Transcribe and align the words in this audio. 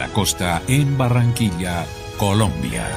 la 0.00 0.08
costa 0.08 0.62
en 0.66 0.96
Barranquilla, 0.96 1.84
Colombia. 2.16 2.88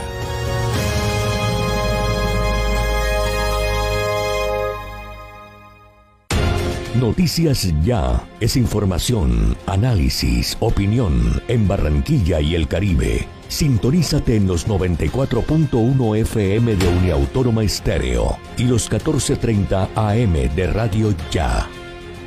Noticias 6.97 7.73
Ya 7.83 8.23
es 8.39 8.55
información, 8.55 9.57
análisis, 9.67 10.55
opinión 10.61 11.43
en 11.49 11.67
Barranquilla 11.67 12.39
y 12.39 12.55
el 12.55 12.69
Caribe. 12.69 13.27
Sintonízate 13.49 14.37
en 14.37 14.47
los 14.47 14.69
94.1 14.69 16.17
FM 16.19 16.75
de 16.77 16.87
Uniautónoma 16.87 17.65
Estéreo 17.65 18.37
y 18.57 18.63
los 18.63 18.89
14.30 18.89 19.89
AM 19.95 20.55
de 20.55 20.67
Radio 20.67 21.13
Ya. 21.31 21.67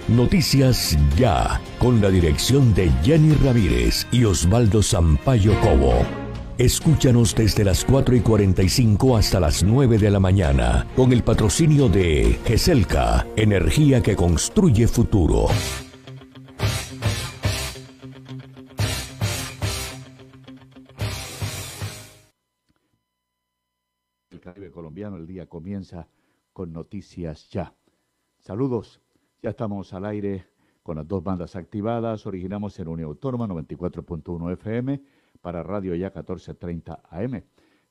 Noticias 0.09 0.97
Ya, 1.17 1.61
con 1.81 2.01
la 2.01 2.11
dirección 2.11 2.73
de 2.75 2.91
Jenny 3.03 3.35
Ramírez 3.35 4.07
y 4.13 4.23
Osvaldo 4.23 4.81
Sampaio 4.81 5.53
Cobo. 5.61 5.95
Escúchanos 6.59 7.35
desde 7.35 7.65
las 7.65 7.85
4 7.85 8.15
y 8.15 8.21
45 8.21 9.17
hasta 9.17 9.41
las 9.41 9.65
9 9.65 9.99
de 9.99 10.11
la 10.13 10.21
mañana, 10.21 10.87
con 10.95 11.13
el 11.13 11.25
patrocinio 11.25 11.89
de 11.89 12.39
GESELCA, 12.45 13.27
energía 13.35 14.01
que 14.01 14.15
construye 14.15 14.87
futuro. 14.87 15.49
El 24.31 24.39
Caribe 24.39 24.71
colombiano, 24.71 25.17
el 25.17 25.27
día 25.27 25.47
comienza 25.47 26.07
con 26.53 26.73
noticias 26.73 27.51
ya. 27.51 27.75
Saludos, 28.39 29.01
ya 29.47 29.51
estamos 29.51 29.95
al 29.95 30.05
aire 30.07 30.45
con 30.83 30.97
las 30.97 31.07
dos 31.07 31.23
bandas 31.23 31.55
activadas. 31.55 32.27
Originamos 32.27 32.77
en 32.81 32.89
Unión 32.89 33.11
Autónoma 33.11 33.47
94.1 33.47 34.53
FM 34.55 35.01
para 35.41 35.63
Radio 35.63 35.95
Ya 35.95 36.07
1430 36.07 37.03
AM. 37.09 37.45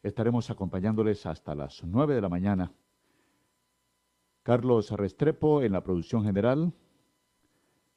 Estaremos 0.03 0.49
acompañándoles 0.49 1.25
hasta 1.25 1.55
las 1.55 1.81
9 1.81 2.13
de 2.13 2.19
la 2.19 2.27
mañana. 2.27 2.73
Carlos 4.43 4.91
Restrepo 4.91 5.61
en 5.61 5.71
la 5.71 5.81
producción 5.81 6.25
general, 6.25 6.73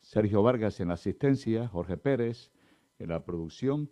Sergio 0.02 0.40
Vargas 0.44 0.78
en 0.78 0.86
la 0.86 0.94
asistencia, 0.94 1.66
Jorge 1.66 1.96
Pérez 1.96 2.52
en 3.00 3.08
la 3.08 3.24
producción, 3.24 3.90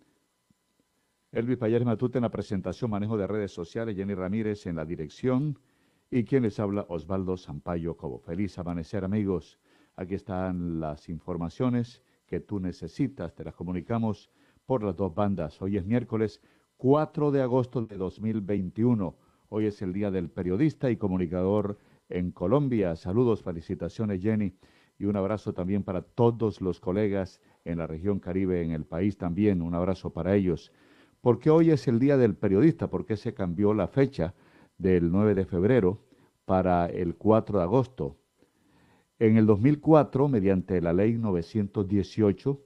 Elvis 1.33 1.57
Payares 1.57 1.85
Matute 1.85 2.19
en 2.19 2.21
la 2.21 2.31
presentación, 2.31 2.89
manejo 2.89 3.17
de 3.17 3.27
redes 3.27 3.51
sociales, 3.51 3.97
Jenny 3.97 4.13
Ramírez 4.13 4.65
en 4.65 4.77
la 4.77 4.85
dirección 4.85 5.59
y 6.09 6.23
quien 6.23 6.43
les 6.43 6.59
habla, 6.59 6.85
Osvaldo 6.89 7.35
Sampaio 7.35 7.97
Cobo. 7.97 8.19
Feliz 8.19 8.57
amanecer 8.57 9.03
amigos. 9.03 9.59
Aquí 9.95 10.15
están 10.15 10.79
las 10.79 11.09
informaciones 11.09 12.01
que 12.25 12.39
tú 12.39 12.59
necesitas, 12.59 13.33
te 13.35 13.43
las 13.43 13.55
comunicamos 13.55 14.29
por 14.65 14.83
las 14.83 14.95
dos 14.95 15.13
bandas. 15.13 15.61
Hoy 15.61 15.77
es 15.77 15.85
miércoles 15.85 16.41
4 16.77 17.31
de 17.31 17.41
agosto 17.41 17.81
de 17.81 17.97
2021. 17.97 19.15
Hoy 19.49 19.65
es 19.65 19.81
el 19.81 19.91
Día 19.91 20.11
del 20.11 20.29
Periodista 20.29 20.89
y 20.89 20.97
Comunicador 20.97 21.77
en 22.09 22.31
Colombia. 22.31 22.95
Saludos, 22.95 23.41
felicitaciones 23.41 24.21
Jenny 24.21 24.53
y 24.99 25.05
un 25.05 25.15
abrazo 25.15 25.53
también 25.53 25.83
para 25.83 26.01
todos 26.01 26.61
los 26.61 26.79
colegas 26.79 27.41
en 27.65 27.79
la 27.79 27.87
región 27.87 28.19
Caribe, 28.19 28.61
en 28.61 28.71
el 28.71 28.85
país 28.85 29.17
también. 29.17 29.61
Un 29.61 29.75
abrazo 29.75 30.11
para 30.11 30.35
ellos. 30.35 30.71
¿Por 31.21 31.39
qué 31.39 31.49
hoy 31.49 31.71
es 31.71 31.87
el 31.87 31.99
Día 31.99 32.15
del 32.15 32.35
Periodista? 32.35 32.89
¿Por 32.89 33.05
qué 33.05 33.17
se 33.17 33.33
cambió 33.33 33.73
la 33.73 33.87
fecha 33.87 34.33
del 34.77 35.11
9 35.11 35.35
de 35.35 35.45
febrero 35.45 36.03
para 36.45 36.87
el 36.87 37.15
4 37.15 37.59
de 37.59 37.63
agosto? 37.63 38.17
En 39.19 39.37
el 39.37 39.45
2004, 39.45 40.27
mediante 40.27 40.81
la 40.81 40.93
ley 40.93 41.17
918, 41.17 42.61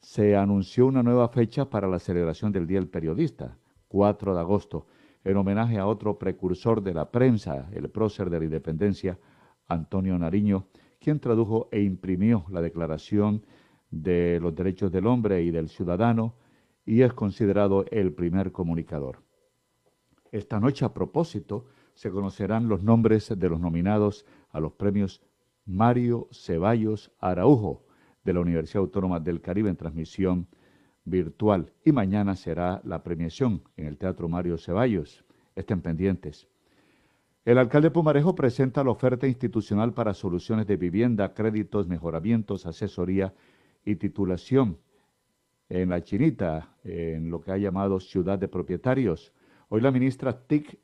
se 0.00 0.36
anunció 0.36 0.86
una 0.86 1.02
nueva 1.02 1.28
fecha 1.28 1.70
para 1.70 1.88
la 1.88 1.98
celebración 1.98 2.52
del 2.52 2.66
Día 2.66 2.78
del 2.78 2.88
Periodista, 2.88 3.58
4 3.88 4.34
de 4.34 4.40
agosto, 4.40 4.86
en 5.24 5.36
homenaje 5.36 5.78
a 5.78 5.86
otro 5.86 6.18
precursor 6.18 6.82
de 6.82 6.94
la 6.94 7.10
prensa, 7.10 7.68
el 7.72 7.90
prócer 7.90 8.30
de 8.30 8.38
la 8.38 8.44
independencia, 8.44 9.18
Antonio 9.66 10.16
Nariño, 10.18 10.68
quien 11.00 11.18
tradujo 11.18 11.68
e 11.72 11.82
imprimió 11.82 12.44
la 12.50 12.60
Declaración 12.60 13.44
de 13.90 14.38
los 14.40 14.54
Derechos 14.54 14.92
del 14.92 15.06
Hombre 15.06 15.42
y 15.42 15.50
del 15.50 15.68
Ciudadano 15.68 16.36
y 16.84 17.02
es 17.02 17.12
considerado 17.12 17.84
el 17.90 18.12
primer 18.12 18.52
comunicador. 18.52 19.25
Esta 20.32 20.60
noche, 20.60 20.84
a 20.84 20.92
propósito, 20.92 21.66
se 21.94 22.10
conocerán 22.10 22.68
los 22.68 22.82
nombres 22.82 23.32
de 23.36 23.48
los 23.48 23.60
nominados 23.60 24.26
a 24.50 24.60
los 24.60 24.72
premios 24.72 25.22
Mario 25.64 26.28
Ceballos 26.30 27.10
Araujo, 27.18 27.84
de 28.24 28.32
la 28.32 28.40
Universidad 28.40 28.82
Autónoma 28.82 29.20
del 29.20 29.40
Caribe 29.40 29.70
en 29.70 29.76
transmisión 29.76 30.48
virtual. 31.04 31.72
Y 31.84 31.92
mañana 31.92 32.36
será 32.36 32.80
la 32.84 33.02
premiación 33.02 33.62
en 33.76 33.86
el 33.86 33.96
Teatro 33.96 34.28
Mario 34.28 34.58
Ceballos. 34.58 35.24
Estén 35.54 35.80
pendientes. 35.80 36.48
El 37.44 37.58
alcalde 37.58 37.92
Pumarejo 37.92 38.34
presenta 38.34 38.82
la 38.82 38.90
oferta 38.90 39.28
institucional 39.28 39.94
para 39.94 40.14
soluciones 40.14 40.66
de 40.66 40.76
vivienda, 40.76 41.32
créditos, 41.32 41.86
mejoramientos, 41.86 42.66
asesoría 42.66 43.32
y 43.84 43.94
titulación 43.94 44.78
en 45.68 45.90
la 45.90 46.02
Chinita, 46.02 46.76
en 46.82 47.30
lo 47.30 47.40
que 47.40 47.52
ha 47.52 47.56
llamado 47.56 48.00
Ciudad 48.00 48.38
de 48.38 48.48
Propietarios. 48.48 49.32
Hoy 49.68 49.80
la 49.80 49.90
ministra 49.90 50.46
TIC, 50.46 50.78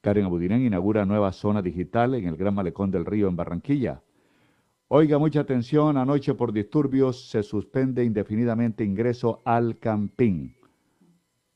Karen 0.00 0.24
Abudinen, 0.24 0.62
inaugura 0.62 1.06
nueva 1.06 1.30
zona 1.30 1.62
digital 1.62 2.16
en 2.16 2.26
el 2.26 2.36
Gran 2.36 2.52
Malecón 2.54 2.90
del 2.90 3.06
Río 3.06 3.28
en 3.28 3.36
Barranquilla. 3.36 4.02
Oiga, 4.88 5.16
mucha 5.18 5.38
atención, 5.38 5.96
anoche 5.96 6.34
por 6.34 6.52
disturbios 6.52 7.30
se 7.30 7.44
suspende 7.44 8.02
indefinidamente 8.02 8.82
ingreso 8.82 9.42
al 9.44 9.78
Campín. 9.78 10.56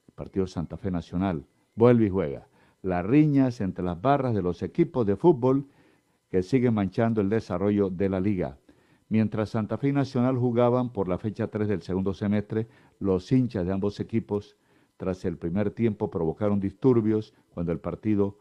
El 0.07 0.15
Partido 0.15 0.47
Santa 0.47 0.77
Fe 0.77 0.93
Nacional 0.93 1.45
vuelve 1.75 2.07
y 2.07 2.11
juega. 2.11 2.47
Las 2.83 3.05
riñas 3.05 3.61
entre 3.61 3.85
las 3.85 4.01
barras 4.01 4.33
de 4.33 4.43
los 4.43 4.63
equipos 4.63 5.05
de 5.07 5.17
fútbol 5.17 5.67
que 6.31 6.45
siguen 6.45 6.75
manchando 6.75 7.21
el 7.21 7.31
desarrollo 7.31 7.91
de 7.91 8.09
la 8.09 8.21
liga. 8.21 8.59
Mientras 9.09 9.51
Santa 9.51 9.77
Fe 9.77 9.89
y 9.89 9.93
Nacional 9.93 10.39
jugaban 10.39 10.93
por 10.93 11.09
la 11.09 11.19
fecha 11.19 11.49
3 11.49 11.67
del 11.67 11.83
segundo 11.83 12.15
semestre, 12.15 12.69
los 13.01 13.33
hinchas 13.33 13.67
de 13.67 13.73
ambos 13.73 13.99
equipos, 13.99 14.57
tras 14.97 15.25
el 15.25 15.37
primer 15.39 15.71
tiempo, 15.71 16.11
provocaron 16.11 16.61
disturbios 16.61 17.35
cuando 17.53 17.73
el 17.73 17.81
partido 17.81 18.39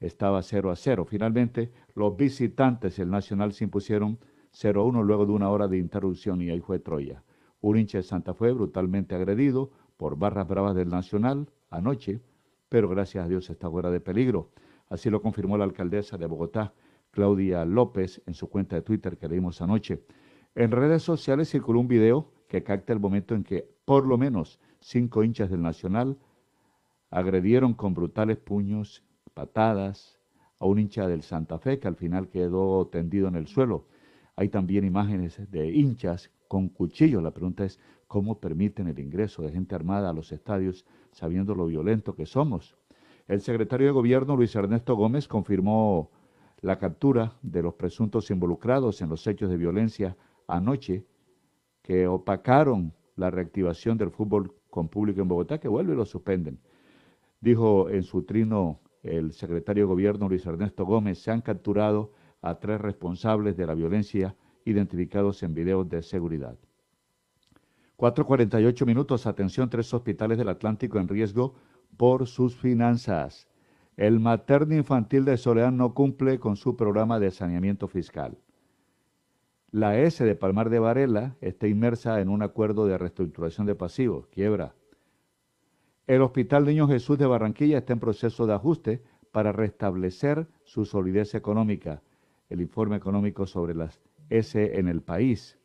estaba 0.00 0.42
0 0.42 0.70
a 0.70 0.76
0. 0.76 1.04
Finalmente, 1.04 1.70
los 1.94 2.16
visitantes 2.16 2.96
del 2.96 3.10
Nacional 3.10 3.52
se 3.52 3.64
impusieron 3.64 4.18
0-1 4.52 5.04
luego 5.04 5.26
de 5.26 5.32
una 5.32 5.50
hora 5.50 5.68
de 5.68 5.78
interrupción 5.78 6.42
y 6.42 6.50
ahí 6.50 6.60
fue 6.60 6.78
Troya. 6.78 7.22
Un 7.60 7.78
hincha 7.78 7.98
de 7.98 8.02
Santa 8.02 8.34
fue 8.34 8.52
brutalmente 8.52 9.14
agredido 9.14 9.70
por 9.96 10.16
barras 10.16 10.48
bravas 10.48 10.74
del 10.74 10.88
Nacional 10.88 11.48
anoche, 11.70 12.20
pero 12.68 12.88
gracias 12.88 13.24
a 13.24 13.28
Dios 13.28 13.48
está 13.50 13.70
fuera 13.70 13.90
de 13.90 14.00
peligro. 14.00 14.50
Así 14.88 15.08
lo 15.08 15.22
confirmó 15.22 15.56
la 15.56 15.64
alcaldesa 15.64 16.18
de 16.18 16.26
Bogotá, 16.26 16.74
Claudia 17.12 17.64
López, 17.64 18.20
en 18.26 18.34
su 18.34 18.48
cuenta 18.48 18.76
de 18.76 18.82
Twitter 18.82 19.16
que 19.16 19.28
leímos 19.28 19.62
anoche. 19.62 20.02
En 20.54 20.70
redes 20.70 21.02
sociales 21.02 21.48
circuló 21.48 21.80
un 21.80 21.88
video 21.88 22.30
que 22.48 22.62
capta 22.62 22.92
el 22.92 23.00
momento 23.00 23.34
en 23.34 23.44
que 23.44 23.66
por 23.84 24.06
lo 24.06 24.18
menos 24.18 24.58
cinco 24.82 25.24
hinchas 25.24 25.50
del 25.50 25.62
Nacional 25.62 26.18
agredieron 27.10 27.74
con 27.74 27.94
brutales 27.94 28.38
puños, 28.38 29.04
patadas, 29.34 30.18
a 30.58 30.66
un 30.66 30.78
hincha 30.78 31.08
del 31.08 31.22
Santa 31.22 31.58
Fe 31.58 31.78
que 31.78 31.88
al 31.88 31.96
final 31.96 32.28
quedó 32.28 32.86
tendido 32.86 33.26
en 33.28 33.34
el 33.34 33.46
suelo. 33.48 33.86
Hay 34.36 34.48
también 34.48 34.84
imágenes 34.84 35.40
de 35.50 35.70
hinchas 35.70 36.30
con 36.46 36.68
cuchillos. 36.68 37.22
La 37.22 37.32
pregunta 37.32 37.64
es, 37.64 37.80
¿cómo 38.06 38.38
permiten 38.38 38.86
el 38.86 38.98
ingreso 38.98 39.42
de 39.42 39.50
gente 39.50 39.74
armada 39.74 40.10
a 40.10 40.12
los 40.12 40.30
estadios 40.30 40.84
sabiendo 41.10 41.54
lo 41.54 41.66
violento 41.66 42.14
que 42.14 42.26
somos? 42.26 42.76
El 43.26 43.40
secretario 43.40 43.88
de 43.88 43.92
Gobierno, 43.92 44.36
Luis 44.36 44.54
Ernesto 44.54 44.94
Gómez, 44.94 45.26
confirmó 45.26 46.10
la 46.60 46.78
captura 46.78 47.32
de 47.42 47.62
los 47.62 47.74
presuntos 47.74 48.30
involucrados 48.30 49.02
en 49.02 49.08
los 49.08 49.26
hechos 49.26 49.50
de 49.50 49.56
violencia 49.56 50.16
anoche 50.46 51.04
que 51.82 52.06
opacaron 52.06 52.94
la 53.16 53.30
reactivación 53.30 53.98
del 53.98 54.10
fútbol 54.10 54.54
con 54.72 54.88
público 54.88 55.20
en 55.20 55.28
Bogotá, 55.28 55.58
que 55.58 55.68
vuelve 55.68 55.92
y 55.92 55.96
lo 55.96 56.06
suspenden. 56.06 56.58
Dijo 57.42 57.90
en 57.90 58.02
su 58.04 58.22
trino 58.22 58.80
el 59.02 59.32
secretario 59.32 59.82
de 59.82 59.88
Gobierno, 59.88 60.30
Luis 60.30 60.46
Ernesto 60.46 60.86
Gómez, 60.86 61.22
se 61.22 61.30
han 61.30 61.42
capturado 61.42 62.12
a 62.40 62.58
tres 62.58 62.80
responsables 62.80 63.54
de 63.58 63.66
la 63.66 63.74
violencia 63.74 64.34
identificados 64.64 65.42
en 65.42 65.52
videos 65.52 65.90
de 65.90 66.02
seguridad. 66.02 66.56
4.48 67.98 68.86
minutos, 68.86 69.26
atención, 69.26 69.68
tres 69.68 69.92
hospitales 69.92 70.38
del 70.38 70.48
Atlántico 70.48 70.98
en 70.98 71.06
riesgo 71.06 71.54
por 71.98 72.26
sus 72.26 72.56
finanzas. 72.56 73.48
El 73.98 74.20
materno 74.20 74.74
infantil 74.74 75.26
de 75.26 75.36
Soledad 75.36 75.70
no 75.70 75.92
cumple 75.92 76.38
con 76.38 76.56
su 76.56 76.78
programa 76.78 77.20
de 77.20 77.30
saneamiento 77.30 77.88
fiscal. 77.88 78.38
La 79.72 79.98
S 79.98 80.22
de 80.22 80.34
Palmar 80.34 80.68
de 80.68 80.78
Varela 80.78 81.34
está 81.40 81.66
inmersa 81.66 82.20
en 82.20 82.28
un 82.28 82.42
acuerdo 82.42 82.86
de 82.86 82.98
reestructuración 82.98 83.66
de 83.66 83.74
pasivos, 83.74 84.26
quiebra. 84.26 84.74
El 86.06 86.20
Hospital 86.20 86.66
Niño 86.66 86.86
Jesús 86.88 87.16
de 87.16 87.24
Barranquilla 87.24 87.78
está 87.78 87.94
en 87.94 87.98
proceso 87.98 88.46
de 88.46 88.52
ajuste 88.52 89.02
para 89.30 89.50
restablecer 89.50 90.46
su 90.62 90.84
solidez 90.84 91.34
económica 91.34 92.02
el 92.50 92.60
informe 92.60 92.96
económico 92.96 93.46
sobre 93.46 93.74
las 93.74 93.98
S 94.28 94.78
en 94.78 94.88
el 94.88 95.00
país. 95.00 95.58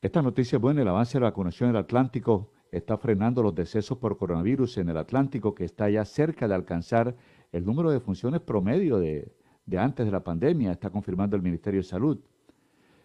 Esta 0.00 0.22
noticia 0.22 0.56
es 0.56 0.62
buena, 0.62 0.80
el 0.80 0.88
avance 0.88 1.18
de 1.18 1.20
la 1.20 1.30
vacunación 1.30 1.68
en 1.68 1.76
el 1.76 1.82
Atlántico 1.82 2.52
está 2.72 2.96
frenando 2.96 3.42
los 3.42 3.54
decesos 3.54 3.98
por 3.98 4.16
coronavirus 4.16 4.78
en 4.78 4.88
el 4.88 4.96
Atlántico, 4.96 5.54
que 5.54 5.66
está 5.66 5.90
ya 5.90 6.06
cerca 6.06 6.48
de 6.48 6.54
alcanzar 6.54 7.16
el 7.52 7.66
número 7.66 7.90
de 7.90 8.00
funciones 8.00 8.40
promedio 8.40 8.98
de, 8.98 9.30
de 9.66 9.78
antes 9.78 10.06
de 10.06 10.12
la 10.12 10.24
pandemia, 10.24 10.72
está 10.72 10.88
confirmando 10.88 11.36
el 11.36 11.42
Ministerio 11.42 11.80
de 11.80 11.84
Salud. 11.84 12.18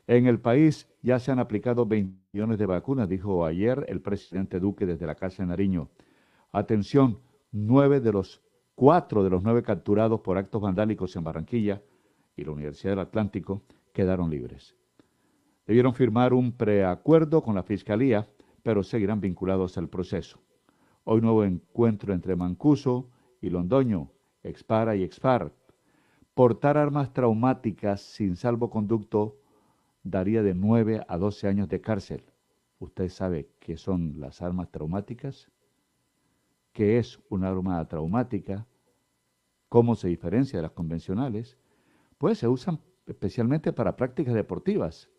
En 0.07 0.25
el 0.25 0.39
país 0.39 0.89
ya 1.01 1.19
se 1.19 1.31
han 1.31 1.39
aplicado 1.39 1.85
20 1.85 2.19
millones 2.33 2.57
de 2.57 2.65
vacunas, 2.65 3.07
dijo 3.07 3.45
ayer 3.45 3.85
el 3.87 4.01
presidente 4.01 4.59
Duque 4.59 4.85
desde 4.85 5.05
la 5.05 5.15
Casa 5.15 5.43
de 5.43 5.47
Nariño. 5.47 5.89
Atención, 6.51 7.19
nueve 7.51 7.99
de 7.99 8.11
los 8.11 8.41
cuatro 8.75 9.23
de 9.23 9.29
los 9.29 9.43
nueve 9.43 9.63
capturados 9.63 10.21
por 10.21 10.37
actos 10.37 10.61
vandálicos 10.61 11.15
en 11.15 11.23
Barranquilla 11.23 11.81
y 12.35 12.43
la 12.43 12.51
Universidad 12.51 12.93
del 12.93 12.99
Atlántico 12.99 13.63
quedaron 13.93 14.29
libres. 14.29 14.75
Debieron 15.67 15.93
firmar 15.93 16.33
un 16.33 16.51
preacuerdo 16.53 17.43
con 17.43 17.55
la 17.55 17.63
Fiscalía, 17.63 18.27
pero 18.63 18.83
seguirán 18.83 19.21
vinculados 19.21 19.77
al 19.77 19.89
proceso. 19.89 20.39
Hoy 21.03 21.21
nuevo 21.21 21.43
encuentro 21.43 22.13
entre 22.13 22.35
Mancuso 22.35 23.09
y 23.41 23.49
Londoño, 23.49 24.11
Expara 24.43 24.95
y 24.95 25.03
Expar. 25.03 25.53
Portar 26.33 26.77
armas 26.77 27.13
traumáticas 27.13 28.01
sin 28.01 28.35
salvoconducto 28.35 29.40
daría 30.03 30.43
de 30.43 30.53
9 30.53 31.03
a 31.07 31.17
12 31.17 31.47
años 31.47 31.69
de 31.69 31.81
cárcel. 31.81 32.23
¿Usted 32.79 33.09
sabe 33.09 33.49
qué 33.59 33.77
son 33.77 34.19
las 34.19 34.41
armas 34.41 34.71
traumáticas? 34.71 35.51
¿Qué 36.73 36.97
es 36.97 37.19
una 37.29 37.49
arma 37.49 37.87
traumática? 37.87 38.65
¿Cómo 39.69 39.95
se 39.95 40.07
diferencia 40.07 40.57
de 40.57 40.63
las 40.63 40.71
convencionales? 40.71 41.57
Pues 42.17 42.39
se 42.39 42.47
usan 42.47 42.79
especialmente 43.05 43.73
para 43.73 43.95
prácticas 43.95 44.33
deportivas. 44.33 45.09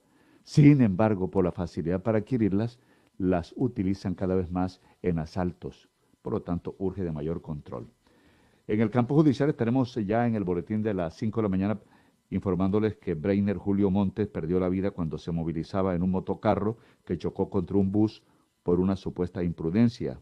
Sin 0.42 0.80
embargo, 0.80 1.30
por 1.30 1.44
la 1.44 1.52
facilidad 1.52 2.02
para 2.02 2.18
adquirirlas, 2.18 2.80
las 3.18 3.54
utilizan 3.56 4.14
cada 4.14 4.34
vez 4.34 4.50
más 4.50 4.80
en 5.02 5.18
asaltos. 5.18 5.88
Por 6.22 6.32
lo 6.32 6.42
tanto, 6.42 6.74
urge 6.78 7.04
de 7.04 7.12
mayor 7.12 7.42
control. 7.42 7.88
En 8.66 8.80
el 8.80 8.90
campo 8.90 9.14
judicial 9.14 9.48
estaremos 9.48 9.94
ya 9.94 10.26
en 10.26 10.34
el 10.34 10.44
boletín 10.44 10.82
de 10.82 10.94
las 10.94 11.14
5 11.16 11.40
de 11.40 11.42
la 11.42 11.48
mañana 11.48 11.80
informándoles 12.32 12.96
que 12.96 13.14
Breiner 13.14 13.58
Julio 13.58 13.90
Montes 13.90 14.26
perdió 14.26 14.58
la 14.58 14.70
vida 14.70 14.90
cuando 14.90 15.18
se 15.18 15.32
movilizaba 15.32 15.94
en 15.94 16.02
un 16.02 16.10
motocarro 16.10 16.78
que 17.04 17.18
chocó 17.18 17.50
contra 17.50 17.76
un 17.76 17.92
bus 17.92 18.22
por 18.62 18.80
una 18.80 18.96
supuesta 18.96 19.42
imprudencia. 19.44 20.18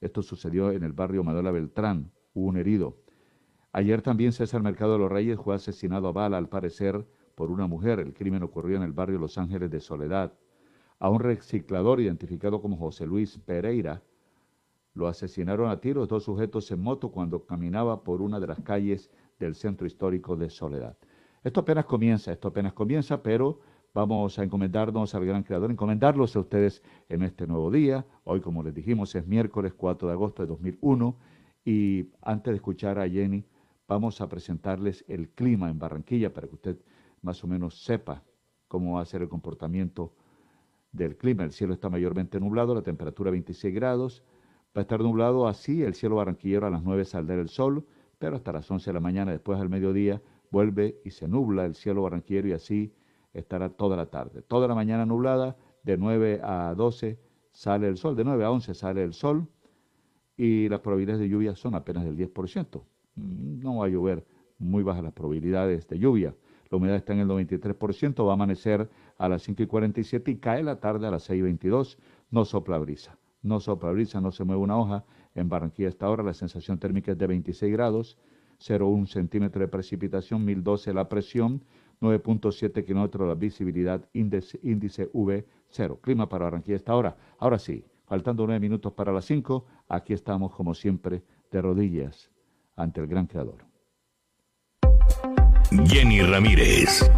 Esto 0.00 0.22
sucedió 0.22 0.72
en 0.72 0.82
el 0.82 0.92
barrio 0.92 1.24
Manuela 1.24 1.50
Beltrán. 1.50 2.12
Hubo 2.34 2.48
un 2.48 2.58
herido. 2.58 2.98
Ayer 3.72 4.02
también 4.02 4.32
César 4.32 4.62
Mercado 4.62 4.92
de 4.92 4.98
los 4.98 5.10
Reyes 5.10 5.38
fue 5.40 5.54
asesinado 5.54 6.08
a 6.08 6.12
bala, 6.12 6.36
al 6.36 6.50
parecer, 6.50 7.06
por 7.34 7.50
una 7.50 7.66
mujer. 7.66 7.98
El 7.98 8.12
crimen 8.12 8.42
ocurrió 8.42 8.76
en 8.76 8.82
el 8.82 8.92
barrio 8.92 9.18
Los 9.18 9.38
Ángeles 9.38 9.70
de 9.70 9.80
Soledad. 9.80 10.34
A 10.98 11.08
un 11.08 11.20
reciclador 11.20 12.00
identificado 12.00 12.60
como 12.60 12.76
José 12.76 13.06
Luis 13.06 13.38
Pereira 13.38 14.02
lo 14.92 15.08
asesinaron 15.08 15.70
a 15.70 15.80
tiros 15.80 16.08
dos 16.08 16.24
sujetos 16.24 16.70
en 16.70 16.80
moto 16.80 17.10
cuando 17.10 17.44
caminaba 17.44 18.02
por 18.02 18.22
una 18.22 18.40
de 18.40 18.46
las 18.46 18.60
calles 18.60 19.10
del 19.38 19.54
centro 19.54 19.86
histórico 19.86 20.36
de 20.36 20.48
Soledad. 20.48 20.96
Esto 21.46 21.60
apenas 21.60 21.84
comienza, 21.84 22.32
esto 22.32 22.48
apenas 22.48 22.72
comienza, 22.72 23.22
pero 23.22 23.60
vamos 23.94 24.36
a 24.36 24.42
encomendarnos 24.42 25.14
al 25.14 25.24
gran 25.24 25.44
creador, 25.44 25.70
encomendarlos 25.70 26.34
a 26.34 26.40
ustedes 26.40 26.82
en 27.08 27.22
este 27.22 27.46
nuevo 27.46 27.70
día. 27.70 28.04
Hoy, 28.24 28.40
como 28.40 28.64
les 28.64 28.74
dijimos, 28.74 29.14
es 29.14 29.24
miércoles 29.28 29.72
4 29.72 30.08
de 30.08 30.14
agosto 30.14 30.42
de 30.42 30.48
2001 30.48 31.16
y 31.64 32.10
antes 32.20 32.50
de 32.50 32.56
escuchar 32.56 32.98
a 32.98 33.08
Jenny, 33.08 33.44
vamos 33.86 34.20
a 34.20 34.28
presentarles 34.28 35.04
el 35.06 35.28
clima 35.28 35.70
en 35.70 35.78
Barranquilla 35.78 36.34
para 36.34 36.48
que 36.48 36.54
usted 36.56 36.78
más 37.22 37.44
o 37.44 37.46
menos 37.46 37.80
sepa 37.80 38.24
cómo 38.66 38.94
va 38.94 39.02
a 39.02 39.06
ser 39.06 39.22
el 39.22 39.28
comportamiento 39.28 40.16
del 40.90 41.16
clima. 41.16 41.44
El 41.44 41.52
cielo 41.52 41.74
está 41.74 41.88
mayormente 41.88 42.40
nublado, 42.40 42.74
la 42.74 42.82
temperatura 42.82 43.30
26 43.30 43.72
grados. 43.72 44.24
Va 44.76 44.80
a 44.80 44.82
estar 44.82 44.98
nublado 44.98 45.46
así, 45.46 45.84
el 45.84 45.94
cielo 45.94 46.16
barranquillero 46.16 46.66
a 46.66 46.70
las 46.70 46.82
9 46.82 47.04
saldrá 47.04 47.36
el 47.36 47.50
sol, 47.50 47.86
pero 48.18 48.34
hasta 48.34 48.52
las 48.52 48.68
11 48.68 48.90
de 48.90 48.94
la 48.94 49.00
mañana, 49.00 49.30
después 49.30 49.60
del 49.60 49.68
mediodía, 49.68 50.20
vuelve 50.50 51.00
y 51.04 51.10
se 51.10 51.28
nubla 51.28 51.64
el 51.64 51.74
cielo 51.74 52.02
barranquillero 52.02 52.48
y 52.48 52.52
así 52.52 52.92
estará 53.32 53.68
toda 53.70 53.96
la 53.96 54.06
tarde. 54.06 54.42
Toda 54.42 54.68
la 54.68 54.74
mañana 54.74 55.06
nublada, 55.06 55.56
de 55.82 55.96
9 55.96 56.40
a 56.42 56.74
12 56.76 57.18
sale 57.52 57.88
el 57.88 57.96
sol, 57.96 58.16
de 58.16 58.24
9 58.24 58.44
a 58.44 58.50
11 58.50 58.74
sale 58.74 59.02
el 59.02 59.12
sol 59.12 59.46
y 60.36 60.68
las 60.68 60.80
probabilidades 60.80 61.20
de 61.20 61.28
lluvia 61.28 61.54
son 61.54 61.74
apenas 61.74 62.04
del 62.04 62.16
10%. 62.16 62.82
Mm, 63.14 63.60
no 63.60 63.76
va 63.76 63.86
a 63.86 63.88
llover, 63.88 64.26
muy 64.58 64.82
bajas 64.82 65.04
las 65.04 65.12
probabilidades 65.12 65.86
de 65.88 65.98
lluvia. 65.98 66.34
La 66.70 66.78
humedad 66.78 66.96
está 66.96 67.12
en 67.12 67.20
el 67.20 67.28
93%, 67.28 68.26
va 68.26 68.32
a 68.32 68.34
amanecer 68.34 68.90
a 69.18 69.28
las 69.28 69.42
5 69.42 69.62
y 69.62 69.66
47 69.66 70.30
y 70.32 70.36
cae 70.36 70.62
la 70.62 70.80
tarde 70.80 71.06
a 71.06 71.10
las 71.10 71.22
6 71.24 71.38
y 71.38 71.42
22. 71.42 71.98
No 72.30 72.44
sopla 72.44 72.78
brisa, 72.78 73.18
no 73.42 73.60
sopla 73.60 73.92
brisa, 73.92 74.20
no 74.20 74.32
se 74.32 74.44
mueve 74.44 74.62
una 74.62 74.76
hoja. 74.76 75.04
En 75.34 75.48
Barranquilla 75.48 75.88
esta 75.88 76.10
hora 76.10 76.24
la 76.24 76.34
sensación 76.34 76.78
térmica 76.78 77.12
es 77.12 77.18
de 77.18 77.26
26 77.26 77.72
grados, 77.72 78.18
0,1 78.58 79.06
centímetro 79.06 79.60
de 79.60 79.68
precipitación, 79.68 80.44
1012 80.44 80.94
la 80.94 81.08
presión, 81.08 81.62
9.7 82.00 82.84
kilómetros 82.84 83.26
la 83.26 83.34
visibilidad, 83.34 84.08
índice, 84.12 84.58
índice 84.62 85.10
V0. 85.12 86.00
Clima 86.00 86.28
para 86.28 86.44
Barranquilla 86.44 86.76
esta 86.76 86.94
hora. 86.94 87.16
Ahora 87.38 87.58
sí, 87.58 87.84
faltando 88.06 88.46
9 88.46 88.60
minutos 88.60 88.92
para 88.92 89.12
las 89.12 89.24
5, 89.24 89.64
aquí 89.88 90.12
estamos 90.12 90.54
como 90.54 90.74
siempre 90.74 91.22
de 91.50 91.62
rodillas 91.62 92.30
ante 92.76 93.00
el 93.00 93.06
gran 93.06 93.26
creador. 93.26 93.64
Jenny 95.88 96.22
Ramírez. 96.22 97.10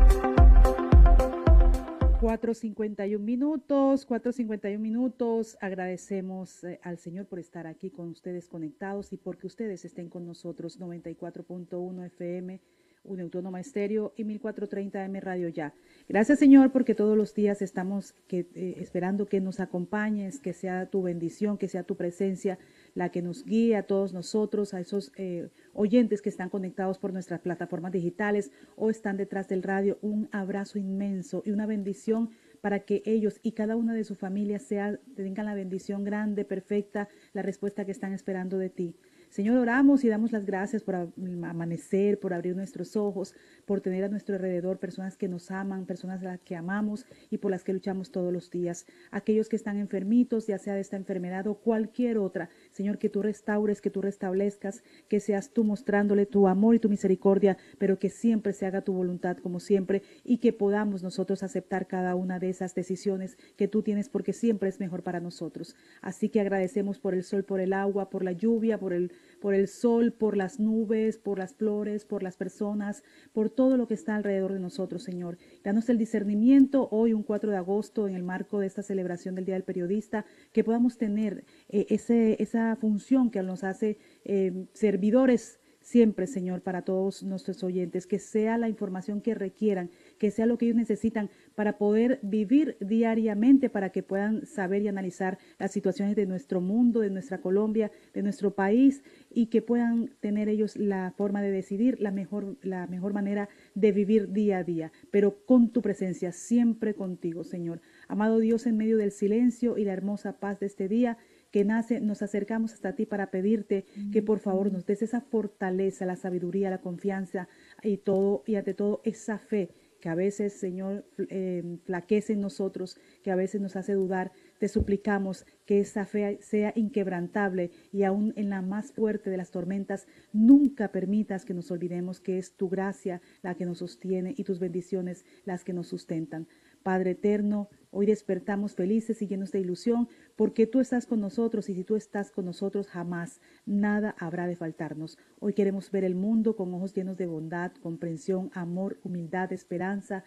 4.51 2.21 3.17
minutos, 3.21 4.05
4.51 4.09 4.77
minutos. 4.81 5.57
Agradecemos 5.61 6.65
eh, 6.65 6.81
al 6.83 6.99
Señor 6.99 7.27
por 7.27 7.39
estar 7.39 7.69
aquí 7.69 7.91
con 7.91 8.09
ustedes 8.09 8.49
conectados 8.49 9.13
y 9.13 9.17
porque 9.17 9.47
ustedes 9.47 9.85
estén 9.85 10.09
con 10.09 10.27
nosotros. 10.27 10.81
94.1 10.81 12.07
FM, 12.07 12.61
un 13.09 13.21
autónoma 13.21 13.61
estéreo 13.61 14.13
y 14.17 14.25
1430 14.25 15.05
M 15.05 15.21
Radio 15.21 15.49
Ya. 15.49 15.75
Gracias 16.09 16.39
Señor 16.39 16.71
porque 16.73 16.95
todos 16.95 17.17
los 17.17 17.35
días 17.35 17.63
estamos 17.63 18.15
que, 18.27 18.47
eh, 18.55 18.77
esperando 18.79 19.27
que 19.27 19.41
nos 19.41 19.61
acompañes, 19.61 20.39
que 20.39 20.53
sea 20.53 20.87
tu 20.87 21.03
bendición, 21.03 21.59
que 21.59 21.69
sea 21.69 21.83
tu 21.83 21.97
presencia 21.97 22.59
la 22.95 23.11
que 23.11 23.23
nos 23.23 23.45
guíe 23.45 23.77
a 23.77 23.85
todos 23.85 24.13
nosotros, 24.13 24.75
a 24.75 24.81
esos 24.81 25.13
eh, 25.17 25.49
oyentes 25.73 26.23
que 26.23 26.29
están 26.29 26.49
conectados 26.49 26.99
por 26.99 27.13
nuestras 27.13 27.41
plataformas 27.41 27.93
digitales 27.93 28.51
o 28.77 28.91
están 28.91 29.17
detrás 29.17 29.49
del 29.49 29.63
radio. 29.63 29.99
Un 30.03 30.29
abrazo 30.33 30.79
inmenso 30.79 31.43
y 31.45 31.51
una 31.51 31.67
bendición 31.67 32.31
para 32.61 32.81
que 32.81 33.03
ellos 33.07 33.39
y 33.43 33.53
cada 33.53 33.77
una 33.77 33.95
de 33.95 34.05
sus 34.05 34.19
familias 34.19 34.63
sea, 34.63 34.99
tengan 35.15 35.47
la 35.47 35.55
bendición 35.55 36.05
grande, 36.05 36.45
perfecta, 36.45 37.09
la 37.33 37.43
respuesta 37.43 37.85
que 37.85 37.93
están 37.93 38.13
esperando 38.13 38.59
de 38.59 38.71
ti. 38.71 38.97
Señor, 39.31 39.59
oramos 39.59 40.05
y 40.05 40.09
damos 40.09 40.33
las 40.33 40.47
gracias 40.47 40.83
por 40.83 40.95
amanecer, 40.95 42.19
por 42.19 42.33
abrir 42.33 42.57
nuestros 42.57 42.97
ojos, 42.97 43.35
por 43.67 43.81
tener 43.81 44.05
a 44.05 44.09
nuestro 44.09 44.37
alrededor 44.37 44.79
personas 44.79 45.17
que 45.17 45.29
nos 45.29 45.51
aman, 45.51 45.85
personas 45.85 46.23
a 46.23 46.25
las 46.25 46.41
que 46.41 46.57
amamos 46.57 47.05
y 47.31 47.39
por 47.39 47.51
las 47.51 47.63
que 47.63 47.75
luchamos 47.75 48.11
todos 48.11 48.33
los 48.33 48.51
días. 48.51 48.87
Aquellos 49.11 49.49
que 49.49 49.57
están 49.57 49.77
enfermitos, 49.77 50.47
ya 50.47 50.59
sea 50.59 50.75
de 50.75 50.81
esta 50.81 50.97
enfermedad 50.97 51.47
o 51.47 51.55
cualquier 51.55 52.19
otra, 52.19 52.49
Señor, 52.79 52.99
que 52.99 53.09
tú 53.09 53.23
restaures, 53.23 53.81
que 53.81 53.91
tú 53.91 54.01
restablezcas, 54.01 54.85
que 55.09 55.19
seas 55.19 55.51
tú 55.51 55.65
mostrándole 55.65 56.27
tu 56.27 56.47
amor 56.47 56.77
y 56.77 56.79
tu 56.79 56.89
misericordia, 56.89 57.57
pero 57.77 57.99
que 57.99 58.09
siempre 58.09 58.53
se 58.53 58.67
haga 58.67 58.83
tu 58.83 58.93
voluntad 58.93 59.37
como 59.39 59.59
siempre 59.59 60.03
y 60.23 60.39
que 60.39 60.53
podamos 60.53 61.03
nosotros 61.03 61.43
aceptar 61.43 61.89
cada 61.89 62.15
una 62.15 62.39
de 62.39 62.51
esas 62.51 62.77
decisiones 62.77 63.37
que 63.57 63.67
tú 63.67 63.83
tienes 63.83 64.09
porque 64.09 64.33
siempre 64.33 64.69
es 64.69 64.79
mejor 64.79 65.03
para 65.03 65.19
nosotros. 65.19 65.75
Así 66.03 66.29
que 66.29 66.41
agradecemos 66.41 67.01
por 67.01 67.15
el 67.15 67.25
sol, 67.25 67.43
por 67.43 67.59
el 67.59 67.73
agua, 67.73 68.11
por 68.11 68.23
la 68.23 68.31
lluvia, 68.31 68.79
por 68.79 68.93
el 68.93 69.11
por 69.41 69.55
el 69.55 69.69
sol, 69.69 70.13
por 70.13 70.37
las 70.37 70.59
nubes, 70.59 71.19
por 71.19 71.39
las 71.39 71.55
flores, 71.55 72.05
por 72.05 72.23
las 72.23 72.37
personas, 72.37 73.03
por 73.33 73.51
todo 73.51 73.77
lo 73.77 73.87
que 73.87 73.95
está 73.95 74.17
alrededor 74.17 74.53
de 74.53 74.61
nosotros, 74.61 75.03
Señor. 75.03 75.39
Danos 75.65 75.89
el 75.89 75.99
discernimiento 75.99 76.89
hoy, 76.91 77.13
un 77.13 77.23
4 77.23 77.51
de 77.51 77.57
agosto, 77.57 78.09
en 78.09 78.15
el 78.15 78.23
marco 78.23 78.59
de 78.59 78.67
esta 78.67 78.83
celebración 78.83 79.35
del 79.35 79.45
Día 79.45 79.55
del 79.55 79.65
Periodista, 79.65 80.25
que 80.53 80.65
podamos 80.65 80.99
tener 80.99 81.45
eh, 81.69 81.87
ese, 81.91 82.43
esa 82.43 82.68
función 82.77 83.31
que 83.31 83.43
nos 83.43 83.65
hace 83.65 83.99
eh, 84.25 84.67
servidores 84.73 85.59
siempre, 85.89 86.27
Señor, 86.27 86.61
para 86.61 86.83
todos 86.83 87.23
nuestros 87.23 87.65
oyentes, 87.65 88.07
que 88.07 88.19
sea 88.19 88.59
la 88.59 88.69
información 88.69 89.23
que 89.23 89.35
requieran, 89.35 89.91
que 90.19 90.31
sea 90.31 90.45
lo 90.45 90.59
que 90.59 90.67
ellos 90.67 90.77
necesitan 90.77 91.31
para 91.55 91.79
poder 91.79 92.19
vivir 92.21 92.77
diariamente, 92.81 93.71
para 93.71 93.91
que 93.91 94.03
puedan 94.03 94.45
saber 94.45 94.83
y 94.83 94.89
analizar 94.89 95.39
las 95.59 95.73
situaciones 95.73 96.15
de 96.15 96.27
nuestro 96.27 96.61
mundo, 96.61 97.01
de 97.01 97.09
nuestra 97.09 97.41
Colombia, 97.41 97.91
de 98.13 98.23
nuestro 98.23 98.55
país 98.55 99.03
y 99.31 99.47
que 99.47 99.63
puedan 99.63 100.11
tener 100.21 100.51
ellos 100.51 100.77
la 100.77 101.15
forma 101.17 101.41
de 101.41 101.51
decidir 101.51 101.99
la 102.01 102.11
mejor, 102.11 102.59
la 102.63 102.87
mejor 102.87 103.15
manera 103.15 103.49
de 103.75 103.93
vivir 103.93 104.31
día 104.31 104.59
a 104.59 104.65
día, 104.65 104.93
pero 105.11 105.47
con 105.47 105.71
tu 105.71 105.81
presencia, 105.81 106.33
siempre 106.33 106.95
contigo, 106.95 107.45
Señor. 107.45 107.81
Amado 108.09 108.41
Dios, 108.41 108.67
en 108.67 108.77
medio 108.77 108.99
del 108.99 109.11
silencio 109.11 109.79
y 109.79 109.85
la 109.85 109.95
hermosa 109.95 110.39
paz 110.39 110.61
de 110.61 110.67
este 110.67 110.87
día, 110.87 111.17
que 111.51 111.65
nace, 111.65 112.01
nos 112.01 112.23
acercamos 112.23 112.73
hasta 112.73 112.95
ti 112.95 113.07
para 113.07 113.31
pedirte 113.31 113.87
que 114.13 114.23
por 114.23 114.39
favor 114.39 114.73
nos 114.73 114.87
des 114.87 115.03
esa 115.03 115.21
fortaleza, 115.21 116.07
la 116.07 116.17
sabiduría, 116.17 116.71
la 116.71 116.81
confianza 116.81 117.49
y 117.83 117.99
todo, 117.99 118.43
y 118.47 118.57
ante 118.57 118.75
todo 118.75 119.01
esa 119.05 119.39
fe 119.39 119.71
que 120.01 120.09
a 120.09 120.15
veces, 120.15 120.53
Señor, 120.53 121.05
eh, 121.29 121.79
flaquece 121.85 122.35
en 122.35 122.41
nosotros, 122.41 122.97
que 123.23 123.31
a 123.31 123.37
veces 123.37 123.61
nos 123.61 123.77
hace 123.77 123.95
dudar, 123.95 124.33
te 124.59 124.69
suplicamos 124.69 125.45
que 125.67 125.81
esa 125.81 126.07
fe 126.07 126.39
sea 126.41 126.73
inquebrantable 126.77 127.71
y 127.93 128.05
aún 128.05 128.33
en 128.37 128.51
la 128.51 128.63
más 128.63 128.93
fuerte 128.93 129.31
de 129.31 129.37
las 129.37 129.51
tormentas, 129.51 130.07
nunca 130.33 130.93
permitas 130.93 131.45
que 131.45 131.55
nos 131.55 131.71
olvidemos 131.71 132.21
que 132.21 132.39
es 132.39 132.55
tu 132.55 132.69
gracia 132.69 133.21
la 133.43 133.55
que 133.55 133.67
nos 133.67 133.79
sostiene 133.79 134.35
y 134.37 134.45
tus 134.45 134.61
bendiciones 134.61 135.25
las 135.45 135.65
que 135.65 135.73
nos 135.73 135.89
sustentan. 135.89 136.47
Padre 136.89 137.11
eterno, 137.11 137.69
hoy 137.91 138.07
despertamos 138.07 138.75
felices 138.75 139.21
y 139.21 139.27
llenos 139.27 139.53
de 139.53 139.61
ilusión 139.61 140.09
porque 140.37 140.67
tú 140.67 140.81
estás 140.81 141.05
con 141.05 141.21
nosotros 141.21 141.69
y 141.69 141.75
si 141.75 141.85
tú 141.85 141.97
estás 141.97 142.31
con 142.31 142.47
nosotros 142.47 142.87
jamás 142.87 143.43
nada 143.67 144.15
habrá 144.19 144.47
de 144.47 144.57
faltarnos. 144.57 145.19
Hoy 145.39 145.53
queremos 145.53 145.91
ver 145.91 146.03
el 146.03 146.15
mundo 146.15 146.57
con 146.57 146.73
ojos 146.73 146.95
llenos 146.95 147.19
de 147.19 147.27
bondad, 147.27 147.73
comprensión, 147.83 148.51
amor, 148.55 148.99
humildad, 149.05 149.53
esperanza, 149.53 150.25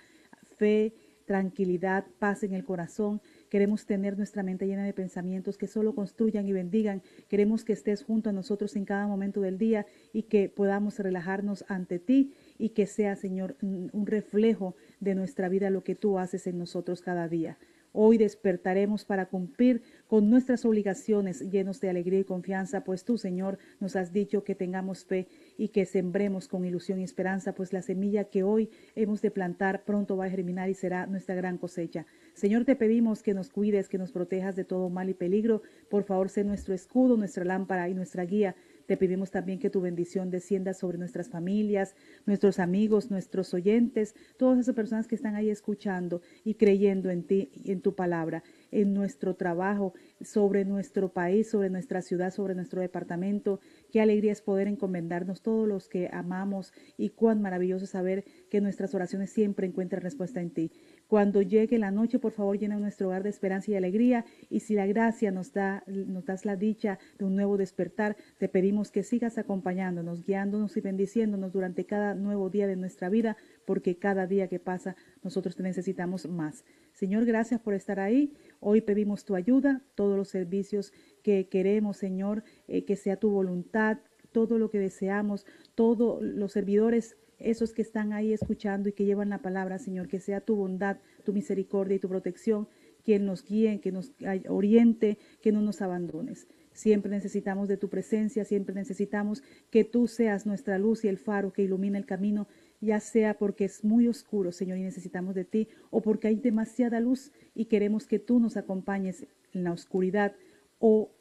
fe, 0.55 0.93
tranquilidad, 1.25 2.05
paz 2.19 2.43
en 2.43 2.53
el 2.53 2.63
corazón. 2.63 3.21
Queremos 3.49 3.87
tener 3.87 4.17
nuestra 4.17 4.43
mente 4.43 4.67
llena 4.67 4.85
de 4.85 4.93
pensamientos 4.93 5.57
que 5.57 5.65
solo 5.65 5.95
construyan 5.95 6.47
y 6.47 6.53
bendigan. 6.53 7.01
Queremos 7.27 7.63
que 7.63 7.73
estés 7.73 8.03
junto 8.03 8.29
a 8.29 8.33
nosotros 8.33 8.75
en 8.75 8.85
cada 8.85 9.07
momento 9.07 9.41
del 9.41 9.57
día 9.57 9.87
y 10.13 10.23
que 10.23 10.47
podamos 10.47 10.99
relajarnos 10.99 11.65
ante 11.69 11.97
ti 11.97 12.33
y 12.61 12.69
que 12.69 12.85
sea, 12.85 13.15
Señor, 13.15 13.55
un 13.61 14.05
reflejo 14.05 14.75
de 14.99 15.15
nuestra 15.15 15.49
vida 15.49 15.71
lo 15.71 15.83
que 15.83 15.95
tú 15.95 16.19
haces 16.19 16.45
en 16.45 16.59
nosotros 16.59 17.01
cada 17.01 17.27
día. 17.27 17.57
Hoy 17.93 18.17
despertaremos 18.17 19.03
para 19.03 19.25
cumplir 19.25 19.81
con 20.07 20.29
nuestras 20.29 20.63
obligaciones 20.63 21.41
llenos 21.51 21.81
de 21.81 21.89
alegría 21.89 22.19
y 22.19 22.23
confianza, 22.23 22.85
pues 22.85 23.03
tú, 23.03 23.17
Señor, 23.17 23.57
nos 23.81 23.97
has 23.97 24.13
dicho 24.13 24.45
que 24.45 24.55
tengamos 24.55 25.03
fe 25.03 25.27
y 25.57 25.69
que 25.69 25.85
sembremos 25.85 26.47
con 26.47 26.63
ilusión 26.63 27.01
y 27.01 27.03
esperanza, 27.03 27.53
pues 27.53 27.73
la 27.73 27.81
semilla 27.81 28.25
que 28.25 28.43
hoy 28.43 28.69
hemos 28.95 29.21
de 29.21 29.31
plantar 29.31 29.83
pronto 29.83 30.15
va 30.15 30.25
a 30.25 30.29
germinar 30.29 30.69
y 30.69 30.73
será 30.73 31.05
nuestra 31.05 31.35
gran 31.35 31.57
cosecha. 31.57 32.05
Señor, 32.33 32.63
te 32.63 32.77
pedimos 32.77 33.23
que 33.23 33.33
nos 33.33 33.49
cuides, 33.49 33.89
que 33.89 33.97
nos 33.97 34.13
protejas 34.13 34.55
de 34.55 34.63
todo 34.63 34.89
mal 34.89 35.09
y 35.09 35.13
peligro. 35.13 35.61
Por 35.89 36.03
favor, 36.03 36.29
sé 36.29 36.45
nuestro 36.45 36.73
escudo, 36.73 37.17
nuestra 37.17 37.43
lámpara 37.43 37.89
y 37.89 37.93
nuestra 37.93 38.23
guía 38.23 38.55
te 38.85 38.97
pedimos 38.97 39.31
también 39.31 39.59
que 39.59 39.69
tu 39.69 39.81
bendición 39.81 40.29
descienda 40.29 40.73
sobre 40.73 40.97
nuestras 40.97 41.29
familias, 41.29 41.95
nuestros 42.25 42.59
amigos, 42.59 43.11
nuestros 43.11 43.53
oyentes, 43.53 44.15
todas 44.37 44.59
esas 44.59 44.75
personas 44.75 45.07
que 45.07 45.15
están 45.15 45.35
ahí 45.35 45.49
escuchando 45.49 46.21
y 46.43 46.55
creyendo 46.55 47.09
en 47.09 47.23
ti 47.23 47.51
en 47.65 47.81
tu 47.81 47.95
palabra, 47.95 48.43
en 48.71 48.93
nuestro 48.93 49.35
trabajo, 49.35 49.93
sobre 50.21 50.65
nuestro 50.65 51.13
país, 51.13 51.49
sobre 51.49 51.69
nuestra 51.69 52.01
ciudad, 52.01 52.31
sobre 52.31 52.55
nuestro 52.55 52.81
departamento. 52.81 53.59
Qué 53.91 54.01
alegría 54.01 54.31
es 54.31 54.41
poder 54.41 54.67
encomendarnos 54.67 55.41
todos 55.41 55.67
los 55.67 55.87
que 55.87 56.09
amamos 56.11 56.73
y 56.97 57.09
cuán 57.09 57.41
maravilloso 57.41 57.85
saber 57.85 58.23
que 58.49 58.61
nuestras 58.61 58.93
oraciones 58.93 59.31
siempre 59.31 59.67
encuentran 59.67 60.01
respuesta 60.01 60.41
en 60.41 60.51
ti. 60.51 60.71
Cuando 61.11 61.41
llegue 61.41 61.77
la 61.77 61.91
noche, 61.91 62.19
por 62.19 62.31
favor, 62.31 62.57
llena 62.57 62.79
nuestro 62.79 63.07
hogar 63.09 63.21
de 63.21 63.27
esperanza 63.31 63.69
y 63.69 63.75
alegría. 63.75 64.23
Y 64.49 64.61
si 64.61 64.75
la 64.75 64.85
gracia 64.85 65.29
nos 65.29 65.51
da, 65.51 65.83
nos 65.85 66.23
das 66.23 66.45
la 66.45 66.55
dicha 66.55 66.99
de 67.19 67.25
un 67.25 67.35
nuevo 67.35 67.57
despertar, 67.57 68.15
te 68.37 68.47
pedimos 68.47 68.91
que 68.91 69.03
sigas 69.03 69.37
acompañándonos, 69.37 70.23
guiándonos 70.23 70.77
y 70.77 70.79
bendiciéndonos 70.79 71.51
durante 71.51 71.85
cada 71.85 72.15
nuevo 72.15 72.49
día 72.49 72.65
de 72.65 72.77
nuestra 72.77 73.09
vida, 73.09 73.35
porque 73.65 73.97
cada 73.97 74.25
día 74.25 74.47
que 74.47 74.59
pasa 74.59 74.95
nosotros 75.21 75.57
te 75.57 75.63
necesitamos 75.63 76.29
más. 76.29 76.63
Señor, 76.93 77.25
gracias 77.25 77.59
por 77.59 77.73
estar 77.73 77.99
ahí. 77.99 78.31
Hoy 78.61 78.79
pedimos 78.79 79.25
tu 79.25 79.35
ayuda, 79.35 79.81
todos 79.95 80.15
los 80.15 80.29
servicios 80.29 80.93
que 81.23 81.49
queremos, 81.49 81.97
Señor, 81.97 82.45
eh, 82.69 82.85
que 82.85 82.95
sea 82.95 83.17
tu 83.17 83.31
voluntad, 83.31 83.97
todo 84.31 84.57
lo 84.57 84.69
que 84.69 84.79
deseamos, 84.79 85.45
todos 85.75 86.23
los 86.23 86.53
servidores 86.53 87.17
esos 87.43 87.73
que 87.73 87.81
están 87.81 88.13
ahí 88.13 88.33
escuchando 88.33 88.89
y 88.89 88.93
que 88.93 89.05
llevan 89.05 89.29
la 89.29 89.41
palabra, 89.41 89.79
Señor, 89.79 90.07
que 90.07 90.19
sea 90.19 90.41
tu 90.41 90.55
bondad, 90.55 90.97
tu 91.23 91.33
misericordia 91.33 91.95
y 91.95 91.99
tu 91.99 92.09
protección 92.09 92.67
quien 93.03 93.25
nos 93.25 93.43
guíe, 93.43 93.79
que 93.81 93.91
nos 93.91 94.13
oriente, 94.47 95.17
que 95.41 95.51
no 95.51 95.61
nos 95.61 95.81
abandones. 95.81 96.47
Siempre 96.73 97.11
necesitamos 97.11 97.67
de 97.67 97.77
tu 97.77 97.89
presencia, 97.89 98.45
siempre 98.45 98.73
necesitamos 98.73 99.43
que 99.69 99.83
tú 99.83 100.07
seas 100.07 100.45
nuestra 100.45 100.77
luz 100.77 101.03
y 101.03 101.09
el 101.09 101.17
faro 101.17 101.51
que 101.51 101.63
ilumina 101.63 101.97
el 101.97 102.05
camino, 102.05 102.47
ya 102.79 102.99
sea 102.99 103.37
porque 103.37 103.65
es 103.65 103.83
muy 103.83 104.07
oscuro, 104.07 104.51
Señor, 104.51 104.77
y 104.77 104.83
necesitamos 104.83 105.35
de 105.35 105.43
ti, 105.43 105.67
o 105.89 106.01
porque 106.01 106.27
hay 106.29 106.35
demasiada 106.35 106.99
luz 106.99 107.31
y 107.53 107.65
queremos 107.65 108.07
que 108.07 108.19
tú 108.19 108.39
nos 108.39 108.55
acompañes 108.55 109.25
en 109.53 109.63
la 109.63 109.73
oscuridad 109.73 110.33
o 110.79 111.11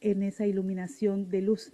en 0.00 0.22
esa 0.22 0.46
iluminación 0.46 1.28
de 1.28 1.40
luz, 1.40 1.72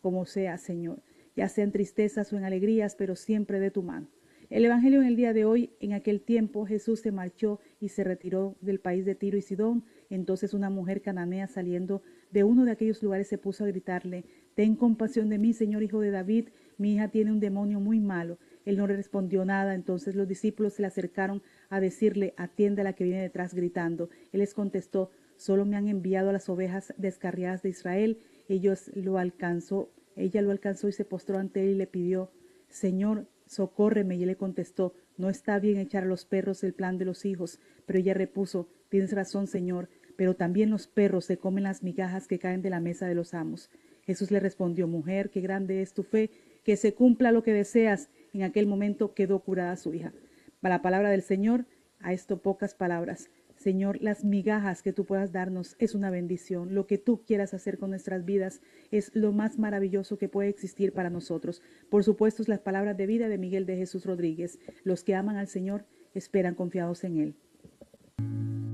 como 0.00 0.24
sea, 0.24 0.56
Señor 0.56 1.02
ya 1.36 1.48
sea 1.48 1.64
en 1.64 1.72
tristezas 1.72 2.32
o 2.32 2.36
en 2.36 2.44
alegrías, 2.44 2.96
pero 2.96 3.14
siempre 3.14 3.60
de 3.60 3.70
tu 3.70 3.82
mano. 3.82 4.08
El 4.48 4.64
Evangelio 4.64 5.00
en 5.00 5.08
el 5.08 5.16
día 5.16 5.32
de 5.32 5.44
hoy, 5.44 5.70
en 5.80 5.92
aquel 5.92 6.20
tiempo 6.20 6.66
Jesús 6.66 7.00
se 7.00 7.12
marchó 7.12 7.60
y 7.80 7.88
se 7.88 8.04
retiró 8.04 8.56
del 8.60 8.78
país 8.78 9.04
de 9.04 9.16
Tiro 9.16 9.36
y 9.36 9.42
Sidón. 9.42 9.84
Entonces 10.08 10.54
una 10.54 10.70
mujer 10.70 11.02
cananea 11.02 11.48
saliendo 11.48 12.02
de 12.30 12.44
uno 12.44 12.64
de 12.64 12.70
aquellos 12.70 13.02
lugares 13.02 13.28
se 13.28 13.38
puso 13.38 13.64
a 13.64 13.68
gritarle, 13.68 14.24
Ten 14.56 14.74
compasión 14.74 15.28
de 15.28 15.36
mí, 15.36 15.52
Señor 15.52 15.82
Hijo 15.82 16.00
de 16.00 16.10
David, 16.10 16.48
mi 16.78 16.94
hija 16.94 17.08
tiene 17.08 17.30
un 17.30 17.40
demonio 17.40 17.78
muy 17.78 18.00
malo. 18.00 18.38
Él 18.64 18.78
no 18.78 18.86
le 18.86 18.96
respondió 18.96 19.44
nada, 19.44 19.74
entonces 19.74 20.14
los 20.14 20.26
discípulos 20.26 20.72
se 20.72 20.82
le 20.82 20.88
acercaron 20.88 21.42
a 21.68 21.78
decirle, 21.78 22.32
atiende 22.38 22.80
a 22.80 22.84
la 22.84 22.94
que 22.94 23.04
viene 23.04 23.20
detrás 23.20 23.52
gritando. 23.52 24.08
Él 24.32 24.40
les 24.40 24.54
contestó, 24.54 25.10
solo 25.36 25.66
me 25.66 25.76
han 25.76 25.88
enviado 25.88 26.30
a 26.30 26.32
las 26.32 26.48
ovejas 26.48 26.94
descarriadas 26.96 27.62
de 27.62 27.68
Israel. 27.68 28.18
Ellos 28.48 28.90
lo 28.94 29.18
alcanzó 29.18 29.90
ella 30.16 30.42
lo 30.42 30.50
alcanzó 30.50 30.88
y 30.88 30.92
se 30.92 31.04
postró 31.04 31.38
ante 31.38 31.62
él 31.62 31.70
y 31.72 31.74
le 31.74 31.86
pidió, 31.86 32.32
Señor, 32.68 33.26
socórreme. 33.46 34.16
Y 34.16 34.22
él 34.22 34.28
le 34.28 34.36
contestó, 34.36 34.94
no 35.16 35.28
está 35.28 35.58
bien 35.58 35.78
echar 35.78 36.04
a 36.04 36.06
los 36.06 36.24
perros 36.24 36.64
el 36.64 36.72
plan 36.72 36.98
de 36.98 37.04
los 37.04 37.24
hijos. 37.24 37.60
Pero 37.84 37.98
ella 37.98 38.14
repuso, 38.14 38.68
tienes 38.88 39.12
razón, 39.12 39.46
Señor, 39.46 39.88
pero 40.16 40.34
también 40.34 40.70
los 40.70 40.86
perros 40.86 41.26
se 41.26 41.36
comen 41.36 41.64
las 41.64 41.82
migajas 41.82 42.26
que 42.26 42.38
caen 42.38 42.62
de 42.62 42.70
la 42.70 42.80
mesa 42.80 43.06
de 43.06 43.14
los 43.14 43.34
amos. 43.34 43.70
Jesús 44.04 44.30
le 44.30 44.40
respondió, 44.40 44.88
mujer, 44.88 45.30
qué 45.30 45.40
grande 45.40 45.82
es 45.82 45.92
tu 45.92 46.02
fe, 46.02 46.30
que 46.64 46.76
se 46.76 46.94
cumpla 46.94 47.32
lo 47.32 47.42
que 47.42 47.52
deseas. 47.52 48.08
En 48.32 48.42
aquel 48.42 48.66
momento 48.66 49.14
quedó 49.14 49.40
curada 49.40 49.76
su 49.76 49.92
hija. 49.92 50.12
Para 50.60 50.76
la 50.76 50.82
palabra 50.82 51.10
del 51.10 51.22
Señor, 51.22 51.66
a 52.00 52.12
esto 52.12 52.38
pocas 52.38 52.74
palabras. 52.74 53.28
Señor, 53.56 53.98
las 54.02 54.24
migajas 54.24 54.82
que 54.82 54.92
tú 54.92 55.04
puedas 55.04 55.32
darnos 55.32 55.76
es 55.78 55.94
una 55.94 56.10
bendición. 56.10 56.74
Lo 56.74 56.86
que 56.86 56.98
tú 56.98 57.22
quieras 57.26 57.54
hacer 57.54 57.78
con 57.78 57.90
nuestras 57.90 58.24
vidas 58.24 58.60
es 58.90 59.10
lo 59.14 59.32
más 59.32 59.58
maravilloso 59.58 60.18
que 60.18 60.28
puede 60.28 60.48
existir 60.48 60.92
para 60.92 61.10
nosotros. 61.10 61.62
Por 61.90 62.04
supuesto, 62.04 62.42
es 62.42 62.48
las 62.48 62.60
palabras 62.60 62.96
de 62.96 63.06
vida 63.06 63.28
de 63.28 63.38
Miguel 63.38 63.66
de 63.66 63.76
Jesús 63.76 64.04
Rodríguez. 64.04 64.58
Los 64.84 65.04
que 65.04 65.14
aman 65.14 65.36
al 65.36 65.48
Señor 65.48 65.84
esperan 66.14 66.54
confiados 66.54 67.02
en 67.04 67.16
Él. 67.18 67.34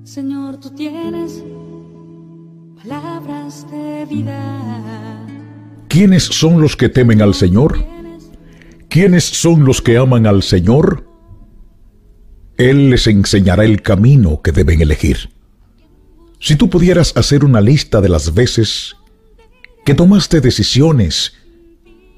Señor, 0.04 0.58
tú 0.58 0.70
tienes 0.70 1.44
palabras 2.76 3.66
de 3.70 4.04
vida. 4.06 5.26
¿Quiénes 5.88 6.24
son 6.24 6.60
los 6.60 6.76
que 6.76 6.88
temen 6.88 7.22
al 7.22 7.34
Señor? 7.34 7.78
¿Quiénes 8.88 9.24
son 9.24 9.64
los 9.64 9.80
que 9.80 9.96
aman 9.96 10.26
al 10.26 10.42
Señor? 10.42 11.11
Él 12.62 12.90
les 12.90 13.08
enseñará 13.08 13.64
el 13.64 13.82
camino 13.82 14.40
que 14.40 14.52
deben 14.52 14.80
elegir. 14.80 15.30
Si 16.38 16.54
tú 16.54 16.70
pudieras 16.70 17.12
hacer 17.16 17.44
una 17.44 17.60
lista 17.60 18.00
de 18.00 18.08
las 18.08 18.34
veces 18.34 18.94
que 19.84 19.96
tomaste 19.96 20.40
decisiones 20.40 21.34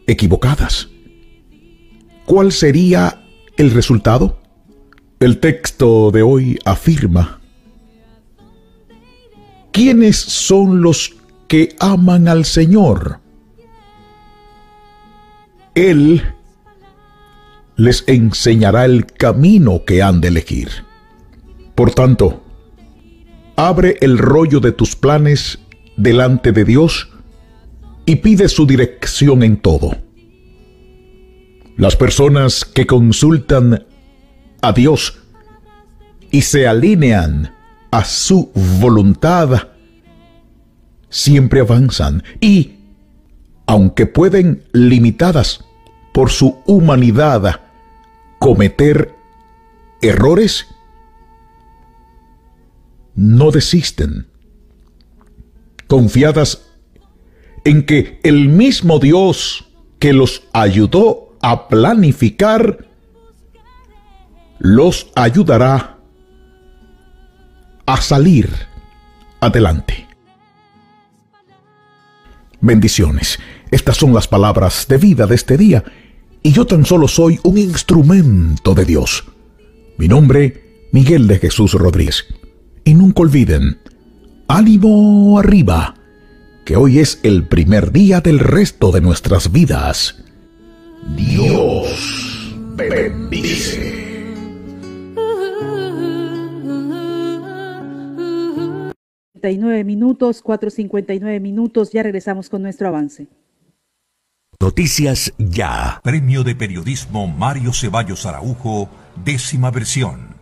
equivocadas, 0.07 0.91
¿cuál 2.27 2.53
sería 2.53 3.25
el 3.57 3.71
resultado? 3.71 4.39
El 5.19 5.41
texto 5.41 6.11
de 6.11 6.21
hoy 6.21 6.59
afirma, 6.67 7.41
¿quiénes 9.73 10.19
son 10.19 10.83
los 10.83 11.17
que 11.49 11.75
aman 11.81 12.29
al 12.29 12.45
Señor? 12.45 13.21
Él 15.75 16.34
les 17.77 18.05
enseñará 18.07 18.85
el 18.85 19.07
camino 19.07 19.85
que 19.85 20.03
han 20.03 20.21
de 20.21 20.29
elegir. 20.29 20.69
Por 21.75 21.93
tanto, 21.93 22.43
abre 23.57 23.97
el 24.01 24.19
rollo 24.19 24.61
de 24.61 24.73
tus 24.73 24.95
planes 24.95 25.59
delante 25.97 26.53
de 26.53 26.65
Dios 26.65 27.09
y 28.07 28.17
pide 28.17 28.49
su 28.49 28.67
dirección 28.67 29.43
en 29.43 29.57
todo. 29.57 29.97
Las 31.77 31.97
personas 31.97 32.65
que 32.65 32.87
consultan 32.87 33.85
a 34.63 34.73
Dios 34.73 35.19
y 36.31 36.43
se 36.43 36.69
alinean 36.69 37.53
a 37.91 38.05
su 38.05 38.51
voluntad 38.81 39.69
siempre 41.09 41.61
avanzan 41.61 42.23
y, 42.41 42.75
aunque 43.67 44.07
pueden 44.07 44.65
limitadas 44.73 45.65
por 46.13 46.31
su 46.31 46.59
humanidad 46.67 47.64
cometer 48.45 49.17
errores, 50.03 50.67
no 53.15 53.51
desisten, 53.51 54.29
confiadas 55.87 56.67
en 57.65 57.87
que 57.87 58.21
el 58.23 58.51
mismo 58.51 58.99
Dios 58.99 59.71
que 59.99 60.13
los 60.13 60.43
ayudó 60.53 61.39
a 61.41 61.69
planificar 61.69 62.87
los 64.59 65.11
ayudará 65.15 65.97
a 67.87 67.97
salir 68.03 68.51
adelante. 69.41 70.07
Bendiciones. 72.61 73.39
Estas 73.71 73.97
son 73.97 74.13
las 74.13 74.29
palabras 74.29 74.87
de 74.87 74.99
vida 74.99 75.27
de 75.27 75.35
este 75.35 75.57
día 75.57 75.83
y 76.47 76.53
yo 76.53 76.67
tan 76.67 76.85
solo 76.85 77.09
soy 77.09 77.41
un 77.43 77.57
instrumento 77.57 78.75
de 78.75 78.85
Dios. 78.85 79.25
Mi 79.97 80.09
nombre, 80.09 80.89
Miguel 80.93 81.27
de 81.27 81.39
Jesús 81.39 81.73
Rodríguez. 81.73 82.27
Y 82.85 82.93
nunca 82.93 83.23
olviden, 83.23 83.79
ánimo 84.47 85.39
arriba, 85.39 85.95
que 86.67 86.77
hoy 86.77 86.99
es 86.99 87.19
el 87.23 87.49
primer 87.49 87.93
día 87.93 88.21
del 88.21 88.39
resto 88.39 88.93
de 88.93 89.01
nuestras 89.01 89.53
vidas. 89.53 90.23
Dios 91.17 92.55
bendice. 92.77 94.05
59 99.33 99.85
minutos, 99.85 100.45
4.59 100.45 101.41
minutos, 101.41 101.91
ya 101.91 102.03
regresamos 102.03 102.51
con 102.51 102.61
nuestro 102.61 102.89
avance. 102.89 103.29
Noticias 104.65 105.35
Ya. 105.37 106.01
Premio 106.03 106.43
de 106.43 106.55
Periodismo 106.55 107.29
Mario 107.29 107.75
Ceballos 107.75 108.25
Araujo, 108.25 108.89
décima 109.23 109.71
versión. 109.71 110.37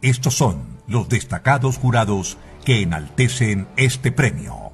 Estos 0.00 0.32
son 0.32 0.78
los 0.86 1.10
destacados 1.10 1.76
jurados 1.76 2.38
que 2.64 2.80
enaltecen 2.80 3.68
este 3.76 4.10
premio. 4.10 4.72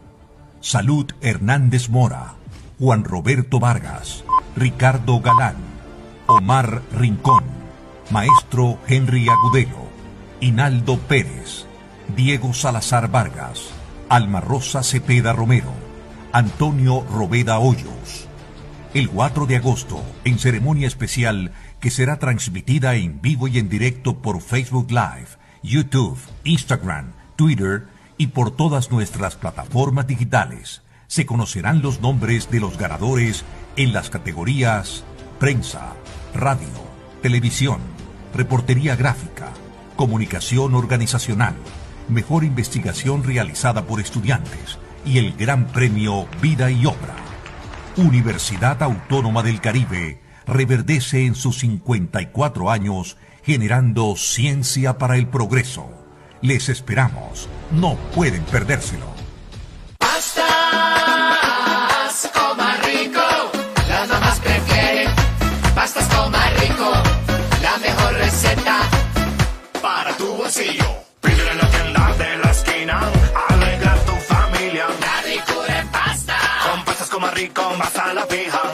Salud 0.61 1.11
Hernández 1.23 1.89
Mora, 1.89 2.35
Juan 2.79 3.03
Roberto 3.03 3.59
Vargas, 3.59 4.23
Ricardo 4.55 5.19
Galán, 5.19 5.57
Omar 6.27 6.81
Rincón, 6.97 7.43
Maestro 8.11 8.79
Henry 8.87 9.27
Agudelo, 9.29 9.89
Hinaldo 10.39 11.01
Pérez, 11.01 11.67
Diego 12.15 12.55
Salazar 12.55 13.11
Vargas, 13.11 13.71
Alma 14.09 14.41
Rosa 14.41 14.85
Cepeda 14.85 15.33
Romero, 15.33 15.73
Antonio 16.31 17.05
Robeda 17.11 17.59
Hoyos. 17.59 18.24
El 18.95 19.11
4 19.11 19.47
de 19.47 19.57
agosto, 19.57 20.01
en 20.25 20.39
ceremonia 20.39 20.87
especial 20.87 21.51
que 21.81 21.91
será 21.91 22.21
transmitida 22.21 22.95
en 22.95 23.21
vivo 23.21 23.49
y 23.49 23.59
en 23.59 23.69
directo 23.69 24.19
por 24.19 24.41
Facebook 24.41 24.93
Live, 24.93 25.31
YouTube, 25.65 26.17
Instagram, 26.45 27.13
Twitter 27.35 27.89
y 28.19 28.29
por 28.29 28.53
todas 28.53 28.93
nuestras 28.93 29.35
plataformas 29.35 30.07
digitales, 30.07 30.83
se 31.09 31.27
conocerán 31.27 31.83
los 31.83 32.01
nombres 32.01 32.53
de 32.53 32.61
los 32.61 32.79
ganadores 32.79 33.45
en 33.75 33.93
las 33.93 34.11
categorías 34.11 35.03
prensa, 35.41 35.95
radio, 36.33 36.69
televisión, 37.21 37.81
reportería 38.33 38.95
gráfica, 38.95 39.49
comunicación 39.97 40.73
organizacional, 40.77 41.57
mejor 42.09 42.45
investigación 42.45 43.25
realizada 43.25 43.87
por 43.87 44.01
estudiantes 44.01 44.79
y 45.05 45.19
el 45.19 45.33
Gran 45.37 45.67
Premio 45.67 46.29
Vida 46.41 46.71
y 46.71 46.87
Obra. 46.87 47.24
Universidad 47.97 48.83
Autónoma 48.83 49.45
del 49.45 49.61
Caribe 49.61 50.21
reverdece 50.47 51.27
en 51.27 51.37
sus 51.37 51.59
54 51.61 52.71
años 52.71 53.17
generando 53.45 54.17
ciencia 54.17 54.99
para 54.99 55.17
el 55.17 55.29
progreso. 55.29 55.89
Les 56.41 56.69
esperamos, 56.69 57.49
no 57.71 57.97
pueden 58.15 58.43
perdérselo. 58.45 59.07
Pastas 59.99 60.43
rico, 62.83 63.21
las 63.89 64.41
prefieren 64.41 65.11
pastas 65.75 66.09
rico, 66.61 66.93
la 67.63 67.79
mejor 67.79 68.15
receta 68.15 68.81
para 69.81 70.17
tu. 70.17 70.35
Rico 77.35 77.63
vas 77.79 77.97
a 77.97 78.15
la 78.15 78.27
fija. 78.27 78.74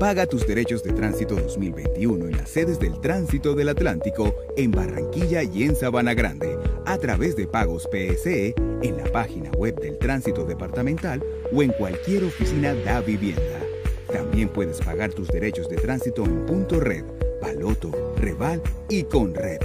Paga 0.00 0.24
tus 0.24 0.46
derechos 0.46 0.82
de 0.82 0.94
tránsito 0.94 1.34
2021 1.34 2.28
en 2.28 2.36
las 2.38 2.48
sedes 2.48 2.80
del 2.80 2.98
Tránsito 3.02 3.54
del 3.54 3.68
Atlántico 3.68 4.34
en 4.56 4.70
Barranquilla 4.70 5.42
y 5.42 5.64
en 5.64 5.76
Sabana 5.76 6.14
Grande 6.14 6.56
a 6.86 6.96
través 6.96 7.36
de 7.36 7.46
pagos 7.46 7.86
PSE 7.86 8.54
en 8.80 8.96
la 8.96 9.04
página 9.12 9.50
web 9.50 9.78
del 9.78 9.98
Tránsito 9.98 10.46
Departamental 10.46 11.22
o 11.52 11.62
en 11.62 11.72
cualquier 11.72 12.24
oficina 12.24 12.72
da 12.76 13.02
vivienda. 13.02 13.60
También 14.10 14.48
puedes 14.48 14.80
pagar 14.80 15.12
tus 15.12 15.28
derechos 15.28 15.68
de 15.68 15.76
tránsito 15.76 16.24
en 16.24 16.46
Punto 16.46 16.80
Red, 16.80 17.04
Baloto, 17.42 18.14
Reval 18.16 18.62
y 18.88 19.02
Conred. 19.02 19.60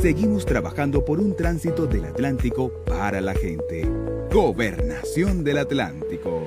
Seguimos 0.00 0.46
trabajando 0.46 1.04
por 1.04 1.18
un 1.18 1.34
tránsito 1.34 1.88
del 1.88 2.04
Atlántico 2.04 2.70
para 2.86 3.20
la 3.20 3.34
gente. 3.34 3.90
Gobernación 4.30 5.42
del 5.42 5.58
Atlántico. 5.58 6.46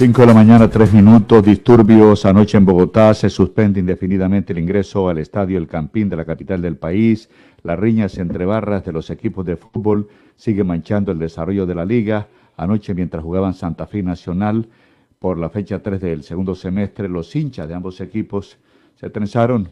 5 0.00 0.22
de 0.22 0.26
la 0.28 0.32
mañana, 0.32 0.70
3 0.70 0.94
minutos. 0.94 1.44
Disturbios 1.44 2.24
anoche 2.24 2.56
en 2.56 2.64
Bogotá. 2.64 3.12
Se 3.12 3.28
suspende 3.28 3.80
indefinidamente 3.80 4.54
el 4.54 4.58
ingreso 4.58 5.10
al 5.10 5.18
estadio 5.18 5.58
El 5.58 5.66
Campín 5.66 6.08
de 6.08 6.16
la 6.16 6.24
capital 6.24 6.62
del 6.62 6.78
país. 6.78 7.28
Las 7.62 7.78
riñas 7.78 8.16
entre 8.16 8.46
barras 8.46 8.82
de 8.82 8.92
los 8.92 9.10
equipos 9.10 9.44
de 9.44 9.56
fútbol 9.56 10.08
siguen 10.36 10.68
manchando 10.68 11.12
el 11.12 11.18
desarrollo 11.18 11.66
de 11.66 11.74
la 11.74 11.84
liga. 11.84 12.28
Anoche, 12.56 12.94
mientras 12.94 13.22
jugaban 13.22 13.52
Santa 13.52 13.86
Fe 13.86 14.02
Nacional, 14.02 14.70
por 15.18 15.36
la 15.36 15.50
fecha 15.50 15.82
3 15.82 16.00
del 16.00 16.22
segundo 16.22 16.54
semestre, 16.54 17.06
los 17.06 17.36
hinchas 17.36 17.68
de 17.68 17.74
ambos 17.74 18.00
equipos 18.00 18.56
se 18.94 19.10
trenzaron 19.10 19.68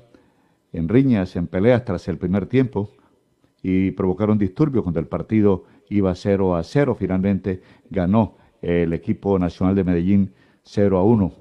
en 0.74 0.90
riñas, 0.90 1.36
en 1.36 1.46
peleas 1.46 1.86
tras 1.86 2.06
el 2.06 2.18
primer 2.18 2.44
tiempo 2.44 2.90
y 3.62 3.92
provocaron 3.92 4.36
disturbios 4.36 4.82
cuando 4.82 5.00
el 5.00 5.06
partido 5.06 5.64
iba 5.88 6.14
0 6.14 6.54
a 6.54 6.62
0. 6.62 6.94
Finalmente 7.00 7.62
ganó 7.88 8.34
el 8.62 8.92
equipo 8.92 9.38
nacional 9.38 9.74
de 9.74 9.84
Medellín 9.84 10.32
0 10.62 10.98
a 10.98 11.04
1 11.04 11.32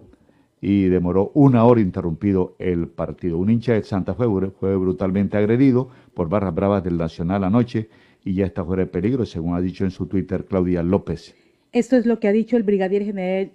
y 0.62 0.86
demoró 0.86 1.32
una 1.36 1.66
hora 1.66 1.82
interrumpido 1.82 2.56
el 2.60 2.88
partido. 2.88 3.38
Un 3.38 3.50
hincha 3.50 3.74
de 3.74 3.84
Santa 3.84 4.16
Fe 4.16 4.26
fue 4.60 4.76
brutalmente 4.76 5.38
agredido 5.38 5.90
por 6.14 6.30
barras 6.30 6.56
bravas 6.56 6.84
del 6.84 6.98
Nacional 6.98 7.44
anoche 7.44 7.90
y 8.24 8.34
ya 8.34 8.46
está 8.46 8.66
fuera 8.66 8.84
de 8.84 8.90
peligro, 8.90 9.26
según 9.26 9.56
ha 9.56 9.62
dicho 9.62 9.84
en 9.84 9.92
su 9.92 10.08
Twitter 10.08 10.46
Claudia 10.46 10.84
López. 10.84 11.36
Esto 11.74 11.98
es 11.98 12.06
lo 12.06 12.20
que 12.20 12.30
ha 12.30 12.32
dicho 12.32 12.56
el 12.56 12.64
brigadier 12.64 13.04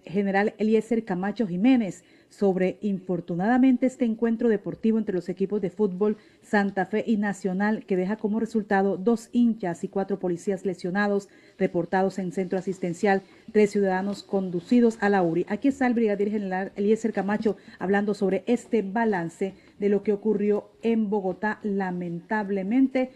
general 0.04 0.54
Eliezer 0.58 1.02
Camacho 1.04 1.46
Jiménez 1.46 2.04
sobre 2.28 2.76
infortunadamente 2.82 3.86
este 3.86 4.04
encuentro 4.04 4.50
deportivo 4.50 4.98
entre 4.98 5.14
los 5.14 5.30
equipos 5.30 5.62
de 5.62 5.70
fútbol 5.70 6.18
Santa 6.42 6.84
Fe 6.84 7.04
y 7.06 7.16
Nacional 7.16 7.86
que 7.86 7.96
deja 7.96 8.16
como 8.16 8.38
resultado 8.38 8.98
dos 8.98 9.30
hinchas 9.32 9.82
y 9.82 9.88
cuatro 9.88 10.18
policías 10.18 10.66
lesionados 10.66 11.30
reportados 11.58 12.18
en 12.18 12.32
centro 12.32 12.58
asistencial, 12.58 13.22
tres 13.50 13.70
ciudadanos 13.70 14.22
conducidos 14.22 14.98
a 15.00 15.08
la 15.08 15.22
URI. 15.22 15.46
Aquí 15.48 15.68
está 15.68 15.86
el 15.86 15.94
brigadier 15.94 16.30
general 16.30 16.72
Eliezer 16.76 17.14
Camacho 17.14 17.56
hablando 17.78 18.12
sobre 18.12 18.44
este 18.46 18.82
balance 18.82 19.54
de 19.78 19.88
lo 19.88 20.02
que 20.02 20.12
ocurrió 20.12 20.70
en 20.82 21.08
Bogotá 21.08 21.60
lamentablemente 21.62 23.10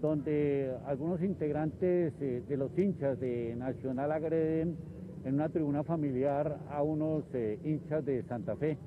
donde 0.00 0.74
algunos 0.86 1.22
integrantes 1.22 2.12
eh, 2.20 2.42
de 2.48 2.56
los 2.56 2.76
hinchas 2.78 3.18
de 3.18 3.54
Nacional 3.56 4.12
agreden 4.12 4.76
en 5.24 5.34
una 5.34 5.48
tribuna 5.48 5.82
familiar 5.82 6.58
a 6.70 6.82
unos 6.82 7.24
eh, 7.34 7.58
hinchas 7.64 8.04
de 8.04 8.22
Santa 8.24 8.56
Fe. 8.56 8.78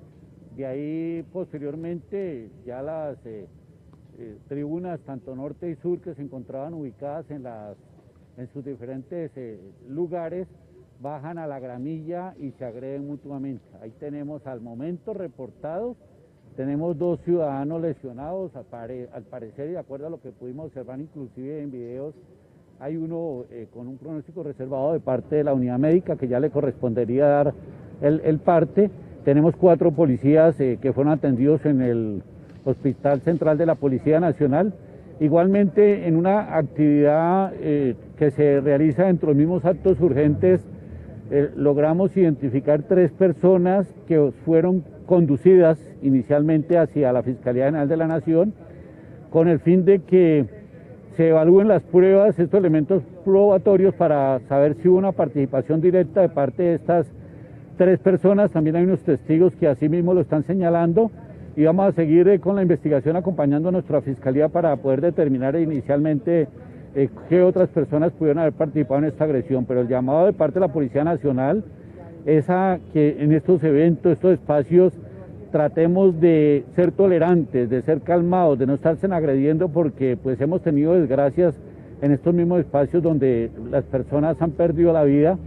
De 0.56 0.66
ahí 0.66 1.26
posteriormente 1.32 2.50
ya 2.66 2.82
las 2.82 3.18
eh, 3.26 3.48
tribunas 4.48 5.00
tanto 5.02 5.36
norte 5.36 5.70
y 5.70 5.76
sur 5.76 6.00
que 6.02 6.14
se 6.16 6.22
encontraban 6.22 6.74
ubicadas 6.74 7.30
en, 7.32 7.44
las, 7.44 7.76
en 8.38 8.48
sus 8.50 8.64
diferentes 8.64 9.32
lugares 9.88 10.48
bajan 11.02 11.40
a 11.40 11.48
la 11.48 11.60
gramilla 11.60 12.36
y 12.40 12.52
se 12.52 12.66
agreden 12.66 13.08
mutuamente. 13.08 13.66
Ahí 13.82 13.92
tenemos 14.00 14.46
al 14.46 14.62
momento 14.62 15.14
reportados 15.14 15.98
tenemos 16.56 16.98
dos 16.98 17.20
ciudadanos 17.22 17.82
lesionados, 17.82 18.52
al, 18.56 19.24
parecer, 19.24 19.70
y 19.70 19.72
de 19.72 19.78
acuerdo 19.78 20.08
a 20.08 20.10
lo 20.10 20.22
que 20.22 20.32
pudimos 20.32 20.68
observar 20.68 21.00
inclusive 21.00 21.62
en 21.62 21.72
videos, 21.72 22.14
hay 22.80 22.98
uno 22.98 23.46
eh, 23.52 23.68
con 23.74 23.88
un 23.88 23.98
pronóstico 23.98 24.44
reservado 24.44 24.94
de 24.94 25.00
parte 25.00 25.36
de 25.36 25.44
la 25.44 25.54
unidad 25.54 25.78
médica 25.78 26.16
que 26.16 26.28
ya 26.28 26.40
le 26.40 26.50
correspondería 26.50 27.28
dar 27.28 27.54
el, 28.02 28.40
parte. 28.40 28.90
Tenemos 29.24 29.56
cuatro 29.56 29.92
policías 29.92 30.60
eh, 30.60 30.80
que 30.82 30.92
fueron 30.92 31.14
atendidos 31.14 31.64
en 31.66 31.82
el 31.82 32.24
Hospital 32.66 33.22
Central 33.22 33.58
de 33.58 33.68
la 33.68 33.76
Policía 33.76 34.20
Nacional. 34.20 34.74
Igualmente, 35.20 36.08
en 36.08 36.16
una 36.16 36.58
actividad 36.58 37.54
eh, 37.60 37.96
que 38.18 38.32
se 38.32 38.60
realiza 38.60 39.06
dentro 39.06 39.28
de 39.28 39.34
los 39.36 39.40
mismos 39.40 39.66
actos 39.66 40.00
urgentes, 40.02 40.62
logramos 41.56 42.18
identificar 42.18 42.84
tres 42.84 43.10
personas 43.14 43.88
que 44.06 44.34
fueron 44.44 44.84
conducidas 45.06 45.80
inicialmente 46.02 46.78
hacia 46.78 47.14
la 47.14 47.24
Fiscalía 47.24 47.66
General 47.66 47.88
de 47.88 47.98
la 47.98 48.08
Nación 48.08 48.54
con 49.30 49.48
el 49.48 49.60
fin 49.60 49.86
de 49.86 50.00
que 50.00 50.46
se 51.16 51.30
evalúen 51.30 51.68
las 51.68 51.84
pruebas, 51.84 52.38
estos 52.40 52.60
elementos 52.60 53.04
probatorios 53.26 53.94
para 53.96 54.40
saber 54.48 54.76
si 54.76 54.88
hubo 54.88 54.98
una 54.98 55.12
participación 55.12 55.82
directa 55.82 56.22
de 56.22 56.30
parte 56.30 56.64
de 56.64 56.76
estas 56.76 57.08
tres 57.78 58.00
personas. 58.00 58.52
También 58.52 58.76
hay 58.76 58.84
unos 58.84 59.02
testigos 59.02 59.56
que 59.56 59.68
así 59.68 59.90
mismo 59.90 60.14
lo 60.14 60.22
están 60.22 60.44
señalando 60.44 61.12
y 61.56 61.64
vamos 61.64 61.88
a 61.88 61.92
seguir 61.92 62.28
eh, 62.30 62.40
con 62.40 62.56
la 62.56 62.62
investigación 62.62 63.16
acompañando 63.16 63.70
a 63.70 63.72
nuestra 63.72 64.02
Fiscalía 64.02 64.50
para 64.50 64.76
poder 64.78 65.02
determinar 65.02 65.56
inicialmente 65.56 66.48
eh, 66.96 67.10
qué 67.30 67.42
otras 67.42 67.70
personas 67.70 68.12
pudieron 68.14 68.40
haber 68.40 68.54
participado 68.54 69.00
en 69.00 69.06
esta 69.06 69.26
agresión. 69.26 69.66
Pero 69.66 69.82
el 69.82 69.88
llamado 69.88 70.26
de 70.26 70.34
parte 70.34 70.56
de 70.56 70.68
la 70.68 70.74
Policía 70.74 71.04
Nacional 71.04 71.64
es 72.26 72.46
que 72.94 73.18
en 73.20 73.32
estos 73.34 73.64
eventos, 73.64 74.14
estos 74.14 74.34
espacios, 74.34 74.94
tratemos 75.52 76.20
de 76.20 76.64
ser 76.76 76.92
tolerantes, 76.92 77.70
de 77.70 77.82
ser 77.82 78.02
calmados, 78.02 78.58
de 78.58 78.66
no 78.66 78.76
estarse 78.76 79.08
agrediendo 79.08 79.70
porque 79.70 80.18
pues 80.22 80.40
hemos 80.40 80.62
tenido 80.62 80.94
desgracias 80.94 81.60
en 82.02 82.12
estos 82.12 82.34
mismos 82.34 82.62
espacios 82.62 83.04
donde 83.04 83.52
las 83.70 83.84
personas 83.84 84.42
han 84.42 84.52
perdido 84.52 84.94
la 84.94 85.04
vida 85.04 85.38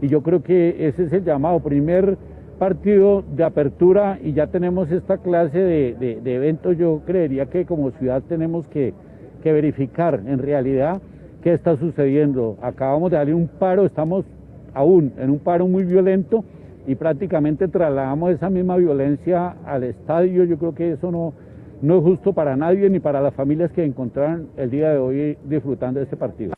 y 0.00 0.08
yo 0.08 0.22
creo 0.22 0.42
que 0.42 0.88
ese 0.88 1.04
es 1.04 1.12
el 1.12 1.24
llamado, 1.24 1.60
primer 1.60 2.18
partido 2.58 3.22
de 3.34 3.44
apertura 3.44 4.18
y 4.22 4.32
ya 4.32 4.48
tenemos 4.48 4.90
esta 4.90 5.18
clase 5.18 5.58
de, 5.58 6.20
eventos, 6.24 6.76
yo 6.76 7.02
creería 7.06 7.46
que 7.46 7.64
como 7.64 7.90
ciudad 7.92 8.22
tenemos 8.28 8.66
que, 8.68 8.94
que 9.42 9.52
verificar 9.52 10.20
en 10.26 10.38
realidad 10.38 11.00
qué 11.42 11.54
está 11.54 11.76
sucediendo. 11.76 12.56
Acabamos 12.62 13.10
de 13.10 13.16
darle 13.16 13.34
un 13.34 13.48
paro, 13.48 13.84
estamos 13.84 14.24
aún 14.74 15.12
en 15.18 15.30
un 15.30 15.38
paro 15.38 15.66
muy 15.66 15.84
violento 15.84 16.44
y 16.86 16.94
prácticamente 16.94 17.68
trasladamos 17.68 18.32
esa 18.32 18.50
misma 18.50 18.76
violencia 18.76 19.56
al 19.64 19.84
estadio. 19.84 20.44
Yo 20.44 20.58
creo 20.58 20.74
que 20.74 20.92
eso 20.92 21.10
no, 21.10 21.32
no 21.80 21.98
es 21.98 22.04
justo 22.04 22.32
para 22.32 22.56
nadie 22.56 22.88
ni 22.90 23.00
para 23.00 23.20
las 23.20 23.34
familias 23.34 23.70
que 23.72 23.84
encontraron 23.84 24.48
el 24.56 24.70
día 24.70 24.90
de 24.90 24.98
hoy 24.98 25.38
disfrutando 25.44 26.00
de 26.00 26.04
este 26.04 26.16
partido. 26.16 26.54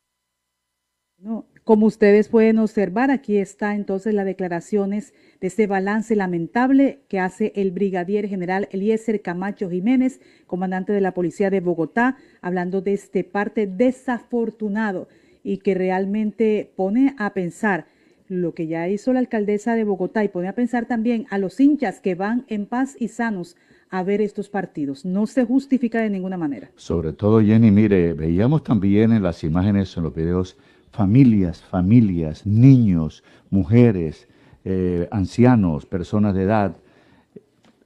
Como 1.64 1.86
ustedes 1.86 2.28
pueden 2.28 2.58
observar, 2.58 3.10
aquí 3.10 3.38
está 3.38 3.74
entonces 3.74 4.12
las 4.12 4.26
declaraciones 4.26 5.14
de 5.40 5.46
este 5.46 5.66
balance 5.66 6.14
lamentable 6.14 7.00
que 7.08 7.18
hace 7.18 7.52
el 7.56 7.70
brigadier 7.70 8.28
general 8.28 8.68
Eliezer 8.70 9.22
Camacho 9.22 9.70
Jiménez, 9.70 10.20
comandante 10.46 10.92
de 10.92 11.00
la 11.00 11.14
Policía 11.14 11.48
de 11.48 11.60
Bogotá, 11.60 12.18
hablando 12.42 12.82
de 12.82 12.92
este 12.92 13.24
parte 13.24 13.66
desafortunado 13.66 15.08
y 15.42 15.56
que 15.58 15.72
realmente 15.72 16.70
pone 16.76 17.14
a 17.18 17.32
pensar 17.32 17.86
lo 18.28 18.54
que 18.54 18.66
ya 18.66 18.88
hizo 18.88 19.12
la 19.12 19.18
alcaldesa 19.18 19.74
de 19.74 19.84
Bogotá 19.84 20.24
y 20.24 20.28
pone 20.28 20.48
a 20.48 20.54
pensar 20.54 20.86
también 20.86 21.26
a 21.30 21.38
los 21.38 21.60
hinchas 21.60 22.00
que 22.00 22.14
van 22.14 22.44
en 22.48 22.66
paz 22.66 22.96
y 22.98 23.08
sanos 23.08 23.56
a 23.90 24.02
ver 24.02 24.20
estos 24.20 24.48
partidos. 24.48 25.04
No 25.04 25.26
se 25.26 25.44
justifica 25.44 26.00
de 26.00 26.10
ninguna 26.10 26.36
manera. 26.36 26.70
Sobre 26.76 27.12
todo, 27.12 27.40
Jenny, 27.40 27.70
mire, 27.70 28.14
veíamos 28.14 28.64
también 28.64 29.12
en 29.12 29.22
las 29.22 29.44
imágenes, 29.44 29.96
en 29.96 30.02
los 30.02 30.14
videos, 30.14 30.56
familias, 30.90 31.62
familias, 31.62 32.46
niños, 32.46 33.22
mujeres, 33.50 34.26
eh, 34.64 35.08
ancianos, 35.10 35.86
personas 35.86 36.34
de 36.34 36.42
edad, 36.42 36.76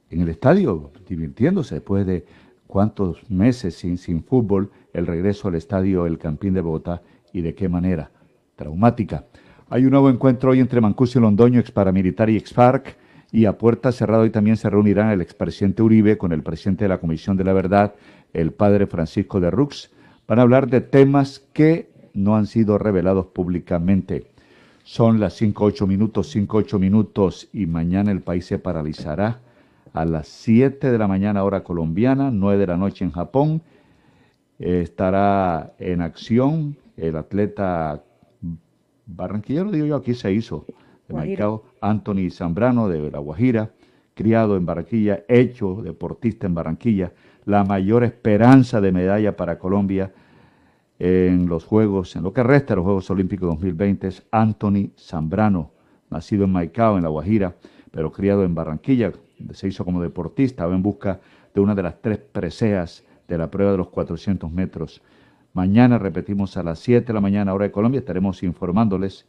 en 0.09 0.21
el 0.21 0.29
estadio, 0.29 0.91
divirtiéndose 1.07 1.75
después 1.75 2.05
de 2.05 2.25
cuántos 2.65 3.29
meses 3.29 3.75
sin, 3.75 3.97
sin 3.97 4.23
fútbol, 4.23 4.71
el 4.93 5.05
regreso 5.05 5.47
al 5.47 5.55
estadio 5.55 6.05
El 6.05 6.17
Campín 6.17 6.53
de 6.53 6.61
Bogotá 6.61 7.01
y 7.33 7.41
de 7.41 7.53
qué 7.53 7.69
manera, 7.69 8.09
traumática. 8.55 9.25
Hay 9.71 9.85
un 9.85 9.91
nuevo 9.91 10.09
encuentro 10.09 10.49
hoy 10.49 10.61
entre 10.61 10.81
Mancuso 10.81 11.19
y 11.19 11.21
Londoño, 11.21 11.59
ex 11.59 11.69
paramilitar 11.69 12.27
y 12.31 12.37
ex 12.37 12.51
FARC, 12.51 12.97
y 13.31 13.45
a 13.45 13.59
puerta 13.59 13.91
cerrada 13.91 14.23
hoy 14.23 14.31
también 14.31 14.57
se 14.57 14.67
reunirán 14.67 15.11
el 15.11 15.21
expresidente 15.21 15.83
Uribe 15.83 16.17
con 16.17 16.31
el 16.31 16.41
presidente 16.41 16.85
de 16.85 16.89
la 16.89 16.97
Comisión 16.97 17.37
de 17.37 17.43
la 17.43 17.53
Verdad, 17.53 17.93
el 18.33 18.51
padre 18.51 18.87
Francisco 18.87 19.39
de 19.39 19.51
Rux. 19.51 19.91
Van 20.27 20.39
a 20.39 20.41
hablar 20.41 20.69
de 20.69 20.81
temas 20.81 21.45
que 21.53 21.91
no 22.15 22.35
han 22.35 22.47
sido 22.47 22.79
revelados 22.79 23.27
públicamente. 23.27 24.25
Son 24.83 25.19
las 25.19 25.35
5, 25.35 25.63
8 25.63 25.85
minutos, 25.85 26.31
5, 26.31 26.57
8 26.57 26.79
minutos 26.79 27.47
y 27.53 27.67
mañana 27.67 28.11
el 28.11 28.21
país 28.21 28.47
se 28.47 28.57
paralizará 28.57 29.39
a 29.93 30.03
las 30.03 30.27
7 30.29 30.89
de 30.89 30.97
la 30.97 31.07
mañana 31.07 31.43
hora 31.43 31.63
colombiana, 31.63 32.31
9 32.31 32.57
de 32.57 32.67
la 32.67 32.77
noche 32.77 33.05
en 33.05 33.11
Japón. 33.11 33.61
estará 34.57 35.73
en 35.77 36.01
acción 36.01 36.75
el 36.97 37.15
atleta 37.15 38.03
Barranquilla, 39.15 39.63
lo 39.63 39.71
digo 39.71 39.85
yo, 39.85 39.95
aquí 39.95 40.13
se 40.13 40.31
hizo 40.31 40.65
de. 41.07 41.15
Maicao, 41.15 41.63
Anthony 41.81 42.29
Zambrano 42.31 42.87
de 42.87 43.09
La 43.11 43.19
Guajira, 43.19 43.71
criado 44.13 44.55
en 44.57 44.65
Barranquilla, 44.65 45.23
hecho 45.27 45.81
deportista 45.81 46.45
en 46.45 46.53
Barranquilla, 46.53 47.11
la 47.45 47.63
mayor 47.63 48.03
esperanza 48.03 48.79
de 48.81 48.91
medalla 48.91 49.35
para 49.35 49.57
Colombia 49.57 50.11
en 50.99 51.47
los 51.47 51.63
Juegos, 51.63 52.15
en 52.15 52.23
lo 52.23 52.33
que 52.33 52.43
resta 52.43 52.73
de 52.73 52.77
los 52.77 52.85
Juegos 52.85 53.09
Olímpicos 53.09 53.49
2020 53.49 54.07
es 54.07 54.23
Anthony 54.31 54.91
Zambrano, 54.97 55.71
nacido 56.09 56.43
en 56.43 56.51
Maicao, 56.51 56.97
en 56.97 57.03
La 57.03 57.09
Guajira, 57.09 57.55
pero 57.91 58.11
criado 58.11 58.43
en 58.43 58.53
Barranquilla, 58.53 59.11
donde 59.37 59.55
se 59.55 59.67
hizo 59.67 59.85
como 59.85 60.01
deportista, 60.01 60.67
va 60.67 60.75
en 60.75 60.83
busca 60.83 61.19
de 61.53 61.61
una 61.61 61.73
de 61.73 61.83
las 61.83 62.01
tres 62.01 62.17
preseas 62.17 63.03
de 63.27 63.37
la 63.37 63.49
prueba 63.49 63.71
de 63.71 63.77
los 63.77 63.89
400 63.89 64.51
metros. 64.51 65.01
Mañana 65.53 65.97
repetimos 65.97 66.57
a 66.57 66.63
las 66.63 66.79
7 66.79 67.07
de 67.07 67.13
la 67.13 67.21
mañana 67.21 67.53
hora 67.53 67.65
de 67.65 67.71
Colombia, 67.71 67.99
estaremos 67.99 68.43
informándoles 68.43 69.25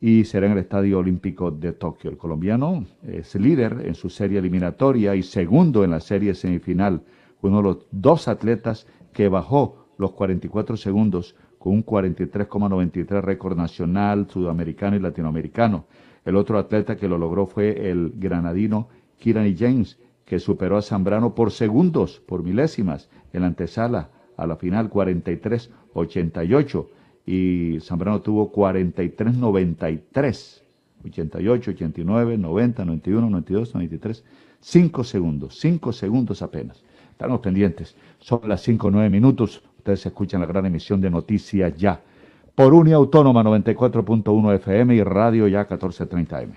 y 0.00 0.24
será 0.24 0.46
en 0.46 0.52
el 0.52 0.58
Estadio 0.58 0.98
Olímpico 0.98 1.50
de 1.50 1.72
Tokio. 1.72 2.10
El 2.10 2.18
colombiano 2.18 2.84
es 3.02 3.34
líder 3.34 3.84
en 3.86 3.94
su 3.94 4.10
serie 4.10 4.38
eliminatoria 4.38 5.14
y 5.14 5.22
segundo 5.22 5.82
en 5.82 5.92
la 5.92 6.00
serie 6.00 6.34
semifinal, 6.34 7.02
uno 7.40 7.56
de 7.56 7.62
los 7.62 7.86
dos 7.90 8.28
atletas 8.28 8.86
que 9.14 9.28
bajó 9.28 9.86
los 9.96 10.12
44 10.12 10.76
segundos 10.76 11.34
con 11.58 11.72
un 11.72 11.84
43,93 11.84 13.22
récord 13.22 13.56
nacional, 13.56 14.28
sudamericano 14.28 14.96
y 14.96 15.00
latinoamericano. 15.00 15.86
El 16.26 16.36
otro 16.36 16.58
atleta 16.58 16.96
que 16.96 17.08
lo 17.08 17.16
logró 17.16 17.46
fue 17.46 17.90
el 17.90 18.12
granadino 18.14 18.88
Kirani 19.16 19.56
James, 19.56 19.98
que 20.26 20.38
superó 20.38 20.76
a 20.76 20.82
Zambrano 20.82 21.34
por 21.34 21.50
segundos, 21.50 22.20
por 22.20 22.42
milésimas, 22.42 23.08
en 23.32 23.40
la 23.40 23.46
antesala 23.48 24.10
a 24.38 24.46
la 24.46 24.56
final 24.56 24.88
43-88 24.88 26.86
y 27.26 27.78
Zambrano 27.80 28.22
tuvo 28.22 28.50
43-93, 28.50 30.62
88, 31.04 31.72
89, 31.72 32.38
90, 32.38 32.84
91, 32.86 33.28
92, 33.28 33.74
93, 33.74 34.24
5 34.60 35.04
segundos, 35.04 35.58
5 35.60 35.92
segundos 35.92 36.40
apenas. 36.40 36.82
Estamos 37.10 37.40
pendientes, 37.40 37.94
son 38.20 38.48
las 38.48 38.62
5 38.62 38.90
9 38.90 39.10
minutos, 39.10 39.62
ustedes 39.76 40.06
escuchan 40.06 40.40
la 40.40 40.46
gran 40.46 40.64
emisión 40.64 40.98
de 41.00 41.10
Noticias 41.10 41.76
Ya, 41.76 42.00
por 42.54 42.72
Unia 42.72 42.96
Autónoma 42.96 43.44
94.1 43.44 44.54
FM 44.54 44.94
y 44.94 45.02
Radio 45.02 45.46
Ya 45.48 45.58
1430 45.60 46.42
M. 46.42 46.54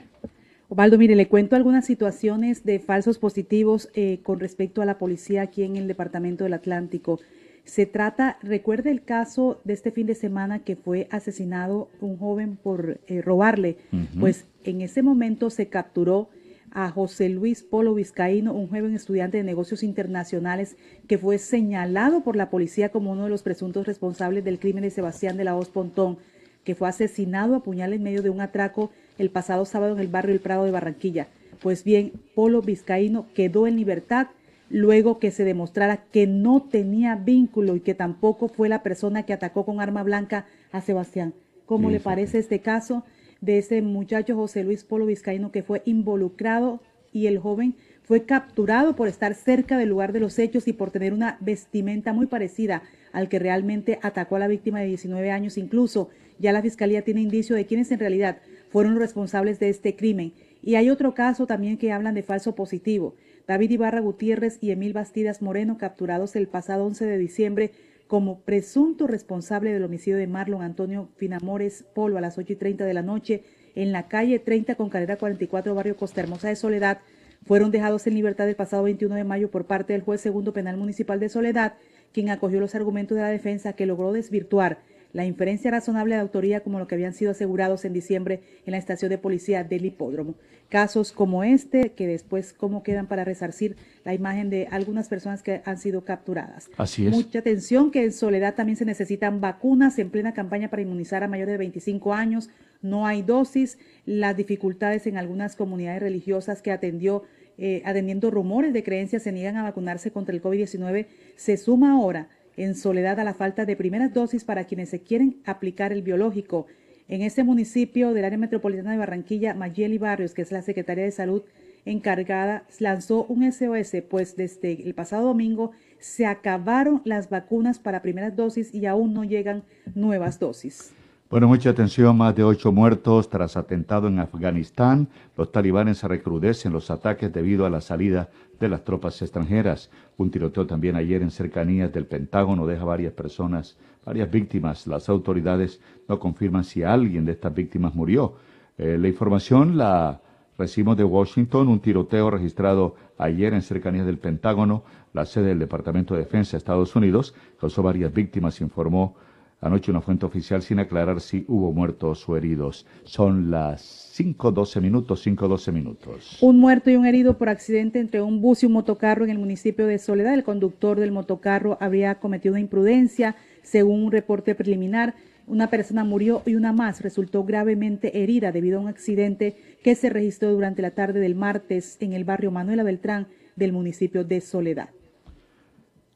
Ovaldo, 0.69 0.97
mire, 0.97 1.17
le 1.17 1.27
cuento 1.27 1.57
algunas 1.57 1.85
situaciones 1.85 2.63
de 2.63 2.79
falsos 2.79 3.17
positivos 3.17 3.89
eh, 3.93 4.21
con 4.23 4.39
respecto 4.39 4.81
a 4.81 4.85
la 4.85 4.97
policía 4.97 5.41
aquí 5.41 5.63
en 5.63 5.75
el 5.75 5.85
Departamento 5.85 6.45
del 6.45 6.53
Atlántico. 6.53 7.19
Se 7.63 7.85
trata, 7.85 8.37
recuerde 8.41 8.91
el 8.91 9.03
caso 9.03 9.61
de 9.63 9.73
este 9.73 9.91
fin 9.91 10.07
de 10.07 10.15
semana 10.15 10.59
que 10.59 10.75
fue 10.75 11.07
asesinado 11.11 11.89
un 12.01 12.17
joven 12.17 12.57
por 12.57 12.99
eh, 13.07 13.21
robarle. 13.21 13.77
Pues 14.19 14.45
en 14.63 14.81
ese 14.81 15.03
momento 15.03 15.49
se 15.49 15.67
capturó 15.67 16.29
a 16.71 16.89
José 16.89 17.29
Luis 17.29 17.63
Polo 17.63 17.93
Vizcaíno, 17.93 18.53
un 18.53 18.67
joven 18.67 18.95
estudiante 18.95 19.37
de 19.37 19.43
negocios 19.43 19.83
internacionales 19.83 20.77
que 21.07 21.17
fue 21.17 21.37
señalado 21.37 22.23
por 22.23 22.35
la 22.35 22.49
policía 22.49 22.89
como 22.89 23.11
uno 23.11 23.25
de 23.25 23.29
los 23.29 23.43
presuntos 23.43 23.85
responsables 23.85 24.43
del 24.43 24.59
crimen 24.59 24.83
de 24.83 24.89
Sebastián 24.89 25.37
de 25.37 25.43
la 25.43 25.55
Hoz 25.55 25.69
Pontón, 25.69 26.17
que 26.63 26.75
fue 26.75 26.87
asesinado 26.87 27.55
a 27.55 27.63
puñal 27.63 27.93
en 27.93 28.03
medio 28.03 28.21
de 28.21 28.29
un 28.29 28.41
atraco 28.41 28.91
el 29.17 29.29
pasado 29.29 29.65
sábado 29.65 29.93
en 29.93 29.99
el 29.99 30.07
barrio 30.07 30.33
El 30.33 30.39
Prado 30.39 30.63
de 30.63 30.71
Barranquilla. 30.71 31.27
Pues 31.61 31.83
bien, 31.83 32.13
Polo 32.33 32.61
Vizcaíno 32.61 33.27
quedó 33.33 33.67
en 33.67 33.75
libertad 33.75 34.27
luego 34.71 35.19
que 35.19 35.31
se 35.31 35.43
demostrara 35.43 36.05
que 36.11 36.27
no 36.27 36.63
tenía 36.63 37.15
vínculo 37.15 37.75
y 37.75 37.81
que 37.81 37.93
tampoco 37.93 38.47
fue 38.47 38.69
la 38.69 38.83
persona 38.83 39.23
que 39.23 39.33
atacó 39.33 39.65
con 39.65 39.81
arma 39.81 40.03
blanca 40.03 40.45
a 40.71 40.81
Sebastián. 40.81 41.33
¿Cómo 41.65 41.89
Sí, 41.89 41.93
le 41.93 41.99
parece 41.99 42.39
este 42.39 42.59
caso 42.59 43.03
de 43.41 43.57
ese 43.57 43.81
muchacho 43.81 44.35
José 44.35 44.63
Luis 44.63 44.83
Polo 44.83 45.05
Vizcaíno 45.05 45.51
que 45.51 45.63
fue 45.63 45.81
involucrado 45.85 46.81
y 47.11 47.27
el 47.27 47.39
joven 47.39 47.75
fue 48.03 48.23
capturado 48.23 48.95
por 48.95 49.07
estar 49.07 49.35
cerca 49.35 49.77
del 49.77 49.89
lugar 49.89 50.13
de 50.13 50.19
los 50.19 50.39
hechos 50.39 50.67
y 50.67 50.73
por 50.73 50.91
tener 50.91 51.13
una 51.13 51.37
vestimenta 51.39 52.13
muy 52.13 52.25
parecida 52.25 52.83
al 53.11 53.29
que 53.29 53.39
realmente 53.39 53.99
atacó 54.01 54.37
a 54.37 54.39
la 54.39 54.47
víctima 54.47 54.79
de 54.79 54.87
19 54.87 55.31
años. 55.31 55.57
Incluso 55.57 56.09
ya 56.39 56.51
la 56.51 56.61
fiscalía 56.61 57.03
tiene 57.03 57.21
indicio 57.21 57.55
de 57.55 57.65
quienes 57.65 57.91
en 57.91 57.99
realidad 57.99 58.37
fueron 58.69 58.93
los 58.93 59.01
responsables 59.01 59.59
de 59.59 59.69
este 59.69 59.95
crimen. 59.95 60.33
Y 60.63 60.75
hay 60.75 60.89
otro 60.89 61.13
caso 61.13 61.47
también 61.47 61.77
que 61.77 61.91
hablan 61.91 62.15
de 62.15 62.23
falso 62.23 62.55
positivo. 62.55 63.15
David 63.47 63.71
Ibarra 63.71 63.99
Gutiérrez 63.99 64.57
y 64.61 64.71
Emil 64.71 64.93
Bastidas 64.93 65.41
Moreno, 65.41 65.77
capturados 65.77 66.35
el 66.35 66.47
pasado 66.47 66.85
11 66.85 67.05
de 67.05 67.17
diciembre 67.17 67.71
como 68.07 68.41
presunto 68.41 69.07
responsable 69.07 69.71
del 69.71 69.83
homicidio 69.83 70.17
de 70.17 70.27
Marlon 70.27 70.61
Antonio 70.61 71.09
Finamores 71.15 71.85
Polo 71.95 72.17
a 72.17 72.21
las 72.21 72.37
8 72.37 72.53
y 72.53 72.55
30 72.57 72.85
de 72.85 72.93
la 72.93 73.01
noche 73.01 73.43
en 73.75 73.91
la 73.91 74.07
calle 74.07 74.39
30 74.39 74.75
con 74.75 74.89
carrera 74.89 75.17
44, 75.17 75.73
barrio 75.73 75.95
Costa 75.95 76.21
Hermosa 76.21 76.49
de 76.49 76.57
Soledad, 76.57 76.99
fueron 77.45 77.71
dejados 77.71 78.05
en 78.07 78.15
libertad 78.15 78.47
el 78.49 78.55
pasado 78.55 78.83
21 78.83 79.15
de 79.15 79.23
mayo 79.23 79.49
por 79.49 79.65
parte 79.65 79.93
del 79.93 80.01
juez 80.01 80.21
segundo 80.21 80.53
penal 80.53 80.77
municipal 80.77 81.19
de 81.19 81.29
Soledad, 81.29 81.75
quien 82.11 82.29
acogió 82.29 82.59
los 82.59 82.75
argumentos 82.75 83.15
de 83.15 83.23
la 83.23 83.29
defensa 83.29 83.73
que 83.73 83.85
logró 83.85 84.11
desvirtuar 84.11 84.79
la 85.13 85.25
inferencia 85.25 85.71
razonable 85.71 86.15
de 86.15 86.21
autoría 86.21 86.61
como 86.61 86.79
lo 86.79 86.87
que 86.87 86.95
habían 86.95 87.13
sido 87.13 87.31
asegurados 87.31 87.85
en 87.85 87.93
diciembre 87.93 88.41
en 88.65 88.71
la 88.71 88.77
estación 88.77 89.09
de 89.09 89.17
policía 89.17 89.63
del 89.63 89.85
hipódromo. 89.85 90.35
Casos 90.69 91.11
como 91.11 91.43
este, 91.43 91.91
que 91.91 92.07
después 92.07 92.53
cómo 92.53 92.81
quedan 92.81 93.07
para 93.07 93.25
resarcir 93.25 93.75
la 94.05 94.13
imagen 94.13 94.49
de 94.49 94.67
algunas 94.71 95.09
personas 95.09 95.43
que 95.43 95.61
han 95.65 95.77
sido 95.77 96.05
capturadas. 96.05 96.69
Así 96.77 97.05
es. 97.05 97.11
Mucha 97.11 97.39
atención 97.39 97.91
que 97.91 98.05
en 98.05 98.13
Soledad 98.13 98.55
también 98.55 98.77
se 98.77 98.85
necesitan 98.85 99.41
vacunas 99.41 99.99
en 99.99 100.09
plena 100.09 100.33
campaña 100.33 100.69
para 100.69 100.81
inmunizar 100.81 101.23
a 101.23 101.27
mayores 101.27 101.53
de 101.53 101.57
25 101.57 102.13
años. 102.13 102.49
No 102.81 103.05
hay 103.05 103.21
dosis, 103.21 103.77
las 104.05 104.37
dificultades 104.37 105.07
en 105.07 105.17
algunas 105.17 105.57
comunidades 105.57 106.01
religiosas 106.01 106.61
que 106.61 106.71
atendió, 106.71 107.23
eh, 107.57 107.81
atendiendo 107.83 108.31
rumores 108.31 108.71
de 108.71 108.81
creencias, 108.81 109.23
se 109.23 109.33
niegan 109.33 109.57
a 109.57 109.63
vacunarse 109.63 110.11
contra 110.11 110.33
el 110.33 110.41
COVID-19. 110.41 111.07
Se 111.35 111.57
suma 111.57 111.91
ahora 111.91 112.29
en 112.57 112.75
Soledad 112.75 113.19
a 113.19 113.23
la 113.23 113.33
falta 113.33 113.65
de 113.65 113.75
primeras 113.75 114.13
dosis 114.13 114.43
para 114.43 114.65
quienes 114.65 114.89
se 114.89 115.01
quieren 115.01 115.37
aplicar 115.45 115.91
el 115.91 116.01
biológico. 116.01 116.67
En 117.07 117.21
este 117.21 117.43
municipio 117.43 118.13
del 118.13 118.25
área 118.25 118.37
metropolitana 118.37 118.91
de 118.91 118.97
Barranquilla, 118.97 119.53
Mayeli 119.53 119.97
Barrios, 119.97 120.33
que 120.33 120.41
es 120.41 120.51
la 120.51 120.61
secretaria 120.61 121.03
de 121.03 121.11
Salud 121.11 121.43
encargada, 121.85 122.63
lanzó 122.79 123.25
un 123.25 123.51
SOS, 123.51 124.03
pues 124.09 124.35
desde 124.35 124.83
el 124.83 124.93
pasado 124.93 125.27
domingo 125.27 125.71
se 125.99 126.25
acabaron 126.25 127.01
las 127.05 127.29
vacunas 127.29 127.79
para 127.79 128.01
primeras 128.01 128.35
dosis 128.35 128.73
y 128.73 128.85
aún 128.85 129.13
no 129.13 129.23
llegan 129.23 129.63
nuevas 129.95 130.39
dosis. 130.39 130.93
Bueno, 131.29 131.47
mucha 131.47 131.69
atención, 131.69 132.17
más 132.17 132.35
de 132.35 132.43
ocho 132.43 132.73
muertos 132.73 133.29
tras 133.29 133.55
atentado 133.55 134.09
en 134.09 134.19
Afganistán. 134.19 135.07
Los 135.37 135.51
talibanes 135.51 135.99
se 135.99 136.07
recrudecen 136.09 136.73
los 136.73 136.91
ataques 136.91 137.31
debido 137.31 137.65
a 137.65 137.69
la 137.69 137.79
salida 137.79 138.29
de 138.61 138.69
las 138.69 138.83
tropas 138.83 139.21
extranjeras. 139.21 139.89
Un 140.17 140.31
tiroteo 140.31 140.65
también 140.65 140.95
ayer 140.95 141.21
en 141.21 141.31
cercanías 141.31 141.91
del 141.91 142.05
Pentágono 142.05 142.65
deja 142.65 142.85
varias 142.85 143.11
personas, 143.11 143.77
varias 144.05 144.31
víctimas. 144.31 144.87
Las 144.87 145.09
autoridades 145.09 145.81
no 146.07 146.19
confirman 146.19 146.63
si 146.63 146.83
alguien 146.83 147.25
de 147.25 147.33
estas 147.33 147.53
víctimas 147.53 147.93
murió. 147.93 148.35
Eh, 148.77 148.97
la 148.97 149.07
información 149.07 149.77
la 149.77 150.21
recibimos 150.57 150.95
de 150.95 151.03
Washington, 151.03 151.67
un 151.67 151.79
tiroteo 151.79 152.29
registrado 152.29 152.95
ayer 153.17 153.53
en 153.53 153.61
cercanías 153.61 154.05
del 154.05 154.19
Pentágono, 154.19 154.83
la 155.11 155.25
sede 155.25 155.49
del 155.49 155.59
Departamento 155.59 156.13
de 156.13 156.21
Defensa 156.21 156.51
de 156.51 156.59
Estados 156.59 156.95
Unidos, 156.95 157.33
causó 157.59 157.83
varias 157.83 158.13
víctimas, 158.13 158.61
informó 158.61 159.15
Anoche 159.61 159.91
una 159.91 160.01
fuente 160.01 160.25
oficial 160.25 160.63
sin 160.63 160.79
aclarar 160.79 161.21
si 161.21 161.45
hubo 161.47 161.71
muertos 161.71 162.27
o 162.27 162.35
heridos. 162.35 162.87
Son 163.03 163.51
las 163.51 164.00
5.12 164.11 164.81
minutos, 164.81 165.25
5.12 165.25 165.71
minutos. 165.71 166.37
Un 166.41 166.59
muerto 166.59 166.89
y 166.89 166.97
un 166.97 167.05
herido 167.05 167.37
por 167.37 167.47
accidente 167.47 167.99
entre 167.99 168.21
un 168.21 168.41
bus 168.41 168.63
y 168.63 168.65
un 168.65 168.73
motocarro 168.73 169.23
en 169.23 169.31
el 169.31 169.39
municipio 169.39 169.87
de 169.87 169.99
Soledad. 169.99 170.33
El 170.33 170.43
conductor 170.43 170.99
del 170.99 171.11
motocarro 171.11 171.77
habría 171.79 172.15
cometido 172.15 172.53
una 172.53 172.59
imprudencia, 172.59 173.35
según 173.61 174.03
un 174.03 174.11
reporte 174.11 174.53
preliminar. 174.53 175.15
Una 175.47 175.67
persona 175.67 176.03
murió 176.03 176.41
y 176.45 176.55
una 176.55 176.73
más 176.73 177.01
resultó 177.01 177.45
gravemente 177.45 178.21
herida 178.21 178.51
debido 178.51 178.79
a 178.79 178.81
un 178.81 178.89
accidente 178.89 179.55
que 179.81 179.95
se 179.95 180.09
registró 180.09 180.51
durante 180.51 180.81
la 180.81 180.91
tarde 180.91 181.21
del 181.21 181.35
martes 181.35 181.97
en 182.01 182.11
el 182.13 182.25
barrio 182.25 182.51
Manuela 182.51 182.83
Beltrán 182.83 183.27
del 183.55 183.71
municipio 183.71 184.23
de 184.25 184.41
Soledad. 184.41 184.89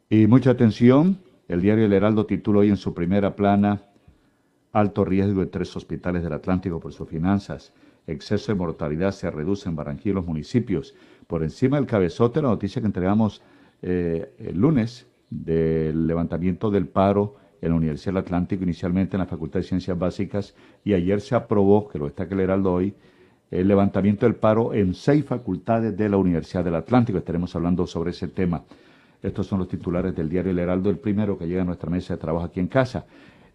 Y 0.10 0.28
mucha 0.28 0.52
atención, 0.52 1.18
el 1.48 1.62
diario 1.62 1.86
El 1.86 1.94
Heraldo 1.94 2.26
titula 2.26 2.60
hoy 2.60 2.70
en 2.70 2.78
su 2.78 2.94
primera 2.94 3.36
plana 3.36 3.82
Alto 4.76 5.06
riesgo 5.06 5.42
en 5.42 5.50
tres 5.50 5.74
hospitales 5.78 6.22
del 6.22 6.34
Atlántico 6.34 6.82
por 6.82 6.92
sus 6.92 7.08
finanzas. 7.08 7.72
Exceso 8.08 8.52
de 8.52 8.58
mortalidad 8.58 9.12
se 9.12 9.30
reduce 9.32 9.68
en 9.68 9.76
Barranquilla 9.76 10.12
y 10.12 10.16
los 10.16 10.28
municipios. 10.28 10.94
Por 11.28 11.44
encima 11.44 11.78
del 11.78 11.88
cabezote, 11.88 12.42
la 12.42 12.50
noticia 12.50 12.82
que 12.82 12.88
entregamos 12.88 13.42
eh, 13.82 14.34
el 14.40 14.58
lunes 14.58 15.08
del 15.30 16.08
levantamiento 16.08 16.70
del 16.70 16.88
paro 16.88 17.36
en 17.62 17.70
la 17.70 17.76
Universidad 17.76 18.14
del 18.14 18.24
Atlántico, 18.24 18.64
inicialmente 18.64 19.16
en 19.16 19.22
la 19.22 19.26
Facultad 19.26 19.60
de 19.60 19.64
Ciencias 19.64 19.98
Básicas, 19.98 20.54
y 20.84 20.94
ayer 20.94 21.20
se 21.20 21.36
aprobó, 21.36 21.88
que 21.88 21.98
lo 21.98 22.06
destaca 22.06 22.36
el 22.36 22.42
Heraldo 22.42 22.74
hoy, 22.74 22.94
el 23.52 23.68
levantamiento 23.68 24.26
del 24.26 24.36
paro 24.36 24.74
en 24.74 24.94
seis 24.94 25.26
facultades 25.26 25.96
de 25.96 26.10
la 26.10 26.18
Universidad 26.18 26.64
del 26.64 26.76
Atlántico. 26.76 27.18
Estaremos 27.18 27.56
hablando 27.56 27.88
sobre 27.88 28.12
ese 28.12 28.28
tema. 28.28 28.64
Estos 29.22 29.48
son 29.48 29.60
los 29.60 29.68
titulares 29.68 30.16
del 30.16 30.30
diario 30.30 30.52
El 30.52 30.60
Heraldo, 30.60 30.90
el 30.90 30.98
primero 30.98 31.38
que 31.38 31.48
llega 31.48 31.62
a 31.62 31.66
nuestra 31.66 31.90
mesa 31.90 32.14
de 32.14 32.20
trabajo 32.20 32.46
aquí 32.46 32.60
en 32.60 32.68
casa. 32.68 33.06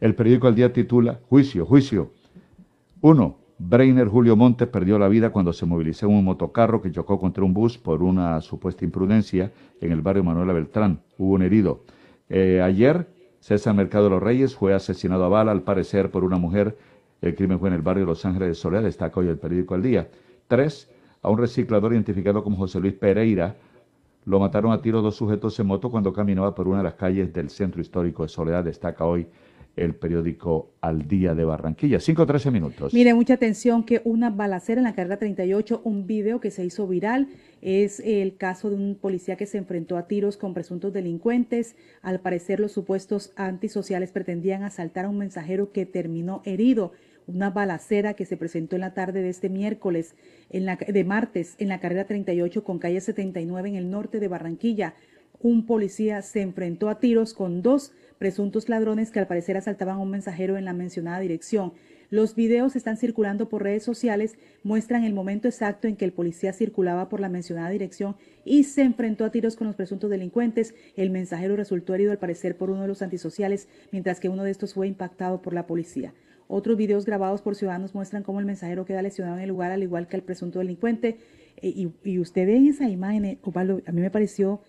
El 0.01 0.15
periódico 0.15 0.49
El 0.49 0.55
Día 0.55 0.73
titula 0.73 1.21
Juicio, 1.29 1.67
juicio. 1.67 2.11
Uno, 3.03 3.37
Breiner 3.63 4.09
Julio 4.09 4.37
Montes 4.37 4.69
perdió 4.69 4.99
la 4.99 5.07
vida 5.07 5.33
cuando 5.33 5.53
se 5.53 5.67
movilizó 5.67 6.07
en 6.07 6.15
un 6.15 6.25
motocarro 6.25 6.81
que 6.81 6.91
chocó 6.91 7.21
contra 7.21 7.45
un 7.45 7.53
bus 7.53 7.77
por 7.77 8.03
una 8.03 8.41
supuesta 8.41 8.87
imprudencia 8.87 9.53
en 9.83 9.93
el 9.93 10.01
barrio 10.01 10.25
Manuela 10.25 10.55
Beltrán. 10.55 11.03
Hubo 11.19 11.35
un 11.35 11.43
herido. 11.43 11.85
Eh, 12.31 12.63
ayer, 12.63 13.07
César 13.39 13.75
Mercado 13.75 14.05
de 14.05 14.11
los 14.11 14.23
Reyes 14.23 14.55
fue 14.55 14.73
asesinado 14.73 15.27
a 15.27 15.29
bala, 15.29 15.53
al 15.53 15.61
parecer, 15.61 16.11
por 16.11 16.25
una 16.25 16.39
mujer. 16.39 16.79
El 17.21 17.35
crimen 17.35 17.61
fue 17.61 17.69
en 17.69 17.75
el 17.75 17.83
barrio 17.83 18.07
Los 18.07 18.25
Ángeles 18.25 18.49
de 18.49 18.55
Soledad, 18.55 18.85
destaca 18.85 19.21
hoy 19.21 19.29
el 19.29 19.37
periódico 19.37 19.75
El 19.75 19.83
Día. 19.83 20.09
Tres, 20.49 20.91
a 21.21 21.29
un 21.29 21.37
reciclador 21.37 21.93
identificado 21.93 22.43
como 22.43 22.57
José 22.57 22.81
Luis 22.81 22.95
Pereira. 22.95 23.57
Lo 24.25 24.41
mataron 24.41 24.73
a 24.73 24.81
tiro 24.81 25.03
dos 25.03 25.17
sujetos 25.17 25.61
en 25.61 25.67
moto 25.67 25.91
cuando 25.91 26.15
caminaba 26.15 26.55
por 26.55 26.67
una 26.67 26.79
de 26.79 26.85
las 26.85 26.95
calles 26.95 27.31
del 27.35 27.51
centro 27.51 27.83
histórico 27.83 28.23
de 28.23 28.31
Soledad, 28.31 28.65
destaca 28.65 29.05
hoy 29.05 29.27
el 29.77 29.95
periódico 29.95 30.75
Al 30.81 31.07
Día 31.09 31.35
de 31.35 31.45
Barranquilla. 31.45 32.01
5 32.01 32.23
o 32.23 32.27
13 32.27 32.51
minutos. 32.51 32.95
Mire, 32.95 33.15
mucha 33.15 33.35
atención 33.35 33.85
que 33.85 34.01
una 34.05 34.31
balacera 34.31 34.81
en 34.81 34.85
la 34.85 34.95
carrera 34.95 35.19
38, 35.19 35.81
un 35.85 36.07
video 36.07 36.41
que 36.41 36.51
se 36.51 36.65
hizo 36.65 36.87
viral, 36.87 37.29
es 37.63 38.01
el 38.01 38.37
caso 38.37 38.71
de 38.71 38.77
un 38.77 38.95
policía 38.95 39.37
que 39.37 39.47
se 39.47 39.59
enfrentó 39.59 39.97
a 39.97 40.07
tiros 40.07 40.37
con 40.37 40.55
presuntos 40.55 40.93
delincuentes. 40.93 41.77
Al 42.03 42.21
parecer, 42.21 42.61
los 42.61 42.73
supuestos 42.73 43.33
antisociales 43.37 44.13
pretendían 44.13 44.63
asaltar 44.63 45.05
a 45.05 45.09
un 45.09 45.19
mensajero 45.19 45.73
que 45.73 45.87
terminó 45.87 46.43
herido. 46.45 46.93
Una 47.27 47.51
balacera 47.51 48.15
que 48.15 48.25
se 48.25 48.37
presentó 48.37 48.77
en 48.77 48.81
la 48.81 48.95
tarde 48.95 49.23
de 49.23 49.29
este 49.29 49.49
miércoles, 49.49 50.17
en 50.51 50.67
la, 50.67 50.77
de 50.77 51.05
martes, 51.05 51.55
en 51.59 51.69
la 51.69 51.79
carrera 51.79 52.07
38 52.07 52.65
con 52.65 52.79
calle 52.79 53.01
79 53.01 53.69
en 53.69 53.77
el 53.77 53.91
norte 53.91 54.19
de 54.19 54.29
Barranquilla. 54.29 54.95
Un 55.39 55.65
policía 55.65 56.23
se 56.23 56.43
enfrentó 56.43 56.89
a 56.89 56.99
tiros 56.99 57.33
con 57.35 57.63
dos 57.63 57.93
presuntos 58.21 58.69
ladrones 58.69 59.11
que 59.11 59.19
al 59.19 59.27
parecer 59.27 59.57
asaltaban 59.57 59.97
a 59.97 60.01
un 60.01 60.11
mensajero 60.11 60.59
en 60.59 60.67
la 60.67 60.75
mencionada 60.75 61.21
dirección. 61.21 61.73
Los 62.11 62.35
videos 62.35 62.77
están 62.77 62.99
circulando 62.99 63.49
por 63.49 63.63
redes 63.63 63.83
sociales, 63.83 64.37
muestran 64.63 65.05
el 65.05 65.15
momento 65.15 65.49
exacto 65.49 65.89
en 65.89 65.97
que 65.97 66.05
el 66.05 66.13
policía 66.13 66.53
circulaba 66.53 67.09
por 67.09 67.21
la 67.21 67.31
mencionada 67.31 67.71
dirección 67.71 68.17
y 68.45 68.65
se 68.65 68.83
enfrentó 68.83 69.25
a 69.25 69.31
tiros 69.31 69.57
con 69.57 69.69
los 69.69 69.77
presuntos 69.77 70.11
delincuentes. 70.11 70.75
El 70.97 71.09
mensajero 71.09 71.57
resultó 71.57 71.95
herido 71.95 72.11
al 72.11 72.19
parecer 72.19 72.59
por 72.59 72.69
uno 72.69 72.83
de 72.83 72.89
los 72.89 73.01
antisociales, 73.01 73.69
mientras 73.91 74.21
que 74.21 74.29
uno 74.29 74.45
de 74.45 74.51
estos 74.51 74.75
fue 74.75 74.87
impactado 74.87 75.41
por 75.41 75.55
la 75.55 75.67
policía. 75.67 76.13
Otros 76.47 76.77
videos 76.77 77.07
grabados 77.07 77.41
por 77.41 77.55
ciudadanos 77.55 77.95
muestran 77.95 78.23
cómo 78.23 78.39
el 78.39 78.45
mensajero 78.45 78.85
queda 78.85 79.01
lesionado 79.01 79.39
en 79.39 79.45
el 79.45 79.49
lugar, 79.49 79.71
al 79.71 79.83
igual 79.83 80.09
que 80.09 80.17
el 80.17 80.23
presunto 80.23 80.59
delincuente. 80.59 81.17
Eh, 81.63 81.91
y, 82.05 82.19
usted 82.19 82.47
ve 82.47 82.57
en 82.57 82.67
esa 82.67 82.87
imagen, 82.89 83.25
eh, 83.25 83.39
a 83.87 83.93
mí 83.93 84.01
me 84.03 84.11
pareció 84.11 84.61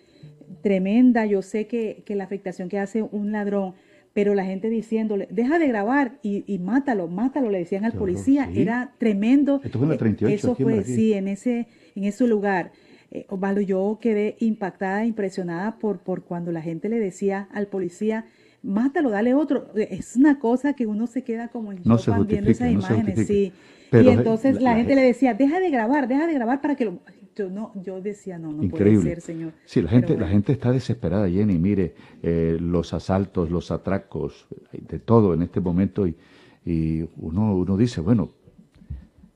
tremenda. 0.62 1.26
Yo 1.26 1.42
sé 1.42 1.66
que, 1.66 2.02
la 2.08 2.24
afectación 2.24 2.68
que 2.68 2.78
hace 2.78 3.02
un 3.02 3.32
ladrón, 3.32 3.74
pero 4.12 4.34
la 4.34 4.44
gente 4.44 4.68
diciéndole, 4.68 5.28
deja 5.30 5.58
de 5.58 5.68
grabar 5.68 6.18
y, 6.22 6.58
mátalo, 6.58 7.08
mátalo, 7.08 7.50
le 7.50 7.58
decían 7.58 7.84
al 7.84 7.92
policía, 7.92 8.50
era 8.54 8.92
tremendo. 8.98 9.60
Esto 9.62 9.78
fue 9.78 9.92
en 9.92 9.98
38. 9.98 10.34
Eso 10.34 10.54
fue, 10.54 10.84
sí, 10.84 11.12
en 11.12 11.28
ese, 11.28 11.68
en 11.94 12.04
ese 12.04 12.26
lugar. 12.26 12.72
Eh, 13.10 13.26
Osvaldo, 13.28 13.60
yo 13.60 13.98
quedé 14.00 14.36
impactada, 14.40 15.04
impresionada 15.04 15.78
por, 15.78 15.98
por 15.98 16.24
cuando 16.24 16.50
la 16.50 16.62
gente 16.62 16.88
le 16.88 16.98
decía 16.98 17.48
al 17.52 17.66
policía, 17.66 18.24
mátalo, 18.62 19.10
dale 19.10 19.34
otro. 19.34 19.68
Es 19.74 20.16
una 20.16 20.38
cosa 20.38 20.72
que 20.74 20.86
uno 20.86 21.06
se 21.06 21.22
queda 21.22 21.48
como 21.48 21.72
en 21.72 21.80
no 21.84 21.98
viendo 22.24 22.50
esas 22.50 22.70
imágenes, 22.70 23.26
sí. 23.26 23.52
y 23.92 24.08
entonces 24.08 24.62
la, 24.62 24.76
gente 24.76 24.94
le 24.94 25.02
decía, 25.02 25.34
deja 25.34 25.60
de 25.60 25.70
grabar, 25.70 26.08
deja 26.08 26.26
de 26.26 26.32
grabar 26.34 26.60
para 26.60 26.74
que 26.74 26.86
lo 26.86 27.00
yo 27.34 27.50
no, 27.50 27.72
yo 27.82 28.00
decía, 28.00 28.38
no, 28.38 28.52
no 28.52 28.68
puede 28.68 29.00
ser, 29.00 29.20
señor. 29.20 29.52
Sí, 29.64 29.80
la 29.80 29.90
gente, 29.90 30.16
la 30.16 30.28
gente 30.28 30.52
está 30.52 30.70
desesperada, 30.70 31.28
Jenny. 31.28 31.58
Mire, 31.58 31.94
eh, 32.22 32.58
los 32.60 32.92
asaltos, 32.92 33.50
los 33.50 33.70
atracos, 33.70 34.46
de 34.72 34.98
todo 34.98 35.34
en 35.34 35.42
este 35.42 35.60
momento. 35.60 36.06
Y, 36.06 36.16
y 36.64 37.08
uno, 37.16 37.54
uno 37.56 37.76
dice, 37.76 38.00
bueno, 38.00 38.30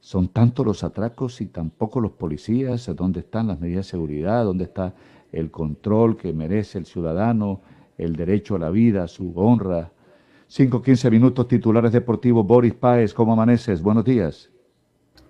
son 0.01 0.29
tantos 0.29 0.65
los 0.65 0.85
atracos 0.85 1.41
y 1.41 1.47
tampoco 1.47 2.01
los 2.01 2.13
policías. 2.13 2.91
¿Dónde 2.95 3.21
están 3.21 3.49
las 3.49 3.61
medidas 3.61 3.87
de 3.87 3.91
seguridad? 3.91 4.45
¿Dónde 4.45 4.65
está 4.65 4.95
el 5.33 5.51
control 5.51 6.17
que 6.17 6.33
merece 6.33 6.79
el 6.79 6.87
ciudadano? 6.87 7.63
El 7.99 8.15
derecho 8.15 8.57
a 8.57 8.59
la 8.59 8.71
vida, 8.71 9.09
su 9.09 9.33
honra. 9.37 9.93
5, 10.49 10.81
15 10.83 11.11
minutos, 11.11 11.49
titulares 11.49 11.93
deportivos. 11.93 12.47
Boris 12.47 12.75
Páez, 12.75 13.13
¿cómo 13.15 13.33
amaneces? 13.33 13.83
Buenos 13.83 14.05
días. 14.05 14.51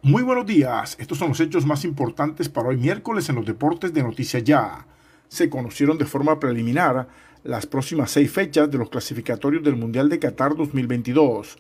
Muy 0.07 0.23
buenos 0.23 0.47
días, 0.47 0.97
estos 1.01 1.19
son 1.19 1.31
los 1.31 1.41
hechos 1.41 1.67
más 1.67 1.85
importantes 1.85 2.49
para 2.49 2.69
hoy 2.69 2.77
miércoles 2.77 3.29
en 3.29 3.35
los 3.35 3.45
deportes 3.45 3.93
de 3.93 4.05
Noticias 4.05 4.45
Ya. 4.45 4.87
Se 5.27 5.51
conocieron 5.51 5.99
de 5.99 6.05
forma 6.05 6.39
preliminar 6.39 7.09
las 7.43 7.67
próximas 7.67 8.13
seis 8.13 8.31
fechas 8.31 8.71
de 8.71 8.79
los 8.79 8.89
clasificatorios 8.89 9.65
del 9.65 9.75
Mundial 9.75 10.09
de 10.09 10.21
Qatar 10.21 10.55
2022. 10.55 11.59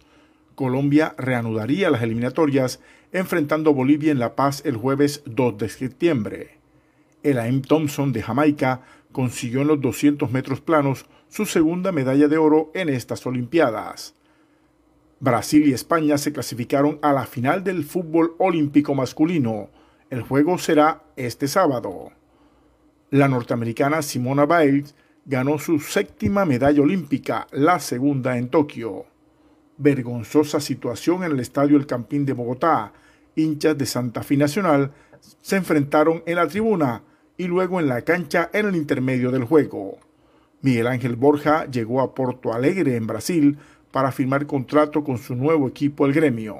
Colombia 0.55 1.13
reanudaría 1.19 1.91
las 1.91 2.05
eliminatorias 2.05 2.79
enfrentando 3.11 3.71
a 3.71 3.73
Bolivia 3.73 4.13
en 4.13 4.21
La 4.21 4.37
Paz 4.37 4.63
el 4.65 4.77
jueves 4.77 5.25
2 5.27 5.59
de 5.59 5.69
septiembre. 5.69 6.59
Elaim 7.25 7.63
Thompson 7.63 8.13
de 8.13 8.23
Jamaica 8.23 8.83
consiguió 9.11 9.63
en 9.63 9.67
los 9.67 9.81
200 9.81 10.31
metros 10.31 10.61
planos 10.61 11.07
su 11.29 11.47
segunda 11.47 11.91
medalla 11.91 12.29
de 12.29 12.39
oro 12.39 12.71
en 12.75 12.91
estas 12.91 13.27
Olimpiadas. 13.27 14.16
Brasil 15.19 15.67
y 15.67 15.73
España 15.73 16.19
se 16.19 16.33
clasificaron 16.33 16.99
a 17.01 17.13
la 17.13 17.25
final 17.25 17.65
del 17.65 17.85
fútbol 17.85 18.35
olímpico 18.39 18.95
masculino. 18.95 19.71
El 20.11 20.21
juego 20.21 20.59
será 20.59 21.05
este 21.17 21.49
sábado. 21.49 22.13
La 23.11 23.27
norteamericana 23.27 24.03
Simona 24.03 24.45
Biles 24.45 24.95
ganó 25.25 25.59
su 25.59 25.81
séptima 25.81 26.45
medalla 26.45 26.83
olímpica, 26.83 27.47
la 27.51 27.81
segunda 27.81 28.37
en 28.37 28.49
Tokio. 28.49 29.07
Vergonzosa 29.79 30.61
situación 30.61 31.25
en 31.25 31.33
el 31.33 31.41
estadio 31.41 31.79
El 31.79 31.87
Campín 31.87 32.27
de 32.27 32.35
Bogotá. 32.35 32.93
Hinchas 33.35 33.77
de 33.79 33.87
Santa 33.87 34.23
Fe 34.23 34.37
Nacional 34.37 34.93
se 35.41 35.57
enfrentaron 35.57 36.23
en 36.27 36.37
la 36.37 36.47
tribuna 36.47 37.03
y 37.39 37.47
luego 37.47 37.81
en 37.81 37.89
la 37.89 38.03
cancha 38.03 38.51
en 38.53 38.67
el 38.67 38.77
intermedio 38.77 39.31
del 39.31 39.45
juego. 39.45 39.99
Miguel 40.61 40.87
Ángel 40.87 41.17
Borja 41.17 41.67
llegó 41.67 42.01
a 42.01 42.15
Porto 42.15 42.53
Alegre, 42.53 42.97
en 42.97 43.07
Brasil, 43.07 43.59
para 43.91 44.13
firmar 44.13 44.47
contrato 44.47 45.03
con 45.03 45.19
su 45.19 45.35
nuevo 45.35 45.69
equipo, 45.69 46.07
el 46.07 46.13
gremio. 46.13 46.57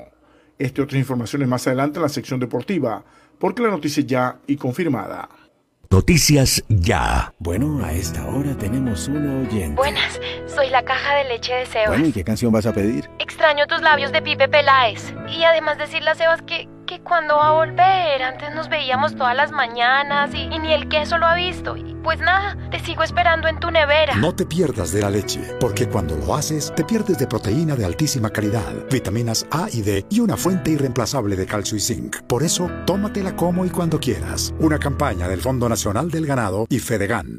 Este 0.59 0.83
otras 0.83 0.99
informaciones 0.99 1.49
más 1.49 1.67
adelante 1.67 1.99
en 1.99 2.03
la 2.03 2.09
sección 2.09 2.41
deportiva, 2.41 3.05
porque 3.39 3.63
la 3.63 3.71
noticia 3.71 4.03
ya 4.03 4.39
y 4.47 4.57
confirmada. 4.57 5.29
Noticias 5.91 6.65
ya. 6.69 7.33
Bueno, 7.39 7.85
a 7.85 7.93
esta 7.93 8.27
hora 8.27 8.57
tenemos 8.57 9.07
una 9.09 9.41
oyente. 9.41 9.77
Buenas, 9.77 10.21
soy 10.47 10.69
la 10.71 10.85
caja 10.85 11.15
de 11.17 11.25
leche 11.25 11.55
de 11.55 11.67
Sebas. 11.67 11.89
Bueno, 11.89 12.07
¿y 12.07 12.13
qué 12.13 12.25
canción 12.25 12.53
vas 12.53 12.67
a 12.67 12.73
pedir? 12.73 13.09
Extraño 13.19 13.67
tus 13.67 13.81
labios 13.83 14.11
de 14.13 14.21
Pipe 14.21 14.49
Peláez. 14.49 15.15
Y 15.29 15.45
además 15.45 15.79
decirle 15.79 16.11
a 16.11 16.15
Sebas 16.15 16.43
que 16.43 16.69
que 16.87 17.01
cuando 17.01 17.37
va 17.37 17.49
a 17.49 17.53
volver, 17.53 18.23
antes 18.23 18.55
nos 18.55 18.69
veíamos 18.69 19.17
todas 19.17 19.37
las 19.37 19.51
mañanas 19.51 20.33
y, 20.33 20.47
ni 20.59 20.73
el 20.73 20.89
queso 20.89 21.19
lo 21.19 21.27
ha 21.27 21.35
visto. 21.35 21.75
Pues 22.03 22.21
nada, 22.21 22.57
te 22.71 22.79
sigo 22.79 23.03
esperando 23.03 23.49
en 23.49 23.59
tu 23.59 23.71
nevera. 23.71 24.15
No 24.15 24.35
te 24.35 24.47
pierdas 24.47 24.93
de 24.93 25.03
la 25.03 25.11
leche, 25.11 25.41
porque 25.59 25.89
cuando 25.89 26.17
lo 26.17 26.35
haces, 26.35 26.73
te 26.77 26.85
pierdes 26.85 27.19
de 27.19 27.27
proteína 27.27 27.75
de 27.75 27.85
altísima 27.85 28.31
calidad, 28.31 28.73
vitaminas 28.91 29.47
A 29.51 29.69
y 29.73 29.83
D 29.83 30.07
y 30.09 30.21
una 30.21 30.37
fuente 30.37 30.71
irreemplazable 30.71 31.35
de 31.35 31.47
calcio 31.47 31.77
y 31.77 31.81
zinc. 31.81 32.23
Por 32.23 32.45
eso, 32.45 32.71
tómatela 32.87 33.35
como 33.35 33.67
y 33.67 33.71
cuando 33.71 33.99
quieras. 33.99 34.55
Una 34.61 34.79
campaña 34.79 35.27
del 35.27 35.41
Fondo 35.41 35.69
Nacional 35.69 36.11
del 36.11 36.27
Ganado 36.27 36.67
y 36.71 36.79
Fedegan 36.79 37.39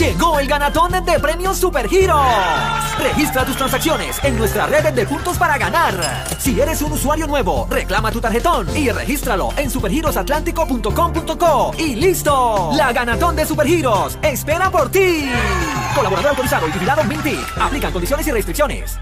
Llegó 0.00 0.40
el 0.40 0.48
ganatón 0.48 0.92
de 1.04 1.20
premios 1.20 1.58
Supergiros. 1.58 2.18
Registra 2.98 3.44
tus 3.44 3.54
transacciones 3.54 4.18
en 4.24 4.38
nuestra 4.38 4.64
red 4.64 4.94
de 4.94 5.04
puntos 5.04 5.36
para 5.36 5.58
ganar. 5.58 6.24
Si 6.38 6.58
eres 6.58 6.80
un 6.80 6.92
usuario 6.92 7.26
nuevo, 7.26 7.66
reclama 7.68 8.10
tu 8.10 8.18
tarjetón 8.18 8.74
y 8.74 8.88
regístralo 8.88 9.50
en 9.58 9.70
supergirosatlántico.com.co 9.70 11.72
y 11.76 11.96
listo. 11.96 12.70
La 12.72 12.94
ganatón 12.94 13.36
de 13.36 13.44
Supergiros 13.44 14.18
espera 14.22 14.70
por 14.70 14.90
ti. 14.90 15.30
Colaborador 15.94 16.30
autorizado 16.30 16.66
y 16.66 16.72
vigilado 16.72 17.04
Mintic. 17.04 17.58
Aplican 17.60 17.92
condiciones 17.92 18.26
y 18.26 18.30
restricciones. 18.30 18.98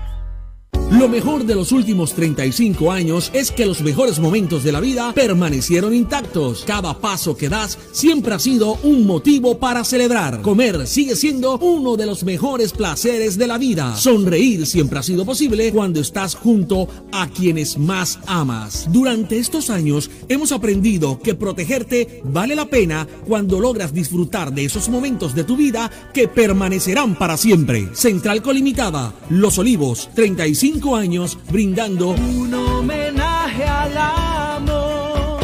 Lo 0.91 1.07
mejor 1.07 1.45
de 1.45 1.55
los 1.55 1.71
últimos 1.73 2.15
35 2.15 2.91
años 2.91 3.31
es 3.35 3.53
que 3.53 3.67
los 3.67 3.83
mejores 3.83 4.19
momentos 4.21 4.65
de 4.65 4.73
la 4.73 4.81
vida 4.81 5.13
permanecieron 5.13 5.95
intactos. 5.95 6.65
Cada 6.67 6.99
paso 6.99 7.37
que 7.37 7.51
das 7.51 7.79
siempre 7.93 8.33
ha 8.33 8.39
sido 8.39 8.79
un 8.83 9.07
motivo 9.07 9.59
para 9.59 9.85
celebrar. 9.85 10.41
Comer 10.41 10.87
sigue 10.87 11.15
siendo 11.15 11.59
uno 11.59 11.99
de 11.99 12.07
los 12.07 12.25
mejores 12.25 12.73
placeres 12.73 13.37
de 13.37 13.47
la 13.47 13.59
vida. 13.59 13.97
Sonreír 13.97 14.67
siempre 14.67 14.99
ha 14.99 15.03
sido 15.03 15.27
posible 15.27 15.71
cuando 15.73 16.01
estás 16.01 16.35
junto 16.35 16.89
a 17.13 17.29
quienes 17.29 17.77
más 17.77 18.19
amas. 18.27 18.89
Durante 18.91 19.39
estos 19.39 19.69
años 19.69 20.11
hemos 20.31 20.53
aprendido 20.53 21.19
que 21.19 21.35
protegerte 21.35 22.23
vale 22.25 22.57
la 22.57 22.65
pena 22.65 23.07
cuando 23.27 23.61
logras 23.61 23.93
disfrutar 23.93 24.55
de 24.55 24.65
esos 24.65 24.89
momentos 24.89 25.35
de 25.35 25.45
tu 25.45 25.55
vida 25.55 25.91
que 26.15 26.29
permanecerán 26.29 27.15
para 27.15 27.37
siempre. 27.37 27.91
Central 27.93 28.41
Colimitada, 28.41 29.13
Los 29.29 29.59
Olivos, 29.59 30.09
35 30.15 30.78
años 30.87 31.37
brindando 31.51 32.11
un 32.11 32.55
homenaje 32.55 33.65
al 33.65 33.97
amor. 33.97 35.41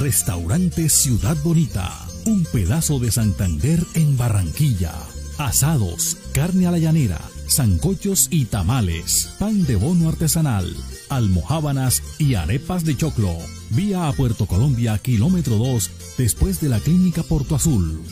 Restaurante 0.00 0.88
Ciudad 0.88 1.36
Bonita, 1.44 1.92
un 2.26 2.44
pedazo 2.44 2.98
de 2.98 3.12
Santander 3.12 3.80
en 3.94 4.16
Barranquilla. 4.16 4.92
Asados, 5.38 6.18
carne 6.32 6.66
a 6.66 6.72
la 6.72 6.78
llanera, 6.78 7.20
zancochos 7.48 8.28
y 8.30 8.46
tamales, 8.46 9.34
pan 9.38 9.64
de 9.64 9.76
bono 9.76 10.08
artesanal, 10.08 10.76
almohábanas 11.08 12.02
y 12.18 12.34
arepas 12.34 12.84
de 12.84 12.96
choclo. 12.96 13.36
Vía 13.70 14.08
a 14.08 14.12
Puerto 14.12 14.46
Colombia, 14.46 14.98
kilómetro 14.98 15.56
2, 15.56 15.90
después 16.18 16.60
de 16.60 16.68
la 16.68 16.80
clínica 16.80 17.22
Porto 17.22 17.54
Azul. 17.54 18.02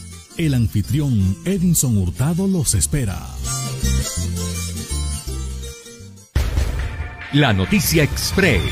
El 0.41 0.55
anfitrión 0.55 1.12
Edinson 1.45 1.99
Hurtado 1.99 2.49
los 2.49 2.74
espera. 2.74 3.18
La 7.34 7.53
noticia 7.53 8.03
express. 8.03 8.62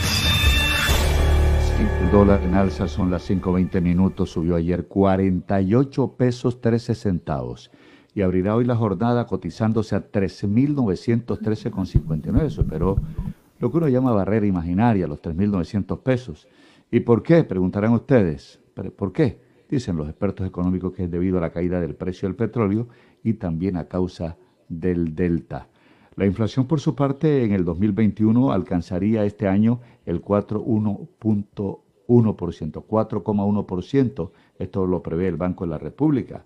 El 2.00 2.10
dólar 2.10 2.42
en 2.42 2.54
alza 2.54 2.88
son 2.88 3.10
las 3.10 3.30
5.20 3.30 3.82
minutos, 3.82 4.30
subió 4.30 4.56
ayer 4.56 4.86
48 4.86 6.14
pesos 6.16 6.62
13 6.62 6.94
centavos 6.94 7.70
y 8.14 8.22
abrirá 8.22 8.56
hoy 8.56 8.64
la 8.64 8.76
jornada 8.76 9.26
cotizándose 9.26 9.94
a 9.94 10.10
13.913,59. 10.10 12.48
Superó 12.48 12.96
lo 13.58 13.70
que 13.70 13.76
uno 13.76 13.88
llama 13.88 14.12
barrera 14.12 14.46
imaginaria, 14.46 15.06
los 15.06 15.20
3.900 15.20 16.02
pesos. 16.02 16.48
¿Y 16.90 17.00
por 17.00 17.22
qué? 17.22 17.44
Preguntarán 17.44 17.92
ustedes. 17.92 18.58
¿Por 18.96 19.12
qué? 19.12 19.46
Dicen 19.68 19.96
los 19.96 20.08
expertos 20.08 20.46
económicos 20.46 20.92
que 20.92 21.04
es 21.04 21.10
debido 21.10 21.38
a 21.38 21.40
la 21.40 21.50
caída 21.50 21.80
del 21.80 21.94
precio 21.94 22.28
del 22.28 22.36
petróleo 22.36 22.88
y 23.22 23.34
también 23.34 23.76
a 23.76 23.86
causa 23.86 24.36
del 24.68 25.14
delta. 25.14 25.68
La 26.16 26.26
inflación, 26.26 26.66
por 26.66 26.80
su 26.80 26.94
parte, 26.94 27.44
en 27.44 27.52
el 27.52 27.64
2021 27.64 28.50
alcanzaría 28.50 29.24
este 29.24 29.46
año 29.46 29.80
el 30.04 30.20
4,1%, 30.20 31.78
4,1%. 32.08 34.30
Esto 34.58 34.86
lo 34.86 35.02
prevé 35.02 35.28
el 35.28 35.36
Banco 35.36 35.64
de 35.64 35.70
la 35.70 35.78
República. 35.78 36.44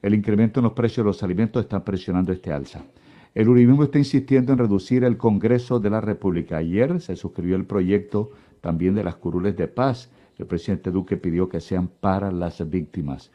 El 0.00 0.14
incremento 0.14 0.60
en 0.60 0.64
los 0.64 0.72
precios 0.72 1.04
de 1.04 1.08
los 1.08 1.22
alimentos 1.22 1.62
está 1.62 1.84
presionando 1.84 2.32
este 2.32 2.52
alza. 2.52 2.82
El 3.34 3.48
uribismo 3.48 3.84
está 3.84 3.98
insistiendo 3.98 4.52
en 4.52 4.58
reducir 4.58 5.04
el 5.04 5.16
Congreso 5.16 5.80
de 5.80 5.90
la 5.90 6.00
República. 6.00 6.58
Ayer 6.58 7.00
se 7.00 7.16
suscribió 7.16 7.56
el 7.56 7.64
proyecto 7.64 8.30
también 8.60 8.94
de 8.94 9.04
las 9.04 9.16
curules 9.16 9.56
de 9.56 9.68
paz. 9.68 10.10
El 10.42 10.48
presidente 10.48 10.90
Duque 10.90 11.16
pidió 11.16 11.48
que 11.48 11.60
sean 11.60 11.88
para 11.88 12.30
las 12.32 12.68
víctimas. 12.68 13.30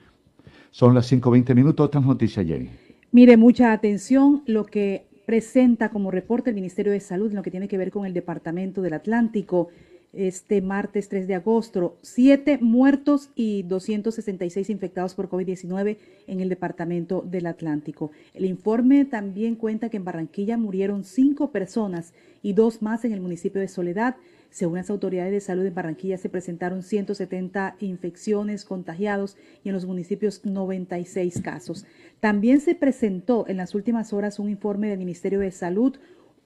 Son 0.71 0.93
las 0.93 1.11
5.20 1.11 1.55
minutos. 1.55 1.85
Otra 1.85 2.01
noticia, 2.01 2.43
Jenny. 2.43 2.69
Mire, 3.11 3.37
mucha 3.37 3.71
atención. 3.71 4.43
Lo 4.45 4.65
que 4.65 5.05
presenta 5.25 5.89
como 5.89 6.11
reporte 6.11 6.49
el 6.49 6.55
Ministerio 6.55 6.91
de 6.91 6.99
Salud 6.99 7.29
en 7.29 7.37
lo 7.37 7.43
que 7.43 7.51
tiene 7.51 7.67
que 7.67 7.77
ver 7.77 7.91
con 7.91 8.05
el 8.05 8.13
Departamento 8.13 8.81
del 8.81 8.93
Atlántico 8.93 9.69
este 10.13 10.61
martes 10.61 11.09
3 11.09 11.27
de 11.27 11.35
agosto. 11.35 11.97
Siete 12.01 12.57
muertos 12.59 13.29
y 13.35 13.63
266 13.63 14.69
infectados 14.69 15.15
por 15.15 15.29
COVID-19 15.29 15.97
en 16.27 16.39
el 16.39 16.49
Departamento 16.49 17.23
del 17.25 17.45
Atlántico. 17.45 18.11
El 18.33 18.45
informe 18.45 19.05
también 19.05 19.55
cuenta 19.55 19.89
que 19.89 19.97
en 19.97 20.05
Barranquilla 20.05 20.57
murieron 20.57 21.03
cinco 21.03 21.51
personas 21.51 22.13
y 22.41 22.53
dos 22.53 22.81
más 22.81 23.05
en 23.05 23.13
el 23.13 23.21
municipio 23.21 23.61
de 23.61 23.67
Soledad. 23.67 24.15
Según 24.49 24.77
las 24.77 24.89
autoridades 24.89 25.31
de 25.31 25.41
salud 25.41 25.65
en 25.65 25.75
Barranquilla 25.75 26.17
se 26.17 26.29
presentaron 26.29 26.83
170 26.83 27.75
infecciones 27.79 28.65
contagiados 28.65 29.37
y 29.63 29.69
en 29.69 29.75
los 29.75 29.85
municipios 29.85 30.45
96 30.45 31.41
casos. 31.41 31.85
También 32.19 32.59
se 32.59 32.75
presentó 32.75 33.45
en 33.47 33.57
las 33.57 33.75
últimas 33.75 34.13
horas 34.13 34.39
un 34.39 34.49
informe 34.49 34.89
del 34.89 34.99
Ministerio 34.99 35.39
de 35.39 35.51
Salud, 35.51 35.97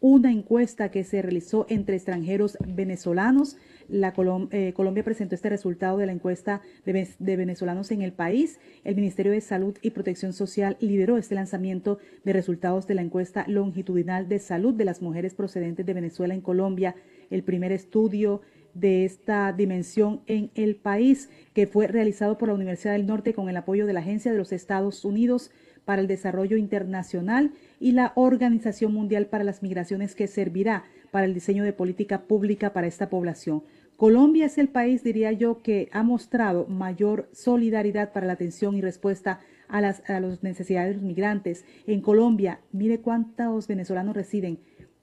una 0.02 0.32
encuesta 0.32 0.90
que 0.90 1.04
se 1.04 1.22
realizó 1.22 1.68
entre 1.70 1.96
extranjeros 1.96 2.58
venezolanos. 2.68 3.58
La 3.88 4.14
eh, 4.50 4.74
Colombia 4.74 5.04
presentó 5.04 5.36
este 5.36 5.50
resultado 5.50 6.00
de 6.00 6.08
la 6.08 6.12
encuesta 6.12 6.62
de, 6.86 7.08
de, 7.20 7.36
venezolanos 7.36 7.92
en 7.92 8.02
el 8.02 8.12
país. 8.12 8.60
El 8.84 8.96
Ministerio 8.96 9.32
de 9.32 9.42
Salud 9.42 9.78
y 9.84 9.92
Protección 9.92 10.34
Social 10.34 10.76
lideró 10.80 11.18
este 11.18 11.36
lanzamiento 11.36 12.00
de 12.24 12.34
resultados 12.34 12.88
de 12.88 12.96
la 12.96 13.04
encuesta 13.04 13.46
longitudinal 13.48 14.28
de 14.28 14.40
salud 14.40 14.74
de 14.74 14.86
las 14.86 15.04
mujeres 15.04 15.36
procedentes 15.36 15.86
de 15.86 15.94
Venezuela 15.94 16.34
en 16.34 16.42
Colombia, 16.42 16.96
el 17.32 17.44
primer 17.44 17.72
estudio 17.72 18.42
de 18.74 19.06
esta 19.06 19.52
dimensión 19.52 20.22
en 20.28 20.52
el 20.56 20.76
país, 20.76 21.30
que 21.54 21.68
fue 21.68 21.88
realizado 21.88 22.38
por 22.38 22.50
la 22.50 22.56
Universidad 22.56 22.94
del 22.94 23.08
Norte 23.08 23.34
con 23.34 23.50
el 23.50 23.58
apoyo 23.58 23.86
de 23.86 23.94
la 23.94 24.00
Agencia 24.02 24.32
de 24.32 24.38
los 24.38 24.52
Estados 24.52 25.04
Unidos 25.04 25.52
para 25.86 26.02
el 26.02 26.08
Desarrollo 26.08 26.58
Internacional 26.58 27.52
y 27.80 27.94
la 27.94 28.14
Organización 28.16 28.94
Mundial 28.94 29.26
para 29.26 29.44
las 29.44 29.64
Migraciones, 29.64 30.16
que 30.16 30.28
servirá 30.28 30.84
para 31.10 31.26
el 31.26 31.34
diseño 31.34 31.64
de 31.64 31.74
política 31.74 32.22
pública 32.22 32.72
para 32.72 32.88
esta 32.88 33.10
población. 33.10 33.64
Colombia 33.98 34.46
es 34.46 34.58
el 34.58 34.70
país, 34.70 35.04
diría 35.04 35.32
yo, 35.32 35.62
que 35.62 35.90
ha 35.92 36.02
mostrado 36.02 36.66
mayor 36.68 37.30
solidaridad 37.34 38.14
para 38.14 38.26
la 38.26 38.34
atención 38.34 38.76
y 38.76 38.82
respuesta 38.82 39.40
a 39.68 39.80
las, 39.80 40.08
a 40.10 40.20
las 40.20 40.44
necesidades 40.44 40.90
de 40.90 40.96
los 40.96 41.04
migrantes. 41.04 41.66
En 41.86 42.02
Colombia, 42.02 42.62
mire 42.72 43.00
cuántos 43.00 43.68
venezolanos 43.68 44.16
residen 44.16 44.60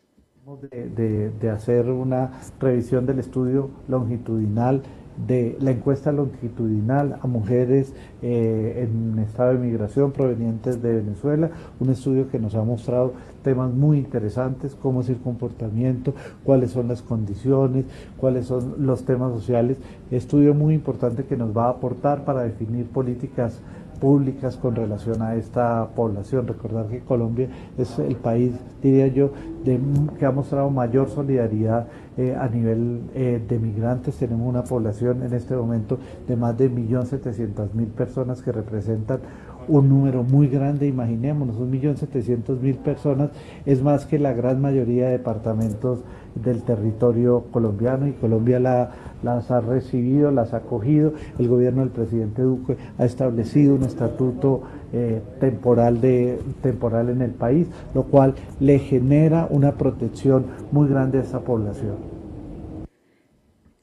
De, 0.46 1.50
hacer 1.50 1.90
una 1.90 2.30
revisión 2.60 3.04
del 3.04 3.18
estudio 3.18 3.68
longitudinal 3.88 4.80
de 5.26 5.56
la 5.60 5.72
encuesta 5.72 6.12
longitudinal 6.12 7.18
a 7.20 7.26
mujeres 7.26 7.92
eh, 8.22 8.86
en 8.86 9.18
estado 9.18 9.54
de 9.54 9.58
migración 9.58 10.12
provenientes 10.12 10.80
de 10.80 11.02
Venezuela, 11.02 11.50
un 11.80 11.90
estudio 11.90 12.30
que 12.30 12.38
nos 12.38 12.54
ha 12.54 12.62
mostrado 12.62 13.14
temas 13.42 13.72
muy 13.74 13.98
interesantes, 13.98 14.76
cómo 14.80 15.00
es 15.00 15.08
el 15.08 15.16
comportamiento, 15.16 16.14
cuáles 16.44 16.70
son 16.70 16.86
las 16.86 17.02
condiciones, 17.02 17.86
cuáles 18.16 18.46
son 18.46 18.86
los 18.86 19.04
temas 19.04 19.32
sociales, 19.32 19.78
estudio 20.12 20.54
muy 20.54 20.74
importante 20.74 21.24
que 21.24 21.36
nos 21.36 21.56
va 21.56 21.64
a 21.64 21.70
aportar 21.70 22.24
para 22.24 22.44
definir 22.44 22.86
políticas 22.86 23.60
públicas 24.00 24.56
con 24.56 24.74
relación 24.74 25.22
a 25.22 25.34
esta 25.34 25.88
población. 25.94 26.46
Recordar 26.46 26.86
que 26.86 27.00
Colombia 27.00 27.48
es 27.76 27.98
el 27.98 28.16
país, 28.16 28.52
diría 28.82 29.08
yo, 29.08 29.30
de, 29.64 29.80
que 30.18 30.26
ha 30.26 30.30
mostrado 30.30 30.70
mayor 30.70 31.08
solidaridad 31.08 31.88
eh, 32.16 32.36
a 32.38 32.48
nivel 32.48 33.02
eh, 33.14 33.42
de 33.46 33.58
migrantes. 33.58 34.16
Tenemos 34.16 34.48
una 34.48 34.64
población 34.64 35.22
en 35.22 35.34
este 35.34 35.56
momento 35.56 35.98
de 36.26 36.36
más 36.36 36.56
de 36.56 36.70
1.700.000 36.70 37.86
personas 37.88 38.42
que 38.42 38.52
representan 38.52 39.20
un 39.68 39.88
número 39.88 40.22
muy 40.22 40.48
grande, 40.48 40.86
imaginémonos, 40.86 41.56
1.700.000 41.56 42.76
personas 42.78 43.30
es 43.64 43.82
más 43.82 44.06
que 44.06 44.18
la 44.18 44.32
gran 44.32 44.60
mayoría 44.60 45.06
de 45.06 45.12
departamentos 45.12 46.00
del 46.34 46.62
territorio 46.62 47.44
colombiano 47.50 48.06
y 48.06 48.12
Colombia 48.12 48.60
la, 48.60 48.90
las 49.22 49.50
ha 49.50 49.60
recibido, 49.60 50.30
las 50.30 50.52
ha 50.54 50.58
acogido. 50.58 51.12
El 51.38 51.48
gobierno 51.48 51.80
del 51.80 51.90
presidente 51.90 52.42
Duque 52.42 52.76
ha 52.98 53.04
establecido 53.04 53.74
un 53.74 53.84
estatuto 53.84 54.62
eh, 54.92 55.20
temporal, 55.40 56.00
de, 56.00 56.38
temporal 56.62 57.08
en 57.08 57.22
el 57.22 57.32
país, 57.32 57.68
lo 57.94 58.04
cual 58.04 58.34
le 58.60 58.78
genera 58.78 59.46
una 59.50 59.72
protección 59.72 60.46
muy 60.72 60.88
grande 60.88 61.18
a 61.18 61.22
esa 61.22 61.40
población. 61.40 62.15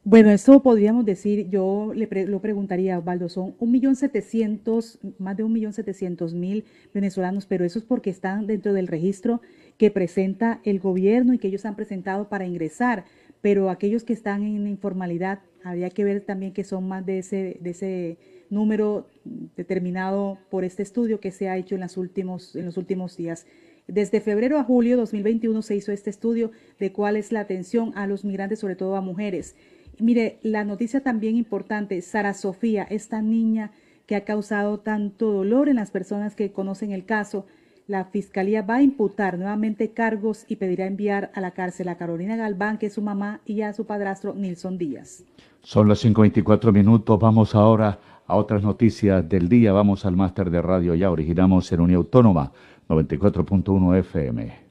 Bueno, 0.06 0.32
esto 0.32 0.62
podríamos 0.62 1.06
decir, 1.06 1.50
yo 1.50 1.94
le 1.96 2.26
lo 2.26 2.42
preguntaría, 2.42 3.00
Osvaldo, 3.00 3.30
son 3.30 3.56
un 3.58 3.72
millón 3.72 3.96
setecientos, 3.96 5.00
más 5.18 5.38
de 5.38 5.44
un 5.46 5.54
millón 5.54 5.72
setecientos 5.72 6.34
mil 6.34 6.66
venezolanos, 6.94 7.46
pero 7.46 7.64
eso 7.64 7.80
es 7.80 7.86
porque 7.86 8.10
están 8.10 8.46
dentro 8.46 8.74
del 8.74 8.88
registro 8.88 9.40
que 9.78 9.92
presenta 9.92 10.60
el 10.66 10.80
gobierno 10.80 11.34
y 11.34 11.38
que 11.38 11.48
ellos 11.48 11.66
han 11.66 11.78
presentado 11.78 12.28
para 12.28 12.46
ingresar, 12.46 13.06
pero 13.42 13.70
aquellos 13.70 14.04
que 14.04 14.12
están 14.12 14.44
en 14.44 14.68
informalidad, 14.68 15.40
habría 15.64 15.90
que 15.90 16.04
ver 16.04 16.20
también 16.20 16.52
que 16.52 16.66
son 16.66 16.86
más 16.86 17.06
de 17.06 17.20
ese, 17.20 17.58
de 17.62 17.70
ese 17.70 18.18
número 18.50 19.08
determinado 19.56 20.38
por 20.50 20.66
este 20.66 20.84
estudio 20.84 21.22
que 21.22 21.32
se 21.32 21.48
ha 21.48 21.56
hecho 21.56 21.76
en, 21.76 21.82
las 21.82 21.96
en 21.98 22.66
los 22.66 22.78
últimos 22.78 23.16
días. 23.16 23.46
Desde 23.88 24.22
febrero 24.22 24.58
a 24.60 24.64
julio 24.64 24.92
de 24.92 25.02
2021 25.02 25.62
se 25.62 25.76
hizo 25.76 25.92
este 25.92 26.10
estudio 26.10 26.52
de 26.80 26.92
cuál 26.92 27.18
es 27.18 27.32
la 27.32 27.42
atención 27.42 27.92
a 27.96 28.08
los 28.08 28.24
migrantes, 28.24 28.60
sobre 28.60 28.76
todo 28.76 28.96
a 28.96 29.02
mujeres. 29.02 29.56
Mire, 30.00 30.40
la 30.42 30.64
noticia 30.64 31.02
también 31.02 31.36
importante, 31.36 32.02
Sara 32.02 32.34
Sofía, 32.34 32.84
esta 32.84 33.22
niña 33.22 33.72
que 34.06 34.16
ha 34.16 34.26
causado 34.26 34.80
tanto 34.80 35.32
dolor 35.32 35.70
en 35.70 35.78
las 35.78 35.92
personas 35.92 36.36
que 36.36 36.52
conocen 36.52 36.92
el 36.92 37.06
caso, 37.06 37.46
la 37.88 38.06
Fiscalía 38.06 38.62
va 38.62 38.76
a 38.76 38.82
imputar 38.82 39.38
nuevamente 39.38 39.92
cargos 39.92 40.46
y 40.48 40.56
pedirá 40.56 40.86
enviar 40.86 41.32
a 41.36 41.42
la 41.42 41.52
cárcel 41.52 41.90
a 41.90 41.98
Carolina 41.98 42.36
Galván, 42.36 42.78
que 42.78 42.88
es 42.88 42.94
su 42.94 43.02
mamá, 43.02 43.42
y 43.46 43.62
a 43.62 43.74
su 43.74 43.86
padrastro 43.86 44.34
Nilson 44.34 44.78
Díaz. 44.78 45.24
Son 45.62 45.88
las 45.88 46.04
5.24 46.04 46.72
minutos, 46.72 47.20
vamos 47.20 47.56
ahora 47.56 48.00
a 48.26 48.36
otras 48.36 48.64
noticias 48.64 49.28
del 49.28 49.50
día, 49.50 49.74
vamos 49.74 50.06
al 50.06 50.16
máster 50.16 50.50
de 50.50 50.62
radio 50.62 50.96
ya, 50.96 51.12
originamos 51.12 51.72
en 51.72 51.82
Unión 51.82 51.98
Autónoma 51.98 52.52
94.1 52.90 54.00
FM. 54.00 54.64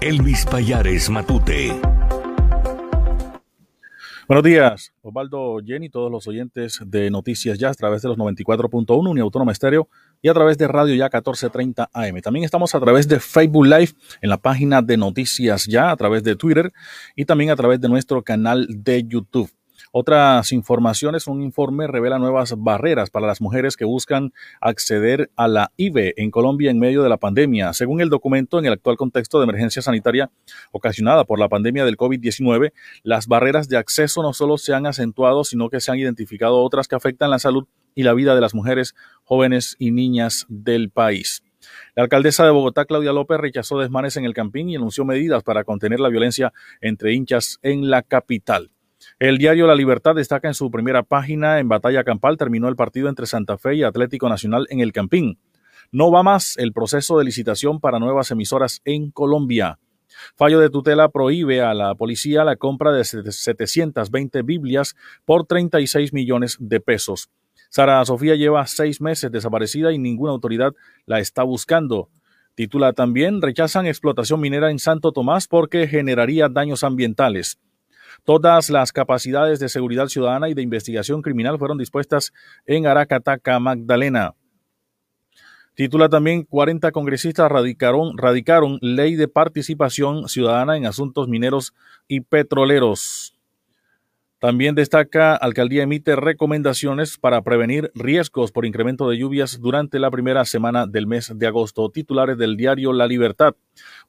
Elvis 0.00 0.44
Payares 0.46 1.08
Matute. 1.10 1.72
Buenos 4.32 4.44
días, 4.44 4.94
Osvaldo 5.02 5.58
Jenny, 5.62 5.90
todos 5.90 6.10
los 6.10 6.26
oyentes 6.26 6.80
de 6.86 7.10
Noticias 7.10 7.58
Ya 7.58 7.68
a 7.68 7.74
través 7.74 8.00
de 8.00 8.08
los 8.08 8.16
94.1 8.16 9.10
Uniautónoma 9.10 9.52
Estéreo 9.52 9.90
y 10.22 10.30
a 10.30 10.32
través 10.32 10.56
de 10.56 10.68
Radio 10.68 10.94
Ya 10.94 11.10
1430 11.10 11.90
AM. 11.92 12.18
También 12.22 12.46
estamos 12.46 12.74
a 12.74 12.80
través 12.80 13.06
de 13.06 13.20
Facebook 13.20 13.66
Live 13.66 13.90
en 14.22 14.30
la 14.30 14.38
página 14.38 14.80
de 14.80 14.96
Noticias 14.96 15.66
Ya, 15.66 15.90
a 15.90 15.96
través 15.98 16.24
de 16.24 16.34
Twitter 16.34 16.72
y 17.14 17.26
también 17.26 17.50
a 17.50 17.56
través 17.56 17.78
de 17.82 17.90
nuestro 17.90 18.24
canal 18.24 18.66
de 18.70 19.04
YouTube. 19.06 19.50
Otras 19.94 20.52
informaciones, 20.52 21.26
un 21.26 21.42
informe 21.42 21.86
revela 21.86 22.18
nuevas 22.18 22.54
barreras 22.56 23.10
para 23.10 23.26
las 23.26 23.42
mujeres 23.42 23.76
que 23.76 23.84
buscan 23.84 24.32
acceder 24.58 25.30
a 25.36 25.48
la 25.48 25.70
IVE 25.76 26.14
en 26.16 26.30
Colombia 26.30 26.70
en 26.70 26.78
medio 26.78 27.02
de 27.02 27.10
la 27.10 27.18
pandemia. 27.18 27.74
Según 27.74 28.00
el 28.00 28.08
documento, 28.08 28.58
en 28.58 28.64
el 28.64 28.72
actual 28.72 28.96
contexto 28.96 29.38
de 29.38 29.44
emergencia 29.44 29.82
sanitaria 29.82 30.30
ocasionada 30.70 31.24
por 31.24 31.38
la 31.38 31.50
pandemia 31.50 31.84
del 31.84 31.98
COVID-19, 31.98 32.72
las 33.02 33.26
barreras 33.26 33.68
de 33.68 33.76
acceso 33.76 34.22
no 34.22 34.32
solo 34.32 34.56
se 34.56 34.72
han 34.72 34.86
acentuado, 34.86 35.44
sino 35.44 35.68
que 35.68 35.82
se 35.82 35.92
han 35.92 35.98
identificado 35.98 36.62
otras 36.62 36.88
que 36.88 36.96
afectan 36.96 37.28
la 37.28 37.38
salud 37.38 37.66
y 37.94 38.04
la 38.04 38.14
vida 38.14 38.34
de 38.34 38.40
las 38.40 38.54
mujeres, 38.54 38.94
jóvenes 39.24 39.76
y 39.78 39.90
niñas 39.90 40.46
del 40.48 40.88
país. 40.88 41.42
La 41.94 42.04
alcaldesa 42.04 42.46
de 42.46 42.50
Bogotá, 42.50 42.86
Claudia 42.86 43.12
López, 43.12 43.38
rechazó 43.38 43.78
desmanes 43.78 44.16
en 44.16 44.24
el 44.24 44.32
Campín 44.32 44.70
y 44.70 44.76
anunció 44.76 45.04
medidas 45.04 45.42
para 45.42 45.64
contener 45.64 46.00
la 46.00 46.08
violencia 46.08 46.54
entre 46.80 47.12
hinchas 47.12 47.58
en 47.60 47.90
la 47.90 48.00
capital. 48.00 48.70
El 49.22 49.38
diario 49.38 49.68
La 49.68 49.76
Libertad 49.76 50.16
destaca 50.16 50.48
en 50.48 50.54
su 50.54 50.68
primera 50.68 51.04
página, 51.04 51.60
en 51.60 51.68
batalla 51.68 52.02
campal 52.02 52.36
terminó 52.36 52.68
el 52.68 52.74
partido 52.74 53.08
entre 53.08 53.26
Santa 53.26 53.56
Fe 53.56 53.76
y 53.76 53.84
Atlético 53.84 54.28
Nacional 54.28 54.66
en 54.68 54.80
el 54.80 54.90
Campín. 54.92 55.38
No 55.92 56.10
va 56.10 56.24
más 56.24 56.56
el 56.58 56.72
proceso 56.72 57.16
de 57.16 57.24
licitación 57.24 57.78
para 57.78 58.00
nuevas 58.00 58.32
emisoras 58.32 58.80
en 58.84 59.12
Colombia. 59.12 59.78
Fallo 60.34 60.58
de 60.58 60.70
tutela 60.70 61.08
prohíbe 61.08 61.62
a 61.62 61.72
la 61.72 61.94
policía 61.94 62.42
la 62.42 62.56
compra 62.56 62.90
de 62.90 63.04
720 63.04 64.42
Biblias 64.42 64.96
por 65.24 65.46
36 65.46 66.12
millones 66.12 66.56
de 66.58 66.80
pesos. 66.80 67.30
Sara 67.70 68.04
Sofía 68.04 68.34
lleva 68.34 68.66
seis 68.66 69.00
meses 69.00 69.30
desaparecida 69.30 69.92
y 69.92 69.98
ninguna 69.98 70.32
autoridad 70.32 70.72
la 71.06 71.20
está 71.20 71.44
buscando. 71.44 72.08
Titula 72.56 72.92
también 72.92 73.40
Rechazan 73.40 73.86
explotación 73.86 74.40
minera 74.40 74.72
en 74.72 74.80
Santo 74.80 75.12
Tomás 75.12 75.46
porque 75.46 75.86
generaría 75.86 76.48
daños 76.48 76.82
ambientales. 76.82 77.60
Todas 78.24 78.70
las 78.70 78.92
capacidades 78.92 79.58
de 79.60 79.68
seguridad 79.68 80.08
ciudadana 80.08 80.48
y 80.48 80.54
de 80.54 80.62
investigación 80.62 81.22
criminal 81.22 81.58
fueron 81.58 81.78
dispuestas 81.78 82.32
en 82.66 82.86
Aracataca, 82.86 83.58
Magdalena. 83.58 84.34
Titula 85.74 86.10
también 86.10 86.42
40 86.42 86.92
congresistas 86.92 87.50
radicaron, 87.50 88.18
radicaron 88.18 88.78
ley 88.82 89.16
de 89.16 89.26
participación 89.26 90.28
ciudadana 90.28 90.76
en 90.76 90.84
asuntos 90.84 91.28
mineros 91.28 91.72
y 92.08 92.20
petroleros. 92.20 93.31
También 94.42 94.74
destaca, 94.74 95.36
alcaldía 95.36 95.84
emite 95.84 96.16
recomendaciones 96.16 97.16
para 97.16 97.42
prevenir 97.42 97.92
riesgos 97.94 98.50
por 98.50 98.66
incremento 98.66 99.08
de 99.08 99.16
lluvias 99.16 99.60
durante 99.60 100.00
la 100.00 100.10
primera 100.10 100.44
semana 100.44 100.88
del 100.88 101.06
mes 101.06 101.30
de 101.32 101.46
agosto. 101.46 101.88
Titulares 101.90 102.36
del 102.36 102.56
diario 102.56 102.92
La 102.92 103.06
Libertad. 103.06 103.54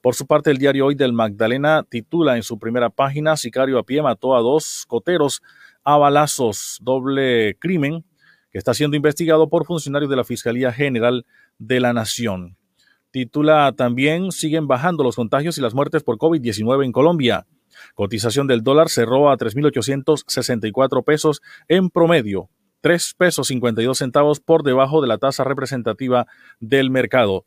Por 0.02 0.16
su 0.16 0.26
parte, 0.26 0.50
el 0.50 0.58
diario 0.58 0.86
Hoy 0.86 0.96
del 0.96 1.12
Magdalena 1.12 1.84
titula 1.88 2.34
en 2.34 2.42
su 2.42 2.58
primera 2.58 2.90
página, 2.90 3.36
Sicario 3.36 3.78
a 3.78 3.84
pie 3.84 4.02
mató 4.02 4.34
a 4.34 4.40
dos 4.40 4.86
coteros 4.88 5.40
a 5.84 5.98
balazos, 5.98 6.80
doble 6.82 7.56
crimen 7.60 8.04
que 8.50 8.58
está 8.58 8.74
siendo 8.74 8.96
investigado 8.96 9.48
por 9.48 9.64
funcionarios 9.64 10.10
de 10.10 10.16
la 10.16 10.24
Fiscalía 10.24 10.72
General 10.72 11.24
de 11.60 11.78
la 11.78 11.92
Nación. 11.92 12.56
Titula 13.12 13.72
también, 13.76 14.32
siguen 14.32 14.66
bajando 14.66 15.04
los 15.04 15.14
contagios 15.14 15.58
y 15.58 15.60
las 15.60 15.74
muertes 15.74 16.02
por 16.02 16.18
COVID-19 16.18 16.84
en 16.84 16.90
Colombia. 16.90 17.46
Cotización 17.94 18.46
del 18.46 18.62
dólar 18.62 18.88
cerró 18.88 19.30
a 19.30 19.36
3.864 19.36 21.04
pesos 21.04 21.42
en 21.68 21.90
promedio, 21.90 22.48
3 22.80 23.14
pesos 23.16 23.48
52 23.48 23.96
centavos 23.96 24.40
por 24.40 24.62
debajo 24.62 25.00
de 25.00 25.08
la 25.08 25.18
tasa 25.18 25.44
representativa 25.44 26.26
del 26.60 26.90
mercado. 26.90 27.46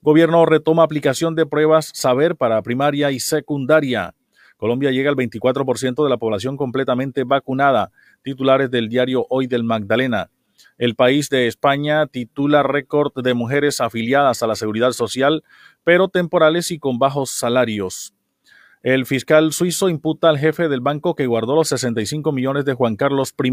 Gobierno 0.00 0.46
retoma 0.46 0.82
aplicación 0.82 1.34
de 1.34 1.46
pruebas 1.46 1.90
saber 1.94 2.36
para 2.36 2.62
primaria 2.62 3.10
y 3.10 3.20
secundaria. 3.20 4.14
Colombia 4.56 4.90
llega 4.90 5.10
al 5.10 5.16
24% 5.16 6.02
de 6.02 6.10
la 6.10 6.16
población 6.16 6.56
completamente 6.56 7.24
vacunada. 7.24 7.90
Titulares 8.22 8.70
del 8.70 8.88
diario 8.88 9.26
Hoy 9.28 9.46
del 9.46 9.64
Magdalena. 9.64 10.30
El 10.78 10.94
país 10.94 11.28
de 11.28 11.46
España 11.46 12.06
titula 12.06 12.62
récord 12.62 13.12
de 13.22 13.34
mujeres 13.34 13.80
afiliadas 13.80 14.42
a 14.42 14.46
la 14.46 14.56
seguridad 14.56 14.92
social, 14.92 15.44
pero 15.84 16.08
temporales 16.08 16.70
y 16.70 16.78
con 16.78 16.98
bajos 16.98 17.30
salarios. 17.30 18.15
El 18.86 19.04
fiscal 19.04 19.52
suizo 19.52 19.88
imputa 19.88 20.28
al 20.28 20.38
jefe 20.38 20.68
del 20.68 20.80
banco 20.80 21.16
que 21.16 21.26
guardó 21.26 21.56
los 21.56 21.66
65 21.70 22.30
millones 22.30 22.64
de 22.64 22.74
Juan 22.74 22.94
Carlos 22.94 23.34
I. 23.36 23.52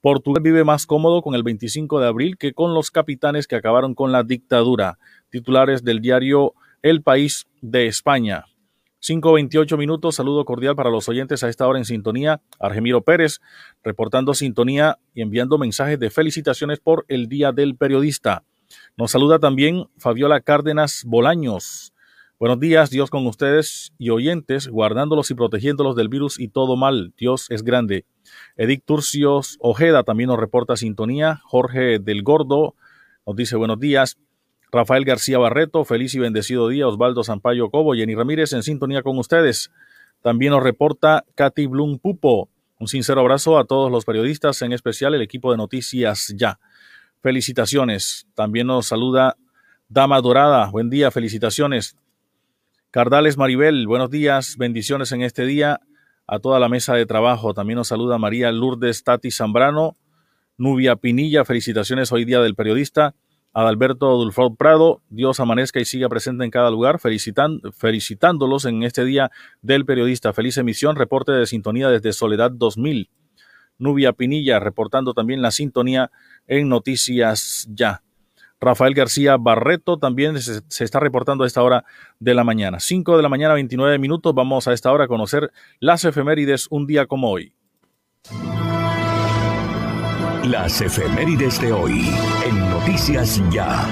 Portugal 0.00 0.44
vive 0.44 0.62
más 0.62 0.86
cómodo 0.86 1.22
con 1.22 1.34
el 1.34 1.42
25 1.42 1.98
de 1.98 2.06
abril 2.06 2.36
que 2.38 2.52
con 2.52 2.72
los 2.72 2.92
capitanes 2.92 3.48
que 3.48 3.56
acabaron 3.56 3.96
con 3.96 4.12
la 4.12 4.22
dictadura. 4.22 5.00
Titulares 5.28 5.82
del 5.82 5.98
diario 5.98 6.54
El 6.82 7.02
País 7.02 7.48
de 7.62 7.88
España. 7.88 8.44
5.28 9.02 9.76
minutos, 9.76 10.14
saludo 10.14 10.44
cordial 10.44 10.76
para 10.76 10.90
los 10.90 11.08
oyentes 11.08 11.42
a 11.42 11.48
esta 11.48 11.66
hora 11.66 11.80
en 11.80 11.84
sintonía. 11.84 12.40
Argemiro 12.60 13.02
Pérez, 13.02 13.40
reportando 13.82 14.34
sintonía 14.34 15.00
y 15.14 15.22
enviando 15.22 15.58
mensajes 15.58 15.98
de 15.98 16.10
felicitaciones 16.10 16.78
por 16.78 17.06
el 17.08 17.28
Día 17.28 17.50
del 17.50 17.74
Periodista. 17.74 18.44
Nos 18.96 19.10
saluda 19.10 19.40
también 19.40 19.86
Fabiola 19.98 20.40
Cárdenas 20.40 21.02
Bolaños, 21.04 21.93
Buenos 22.44 22.60
días, 22.60 22.90
Dios 22.90 23.08
con 23.08 23.26
ustedes 23.26 23.94
y 23.96 24.10
oyentes, 24.10 24.68
guardándolos 24.68 25.30
y 25.30 25.34
protegiéndolos 25.34 25.96
del 25.96 26.10
virus 26.10 26.38
y 26.38 26.48
todo 26.48 26.76
mal. 26.76 27.14
Dios 27.16 27.46
es 27.48 27.62
grande. 27.62 28.04
Edic 28.58 28.84
Turcios 28.84 29.56
Ojeda 29.60 30.02
también 30.02 30.28
nos 30.28 30.38
reporta 30.38 30.76
sintonía. 30.76 31.40
Jorge 31.44 32.00
del 32.00 32.22
Gordo 32.22 32.74
nos 33.26 33.34
dice 33.34 33.56
buenos 33.56 33.80
días. 33.80 34.18
Rafael 34.70 35.06
García 35.06 35.38
Barreto, 35.38 35.86
feliz 35.86 36.14
y 36.16 36.18
bendecido 36.18 36.68
día. 36.68 36.86
Osvaldo 36.86 37.24
Sampaio 37.24 37.70
Cobo, 37.70 37.94
Jenny 37.94 38.14
Ramírez 38.14 38.52
en 38.52 38.62
sintonía 38.62 39.02
con 39.02 39.16
ustedes. 39.16 39.70
También 40.20 40.50
nos 40.50 40.62
reporta 40.62 41.24
Katy 41.36 41.64
Blum 41.64 41.98
Pupo. 41.98 42.50
Un 42.78 42.88
sincero 42.88 43.22
abrazo 43.22 43.56
a 43.56 43.64
todos 43.64 43.90
los 43.90 44.04
periodistas, 44.04 44.60
en 44.60 44.74
especial 44.74 45.14
el 45.14 45.22
equipo 45.22 45.50
de 45.50 45.56
Noticias 45.56 46.34
Ya. 46.36 46.60
Felicitaciones. 47.22 48.26
También 48.34 48.66
nos 48.66 48.88
saluda 48.88 49.38
Dama 49.88 50.20
Dorada. 50.20 50.68
Buen 50.70 50.90
día, 50.90 51.10
felicitaciones. 51.10 51.96
Cardales 52.94 53.36
Maribel, 53.36 53.88
buenos 53.88 54.08
días, 54.08 54.56
bendiciones 54.56 55.10
en 55.10 55.22
este 55.22 55.44
día 55.44 55.80
a 56.28 56.38
toda 56.38 56.60
la 56.60 56.68
mesa 56.68 56.94
de 56.94 57.06
trabajo. 57.06 57.52
También 57.52 57.76
nos 57.78 57.88
saluda 57.88 58.18
María 58.18 58.52
Lourdes 58.52 59.02
Tati 59.02 59.32
Zambrano, 59.32 59.96
Nubia 60.58 60.94
Pinilla, 60.94 61.44
felicitaciones 61.44 62.12
hoy 62.12 62.24
día 62.24 62.40
del 62.40 62.54
periodista. 62.54 63.16
Adalberto 63.52 64.16
Dulfo 64.16 64.54
Prado, 64.54 65.02
Dios 65.08 65.40
amanezca 65.40 65.80
y 65.80 65.84
siga 65.84 66.08
presente 66.08 66.44
en 66.44 66.52
cada 66.52 66.70
lugar, 66.70 67.00
felicitándolos 67.00 68.64
en 68.64 68.84
este 68.84 69.04
día 69.04 69.32
del 69.60 69.84
periodista. 69.84 70.32
Feliz 70.32 70.56
emisión, 70.56 70.94
reporte 70.94 71.32
de 71.32 71.46
sintonía 71.46 71.88
desde 71.88 72.12
Soledad 72.12 72.52
2000. 72.52 73.10
Nubia 73.76 74.12
Pinilla 74.12 74.60
reportando 74.60 75.14
también 75.14 75.42
la 75.42 75.50
sintonía 75.50 76.12
en 76.46 76.68
Noticias 76.68 77.66
Ya. 77.74 78.03
Rafael 78.64 78.94
García 78.94 79.36
Barreto 79.36 79.98
también 79.98 80.40
se, 80.40 80.62
se, 80.68 80.84
está 80.84 81.00
reportando 81.00 81.44
a 81.44 81.46
esta 81.46 81.62
hora 81.62 81.84
de 82.18 82.34
la 82.34 82.44
mañana. 82.44 82.80
5 82.80 83.16
de 83.16 83.22
la 83.22 83.28
mañana, 83.28 83.54
29 83.54 83.98
minutos. 83.98 84.34
Vamos 84.34 84.66
a 84.66 84.72
esta 84.72 84.90
hora 84.90 85.04
a 85.04 85.08
conocer 85.08 85.52
las 85.80 86.04
efemérides 86.04 86.66
un 86.70 86.86
día 86.86 87.06
como 87.06 87.30
hoy. 87.30 87.54
Las 90.44 90.80
efemérides 90.82 91.58
de 91.60 91.72
hoy 91.72 92.10
en 92.46 92.58
Noticias 92.70 93.40
Ya. 93.50 93.88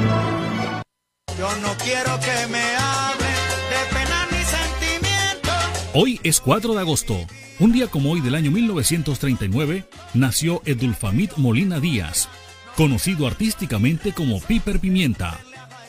Yo 1.39 1.49
no 1.63 1.69
quiero 1.83 2.19
que 2.21 2.53
me 2.53 2.77
hablen 2.77 3.29
de 3.71 3.95
pena 3.95 4.27
ni 4.31 4.45
sentimientos. 4.45 5.91
Hoy 5.95 6.21
es 6.23 6.41
4 6.41 6.75
de 6.75 6.81
agosto. 6.81 7.17
Un 7.59 7.73
día 7.73 7.87
como 7.87 8.11
hoy 8.11 8.21
del 8.21 8.35
año 8.35 8.51
1939 8.51 9.85
nació 10.15 10.61
Edulfamid 10.67 11.31
Molina 11.37 11.81
Díaz, 11.81 12.29
conocido 12.77 13.27
artísticamente 13.27 14.13
como 14.13 14.41
Piper 14.41 14.81
Pimienta, 14.81 15.39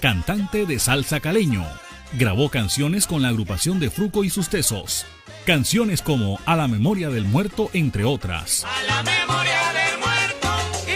cantante 0.01 0.65
de 0.65 0.79
salsa 0.79 1.19
caleño. 1.19 1.65
Grabó 2.13 2.49
canciones 2.49 3.07
con 3.07 3.21
la 3.21 3.29
agrupación 3.29 3.79
de 3.79 3.89
Fruco 3.89 4.23
y 4.23 4.29
sus 4.29 4.49
Tesos. 4.49 5.05
Canciones 5.45 6.01
como 6.01 6.39
A 6.45 6.55
la 6.55 6.67
memoria 6.67 7.09
del 7.09 7.25
muerto, 7.25 7.69
entre 7.73 8.03
otras. 8.03 8.65
A 8.65 8.83
la 8.83 9.03
memoria 9.03 9.73
del 9.73 9.99
muerto 9.99 10.47
y. 10.87 10.93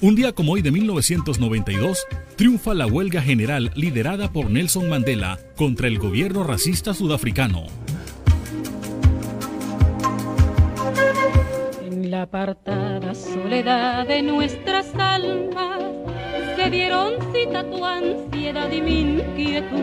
Un 0.00 0.14
día 0.14 0.32
como 0.32 0.52
hoy 0.52 0.62
de 0.62 0.70
1992, 0.70 2.06
triunfa 2.36 2.74
la 2.74 2.86
huelga 2.86 3.22
general 3.22 3.72
liderada 3.74 4.32
por 4.32 4.50
Nelson 4.50 4.88
Mandela 4.88 5.40
contra 5.56 5.88
el 5.88 5.98
gobierno 5.98 6.44
racista 6.44 6.94
sudafricano. 6.94 7.66
La 12.18 12.22
apartada 12.24 13.14
soledad 13.14 14.04
de 14.08 14.22
nuestras 14.22 14.92
almas 14.96 15.80
se 16.56 16.68
dieron 16.68 17.12
cita 17.32 17.62
tu 17.70 17.84
ansiedad 17.84 18.72
y 18.72 18.82
mi 18.82 19.00
inquietud. 19.02 19.78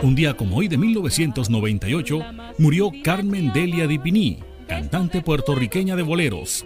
Un 0.00 0.14
día 0.14 0.36
como 0.36 0.58
hoy 0.58 0.68
de 0.68 0.78
1998 0.78 2.20
murió 2.58 2.92
Carmen 3.02 3.52
Delia 3.52 3.88
Dipini, 3.88 4.38
cantante 4.68 5.20
puertorriqueña 5.20 5.96
de 5.96 6.02
boleros. 6.02 6.64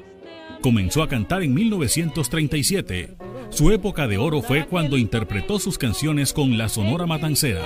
Comenzó 0.61 1.03
a 1.03 1.09
cantar 1.09 1.43
en 1.43 1.55
1937. 1.55 3.17
Su 3.49 3.71
época 3.71 4.07
de 4.07 4.19
oro 4.19 4.43
fue 4.43 4.67
cuando 4.67 4.99
interpretó 4.99 5.59
sus 5.59 5.79
canciones 5.79 6.35
con 6.35 6.59
la 6.59 6.69
Sonora 6.69 7.07
Matancera. 7.07 7.63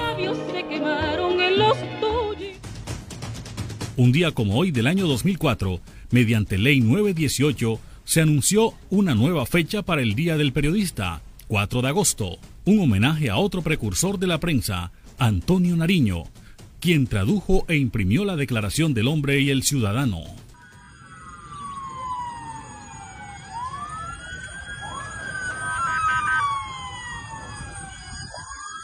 Un 3.97 4.13
día 4.13 4.31
como 4.31 4.57
hoy 4.57 4.71
del 4.71 4.87
año 4.87 5.09
2004, 5.09 5.81
mediante 6.11 6.59
Ley 6.59 6.81
918, 6.81 7.81
se 8.05 8.21
anunció 8.21 8.75
una 8.91 9.15
nueva 9.15 9.47
fecha 9.47 9.83
para 9.83 10.03
el 10.03 10.15
Día 10.15 10.37
del 10.37 10.53
Periodista, 10.53 11.23
4 11.49 11.83
de 11.83 11.89
agosto, 11.89 12.39
un 12.65 12.81
homenaje 12.81 13.31
a 13.31 13.37
otro 13.37 13.63
precursor 13.63 14.19
de 14.19 14.27
la 14.27 14.39
prensa, 14.39 14.93
Antonio 15.19 15.77
Nariño, 15.77 16.25
quien 16.81 17.07
tradujo 17.07 17.65
e 17.69 17.77
imprimió 17.77 18.25
la 18.25 18.37
Declaración 18.37 18.95
del 18.95 19.09
Hombre 19.09 19.41
y 19.41 19.51
el 19.51 19.63
Ciudadano. 19.63 20.23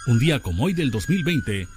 Un 0.09 0.18
día 0.18 0.41
como 0.41 0.64
hoy 0.64 0.75
del 0.75 0.91
2020, 0.91 1.68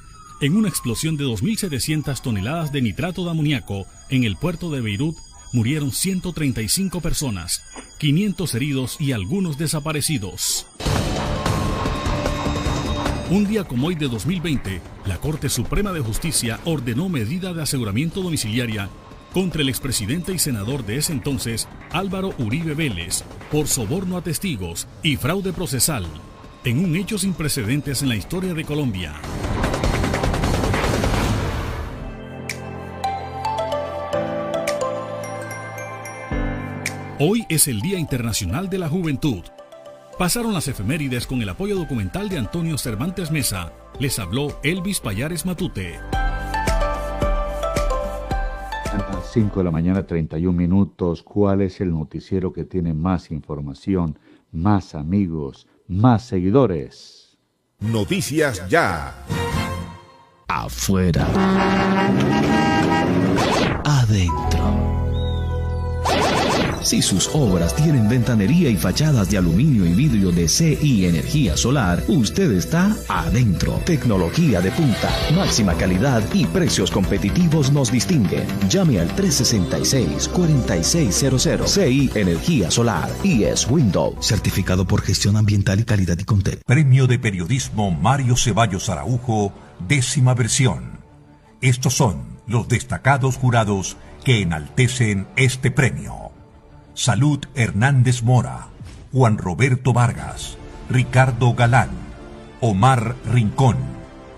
en 0.41 0.55
una 0.55 0.67
explosión 0.67 1.15
de 1.15 1.25
2.700 1.25 2.21
toneladas 2.21 2.71
de 2.71 2.81
nitrato 2.81 3.23
de 3.23 3.29
amoníaco 3.29 3.85
en 4.09 4.23
el 4.23 4.35
puerto 4.35 4.71
de 4.71 4.81
Beirut, 4.81 5.15
murieron 5.51 5.91
135 5.91 7.01
personas, 7.01 7.63
500 7.99 8.55
heridos 8.55 8.97
y 8.99 9.11
algunos 9.11 9.57
desaparecidos. 9.57 10.67
Un 13.29 13.47
día 13.47 13.63
como 13.63 13.87
hoy 13.87 13.95
de 13.95 14.07
2020, 14.07 14.81
la 15.07 15.17
Corte 15.17 15.49
Suprema 15.49 15.91
de 15.91 15.99
Justicia 15.99 16.59
ordenó 16.63 17.09
medida 17.09 17.53
de 17.53 17.63
aseguramiento 17.63 18.21
domiciliaria 18.21 18.89
contra 19.33 19.63
el 19.63 19.69
expresidente 19.69 20.31
y 20.31 20.39
senador 20.39 20.85
de 20.85 20.95
ese 20.95 21.11
entonces, 21.11 21.67
Álvaro 21.91 22.33
Uribe 22.37 22.73
Vélez, 22.73 23.25
por 23.51 23.67
soborno 23.67 24.15
a 24.15 24.21
testigos 24.21 24.87
y 25.03 25.17
fraude 25.17 25.51
procesal, 25.51 26.05
en 26.63 26.79
un 26.79 26.95
hecho 26.95 27.17
sin 27.17 27.33
precedentes 27.33 28.01
en 28.01 28.07
la 28.07 28.15
historia 28.15 28.53
de 28.53 28.63
Colombia. 28.63 29.13
Hoy 37.17 37.45
es 37.47 37.69
el 37.69 37.79
Día 37.79 37.97
Internacional 37.97 38.69
de 38.69 38.77
la 38.77 38.89
Juventud. 38.89 39.41
Pasaron 40.19 40.53
las 40.53 40.67
efemérides 40.67 41.25
con 41.25 41.41
el 41.41 41.47
apoyo 41.47 41.77
documental 41.77 42.27
de 42.27 42.37
Antonio 42.37 42.77
Cervantes 42.77 43.31
Mesa. 43.31 43.71
Les 43.99 44.19
habló 44.19 44.59
Elvis 44.63 44.99
Payares 44.99 45.45
Matute. 45.45 45.95
A 48.91 48.97
las 49.13 49.31
5 49.31 49.61
de 49.61 49.63
la 49.63 49.71
mañana, 49.71 50.05
31 50.05 50.51
minutos. 50.57 51.23
¿Cuál 51.23 51.61
es 51.61 51.79
el 51.79 51.91
noticiero 51.91 52.51
que 52.51 52.65
tiene 52.65 52.93
más 52.93 53.31
información, 53.31 54.19
más 54.51 54.93
amigos, 54.93 55.67
más 55.87 56.25
seguidores? 56.25 57.37
Noticias 57.79 58.67
Ya. 58.67 59.15
Afuera. 60.49 61.25
Si 66.85 67.01
sus 67.01 67.29
obras 67.33 67.75
tienen 67.75 68.07
ventanería 68.07 68.69
y 68.69 68.77
fachadas 68.77 69.29
de 69.31 69.39
aluminio 69.39 69.87
y 69.87 69.93
vidrio 69.93 70.31
de 70.31 70.47
CI 70.47 71.07
Energía 71.07 71.57
Solar, 71.57 72.03
usted 72.07 72.51
está 72.51 72.95
adentro. 73.09 73.81
Tecnología 73.87 74.61
de 74.61 74.69
punta, 74.69 75.09
máxima 75.33 75.73
calidad 75.73 76.21
y 76.31 76.45
precios 76.45 76.91
competitivos 76.91 77.71
nos 77.71 77.91
distinguen. 77.91 78.45
Llame 78.69 78.99
al 78.99 79.09
366-4600 79.15 81.65
CI 81.65 82.11
Energía 82.13 82.69
Solar 82.69 83.09
y 83.23 83.45
es 83.45 83.67
Windows, 83.67 84.23
certificado 84.23 84.85
por 84.85 85.01
gestión 85.01 85.37
ambiental 85.37 85.79
y 85.79 85.85
calidad 85.85 86.19
y 86.19 86.23
Contec. 86.23 86.61
Premio 86.67 87.07
de 87.07 87.17
Periodismo 87.17 87.89
Mario 87.89 88.37
Ceballos 88.37 88.89
Araujo, 88.89 89.53
décima 89.87 90.35
versión. 90.35 90.99
Estos 91.61 91.95
son 91.95 92.37
los 92.45 92.67
destacados 92.67 93.37
jurados 93.37 93.97
que 94.23 94.41
enaltecen 94.41 95.25
este 95.35 95.71
premio. 95.71 96.24
Salud 96.95 97.39
Hernández 97.55 98.23
Mora, 98.23 98.67
Juan 99.11 99.37
Roberto 99.37 99.91
Vargas, 99.91 100.57
Ricardo 100.89 101.53
Galán, 101.53 101.89
Omar 102.61 103.17
Rincón, 103.25 103.75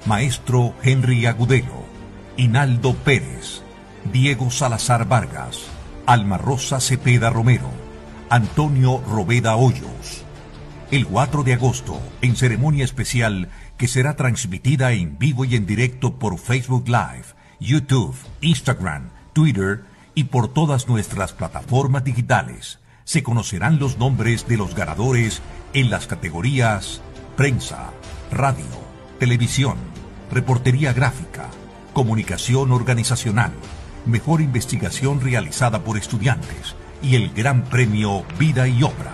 Maestro 0.08 0.74
Henry 0.82 1.28
Agudelo, 1.28 1.86
Hinaldo 2.36 2.96
Pérez, 2.96 3.62
Diego 4.12 4.50
Salazar 4.50 5.08
Vargas, 5.08 5.68
Alma 6.08 6.40
Rosa 6.40 6.80
Cepeda 6.80 7.30
Romero, 7.30 7.70
Antonio 8.32 9.04
Robeda 9.08 9.56
Hoyos. 9.56 10.24
El 10.90 11.06
4 11.06 11.44
de 11.44 11.54
agosto, 11.54 12.02
en 12.24 12.36
ceremonia 12.36 12.86
especial 12.86 13.50
que 13.78 13.88
será 13.88 14.16
transmitida 14.16 14.94
en 14.94 15.20
vivo 15.20 15.46
y 15.46 15.56
en 15.56 15.68
directo 15.68 16.16
por 16.16 16.40
Facebook 16.40 16.88
Live, 16.88 17.36
YouTube, 17.60 18.16
Instagram, 18.42 19.12
Twitter 19.34 19.84
y 20.18 20.24
por 20.24 20.48
todas 20.48 20.88
nuestras 20.88 21.32
plataformas 21.34 22.04
digitales 22.04 22.80
se 23.04 23.22
conocerán 23.22 23.78
los 23.78 24.00
nombres 24.00 24.48
de 24.48 24.58
los 24.58 24.74
ganadores 24.74 25.44
en 25.76 25.92
las 25.92 26.08
categorías 26.08 27.04
prensa, 27.36 27.92
radio, 28.32 28.66
televisión, 29.20 29.78
reportería 30.32 30.92
gráfica, 30.92 31.50
comunicación 31.94 32.72
organizacional, 32.72 33.52
mejor 34.08 34.42
investigación 34.42 35.22
realizada 35.22 35.84
por 35.84 36.00
estudiantes 36.00 36.76
y 37.04 37.14
el 37.16 37.32
Gran 37.32 37.66
Premio 37.66 38.26
Vida 38.40 38.68
y 38.68 38.82
Obra. 38.82 39.14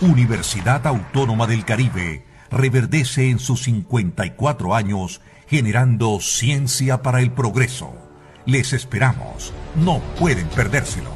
Universidad 0.00 0.86
Autónoma 0.86 1.46
del 1.46 1.66
Caribe 1.66 2.24
reverdece 2.50 3.28
en 3.28 3.38
sus 3.38 3.64
54 3.64 4.74
años 4.74 5.20
generando 5.48 6.18
ciencia 6.20 7.02
para 7.02 7.20
el 7.20 7.30
progreso 7.30 8.03
Les 8.46 8.74
esperamos. 8.74 9.54
No 9.74 10.00
pueden 10.18 10.46
perdérselo. 10.48 11.10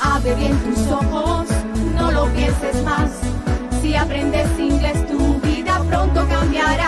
Abre 0.00 0.34
bien 0.34 0.56
tus 0.60 0.86
ojos, 0.86 1.46
no 1.94 2.10
lo 2.10 2.26
pienses 2.32 2.82
más. 2.84 3.10
Si 3.82 3.94
aprendes 3.94 4.48
inglés, 4.58 5.06
tu 5.06 5.38
vida 5.40 5.82
pronto 5.90 6.26
cambiará. 6.26 6.87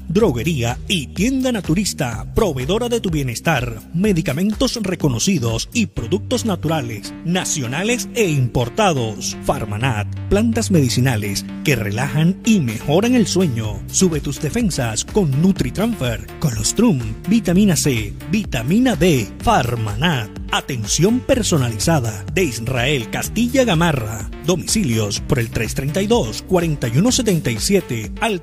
droguería 0.11 0.77
y 0.87 1.07
tienda 1.07 1.51
naturista, 1.51 2.31
proveedora 2.35 2.89
de 2.89 2.99
tu 2.99 3.09
bienestar, 3.09 3.81
medicamentos 3.93 4.77
reconocidos 4.81 5.69
y 5.73 5.87
productos 5.87 6.45
naturales, 6.45 7.13
nacionales 7.25 8.09
e 8.13 8.29
importados. 8.29 9.37
Farmanat, 9.43 10.07
plantas 10.29 10.69
medicinales 10.71 11.45
que 11.63 11.75
relajan 11.75 12.39
y 12.45 12.59
mejoran 12.59 13.15
el 13.15 13.27
sueño. 13.27 13.81
Sube 13.87 14.19
tus 14.19 14.41
defensas 14.41 15.05
con 15.05 15.41
NutriTransfer, 15.41 16.27
Colostrum, 16.39 16.99
vitamina 17.27 17.75
C, 17.75 18.13
vitamina 18.29 18.95
D. 18.95 19.27
Farmanat, 19.39 20.29
atención 20.51 21.19
personalizada 21.19 22.23
de 22.33 22.43
Israel 22.43 23.09
Castilla 23.09 23.63
Gamarra. 23.63 24.29
Domicilios 24.45 25.19
por 25.21 25.39
el 25.39 25.49
332-4177 25.51 28.11
al 28.19 28.41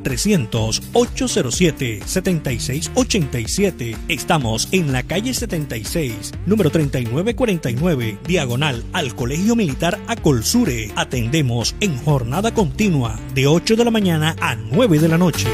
300-807-7687. 1.59 3.97
Estamos 4.09 4.69
en 4.73 4.93
la 4.93 5.03
calle 5.03 5.35
76, 5.35 6.33
número 6.47 6.71
3949, 6.71 8.19
diagonal 8.27 8.85
al 8.93 9.15
Colegio 9.15 9.57
Militar 9.57 9.99
Acolsure. 10.07 10.91
Atendemos 10.97 11.75
en 11.81 11.99
jornada 11.99 12.55
continua 12.55 13.21
de 13.35 13.47
8 13.47 13.77
de 13.77 13.85
la 13.85 13.91
mañana 13.91 14.35
a 14.41 14.55
9 14.55 14.99
de 14.99 15.09
la 15.09 15.19
noche. 15.19 15.49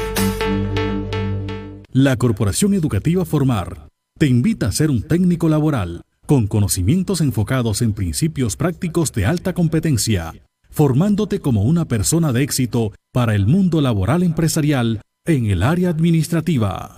La 1.91 2.15
Corporación 2.17 2.73
Educativa 2.73 3.25
Formar 3.25 3.89
te 4.17 4.27
invita 4.27 4.67
a 4.67 4.71
ser 4.71 4.89
un 4.89 5.01
técnico 5.01 5.49
laboral 5.49 6.03
con 6.25 6.47
conocimientos 6.47 7.21
enfocados 7.21 7.81
en 7.81 7.93
principios 7.93 8.55
prácticos 8.55 9.11
de 9.13 9.25
alta 9.25 9.53
competencia, 9.53 10.33
formándote 10.69 11.39
como 11.39 11.63
una 11.63 11.85
persona 11.85 12.33
de 12.33 12.43
éxito 12.43 12.91
para 13.13 13.35
el 13.35 13.45
mundo 13.45 13.79
laboral 13.79 14.23
empresarial 14.23 15.01
en 15.27 15.47
el 15.47 15.63
área 15.63 15.89
administrativa. 15.89 16.97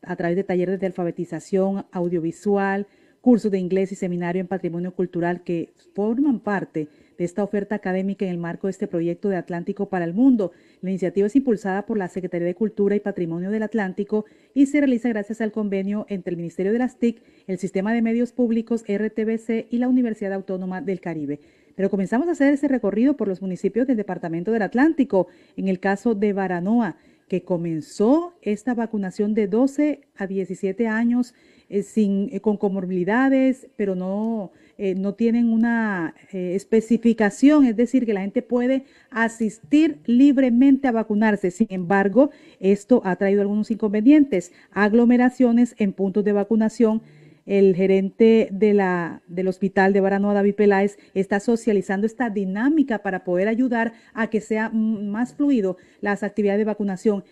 a 0.02 0.16
través 0.16 0.36
de 0.36 0.44
talleres 0.44 0.80
de 0.80 0.88
alfabetización 0.88 1.86
audiovisual, 1.92 2.88
cursos 3.22 3.52
de 3.52 3.60
inglés 3.60 3.92
y 3.92 3.96
seminario 3.96 4.42
en 4.42 4.48
patrimonio 4.48 4.94
cultural 4.94 5.44
que 5.44 5.72
forman 5.94 6.42
parte 6.42 6.90
de 7.18 7.24
esta 7.24 7.44
oferta 7.44 7.76
académica 7.76 8.26
en 8.26 8.32
el 8.32 8.38
marco 8.38 8.68
de 8.68 8.72
este 8.72 8.88
proyecto 8.88 9.30
de 9.30 9.38
Atlántico 9.38 9.88
para 9.88 10.04
el 10.04 10.14
Mundo. 10.14 10.52
La 10.82 10.90
iniciativa 10.90 11.28
es 11.28 11.36
impulsada 11.36 11.86
por 11.86 11.98
la 11.98 12.10
Secretaría 12.10 12.48
de 12.48 12.56
Cultura 12.56 12.96
y 12.96 13.00
Patrimonio 13.00 13.50
del 13.50 13.64
Atlántico 13.64 14.26
y 14.54 14.66
se 14.66 14.80
realiza 14.80 15.08
gracias 15.10 15.40
al 15.40 15.54
convenio 15.54 16.06
entre 16.10 16.32
el 16.32 16.38
Ministerio 16.38 16.74
de 16.74 16.80
las 16.80 16.98
TIC, 16.98 17.22
el 17.48 17.60
Sistema 17.60 17.94
de 17.94 18.02
Medios 18.02 18.34
Públicos 18.34 18.84
RTBC 18.84 19.68
y 19.70 19.78
la 19.78 19.88
Universidad 19.88 20.34
Autónoma 20.34 20.82
del 20.82 21.00
Caribe. 21.00 21.40
Pero 21.76 21.90
comenzamos 21.90 22.28
a 22.28 22.32
hacer 22.32 22.54
ese 22.54 22.68
recorrido 22.68 23.16
por 23.16 23.28
los 23.28 23.42
municipios 23.42 23.88
del 23.88 23.98
Departamento 23.98 24.52
del 24.52 24.62
Atlántico, 24.62 25.28
en 25.58 25.68
el 25.68 25.80
caso 25.80 26.16
de 26.16 26.34
Baranoa, 26.34 26.98
que 27.28 27.44
comenzó 27.44 28.34
esta 28.42 28.74
vacunación 28.74 29.34
de 29.34 29.48
12 29.48 30.02
a 30.18 30.28
17 30.28 30.88
años 30.88 31.34
eh, 31.70 31.82
sin, 31.82 32.30
eh, 32.32 32.42
con 32.42 32.58
comorbilidades, 32.58 33.68
pero 33.76 33.96
no, 33.96 34.52
eh, 34.78 34.94
no 34.94 35.16
tienen 35.16 35.52
una 35.52 36.14
especificación, 36.32 37.66
es 37.66 37.76
decir, 37.76 38.06
que 38.06 38.14
la 38.14 38.22
gente 38.22 38.44
puede 38.44 38.86
asistir 39.10 39.98
libremente 40.06 40.88
a 40.88 40.92
vacunarse. 40.92 41.50
Sin 41.50 41.68
embargo, 41.72 42.30
esto 42.60 43.02
ha 43.06 43.16
traído 43.16 43.42
algunos 43.42 43.72
inconvenientes, 43.72 44.52
aglomeraciones 44.72 45.74
en 45.80 45.94
puntos 45.94 46.24
de 46.24 46.34
vacunación 46.34 47.02
el 47.46 47.76
gerente 47.76 48.50
de 48.52 48.74
la, 48.74 49.22
del 49.28 49.48
hospital 49.48 49.94
de 49.94 50.02
Baranoa, 50.02 50.34
David 50.34 50.56
Peláez, 50.56 50.98
está 51.14 51.40
socializando 51.40 52.08
esta 52.08 52.30
dinámica 52.30 53.00
para 53.00 53.24
poder 53.24 53.48
ayudar 53.48 53.94
a 54.14 54.28
que 54.28 54.42
sea 54.42 54.70
más 54.70 55.34
fluido 55.34 55.78
las 56.02 56.24
actividades 56.24 56.60
de 56.60 56.66
vacunación. 56.66 57.24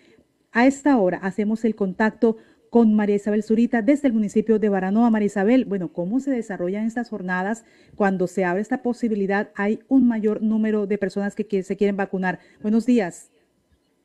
A 0.51 0.67
esta 0.67 0.97
hora 0.97 1.17
hacemos 1.19 1.63
el 1.63 1.75
contacto 1.75 2.37
con 2.69 2.93
María 2.93 3.15
Isabel 3.15 3.43
Zurita 3.43 3.81
desde 3.81 4.07
el 4.07 4.13
municipio 4.13 4.57
de 4.59 4.69
Baranoa. 4.69 5.09
María 5.09 5.25
Isabel, 5.25 5.65
bueno, 5.65 5.91
¿cómo 5.91 6.19
se 6.19 6.31
desarrollan 6.31 6.85
estas 6.85 7.09
jornadas 7.09 7.65
cuando 7.95 8.27
se 8.27 8.45
abre 8.45 8.61
esta 8.61 8.81
posibilidad? 8.81 9.49
Hay 9.55 9.79
un 9.89 10.07
mayor 10.07 10.41
número 10.41 10.87
de 10.87 10.97
personas 10.97 11.35
que 11.35 11.63
se 11.63 11.77
quieren 11.77 11.97
vacunar. 11.97 12.39
Buenos 12.61 12.85
días. 12.85 13.29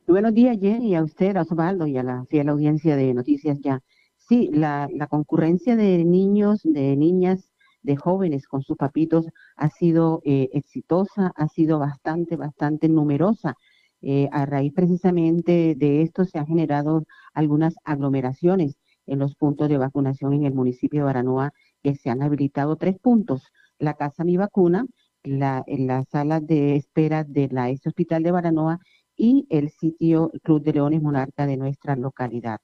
Buenos 0.09 0.35
días, 0.35 0.57
Jenny, 0.61 0.95
a 0.95 1.03
usted, 1.03 1.37
a 1.37 1.43
Osvaldo 1.43 1.87
y 1.87 1.97
a 1.97 2.03
la 2.03 2.25
fiel 2.27 2.49
audiencia 2.49 2.95
de 2.95 3.13
Noticias 3.13 3.59
Ya 3.61 3.83
sí, 4.29 4.51
la, 4.53 4.89
concurrencia 5.09 5.77
de 5.77 6.05
niños, 6.05 6.61
de 6.65 6.97
niñas, 6.97 7.51
de 7.83 7.97
jóvenes 7.97 8.49
con 8.49 8.63
sus 8.63 8.77
papitos 8.77 9.27
ha 9.57 9.71
sido 9.71 10.21
eh, 10.25 10.49
exitosa, 10.53 11.33
ha 11.37 11.49
sido 11.49 11.79
bastante, 11.79 12.37
bastante 12.37 12.89
numerosa. 12.89 13.55
Eh, 14.03 14.29
a 14.33 14.45
raíz 14.47 14.73
precisamente 14.75 15.75
de 15.77 16.03
esto 16.03 16.25
se 16.25 16.39
han 16.39 16.47
generado 16.47 17.05
algunas 17.33 17.75
aglomeraciones 17.85 18.77
en 19.07 19.21
los 19.21 19.35
puntos 19.37 19.69
de 19.69 19.79
vacunación 19.79 20.33
en 20.35 20.45
el 20.45 20.55
municipio 20.55 21.01
de 21.01 21.05
Baranoa, 21.05 21.53
que 21.83 21.95
se 21.95 22.11
han 22.11 22.23
habilitado 22.23 22.77
tres 22.77 22.99
puntos. 22.99 23.53
La 23.79 23.95
Casa 23.95 24.25
Mi 24.25 24.37
Vacuna, 24.37 24.87
la, 25.23 25.65
sala 26.11 26.41
de 26.41 26.77
espera 26.77 27.25
de 27.25 27.49
la 27.51 27.71
S 27.71 27.89
Hospital 27.89 28.23
de 28.23 28.31
Baranoa 28.33 28.81
y 29.17 29.47
el 29.51 29.71
sitio 29.71 30.31
Club 30.43 30.63
de 30.63 30.75
Leones 30.75 31.03
Monarca 31.03 31.47
de 31.47 31.57
nuestra 31.57 31.97
localidad. 31.97 32.59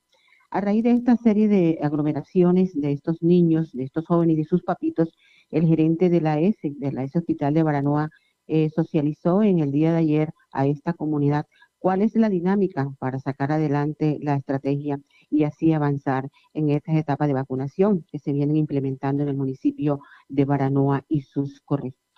A 0.55 0.61
raíz 0.61 0.85
de 0.85 0.91
esta 0.91 1.17
serie 1.17 1.49
de 1.49 1.79
aglomeraciones 1.81 2.79
de 2.79 2.93
estos 2.93 3.23
niños, 3.23 3.73
de 3.73 3.85
estos 3.85 4.05
jóvenes 4.05 4.35
y 4.35 4.41
de 4.41 4.45
sus 4.45 4.63
papitos, 4.63 5.09
el 5.51 5.67
gerente 5.67 6.11
de 6.11 6.21
la 6.21 6.41
S, 6.41 6.59
de 6.77 6.93
la 6.93 7.05
S 7.05 7.19
Hospital 7.19 7.55
de 7.55 7.63
Baranoa, 7.63 8.11
eh, 8.47 8.69
socializó 8.69 9.43
en 9.43 9.61
el 9.61 9.73
día 9.73 9.93
de 9.93 10.01
ayer 10.01 10.35
a 10.53 10.67
esta 10.67 10.93
comunidad 10.93 11.47
cuál 11.79 12.03
es 12.03 12.15
la 12.17 12.29
dinámica 12.29 12.91
para 12.99 13.19
sacar 13.19 13.51
adelante 13.51 14.19
la 14.21 14.35
estrategia 14.35 15.01
y 15.31 15.45
así 15.45 15.73
avanzar 15.73 16.29
en 16.53 16.69
estas 16.69 16.97
etapas 16.97 17.29
de 17.29 17.35
vacunación 17.35 18.05
que 18.13 18.19
se 18.19 18.35
vienen 18.35 18.59
implementando 18.59 19.23
en 19.23 19.31
el 19.31 19.39
municipio 19.39 20.01
de 20.29 20.45
Baranoa 20.45 21.03
y 21.09 21.23
sus 21.23 21.63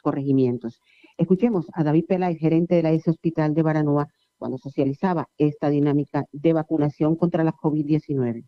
corregimientos. 0.03 0.81
Escuchemos 1.17 1.69
a 1.73 1.85
David 1.85 2.07
Peláez, 2.09 2.41
gerente 2.41 2.75
de 2.75 2.83
la 2.83 2.91
S 2.91 3.09
Hospital 3.09 3.55
de 3.55 3.63
Baranoa, 3.63 4.09
cuando 4.39 4.59
socializaba 4.59 5.29
esta 5.39 5.69
dinámica 5.69 6.25
de 6.33 6.53
vacunación 6.53 7.17
contra 7.17 7.45
la 7.45 7.53
COVID-19 7.53 8.45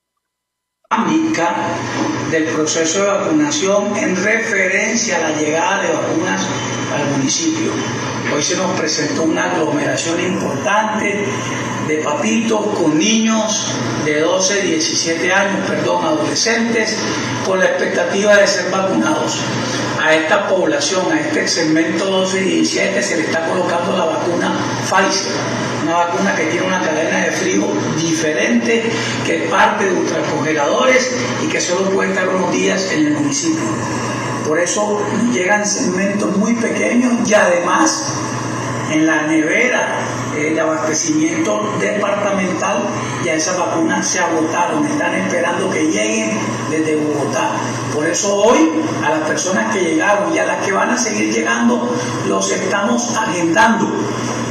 del 2.30 2.44
proceso 2.54 3.02
de 3.02 3.08
vacunación 3.08 3.96
en 3.96 4.16
referencia 4.16 5.16
a 5.16 5.30
la 5.30 5.40
llegada 5.40 5.82
de 5.82 5.92
vacunas 5.92 6.46
al 6.94 7.10
municipio. 7.16 7.72
Hoy 8.34 8.42
se 8.42 8.56
nos 8.56 8.78
presentó 8.78 9.22
una 9.22 9.52
aglomeración 9.52 10.20
importante 10.20 11.26
de 11.88 11.96
papitos 11.98 12.66
con 12.74 12.98
niños 12.98 13.72
de 14.04 14.20
12, 14.20 14.62
17 14.62 15.32
años, 15.32 15.68
perdón, 15.68 16.04
adolescentes, 16.04 16.96
con 17.44 17.60
la 17.60 17.66
expectativa 17.66 18.36
de 18.36 18.46
ser 18.46 18.70
vacunados. 18.70 19.40
A 20.02 20.14
esta 20.14 20.48
población, 20.48 21.10
a 21.10 21.20
este 21.20 21.48
segmento 21.48 22.04
12 22.04 22.40
y 22.42 22.44
17, 22.44 23.02
se 23.02 23.16
le 23.16 23.22
está 23.24 23.46
colocando 23.48 23.96
la 23.96 24.04
vacuna 24.04 24.52
Pfizer, 24.84 25.32
una 25.82 25.94
vacuna 25.94 26.34
que 26.34 26.44
tiene 26.44 26.66
una 26.66 26.80
cadena 26.80 27.24
de 27.24 27.32
frío 27.32 27.66
diferente, 27.96 28.84
que 29.24 29.48
parte 29.50 29.86
de 29.86 29.92
ultracongeladores 29.92 31.12
y 31.44 31.48
que 31.48 31.60
solo 31.60 31.90
puede 31.90 32.10
estar 32.10 32.28
unos 32.28 32.52
días 32.52 32.90
en 32.92 33.06
el 33.06 33.12
municipio. 33.14 33.64
Por 34.46 34.60
eso 34.60 35.00
llegan 35.32 35.66
segmentos 35.66 36.36
muy 36.36 36.54
pequeños 36.54 36.85
y 36.94 37.34
además 37.34 38.12
en 38.92 39.06
la 39.06 39.22
nevera 39.22 39.98
eh, 40.36 40.52
de 40.54 40.60
abastecimiento 40.60 41.76
departamental 41.80 42.84
ya 43.24 43.34
esas 43.34 43.58
vacunas 43.58 44.06
se 44.06 44.20
agotaron, 44.20 44.86
están 44.86 45.14
esperando 45.14 45.68
que 45.70 45.86
lleguen 45.86 46.38
desde 46.70 46.96
Bogotá. 46.96 47.50
Por 47.92 48.06
eso 48.06 48.36
hoy 48.36 48.70
a 49.04 49.10
las 49.10 49.28
personas 49.28 49.74
que 49.74 49.80
llegaron 49.80 50.32
y 50.32 50.38
a 50.38 50.46
las 50.46 50.64
que 50.64 50.72
van 50.72 50.90
a 50.90 50.98
seguir 50.98 51.32
llegando 51.32 51.92
los 52.28 52.50
estamos 52.52 53.16
agendando 53.16 53.90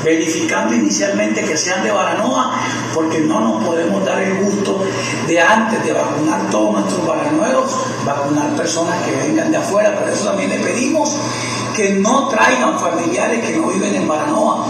verificando 0.06 0.76
inicialmente 0.76 1.44
que 1.44 1.58
sean 1.58 1.84
de 1.84 1.92
Baranoa, 1.92 2.54
porque 2.94 3.22
no 3.22 3.40
nos 3.40 3.66
podemos 3.66 4.06
dar 4.06 4.22
el 4.22 4.38
gusto 4.38 4.86
de 5.28 5.42
antes 5.42 5.84
de 5.84 5.92
vacunar 5.92 6.48
todos 6.52 6.74
nuestros 6.74 7.08
baranuevos, 7.08 7.76
vacunar 8.06 8.56
personas 8.56 9.02
que 9.02 9.16
vengan 9.16 9.52
de 9.52 9.58
afuera. 9.58 10.00
Por 10.00 10.08
eso 10.08 10.26
también 10.26 10.52
le 10.52 10.60
pedimos 10.60 11.18
que 11.76 11.90
no 11.96 12.28
traigan 12.30 12.80
familiares 12.80 13.46
que 13.46 13.58
no 13.58 13.68
viven 13.68 13.96
en 13.96 14.08
Baranoa, 14.08 14.66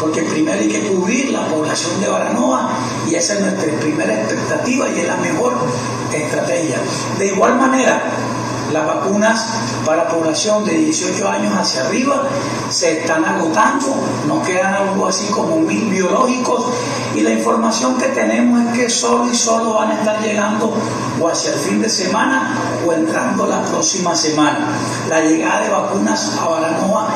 porque 0.00 0.22
primero 0.22 0.58
hay 0.58 0.68
que 0.68 0.80
cubrir 0.88 1.30
la 1.30 1.46
población 1.46 2.00
de 2.00 2.08
Baranoa 2.08 2.70
y 3.08 3.14
esa 3.14 3.34
es 3.34 3.40
nuestra 3.40 3.72
primera 3.80 4.14
expectativa 4.14 4.88
y 4.88 5.00
es 5.00 5.06
la 5.06 5.16
mejor 5.16 5.54
estrategia. 6.12 6.78
De 7.18 7.26
igual 7.26 7.56
manera, 7.56 8.02
las 8.72 8.86
vacunas 8.86 9.46
para 9.84 10.08
población 10.08 10.64
de 10.64 10.72
18 10.72 11.28
años 11.28 11.54
hacia 11.56 11.86
arriba 11.86 12.22
se 12.68 13.00
están 13.00 13.24
agotando, 13.24 13.94
nos 14.26 14.46
quedan 14.46 14.74
algo 14.74 15.06
así 15.06 15.26
como 15.26 15.58
mil 15.58 15.88
biológicos 15.88 16.66
y 17.14 17.20
la 17.20 17.30
información 17.30 17.96
que 17.96 18.08
tenemos 18.08 18.66
es 18.66 18.78
que 18.78 18.90
solo 18.90 19.30
y 19.30 19.34
solo 19.34 19.74
van 19.74 19.92
a 19.92 19.94
estar 19.94 20.20
llegando 20.20 20.72
o 21.20 21.28
hacia 21.28 21.52
el 21.52 21.58
fin 21.58 21.80
de 21.80 21.88
semana 21.88 22.54
o 22.86 22.92
entrando 22.92 23.46
la 23.46 23.62
próxima 23.62 24.14
semana. 24.14 24.68
La 25.08 25.20
llegada 25.20 25.62
de 25.62 25.70
vacunas 25.70 26.36
a 26.38 26.48
Baranoa 26.48 27.08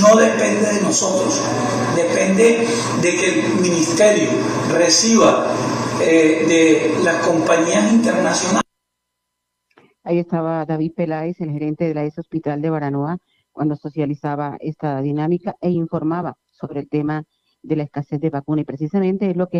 no 0.00 0.16
depende 0.16 0.72
de 0.74 0.80
nosotros, 0.82 1.40
depende 1.96 2.68
de 3.02 3.16
que 3.16 3.40
el 3.40 3.60
ministerio 3.60 4.30
reciba 4.72 5.46
eh, 6.00 6.44
de 6.48 7.02
las 7.04 7.16
compañías 7.26 7.90
internacionales 7.92 8.69
Ahí 10.02 10.18
estaba 10.18 10.64
David 10.64 10.92
Peláez, 10.96 11.40
el 11.40 11.50
gerente 11.50 11.84
de 11.84 11.94
la 11.94 12.04
ES 12.04 12.18
Hospital 12.18 12.62
de 12.62 12.70
Baranoa, 12.70 13.18
cuando 13.52 13.76
socializaba 13.76 14.56
esta 14.60 15.00
dinámica 15.02 15.56
e 15.60 15.70
informaba 15.70 16.36
sobre 16.52 16.80
el 16.80 16.88
tema 16.88 17.24
de 17.62 17.76
la 17.76 17.82
escasez 17.82 18.18
de 18.20 18.30
vacuna 18.30 18.62
y 18.62 18.64
precisamente 18.64 19.28
es 19.30 19.36
lo 19.36 19.48
que 19.48 19.58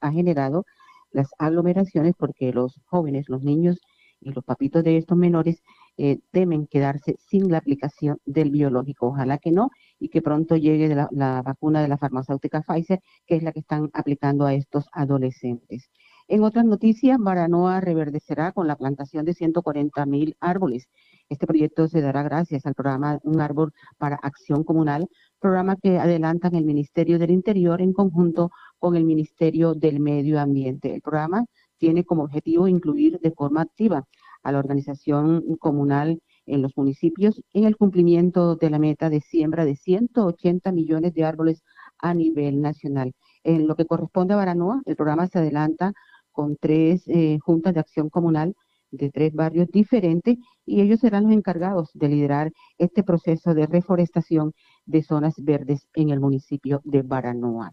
ha 0.00 0.12
generado 0.12 0.64
las 1.10 1.30
aglomeraciones 1.38 2.14
porque 2.18 2.52
los 2.52 2.80
jóvenes, 2.84 3.30
los 3.30 3.42
niños 3.42 3.78
y 4.20 4.30
los 4.32 4.44
papitos 4.44 4.84
de 4.84 4.98
estos 4.98 5.16
menores 5.16 5.62
eh, 5.96 6.18
temen 6.32 6.66
quedarse 6.66 7.16
sin 7.18 7.50
la 7.50 7.58
aplicación 7.58 8.18
del 8.26 8.50
biológico. 8.50 9.06
Ojalá 9.08 9.38
que 9.38 9.52
no 9.52 9.70
y 9.98 10.10
que 10.10 10.20
pronto 10.20 10.56
llegue 10.56 10.94
la, 10.94 11.08
la 11.12 11.40
vacuna 11.42 11.80
de 11.80 11.88
la 11.88 11.96
farmacéutica 11.96 12.62
Pfizer, 12.62 13.00
que 13.26 13.36
es 13.36 13.42
la 13.42 13.52
que 13.52 13.60
están 13.60 13.88
aplicando 13.94 14.44
a 14.44 14.52
estos 14.54 14.86
adolescentes. 14.92 15.90
En 16.30 16.44
otras 16.44 16.66
noticias, 16.66 17.18
Baranoa 17.18 17.80
reverdecerá 17.80 18.52
con 18.52 18.66
la 18.66 18.76
plantación 18.76 19.24
de 19.24 19.32
140 19.32 20.04
mil 20.04 20.36
árboles. 20.40 20.86
Este 21.30 21.46
proyecto 21.46 21.88
se 21.88 22.02
dará 22.02 22.22
gracias 22.22 22.66
al 22.66 22.74
programa 22.74 23.18
Un 23.22 23.40
Árbol 23.40 23.72
para 23.96 24.16
Acción 24.16 24.62
Comunal, 24.62 25.06
programa 25.40 25.76
que 25.76 25.98
adelantan 25.98 26.54
el 26.54 26.66
Ministerio 26.66 27.18
del 27.18 27.30
Interior 27.30 27.80
en 27.80 27.94
conjunto 27.94 28.50
con 28.78 28.94
el 28.94 29.06
Ministerio 29.06 29.72
del 29.72 30.00
Medio 30.00 30.38
Ambiente. 30.38 30.94
El 30.94 31.00
programa 31.00 31.46
tiene 31.78 32.04
como 32.04 32.24
objetivo 32.24 32.68
incluir 32.68 33.18
de 33.20 33.30
forma 33.30 33.62
activa 33.62 34.04
a 34.42 34.52
la 34.52 34.58
organización 34.58 35.56
comunal 35.58 36.20
en 36.44 36.60
los 36.60 36.76
municipios 36.76 37.40
en 37.54 37.64
el 37.64 37.76
cumplimiento 37.78 38.56
de 38.56 38.68
la 38.68 38.78
meta 38.78 39.08
de 39.08 39.22
siembra 39.22 39.64
de 39.64 39.76
180 39.76 40.72
millones 40.72 41.14
de 41.14 41.24
árboles 41.24 41.62
a 41.98 42.12
nivel 42.12 42.60
nacional. 42.60 43.14
En 43.44 43.66
lo 43.66 43.76
que 43.76 43.86
corresponde 43.86 44.34
a 44.34 44.36
Baranoa, 44.36 44.82
el 44.84 44.96
programa 44.96 45.26
se 45.26 45.38
adelanta 45.38 45.92
con 46.38 46.56
tres 46.56 47.02
eh, 47.08 47.40
juntas 47.42 47.74
de 47.74 47.80
acción 47.80 48.10
comunal 48.10 48.54
de 48.92 49.10
tres 49.10 49.34
barrios 49.34 49.66
diferentes 49.72 50.36
y 50.64 50.80
ellos 50.82 51.00
serán 51.00 51.24
los 51.24 51.32
encargados 51.32 51.90
de 51.94 52.08
liderar 52.08 52.52
este 52.78 53.02
proceso 53.02 53.54
de 53.54 53.66
reforestación 53.66 54.52
de 54.86 55.02
zonas 55.02 55.34
verdes 55.38 55.88
en 55.94 56.10
el 56.10 56.20
municipio 56.20 56.80
de 56.84 57.02
Baranoa. 57.02 57.72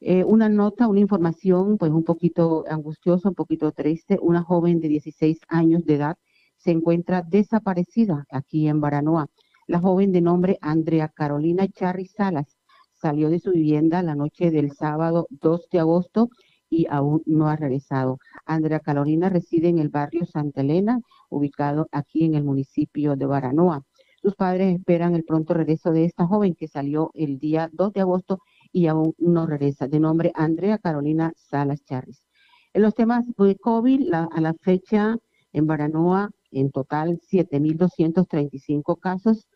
Eh, 0.00 0.24
una 0.24 0.50
nota, 0.50 0.88
una 0.88 1.00
información 1.00 1.78
pues 1.78 1.90
un 1.90 2.04
poquito 2.04 2.66
angustiosa, 2.68 3.30
un 3.30 3.34
poquito 3.34 3.72
triste. 3.72 4.18
Una 4.20 4.42
joven 4.42 4.80
de 4.80 4.88
16 4.88 5.38
años 5.48 5.82
de 5.86 5.94
edad 5.94 6.16
se 6.58 6.72
encuentra 6.72 7.22
desaparecida 7.22 8.26
aquí 8.30 8.68
en 8.68 8.82
Baranoa. 8.82 9.28
La 9.66 9.80
joven 9.80 10.12
de 10.12 10.20
nombre 10.20 10.58
Andrea 10.60 11.08
Carolina 11.08 11.66
Charri 11.66 12.04
Salas 12.04 12.58
salió 12.92 13.30
de 13.30 13.40
su 13.40 13.52
vivienda 13.52 14.02
la 14.02 14.14
noche 14.14 14.50
del 14.50 14.70
sábado 14.72 15.26
2 15.30 15.68
de 15.72 15.78
agosto 15.78 16.28
y 16.70 16.86
aún 16.88 17.22
no 17.26 17.48
ha 17.48 17.56
regresado. 17.56 18.18
Andrea 18.46 18.80
Carolina 18.80 19.28
reside 19.28 19.68
en 19.68 19.78
el 19.78 19.88
barrio 19.90 20.24
Santa 20.24 20.62
Elena, 20.62 21.00
ubicado 21.28 21.88
aquí 21.92 22.24
en 22.24 22.36
el 22.36 22.44
municipio 22.44 23.16
de 23.16 23.26
Baranoa. 23.26 23.82
Sus 24.22 24.36
padres 24.36 24.76
esperan 24.76 25.14
el 25.14 25.24
pronto 25.24 25.52
regreso 25.54 25.92
de 25.92 26.04
esta 26.04 26.26
joven 26.26 26.54
que 26.54 26.68
salió 26.68 27.10
el 27.14 27.38
día 27.38 27.68
2 27.72 27.92
de 27.92 28.00
agosto 28.02 28.38
y 28.72 28.86
aún 28.86 29.14
no 29.18 29.46
regresa, 29.46 29.88
de 29.88 29.98
nombre 29.98 30.30
Andrea 30.34 30.78
Carolina 30.78 31.32
Salas 31.36 31.84
Charris. 31.84 32.26
En 32.72 32.82
los 32.82 32.94
temas 32.94 33.24
de 33.36 33.56
COVID, 33.56 34.12
a 34.12 34.40
la 34.40 34.54
fecha 34.54 35.16
en 35.52 35.66
Baranoa, 35.66 36.30
en 36.52 36.70
total 36.70 37.18
7.235 37.20 38.98
casos, 39.00 39.48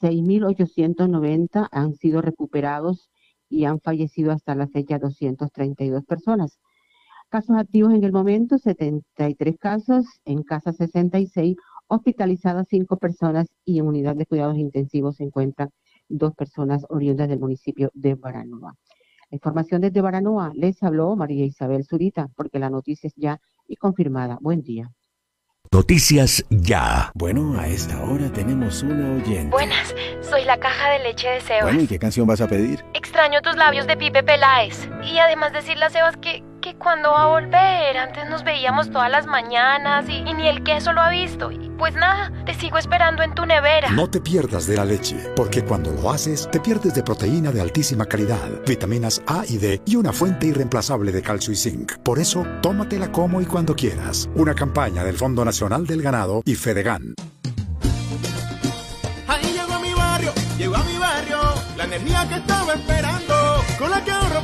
6.890 0.00 1.68
han 1.72 1.94
sido 1.94 2.20
recuperados 2.20 3.10
y 3.54 3.64
han 3.64 3.80
fallecido 3.80 4.32
hasta 4.32 4.54
la 4.54 4.66
fecha 4.66 4.98
232 4.98 6.04
personas. 6.04 6.58
Casos 7.28 7.56
activos 7.56 7.94
en 7.94 8.04
el 8.04 8.12
momento, 8.12 8.58
73 8.58 9.56
casos, 9.58 10.06
en 10.24 10.42
casa 10.42 10.72
66, 10.72 11.56
hospitalizadas 11.86 12.66
5 12.68 12.96
personas 12.96 13.46
y 13.64 13.78
en 13.78 13.86
unidad 13.86 14.16
de 14.16 14.26
cuidados 14.26 14.56
intensivos 14.56 15.16
se 15.16 15.24
encuentran 15.24 15.70
dos 16.08 16.34
personas 16.34 16.84
oriundas 16.88 17.28
del 17.28 17.40
municipio 17.40 17.90
de 17.94 18.14
Baranoa. 18.14 18.74
La 19.30 19.36
información 19.36 19.80
desde 19.80 20.00
Baranoa 20.00 20.52
les 20.54 20.82
habló 20.82 21.16
María 21.16 21.44
Isabel 21.44 21.84
Zurita, 21.84 22.28
porque 22.36 22.58
la 22.58 22.70
noticia 22.70 23.08
es 23.08 23.14
ya 23.16 23.40
y 23.66 23.76
confirmada. 23.76 24.38
Buen 24.40 24.62
día. 24.62 24.90
Noticias 25.74 26.44
ya. 26.50 27.10
Bueno, 27.14 27.58
a 27.58 27.66
esta 27.66 28.00
hora 28.04 28.32
tenemos 28.32 28.84
una 28.84 29.16
oyente. 29.16 29.50
Buenas, 29.50 29.92
soy 30.20 30.44
la 30.44 30.56
caja 30.56 30.90
de 30.90 31.00
leche 31.00 31.28
de 31.28 31.40
Sebas. 31.40 31.64
Bueno, 31.64 31.80
¿y 31.80 31.88
qué 31.88 31.98
canción 31.98 32.28
vas 32.28 32.40
a 32.40 32.46
pedir? 32.46 32.84
Extraño 32.94 33.42
tus 33.42 33.56
labios 33.56 33.88
de 33.88 33.96
Pipe 33.96 34.22
Peláez. 34.22 34.88
Y 35.02 35.18
además 35.18 35.52
decirle 35.52 35.86
a 35.86 35.90
Sebas 35.90 36.16
que 36.18 36.44
que 36.64 36.74
cuando 36.76 37.10
va 37.10 37.24
a 37.24 37.26
volver, 37.26 37.98
antes 37.98 38.26
nos 38.30 38.42
veíamos 38.42 38.90
todas 38.90 39.10
las 39.10 39.26
mañanas 39.26 40.08
y, 40.08 40.22
ni 40.32 40.48
el 40.48 40.62
queso 40.62 40.94
lo 40.94 41.02
ha 41.02 41.10
visto. 41.10 41.52
Y 41.52 41.70
pues 41.76 41.94
nada, 41.94 42.32
te 42.46 42.54
sigo 42.54 42.78
esperando 42.78 43.22
en 43.22 43.34
tu 43.34 43.44
nevera. 43.44 43.90
No 43.90 44.08
te 44.08 44.18
pierdas 44.18 44.66
de 44.66 44.78
la 44.78 44.86
leche, 44.86 45.30
porque 45.36 45.62
cuando 45.62 45.90
lo 45.90 46.10
haces, 46.10 46.48
te 46.50 46.60
pierdes 46.60 46.94
de 46.94 47.02
proteína 47.02 47.52
de 47.52 47.60
altísima 47.60 48.06
calidad, 48.06 48.48
vitaminas 48.66 49.20
A 49.26 49.44
y 49.46 49.58
D 49.58 49.82
y 49.84 49.96
una 49.96 50.14
fuente 50.14 50.46
irreemplazable 50.46 51.12
de 51.12 51.20
calcio 51.20 51.52
y 51.52 51.56
zinc. 51.56 51.98
Por 51.98 52.18
eso, 52.18 52.46
tómatela 52.62 53.12
como 53.12 53.42
y 53.42 53.44
cuando 53.44 53.76
quieras. 53.76 54.30
Una 54.34 54.54
campaña 54.54 55.04
del 55.04 55.18
Fondo 55.18 55.44
Nacional 55.44 55.86
del 55.86 56.00
Ganado 56.00 56.40
y 56.46 56.54
Fedegan. 56.54 57.14
Ahí 59.28 59.52
llegó 59.52 59.74
a 59.74 59.80
mi 59.80 59.92
barrio, 59.92 60.32
llegó 60.56 60.76
a 60.76 60.84
mi 60.84 60.96
barrio, 60.96 61.40
la 61.76 61.84
energía 61.84 62.26
que 62.26 62.40
con 62.50 62.63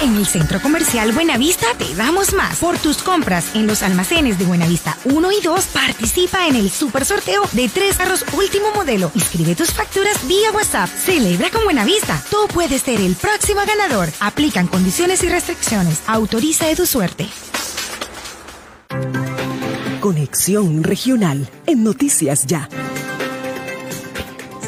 En 0.00 0.14
el 0.14 0.26
Centro 0.26 0.60
Comercial 0.62 1.10
Buenavista 1.12 1.66
te 1.76 1.92
damos 1.96 2.32
más. 2.32 2.58
Por 2.58 2.78
tus 2.78 2.98
compras 2.98 3.56
en 3.56 3.66
los 3.66 3.82
almacenes 3.82 4.38
de 4.38 4.44
Buenavista 4.44 4.96
1 5.04 5.32
y 5.32 5.40
2, 5.42 5.66
participa 5.66 6.46
en 6.46 6.54
el 6.54 6.70
super 6.70 7.04
sorteo 7.04 7.42
de 7.52 7.68
tres 7.68 7.96
carros 7.96 8.24
último 8.32 8.66
modelo. 8.74 9.10
Inscribe 9.16 9.56
tus 9.56 9.72
facturas 9.72 10.26
vía 10.28 10.52
WhatsApp. 10.52 10.88
Celebra 10.88 11.50
con 11.50 11.64
Buenavista. 11.64 12.22
Tú 12.30 12.36
puedes 12.54 12.82
ser 12.82 13.00
el 13.00 13.16
próximo 13.16 13.60
ganador. 13.66 14.08
Aplican 14.20 14.68
condiciones 14.68 15.24
y 15.24 15.28
restricciones. 15.28 16.02
Autoriza 16.06 16.66
de 16.66 16.76
tu 16.76 16.86
suerte. 16.86 17.26
Conexión 20.00 20.84
Regional 20.84 21.50
en 21.66 21.82
Noticias 21.82 22.46
Ya. 22.46 22.68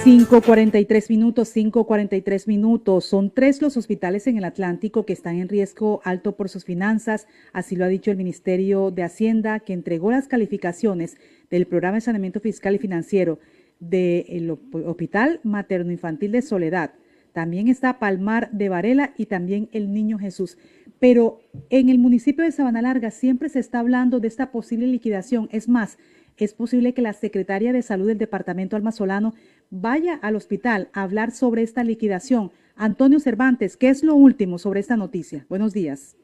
5.43 0.05 1.11
minutos, 1.11 1.55
5.43 1.55 2.46
minutos. 2.46 3.05
Son 3.05 3.30
tres 3.30 3.61
los 3.61 3.76
hospitales 3.76 4.26
en 4.26 4.38
el 4.38 4.44
Atlántico 4.44 5.05
que 5.05 5.12
están 5.12 5.36
en 5.36 5.51
riesgo 5.51 6.01
alto 6.05 6.36
por 6.36 6.48
sus 6.48 6.64
finanzas. 6.64 7.26
Así 7.53 7.76
lo 7.76 7.84
ha 7.84 7.88
dicho 7.88 8.11
el 8.11 8.16
Ministerio 8.16 8.90
de 8.90 9.03
Hacienda, 9.03 9.61
que 9.61 9.74
entregó 9.74 10.11
las 10.11 10.26
calificaciones 10.26 11.18
del 11.51 11.66
Programa 11.66 11.96
de 11.96 12.01
Saneamiento 12.01 12.40
Fiscal 12.40 12.74
y 12.74 12.78
Financiero 12.78 13.40
del 13.78 14.57
Hospital 14.72 15.40
Materno 15.42 15.92
Infantil 15.92 16.32
de 16.32 16.40
Soledad. 16.40 16.92
También 17.34 17.68
está 17.68 17.98
Palmar 17.98 18.51
de 18.53 18.70
Varela 18.70 19.12
y 19.18 19.26
también 19.26 19.68
el 19.72 19.92
Niño 19.92 20.18
Jesús. 20.18 20.57
Pero 20.98 21.42
en 21.68 21.90
el 21.90 21.98
municipio 21.98 22.42
de 22.42 22.53
Sabana 22.53 22.80
Larga 22.80 23.11
siempre 23.11 23.51
se 23.51 23.59
está 23.59 23.80
hablando 23.80 24.18
de 24.18 24.28
esta 24.28 24.51
posible 24.51 24.86
liquidación. 24.86 25.51
Es 25.53 25.68
más, 25.68 25.98
es 26.44 26.55
posible 26.55 26.94
que 26.94 27.03
la 27.03 27.12
secretaria 27.12 27.72
de 27.72 27.82
Salud 27.82 28.07
del 28.07 28.18
Departamento 28.18 28.76
Almazolano 28.76 29.34
vaya 29.71 30.18
al 30.21 30.37
hospital 30.37 30.89
a 30.93 31.03
hablar 31.03 31.31
sobre 31.31 31.62
esta 31.62 31.85
liquidación. 31.85 32.51
Antonio 32.77 33.21
Cervantes, 33.21 33.77
¿qué 33.77 33.89
es 33.89 34.03
lo 34.03 34.14
último 34.14 34.59
sobre 34.59 34.81
esta 34.81 34.97
noticia? 34.97 35.47
Buenos 35.49 35.73
días. 35.73 36.16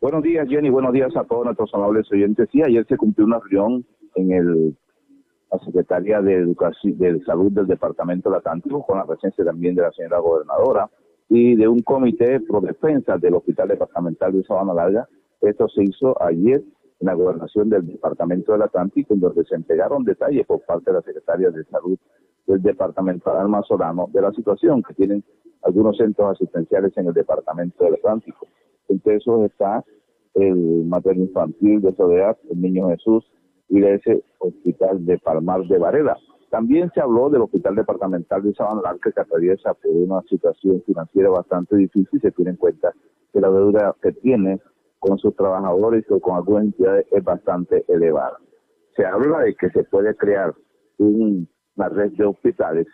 Buenos 0.00 0.22
días, 0.22 0.48
Jenny. 0.48 0.70
Buenos 0.70 0.92
días 0.92 1.14
a 1.16 1.24
todos 1.24 1.44
nuestros 1.44 1.72
amables 1.74 2.10
oyentes. 2.12 2.48
Sí, 2.52 2.62
ayer 2.62 2.86
se 2.86 2.96
cumplió 2.96 3.26
una 3.26 3.40
reunión 3.40 3.84
en 4.14 4.32
el, 4.32 4.76
la 5.50 5.58
Secretaría 5.64 6.20
de 6.20 6.34
Educación, 6.34 6.98
de 6.98 7.20
Salud 7.24 7.50
del 7.50 7.66
Departamento 7.66 8.30
de 8.30 8.36
Atlántico, 8.36 8.84
con 8.86 8.98
la 8.98 9.06
presencia 9.06 9.44
también 9.44 9.74
de 9.74 9.82
la 9.82 9.92
señora 9.92 10.18
gobernadora 10.18 10.90
y 11.28 11.56
de 11.56 11.66
un 11.66 11.80
comité 11.80 12.40
pro 12.40 12.60
defensa 12.60 13.18
del 13.18 13.34
Hospital 13.34 13.68
Departamental 13.68 14.32
de 14.32 14.44
Sabana 14.44 14.74
Larga. 14.74 15.08
Esto 15.40 15.68
se 15.68 15.82
hizo 15.82 16.20
ayer 16.22 16.62
en 17.00 17.06
la 17.06 17.14
gobernación 17.14 17.68
del 17.68 17.86
Departamento 17.86 18.52
del 18.52 18.62
Atlántico, 18.62 19.14
en 19.14 19.20
donde 19.20 19.44
se 19.44 19.54
entregaron 19.54 20.04
detalles 20.04 20.46
por 20.46 20.60
parte 20.62 20.90
de 20.90 20.96
la 20.96 21.02
Secretaria 21.02 21.50
de 21.50 21.64
Salud 21.64 21.98
del 22.46 22.62
Departamento 22.62 23.30
de 23.32 23.38
Almazorano 23.38 24.08
de 24.12 24.22
la 24.22 24.32
situación 24.32 24.82
que 24.82 24.94
tienen 24.94 25.24
algunos 25.62 25.96
centros 25.96 26.32
asistenciales 26.32 26.96
en 26.96 27.08
el 27.08 27.14
Departamento 27.14 27.84
del 27.84 27.94
Atlántico. 27.94 28.46
Entre 28.88 29.16
esos 29.16 29.44
está 29.44 29.84
el 30.34 30.84
materno 30.84 31.24
infantil 31.24 31.80
de 31.80 31.94
Soledad, 31.94 32.36
el 32.50 32.60
Niño 32.60 32.88
Jesús 32.90 33.24
y 33.68 33.82
ese 33.82 34.22
hospital 34.38 35.04
de 35.04 35.18
Palmar 35.18 35.66
de 35.66 35.78
Varela. 35.78 36.16
También 36.50 36.90
se 36.94 37.00
habló 37.00 37.28
del 37.28 37.42
hospital 37.42 37.74
departamental 37.74 38.42
de 38.42 38.54
Sabana 38.54 38.96
que 39.02 39.20
atraviesa 39.20 39.74
por 39.74 39.90
una 39.90 40.22
situación 40.22 40.82
financiera 40.86 41.30
bastante 41.30 41.76
difícil. 41.76 42.20
Se 42.20 42.30
tiene 42.30 42.52
en 42.52 42.56
cuenta 42.56 42.92
que 43.32 43.40
la 43.40 43.50
deuda 43.50 43.96
que 44.00 44.12
tiene 44.12 44.60
con 44.98 45.18
sus 45.18 45.34
trabajadores 45.36 46.04
o 46.10 46.20
con 46.20 46.36
algunas 46.36 46.64
entidades 46.64 47.06
es 47.10 47.22
bastante 47.22 47.84
elevada. 47.88 48.38
Se 48.96 49.04
habla 49.04 49.40
de 49.40 49.54
que 49.54 49.70
se 49.70 49.84
puede 49.84 50.14
crear 50.16 50.54
una 50.98 51.88
red 51.88 52.12
de 52.12 52.24
hospitales 52.24 52.86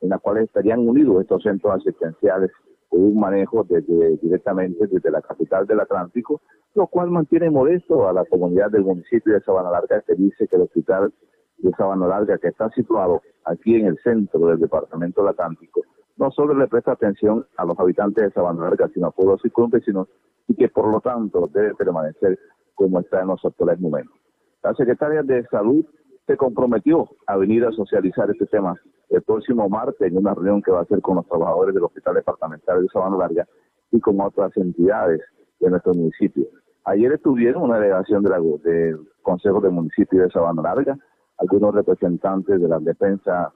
en 0.00 0.08
la 0.08 0.18
cual 0.18 0.38
estarían 0.38 0.86
unidos 0.88 1.22
estos 1.22 1.42
centros 1.42 1.74
asistenciales 1.74 2.50
con 2.88 3.02
un 3.02 3.20
manejo 3.20 3.64
desde, 3.64 4.16
directamente 4.18 4.86
desde 4.86 5.10
la 5.10 5.22
capital 5.22 5.66
del 5.66 5.80
Atlántico, 5.80 6.40
lo 6.74 6.86
cual 6.86 7.10
mantiene 7.10 7.50
molesto 7.50 8.08
a 8.08 8.12
la 8.12 8.24
comunidad 8.24 8.70
del 8.70 8.82
municipio 8.82 9.34
de 9.34 9.40
Sabana 9.42 9.70
Larga 9.70 10.02
que 10.06 10.14
dice 10.14 10.46
que 10.48 10.56
el 10.56 10.62
hospital 10.62 11.12
de 11.58 11.70
Sabana 11.72 12.06
Larga, 12.06 12.38
que 12.38 12.48
está 12.48 12.70
situado 12.70 13.20
aquí 13.44 13.76
en 13.76 13.86
el 13.86 13.98
centro 13.98 14.46
del 14.46 14.58
departamento 14.58 15.20
del 15.20 15.30
Atlántico, 15.30 15.82
no 16.20 16.30
solo 16.30 16.52
le 16.52 16.68
presta 16.68 16.92
atención 16.92 17.46
a 17.56 17.64
los 17.64 17.78
habitantes 17.80 18.22
de 18.22 18.30
Sabana 18.30 18.64
Larga, 18.64 18.88
sino 18.92 19.06
a 19.06 19.10
pueblos 19.10 19.40
circunvecinos 19.40 20.06
y 20.48 20.54
que 20.54 20.68
por 20.68 20.86
lo 20.92 21.00
tanto 21.00 21.48
debe 21.50 21.74
permanecer 21.74 22.38
como 22.74 23.00
está 23.00 23.22
en 23.22 23.28
los 23.28 23.42
actuales 23.42 23.80
momentos. 23.80 24.14
La 24.62 24.74
secretaria 24.74 25.22
de 25.22 25.46
Salud 25.46 25.82
se 26.26 26.36
comprometió 26.36 27.08
a 27.26 27.38
venir 27.38 27.64
a 27.64 27.72
socializar 27.72 28.30
este 28.30 28.44
tema 28.46 28.78
el 29.08 29.22
próximo 29.22 29.66
martes 29.70 29.98
en 30.02 30.18
una 30.18 30.34
reunión 30.34 30.60
que 30.60 30.70
va 30.70 30.80
a 30.80 30.82
hacer 30.82 31.00
con 31.00 31.16
los 31.16 31.26
trabajadores 31.26 31.74
del 31.74 31.84
Hospital 31.84 32.14
Departamental 32.16 32.82
de 32.82 32.88
Sabana 32.88 33.16
Larga 33.16 33.48
y 33.90 33.98
con 33.98 34.20
otras 34.20 34.54
entidades 34.58 35.22
de 35.58 35.70
nuestro 35.70 35.94
municipio. 35.94 36.44
Ayer 36.84 37.12
estuvieron 37.12 37.62
una 37.62 37.78
delegación 37.78 38.22
de 38.22 38.30
del 38.62 39.08
Consejo 39.22 39.62
de 39.62 39.70
Municipio 39.70 40.22
de 40.22 40.30
Sabana 40.30 40.60
Larga, 40.60 40.98
algunos 41.38 41.74
representantes 41.74 42.60
de 42.60 42.68
la 42.68 42.78
defensa 42.78 43.54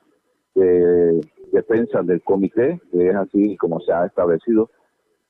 de 0.54 1.20
defensa 1.52 2.02
del 2.02 2.22
comité, 2.22 2.80
que 2.90 3.08
es 3.08 3.14
así 3.14 3.56
como 3.56 3.80
se 3.80 3.92
ha 3.92 4.06
establecido 4.06 4.70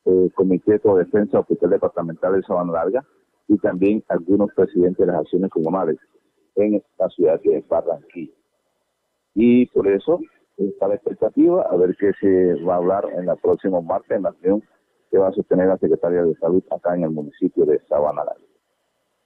eh, 0.05 0.31
Comité 0.35 0.79
de 0.79 0.95
Defensa 0.99 1.39
Oficial 1.39 1.71
Departamental 1.71 2.35
de 2.35 2.43
Sabana 2.43 2.73
Larga 2.73 3.05
y 3.49 3.57
también 3.59 4.03
algunos 4.09 4.53
presidentes 4.55 4.99
de 4.99 5.13
las 5.13 5.21
acciones 5.21 5.51
comunales 5.51 5.97
en 6.57 6.75
esta 6.75 7.09
ciudad 7.11 7.41
de 7.43 7.65
Barranquilla. 7.69 8.33
Y 9.35 9.67
por 9.67 9.89
eso 9.89 10.21
está 10.57 10.89
la 10.89 10.95
expectativa 10.95 11.63
a 11.63 11.77
ver 11.77 11.97
qué 11.99 12.13
se 12.21 12.63
va 12.63 12.75
a 12.75 12.79
hablar 12.79 13.07
en 13.17 13.27
la 13.27 13.37
próxima 13.37 13.81
martes 13.81 14.17
en 14.17 14.23
la 14.25 14.31
reunión 14.31 14.63
que 15.11 15.19
va 15.19 15.29
a 15.29 15.33
sostener 15.33 15.69
la 15.69 15.79
Secretaría 15.79 16.23
de 16.23 16.35
Salud 16.37 16.63
acá 16.71 16.95
en 16.95 17.05
el 17.05 17.11
municipio 17.11 17.65
de 17.65 17.81
Sabana 17.89 18.25
Larga. 18.25 18.45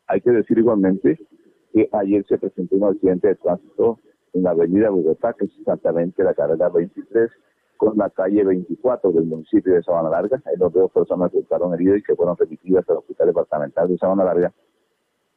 Hay 0.06 0.20
que 0.20 0.30
decir 0.30 0.58
igualmente 0.58 1.18
que 1.72 1.88
ayer 1.92 2.24
se 2.26 2.38
presentó 2.38 2.76
un 2.76 2.84
accidente 2.84 3.28
de 3.28 3.34
tránsito 3.36 3.98
en 4.32 4.42
la 4.42 4.50
avenida 4.50 4.90
Bogotá, 4.90 5.34
que 5.34 5.46
es 5.46 5.52
exactamente 5.58 6.22
la 6.22 6.34
carrera 6.34 6.68
23, 6.68 7.30
con 7.78 7.96
la 7.96 8.10
calle 8.10 8.44
24 8.44 9.12
del 9.12 9.24
municipio 9.24 9.74
de 9.74 9.82
Sabana 9.82 10.10
Larga. 10.10 10.42
Hay 10.46 10.56
dos, 10.56 10.72
personas 10.92 11.32
estaban 11.32 11.72
heridas 11.74 11.98
y 11.98 12.02
que 12.02 12.16
fueron 12.16 12.36
remitidas 12.36 12.84
al 12.90 12.98
Hospital 12.98 13.28
Departamental 13.28 13.88
de 13.88 13.96
Sabana 13.98 14.24
Larga 14.24 14.52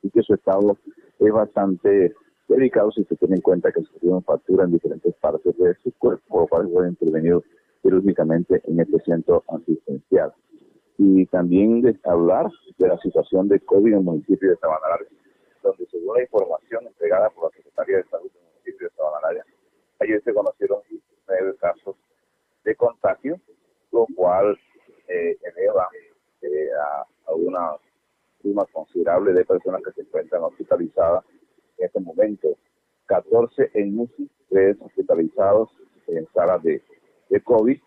y 0.02 0.10
que 0.10 0.22
su 0.24 0.34
estado 0.34 0.78
es 1.20 1.32
bastante 1.32 2.14
delicado 2.48 2.92
si 2.92 3.04
se 3.06 3.16
tiene 3.16 3.36
en 3.36 3.42
cuenta 3.42 3.72
que 3.72 3.82
sufrieron 3.82 4.24
fractura 4.24 4.66
en 4.66 4.72
diferentes 4.72 5.14
partes 5.16 5.56
de 5.58 5.76
su 5.84 5.94
cuerpo, 5.98 6.24
por 6.28 6.42
lo 6.42 6.48
cual 6.48 6.70
fueron 6.70 6.90
intervenidos 6.90 7.44
quirúrgicamente 7.82 8.62
en 8.66 8.80
este 8.80 9.00
centro 9.02 9.44
asistencial. 9.48 10.34
Y 10.98 11.26
también 11.28 11.82
de 11.82 11.98
hablar 12.04 12.48
de 12.78 12.88
la 12.88 12.98
situación 12.98 13.48
de 13.48 13.60
COVID 13.60 13.94
en 13.94 14.00
el 14.00 14.04
municipio 14.04 14.50
de 14.50 14.58
Sabana 14.58 14.90
Larga, 14.90 15.10
donde 15.64 15.86
según 15.88 16.16
la 16.16 16.24
información 16.24 16.88
entregada 16.88 17.30
por 17.30 17.46
la 17.46 17.58
Secretaría 17.58 17.98
de 17.98 18.04
Salud 18.06 18.32
del 18.32 18.44
municipio 18.44 18.88
de 18.88 18.96
Sabana 18.96 19.28
Larga, 19.28 19.46
ayer 20.02 20.22
se 20.24 20.34
conocieron 20.34 20.82
nueve 21.28 21.56
casos 21.60 21.96
de 22.64 22.76
contagio, 22.76 23.40
lo 23.92 24.06
cual 24.16 24.58
eh, 25.08 25.38
eleva 25.56 25.88
eh, 26.42 26.70
a, 26.80 27.34
una 27.34 27.78
suma 28.42 28.66
considerable 28.72 29.34
de 29.34 29.46
personas 29.46 29.82
que 29.84 29.92
se 29.94 30.02
encuentran 30.02 30.44
hospitalizadas 30.44 31.24
en 31.78 31.86
este 31.86 32.00
momento. 32.00 32.50
14 33.06 33.72
en 33.74 34.00
UCI, 34.00 34.30
3 34.50 34.78
hospitalizados 34.82 35.70
en 36.08 36.28
salas 36.34 36.62
de, 36.64 36.82
de 37.30 37.42
COVID, 37.42 37.80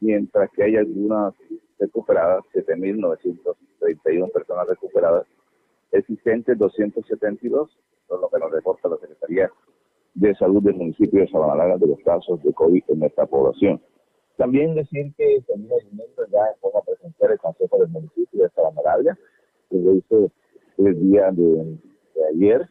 mientras 0.00 0.50
que 0.50 0.62
hay 0.62 0.76
algunas 0.76 1.34
recuperadas, 1.78 2.44
7.931 2.54 4.32
personas 4.32 4.68
recuperadas, 4.68 5.26
existentes 5.92 6.56
272, 6.58 7.78
son 8.08 8.20
lo 8.20 8.28
que 8.28 8.38
nos 8.38 8.50
reporta 8.50 8.88
la 8.88 8.96
Secretaría 8.96 9.50
de 10.14 10.34
Salud 10.34 10.62
del 10.62 10.74
municipio 10.74 11.20
de 11.20 11.28
Sabana 11.28 11.76
de 11.76 11.86
los 11.86 11.98
casos 12.00 12.42
de 12.42 12.52
COVID 12.52 12.82
en 12.88 13.02
esta 13.04 13.26
población. 13.26 13.80
También 14.36 14.74
decir 14.74 15.12
que 15.16 15.42
también 15.46 15.70
movimiento 15.70 16.22
ya 16.32 16.40
en 16.52 16.60
forma 16.60 16.80
presencial 16.80 17.32
el 17.32 17.38
Consejo 17.38 17.78
del 17.78 17.88
Municipio 17.88 18.42
de 18.42 18.50
Sabana 18.50 19.18
que 19.68 19.76
lo 19.76 19.94
hizo 19.94 20.30
el 20.78 21.00
día 21.00 21.30
de, 21.30 21.78
ayer, 22.32 22.68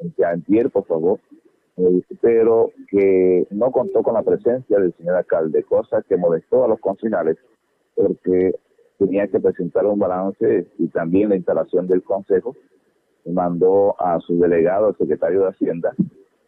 de 0.00 0.24
ayer, 0.24 0.70
por 0.70 0.84
favor, 0.86 1.20
eh, 1.76 2.02
pero 2.20 2.70
que 2.90 3.46
no 3.50 3.70
contó 3.70 4.02
con 4.02 4.14
la 4.14 4.22
presencia 4.22 4.78
del 4.78 4.92
señor 4.94 5.16
alcalde, 5.16 5.62
cosa 5.62 6.02
que 6.02 6.16
molestó 6.16 6.64
a 6.64 6.68
los 6.68 6.80
confinales, 6.80 7.36
porque 7.94 8.54
tenía 8.98 9.26
que 9.28 9.40
presentar 9.40 9.86
un 9.86 9.98
balance 9.98 10.66
y 10.78 10.88
también 10.88 11.30
la 11.30 11.36
instalación 11.36 11.86
del 11.86 12.02
consejo, 12.02 12.54
mandó 13.24 13.94
a 14.00 14.20
su 14.20 14.38
delegado, 14.38 14.90
el 14.90 14.96
secretario 14.96 15.42
de 15.42 15.48
Hacienda, 15.48 15.94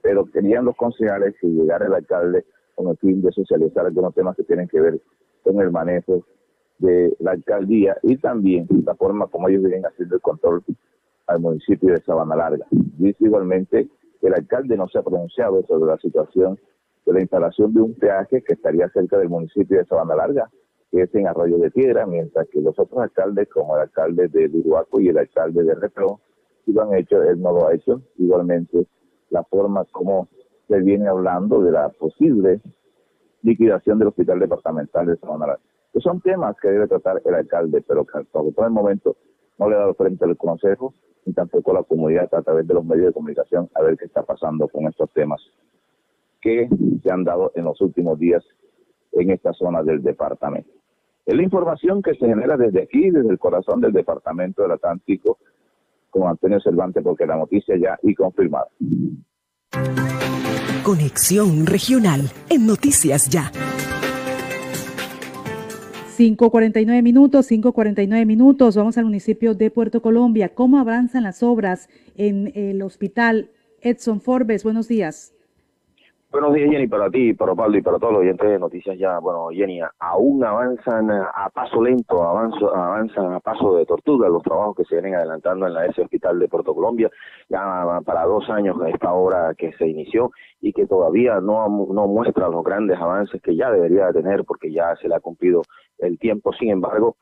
pero 0.07 0.25
querían 0.27 0.65
los 0.65 0.77
concejales 0.77 1.35
que 1.41 1.49
llegara 1.49 1.85
el 1.87 1.93
alcalde 1.93 2.45
con 2.77 2.87
el 2.87 2.97
fin 2.99 3.21
de 3.23 3.33
socializar 3.33 3.87
algunos 3.87 4.15
temas 4.15 4.37
que 4.37 4.45
tienen 4.45 4.69
que 4.69 4.81
ver 4.81 5.01
con 5.43 5.61
el 5.61 5.73
manejo 5.73 6.25
de 6.79 7.17
la 7.19 7.33
alcaldía 7.33 7.97
y 8.05 8.17
también 8.17 8.69
la 8.85 8.95
forma 8.95 9.27
como 9.27 9.49
ellos 9.49 9.65
vienen 9.65 9.85
haciendo 9.85 10.15
el 10.15 10.21
control 10.21 10.63
al 11.27 11.41
municipio 11.41 11.93
de 11.93 12.01
Sabana 12.03 12.37
Larga. 12.37 12.67
Dice 12.71 13.25
igualmente 13.25 13.89
que 14.21 14.29
el 14.29 14.35
alcalde 14.35 14.77
no 14.77 14.87
se 14.87 15.01
ha 15.01 15.03
pronunciado 15.03 15.67
sobre 15.67 15.91
la 15.91 15.99
situación 15.99 16.57
de 17.05 17.13
la 17.13 17.21
instalación 17.23 17.75
de 17.75 17.81
un 17.81 17.95
peaje 17.95 18.43
que 18.43 18.53
estaría 18.53 18.89
cerca 18.91 19.19
del 19.19 19.29
municipio 19.29 19.77
de 19.77 19.87
Sabana 19.87 20.15
Larga, 20.15 20.49
que 20.93 21.03
es 21.03 21.15
en 21.17 21.27
Arroyo 21.27 21.59
de 21.59 21.73
Piedra, 21.73 22.07
mientras 22.07 22.47
que 22.47 22.61
los 22.61 22.79
otros 22.79 23.03
alcaldes, 23.03 23.49
como 23.49 23.75
el 23.75 23.83
alcalde 23.83 24.29
de 24.29 24.47
Uruguaco 24.47 25.01
y 25.01 25.09
el 25.09 25.19
alcalde 25.19 25.65
de 25.65 25.75
Repró, 25.75 26.21
sí 26.65 26.73
lo 26.73 26.83
han 26.83 26.95
hecho, 26.95 27.21
él 27.25 27.41
no 27.41 27.51
lo 27.51 27.67
ha 27.67 27.75
hecho. 27.75 28.03
Igualmente, 28.19 28.87
la 29.31 29.45
forma 29.45 29.85
como 29.91 30.29
se 30.68 30.81
viene 30.81 31.09
hablando 31.09 31.62
de 31.62 31.72
la 31.72 31.89
posible 31.91 32.61
liquidación 33.43 33.99
del 33.99 34.09
hospital 34.09 34.41
departamental 34.41 35.07
de 35.07 35.18
Larga. 35.22 35.59
Que 35.93 36.01
son 36.01 36.20
temas 36.20 36.57
que 36.61 36.68
debe 36.68 36.89
tratar 36.89 37.22
el 37.24 37.35
alcalde, 37.35 37.83
pero 37.87 38.05
que 38.05 38.24
por 38.24 38.64
el 38.64 38.70
momento 38.70 39.16
no 39.59 39.68
le 39.68 39.77
ha 39.77 39.81
dado 39.81 39.95
frente 39.95 40.24
al 40.24 40.37
consejo 40.37 40.93
ni 41.24 41.33
tampoco 41.33 41.72
la 41.72 41.83
comunidad 41.83 42.33
a 42.33 42.43
través 42.43 42.66
de 42.66 42.74
los 42.74 42.85
medios 42.85 43.07
de 43.07 43.12
comunicación 43.12 43.68
a 43.74 43.83
ver 43.83 43.97
qué 43.97 44.05
está 44.05 44.22
pasando 44.22 44.68
con 44.68 44.87
estos 44.87 45.11
temas 45.12 45.41
que 46.41 46.68
se 47.03 47.11
han 47.11 47.24
dado 47.24 47.51
en 47.57 47.64
los 47.64 47.81
últimos 47.81 48.18
días 48.18 48.45
en 49.12 49.31
esta 49.31 49.53
zona 49.53 49.83
del 49.83 50.03
departamento. 50.03 50.70
Es 51.24 51.35
la 51.35 51.43
información 51.43 52.03
que 52.03 52.14
se 52.14 52.27
genera 52.27 52.57
desde 52.57 52.83
aquí, 52.83 53.11
desde 53.11 53.31
el 53.31 53.39
corazón 53.39 53.81
del 53.81 53.93
departamento 53.93 54.62
del 54.62 54.72
Atlántico, 54.72 55.39
con 56.11 56.29
Antonio 56.29 56.61
Cervantes, 56.61 57.03
porque 57.03 57.27
la 57.27 57.37
noticia 57.37 57.77
ya 57.77 57.99
y 58.03 58.15
confirmada. 58.15 58.69
Conexión 60.83 61.67
Regional 61.67 62.31
en 62.49 62.67
Noticias 62.67 63.29
Ya. 63.29 63.51
5.49 66.17 67.03
minutos, 67.03 67.51
5.49 67.51 68.25
minutos. 68.25 68.77
Vamos 68.77 68.97
al 68.97 69.05
municipio 69.05 69.55
de 69.55 69.71
Puerto 69.71 70.01
Colombia. 70.01 70.55
¿Cómo 70.55 70.79
avanzan 70.79 71.25
las 71.25 71.43
obras 71.43 71.91
en 72.17 72.53
el 72.55 72.81
hospital 72.81 73.51
Edson 73.83 74.23
Forbes? 74.23 74.65
Buenos 74.65 74.89
días. 74.89 75.36
Buenos 76.29 76.55
días, 76.55 76.70
Jenny, 76.70 76.89
para 76.89 77.09
ti, 77.09 77.35
para 77.35 77.55
Pablo 77.55 77.79
y 77.79 77.83
para 77.83 77.99
todos 77.99 78.14
los 78.14 78.22
oyentes 78.22 78.51
de 78.51 78.59
Noticias 78.59 78.99
Ya. 78.99 79.20
Bueno, 79.20 79.49
Jenny, 79.53 79.81
aún 80.01 80.45
avanzan 80.45 81.09
a 81.09 81.49
paso 81.55 81.81
lento, 81.81 82.20
avanzan 82.20 83.33
a 83.33 83.39
paso 83.39 83.77
de 83.77 83.87
tortuga 83.87 84.29
los 84.29 84.43
trabajos 84.43 84.74
que 84.77 84.85
se 84.85 84.97
vienen 84.97 85.14
adelantando 85.14 85.68
en 85.68 85.74
la 85.74 85.87
S 85.87 86.03
Hospital 86.03 86.41
de 86.41 86.49
Puerto 86.49 86.74
Colombia. 86.74 87.09
Ya 87.49 88.03
para 88.05 88.24
dos 88.24 88.51
años 88.51 88.77
esta 88.89 89.12
obra 89.14 89.55
que 89.57 89.72
se 89.74 89.87
inició 89.87 90.33
y 90.61 90.72
que 90.72 90.87
todavía 90.87 91.41
no, 91.41 91.68
no 91.68 92.09
muestra 92.09 92.49
los 92.49 92.64
grandes 92.64 92.99
avances 92.99 93.41
que 93.41 93.55
ya 93.55 93.70
debería 93.70 94.12
tener 94.12 94.45
porque 94.45 94.72
ya 94.72 94.97
se 94.97 95.09
le 95.09 95.14
ha 95.14 95.20
cumplido 95.20 95.62
el 95.99 96.18
tiempo. 96.18 96.53
Sin 96.55 96.70
embargo, 96.70 97.16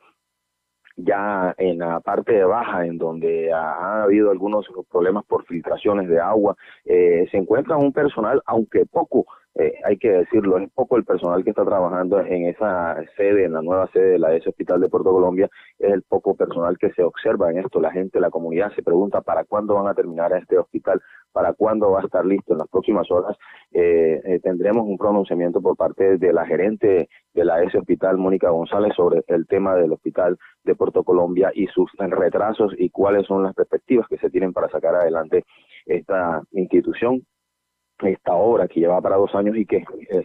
ya 0.97 1.55
en 1.59 1.78
la 1.78 2.01
parte 2.01 2.45
baja, 2.45 2.86
en 2.86 2.99
donde 2.99 3.53
ha, 3.53 4.03
habido 4.05 4.30
algunos 4.30 4.66
problemas 4.90 5.24
por 5.24 5.45
filtraciones 5.45 6.09
de 6.09 6.20
agua, 6.20 6.57
eh, 6.84 7.26
se 7.30 7.36
encuentra 7.36 7.76
un 7.76 7.92
personal, 7.92 8.42
aunque 8.47 8.86
poco, 8.86 9.26
eh, 9.57 9.74
hay 9.84 9.96
que 9.98 10.11
decirlo, 10.11 10.59
es 10.59 10.68
poco 10.72 10.96
el 10.96 11.05
personal 11.05 11.44
que 11.44 11.50
está 11.50 11.64
trabajando 11.64 12.18
en 12.20 12.46
esa 12.46 12.96
sede, 13.16 13.44
en 13.44 13.52
la 13.52 13.62
nueva 13.62 13.88
sede 13.92 14.12
de 14.12 14.18
la 14.18 14.34
S 14.34 14.48
Hospital 14.48 14.80
de 14.80 14.88
Puerto 14.88 15.12
Colombia, 15.12 15.48
es 15.78 15.92
el 15.92 16.02
poco 16.02 16.34
personal 16.34 16.76
que 16.76 16.90
se 16.92 17.05
observa 17.05 17.50
en 17.50 17.59
esto. 17.59 17.80
La 17.80 17.92
gente, 17.92 18.18
la 18.18 18.30
comunidad 18.30 18.72
se 18.74 18.82
pregunta 18.82 19.20
para 19.20 19.44
cuándo 19.44 19.74
van 19.74 19.86
a 19.86 19.94
terminar 19.94 20.32
este 20.32 20.59
hospital, 20.59 21.00
para 21.32 21.52
cuándo 21.52 21.92
va 21.92 22.00
a 22.00 22.05
estar 22.05 22.26
listo. 22.26 22.52
En 22.52 22.59
las 22.59 22.68
próximas 22.68 23.09
horas 23.12 23.36
eh, 23.72 24.20
eh, 24.24 24.40
tendremos 24.40 24.86
un 24.86 24.98
pronunciamiento 24.98 25.61
por 25.61 25.76
parte 25.76 26.18
de 26.18 26.32
la 26.32 26.46
gerente 26.46 27.09
de 27.32 27.44
la 27.44 27.62
S 27.62 27.78
Hospital, 27.78 28.18
Mónica 28.18 28.50
González, 28.50 28.92
sobre 28.96 29.22
el 29.28 29.46
tema 29.46 29.76
del 29.76 29.92
hospital 29.92 30.36
de 30.64 30.74
Puerto 30.74 31.05
Colombia 31.05 31.52
y 31.55 31.66
sus 31.68 31.90
retrasos 31.98 32.72
y 32.76 32.90
cuáles 32.90 33.26
son 33.26 33.44
las 33.44 33.55
perspectivas 33.55 34.09
que 34.09 34.18
se 34.18 34.30
tienen 34.30 34.52
para 34.52 34.68
sacar 34.68 34.96
adelante 34.96 35.44
esta 35.86 36.42
institución 36.52 37.22
esta 38.07 38.34
obra 38.34 38.68
que 38.68 38.80
lleva 38.80 39.00
para 39.00 39.16
dos 39.16 39.34
años 39.34 39.57
y 39.57 39.66
que 39.66 39.78
eh, 39.78 40.24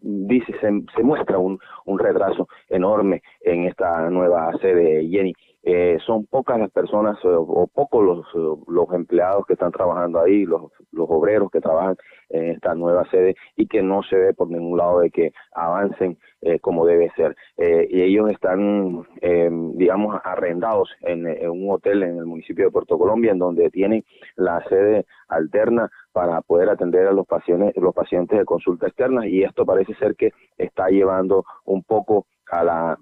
dice 0.00 0.54
se, 0.60 1.02
muestra 1.02 1.38
un, 1.38 1.58
un, 1.84 1.98
retraso 1.98 2.48
enorme 2.68 3.22
en 3.40 3.64
esta 3.64 4.08
nueva 4.10 4.52
sede 4.60 5.08
Jenny. 5.08 5.32
Eh, 5.62 5.98
son 6.04 6.26
pocas 6.26 6.58
las 6.58 6.70
personas 6.70 7.16
o 7.24 7.66
pocos 7.72 8.04
los, 8.04 8.66
los 8.68 8.92
empleados 8.92 9.46
que 9.46 9.54
están 9.54 9.72
trabajando 9.72 10.20
ahí, 10.20 10.44
los, 10.44 10.70
los 10.92 11.06
obreros 11.08 11.50
que 11.50 11.60
trabajan 11.60 11.96
en 12.28 12.50
esta 12.50 12.74
nueva 12.74 13.08
sede 13.10 13.34
y 13.56 13.66
que 13.66 13.82
no 13.82 14.02
se 14.02 14.16
ve 14.16 14.34
por 14.34 14.50
ningún 14.50 14.76
lado 14.76 15.00
de 15.00 15.10
que 15.10 15.32
avancen 15.52 16.18
eh, 16.42 16.58
como 16.60 16.84
debe 16.84 17.10
ser. 17.16 17.34
Eh, 17.56 17.88
y 17.90 18.02
ellos 18.02 18.30
están, 18.30 19.06
eh, 19.22 19.48
digamos, 19.76 20.20
arrendados 20.24 20.90
en, 21.00 21.26
un 21.48 21.70
hotel 21.70 22.02
en 22.02 22.18
el 22.18 22.26
municipio 22.26 22.66
de 22.66 22.70
Puerto 22.70 22.98
Colombia, 22.98 23.32
en 23.32 23.38
donde 23.38 23.70
tienen 23.70 24.04
la 24.36 24.62
sede 24.68 25.06
alterna 25.28 25.90
para 26.12 26.42
poder 26.42 26.68
atender 26.68 27.06
a 27.06 27.12
los 27.12 27.26
pacientes, 27.26 27.74
los 27.76 27.94
pacientes 27.94 28.38
de 28.38 28.44
consulta 28.44 28.86
externa 28.88 29.26
y 29.26 29.42
esto 29.42 29.64
parece 29.74 29.94
ser 29.94 30.14
que 30.14 30.30
está 30.56 30.88
llevando 30.88 31.44
un 31.64 31.82
poco 31.82 32.26
a 32.50 32.62
la 32.62 32.98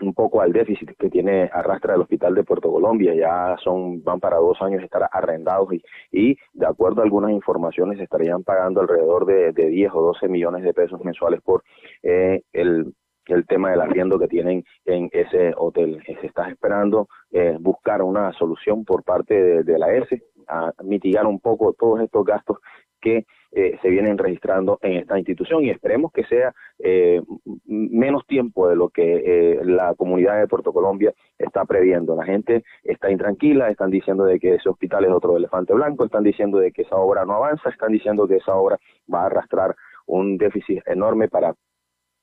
un 0.00 0.14
poco 0.14 0.40
al 0.40 0.52
déficit 0.52 0.92
que 0.96 1.10
tiene 1.10 1.50
arrastra 1.52 1.94
el 1.94 2.00
hospital 2.00 2.32
de 2.34 2.44
Puerto 2.44 2.70
Colombia. 2.70 3.14
Ya 3.14 3.56
son 3.64 4.04
van 4.04 4.20
para 4.20 4.36
dos 4.36 4.60
años 4.62 4.82
estar 4.84 5.08
arrendados 5.10 5.72
y, 5.72 5.82
y 6.12 6.36
de 6.52 6.66
acuerdo 6.66 7.00
a 7.00 7.04
algunas 7.04 7.32
informaciones 7.32 7.98
estarían 7.98 8.44
pagando 8.44 8.80
alrededor 8.80 9.26
de, 9.26 9.52
de 9.52 9.66
10 9.68 9.90
o 9.94 10.02
12 10.02 10.28
millones 10.28 10.62
de 10.62 10.72
pesos 10.72 11.02
mensuales 11.02 11.40
por 11.40 11.64
eh, 12.02 12.42
el 12.52 12.94
el 13.26 13.46
tema 13.46 13.70
del 13.70 13.82
arriendo 13.82 14.18
que 14.18 14.26
tienen 14.26 14.64
en 14.86 15.10
ese 15.12 15.52
hotel. 15.54 16.02
Se 16.06 16.26
está 16.26 16.48
esperando 16.48 17.08
eh, 17.30 17.58
buscar 17.60 18.00
una 18.00 18.32
solución 18.32 18.86
por 18.86 19.04
parte 19.04 19.34
de, 19.34 19.62
de 19.64 19.78
la 19.78 19.92
S 19.92 20.22
a 20.48 20.72
mitigar 20.82 21.26
un 21.26 21.38
poco 21.38 21.74
todos 21.74 22.00
estos 22.00 22.24
gastos 22.24 22.56
que 23.00 23.26
eh, 23.52 23.78
se 23.80 23.88
vienen 23.88 24.18
registrando 24.18 24.78
en 24.82 24.98
esta 24.98 25.18
institución 25.18 25.64
y 25.64 25.70
esperemos 25.70 26.12
que 26.12 26.24
sea 26.24 26.54
eh, 26.78 27.22
menos 27.64 28.26
tiempo 28.26 28.68
de 28.68 28.76
lo 28.76 28.90
que 28.90 29.02
eh, 29.24 29.60
la 29.64 29.94
comunidad 29.94 30.38
de 30.38 30.46
Puerto 30.46 30.72
Colombia 30.72 31.14
está 31.38 31.64
previendo. 31.64 32.14
La 32.14 32.24
gente 32.24 32.64
está 32.84 33.10
intranquila, 33.10 33.70
están 33.70 33.90
diciendo 33.90 34.24
de 34.24 34.38
que 34.38 34.56
ese 34.56 34.68
hospital 34.68 35.04
es 35.06 35.12
otro 35.12 35.36
elefante 35.36 35.72
blanco, 35.72 36.04
están 36.04 36.24
diciendo 36.24 36.58
de 36.58 36.72
que 36.72 36.82
esa 36.82 36.96
obra 36.96 37.24
no 37.24 37.34
avanza, 37.34 37.70
están 37.70 37.92
diciendo 37.92 38.28
que 38.28 38.36
esa 38.36 38.54
obra 38.54 38.78
va 39.12 39.22
a 39.22 39.26
arrastrar 39.26 39.74
un 40.06 40.36
déficit 40.36 40.82
enorme 40.86 41.28
para 41.28 41.54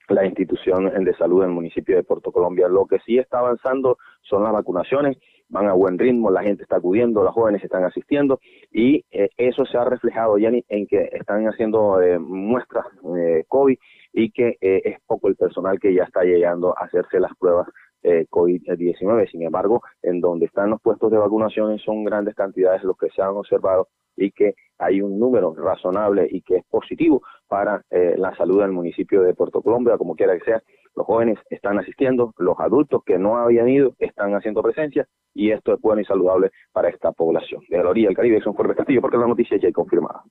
la 0.10 0.26
institución 0.26 0.92
de 1.04 1.14
salud 1.16 1.42
del 1.42 1.52
municipio 1.52 1.96
de 1.96 2.04
Puerto 2.04 2.32
Colombia. 2.32 2.68
Lo 2.68 2.86
que 2.86 3.00
sí 3.06 3.18
está 3.18 3.40
avanzando 3.40 3.98
son 4.22 4.44
las 4.44 4.54
vacunaciones 4.54 5.18
van 5.50 5.68
a 5.68 5.74
buen 5.74 5.98
ritmo, 5.98 6.32
la 6.32 6.44
gente 6.44 6.64
está 6.64 6.78
acudiendo, 6.78 7.24
los 7.24 7.34
jóvenes 7.34 7.64
están 7.64 7.84
asistiendo 7.84 8.40
y 8.72 9.06
eh, 9.12 9.30
eso 9.38 9.66
se 9.66 9.78
ha 9.78 9.86
reflejado, 9.86 10.38
ya 10.38 10.50
en 10.50 10.88
que 10.88 11.10
están 11.12 11.46
haciendo 11.46 12.02
eh, 12.02 12.20
muestras 12.20 12.86
eh, 13.18 13.46
COVID 13.48 13.78
y 14.14 14.32
que 14.32 14.58
es 14.62 14.98
poco 15.06 15.28
el 15.28 15.36
personal 15.36 15.80
que 15.80 15.94
ya 15.94 16.04
está 16.04 16.24
llegando 16.24 16.78
a 16.78 16.86
hacerse 16.86 17.20
las 17.20 17.36
pruebas 17.38 17.68
COVID-19. 18.02 19.30
Sin 19.30 19.42
embargo, 19.42 19.82
en 20.02 20.22
donde 20.22 20.46
están 20.46 20.70
los 20.70 20.80
puestos 20.82 21.12
de 21.12 21.18
vacunación 21.18 21.78
son 21.80 22.06
grandes 22.06 22.34
cantidades 22.34 22.84
los 22.84 22.98
que 22.98 23.10
se 23.10 23.22
han 23.22 23.32
observado 23.32 23.90
y 24.16 24.32
que 24.32 24.56
hay 24.78 25.02
un 25.02 25.20
número 25.20 25.54
razonable 25.56 26.28
y 26.30 26.42
que 26.42 26.58
es 26.58 26.66
positivo 26.66 27.22
para 27.48 27.82
la 27.90 28.36
salud 28.36 28.62
del 28.62 28.72
municipio 28.72 29.22
de 29.22 29.34
Puerto 29.34 29.62
Colombia, 29.62 29.98
como 29.98 30.16
quiera 30.16 30.38
que 30.38 30.46
sea. 30.46 30.62
Los 30.96 31.06
jóvenes 31.06 31.38
están 31.50 31.78
asistiendo, 31.78 32.34
los 32.38 32.58
adultos 32.60 33.04
que 33.06 33.18
no 33.18 33.38
habían 33.38 33.68
ido 33.68 33.94
están 34.00 34.34
haciendo 34.34 34.64
presencia 34.64 35.06
y 35.34 35.52
esto 35.52 35.74
es 35.74 35.82
bueno 35.82 36.02
y 36.02 36.06
saludable 36.06 36.52
para 36.72 36.90
esta 36.90 37.12
población. 37.12 37.62
De 37.70 37.78
la 37.78 37.90
orilla 37.90 38.08
del 38.08 38.16
Caribe, 38.16 38.42
son 38.42 38.54
Jorge 38.54 38.76
Castillo, 38.76 39.02
porque 39.02 39.18
la 39.18 39.28
noticia 39.28 39.58
ya 39.62 39.68
es 39.68 39.74
confirmada. 39.74 40.24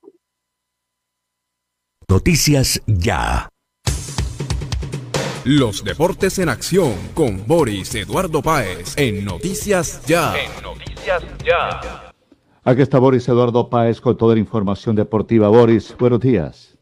Noticias 2.09 2.81
ya. 2.87 3.49
Los 5.45 5.83
deportes 5.83 6.39
en 6.39 6.49
acción 6.49 6.93
con 7.13 7.45
Boris 7.45 7.93
Eduardo 7.93 8.41
Páez 8.41 8.97
en 8.97 9.23
Noticias 9.23 10.03
Ya. 10.07 10.33
En 10.35 10.63
Noticias 10.63 11.23
Ya. 11.43 12.04
Aquí 12.67 12.81
está 12.81 12.97
Boris 12.97 13.27
Eduardo 13.27 13.69
Páez 13.69 14.01
con 14.01 14.17
toda 14.17 14.33
la 14.33 14.39
información 14.39 14.95
deportiva. 14.95 15.47
Boris, 15.49 15.95
buenos 15.99 16.19
días. 16.19 16.75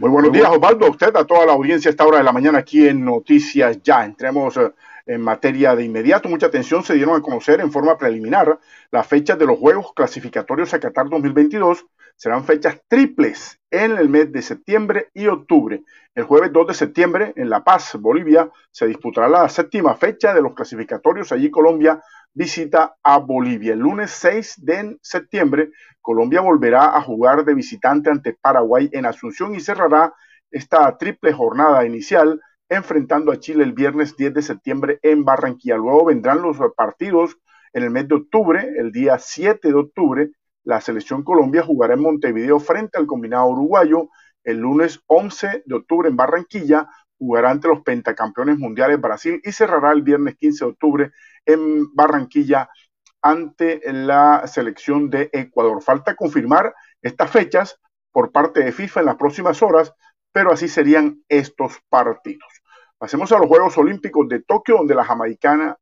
Muy 0.00 0.10
buenos 0.10 0.32
días, 0.32 0.50
Osvaldo, 0.50 0.86
a 0.86 0.90
usted, 0.90 1.14
a 1.14 1.24
toda 1.24 1.46
la 1.46 1.52
audiencia 1.52 1.88
a 1.88 1.92
esta 1.92 2.04
hora 2.04 2.18
de 2.18 2.24
la 2.24 2.32
mañana 2.32 2.58
aquí 2.58 2.88
en 2.88 3.04
Noticias 3.04 3.80
Ya. 3.84 4.04
Entremos 4.04 4.56
eh, 4.56 4.72
en 5.06 5.20
materia 5.20 5.76
de 5.76 5.84
inmediato. 5.84 6.28
Mucha 6.28 6.46
atención 6.46 6.82
se 6.82 6.94
dieron 6.94 7.14
a 7.14 7.22
conocer 7.22 7.60
en 7.60 7.70
forma 7.70 7.96
preliminar 7.96 8.58
las 8.90 9.06
fechas 9.06 9.38
de 9.38 9.46
los 9.46 9.60
Juegos 9.60 9.92
Clasificatorios 9.94 10.74
a 10.74 10.80
Qatar 10.80 11.08
2022. 11.08 11.86
Serán 12.16 12.42
fechas 12.44 12.80
triples 12.88 13.60
en 13.70 13.96
el 13.96 14.08
mes 14.08 14.32
de 14.32 14.42
septiembre 14.42 15.10
y 15.14 15.28
octubre. 15.28 15.84
El 16.16 16.24
jueves 16.24 16.52
2 16.52 16.66
de 16.66 16.74
septiembre 16.74 17.32
en 17.36 17.48
La 17.48 17.62
Paz, 17.62 17.96
Bolivia, 17.96 18.50
se 18.72 18.88
disputará 18.88 19.28
la 19.28 19.48
séptima 19.48 19.94
fecha 19.94 20.34
de 20.34 20.42
los 20.42 20.54
clasificatorios. 20.54 21.30
Allí 21.30 21.48
Colombia 21.48 22.02
visita 22.32 22.96
a 23.02 23.18
Bolivia. 23.18 23.72
El 23.72 23.80
lunes 23.80 24.10
6 24.12 24.64
de 24.64 24.98
septiembre, 25.02 25.70
Colombia 26.00 26.40
volverá 26.40 26.96
a 26.96 27.02
jugar 27.02 27.44
de 27.44 27.54
visitante 27.54 28.10
ante 28.10 28.34
Paraguay 28.34 28.88
en 28.92 29.06
Asunción 29.06 29.54
y 29.54 29.60
cerrará 29.60 30.14
esta 30.50 30.96
triple 30.98 31.32
jornada 31.32 31.84
inicial 31.84 32.40
enfrentando 32.68 33.32
a 33.32 33.38
Chile 33.38 33.64
el 33.64 33.72
viernes 33.72 34.16
10 34.16 34.34
de 34.34 34.42
septiembre 34.42 34.98
en 35.02 35.24
Barranquilla. 35.24 35.76
Luego 35.76 36.06
vendrán 36.06 36.42
los 36.42 36.56
partidos 36.76 37.36
en 37.72 37.82
el 37.82 37.90
mes 37.90 38.08
de 38.08 38.16
octubre, 38.16 38.68
el 38.78 38.92
día 38.92 39.18
7 39.18 39.68
de 39.68 39.74
octubre, 39.74 40.30
la 40.64 40.80
selección 40.80 41.24
Colombia 41.24 41.62
jugará 41.62 41.94
en 41.94 42.02
Montevideo 42.02 42.60
frente 42.60 42.98
al 42.98 43.06
combinado 43.06 43.46
uruguayo. 43.46 44.10
El 44.44 44.58
lunes 44.58 45.00
11 45.06 45.62
de 45.64 45.74
octubre 45.74 46.08
en 46.08 46.16
Barranquilla 46.16 46.88
jugará 47.18 47.50
ante 47.50 47.68
los 47.68 47.82
pentacampeones 47.82 48.58
mundiales 48.58 49.00
Brasil 49.00 49.40
y 49.42 49.52
cerrará 49.52 49.92
el 49.92 50.02
viernes 50.02 50.36
15 50.36 50.64
de 50.64 50.70
octubre 50.70 51.10
en 51.52 51.94
Barranquilla 51.94 52.68
ante 53.22 53.80
la 53.92 54.46
selección 54.46 55.10
de 55.10 55.30
Ecuador. 55.32 55.82
Falta 55.82 56.14
confirmar 56.14 56.74
estas 57.02 57.30
fechas 57.30 57.78
por 58.12 58.32
parte 58.32 58.64
de 58.64 58.72
FIFA 58.72 59.00
en 59.00 59.06
las 59.06 59.16
próximas 59.16 59.62
horas, 59.62 59.92
pero 60.32 60.52
así 60.52 60.68
serían 60.68 61.22
estos 61.28 61.78
partidos. 61.88 62.48
Pasemos 62.98 63.32
a 63.32 63.38
los 63.38 63.46
Juegos 63.46 63.76
Olímpicos 63.78 64.28
de 64.28 64.40
Tokio, 64.42 64.76
donde 64.76 64.94
la 64.94 65.04
jamaicana 65.04 65.76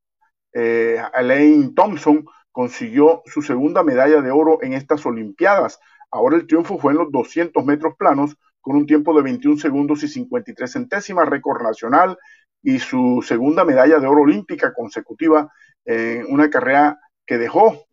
eh, 0.52 1.02
Elaine 1.14 1.74
Thompson 1.74 2.24
consiguió 2.52 3.22
su 3.26 3.42
segunda 3.42 3.82
medalla 3.82 4.20
de 4.20 4.30
oro 4.30 4.58
en 4.62 4.72
estas 4.72 5.04
Olimpiadas. 5.06 5.80
Ahora 6.10 6.36
el 6.36 6.46
triunfo 6.46 6.78
fue 6.78 6.92
en 6.92 6.98
los 6.98 7.12
200 7.12 7.64
metros 7.64 7.94
planos 7.98 8.36
con 8.60 8.76
un 8.76 8.86
tiempo 8.86 9.14
de 9.14 9.22
21 9.22 9.58
segundos 9.58 10.02
y 10.02 10.08
53 10.08 10.70
centésimas, 10.70 11.28
récord 11.28 11.62
nacional, 11.62 12.18
y 12.62 12.78
su 12.78 13.24
segunda 13.26 13.64
medalla 13.64 13.98
de 13.98 14.06
oro 14.06 14.22
olímpica 14.22 14.72
consecutiva 14.72 15.52
en 15.84 16.26
una 16.28 16.50
carrera 16.50 16.98
que 17.26 17.38
dejó, 17.38 17.86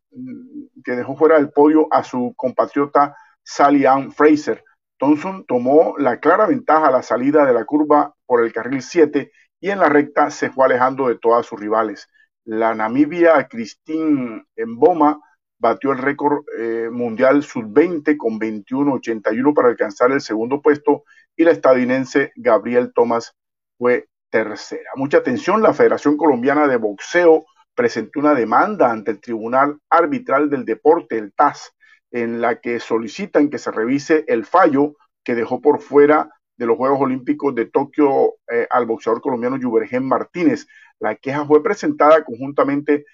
que 0.84 0.92
dejó 0.94 1.16
fuera 1.16 1.36
del 1.36 1.52
podio 1.52 1.88
a 1.92 2.04
su 2.04 2.34
compatriota 2.36 3.16
Sally 3.44 3.86
Ann 3.86 4.12
Fraser. 4.12 4.64
Thompson 4.98 5.46
tomó 5.46 5.96
la 5.98 6.20
clara 6.20 6.48
ventaja 6.48 6.88
a 6.88 6.92
la 6.92 7.04
salida 7.04 7.46
de 7.46 7.54
la 7.54 7.66
curva 7.66 8.14
por 8.26 8.44
el 8.44 8.54
carril 8.54 8.82
7 8.82 9.32
y 9.60 9.70
en 9.70 9.80
la 9.80 9.90
recta 9.90 10.30
se 10.30 10.50
fue 10.50 10.66
alejando 10.66 11.08
de 11.08 11.18
todas 11.18 11.46
sus 11.46 11.60
rivales. 11.60 12.10
La 12.46 12.74
Namibia 12.76 13.48
Christine 13.48 14.46
Mboma 14.58 15.20
batió 15.60 15.92
el 15.92 15.98
récord 15.98 16.44
eh, 16.58 16.90
mundial 16.92 17.44
sub-20 17.44 18.18
con 18.18 18.40
21.81 18.40 19.54
para 19.54 19.70
alcanzar 19.70 20.12
el 20.12 20.22
segundo 20.22 20.62
puesto 20.62 21.04
y 21.36 21.44
la 21.44 21.52
estadounidense 21.52 22.32
Gabriel 22.36 22.92
Thomas 22.94 23.34
fue 23.78 24.08
tercera. 24.36 24.90
Mucha 24.98 25.20
atención, 25.20 25.62
la 25.62 25.74
Federación 25.74 26.18
Colombiana 26.18 26.68
de 26.68 26.76
Boxeo 26.76 27.46
presentó 27.74 28.20
una 28.20 28.34
demanda 28.34 28.92
ante 28.92 29.12
el 29.12 29.22
Tribunal 29.22 29.78
Arbitral 29.90 30.50
del 30.50 30.66
Deporte, 30.66 31.18
el 31.18 31.32
TAS, 31.32 31.72
en 32.12 32.42
la 32.42 32.60
que 32.60 32.82
solicitan 32.82 33.50
que 33.50 33.60
se 33.60 33.72
revise 33.72 34.26
el 34.28 34.44
fallo 34.46 34.98
que 35.24 35.36
dejó 35.36 35.62
por 35.62 35.80
fuera 35.80 36.30
de 36.58 36.66
los 36.66 36.76
Juegos 36.76 37.00
Olímpicos 37.00 37.56
de 37.56 37.68
Tokio 37.68 38.34
eh, 38.52 38.68
al 38.72 38.86
boxeador 38.86 39.22
colombiano 39.22 39.56
Yubergen 39.56 40.06
Martínez. 40.06 40.68
La 41.00 41.16
queja 41.16 41.46
fue 41.46 41.64
presentada 41.64 42.26
conjuntamente 42.26 43.06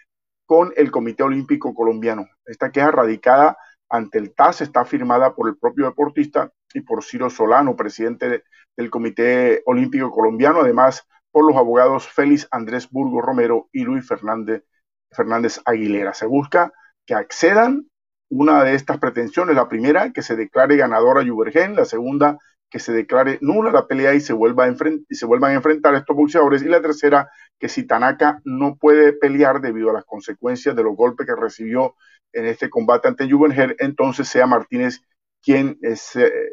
con 0.48 0.74
el 0.76 0.90
Comité 0.90 1.22
Olímpico 1.22 1.76
Colombiano. 1.76 2.28
Esta 2.46 2.72
queja 2.72 2.90
radicada 2.90 3.60
ante 3.90 4.18
el 4.18 4.34
TAS 4.34 4.62
está 4.62 4.86
firmada 4.86 5.36
por 5.36 5.50
el 5.50 5.56
propio 5.56 5.86
deportista 5.86 6.52
y 6.74 6.82
por 6.82 7.04
Ciro 7.04 7.30
Solano, 7.30 7.76
presidente 7.76 8.44
del 8.76 8.90
Comité 8.90 9.62
Olímpico 9.66 10.12
Colombiano, 10.12 10.62
además 10.62 11.08
por 11.32 11.48
los 11.48 11.56
abogados 11.56 12.08
Félix 12.08 12.48
Andrés 12.52 12.90
Burgo 12.90 13.22
Romero 13.22 13.70
y 13.72 13.84
Luis 13.84 14.08
Fernández, 14.08 14.64
Fernández 15.12 15.62
Aguilera. 15.66 16.14
Se 16.14 16.26
busca 16.26 16.74
que 17.06 17.14
accedan 17.16 17.88
una 18.30 18.64
de 18.64 18.76
estas 18.76 18.98
pretensiones. 18.98 19.56
La 19.56 19.70
primera, 19.70 20.12
que 20.12 20.22
se 20.22 20.36
declare 20.36 20.78
ganadora 20.78 21.22
Yubergen, 21.22 21.76
la 21.76 21.86
segunda, 21.86 22.38
que 22.70 22.80
se 22.80 22.94
declare 22.94 23.38
nula 23.42 23.72
la 23.72 23.86
pelea 23.86 24.14
y 24.14 24.22
se, 24.22 24.34
vuelva 24.34 24.66
a 24.66 24.76
y 25.10 25.16
se 25.16 25.26
vuelvan 25.26 25.52
a 25.52 25.56
enfrentar 25.56 25.94
estos 25.96 26.16
boxeadores. 26.16 26.64
Y 26.64 26.70
la 26.70 26.82
tercera, 26.82 27.30
que 27.60 27.68
si 27.68 27.86
Tanaka 27.86 28.42
no 28.46 28.78
puede 28.78 29.14
pelear 29.14 29.60
debido 29.62 29.90
a 29.90 29.94
las 29.94 30.06
consecuencias 30.06 30.76
de 30.76 30.84
los 30.84 30.96
golpes 30.96 31.28
que 31.28 31.36
recibió 31.36 31.96
en 32.32 32.46
este 32.46 32.70
combate 32.70 33.10
ante 33.10 33.30
Juvenher, 33.30 33.76
entonces 33.80 34.30
sea 34.30 34.48
Martínez 34.48 35.02
quien 35.42 35.80
eh, 35.84 35.96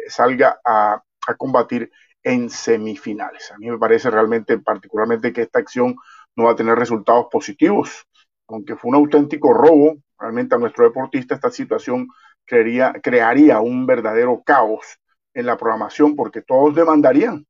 salga 0.08 0.60
a, 0.64 1.02
a 1.26 1.34
combatir 1.34 1.90
en 2.22 2.50
semifinales. 2.50 3.50
A 3.52 3.58
mí 3.58 3.70
me 3.70 3.78
parece 3.78 4.10
realmente, 4.10 4.58
particularmente, 4.58 5.32
que 5.32 5.42
esta 5.42 5.58
acción 5.58 5.96
no 6.36 6.44
va 6.44 6.52
a 6.52 6.56
tener 6.56 6.76
resultados 6.76 7.26
positivos, 7.30 8.06
aunque 8.48 8.76
fue 8.76 8.90
un 8.90 8.96
auténtico 8.96 9.52
robo 9.52 9.96
realmente 10.18 10.54
a 10.54 10.58
nuestro 10.58 10.84
deportista, 10.84 11.34
esta 11.34 11.50
situación 11.50 12.08
crearía, 12.44 12.92
crearía 13.02 13.60
un 13.60 13.86
verdadero 13.86 14.42
caos 14.44 14.98
en 15.34 15.46
la 15.46 15.56
programación 15.56 16.16
porque 16.16 16.42
todos 16.42 16.74
demandarían. 16.74 17.46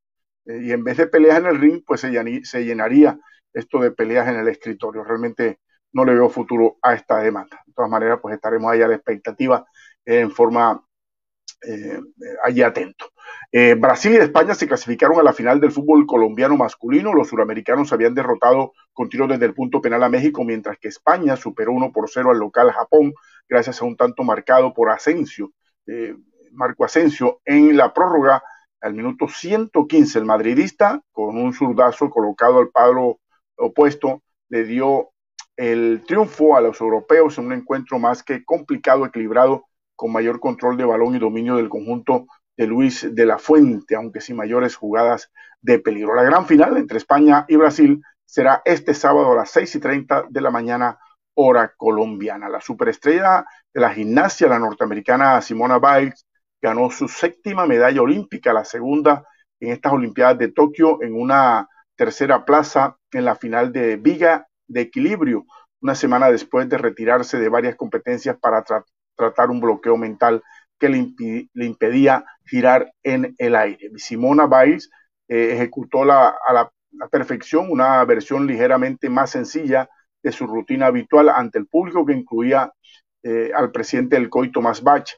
Eh, 0.46 0.60
y 0.64 0.72
en 0.72 0.84
vez 0.84 0.96
de 0.98 1.06
peleas 1.06 1.38
en 1.38 1.46
el 1.46 1.58
ring, 1.58 1.82
pues 1.86 2.00
se, 2.00 2.64
llenaría 2.64 3.18
esto 3.52 3.80
de 3.80 3.92
peleas 3.92 4.28
en 4.28 4.36
el 4.36 4.48
escritorio. 4.48 5.04
Realmente 5.04 5.60
no 5.92 6.04
le 6.04 6.14
veo 6.14 6.28
futuro 6.28 6.78
a 6.82 6.94
esta 6.94 7.18
demanda. 7.18 7.62
De 7.66 7.72
todas 7.72 7.90
maneras, 7.90 8.18
pues 8.20 8.34
estaremos 8.34 8.70
ahí 8.70 8.82
a 8.82 8.88
la 8.88 8.94
expectativa 8.96 9.64
en 10.04 10.30
forma 10.30 10.82
eh, 11.66 12.00
allí 12.44 12.62
atento. 12.62 13.06
Eh, 13.50 13.74
Brasil 13.74 14.12
y 14.12 14.16
España 14.16 14.54
se 14.54 14.68
clasificaron 14.68 15.18
a 15.18 15.22
la 15.22 15.32
final 15.32 15.60
del 15.60 15.72
fútbol 15.72 16.06
colombiano 16.06 16.56
masculino. 16.56 17.14
Los 17.14 17.28
suramericanos 17.28 17.92
habían 17.92 18.14
derrotado 18.14 18.72
con 18.92 19.08
tiros 19.08 19.28
desde 19.28 19.46
el 19.46 19.54
punto 19.54 19.80
penal 19.80 20.02
a 20.02 20.08
México, 20.08 20.44
mientras 20.44 20.78
que 20.78 20.88
España 20.88 21.36
superó 21.36 21.72
1 21.72 21.92
por 21.92 22.08
0 22.08 22.30
al 22.30 22.38
local 22.38 22.70
Japón, 22.70 23.14
gracias 23.48 23.80
a 23.80 23.84
un 23.84 23.96
tanto 23.96 24.22
marcado 24.22 24.72
por 24.72 24.90
Asensio. 24.90 25.52
Marco 26.52 26.84
Asensio 26.84 27.40
en 27.44 27.76
la 27.76 27.94
prórroga 27.94 28.42
al 28.80 28.94
minuto 28.94 29.28
115. 29.28 30.18
El 30.18 30.24
madridista, 30.24 31.00
con 31.12 31.36
un 31.36 31.52
zurdazo 31.52 32.10
colocado 32.10 32.58
al 32.58 32.70
palo 32.70 33.20
opuesto, 33.56 34.22
le 34.48 34.64
dio 34.64 35.10
el 35.56 36.04
triunfo 36.06 36.56
a 36.56 36.60
los 36.60 36.80
europeos 36.80 37.36
en 37.38 37.46
un 37.46 37.52
encuentro 37.52 37.98
más 37.98 38.22
que 38.22 38.44
complicado, 38.44 39.04
equilibrado, 39.04 39.64
con 39.98 40.12
mayor 40.12 40.38
control 40.38 40.76
de 40.76 40.84
balón 40.84 41.16
y 41.16 41.18
dominio 41.18 41.56
del 41.56 41.68
conjunto 41.68 42.28
de 42.56 42.68
Luis 42.68 43.12
de 43.12 43.26
la 43.26 43.36
Fuente, 43.36 43.96
aunque 43.96 44.20
sin 44.20 44.36
mayores 44.36 44.76
jugadas 44.76 45.32
de 45.60 45.80
peligro. 45.80 46.14
La 46.14 46.22
gran 46.22 46.46
final 46.46 46.76
entre 46.76 46.98
España 46.98 47.44
y 47.48 47.56
Brasil 47.56 48.00
será 48.24 48.62
este 48.64 48.94
sábado 48.94 49.32
a 49.32 49.34
las 49.34 49.50
6 49.50 49.74
y 49.74 49.80
30 49.80 50.26
de 50.30 50.40
la 50.40 50.52
mañana, 50.52 51.00
hora 51.34 51.74
colombiana. 51.76 52.48
La 52.48 52.60
superestrella 52.60 53.44
de 53.74 53.80
la 53.80 53.90
gimnasia, 53.90 54.46
la 54.46 54.60
norteamericana 54.60 55.42
Simona 55.42 55.80
Biles, 55.80 56.24
ganó 56.62 56.90
su 56.90 57.08
séptima 57.08 57.66
medalla 57.66 58.00
olímpica, 58.00 58.52
la 58.52 58.64
segunda 58.64 59.26
en 59.58 59.72
estas 59.72 59.92
Olimpiadas 59.92 60.38
de 60.38 60.52
Tokio, 60.52 61.02
en 61.02 61.20
una 61.20 61.68
tercera 61.96 62.44
plaza 62.44 62.96
en 63.10 63.24
la 63.24 63.34
final 63.34 63.72
de 63.72 63.96
Viga 63.96 64.46
de 64.68 64.82
Equilibrio, 64.82 65.44
una 65.80 65.96
semana 65.96 66.30
después 66.30 66.68
de 66.68 66.78
retirarse 66.78 67.40
de 67.40 67.48
varias 67.48 67.74
competencias 67.74 68.36
para 68.38 68.62
tratar 69.18 69.50
un 69.50 69.60
bloqueo 69.60 69.96
mental 69.96 70.42
que 70.78 70.88
le, 70.88 71.66
impedía 71.66 72.24
girar 72.46 72.92
en 73.02 73.34
el 73.38 73.56
aire. 73.56 73.90
Simona 73.96 74.46
Biles 74.46 74.90
eh, 75.26 75.50
ejecutó 75.54 76.04
la, 76.04 76.28
a 76.46 76.52
la, 76.52 76.70
perfección 77.10 77.70
una 77.70 78.02
versión 78.04 78.46
ligeramente 78.46 79.10
más 79.10 79.30
sencilla 79.30 79.88
de 80.22 80.32
su 80.32 80.46
rutina 80.46 80.86
habitual 80.86 81.28
ante 81.28 81.58
el 81.58 81.66
público 81.66 82.06
que 82.06 82.14
incluía 82.14 82.72
eh, 83.22 83.50
al 83.54 83.70
presidente 83.70 84.16
del 84.16 84.30
COI, 84.30 84.50
Tomás 84.50 84.82
Bach, 84.82 85.08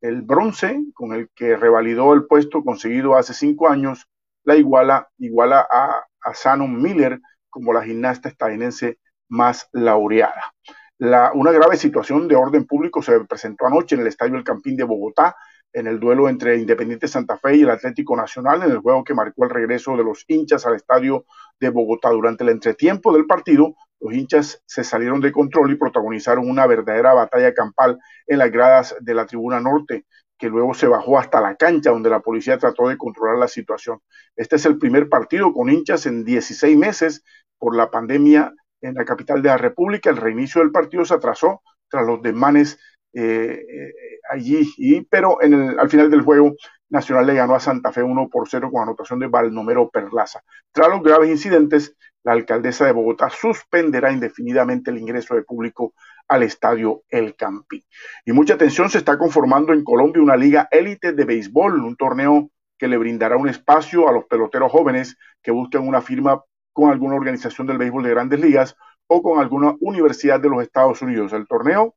el 0.00 0.22
bronce 0.22 0.82
con 0.92 1.12
el 1.12 1.28
que 1.34 1.56
revalidó 1.56 2.12
el 2.14 2.26
puesto 2.26 2.64
conseguido 2.64 3.16
hace 3.16 3.32
cinco 3.32 3.68
años, 3.68 4.06
la 4.44 4.56
iguala, 4.56 5.08
iguala 5.18 5.66
a, 5.70 6.04
a 6.22 6.32
Shannon 6.32 6.80
Miller 6.80 7.20
como 7.48 7.72
la 7.72 7.82
gimnasta 7.82 8.28
estadounidense 8.28 8.98
más 9.28 9.68
laureada. 9.72 10.52
La, 11.00 11.32
una 11.32 11.50
grave 11.50 11.78
situación 11.78 12.28
de 12.28 12.36
orden 12.36 12.66
público 12.66 13.00
se 13.00 13.18
presentó 13.20 13.66
anoche 13.66 13.94
en 13.94 14.02
el 14.02 14.08
Estadio 14.08 14.36
El 14.36 14.44
Campín 14.44 14.76
de 14.76 14.84
Bogotá, 14.84 15.34
en 15.72 15.86
el 15.86 15.98
duelo 15.98 16.28
entre 16.28 16.58
Independiente 16.58 17.08
Santa 17.08 17.38
Fe 17.38 17.56
y 17.56 17.62
el 17.62 17.70
Atlético 17.70 18.14
Nacional, 18.14 18.62
en 18.62 18.72
el 18.72 18.80
juego 18.80 19.02
que 19.02 19.14
marcó 19.14 19.44
el 19.44 19.50
regreso 19.50 19.96
de 19.96 20.04
los 20.04 20.26
hinchas 20.28 20.66
al 20.66 20.74
Estadio 20.74 21.24
de 21.58 21.70
Bogotá. 21.70 22.10
Durante 22.10 22.44
el 22.44 22.50
entretiempo 22.50 23.14
del 23.14 23.24
partido, 23.24 23.76
los 23.98 24.12
hinchas 24.12 24.62
se 24.66 24.84
salieron 24.84 25.22
de 25.22 25.32
control 25.32 25.72
y 25.72 25.76
protagonizaron 25.76 26.50
una 26.50 26.66
verdadera 26.66 27.14
batalla 27.14 27.54
campal 27.54 27.98
en 28.26 28.36
las 28.36 28.50
gradas 28.50 28.94
de 29.00 29.14
la 29.14 29.24
tribuna 29.24 29.58
norte, 29.58 30.04
que 30.36 30.50
luego 30.50 30.74
se 30.74 30.86
bajó 30.86 31.18
hasta 31.18 31.40
la 31.40 31.56
cancha 31.56 31.92
donde 31.92 32.10
la 32.10 32.20
policía 32.20 32.58
trató 32.58 32.88
de 32.88 32.98
controlar 32.98 33.38
la 33.38 33.48
situación. 33.48 34.00
Este 34.36 34.56
es 34.56 34.66
el 34.66 34.76
primer 34.76 35.08
partido 35.08 35.54
con 35.54 35.70
hinchas 35.70 36.04
en 36.04 36.26
16 36.26 36.76
meses 36.76 37.24
por 37.56 37.74
la 37.74 37.90
pandemia 37.90 38.52
en 38.80 38.94
la 38.94 39.04
capital 39.04 39.42
de 39.42 39.48
la 39.48 39.58
República. 39.58 40.10
El 40.10 40.16
reinicio 40.16 40.60
del 40.60 40.72
partido 40.72 41.04
se 41.04 41.14
atrasó 41.14 41.62
tras 41.88 42.06
los 42.06 42.22
desmanes 42.22 42.78
eh, 43.12 43.64
eh, 43.68 43.92
allí, 44.30 44.72
y, 44.76 45.00
pero 45.02 45.42
en 45.42 45.54
el, 45.54 45.78
al 45.78 45.90
final 45.90 46.10
del 46.10 46.22
juego 46.22 46.54
Nacional 46.90 47.26
le 47.26 47.34
ganó 47.34 47.54
a 47.54 47.60
Santa 47.60 47.92
Fe 47.92 48.02
1 48.02 48.28
por 48.28 48.48
0 48.48 48.70
con 48.72 48.82
anotación 48.82 49.20
de 49.20 49.28
Balnomero 49.28 49.88
Perlaza. 49.90 50.42
Tras 50.72 50.88
los 50.88 51.02
graves 51.02 51.30
incidentes, 51.30 51.96
la 52.22 52.32
alcaldesa 52.32 52.84
de 52.84 52.92
Bogotá 52.92 53.30
suspenderá 53.30 54.12
indefinidamente 54.12 54.90
el 54.90 54.98
ingreso 54.98 55.34
de 55.34 55.42
público 55.42 55.94
al 56.28 56.42
estadio 56.42 57.02
El 57.08 57.34
Campín. 57.34 57.82
Y 58.24 58.32
mucha 58.32 58.54
atención 58.54 58.90
se 58.90 58.98
está 58.98 59.18
conformando 59.18 59.72
en 59.72 59.84
Colombia 59.84 60.22
una 60.22 60.36
liga 60.36 60.68
élite 60.70 61.12
de 61.12 61.24
béisbol, 61.24 61.82
un 61.82 61.96
torneo 61.96 62.50
que 62.76 62.88
le 62.88 62.98
brindará 62.98 63.36
un 63.36 63.48
espacio 63.48 64.08
a 64.08 64.12
los 64.12 64.24
peloteros 64.24 64.70
jóvenes 64.70 65.16
que 65.42 65.50
buscan 65.50 65.86
una 65.86 66.02
firma 66.02 66.42
con 66.72 66.90
alguna 66.90 67.16
organización 67.16 67.66
del 67.66 67.78
béisbol 67.78 68.04
de 68.04 68.10
grandes 68.10 68.40
ligas 68.40 68.76
o 69.06 69.22
con 69.22 69.40
alguna 69.40 69.74
universidad 69.80 70.40
de 70.40 70.48
los 70.48 70.62
Estados 70.62 71.02
Unidos. 71.02 71.32
El 71.32 71.46
torneo 71.46 71.94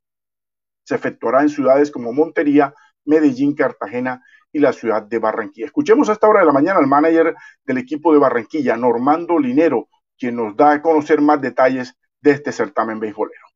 se 0.84 0.94
efectuará 0.94 1.42
en 1.42 1.48
ciudades 1.48 1.90
como 1.90 2.12
Montería, 2.12 2.74
Medellín, 3.04 3.54
Cartagena 3.54 4.22
y 4.52 4.60
la 4.60 4.72
ciudad 4.72 5.02
de 5.02 5.18
Barranquilla. 5.18 5.66
Escuchemos 5.66 6.08
a 6.08 6.12
esta 6.12 6.28
hora 6.28 6.40
de 6.40 6.46
la 6.46 6.52
mañana 6.52 6.78
al 6.78 6.86
manager 6.86 7.34
del 7.64 7.78
equipo 7.78 8.12
de 8.12 8.18
Barranquilla, 8.18 8.76
Normando 8.76 9.38
Linero, 9.38 9.88
quien 10.18 10.36
nos 10.36 10.56
da 10.56 10.72
a 10.72 10.82
conocer 10.82 11.20
más 11.20 11.40
detalles 11.40 11.94
de 12.20 12.32
este 12.32 12.52
certamen 12.52 13.00
beisbolero. 13.00 13.46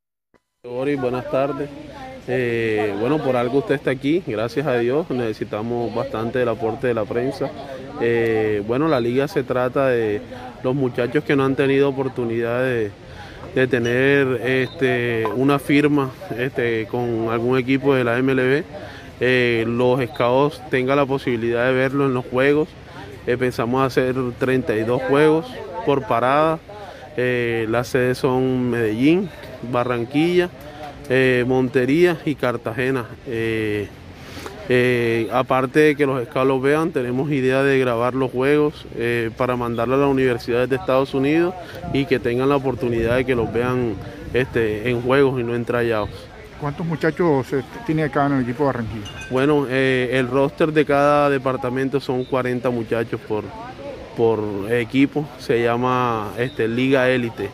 buenas 0.97 1.31
tardes. 1.31 1.70
Eh, 2.30 2.94
bueno, 3.00 3.16
por 3.16 3.36
algo 3.36 3.60
usted 3.60 3.76
está 3.76 3.90
aquí, 3.90 4.22
gracias 4.26 4.66
a 4.66 4.76
Dios. 4.76 5.09
Necesitamos 5.09 5.94
bastante 5.94 6.42
el 6.42 6.48
aporte 6.48 6.86
de 6.88 6.94
la 6.94 7.06
prensa. 7.06 7.50
Eh, 8.02 8.62
bueno, 8.66 8.86
la 8.86 9.00
liga 9.00 9.26
se 9.28 9.42
trata 9.42 9.88
de 9.88 10.20
los 10.62 10.74
muchachos 10.74 11.24
que 11.24 11.34
no 11.34 11.44
han 11.44 11.56
tenido 11.56 11.88
oportunidad 11.88 12.62
de, 12.62 12.90
tener 13.66 14.40
este, 14.44 15.24
una 15.34 15.59
firma 15.59 16.12
este, 16.38 16.86
con 16.86 17.28
algún 17.30 17.59
equipo 17.59 17.92
de 17.92 18.05
la 18.05 18.20
MLB 18.22 18.62
eh, 19.20 19.64
los 19.66 20.00
scouts 20.10 20.62
tengan 20.70 20.96
la 20.96 21.06
posibilidad 21.06 21.66
de 21.66 21.72
verlo 21.72 22.06
en 22.06 22.14
los 22.14 22.24
juegos. 22.26 22.68
Pensamos 23.38 23.84
hacer 23.84 24.14
32 24.38 25.02
juegos 25.02 25.46
por 25.84 26.06
parada. 26.06 26.60
Las 27.16 27.88
sedes 27.88 28.18
son 28.18 28.70
Medellín, 28.70 29.28
Barranquilla, 29.72 30.50
Montería 31.47 32.18
y 32.24 32.35
Cartagena. 32.35 33.06
aparte 35.32 35.80
de 35.80 35.97
que 35.97 36.06
los 36.06 36.24
scouts 36.26 36.47
los 36.47 36.62
vean, 36.62 36.90
tenemos 36.90 37.30
idea 37.30 37.62
de 37.62 37.78
grabar 37.78 38.14
los 38.14 38.30
juegos 38.30 38.86
para 39.36 39.56
mandarlo 39.56 39.94
a 39.94 39.98
las 39.98 40.09
universidades 40.09 40.68
de 40.68 40.76
Estados 40.76 41.14
Unidos 41.14 41.55
y 41.93 42.05
que 42.05 42.18
tengan 42.18 42.48
la 42.48 42.56
oportunidad 42.56 43.16
de 43.16 43.24
que 43.24 43.35
los 43.35 43.52
vean 43.52 43.94
este, 44.35 44.90
en 44.90 45.01
juegos 45.02 45.40
y 45.40 45.44
no 45.44 45.55
en 45.55 45.64
trayados. 45.64 46.10
¿Cuántos 46.60 46.85
muchachos 46.85 47.52
eh, 47.52 47.62
tiene 47.86 48.02
acá 48.02 48.26
en 48.26 48.32
el 48.32 48.43
equipo 48.43 48.64
de 48.64 48.66
Barranquilla? 48.66 49.06
Bueno, 49.30 49.66
eh, 49.68 50.10
el 50.14 50.28
roster 50.28 50.72
de 50.72 50.85
cada 50.85 51.30
departamento 51.30 52.01
son 52.01 52.24
40 52.24 52.68
muchachos 52.70 53.20
por, 53.20 53.44
por 54.16 54.40
equipo. 54.72 55.28
Se 55.39 55.62
llama 55.62 56.32
este, 56.36 56.66
Liga 56.66 57.09
Élite. 57.09 57.48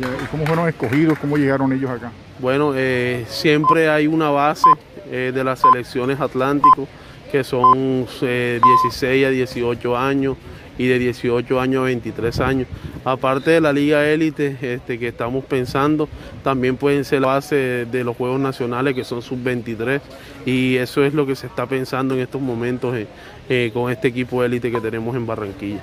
¿Y 0.00 0.26
cómo 0.26 0.44
fueron 0.46 0.68
escogidos? 0.68 1.16
¿Cómo 1.18 1.36
llegaron 1.36 1.72
ellos 1.72 1.90
acá? 1.90 2.10
Bueno, 2.38 2.72
eh, 2.74 3.24
siempre 3.28 3.88
hay 3.88 4.06
una 4.06 4.30
base 4.30 4.68
de 5.06 5.44
las 5.44 5.60
selecciones 5.60 6.20
Atlántico 6.20 6.88
que 7.30 7.44
son 7.44 8.06
16 8.06 9.26
a 9.26 9.30
18 9.30 9.96
años 9.96 10.36
y 10.78 10.86
de 10.88 10.98
18 10.98 11.60
años 11.60 11.82
a 11.82 11.84
23 11.84 12.40
años. 12.40 12.68
Aparte 13.04 13.52
de 13.52 13.60
la 13.60 13.72
liga 13.72 14.04
élite 14.04 14.56
este, 14.60 14.98
que 14.98 15.08
estamos 15.08 15.44
pensando, 15.44 16.08
también 16.42 16.76
pueden 16.76 17.04
ser 17.04 17.20
la 17.22 17.28
base 17.28 17.86
de 17.86 18.04
los 18.04 18.16
Juegos 18.16 18.40
Nacionales 18.40 18.94
que 18.94 19.04
son 19.04 19.22
sub-23 19.22 20.00
y 20.44 20.76
eso 20.76 21.04
es 21.04 21.14
lo 21.14 21.26
que 21.26 21.36
se 21.36 21.46
está 21.46 21.66
pensando 21.66 22.14
en 22.14 22.20
estos 22.20 22.40
momentos 22.40 22.94
eh, 22.96 23.06
eh, 23.48 23.70
con 23.72 23.90
este 23.90 24.08
equipo 24.08 24.42
élite 24.42 24.70
que 24.70 24.80
tenemos 24.80 25.14
en 25.16 25.26
Barranquilla. 25.26 25.80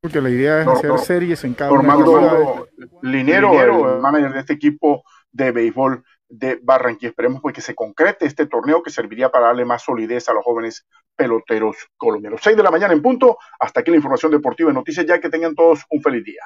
porque 0.00 0.20
la 0.20 0.30
idea 0.30 0.62
es 0.62 0.68
hacer 0.68 0.98
series 0.98 1.44
en 1.44 1.54
cada 1.54 1.70
Formando 1.70 2.68
Linero, 3.02 3.94
el 3.94 4.00
manager 4.00 4.32
de 4.32 4.40
este 4.40 4.52
equipo 4.52 5.02
de 5.36 5.52
béisbol 5.52 6.02
de 6.28 6.58
Barranquilla. 6.62 7.10
Esperemos 7.10 7.40
pues 7.40 7.54
que 7.54 7.60
se 7.60 7.74
concrete 7.74 8.26
este 8.26 8.46
torneo 8.46 8.82
que 8.82 8.90
serviría 8.90 9.30
para 9.30 9.46
darle 9.46 9.64
más 9.64 9.82
solidez 9.82 10.28
a 10.28 10.32
los 10.32 10.44
jóvenes 10.44 10.84
peloteros 11.14 11.76
colombianos. 11.96 12.40
6 12.42 12.56
de 12.56 12.62
la 12.62 12.70
mañana 12.70 12.94
en 12.94 13.02
punto. 13.02 13.38
Hasta 13.60 13.80
aquí 13.80 13.90
la 13.90 13.98
información 13.98 14.32
deportiva 14.32 14.70
y 14.70 14.74
noticias 14.74 15.06
ya 15.06 15.20
que 15.20 15.30
tengan 15.30 15.54
todos 15.54 15.84
un 15.90 16.02
feliz 16.02 16.24
día. 16.24 16.42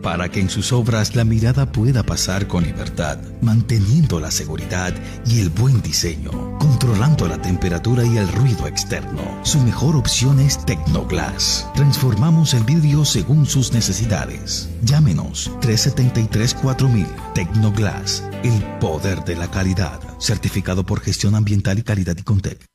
para 0.10 0.28
que 0.28 0.40
en 0.40 0.50
sus 0.50 0.74
obras 0.74 1.16
la 1.16 1.24
mirada 1.24 1.72
pueda 1.72 2.02
pasar 2.02 2.48
con 2.48 2.64
libertad, 2.64 3.20
manteniendo 3.44 4.20
la 4.20 4.32
seguridad 4.32 4.92
y 5.24 5.40
el 5.40 5.52
buen 5.52 5.84
diseño, 5.84 6.32
controlando 6.58 7.28
la 7.28 7.40
temperatura 7.40 8.04
y 8.04 8.18
el 8.18 8.28
ruido 8.28 8.66
externo. 8.66 9.22
Su 9.44 9.60
mejor 9.60 9.96
opción 9.96 10.40
es 10.40 10.66
Tecnoglass. 10.66 11.68
Transformamos 11.76 12.56
el 12.56 12.64
vidrio 12.64 13.06
según 13.06 13.46
sus 13.46 13.72
necesidades. 13.72 14.68
Llámenos 14.82 15.52
373-4000 15.62 17.06
Tecnoglass, 17.36 18.24
el 18.44 18.64
poder 18.80 19.24
de 19.26 19.36
la 19.36 19.52
calidad. 19.52 20.00
Certificado 20.20 20.84
por 20.84 21.02
gestión 21.02 21.36
ambiental 21.36 21.78
y 21.78 21.84
calidad 21.84 22.18
y 22.18 22.24
Contec. 22.24 22.66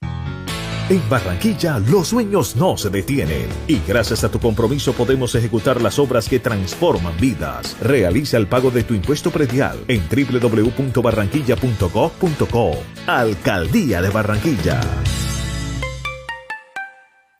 En 0.91 1.09
Barranquilla 1.09 1.79
los 1.79 2.09
sueños 2.09 2.57
no 2.57 2.77
se 2.77 2.91
detienen 2.91 3.49
y 3.67 3.81
gracias 3.89 4.23
a 4.23 4.31
tu 4.31 4.39
compromiso 4.39 4.93
podemos 4.93 5.35
ejecutar 5.35 5.81
las 5.81 5.99
obras 5.99 6.29
que 6.29 6.41
transforman 6.41 7.17
vidas. 7.19 7.75
Realiza 7.81 8.37
el 8.37 8.47
pago 8.47 8.71
de 8.71 8.85
tu 8.85 8.93
impuesto 8.93 9.31
predial 9.31 9.83
en 9.89 10.03
www.barranquilla.gov.co. 10.11 12.73
Alcaldía 13.07 14.03
de 14.03 14.11
Barranquilla. 14.11 14.83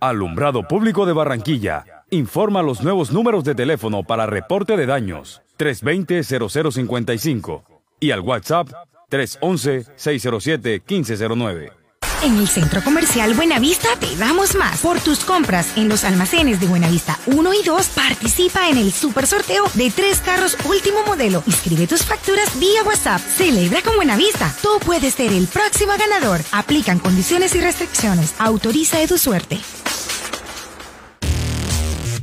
Alumbrado 0.01 0.67
Público 0.67 1.05
de 1.05 1.13
Barranquilla. 1.13 1.85
Informa 2.09 2.63
los 2.63 2.83
nuevos 2.83 3.13
números 3.13 3.45
de 3.45 3.55
teléfono 3.55 4.05
para 4.05 4.25
reporte 4.25 4.79
de 4.79 4.87
daños 4.87 5.43
320-0055 5.59 7.63
y 8.01 8.11
al 8.11 8.21
WhatsApp 8.21 8.71
311-607-1509. 9.11 11.84
En 12.23 12.39
el 12.39 12.49
Centro 12.49 12.83
Comercial 12.83 13.35
Buenavista 13.35 13.89
te 13.97 14.17
damos 14.17 14.55
más. 14.55 14.81
Por 14.81 15.01
tus 15.01 15.21
compras 15.25 15.69
en 15.77 15.89
los 15.89 16.05
almacenes 16.05 16.61
de 16.61 16.67
Buenavista 16.67 17.19
1 17.27 17.55
y 17.55 17.63
2, 17.63 17.87
participa 17.89 18.69
en 18.69 18.79
el 18.79 18.93
super 18.93 19.27
sorteo 19.27 19.65
de 19.75 19.91
tres 19.91 20.21
carros 20.21 20.57
último 20.65 21.05
modelo. 21.07 21.43
Inscribe 21.47 21.87
tus 21.87 22.03
facturas 22.03 22.59
vía 22.59 22.83
WhatsApp. 22.85 23.21
Celebra 23.21 23.83
con 23.83 23.97
Buenavista. 23.97 24.55
Tú 24.63 24.69
puedes 24.85 25.15
ser 25.15 25.33
el 25.33 25.47
próximo 25.47 25.93
ganador. 25.99 26.41
Aplican 26.53 26.99
condiciones 26.99 27.55
y 27.55 27.61
restricciones. 27.61 28.35
Autoriza 28.39 28.99
de 28.99 29.09
tu 29.09 29.19
suerte. 29.19 29.61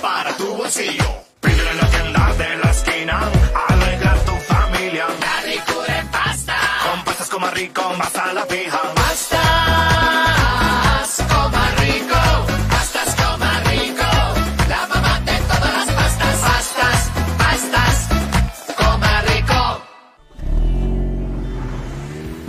para 0.01 0.35
tu 0.37 0.47
bolsillo. 0.57 1.05
Pídele 1.41 1.71
en 1.71 1.77
la 1.77 1.87
tienda 1.91 2.33
de 2.39 2.57
la 2.57 2.71
esquina, 2.71 3.21
alegra 3.69 4.15
tu 4.25 4.33
familia. 4.53 5.07
La 5.21 5.41
ricura 5.43 5.99
en 6.01 6.09
pasta. 6.09 6.57
Con 6.91 7.05
pastas 7.05 7.29
coma 7.29 7.51
rico, 7.51 7.83
más 7.99 8.17
a 8.17 8.33
la 8.33 8.47
fija. 8.47 9.00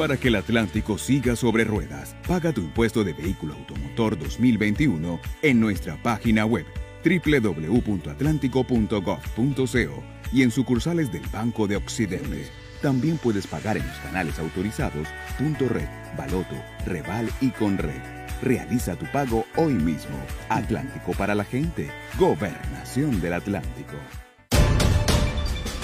Para 0.01 0.17
que 0.17 0.27
el 0.29 0.35
Atlántico 0.35 0.97
siga 0.97 1.35
sobre 1.35 1.63
ruedas, 1.63 2.15
paga 2.27 2.51
tu 2.51 2.61
impuesto 2.61 3.03
de 3.03 3.13
vehículo 3.13 3.53
automotor 3.53 4.17
2021 4.17 5.19
en 5.43 5.59
nuestra 5.59 5.95
página 6.01 6.43
web 6.43 6.65
www.atlántico.gov.co 7.05 10.03
y 10.33 10.41
en 10.41 10.49
sucursales 10.49 11.11
del 11.11 11.21
Banco 11.31 11.67
de 11.67 11.75
Occidente. 11.75 12.47
También 12.81 13.19
puedes 13.19 13.45
pagar 13.45 13.77
en 13.77 13.85
los 13.85 13.95
canales 13.97 14.39
autorizados 14.39 15.07
Punto 15.37 15.69
Red, 15.69 15.87
Baloto, 16.17 16.55
Reval 16.87 17.29
y 17.39 17.51
Conred. 17.51 18.01
Realiza 18.41 18.95
tu 18.95 19.05
pago 19.11 19.45
hoy 19.55 19.73
mismo. 19.73 20.17
Atlántico 20.49 21.11
para 21.11 21.35
la 21.35 21.43
gente. 21.43 21.91
Gobernación 22.17 23.21
del 23.21 23.33
Atlántico. 23.33 23.93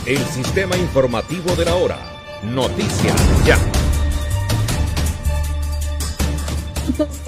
El 0.07 0.25
sistema 0.25 0.75
informativo 0.75 1.55
de 1.55 1.65
la 1.65 1.75
hora. 1.75 1.99
Noticias 2.41 3.45
ya. 3.45 3.59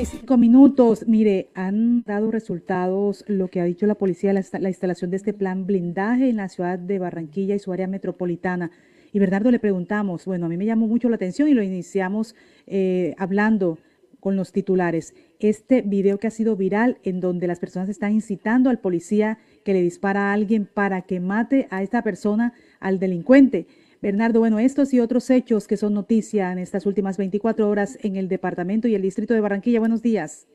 Cinco 0.05 0.37
minutos. 0.37 1.05
Mire, 1.05 1.49
han 1.53 2.03
dado 2.03 2.31
resultados 2.31 3.25
lo 3.27 3.49
que 3.49 3.59
ha 3.59 3.65
dicho 3.65 3.85
la 3.87 3.95
policía, 3.95 4.31
la, 4.31 4.41
la, 4.57 4.69
instalación 4.69 5.11
de 5.11 5.17
este 5.17 5.33
plan 5.33 5.65
blindaje 5.65 6.29
en 6.29 6.37
la 6.37 6.47
ciudad 6.47 6.79
de 6.79 6.97
Barranquilla 6.97 7.55
y 7.55 7.59
su 7.59 7.73
área 7.73 7.85
metropolitana. 7.85 8.71
Y 9.11 9.19
Bernardo 9.19 9.51
le 9.51 9.59
preguntamos, 9.59 10.25
bueno, 10.25 10.45
a 10.45 10.49
mí 10.49 10.55
me 10.55 10.65
llamó 10.65 10.87
mucho 10.87 11.09
la 11.09 11.17
atención 11.17 11.49
y 11.49 11.53
lo 11.53 11.61
iniciamos 11.61 12.35
eh, 12.67 13.15
hablando 13.17 13.79
con 14.19 14.37
los 14.37 14.53
titulares. 14.53 15.13
Este 15.39 15.81
video 15.81 16.19
que 16.19 16.27
ha 16.27 16.31
sido 16.31 16.55
viral 16.55 16.97
en 17.03 17.19
donde 17.19 17.47
las 17.47 17.59
personas 17.59 17.89
están 17.89 18.13
incitando 18.13 18.69
al 18.69 18.79
policía 18.79 19.39
que 19.65 19.73
le 19.73 19.81
dispara 19.81 20.29
a 20.29 20.33
alguien 20.33 20.65
para 20.65 21.01
que 21.01 21.19
mate 21.19 21.67
a 21.69 21.83
esta 21.83 22.01
persona, 22.01 22.53
al 22.79 22.99
delincuente. 22.99 23.67
Bernardo, 24.01 24.39
bueno, 24.39 24.59
estos 24.59 24.93
y 24.93 25.01
otros 25.01 25.29
hechos 25.29 25.67
que 25.67 25.75
son 25.75 25.93
noticia 25.93 26.53
en 26.53 26.59
estas 26.59 26.85
últimas 26.85 27.17
24 27.17 27.67
horas 27.67 27.99
en 28.01 28.15
el 28.15 28.29
departamento 28.29 28.87
y 28.87 28.95
el 28.95 29.01
distrito 29.01 29.33
de 29.33 29.41
Barranquilla. 29.41 29.81
Buenos 29.81 30.01
días. 30.01 30.47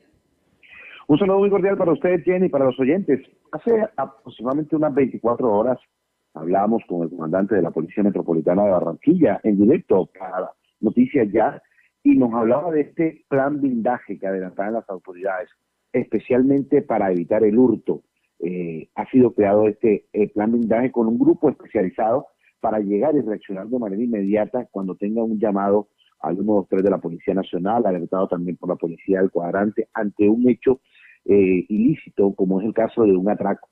Un 1.07 1.19
saludo 1.19 1.37
muy 1.37 1.51
cordial 1.51 1.77
para 1.77 1.91
usted, 1.91 2.23
Jenny, 2.23 2.47
y 2.47 2.49
para 2.49 2.65
los 2.65 2.79
oyentes. 2.79 3.21
Hace 3.51 3.87
aproximadamente 3.97 4.75
unas 4.75 4.95
24 4.95 5.47
horas 5.47 5.77
hablamos 6.33 6.81
con 6.87 7.03
el 7.03 7.09
comandante 7.11 7.53
de 7.53 7.61
la 7.61 7.69
Policía 7.69 8.03
Metropolitana 8.03 8.63
de 8.63 8.71
Barranquilla 8.71 9.39
en 9.43 9.59
directo 9.59 10.09
para 10.19 10.49
Noticias 10.79 11.31
Ya 11.31 11.61
y 12.01 12.17
nos 12.17 12.33
hablaba 12.33 12.71
de 12.71 12.81
este 12.81 13.25
plan 13.29 13.61
blindaje 13.61 14.17
que 14.17 14.25
adelantaban 14.25 14.73
las 14.73 14.89
autoridades, 14.89 15.49
especialmente 15.93 16.81
para 16.81 17.11
evitar 17.11 17.43
el 17.43 17.59
hurto. 17.59 18.01
Eh, 18.39 18.89
ha 18.95 19.07
sido 19.11 19.33
creado 19.33 19.67
este 19.67 20.07
eh, 20.13 20.29
plan 20.29 20.51
blindaje 20.51 20.91
con 20.91 21.05
un 21.07 21.19
grupo 21.19 21.49
especializado 21.49 22.25
para 22.65 22.79
llegar 22.79 23.15
y 23.15 23.21
reaccionar 23.21 23.67
de 23.67 23.77
manera 23.77 24.01
inmediata 24.01 24.67
cuando 24.71 24.95
tenga 24.95 25.23
un 25.23 25.37
llamado 25.37 25.89
al 26.19 26.33
123 26.33 26.83
de 26.83 26.89
la 26.89 26.97
Policía 26.97 27.35
Nacional, 27.35 27.85
alertado 27.85 28.27
también 28.27 28.57
por 28.57 28.69
la 28.69 28.75
Policía 28.75 29.19
del 29.21 29.29
Cuadrante, 29.29 29.87
ante 29.93 30.27
un 30.27 30.49
hecho 30.49 30.81
eh, 31.25 31.63
ilícito, 31.69 32.33
como 32.33 32.59
es 32.59 32.65
el 32.65 32.73
caso 32.73 33.03
de 33.03 33.15
un 33.15 33.29
atraco. 33.29 33.69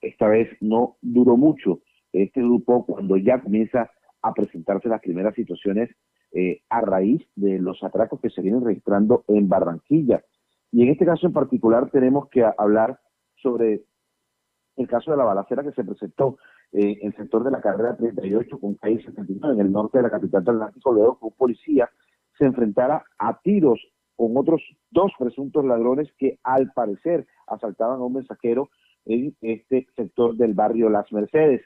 Esta 0.00 0.28
vez 0.28 0.48
no 0.60 0.96
duró 1.02 1.36
mucho 1.36 1.80
este 2.12 2.40
grupo 2.40 2.86
cuando 2.86 3.16
ya 3.16 3.40
comienza 3.40 3.90
a 4.22 4.32
presentarse 4.32 4.88
las 4.88 5.00
primeras 5.00 5.34
situaciones 5.34 5.90
eh, 6.30 6.60
a 6.68 6.82
raíz 6.82 7.26
de 7.34 7.58
los 7.58 7.82
atracos 7.82 8.20
que 8.20 8.30
se 8.30 8.42
vienen 8.42 8.64
registrando 8.64 9.24
en 9.26 9.48
Barranquilla. 9.48 10.22
Y 10.70 10.84
en 10.84 10.90
este 10.90 11.04
caso 11.04 11.26
en 11.26 11.32
particular 11.32 11.90
tenemos 11.90 12.28
que 12.28 12.44
hablar 12.56 13.00
sobre 13.42 13.82
el 14.76 14.86
caso 14.86 15.10
de 15.10 15.16
la 15.16 15.24
balacera 15.24 15.64
que 15.64 15.72
se 15.72 15.82
presentó 15.82 16.38
eh, 16.78 16.98
el 17.00 17.16
sector 17.16 17.42
de 17.42 17.50
la 17.50 17.62
carrera 17.62 17.96
38 17.96 18.60
con 18.60 18.74
calle 18.74 19.02
79 19.02 19.54
en 19.54 19.60
el 19.60 19.72
norte 19.72 19.96
de 19.96 20.02
la 20.02 20.10
capital 20.10 20.44
del 20.44 20.56
Atlántico, 20.56 20.92
luego 20.92 21.18
un 21.22 21.32
policía 21.32 21.88
se 22.36 22.44
enfrentara 22.44 23.02
a 23.18 23.40
tiros 23.40 23.80
con 24.14 24.36
otros 24.36 24.60
dos 24.90 25.10
presuntos 25.18 25.64
ladrones 25.64 26.12
que 26.18 26.38
al 26.42 26.70
parecer 26.74 27.26
asaltaban 27.46 27.98
a 27.98 28.04
un 28.04 28.12
mensajero 28.12 28.68
en 29.06 29.34
este 29.40 29.86
sector 29.96 30.36
del 30.36 30.52
barrio 30.52 30.90
Las 30.90 31.10
Mercedes. 31.12 31.62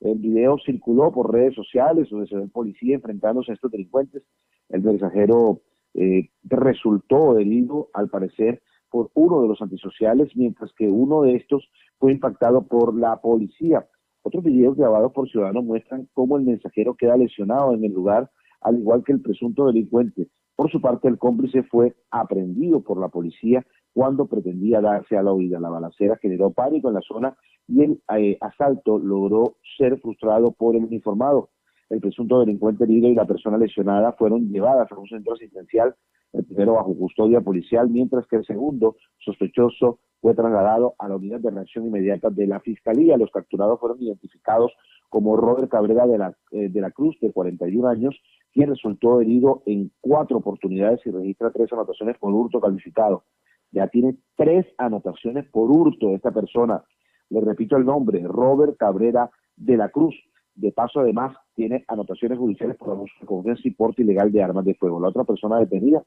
El 0.00 0.18
video 0.18 0.58
circuló 0.58 1.12
por 1.12 1.32
redes 1.32 1.54
sociales 1.54 2.08
donde 2.10 2.26
se 2.26 2.34
ve 2.34 2.42
el 2.42 2.50
policía 2.50 2.96
enfrentándose 2.96 3.52
a 3.52 3.54
estos 3.54 3.70
delincuentes. 3.70 4.24
El 4.70 4.82
mensajero 4.82 5.60
eh, 5.94 6.30
resultó 6.42 7.38
herido, 7.38 7.90
al 7.92 8.08
parecer, 8.08 8.60
por 8.90 9.12
uno 9.14 9.40
de 9.42 9.48
los 9.48 9.62
antisociales, 9.62 10.34
mientras 10.34 10.72
que 10.72 10.88
uno 10.88 11.22
de 11.22 11.36
estos 11.36 11.70
fue 11.98 12.10
impactado 12.10 12.66
por 12.66 12.98
la 12.98 13.20
policía. 13.20 13.86
Otros 14.22 14.44
videos 14.44 14.76
grabados 14.76 15.12
por 15.12 15.28
ciudadanos 15.28 15.64
muestran 15.64 16.08
cómo 16.12 16.36
el 16.36 16.44
mensajero 16.44 16.94
queda 16.94 17.16
lesionado 17.16 17.74
en 17.74 17.84
el 17.84 17.92
lugar, 17.92 18.30
al 18.60 18.78
igual 18.78 19.02
que 19.04 19.12
el 19.12 19.20
presunto 19.20 19.66
delincuente. 19.66 20.28
Por 20.56 20.70
su 20.70 20.80
parte, 20.80 21.08
el 21.08 21.18
cómplice 21.18 21.62
fue 21.62 21.94
aprendido 22.10 22.80
por 22.82 23.00
la 23.00 23.08
policía 23.08 23.64
cuando 23.92 24.26
pretendía 24.26 24.80
darse 24.80 25.16
a 25.16 25.22
la 25.22 25.32
huida. 25.32 25.60
La 25.60 25.70
balacera 25.70 26.16
generó 26.20 26.50
pánico 26.50 26.88
en 26.88 26.94
la 26.94 27.00
zona 27.00 27.36
y 27.68 27.82
el 27.82 28.02
eh, 28.16 28.36
asalto 28.40 28.98
logró 28.98 29.56
ser 29.76 30.00
frustrado 30.00 30.52
por 30.52 30.74
el 30.74 30.84
uniformado. 30.84 31.50
El 31.90 32.00
presunto 32.00 32.40
delincuente 32.40 32.84
herido 32.84 33.08
y 33.08 33.14
la 33.14 33.26
persona 33.26 33.56
lesionada 33.56 34.12
fueron 34.12 34.48
llevadas 34.48 34.90
a 34.92 34.98
un 34.98 35.08
centro 35.08 35.34
asistencial, 35.34 35.94
el 36.32 36.44
primero 36.44 36.74
bajo 36.74 36.94
custodia 36.96 37.40
policial, 37.40 37.88
mientras 37.88 38.26
que 38.26 38.36
el 38.36 38.44
segundo 38.44 38.96
sospechoso 39.18 40.00
fue 40.20 40.34
trasladado 40.34 40.94
a 40.98 41.08
la 41.08 41.16
unidad 41.16 41.40
de 41.40 41.50
reacción 41.50 41.86
inmediata 41.86 42.28
de 42.30 42.46
la 42.46 42.60
Fiscalía. 42.60 43.16
Los 43.16 43.30
capturados 43.30 43.78
fueron 43.80 44.02
identificados 44.02 44.72
como 45.08 45.36
Robert 45.36 45.70
Cabrera 45.70 46.06
de 46.06 46.18
la, 46.18 46.36
eh, 46.50 46.68
de 46.68 46.80
la 46.80 46.90
Cruz, 46.90 47.16
de 47.20 47.32
41 47.32 47.88
años, 47.88 48.20
quien 48.52 48.68
resultó 48.68 49.20
herido 49.20 49.62
en 49.66 49.90
cuatro 50.00 50.38
oportunidades 50.38 51.00
y 51.06 51.10
registra 51.10 51.50
tres 51.50 51.72
anotaciones 51.72 52.18
por 52.18 52.32
hurto 52.34 52.60
calificado. 52.60 53.24
Ya 53.70 53.86
tiene 53.88 54.16
tres 54.36 54.66
anotaciones 54.78 55.46
por 55.50 55.70
hurto 55.70 56.14
esta 56.14 56.30
persona. 56.30 56.82
Le 57.30 57.40
repito 57.40 57.76
el 57.76 57.84
nombre, 57.84 58.22
Robert 58.26 58.76
Cabrera 58.76 59.30
de 59.56 59.76
la 59.76 59.90
Cruz. 59.90 60.14
De 60.54 60.72
paso, 60.72 61.00
además, 61.00 61.36
tiene 61.58 61.84
anotaciones 61.88 62.38
judiciales 62.38 62.76
por 62.76 62.90
abuso 62.90 63.12
de 63.20 63.26
confianza 63.26 63.62
y 63.64 63.72
porte 63.72 64.02
ilegal 64.02 64.30
de 64.30 64.42
armas 64.44 64.64
de 64.64 64.74
fuego. 64.74 65.00
La 65.00 65.08
otra 65.08 65.24
persona 65.24 65.58
detenida 65.58 66.04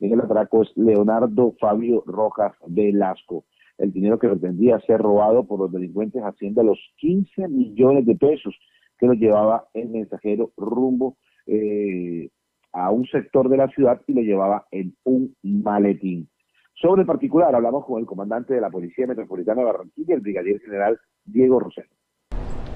en 0.00 0.12
el 0.14 0.20
atraco 0.20 0.62
es 0.62 0.72
Leonardo 0.76 1.54
Fabio 1.60 2.02
Rojas 2.06 2.54
Velasco 2.66 3.44
el 3.78 3.92
dinero 3.92 4.18
que 4.18 4.28
pretendía 4.28 4.78
ser 4.80 5.00
robado 5.00 5.46
por 5.46 5.60
los 5.60 5.72
delincuentes 5.72 6.22
asciende 6.22 6.60
a 6.60 6.64
los 6.64 6.78
15 6.98 7.48
millones 7.48 8.06
de 8.06 8.14
pesos 8.14 8.54
que 8.98 9.06
lo 9.06 9.14
llevaba 9.14 9.66
el 9.74 9.88
mensajero 9.88 10.52
rumbo 10.56 11.16
eh, 11.46 12.30
a 12.72 12.90
un 12.90 13.06
sector 13.06 13.48
de 13.48 13.56
la 13.56 13.68
ciudad 13.68 14.00
y 14.06 14.12
lo 14.12 14.22
llevaba 14.22 14.66
en 14.70 14.94
un 15.04 15.34
maletín. 15.42 16.28
Sobre 16.74 17.02
el 17.02 17.06
particular, 17.06 17.54
hablamos 17.54 17.84
con 17.84 18.00
el 18.00 18.06
comandante 18.06 18.54
de 18.54 18.60
la 18.60 18.70
Policía 18.70 19.06
Metropolitana 19.06 19.60
de 19.60 19.66
Barranquilla, 19.66 20.14
el 20.14 20.20
brigadier 20.20 20.60
general 20.60 20.98
Diego 21.24 21.60
Rosero. 21.60 21.88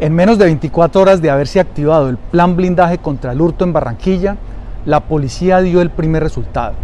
En 0.01 0.15
menos 0.15 0.39
de 0.39 0.45
24 0.45 1.01
horas 1.01 1.20
de 1.20 1.29
haberse 1.29 1.59
activado 1.59 2.09
el 2.09 2.19
plan 2.19 2.55
blindaje 2.55 2.99
contra 2.99 3.33
el 3.33 3.41
hurto 3.41 3.65
en 3.65 3.73
Barranquilla, 3.73 4.37
la 4.87 5.01
policía 5.01 5.61
dio 5.61 5.83
el 5.83 5.91
primer 5.91 6.23
resultado. 6.23 6.75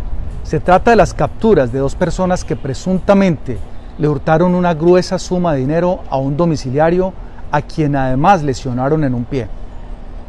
Se 0.42 0.58
trata 0.58 0.90
de 0.90 0.96
las 0.96 1.14
capturas 1.14 1.70
de 1.70 1.78
dos 1.78 1.94
personas 1.94 2.44
que 2.44 2.56
presuntamente 2.56 3.56
le 3.98 4.08
hurtaron 4.08 4.56
una 4.56 4.74
gruesa 4.74 5.20
suma 5.20 5.52
de 5.52 5.60
dinero 5.60 6.00
a 6.10 6.16
un 6.16 6.36
domiciliario 6.36 7.12
a 7.52 7.62
quien 7.62 7.94
además 7.94 8.42
lesionaron 8.42 9.04
en 9.04 9.14
un 9.14 9.24
pie. 9.24 9.46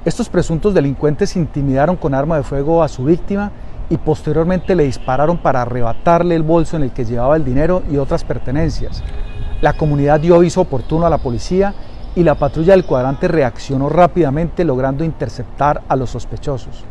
Estos 0.06 0.30
presuntos 0.30 0.76
delincuentes 0.76 1.36
intimidaron 1.36 1.96
con 1.96 2.14
arma 2.14 2.38
de 2.38 2.44
fuego 2.44 2.84
a 2.84 2.88
su 2.88 3.06
víctima 3.06 3.52
y 3.90 3.98
posteriormente 3.98 4.76
le 4.76 4.84
dispararon 4.84 5.40
para 5.40 5.64
arrebatarle 5.64 6.36
el 6.36 6.44
bolso 6.44 6.78
en 6.78 6.84
el 6.84 6.92
que 6.92 7.06
llevaba 7.06 7.36
el 7.36 7.46
dinero 7.46 7.82
y 7.90 7.98
otras 7.98 8.24
pertenencias. 8.24 9.02
La 9.62 9.74
comunidad 9.74 10.20
dio 10.20 10.36
aviso 10.36 10.62
oportuno 10.62 11.08
a 11.08 11.10
la 11.10 11.18
policía 11.18 11.74
y 12.16 12.24
la 12.24 12.36
patrulla 12.36 12.74
del 12.74 12.86
cuadrante 12.86 13.28
reaccionó 13.28 13.90
rápidamente 13.90 14.64
logrando 14.64 15.04
interceptar 15.04 15.82
a 15.88 15.96
los 15.96 16.10
sospechosos. 16.10 16.84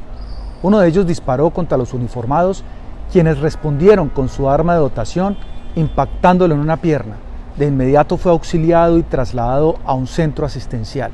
Uno 0.62 0.78
de 0.78 0.88
ellos 0.88 1.06
disparó 1.06 1.50
contra 1.50 1.78
los 1.78 1.94
uniformados, 1.94 2.62
quienes 3.10 3.38
respondieron 3.38 4.08
con 4.08 4.28
su 4.28 4.48
arma 4.48 4.74
de 4.74 4.80
dotación 4.80 5.36
impactándolo 5.76 6.54
en 6.54 6.60
una 6.60 6.76
pierna. 6.76 7.16
De 7.56 7.66
inmediato 7.66 8.16
fue 8.16 8.32
auxiliado 8.32 8.98
y 8.98 9.02
trasladado 9.02 9.76
a 9.84 9.94
un 9.94 10.06
centro 10.06 10.44
asistencial. 10.44 11.12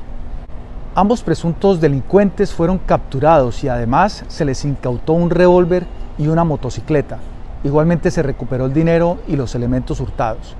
Ambos 0.93 1.21
presuntos 1.21 1.79
delincuentes 1.79 2.51
fueron 2.51 2.77
capturados 2.79 3.63
y 3.63 3.69
además 3.69 4.25
se 4.27 4.43
les 4.43 4.65
incautó 4.65 5.13
un 5.13 5.29
revólver 5.29 5.85
y 6.17 6.27
una 6.27 6.43
motocicleta. 6.43 7.19
Igualmente 7.63 8.11
se 8.11 8.23
recuperó 8.23 8.65
el 8.65 8.73
dinero 8.73 9.19
y 9.27 9.35
los 9.35 9.55
elementos 9.55 9.99
hurtados. 10.01 10.55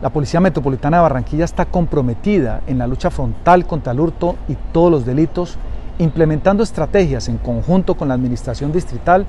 La 0.00 0.10
Policía 0.10 0.38
Metropolitana 0.38 0.98
de 0.98 1.02
Barranquilla 1.02 1.44
está 1.44 1.66
comprometida 1.66 2.62
en 2.68 2.78
la 2.78 2.86
lucha 2.86 3.10
frontal 3.10 3.66
contra 3.66 3.92
el 3.92 3.98
hurto 3.98 4.36
y 4.46 4.54
todos 4.72 4.92
los 4.92 5.04
delitos, 5.04 5.58
implementando 5.98 6.62
estrategias 6.62 7.28
en 7.28 7.38
conjunto 7.38 7.96
con 7.96 8.06
la 8.06 8.14
Administración 8.14 8.70
Distrital 8.70 9.26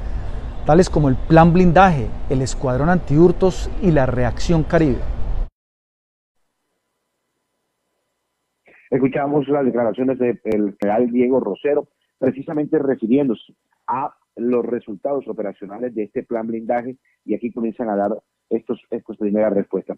tales 0.67 0.91
como 0.91 1.09
el 1.09 1.15
Plan 1.15 1.51
Blindaje, 1.51 2.07
el 2.29 2.43
Escuadrón 2.43 2.89
Antihurtos 2.89 3.71
y 3.81 3.89
la 3.89 4.05
Reacción 4.05 4.63
Caribe. 4.63 4.99
Escuchamos 8.91 9.47
las 9.47 9.65
declaraciones 9.65 10.19
del 10.19 10.39
general 10.79 11.09
Diego 11.11 11.39
Rosero, 11.39 11.87
precisamente 12.19 12.77
refiriéndose 12.77 13.53
a 13.87 14.13
los 14.35 14.63
resultados 14.63 15.27
operacionales 15.27 15.95
de 15.95 16.03
este 16.03 16.21
plan 16.21 16.45
blindaje 16.45 16.97
y 17.25 17.33
aquí 17.33 17.51
comienzan 17.51 17.89
a 17.89 17.95
dar 17.95 18.11
estos, 18.51 18.79
estos 18.91 19.17
primeras 19.17 19.53
respuestas. 19.53 19.97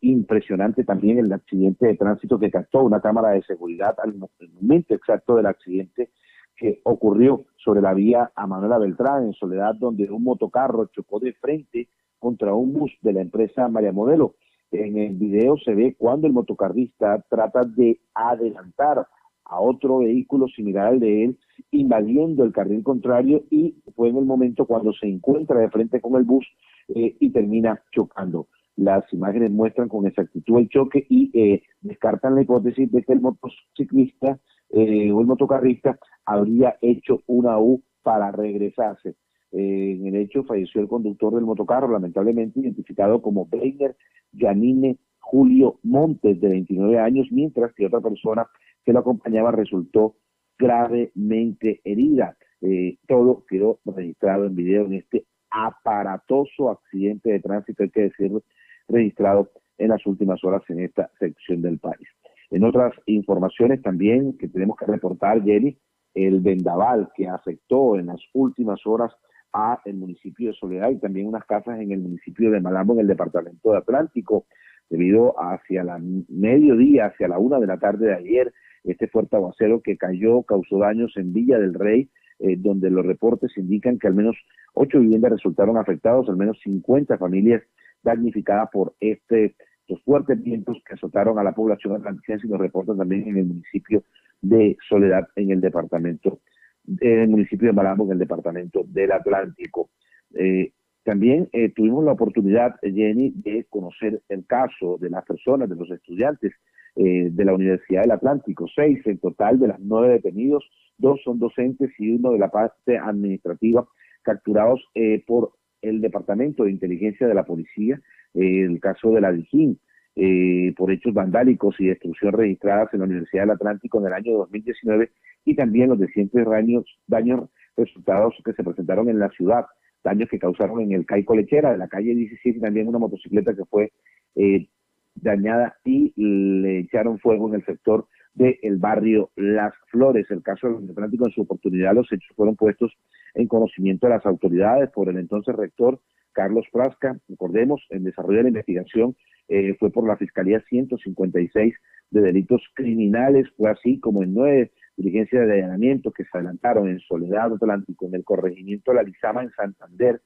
Impresionante 0.00 0.84
también 0.84 1.18
el 1.18 1.32
accidente 1.32 1.86
de 1.86 1.96
tránsito 1.96 2.38
que 2.38 2.50
captó 2.50 2.82
una 2.82 3.00
cámara 3.00 3.30
de 3.30 3.42
seguridad 3.42 3.96
al 4.02 4.14
momento 4.14 4.94
exacto 4.94 5.36
del 5.36 5.46
accidente 5.46 6.10
que 6.56 6.80
ocurrió 6.84 7.46
sobre 7.56 7.80
la 7.80 7.94
vía 7.94 8.30
a 8.34 8.46
Manuela 8.46 8.78
Beltrán, 8.78 9.24
en 9.24 9.32
Soledad, 9.32 9.74
donde 9.74 10.10
un 10.10 10.22
motocarro 10.22 10.86
chocó 10.86 11.18
de 11.18 11.32
frente 11.32 11.88
contra 12.18 12.54
un 12.54 12.72
bus 12.72 12.92
de 13.00 13.12
la 13.12 13.20
empresa 13.20 13.68
María 13.68 13.92
Modelo. 13.92 14.36
En 14.70 14.96
el 14.96 15.16
video 15.16 15.56
se 15.58 15.74
ve 15.74 15.96
cuando 15.98 16.26
el 16.26 16.32
motocarrista 16.32 17.24
trata 17.28 17.62
de 17.62 18.00
adelantar 18.14 19.06
a 19.44 19.60
otro 19.60 19.98
vehículo 19.98 20.46
similar 20.48 20.86
al 20.86 21.00
de 21.00 21.24
él, 21.24 21.38
invadiendo 21.72 22.44
el 22.44 22.52
carril 22.52 22.82
contrario 22.82 23.44
y 23.50 23.74
fue 23.94 24.08
en 24.08 24.16
el 24.16 24.24
momento 24.24 24.64
cuando 24.64 24.92
se 24.92 25.06
encuentra 25.06 25.58
de 25.58 25.68
frente 25.68 26.00
con 26.00 26.14
el 26.16 26.22
bus 26.22 26.46
eh, 26.88 27.16
y 27.18 27.30
termina 27.30 27.82
chocando. 27.90 28.46
Las 28.76 29.04
imágenes 29.12 29.50
muestran 29.50 29.88
con 29.88 30.06
exactitud 30.06 30.58
el 30.58 30.68
choque 30.68 31.06
y 31.08 31.30
eh, 31.34 31.62
descartan 31.80 32.34
la 32.34 32.42
hipótesis 32.42 32.90
de 32.90 33.02
que 33.02 33.12
el 33.12 33.20
motociclista 33.20 34.38
eh, 34.70 35.12
o 35.12 35.20
el 35.20 35.26
motocarrista 35.26 35.98
habría 36.24 36.76
hecho 36.80 37.20
una 37.26 37.58
U 37.58 37.82
para 38.02 38.32
regresarse. 38.32 39.16
Eh, 39.52 39.98
en 40.00 40.06
el 40.06 40.16
hecho 40.16 40.44
falleció 40.44 40.80
el 40.80 40.88
conductor 40.88 41.34
del 41.34 41.44
motocarro, 41.44 41.92
lamentablemente 41.92 42.60
identificado 42.60 43.20
como 43.20 43.44
Breiner 43.44 43.94
Janine 44.34 44.98
Julio 45.18 45.78
Montes, 45.82 46.40
de 46.40 46.48
29 46.48 46.98
años, 46.98 47.28
mientras 47.30 47.72
que 47.74 47.86
otra 47.86 48.00
persona 48.00 48.46
que 48.84 48.92
lo 48.92 49.00
acompañaba 49.00 49.52
resultó 49.52 50.16
gravemente 50.58 51.80
herida. 51.84 52.36
Eh, 52.60 52.98
todo 53.06 53.44
quedó 53.48 53.80
registrado 53.84 54.46
en 54.46 54.54
video 54.54 54.86
en 54.86 54.94
este 54.94 55.26
aparatoso 55.50 56.70
accidente 56.70 57.30
de 57.30 57.40
tránsito, 57.40 57.82
hay 57.82 57.90
que 57.90 58.02
decirlo, 58.02 58.42
registrado 58.88 59.50
en 59.78 59.88
las 59.88 60.04
últimas 60.06 60.42
horas 60.44 60.62
en 60.68 60.80
esta 60.80 61.10
sección 61.18 61.62
del 61.62 61.78
país. 61.78 62.08
En 62.50 62.64
otras 62.64 62.92
informaciones 63.06 63.80
también 63.82 64.36
que 64.36 64.48
tenemos 64.48 64.76
que 64.76 64.86
reportar, 64.86 65.42
Jenny, 65.42 65.78
el 66.14 66.40
vendaval 66.40 67.08
que 67.14 67.26
afectó 67.26 67.96
en 67.96 68.06
las 68.06 68.20
últimas 68.34 68.86
horas 68.86 69.12
a 69.52 69.80
el 69.84 69.96
municipio 69.96 70.48
de 70.48 70.54
Soledad 70.54 70.90
y 70.90 70.98
también 70.98 71.26
unas 71.26 71.44
casas 71.46 71.80
en 71.80 71.92
el 71.92 72.00
municipio 72.00 72.50
de 72.50 72.60
Malambo, 72.60 72.94
en 72.94 73.00
el 73.00 73.06
departamento 73.06 73.72
de 73.72 73.78
Atlántico, 73.78 74.46
debido 74.88 75.34
hacia 75.38 75.84
la 75.84 75.98
mediodía, 76.28 77.06
hacia 77.06 77.28
la 77.28 77.38
una 77.38 77.58
de 77.58 77.66
la 77.66 77.78
tarde 77.78 78.08
de 78.08 78.14
ayer, 78.14 78.52
este 78.84 79.08
fuerte 79.08 79.36
aguacero 79.36 79.80
que 79.80 79.96
cayó 79.96 80.42
causó 80.42 80.78
daños 80.78 81.12
en 81.16 81.32
Villa 81.32 81.58
del 81.58 81.74
Rey, 81.74 82.10
eh, 82.38 82.56
donde 82.58 82.90
los 82.90 83.06
reportes 83.06 83.56
indican 83.56 83.98
que 83.98 84.08
al 84.08 84.14
menos 84.14 84.36
ocho 84.74 85.00
viviendas 85.00 85.32
resultaron 85.32 85.76
afectadas, 85.76 86.28
al 86.28 86.36
menos 86.36 86.58
50 86.62 87.16
familias 87.18 87.62
damnificadas 88.02 88.68
por 88.72 88.94
este 89.00 89.54
los 89.88 90.02
fuertes 90.02 90.42
vientos 90.42 90.78
que 90.86 90.94
azotaron 90.94 91.38
a 91.38 91.44
la 91.44 91.52
población 91.52 91.94
atlanticense 91.94 92.46
y 92.46 92.50
nos 92.50 92.60
reportan 92.60 92.96
también 92.96 93.28
en 93.28 93.36
el 93.36 93.44
municipio 93.46 94.04
de 94.40 94.76
Soledad, 94.88 95.28
en 95.36 95.50
el 95.50 95.60
departamento, 95.60 96.40
en 96.86 97.20
el 97.20 97.28
municipio 97.28 97.68
de 97.68 97.72
Malambo, 97.72 98.04
en 98.06 98.12
el 98.12 98.18
departamento 98.18 98.84
del 98.86 99.12
Atlántico. 99.12 99.90
Eh, 100.34 100.72
también 101.04 101.48
eh, 101.52 101.70
tuvimos 101.70 102.04
la 102.04 102.12
oportunidad, 102.12 102.76
Jenny, 102.82 103.32
de 103.34 103.66
conocer 103.68 104.22
el 104.28 104.46
caso 104.46 104.98
de 105.00 105.10
las 105.10 105.24
personas, 105.24 105.68
de 105.68 105.76
los 105.76 105.90
estudiantes 105.90 106.52
eh, 106.96 107.28
de 107.30 107.44
la 107.44 107.54
Universidad 107.54 108.02
del 108.02 108.12
Atlántico. 108.12 108.66
Seis 108.74 109.00
en 109.06 109.18
total 109.18 109.58
de 109.58 109.68
las 109.68 109.80
nueve 109.80 110.14
detenidos, 110.14 110.64
dos 110.98 111.20
son 111.24 111.38
docentes 111.38 111.90
y 111.98 112.12
uno 112.12 112.32
de 112.32 112.38
la 112.38 112.50
parte 112.50 112.98
administrativa, 112.98 113.86
capturados 114.22 114.80
por 115.26 115.52
el 115.82 116.00
Departamento 116.00 116.64
de 116.64 116.70
Inteligencia 116.70 117.26
de 117.26 117.34
la 117.34 117.44
Policía, 117.44 118.00
el 118.34 118.80
caso 118.80 119.12
de 119.12 119.20
la 119.20 119.32
Dijín, 119.32 119.78
eh, 120.14 120.74
por 120.76 120.92
hechos 120.92 121.14
vandálicos 121.14 121.74
y 121.78 121.86
destrucción 121.86 122.32
registradas 122.34 122.92
en 122.92 123.00
la 123.00 123.06
Universidad 123.06 123.44
del 123.44 123.52
Atlántico 123.52 123.98
en 123.98 124.06
el 124.06 124.12
año 124.12 124.32
2019 124.38 125.10
y 125.46 125.56
también 125.56 125.88
los 125.88 125.98
recientes 125.98 126.44
daños, 126.44 126.84
daños 127.06 127.48
resultados 127.78 128.34
que 128.44 128.52
se 128.52 128.62
presentaron 128.62 129.08
en 129.08 129.18
la 129.18 129.30
ciudad, 129.30 129.64
daños 130.04 130.28
que 130.28 130.38
causaron 130.38 130.80
en 130.82 130.92
el 130.92 131.06
Caico 131.06 131.34
Lechera 131.34 131.72
de 131.72 131.78
la 131.78 131.88
calle 131.88 132.14
17 132.14 132.58
y 132.58 132.60
también 132.60 132.88
una 132.88 132.98
motocicleta 132.98 133.54
que 133.54 133.64
fue 133.64 133.92
eh, 134.34 134.68
dañada 135.14 135.76
y 135.82 136.12
le 136.16 136.80
echaron 136.80 137.18
fuego 137.18 137.48
en 137.48 137.54
el 137.54 137.64
sector 137.64 138.06
del 138.34 138.76
barrio 138.76 139.30
Las 139.36 139.72
Flores. 139.90 140.30
El 140.30 140.42
caso 140.42 140.68
del 140.68 140.90
Atlántico, 140.90 141.26
en 141.26 141.32
su 141.32 141.42
oportunidad, 141.42 141.94
los 141.94 142.10
hechos 142.12 142.36
fueron 142.36 142.56
puestos 142.56 142.92
en 143.34 143.48
conocimiento 143.48 144.06
de 144.06 144.14
las 144.14 144.26
autoridades 144.26 144.90
por 144.90 145.08
el 145.08 145.18
entonces 145.18 145.54
rector 145.54 146.00
Carlos 146.32 146.66
Frasca, 146.72 147.18
recordemos, 147.28 147.84
el 147.90 148.04
desarrollo 148.04 148.38
de 148.38 148.42
la 148.44 148.48
investigación 148.48 149.14
eh, 149.48 149.74
fue 149.78 149.90
por 149.90 150.06
la 150.06 150.16
Fiscalía 150.16 150.62
156 150.68 151.74
de 152.10 152.20
delitos 152.20 152.62
criminales, 152.74 153.48
fue 153.56 153.70
así 153.70 154.00
como 154.00 154.22
en 154.22 154.34
nueve 154.34 154.72
diligencias 154.96 155.46
de 155.46 155.52
allanamiento 155.54 156.10
que 156.10 156.24
se 156.24 156.30
adelantaron 156.34 156.88
en 156.88 157.00
Soledad 157.00 157.52
Atlántico, 157.52 158.06
en 158.06 158.14
el 158.14 158.24
corregimiento 158.24 158.90
de 158.90 158.96
la 158.96 159.02
Lizama 159.02 159.42
en 159.42 159.50
Santander 159.50 160.20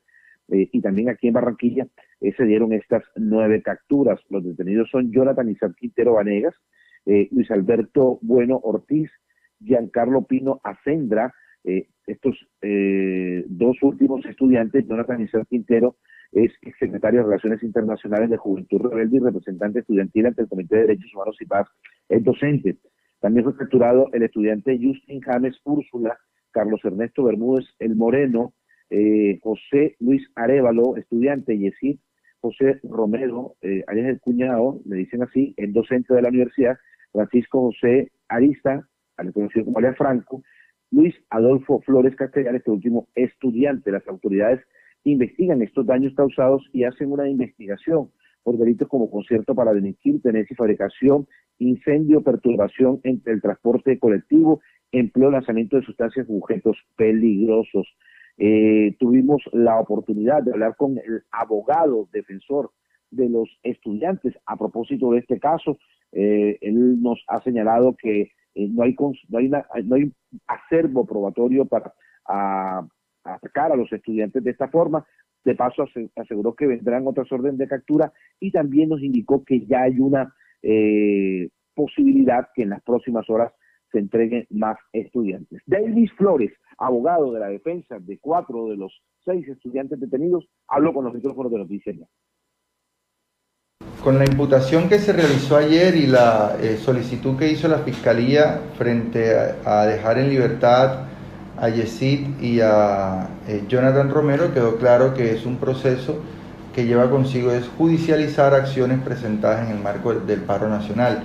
eh, 0.49 0.69
y 0.73 0.81
también 0.81 1.09
aquí 1.09 1.29
en 1.29 1.35
Barranquilla, 1.35 1.87
eh, 2.21 2.33
se 2.37 2.45
dieron 2.45 2.73
estas 2.73 3.05
nueve 3.17 3.63
capturas. 3.63 4.21
Los 4.29 4.45
detenidos 4.45 4.89
son 4.91 5.13
Jonathan 5.13 5.49
Isaac 5.49 5.73
Quintero 5.77 6.15
Vanegas, 6.15 6.55
Luis 7.31 7.49
Alberto 7.53 8.19
Bueno 8.21 8.59
Ortiz, 8.65 9.09
Giancarlo 9.61 10.23
Pino 10.23 10.61
Acendra, 10.65 11.33
estos 12.07 12.37
dos 13.49 13.77
últimos 13.83 14.25
estudiantes, 14.25 14.87
Jonathan 14.87 15.21
Isaac 15.21 15.47
Quintero 15.49 15.97
es 16.33 16.53
secretario 16.79 17.21
de 17.21 17.27
Relaciones 17.27 17.63
Internacionales 17.63 18.31
de 18.31 18.37
Juventud 18.37 18.81
Rebelde 18.83 19.17
y 19.17 19.21
representante 19.21 19.81
estudiantil 19.81 20.27
ante 20.27 20.43
el 20.43 20.49
Comité 20.49 20.77
de 20.77 20.83
Derechos 20.83 21.15
Humanos 21.15 21.37
y 21.41 21.47
Paz. 21.47 21.69
Es 22.09 22.23
docente. 22.23 22.77
También 23.21 23.45
fue 23.45 23.57
capturado 23.57 24.09
el 24.13 24.23
estudiante 24.23 24.79
Justin 24.81 25.21
James 25.21 25.59
Úrsula, 25.65 26.19
Carlos 26.51 26.81
Ernesto 26.85 27.25
Bermúdez 27.25 27.67
El 27.79 27.97
Moreno, 27.97 28.53
eh, 28.91 29.39
José 29.43 29.97
Luis 29.99 30.27
Arevalo, 30.35 30.97
estudiante, 30.97 31.59
Yesid 31.59 31.99
José 32.41 32.79
Romero, 32.85 33.57
eh, 33.63 33.83
es 33.89 34.05
el 34.05 34.21
cuñado, 34.21 34.81
le 34.85 34.97
dicen 34.97 35.23
así, 35.23 35.55
el 35.57 35.73
docente 35.73 36.15
de 36.15 36.23
la 36.23 36.29
universidad, 36.29 36.77
Francisco 37.11 37.61
José 37.63 38.13
Arista, 38.29 38.87
al 39.17 39.33
conocido 39.33 39.65
como 39.65 39.79
Alea 39.79 39.95
Franco, 39.95 40.43
Luis 40.91 41.15
Adolfo 41.31 41.81
Flores 41.83 42.15
Castellar, 42.17 42.55
este 42.55 42.71
último 42.71 43.09
estudiante. 43.15 43.91
Las 43.91 44.07
autoridades 44.09 44.61
investigan 45.05 45.63
estos 45.63 45.87
daños 45.87 46.15
causados 46.15 46.63
y 46.73 46.85
hacen 46.85 47.13
una 47.13 47.29
investigación 47.29 48.11
por 48.43 48.57
delitos 48.59 48.89
como 48.89 49.11
concierto 49.11 49.55
para 49.55 49.75
delinquir, 49.75 50.23
tenencia 50.23 50.55
y 50.55 50.57
fabricación, 50.57 51.27
incendio, 51.59 52.23
perturbación 52.23 53.01
entre 53.03 53.33
el 53.33 53.43
transporte 53.43 53.99
colectivo, 53.99 54.61
empleo, 54.93 55.31
lanzamiento 55.31 55.77
de 55.77 55.83
sustancias 55.83 56.27
u 56.29 56.39
objetos 56.39 56.77
peligrosos. 56.97 57.89
Eh, 58.39 58.95
tuvimos 58.99 59.43
la 59.53 59.81
oportunidad 59.81 60.43
de 60.43 60.53
hablar 60.53 60.77
con 60.77 60.99
el 60.99 61.23
abogado 61.33 62.09
defensor 62.13 62.71
de 63.11 63.29
los 63.29 63.49
estudiantes 63.63 64.35
a 64.47 64.57
propósito 64.57 65.11
de 65.13 65.19
este 65.19 65.41
caso. 65.41 65.79
Eh, 66.13 66.59
él 66.61 67.01
nos 67.01 67.25
ha 67.29 67.43
señalado 67.43 67.97
que 67.97 68.31
eh, 68.57 68.69
no, 68.71 68.83
hay, 68.85 68.97
no, 69.29 69.39
hay 69.39 69.51
no 69.85 69.97
hay 69.97 70.13
acervo 70.47 71.05
probatorio 71.05 71.67
para 71.67 71.93
atacar 73.23 73.71
a 73.73 73.77
los 73.77 73.93
estudiantes 73.93 74.43
de 74.43 74.51
esta 74.51 74.69
forma. 74.69 75.07
De 75.45 75.55
paso, 75.55 75.85
aseguró 76.17 76.55
que 76.57 76.67
vendrán 76.67 77.07
otras 77.07 77.31
órdenes 77.31 77.59
de 77.59 77.69
captura 77.69 78.13
y 78.41 78.51
también 78.51 78.89
nos 78.89 79.01
indicó 79.01 79.45
que 79.45 79.65
ya 79.67 79.83
hay 79.83 80.01
una 80.01 80.35
eh, 80.63 81.49
posibilidad 81.75 82.49
que 82.55 82.63
en 82.63 82.71
las 82.71 82.83
próximas 82.83 83.29
horas 83.31 83.53
se 83.93 84.01
entreguen 84.01 84.47
más 84.51 84.77
estudiantes. 84.93 85.63
Davis 85.67 86.11
Flores, 86.15 86.53
abogado 86.79 87.33
de 87.33 87.41
la 87.41 87.49
defensa 87.49 87.99
de 88.01 88.19
cuatro 88.19 88.69
de 88.69 88.77
los 88.77 89.01
seis 89.25 89.47
estudiantes 89.47 90.01
detenidos, 90.01 90.49
habló 90.67 90.93
con 90.93 91.05
los 91.05 91.15
micrófonos 91.15 91.53
de 91.53 91.59
noticias. 91.59 91.97
Con 94.07 94.21
la 94.21 94.25
imputación 94.25 94.89
que 94.89 95.01
se 95.01 95.13
realizó 95.13 95.57
ayer 95.57 95.97
y 95.97 96.07
la 96.07 96.59
eh, 96.63 96.79
solicitud 96.81 97.37
que 97.37 97.51
hizo 97.51 97.67
la 97.67 97.79
Fiscalía 97.79 98.61
frente 98.79 99.35
a 99.65 99.85
dejar 99.85 100.19
en 100.19 100.29
libertad 100.29 100.99
a 101.59 101.69
Yesid 101.71 102.41
y 102.41 102.61
a 102.61 103.27
eh, 103.49 103.65
Jonathan 103.67 104.09
Romero, 104.11 104.55
quedó 104.55 104.77
claro 104.77 105.13
que 105.13 105.35
es 105.35 105.45
un 105.45 105.57
proceso 105.57 106.21
que 106.73 106.87
lleva 106.87 107.11
consigo 107.11 107.51
judicializar 107.77 108.55
acciones 108.55 109.01
presentadas 109.01 109.67
en 109.69 109.75
el 109.75 109.83
marco 109.83 110.15
del 110.15 110.43
paro 110.43 110.69
nacional. 110.69 111.25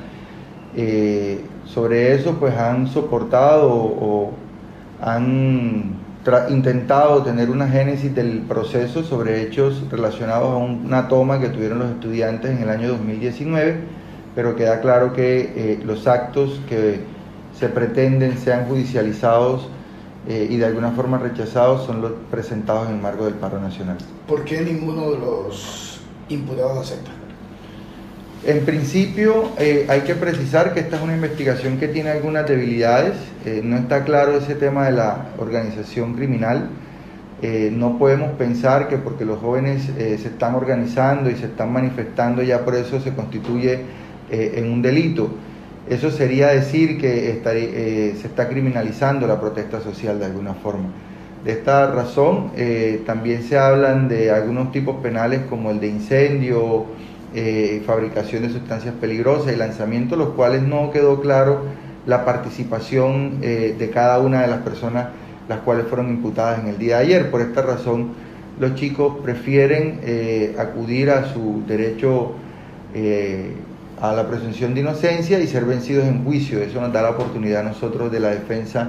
Eh, 0.75 1.39
sobre 1.65 2.15
eso 2.15 2.37
pues 2.39 2.57
han 2.57 2.87
soportado 2.87 3.69
o, 3.71 4.33
han 4.99 5.97
intentado 6.49 7.23
tener 7.23 7.49
una 7.49 7.67
génesis 7.67 8.13
del 8.13 8.41
proceso 8.41 9.03
sobre 9.03 9.41
hechos 9.41 9.83
relacionados 9.89 10.51
a 10.51 10.57
una 10.57 11.07
toma 11.07 11.39
que 11.39 11.49
tuvieron 11.49 11.79
los 11.79 11.89
estudiantes 11.91 12.51
en 12.51 12.63
el 12.63 12.69
año 12.69 12.89
2019, 12.89 13.79
pero 14.35 14.55
queda 14.55 14.81
claro 14.81 15.13
que 15.13 15.53
eh, 15.55 15.79
los 15.83 16.07
actos 16.07 16.61
que 16.69 16.99
se 17.57 17.69
pretenden 17.69 18.37
sean 18.37 18.65
judicializados 18.67 19.67
eh, 20.27 20.47
y 20.49 20.57
de 20.57 20.65
alguna 20.65 20.91
forma 20.91 21.17
rechazados 21.17 21.85
son 21.85 22.01
los 22.01 22.11
presentados 22.29 22.87
en 22.87 22.95
el 22.95 23.01
marco 23.01 23.25
del 23.25 23.35
paro 23.35 23.59
nacional. 23.59 23.97
¿Por 24.27 24.45
qué 24.45 24.61
ninguno 24.61 25.11
de 25.11 25.17
los 25.17 25.99
imputados 26.29 26.77
acepta? 26.77 27.11
En 28.45 28.65
principio 28.65 29.51
eh, 29.59 29.85
hay 29.87 30.01
que 30.01 30.15
precisar 30.15 30.73
que 30.73 30.79
esta 30.79 30.97
es 30.97 31.01
una 31.01 31.13
investigación 31.13 31.77
que 31.77 31.87
tiene 31.87 32.09
algunas 32.09 32.47
debilidades, 32.47 33.13
eh, 33.45 33.61
no 33.63 33.77
está 33.77 34.03
claro 34.03 34.37
ese 34.37 34.55
tema 34.55 34.85
de 34.85 34.93
la 34.93 35.29
organización 35.37 36.13
criminal, 36.13 36.69
no 37.71 37.97
podemos 37.97 38.33
pensar 38.33 38.87
que 38.87 38.97
porque 38.97 39.25
los 39.25 39.39
jóvenes 39.39 39.89
se 39.97 40.13
están 40.13 40.53
organizando 40.53 41.27
y 41.27 41.33
se 41.33 41.45
están 41.47 41.73
manifestando 41.73 42.43
ya 42.43 42.63
por 42.63 42.75
eso 42.75 43.01
se 43.01 43.15
constituye 43.15 43.79
en 44.29 44.71
un 44.71 44.83
delito. 44.83 45.31
Eso 45.89 46.11
sería 46.11 46.49
decir 46.49 46.99
que 46.99 47.41
eh, 47.43 48.15
se 48.15 48.27
está 48.27 48.47
criminalizando 48.47 49.25
la 49.27 49.39
protesta 49.39 49.81
social 49.81 50.19
de 50.19 50.25
alguna 50.25 50.53
forma. 50.53 50.89
De 51.43 51.53
esta 51.53 51.91
razón, 51.91 52.51
eh, 52.55 53.01
también 53.05 53.43
se 53.43 53.57
hablan 53.57 54.07
de 54.07 54.29
algunos 54.29 54.71
tipos 54.71 55.01
penales 55.01 55.41
como 55.49 55.71
el 55.71 55.79
de 55.79 55.87
incendio, 55.87 56.85
eh, 57.33 57.81
fabricación 57.85 58.43
de 58.43 58.49
sustancias 58.49 58.93
peligrosas 58.99 59.53
y 59.53 59.55
lanzamiento, 59.55 60.15
los 60.15 60.29
cuales 60.29 60.61
no 60.61 60.91
quedó 60.91 61.21
claro 61.21 61.61
la 62.05 62.25
participación 62.25 63.41
de 63.41 63.91
cada 63.93 64.17
una 64.17 64.41
de 64.41 64.47
las 64.47 64.61
personas 64.61 65.09
las 65.47 65.59
cuales 65.59 65.85
fueron 65.85 66.09
imputadas 66.09 66.59
en 66.59 66.67
el 66.67 66.79
día 66.79 66.97
de 66.97 67.03
ayer. 67.03 67.29
Por 67.29 67.41
esta 67.41 67.61
razón, 67.61 68.13
los 68.59 68.73
chicos 68.73 69.17
prefieren 69.21 69.99
acudir 70.57 71.11
a 71.11 71.31
su 71.31 71.61
derecho 71.67 72.31
a 74.01 74.13
la 74.13 74.27
presunción 74.27 74.73
de 74.73 74.81
inocencia 74.81 75.39
y 75.39 75.45
ser 75.45 75.65
vencidos 75.65 76.07
en 76.07 76.23
juicio. 76.23 76.59
Eso 76.59 76.81
nos 76.81 76.91
da 76.91 77.03
la 77.03 77.11
oportunidad 77.11 77.61
a 77.61 77.69
nosotros 77.69 78.11
de 78.11 78.19
la 78.19 78.29
defensa 78.29 78.87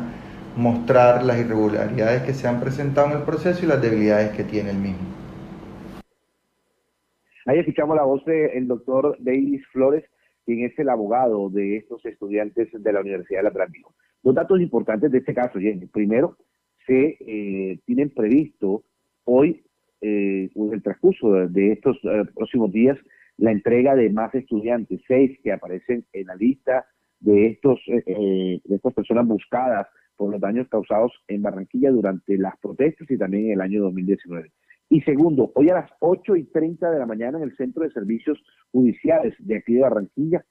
mostrar 0.56 1.22
las 1.22 1.38
irregularidades 1.38 2.22
que 2.22 2.34
se 2.34 2.48
han 2.48 2.60
presentado 2.60 3.08
en 3.08 3.18
el 3.18 3.22
proceso 3.22 3.64
y 3.64 3.68
las 3.68 3.80
debilidades 3.80 4.32
que 4.32 4.44
tiene 4.44 4.70
el 4.70 4.78
mismo. 4.78 5.21
Ahí 7.46 7.58
escuchamos 7.58 7.96
la 7.96 8.04
voz 8.04 8.24
del 8.24 8.66
doctor 8.68 9.16
Davis 9.20 9.66
Flores, 9.72 10.04
quien 10.44 10.64
es 10.64 10.78
el 10.78 10.88
abogado 10.88 11.50
de 11.50 11.76
estos 11.76 12.04
estudiantes 12.04 12.68
de 12.72 12.92
la 12.92 13.00
Universidad 13.00 13.40
del 13.40 13.48
Atlántico. 13.48 13.94
Dos 14.22 14.34
datos 14.34 14.60
importantes 14.60 15.10
de 15.10 15.18
este 15.18 15.34
caso, 15.34 15.58
Jenny. 15.58 15.86
Primero, 15.86 16.36
se 16.86 17.16
eh, 17.20 17.78
tienen 17.84 18.10
previsto 18.10 18.84
hoy, 19.24 19.64
eh, 20.00 20.50
en 20.54 20.72
el 20.72 20.82
transcurso 20.82 21.32
de, 21.32 21.72
estos 21.72 21.96
eh, 22.04 22.24
próximos 22.34 22.72
días, 22.72 22.98
la 23.36 23.52
entrega 23.52 23.94
de 23.94 24.10
más 24.10 24.34
estudiantes, 24.34 25.00
seis 25.06 25.38
que 25.42 25.52
aparecen 25.52 26.04
en 26.12 26.26
la 26.26 26.34
lista 26.34 26.86
de 27.22 27.46
estos 27.46 27.80
eh, 27.86 28.02
eh, 28.06 28.60
de 28.64 28.76
estas 28.76 28.92
personas 28.92 29.26
buscadas 29.26 29.86
por 30.16 30.30
los 30.30 30.40
daños 30.40 30.68
causados 30.68 31.12
en 31.28 31.42
Barranquilla 31.42 31.90
durante 31.90 32.36
las 32.36 32.58
protestas 32.58 33.10
y 33.10 33.16
también 33.16 33.46
en 33.46 33.52
el 33.52 33.60
año 33.60 33.82
2019. 33.82 34.50
Y 34.88 35.00
segundo, 35.02 35.52
hoy 35.54 35.70
a 35.70 35.74
las 35.74 35.90
8 36.00 36.36
y 36.36 36.44
30 36.44 36.90
de 36.90 36.98
la 36.98 37.06
mañana 37.06 37.38
en 37.38 37.44
el 37.44 37.56
Centro 37.56 37.82
de 37.82 37.90
Servicios 37.90 38.42
Judiciales 38.70 39.34
de 39.38 39.56
aquí 39.56 39.74
de 39.74 39.80
Barranquilla 39.80 40.44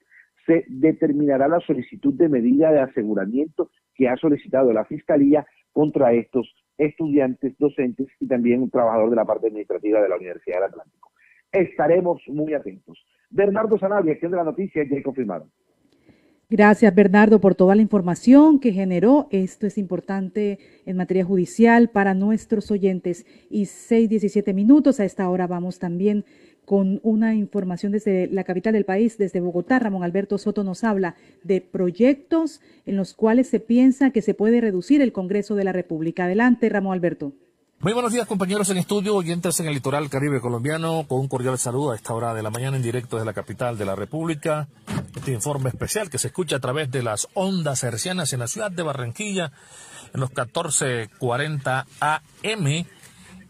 se 0.46 0.64
determinará 0.68 1.46
la 1.46 1.60
solicitud 1.60 2.14
de 2.14 2.28
medida 2.28 2.72
de 2.72 2.80
aseguramiento 2.80 3.70
que 3.94 4.08
ha 4.08 4.16
solicitado 4.16 4.72
la 4.72 4.84
Fiscalía 4.84 5.46
contra 5.72 6.12
estos 6.12 6.52
estudiantes, 6.76 7.56
docentes 7.58 8.08
y 8.18 8.26
también 8.26 8.62
un 8.62 8.70
trabajador 8.70 9.10
de 9.10 9.16
la 9.16 9.24
parte 9.24 9.46
administrativa 9.46 10.00
de 10.02 10.08
la 10.08 10.16
Universidad 10.16 10.56
del 10.56 10.70
Atlántico 10.70 11.12
estaremos 11.52 12.22
muy 12.28 12.54
atentos. 12.54 12.98
Bernardo 13.30 13.78
Sanabria, 13.78 14.18
que 14.18 14.26
es 14.26 14.32
de 14.32 14.36
la 14.36 14.44
noticia, 14.44 14.84
ya 14.88 15.02
confirmado. 15.02 15.48
Gracias, 16.52 16.94
Bernardo, 16.94 17.40
por 17.40 17.54
toda 17.54 17.74
la 17.74 17.80
información 17.80 18.60
que 18.60 18.74
generó. 18.74 19.26
Esto 19.30 19.66
es 19.66 19.78
importante 19.78 20.58
en 20.84 20.98
materia 20.98 21.24
judicial 21.24 21.88
para 21.88 22.12
nuestros 22.12 22.70
oyentes. 22.70 23.24
Y 23.48 23.64
6, 23.64 24.10
17 24.10 24.52
minutos. 24.52 25.00
A 25.00 25.06
esta 25.06 25.30
hora 25.30 25.46
vamos 25.46 25.78
también 25.78 26.26
con 26.66 27.00
una 27.04 27.34
información 27.34 27.90
desde 27.90 28.26
la 28.26 28.44
capital 28.44 28.74
del 28.74 28.84
país, 28.84 29.16
desde 29.16 29.40
Bogotá. 29.40 29.78
Ramón 29.78 30.04
Alberto 30.04 30.36
Soto 30.36 30.62
nos 30.62 30.84
habla 30.84 31.14
de 31.42 31.62
proyectos 31.62 32.60
en 32.84 32.98
los 32.98 33.14
cuales 33.14 33.48
se 33.48 33.58
piensa 33.58 34.10
que 34.10 34.20
se 34.20 34.34
puede 34.34 34.60
reducir 34.60 35.00
el 35.00 35.14
Congreso 35.14 35.54
de 35.54 35.64
la 35.64 35.72
República. 35.72 36.26
Adelante, 36.26 36.68
Ramón 36.68 36.92
Alberto. 36.92 37.32
Muy 37.82 37.94
buenos 37.94 38.12
días 38.12 38.28
compañeros 38.28 38.70
en 38.70 38.78
estudio, 38.78 39.16
oyentes 39.16 39.58
en 39.58 39.66
el 39.66 39.74
litoral 39.74 40.08
caribe 40.08 40.40
colombiano, 40.40 41.04
con 41.08 41.18
un 41.18 41.26
cordial 41.26 41.58
saludo 41.58 41.90
a 41.90 41.96
esta 41.96 42.14
hora 42.14 42.32
de 42.32 42.40
la 42.40 42.50
mañana 42.50 42.76
en 42.76 42.82
directo 42.84 43.16
desde 43.16 43.26
la 43.26 43.32
capital 43.32 43.76
de 43.76 43.84
la 43.84 43.96
República. 43.96 44.68
Este 45.16 45.32
informe 45.32 45.70
especial 45.70 46.08
que 46.08 46.18
se 46.18 46.28
escucha 46.28 46.54
a 46.54 46.60
través 46.60 46.92
de 46.92 47.02
las 47.02 47.26
ondas 47.34 47.82
hercianas 47.82 48.32
en 48.32 48.38
la 48.38 48.46
ciudad 48.46 48.70
de 48.70 48.84
Barranquilla, 48.84 49.50
en 50.14 50.20
los 50.20 50.30
1440 50.30 51.86
AM 51.98 52.66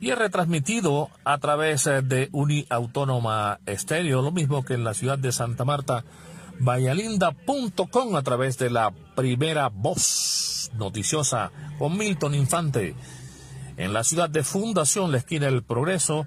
y 0.01 0.11
es 0.11 0.17
retransmitido 0.17 1.11
a 1.25 1.37
través 1.37 1.87
eh, 1.87 2.01
de 2.01 2.31
Uniautónoma 2.33 3.61
Estéreo, 3.67 4.23
lo 4.23 4.33
mismo 4.33 4.65
que 4.65 4.73
en 4.73 4.85
la 4.85 4.95
ciudad 4.95 5.19
de 5.19 5.31
Santa 5.31 5.67
Marta, 5.67 6.07
vallalinda.com 6.59 8.17
a 8.17 8.23
través 8.23 8.57
de 8.57 8.71
la 8.71 8.95
primera 9.15 9.69
voz 9.69 10.71
noticiosa 10.73 11.51
con 11.79 11.99
Milton 11.99 12.35
Infante. 12.35 12.95
En 13.77 13.93
la 13.93 14.05
ciudad 14.05 14.29
de 14.29 14.43
Fundación, 14.43 15.13
la 15.13 15.19
esquina 15.19 15.47
del 15.47 15.63
Progreso, 15.63 16.27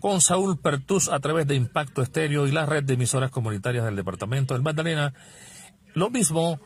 con 0.00 0.20
Saúl 0.20 0.58
Pertus 0.58 1.08
a 1.08 1.18
través 1.20 1.46
de 1.46 1.54
Impacto 1.54 2.02
Estéreo 2.02 2.46
y 2.46 2.52
la 2.52 2.66
red 2.66 2.84
de 2.84 2.94
emisoras 2.94 3.30
comunitarias 3.30 3.84
del 3.84 3.96
departamento 3.96 4.54
del 4.54 4.62
Magdalena. 4.62 5.14
Lo 5.94 6.10
mismo 6.10 6.60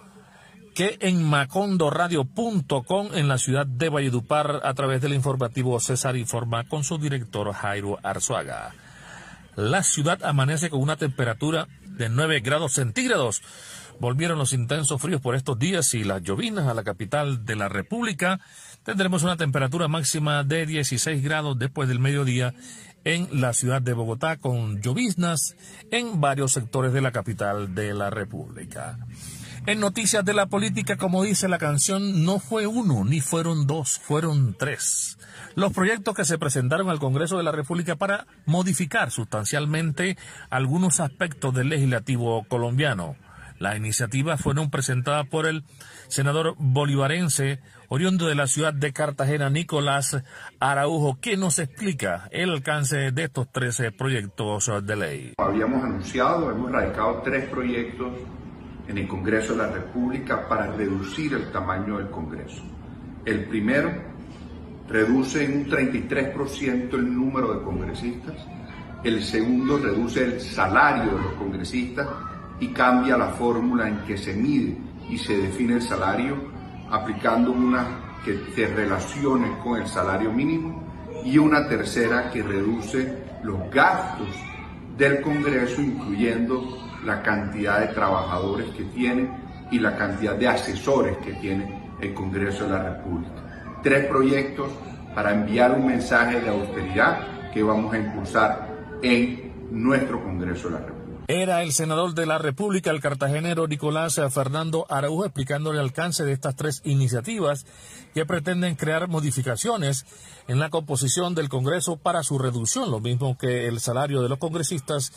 que 0.75 0.99
en 1.01 1.25
macondoradio.com 1.25 3.09
en 3.15 3.29
la 3.29 3.39
ciudad 3.39 3.67
de 3.67 3.89
Valledupar 3.89 4.61
a 4.65 4.75
través 4.75 5.01
del 5.01 5.15
informativo 5.15 5.79
César 5.81 6.17
Informa 6.17 6.69
con 6.69 6.85
su 6.85 6.99
director 6.99 7.53
Jairo 7.53 7.99
Arzuaga. 8.03 8.73
La 9.57 9.83
ciudad 9.83 10.23
amanece 10.25 10.71
con 10.71 10.81
una 10.81 10.97
temperatura 10.97 11.67
de 11.85 12.09
9 12.09 12.41
grados 12.41 12.73
centígrados. 12.73 13.43
Volvieron 13.99 14.39
los 14.39 14.53
intensos 14.53 15.03
fríos 15.03 15.21
por 15.21 15.35
estos 15.35 15.59
días 15.59 15.93
y 15.93 16.05
las 16.05 16.23
llovinas 16.23 16.67
a 16.67 16.75
la 16.75 16.85
capital 16.85 17.45
de 17.45 17.57
la 17.57 17.69
República. 17.69 18.41
Tendremos 18.85 19.23
una 19.23 19.37
temperatura 19.37 19.89
máxima 19.89 20.43
de 20.43 20.65
16 20.65 21.23
grados 21.23 21.59
después 21.59 21.89
del 21.89 21.99
mediodía 21.99 22.55
en 23.05 23.29
la 23.41 23.53
ciudad 23.53 23.83
de 23.83 23.93
Bogotá 23.93 24.37
con 24.37 24.81
lloviznas 24.81 25.55
en 25.91 26.21
varios 26.21 26.53
sectores 26.53 26.93
de 26.93 27.03
la 27.03 27.13
capital 27.13 27.75
de 27.75 27.93
la 27.93 28.09
República. 28.09 28.99
En 29.67 29.81
noticias 29.81 30.25
de 30.25 30.33
la 30.33 30.47
política, 30.47 30.97
como 30.97 31.23
dice 31.23 31.47
la 31.47 31.59
canción, 31.59 32.25
no 32.25 32.39
fue 32.39 32.67
uno, 32.67 33.05
ni 33.05 33.21
fueron 33.21 33.67
dos, 33.67 33.99
fueron 33.99 34.57
tres. 34.59 35.19
Los 35.55 35.75
proyectos 35.75 36.15
que 36.15 36.25
se 36.25 36.39
presentaron 36.39 36.89
al 36.89 36.99
Congreso 36.99 37.37
de 37.37 37.43
la 37.43 37.53
República 37.53 37.97
para 37.97 38.27
modificar 38.47 39.11
sustancialmente 39.11 40.17
algunos 40.49 41.01
aspectos 41.01 41.55
del 41.55 41.69
legislativo 41.69 42.45
colombiano. 42.45 43.17
Las 43.61 43.77
iniciativas 43.77 44.41
fueron 44.41 44.71
presentadas 44.71 45.27
por 45.27 45.47
el 45.47 45.65
senador 46.09 46.55
bolivarense 46.57 47.61
oriundo 47.89 48.27
de 48.27 48.35
la 48.35 48.47
ciudad 48.47 48.73
de 48.73 48.95
Cartagena, 48.95 49.51
Nicolás 49.51 50.23
Araujo, 50.61 51.19
que 51.21 51.37
nos 51.37 51.59
explica 51.59 52.27
el 52.31 52.49
alcance 52.49 53.13
de 53.13 53.25
estos 53.25 53.53
13 53.53 53.93
proyectos 53.93 54.71
de 54.83 54.97
ley. 54.97 55.35
Habíamos 55.37 55.85
anunciado, 55.85 56.51
hemos 56.51 56.73
radicado 56.73 57.21
tres 57.23 57.51
proyectos 57.51 58.09
en 58.89 58.97
el 58.97 59.07
Congreso 59.07 59.53
de 59.53 59.59
la 59.59 59.71
República 59.71 60.49
para 60.49 60.69
reducir 60.69 61.35
el 61.35 61.53
tamaño 61.53 61.99
del 61.99 62.09
Congreso. 62.09 62.63
El 63.27 63.45
primero 63.45 63.93
reduce 64.89 65.45
en 65.45 65.59
un 65.59 65.67
33% 65.67 66.95
el 66.95 67.15
número 67.15 67.53
de 67.53 67.63
congresistas. 67.63 68.37
El 69.05 69.23
segundo 69.23 69.77
reduce 69.77 70.25
el 70.25 70.41
salario 70.41 71.15
de 71.15 71.23
los 71.25 71.33
congresistas 71.35 72.09
y 72.61 72.69
cambia 72.69 73.17
la 73.17 73.29
fórmula 73.29 73.89
en 73.89 73.99
que 74.05 74.17
se 74.17 74.35
mide 74.35 74.77
y 75.09 75.19
se 75.19 75.37
define 75.37 75.75
el 75.75 75.83
salario 75.83 76.37
aplicando 76.91 77.53
una 77.53 78.19
que 78.25 78.39
se 78.55 78.67
relacione 78.67 79.59
con 79.63 79.81
el 79.81 79.87
salario 79.87 80.31
mínimo 80.31 80.83
y 81.25 81.39
una 81.39 81.67
tercera 81.69 82.31
que 82.31 82.43
reduce 82.43 83.13
los 83.43 83.71
gastos 83.71 84.29
del 84.97 85.21
Congreso, 85.23 85.81
incluyendo 85.81 86.79
la 87.05 87.23
cantidad 87.23 87.81
de 87.81 87.89
trabajadores 87.89 88.69
que 88.77 88.85
tiene 88.85 89.31
y 89.71 89.79
la 89.79 89.97
cantidad 89.97 90.35
de 90.35 90.49
asesores 90.49 91.17
que 91.19 91.33
tiene 91.35 91.95
el 92.01 92.13
Congreso 92.13 92.65
de 92.65 92.71
la 92.71 92.95
República. 92.95 93.33
Tres 93.83 94.07
proyectos 94.07 94.69
para 95.15 95.33
enviar 95.33 95.73
un 95.73 95.87
mensaje 95.87 96.41
de 96.41 96.51
austeridad 96.51 97.51
que 97.53 97.63
vamos 97.63 97.95
a 97.95 97.99
impulsar 97.99 98.69
en 99.03 99.53
nuestro 99.71 100.23
Congreso 100.23 100.69
de 100.69 100.75
la 100.75 100.81
República. 100.81 101.00
Era 101.31 101.63
el 101.63 101.71
senador 101.71 102.15
de 102.15 102.27
la 102.27 102.39
República, 102.39 102.91
el 102.91 103.01
cartagenero 103.01 103.69
Nicolás 103.69 104.21
Fernando 104.33 104.85
Araujo, 104.89 105.25
explicando 105.25 105.71
el 105.71 105.79
alcance 105.79 106.25
de 106.25 106.33
estas 106.33 106.57
tres 106.57 106.83
iniciativas 106.85 107.67
que 108.15 108.27
pretenden 108.27 108.75
crear 108.75 109.07
modificaciones 109.07 110.07
en 110.49 110.59
la 110.59 110.71
composición 110.71 111.37
del 111.37 111.49
Congreso 111.49 111.99
para 111.99 112.25
su 112.25 112.37
reducción, 112.41 112.91
lo 112.91 112.99
mismo 112.99 113.39
que 113.39 113.69
el 113.69 113.79
salario 113.79 114.23
de 114.23 114.29
los 114.29 114.39
congresistas 114.39 115.13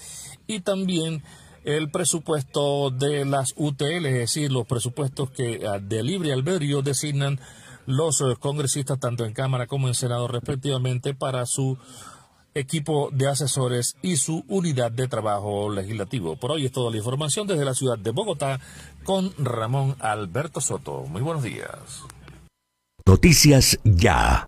y 0.45 0.59
también 0.59 1.23
el 1.63 1.89
presupuesto 1.89 2.91
de 2.91 3.25
las 3.25 3.55
UTL, 3.57 4.05
es 4.05 4.13
decir, 4.13 4.51
los 4.51 4.67
presupuestos 4.67 5.31
que 5.31 5.65
ah, 5.67 5.79
de 5.79 6.03
libre 6.03 6.31
albedrío 6.31 6.83
designan 6.83 7.39
los 7.87 8.21
eh, 8.21 8.35
congresistas 8.39 8.99
tanto 8.99 9.25
en 9.25 9.33
Cámara 9.33 9.65
como 9.65 9.87
en 9.87 9.95
Senado 9.95 10.27
respectivamente 10.27 11.15
para 11.15 11.47
su 11.47 11.79
equipo 12.53 13.09
de 13.11 13.27
asesores 13.27 13.95
y 14.01 14.17
su 14.17 14.43
unidad 14.47 14.91
de 14.91 15.07
trabajo 15.07 15.69
legislativo. 15.69 16.35
Por 16.35 16.51
hoy 16.51 16.65
es 16.65 16.71
toda 16.71 16.91
la 16.91 16.97
información 16.97 17.47
desde 17.47 17.65
la 17.65 17.73
ciudad 17.73 17.97
de 17.97 18.11
Bogotá 18.11 18.59
con 19.03 19.33
Ramón 19.37 19.95
Alberto 19.99 20.61
Soto. 20.61 21.05
Muy 21.07 21.21
buenos 21.21 21.43
días. 21.43 22.03
Noticias 23.05 23.79
ya. 23.83 24.45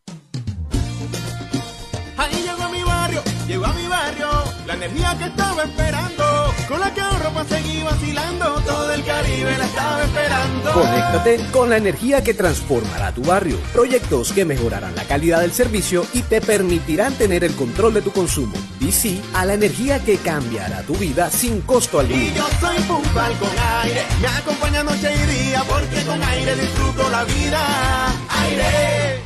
Ahí 2.18 2.36
llegó 2.44 2.64
a 2.64 2.69
mi 2.69 2.84
barrio, 2.84 3.22
llegó 3.48 3.65
a 3.65 3.73
mi 3.73 3.88
barrio, 3.88 4.30
la 4.78 4.86
energía 4.86 5.18
que 5.18 5.26
estaba 5.26 5.64
esperando 5.64 6.24
con 6.68 6.80
la 6.80 6.94
que 6.94 7.02
ahorro 7.02 7.30
para 7.32 7.48
seguir 7.48 7.84
vacilando, 7.84 8.62
todo 8.62 8.92
el 8.92 9.04
Caribe 9.06 9.58
la 9.58 9.66
estaba 9.66 10.04
esperando. 10.04 10.74
Conéctate 10.74 11.52
con 11.52 11.70
la 11.70 11.78
energía 11.78 12.24
que 12.24 12.34
transformará 12.34 13.12
tu 13.12 13.24
barrio. 13.24 13.58
Proyectos 13.72 14.34
que 14.34 14.46
mejorarán 14.46 14.96
la 14.96 15.04
calidad 15.04 15.42
del 15.42 15.54
servicio 15.54 16.06
y 16.14 16.24
te 16.24 16.42
permitirán 16.42 17.14
tener 17.14 17.44
el 17.44 17.56
control 17.56 17.94
de 17.94 18.02
tu 18.02 18.12
consumo. 18.12 18.56
Y 18.80 18.92
sí, 18.92 19.22
a 19.34 19.46
la 19.46 19.54
energía 19.54 20.04
que 20.04 20.18
cambiará 20.18 20.82
tu 20.82 20.96
vida 20.96 21.30
sin 21.30 21.62
costo 21.62 22.00
alguno. 22.00 22.22
Y 22.22 22.34
yo 22.34 22.46
soy 22.60 22.78
Pumpal 22.80 23.34
con 23.38 23.50
aire, 23.84 24.04
me 24.22 24.28
acompaña 24.28 24.84
noche 24.84 25.14
y 25.14 25.48
día 25.48 25.64
porque 25.68 26.04
con 26.04 26.22
aire 26.22 26.56
disfruto 26.56 27.10
la 27.10 27.24
vida. 27.24 28.08
Aire. 28.30 29.22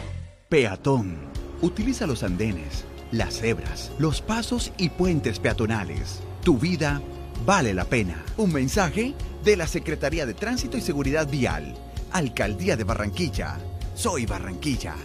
Peatón. 0.47 1.29
Utiliza 1.61 2.07
los 2.07 2.23
andenes, 2.23 2.85
las 3.11 3.39
cebras, 3.39 3.91
los 3.97 4.21
pasos 4.21 4.71
y 4.77 4.89
puentes 4.89 5.39
peatonales. 5.39 6.19
Tu 6.43 6.57
vida 6.57 7.01
vale 7.45 7.73
la 7.73 7.85
pena. 7.85 8.23
Un 8.37 8.53
mensaje 8.53 9.13
de 9.43 9.57
la 9.57 9.67
Secretaría 9.67 10.25
de 10.25 10.33
Tránsito 10.33 10.77
y 10.77 10.81
Seguridad 10.81 11.27
Vial, 11.27 11.75
Alcaldía 12.11 12.75
de 12.77 12.83
Barranquilla. 12.83 13.57
Soy 13.95 14.25
Barranquilla. 14.25 14.95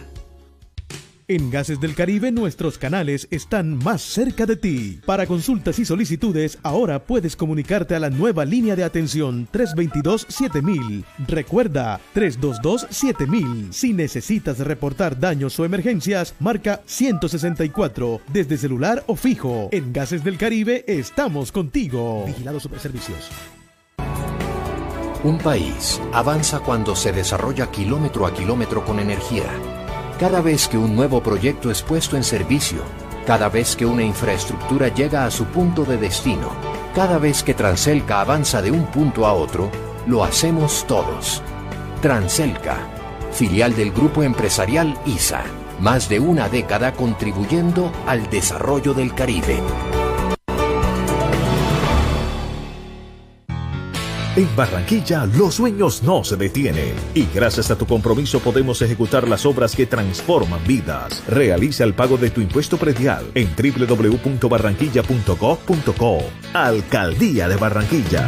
En 1.27 1.49
Gases 1.49 1.79
del 1.79 1.95
Caribe 1.95 2.31
nuestros 2.31 2.77
canales 2.77 3.27
están 3.31 3.77
más 3.79 4.03
cerca 4.03 4.45
de 4.45 4.57
ti. 4.57 4.99
Para 5.07 5.25
consultas 5.25 5.79
y 5.79 5.85
solicitudes, 5.85 6.59
ahora 6.61 7.03
puedes 7.03 7.35
comunicarte 7.35 7.95
a 7.95 7.99
la 7.99 8.11
nueva 8.11 8.45
línea 8.45 8.75
de 8.75 8.83
atención 8.83 9.47
322-7000. 9.51 11.03
Recuerda, 11.27 11.99
322-7000. 12.13 13.71
Si 13.71 13.93
necesitas 13.93 14.59
reportar 14.59 15.19
daños 15.19 15.59
o 15.59 15.65
emergencias, 15.65 16.35
marca 16.39 16.81
164 16.85 18.21
desde 18.31 18.57
celular 18.57 19.03
o 19.07 19.15
fijo. 19.15 19.69
En 19.71 19.93
Gases 19.93 20.23
del 20.23 20.37
Caribe 20.37 20.85
estamos 20.87 21.51
contigo. 21.51 22.25
Vigilado 22.27 22.59
Superservicios. 22.59 23.31
Un 25.23 25.39
país 25.39 25.99
avanza 26.13 26.59
cuando 26.59 26.95
se 26.95 27.11
desarrolla 27.11 27.71
kilómetro 27.71 28.27
a 28.27 28.33
kilómetro 28.35 28.85
con 28.85 28.99
energía 28.99 29.49
cada 30.19 30.41
vez 30.41 30.67
que 30.69 30.77
un 30.77 30.95
nuevo 30.95 31.21
proyecto 31.21 31.69
es 31.69 31.81
puesto 31.81 32.15
en 32.15 32.23
servicio, 32.23 32.83
cada 33.27 33.49
vez 33.49 33.75
que 33.75 33.85
una 33.85 34.03
infraestructura 34.03 34.87
llega 34.87 35.25
a 35.25 35.31
su 35.31 35.45
punto 35.45 35.83
de 35.83 35.97
destino, 35.97 36.49
cada 36.93 37.17
vez 37.17 37.43
que 37.43 37.53
Transelca 37.53 38.21
avanza 38.21 38.61
de 38.61 38.71
un 38.71 38.85
punto 38.85 39.25
a 39.25 39.33
otro, 39.33 39.69
lo 40.07 40.23
hacemos 40.23 40.85
todos. 40.87 41.41
Transelca, 42.01 42.77
filial 43.33 43.75
del 43.75 43.91
grupo 43.91 44.23
empresarial 44.23 44.97
ISA, 45.05 45.43
más 45.81 46.07
de 46.07 46.21
una 46.21 46.47
década 46.47 46.93
contribuyendo 46.93 47.91
al 48.07 48.29
desarrollo 48.29 48.93
del 48.93 49.13
Caribe. 49.13 49.59
En 54.35 54.53
Barranquilla 54.53 55.25
los 55.25 55.55
sueños 55.55 56.03
no 56.03 56.25
se 56.25 56.35
detienen 56.35 56.93
y 57.13 57.25
gracias 57.33 57.71
a 57.71 57.77
tu 57.77 57.85
compromiso 57.85 58.41
podemos 58.41 58.81
ejecutar 58.81 59.29
las 59.29 59.45
obras 59.45 59.73
que 59.73 59.85
transforman 59.85 60.59
vidas. 60.67 61.23
Realiza 61.29 61.85
el 61.85 61.93
pago 61.93 62.17
de 62.17 62.31
tu 62.31 62.41
impuesto 62.41 62.75
predial 62.75 63.25
en 63.33 63.47
www.barranquilla.gov.co. 63.55 66.17
Alcaldía 66.53 67.47
de 67.47 67.55
Barranquilla. 67.55 68.27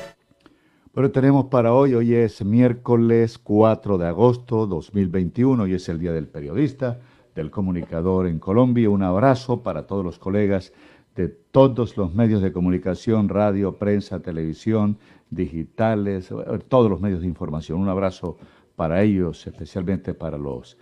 Bueno, 0.93 1.09
tenemos 1.09 1.45
para 1.45 1.73
hoy, 1.73 1.93
hoy 1.93 2.15
es 2.15 2.43
miércoles 2.43 3.37
4 3.37 3.97
de 3.97 4.07
agosto 4.07 4.67
2021, 4.67 5.63
hoy 5.63 5.75
es 5.75 5.87
el 5.87 5.99
Día 5.99 6.11
del 6.11 6.27
Periodista, 6.27 6.99
del 7.33 7.49
Comunicador 7.49 8.27
en 8.27 8.39
Colombia. 8.39 8.89
Un 8.89 9.01
abrazo 9.01 9.63
para 9.63 9.87
todos 9.87 10.03
los 10.03 10.19
colegas 10.19 10.73
de 11.15 11.29
todos 11.29 11.95
los 11.95 12.13
medios 12.13 12.41
de 12.41 12.51
comunicación, 12.51 13.29
radio, 13.29 13.77
prensa, 13.77 14.19
televisión, 14.19 14.97
digitales, 15.29 16.27
todos 16.67 16.89
los 16.89 16.99
medios 16.99 17.21
de 17.21 17.27
información. 17.27 17.79
Un 17.79 17.87
abrazo 17.87 18.35
para 18.75 19.01
ellos, 19.01 19.47
especialmente 19.47 20.13
para 20.13 20.37
los 20.37 20.77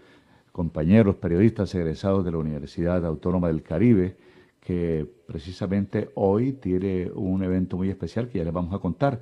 compañeros 0.52 1.18
periodistas 1.18 1.76
egresados 1.76 2.26
de 2.26 2.32
la 2.32 2.40
Universidad 2.40 3.06
Autónoma 3.06 3.50
del 3.50 3.62
Caribe, 3.62 4.18
que 4.60 5.06
precisamente 5.28 6.10
hoy 6.16 6.54
tiene 6.54 7.12
un 7.14 7.44
evento 7.44 7.78
muy 7.78 7.92
especial 7.92 8.28
que 8.28 8.40
ya 8.40 8.44
les 8.44 8.54
vamos 8.54 8.74
a 8.74 8.80
contar 8.80 9.22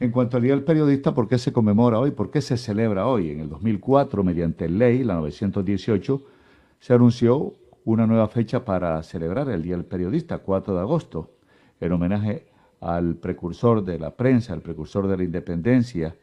en 0.00 0.10
cuanto 0.10 0.38
al 0.38 0.42
Día 0.42 0.54
del 0.54 0.64
Periodista, 0.64 1.12
¿por 1.12 1.28
qué 1.28 1.36
se 1.36 1.52
conmemora 1.52 1.98
hoy? 1.98 2.10
¿Por 2.10 2.30
qué 2.30 2.40
se 2.40 2.56
celebra 2.56 3.06
hoy? 3.06 3.30
En 3.30 3.40
el 3.40 3.50
2004, 3.50 4.24
mediante 4.24 4.66
ley, 4.66 5.04
la 5.04 5.16
918, 5.16 6.22
se 6.78 6.94
anunció 6.94 7.54
una 7.84 8.06
nueva 8.06 8.26
fecha 8.28 8.64
para 8.64 9.02
celebrar 9.02 9.50
el 9.50 9.62
Día 9.62 9.76
del 9.76 9.84
Periodista, 9.84 10.38
4 10.38 10.74
de 10.74 10.80
agosto, 10.80 11.32
en 11.78 11.92
homenaje 11.92 12.46
al 12.80 13.16
precursor 13.16 13.84
de 13.84 13.98
la 13.98 14.16
prensa, 14.16 14.54
al 14.54 14.62
precursor 14.62 15.06
de 15.06 15.18
la 15.18 15.24
independencia, 15.24 16.16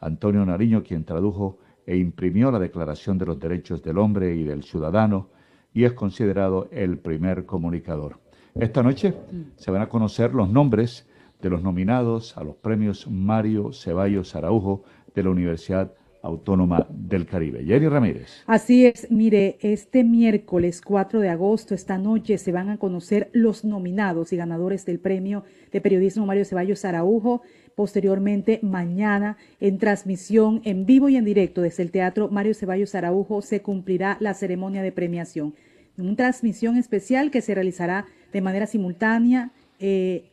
Antonio 0.00 0.44
Nariño, 0.44 0.82
quien 0.82 1.04
tradujo 1.04 1.58
e 1.86 1.96
imprimió 1.96 2.50
la 2.50 2.58
Declaración 2.58 3.18
de 3.18 3.26
los 3.26 3.38
Derechos 3.38 3.84
del 3.84 3.98
Hombre 3.98 4.34
y 4.34 4.42
del 4.42 4.64
Ciudadano 4.64 5.28
y 5.72 5.84
es 5.84 5.92
considerado 5.92 6.68
el 6.72 6.98
primer 6.98 7.46
comunicador. 7.46 8.18
Esta 8.56 8.82
noche 8.82 9.14
se 9.54 9.70
van 9.70 9.82
a 9.82 9.88
conocer 9.88 10.34
los 10.34 10.50
nombres 10.50 11.06
de 11.42 11.50
los 11.50 11.62
nominados 11.62 12.38
a 12.38 12.44
los 12.44 12.56
premios 12.56 13.08
Mario 13.10 13.72
Ceballos 13.72 14.34
Araujo 14.36 14.84
de 15.14 15.24
la 15.24 15.30
Universidad 15.30 15.92
Autónoma 16.22 16.86
del 16.88 17.26
Caribe. 17.26 17.64
Jenny 17.64 17.88
Ramírez. 17.88 18.44
Así 18.46 18.86
es, 18.86 19.10
mire, 19.10 19.58
este 19.60 20.04
miércoles 20.04 20.80
4 20.80 21.18
de 21.18 21.28
agosto, 21.28 21.74
esta 21.74 21.98
noche, 21.98 22.38
se 22.38 22.52
van 22.52 22.70
a 22.70 22.78
conocer 22.78 23.28
los 23.32 23.64
nominados 23.64 24.32
y 24.32 24.36
ganadores 24.36 24.86
del 24.86 25.00
premio 25.00 25.42
de 25.72 25.80
periodismo 25.80 26.24
Mario 26.24 26.44
Ceballos 26.44 26.84
Araujo. 26.84 27.42
Posteriormente, 27.74 28.60
mañana, 28.62 29.36
en 29.58 29.78
transmisión 29.78 30.60
en 30.64 30.86
vivo 30.86 31.08
y 31.08 31.16
en 31.16 31.24
directo 31.24 31.60
desde 31.60 31.82
el 31.82 31.90
Teatro 31.90 32.28
Mario 32.28 32.54
Ceballos 32.54 32.94
Araujo, 32.94 33.42
se 33.42 33.62
cumplirá 33.62 34.16
la 34.20 34.34
ceremonia 34.34 34.82
de 34.82 34.92
premiación. 34.92 35.54
Una 35.98 36.14
transmisión 36.14 36.76
especial 36.76 37.32
que 37.32 37.40
se 37.40 37.54
realizará 37.54 38.06
de 38.32 38.40
manera 38.40 38.66
simultánea 38.68 39.50
eh, 39.80 40.31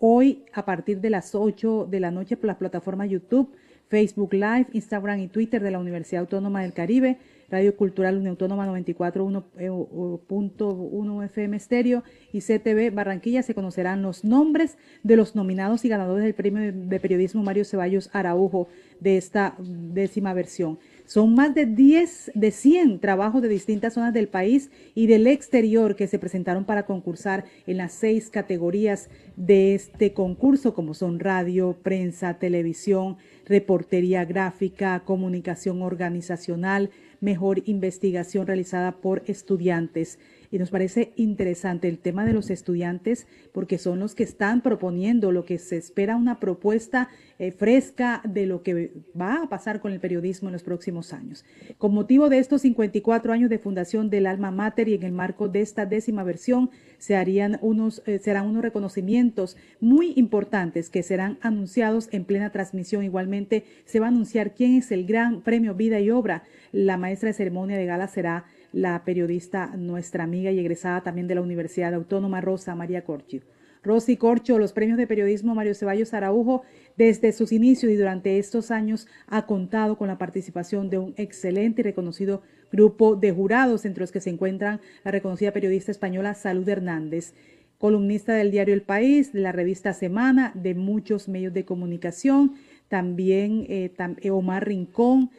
hoy 0.00 0.44
a 0.52 0.64
partir 0.64 1.00
de 1.00 1.10
las 1.10 1.34
8 1.34 1.86
de 1.90 2.00
la 2.00 2.10
noche 2.10 2.36
por 2.36 2.46
las 2.46 2.56
plataformas 2.56 3.08
YouTube, 3.08 3.54
Facebook 3.88 4.32
Live, 4.32 4.66
Instagram 4.72 5.20
y 5.20 5.28
Twitter 5.28 5.62
de 5.62 5.70
la 5.70 5.78
Universidad 5.78 6.22
Autónoma 6.22 6.62
del 6.62 6.72
Caribe, 6.72 7.18
Radio 7.50 7.76
Cultural 7.76 8.16
Unión 8.16 8.30
Autónoma 8.30 8.66
94.1 8.68 11.24
FM 11.24 11.56
Estéreo 11.56 12.04
y 12.32 12.40
CTV 12.40 12.94
Barranquilla 12.94 13.42
se 13.42 13.54
conocerán 13.54 14.02
los 14.02 14.24
nombres 14.24 14.78
de 15.02 15.16
los 15.16 15.34
nominados 15.34 15.84
y 15.84 15.88
ganadores 15.88 16.24
del 16.24 16.34
Premio 16.34 16.72
de 16.72 17.00
Periodismo 17.00 17.42
Mario 17.42 17.64
Ceballos 17.64 18.08
Araujo 18.12 18.68
de 19.00 19.16
esta 19.16 19.56
décima 19.58 20.32
versión. 20.32 20.78
Son 21.10 21.34
más 21.34 21.56
de 21.56 21.66
10, 21.66 22.30
de 22.36 22.52
100 22.52 23.00
trabajos 23.00 23.42
de 23.42 23.48
distintas 23.48 23.94
zonas 23.94 24.14
del 24.14 24.28
país 24.28 24.70
y 24.94 25.08
del 25.08 25.26
exterior 25.26 25.96
que 25.96 26.06
se 26.06 26.20
presentaron 26.20 26.64
para 26.64 26.86
concursar 26.86 27.46
en 27.66 27.78
las 27.78 27.90
seis 27.90 28.30
categorías 28.30 29.10
de 29.34 29.74
este 29.74 30.12
concurso, 30.12 30.72
como 30.72 30.94
son 30.94 31.18
radio, 31.18 31.76
prensa, 31.82 32.34
televisión, 32.34 33.16
reportería 33.44 34.24
gráfica, 34.24 35.00
comunicación 35.00 35.82
organizacional, 35.82 36.90
mejor 37.20 37.60
investigación 37.66 38.46
realizada 38.46 38.92
por 38.92 39.24
estudiantes 39.26 40.20
y 40.50 40.58
nos 40.58 40.70
parece 40.70 41.12
interesante 41.16 41.88
el 41.88 41.98
tema 41.98 42.24
de 42.24 42.32
los 42.32 42.50
estudiantes 42.50 43.26
porque 43.52 43.78
son 43.78 44.00
los 44.00 44.14
que 44.14 44.24
están 44.24 44.62
proponiendo 44.62 45.32
lo 45.32 45.44
que 45.44 45.58
se 45.58 45.76
espera 45.76 46.16
una 46.16 46.40
propuesta 46.40 47.08
eh, 47.38 47.52
fresca 47.52 48.20
de 48.24 48.46
lo 48.46 48.62
que 48.62 48.92
va 49.18 49.42
a 49.42 49.48
pasar 49.48 49.80
con 49.80 49.92
el 49.92 50.00
periodismo 50.00 50.48
en 50.48 50.54
los 50.54 50.62
próximos 50.62 51.12
años. 51.12 51.44
Con 51.78 51.94
motivo 51.94 52.28
de 52.28 52.38
estos 52.38 52.62
54 52.62 53.32
años 53.32 53.50
de 53.50 53.58
fundación 53.58 54.10
del 54.10 54.26
Alma 54.26 54.50
Mater 54.50 54.88
y 54.88 54.94
en 54.94 55.04
el 55.04 55.12
marco 55.12 55.48
de 55.48 55.60
esta 55.60 55.86
décima 55.86 56.24
versión, 56.24 56.70
se 56.98 57.16
harían 57.16 57.58
unos, 57.62 58.02
eh, 58.06 58.18
serán 58.18 58.46
unos 58.46 58.62
reconocimientos 58.62 59.56
muy 59.80 60.12
importantes 60.16 60.90
que 60.90 61.02
serán 61.02 61.38
anunciados 61.40 62.08
en 62.12 62.24
plena 62.24 62.50
transmisión. 62.50 63.04
Igualmente 63.04 63.64
se 63.84 64.00
va 64.00 64.06
a 64.06 64.10
anunciar 64.10 64.54
quién 64.54 64.76
es 64.76 64.90
el 64.90 65.06
gran 65.06 65.42
premio 65.42 65.74
Vida 65.74 66.00
y 66.00 66.10
Obra. 66.10 66.42
La 66.72 66.96
maestra 66.96 67.28
de 67.28 67.34
ceremonia 67.34 67.76
de 67.76 67.86
gala 67.86 68.08
será 68.08 68.44
la 68.72 69.04
periodista, 69.04 69.72
nuestra 69.76 70.24
amiga 70.24 70.50
y 70.50 70.58
egresada 70.58 71.02
también 71.02 71.28
de 71.28 71.34
la 71.34 71.42
Universidad 71.42 71.94
Autónoma, 71.94 72.40
Rosa 72.40 72.74
María 72.74 73.04
Corcho. 73.04 73.38
Rosy 73.82 74.16
Corcho, 74.16 74.58
los 74.58 74.72
premios 74.72 74.98
de 74.98 75.06
periodismo 75.06 75.54
Mario 75.54 75.74
Ceballos 75.74 76.12
Araujo, 76.12 76.62
desde 76.96 77.32
sus 77.32 77.50
inicios 77.50 77.90
y 77.90 77.96
durante 77.96 78.38
estos 78.38 78.70
años 78.70 79.06
ha 79.26 79.46
contado 79.46 79.96
con 79.96 80.08
la 80.08 80.18
participación 80.18 80.90
de 80.90 80.98
un 80.98 81.14
excelente 81.16 81.80
y 81.80 81.84
reconocido 81.84 82.42
grupo 82.70 83.16
de 83.16 83.32
jurados, 83.32 83.84
entre 83.86 84.02
los 84.02 84.12
que 84.12 84.20
se 84.20 84.30
encuentran 84.30 84.80
la 85.02 85.10
reconocida 85.10 85.52
periodista 85.52 85.90
española 85.90 86.34
Salud 86.34 86.68
Hernández, 86.68 87.32
columnista 87.78 88.34
del 88.34 88.50
diario 88.50 88.74
El 88.74 88.82
País, 88.82 89.32
de 89.32 89.40
la 89.40 89.52
revista 89.52 89.94
Semana, 89.94 90.52
de 90.54 90.74
muchos 90.74 91.28
medios 91.28 91.54
de 91.54 91.64
comunicación, 91.64 92.56
también 92.88 93.64
eh, 93.68 94.30
Omar 94.30 94.66
Rincón, 94.66 95.30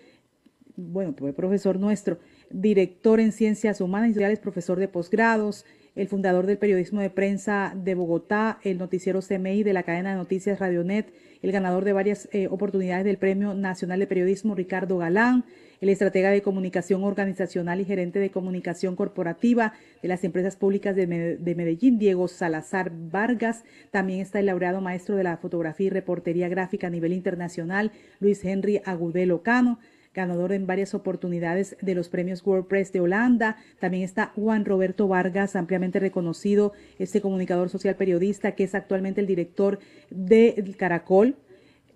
bueno, 0.75 1.13
fue 1.15 1.33
profesor 1.33 1.79
nuestro, 1.79 2.17
director 2.53 3.19
en 3.19 3.31
Ciencias 3.31 3.81
Humanas 3.81 4.11
y 4.11 4.13
Sociales, 4.13 4.39
profesor 4.39 4.79
de 4.79 4.87
posgrados, 4.87 5.65
el 5.95 6.07
fundador 6.07 6.45
del 6.45 6.57
periodismo 6.57 7.01
de 7.01 7.09
prensa 7.09 7.73
de 7.75 7.95
Bogotá, 7.95 8.59
el 8.63 8.77
noticiero 8.77 9.19
CMI 9.21 9.63
de 9.63 9.73
la 9.73 9.83
cadena 9.83 10.11
de 10.11 10.15
noticias 10.15 10.59
Radionet, 10.59 11.13
el 11.41 11.51
ganador 11.51 11.83
de 11.83 11.93
varias 11.93 12.29
eh, 12.31 12.47
oportunidades 12.49 13.03
del 13.03 13.17
Premio 13.17 13.53
Nacional 13.53 13.99
de 13.99 14.07
Periodismo 14.07 14.55
Ricardo 14.55 14.97
Galán, 14.97 15.43
el 15.81 15.89
estratega 15.89 16.29
de 16.29 16.43
comunicación 16.43 17.03
organizacional 17.03 17.81
y 17.81 17.85
gerente 17.85 18.19
de 18.19 18.29
comunicación 18.29 18.95
corporativa 18.95 19.73
de 20.01 20.07
las 20.07 20.23
empresas 20.23 20.55
públicas 20.55 20.95
de, 20.95 21.07
Medellín, 21.07 21.97
Diego 21.97 22.27
Salazar 22.27 22.91
Vargas. 22.93 23.63
También 23.89 24.19
está 24.19 24.39
el 24.39 24.45
laureado 24.45 24.79
maestro 24.79 25.15
de 25.15 25.23
la 25.23 25.37
fotografía 25.37 25.87
y 25.87 25.89
reportería 25.89 26.49
gráfica 26.49 26.87
a 26.87 26.91
nivel 26.91 27.13
internacional, 27.13 27.91
Luis 28.19 28.45
Henry 28.45 28.81
Agudelo 28.85 29.41
Cano 29.41 29.79
ganador 30.13 30.51
en 30.51 30.67
varias 30.67 30.93
oportunidades 30.93 31.77
de 31.81 31.95
los 31.95 32.09
premios 32.09 32.45
WordPress 32.45 32.91
de 32.91 32.99
Holanda. 32.99 33.57
También 33.79 34.03
está 34.03 34.31
Juan 34.35 34.65
Roberto 34.65 35.07
Vargas, 35.07 35.55
ampliamente 35.55 35.99
reconocido, 35.99 36.73
este 36.99 37.21
comunicador 37.21 37.69
social 37.69 37.95
periodista 37.95 38.53
que 38.53 38.65
es 38.65 38.75
actualmente 38.75 39.21
el 39.21 39.27
director 39.27 39.79
de 40.09 40.75
Caracol. 40.77 41.37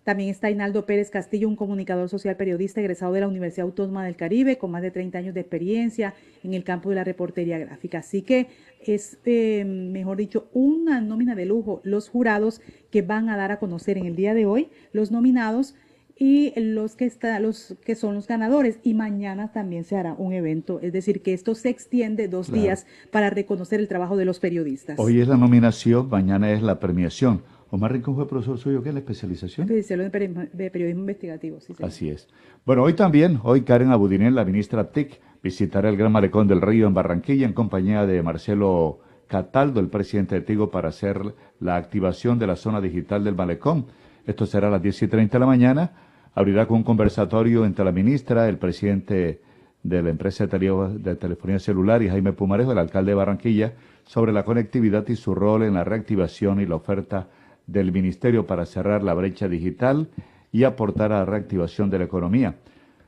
También 0.06 0.30
está 0.30 0.52
Hinaldo 0.52 0.86
Pérez 0.86 1.10
Castillo, 1.10 1.48
un 1.48 1.56
comunicador 1.56 2.10
social 2.10 2.38
periodista 2.38 2.80
egresado 2.80 3.12
de 3.14 3.22
la 3.22 3.28
Universidad 3.28 3.66
Autónoma 3.66 4.06
del 4.06 4.16
Caribe, 4.16 4.60
con 4.60 4.70
más 4.70 4.84
de 4.84 4.92
30 4.92 5.18
años 5.18 5.34
de 5.34 5.40
experiencia 5.40 6.14
en 6.44 6.54
el 6.54 6.64
campo 6.64 6.90
de 6.90 6.96
la 6.96 7.04
reportería 7.04 7.58
gráfica. 7.58 7.98
Así 7.98 8.22
que 8.22 8.46
es, 8.86 9.18
eh, 9.26 9.66
mejor 9.66 10.18
dicho, 10.18 10.48
una 10.54 11.02
nómina 11.02 11.34
de 11.34 11.48
lujo 11.48 11.82
los 11.84 12.08
jurados 12.08 12.62
que 12.92 13.02
van 13.02 13.30
a 13.30 13.36
dar 13.36 13.52
a 13.52 13.58
conocer 13.58 13.98
en 13.98 14.06
el 14.06 14.16
día 14.16 14.36
de 14.36 14.46
hoy 14.46 14.70
los 14.94 15.10
nominados 15.10 15.74
y 16.18 16.54
los 16.60 16.96
que, 16.96 17.06
está, 17.06 17.40
los 17.40 17.76
que 17.84 17.96
son 17.96 18.16
los 18.16 18.28
ganadores. 18.28 18.80
Y 18.84 18.94
mañana 18.94 19.52
también 19.52 19.84
se 19.84 19.98
hará 19.98 20.14
un 20.14 20.34
evento, 20.34 20.80
es 20.82 20.94
decir, 20.94 21.22
que 21.22 21.34
esto 21.34 21.56
se 21.56 21.70
extiende 21.70 22.28
dos 22.28 22.52
días 22.52 22.88
para 23.12 23.30
reconocer 23.30 23.80
el 23.80 23.88
trabajo 23.88 24.16
de 24.18 24.26
los 24.26 24.40
periodistas. 24.40 24.98
Hoy 25.00 25.20
es 25.20 25.28
la 25.28 25.38
nominación, 25.38 26.10
mañana 26.10 26.52
es 26.52 26.62
la 26.62 26.80
premiación. 26.80 27.42
Omar 27.72 27.92
Rincón 27.92 28.16
fue 28.16 28.28
profesor 28.28 28.58
suyo, 28.58 28.82
¿qué 28.84 28.90
es 28.90 28.96
la 28.96 29.00
especialización? 29.00 29.70
Especialización 29.70 30.50
de 30.54 30.72
periodismo 30.72 31.02
investigativo, 31.02 31.60
sí. 31.60 31.74
Así 31.82 32.10
es. 32.10 32.28
Bueno, 32.66 32.84
hoy 32.84 32.94
también, 32.94 33.40
hoy 33.44 33.62
Karen 33.62 33.92
Abudinel, 33.92 34.36
la 34.36 34.46
ministra 34.46 34.92
TIC, 34.92 35.20
visitará 35.44 35.90
el 35.90 35.98
Gran 35.98 36.12
Malecón 36.12 36.48
del 36.48 36.62
Río 36.62 36.88
en 36.88 36.94
Barranquilla 36.94 37.46
en 37.46 37.54
compañía 37.54 38.06
de 38.06 38.22
Marcelo 38.22 39.00
Cataldo, 39.28 39.80
el 39.80 39.88
presidente 39.88 40.36
de 40.36 40.42
Tigo, 40.42 40.72
para 40.72 40.90
hacer 40.90 41.36
la 41.60 41.76
activación 41.76 42.40
de 42.40 42.48
la 42.48 42.56
zona 42.56 42.80
digital 42.80 43.24
del 43.24 43.36
malecón 43.36 43.88
Esto 44.26 44.46
será 44.46 44.68
a 44.68 44.72
las 44.72 44.82
10 44.82 45.04
y 45.04 45.08
30 45.08 45.36
de 45.36 45.40
la 45.40 45.46
mañana. 45.46 46.05
Abrirá 46.36 46.68
con 46.68 46.78
un 46.78 46.84
conversatorio 46.84 47.64
entre 47.64 47.86
la 47.86 47.94
ministra, 47.94 48.49
el 48.49 48.57
presidente 48.57 49.40
de 49.84 50.03
la 50.03 50.10
empresa 50.10 50.45
de 50.45 51.16
telefonía 51.16 51.60
celular 51.60 52.03
y 52.03 52.10
Jaime 52.10 52.34
Pumarejo, 52.34 52.74
el 52.74 52.78
alcalde 52.78 53.12
de 53.12 53.16
Barranquilla, 53.16 53.74
sobre 54.03 54.34
la 54.34 54.44
conectividad 54.44 55.07
y 55.07 55.16
su 55.16 55.34
rol 55.34 55.64
en 55.64 55.76
la 55.76 55.86
reactivación 55.86 56.60
y 56.60 56.66
la 56.66 56.76
oferta 56.76 57.30
del 57.68 57.94
ministerio 57.94 58.45
para 58.45 58.66
cerrar 58.66 59.02
la 59.02 59.14
brecha 59.14 59.48
digital 59.48 60.10
y 60.52 60.66
aportar 60.66 61.14
a 61.14 61.20
la 61.20 61.26
reactivación 61.26 61.90
de 61.90 61.99
la 61.99 62.03
economía. 62.03 62.56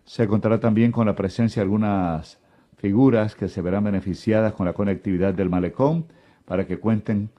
Se 0.06 0.26
contará 0.26 0.62
también 0.62 0.94
con 0.94 1.06
la 1.06 1.16
presencia 1.16 1.60
de 1.60 1.66
algunas 1.66 2.40
figuras 2.78 3.36
que 3.36 3.50
se 3.50 3.62
verán 3.62 3.84
beneficiadas 3.84 4.54
con 4.54 4.66
la 4.66 4.74
conectividad 4.74 5.34
del 5.34 5.50
malecón 5.50 6.06
para 6.46 6.66
que 6.66 6.80
cuenten 6.80 7.30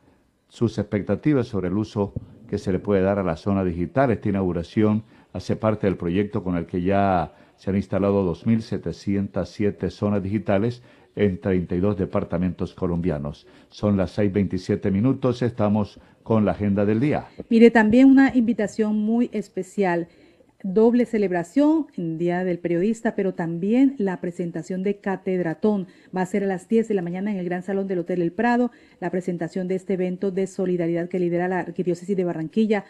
sus 0.48 0.76
expectativas 0.76 1.46
sobre 1.46 1.68
el 1.68 1.78
uso 1.78 2.12
que 2.46 2.58
se 2.58 2.72
le 2.72 2.78
puede 2.78 3.00
dar 3.00 3.18
a 3.18 3.22
la 3.22 3.36
zona 3.36 3.64
digital. 3.64 4.10
Esta 4.10 4.28
inauguración 4.28 5.02
hace 5.32 5.56
parte 5.56 5.86
del 5.86 5.96
proyecto 5.96 6.42
con 6.42 6.56
el 6.56 6.66
que 6.66 6.82
ya 6.82 7.32
se 7.56 7.70
han 7.70 7.76
instalado 7.76 8.24
2.707 8.34 9.90
zonas 9.90 10.22
digitales 10.22 10.82
en 11.16 11.40
32 11.40 11.96
departamentos 11.96 12.74
colombianos. 12.74 13.46
Son 13.68 13.96
las 13.96 14.16
6.27 14.18 14.90
minutos, 14.92 15.42
estamos 15.42 16.00
con 16.22 16.44
la 16.44 16.52
agenda 16.52 16.84
del 16.84 17.00
día. 17.00 17.26
Mire, 17.48 17.70
también 17.70 18.08
una 18.08 18.34
invitación 18.34 18.96
muy 18.96 19.28
especial 19.32 20.08
doble 20.62 21.06
celebración 21.06 21.86
en 21.96 22.18
Día 22.18 22.44
del 22.44 22.58
Periodista, 22.58 23.14
pero 23.14 23.34
también 23.34 23.94
la 23.98 24.20
presentación 24.20 24.82
de 24.82 24.96
Catedratón. 24.96 25.86
Va 26.14 26.22
a 26.22 26.26
ser 26.26 26.44
a 26.44 26.46
las 26.46 26.68
10 26.68 26.88
de 26.88 26.94
la 26.94 27.02
mañana 27.02 27.30
en 27.30 27.38
el 27.38 27.44
Gran 27.44 27.62
Salón 27.62 27.86
del 27.86 28.00
Hotel 28.00 28.22
El 28.22 28.32
Prado, 28.32 28.70
la 29.00 29.10
presentación 29.10 29.68
de 29.68 29.76
este 29.76 29.94
evento 29.94 30.30
de 30.30 30.46
solidaridad 30.46 31.08
que 31.08 31.20
lidera 31.20 31.48
la 31.48 31.60
Arquidiócesis 31.60 32.16
de 32.16 32.24
Barranquilla. 32.24 32.84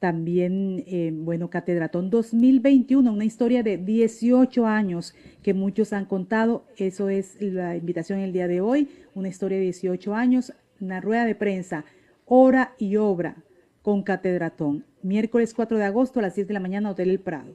También, 0.00 0.82
eh, 0.86 1.12
bueno, 1.14 1.50
Catedratón 1.50 2.08
2021, 2.08 3.12
una 3.12 3.26
historia 3.26 3.62
de 3.62 3.76
18 3.76 4.66
años 4.66 5.14
que 5.42 5.52
muchos 5.52 5.92
han 5.92 6.06
contado. 6.06 6.64
Eso 6.78 7.10
es 7.10 7.36
la 7.40 7.76
invitación 7.76 8.18
el 8.18 8.32
día 8.32 8.48
de 8.48 8.62
hoy, 8.62 8.88
una 9.14 9.28
historia 9.28 9.58
de 9.58 9.64
18 9.64 10.14
años, 10.14 10.54
una 10.80 11.02
rueda 11.02 11.26
de 11.26 11.34
prensa, 11.34 11.84
hora 12.24 12.74
y 12.78 12.96
obra 12.96 13.44
con 13.82 14.02
Catedratón. 14.02 14.86
Miércoles 15.02 15.52
4 15.52 15.76
de 15.76 15.84
agosto 15.84 16.18
a 16.18 16.22
las 16.22 16.34
10 16.34 16.48
de 16.48 16.54
la 16.54 16.60
mañana, 16.60 16.90
Hotel 16.90 17.10
El 17.10 17.20
Prado. 17.20 17.54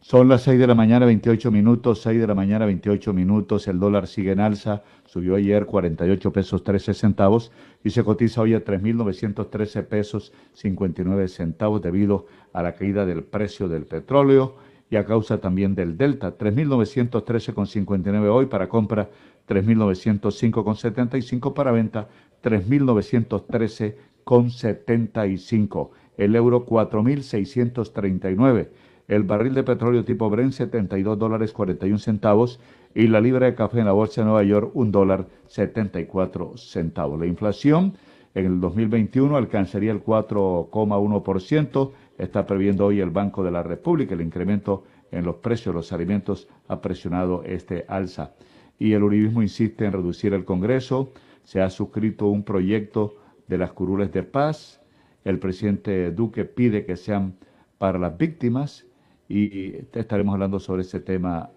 Son 0.00 0.28
las 0.28 0.42
6 0.42 0.58
de 0.58 0.66
la 0.66 0.74
mañana, 0.74 1.06
28 1.06 1.50
minutos, 1.50 2.00
6 2.02 2.20
de 2.20 2.26
la 2.26 2.34
mañana, 2.34 2.66
28 2.66 3.12
minutos. 3.12 3.66
El 3.66 3.80
dólar 3.80 4.06
sigue 4.06 4.32
en 4.32 4.40
alza, 4.40 4.82
subió 5.04 5.34
ayer 5.34 5.66
48 5.66 6.32
pesos 6.32 6.62
13 6.62 6.94
centavos 6.94 7.50
y 7.82 7.90
se 7.90 8.04
cotiza 8.04 8.40
hoy 8.40 8.54
a 8.54 8.64
3.913 8.64 9.84
pesos 9.86 10.32
59 10.52 11.28
centavos 11.28 11.82
debido 11.82 12.26
a 12.52 12.62
la 12.62 12.74
caída 12.74 13.04
del 13.04 13.24
precio 13.24 13.68
del 13.68 13.86
petróleo 13.86 14.54
y 14.90 14.96
a 14.96 15.04
causa 15.04 15.38
también 15.38 15.74
del 15.74 15.96
Delta. 15.96 16.38
3.913,59 16.38 18.30
hoy 18.30 18.46
para 18.46 18.68
compra, 18.68 19.10
3.905,75 19.48 21.52
para 21.52 21.72
venta, 21.72 22.08
3.913 22.42 23.96
con 24.24 24.50
75, 24.50 25.90
el 26.16 26.34
euro 26.34 26.64
4.639, 26.66 28.68
el 29.08 29.22
barril 29.22 29.54
de 29.54 29.62
petróleo 29.62 30.04
tipo 30.04 30.28
Brent 30.28 30.52
72 30.52 31.18
dólares 31.18 31.52
41 31.52 31.98
centavos 31.98 32.60
y 32.94 33.06
la 33.06 33.20
libra 33.20 33.46
de 33.46 33.54
café 33.54 33.80
en 33.80 33.86
la 33.86 33.92
bolsa 33.92 34.20
de 34.20 34.26
Nueva 34.26 34.42
York 34.42 34.70
un 34.74 34.90
dólar 34.90 35.26
74 35.46 36.56
centavos. 36.56 37.20
La 37.20 37.26
inflación 37.26 37.94
en 38.34 38.46
el 38.46 38.60
2021 38.60 39.36
alcanzaría 39.36 39.92
el 39.92 40.02
4,1%, 40.02 41.92
está 42.18 42.46
previendo 42.46 42.86
hoy 42.86 43.00
el 43.00 43.10
Banco 43.10 43.44
de 43.44 43.50
la 43.50 43.62
República, 43.62 44.14
el 44.14 44.20
incremento 44.20 44.84
en 45.12 45.24
los 45.24 45.36
precios 45.36 45.74
de 45.74 45.78
los 45.78 45.92
alimentos 45.92 46.48
ha 46.68 46.80
presionado 46.80 47.42
este 47.44 47.84
alza. 47.88 48.34
Y 48.78 48.92
el 48.92 49.04
uribismo 49.04 49.40
insiste 49.40 49.84
en 49.86 49.92
reducir 49.92 50.34
el 50.34 50.44
Congreso, 50.44 51.12
se 51.44 51.62
ha 51.62 51.70
suscrito 51.70 52.26
un 52.26 52.42
proyecto 52.42 53.14
de 53.46 53.56
las 53.56 53.72
curules 53.72 54.12
de 54.12 54.24
paz. 54.24 54.82
El 55.24 55.38
presidente 55.38 56.10
Duque 56.10 56.44
pide 56.44 56.84
que 56.84 56.96
sean 56.96 57.36
para 57.78 57.98
las 57.98 58.18
víctimas 58.18 58.84
y 59.28 59.74
estaremos 59.92 60.34
hablando 60.34 60.60
sobre 60.60 60.82
ese 60.82 61.00
tema 61.00 61.50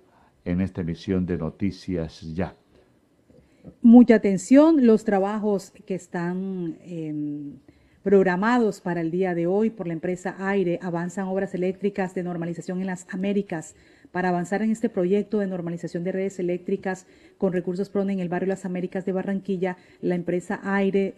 en 0.45 0.61
esta 0.61 0.81
emisión 0.81 1.25
de 1.25 1.37
Noticias 1.37 2.21
Ya. 2.33 2.55
Mucha 3.81 4.15
atención, 4.15 4.85
los 4.85 5.03
trabajos 5.03 5.71
que 5.85 5.95
están 5.95 6.77
em, 6.83 7.59
programados 8.03 8.81
para 8.81 9.01
el 9.01 9.11
día 9.11 9.35
de 9.35 9.47
hoy 9.47 9.69
por 9.69 9.87
la 9.87 9.93
empresa 9.93 10.35
Aire 10.39 10.79
avanzan 10.81 11.27
obras 11.27 11.53
eléctricas 11.53 12.15
de 12.15 12.23
normalización 12.23 12.81
en 12.81 12.87
las 12.87 13.05
Américas. 13.09 13.75
Para 14.11 14.29
avanzar 14.29 14.63
en 14.63 14.71
este 14.71 14.89
proyecto 14.89 15.37
de 15.39 15.47
normalización 15.47 16.03
de 16.03 16.13
redes 16.13 16.39
eléctricas 16.39 17.05
con 17.37 17.53
recursos 17.53 17.89
PRONE 17.89 18.13
en 18.13 18.19
el 18.19 18.29
barrio 18.29 18.47
Las 18.47 18.65
Américas 18.65 19.05
de 19.05 19.11
Barranquilla, 19.11 19.77
la 20.01 20.15
empresa 20.15 20.59
Aire 20.63 21.13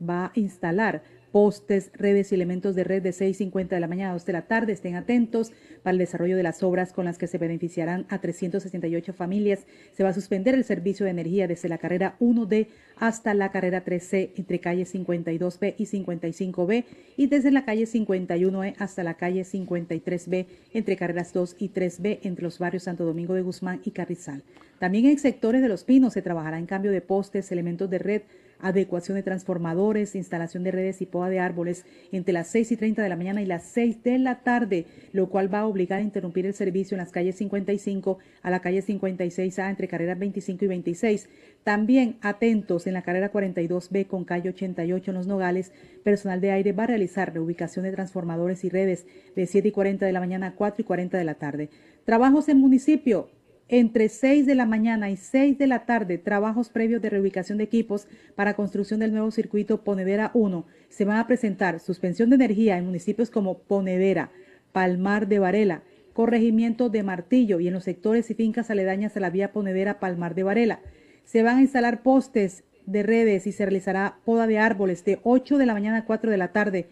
va 0.00 0.26
a 0.26 0.32
instalar 0.34 1.02
postes, 1.36 1.90
redes 1.92 2.32
y 2.32 2.34
elementos 2.34 2.74
de 2.74 2.82
red 2.82 3.02
de 3.02 3.10
6.50 3.10 3.68
de 3.68 3.80
la 3.80 3.88
mañana 3.88 4.12
a 4.12 4.12
2 4.14 4.24
de 4.24 4.32
la 4.32 4.46
tarde. 4.46 4.72
Estén 4.72 4.94
atentos 4.94 5.52
para 5.82 5.92
el 5.92 5.98
desarrollo 5.98 6.34
de 6.34 6.42
las 6.42 6.62
obras 6.62 6.94
con 6.94 7.04
las 7.04 7.18
que 7.18 7.26
se 7.26 7.36
beneficiarán 7.36 8.06
a 8.08 8.22
368 8.22 9.12
familias. 9.12 9.66
Se 9.92 10.02
va 10.02 10.08
a 10.08 10.14
suspender 10.14 10.54
el 10.54 10.64
servicio 10.64 11.04
de 11.04 11.10
energía 11.10 11.46
desde 11.46 11.68
la 11.68 11.76
carrera 11.76 12.16
1D 12.20 12.68
hasta 12.96 13.34
la 13.34 13.50
carrera 13.50 13.84
3C 13.84 14.30
entre 14.36 14.60
calle 14.60 14.84
52B 14.84 15.74
y 15.76 15.84
55B 15.84 16.84
y 17.18 17.26
desde 17.26 17.50
la 17.50 17.66
calle 17.66 17.84
51E 17.84 18.74
hasta 18.78 19.04
la 19.04 19.18
calle 19.18 19.42
53B 19.42 20.46
entre 20.72 20.96
carreras 20.96 21.34
2 21.34 21.56
y 21.58 21.68
3B 21.68 22.20
entre 22.22 22.44
los 22.44 22.58
barrios 22.58 22.84
Santo 22.84 23.04
Domingo 23.04 23.34
de 23.34 23.42
Guzmán 23.42 23.82
y 23.84 23.90
Carrizal. 23.90 24.42
También 24.78 25.04
en 25.04 25.18
sectores 25.18 25.60
de 25.60 25.68
Los 25.68 25.84
Pinos 25.84 26.14
se 26.14 26.22
trabajará 26.22 26.58
en 26.58 26.64
cambio 26.64 26.92
de 26.92 27.02
postes, 27.02 27.52
elementos 27.52 27.90
de 27.90 27.98
red, 27.98 28.22
adecuación 28.60 29.16
de 29.16 29.22
transformadores, 29.22 30.14
instalación 30.14 30.64
de 30.64 30.70
redes 30.70 31.02
y 31.02 31.06
poda 31.06 31.28
de 31.28 31.38
árboles 31.38 31.84
entre 32.12 32.32
las 32.32 32.48
6 32.48 32.72
y 32.72 32.76
30 32.76 33.02
de 33.02 33.08
la 33.08 33.16
mañana 33.16 33.42
y 33.42 33.46
las 33.46 33.64
6 33.64 34.02
de 34.02 34.18
la 34.18 34.40
tarde, 34.40 34.86
lo 35.12 35.28
cual 35.28 35.52
va 35.52 35.60
a 35.60 35.66
obligar 35.66 36.00
a 36.00 36.02
interrumpir 36.02 36.46
el 36.46 36.54
servicio 36.54 36.94
en 36.94 37.00
las 37.00 37.12
calles 37.12 37.36
55 37.36 38.18
a 38.42 38.50
la 38.50 38.60
calle 38.60 38.82
56A 38.82 39.68
entre 39.70 39.88
carreras 39.88 40.18
25 40.18 40.64
y 40.64 40.68
26. 40.68 41.28
También 41.64 42.16
atentos 42.20 42.86
en 42.86 42.94
la 42.94 43.02
carrera 43.02 43.32
42B 43.32 44.06
con 44.06 44.24
calle 44.24 44.50
88 44.50 45.10
en 45.10 45.16
Los 45.16 45.26
Nogales, 45.26 45.72
personal 46.04 46.40
de 46.40 46.52
aire 46.52 46.72
va 46.72 46.84
a 46.84 46.88
realizar 46.88 47.34
reubicación 47.34 47.84
de 47.84 47.92
transformadores 47.92 48.64
y 48.64 48.68
redes 48.68 49.06
de 49.34 49.46
7 49.46 49.68
y 49.68 49.72
40 49.72 50.06
de 50.06 50.12
la 50.12 50.20
mañana 50.20 50.48
a 50.48 50.54
4 50.54 50.82
y 50.82 50.84
40 50.84 51.18
de 51.18 51.24
la 51.24 51.34
tarde. 51.34 51.70
Trabajos 52.04 52.48
en 52.48 52.58
municipio, 52.58 53.28
entre 53.68 54.08
6 54.08 54.46
de 54.46 54.54
la 54.54 54.64
mañana 54.64 55.10
y 55.10 55.16
6 55.16 55.58
de 55.58 55.66
la 55.66 55.86
tarde, 55.86 56.18
trabajos 56.18 56.68
previos 56.68 57.02
de 57.02 57.10
reubicación 57.10 57.58
de 57.58 57.64
equipos 57.64 58.06
para 58.36 58.54
construcción 58.54 59.00
del 59.00 59.12
nuevo 59.12 59.32
circuito 59.32 59.82
Ponedera 59.82 60.30
1. 60.34 60.64
Se 60.88 61.04
van 61.04 61.18
a 61.18 61.26
presentar 61.26 61.80
suspensión 61.80 62.30
de 62.30 62.36
energía 62.36 62.78
en 62.78 62.86
municipios 62.86 63.28
como 63.28 63.58
Ponedera, 63.58 64.30
Palmar 64.70 65.26
de 65.26 65.40
Varela, 65.40 65.82
Corregimiento 66.12 66.90
de 66.90 67.02
Martillo 67.02 67.58
y 67.58 67.66
en 67.66 67.74
los 67.74 67.84
sectores 67.84 68.30
y 68.30 68.34
fincas 68.34 68.70
aledañas 68.70 69.16
a 69.16 69.20
la 69.20 69.30
vía 69.30 69.52
Ponedera 69.52 69.98
Palmar 69.98 70.36
de 70.36 70.44
Varela. 70.44 70.80
Se 71.24 71.42
van 71.42 71.58
a 71.58 71.62
instalar 71.62 72.02
postes 72.02 72.62
de 72.86 73.02
redes 73.02 73.48
y 73.48 73.52
se 73.52 73.64
realizará 73.64 74.18
poda 74.24 74.46
de 74.46 74.58
árboles 74.58 75.04
de 75.04 75.18
8 75.24 75.58
de 75.58 75.66
la 75.66 75.74
mañana 75.74 75.98
a 75.98 76.04
4 76.04 76.30
de 76.30 76.36
la 76.36 76.52
tarde. 76.52 76.86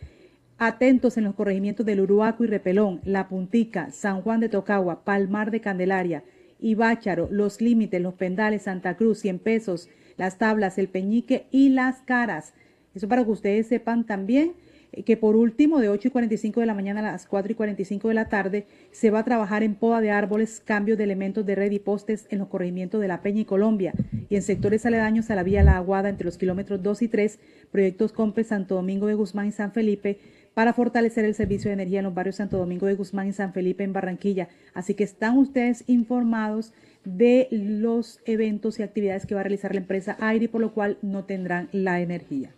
Atentos 0.58 1.16
en 1.16 1.24
los 1.24 1.36
corregimientos 1.36 1.86
del 1.86 2.00
Uruaco 2.00 2.42
y 2.42 2.48
Repelón, 2.48 3.00
La 3.04 3.28
Puntica, 3.28 3.92
San 3.92 4.22
Juan 4.22 4.40
de 4.40 4.48
Tocagua, 4.48 5.04
Palmar 5.04 5.52
de 5.52 5.60
Candelaria, 5.60 6.24
y 6.64 6.74
Bácharo, 6.76 7.28
los 7.30 7.60
límites, 7.60 8.00
los 8.00 8.14
pendales, 8.14 8.62
Santa 8.62 8.96
Cruz, 8.96 9.18
100 9.18 9.38
pesos, 9.38 9.90
las 10.16 10.38
tablas, 10.38 10.78
el 10.78 10.88
peñique 10.88 11.44
y 11.50 11.68
las 11.68 12.00
caras. 12.00 12.54
Eso 12.94 13.06
para 13.06 13.22
que 13.22 13.30
ustedes 13.32 13.66
sepan 13.66 14.06
también 14.06 14.54
eh, 14.92 15.02
que 15.02 15.18
por 15.18 15.36
último 15.36 15.78
de 15.78 15.90
8 15.90 16.08
y 16.08 16.10
45 16.10 16.60
de 16.60 16.66
la 16.66 16.72
mañana 16.72 17.00
a 17.00 17.12
las 17.12 17.26
4 17.26 17.52
y 17.52 17.54
45 17.54 18.08
de 18.08 18.14
la 18.14 18.30
tarde 18.30 18.66
se 18.92 19.10
va 19.10 19.18
a 19.18 19.24
trabajar 19.24 19.62
en 19.62 19.74
poda 19.74 20.00
de 20.00 20.10
árboles, 20.10 20.62
cambio 20.64 20.96
de 20.96 21.04
elementos 21.04 21.44
de 21.44 21.54
red 21.54 21.70
y 21.70 21.80
postes 21.80 22.26
en 22.30 22.38
los 22.38 22.48
corregimientos 22.48 22.98
de 22.98 23.08
La 23.08 23.20
Peña 23.20 23.42
y 23.42 23.44
Colombia 23.44 23.92
y 24.30 24.36
en 24.36 24.40
sectores 24.40 24.86
aledaños 24.86 25.30
a 25.30 25.34
la 25.34 25.42
vía 25.42 25.62
La 25.62 25.76
Aguada 25.76 26.08
entre 26.08 26.24
los 26.24 26.38
kilómetros 26.38 26.82
2 26.82 27.02
y 27.02 27.08
3, 27.08 27.40
proyectos 27.72 28.12
Compre 28.12 28.42
Santo 28.42 28.76
Domingo 28.76 29.06
de 29.06 29.12
Guzmán 29.12 29.48
y 29.48 29.52
San 29.52 29.72
Felipe, 29.72 30.18
para 30.54 30.72
fortalecer 30.72 31.24
el 31.24 31.34
servicio 31.34 31.68
de 31.68 31.74
energía 31.74 31.98
en 31.98 32.04
los 32.04 32.14
barrios 32.14 32.36
Santo 32.36 32.56
Domingo 32.56 32.86
de 32.86 32.94
Guzmán 32.94 33.28
y 33.28 33.32
San 33.32 33.52
Felipe 33.52 33.84
en 33.84 33.92
Barranquilla. 33.92 34.48
Así 34.72 34.94
que 34.94 35.04
están 35.04 35.36
ustedes 35.36 35.84
informados 35.88 36.72
de 37.04 37.48
los 37.50 38.20
eventos 38.24 38.78
y 38.78 38.82
actividades 38.82 39.26
que 39.26 39.34
va 39.34 39.40
a 39.40 39.44
realizar 39.44 39.74
la 39.74 39.80
empresa 39.80 40.16
Aire, 40.20 40.48
por 40.48 40.60
lo 40.60 40.72
cual 40.72 40.96
no 41.02 41.24
tendrán 41.24 41.68
la 41.72 42.00
energía. 42.00 42.52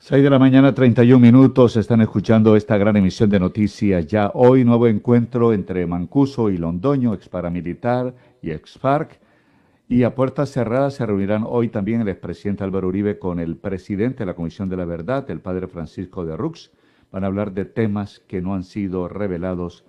6 0.00 0.22
de 0.22 0.30
la 0.30 0.38
mañana, 0.38 0.74
31 0.74 1.18
minutos. 1.18 1.76
Están 1.76 2.00
escuchando 2.00 2.54
esta 2.54 2.76
gran 2.76 2.96
emisión 2.96 3.30
de 3.30 3.40
noticias. 3.40 4.06
Ya 4.06 4.30
hoy, 4.34 4.64
nuevo 4.64 4.86
encuentro 4.86 5.52
entre 5.52 5.86
Mancuso 5.86 6.50
y 6.50 6.56
Londoño, 6.56 7.14
ex 7.14 7.28
paramilitar 7.28 8.14
y 8.42 8.50
ex 8.50 8.78
FARC. 8.78 9.18
Y 9.88 10.02
a 10.02 10.14
puertas 10.14 10.50
cerradas 10.50 10.94
se 10.94 11.06
reunirán 11.06 11.44
hoy 11.46 11.68
también 11.68 12.02
el 12.02 12.08
expresidente 12.08 12.62
Álvaro 12.62 12.88
Uribe 12.88 13.18
con 13.18 13.40
el 13.40 13.56
presidente 13.56 14.18
de 14.18 14.26
la 14.26 14.34
Comisión 14.34 14.68
de 14.68 14.76
la 14.76 14.84
Verdad, 14.84 15.28
el 15.30 15.40
padre 15.40 15.66
Francisco 15.66 16.24
de 16.26 16.36
Rux 16.36 16.70
van 17.10 17.24
a 17.24 17.26
hablar 17.26 17.52
de 17.52 17.64
temas 17.64 18.20
que 18.26 18.40
no 18.40 18.54
han 18.54 18.64
sido 18.64 19.08
revelados 19.08 19.84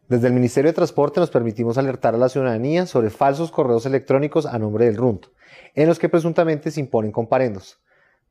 Desde 0.08 0.28
el 0.28 0.34
Ministerio 0.34 0.72
de 0.72 0.76
Transporte 0.76 1.20
nos 1.20 1.30
permitimos 1.30 1.78
alertar 1.78 2.16
a 2.16 2.18
la 2.18 2.28
ciudadanía 2.28 2.86
sobre 2.86 3.10
falsos 3.10 3.50
correos 3.50 3.86
electrónicos 3.86 4.46
a 4.46 4.60
nombre 4.60 4.86
del 4.86 4.98
RUNT, 4.98 5.28
en 5.74 5.88
los 5.88 6.00
que 6.00 6.10
presuntamente 6.10 6.70
se 6.70 6.82
imponen 6.82 7.14
comparendos. 7.14 7.80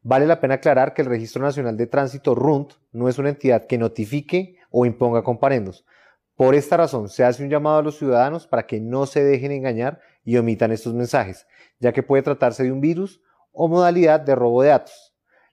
Vale 0.03 0.27
la 0.27 0.41
pena 0.41 0.55
aclarar 0.55 0.93
que 0.93 1.03
el 1.03 1.09
Registro 1.09 1.43
Nacional 1.43 1.77
de 1.77 1.87
Tránsito 1.87 2.35
RUNT 2.35 2.73
no 2.93 3.09
es 3.09 3.19
una 3.19 3.31
entidad 3.31 3.67
que 3.67 3.79
notifique 3.79 4.57
o 4.71 4.85
imponga 4.85 5.23
comparendos. 5.23 5.87
Por 6.37 6.55
esta 6.55 6.77
razón, 6.79 7.09
se 7.09 7.25
hace 7.25 7.43
un 7.43 7.51
llamado 7.51 7.79
a 7.79 7.83
los 7.83 7.99
ciudadanos 7.99 8.47
para 8.47 8.67
que 8.67 8.81
no 8.81 9.07
se 9.07 9.23
dejen 9.23 9.53
engañar 9.53 10.01
y 10.25 10.37
omitan 10.37 10.73
estos 10.73 10.95
mensajes, 10.95 11.47
ya 11.79 11.93
que 11.93 12.03
puede 12.03 12.23
tratarse 12.23 12.63
de 12.63 12.73
un 12.73 12.81
virus 12.81 13.21
o 13.53 13.69
modalidad 13.69 14.21
de 14.21 14.35
robo 14.35 14.63
de 14.63 14.69
datos. 14.69 15.10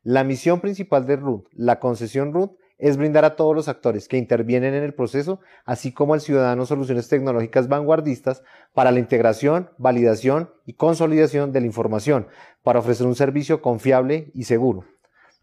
La 0.09 0.23
misión 0.23 0.61
principal 0.61 1.05
de 1.05 1.17
RUT, 1.17 1.49
la 1.51 1.81
concesión 1.81 2.31
RUT, 2.31 2.55
es 2.77 2.95
brindar 2.95 3.25
a 3.25 3.35
todos 3.35 3.53
los 3.53 3.67
actores 3.67 4.07
que 4.07 4.15
intervienen 4.15 4.73
en 4.73 4.83
el 4.83 4.93
proceso, 4.93 5.41
así 5.65 5.91
como 5.91 6.13
al 6.13 6.21
ciudadano 6.21 6.65
soluciones 6.65 7.09
tecnológicas 7.09 7.67
vanguardistas 7.67 8.41
para 8.73 8.91
la 8.91 8.99
integración, 8.99 9.69
validación 9.77 10.49
y 10.65 10.75
consolidación 10.75 11.51
de 11.51 11.59
la 11.59 11.65
información, 11.65 12.27
para 12.63 12.79
ofrecer 12.79 13.05
un 13.05 13.15
servicio 13.15 13.61
confiable 13.61 14.31
y 14.33 14.45
seguro. 14.45 14.85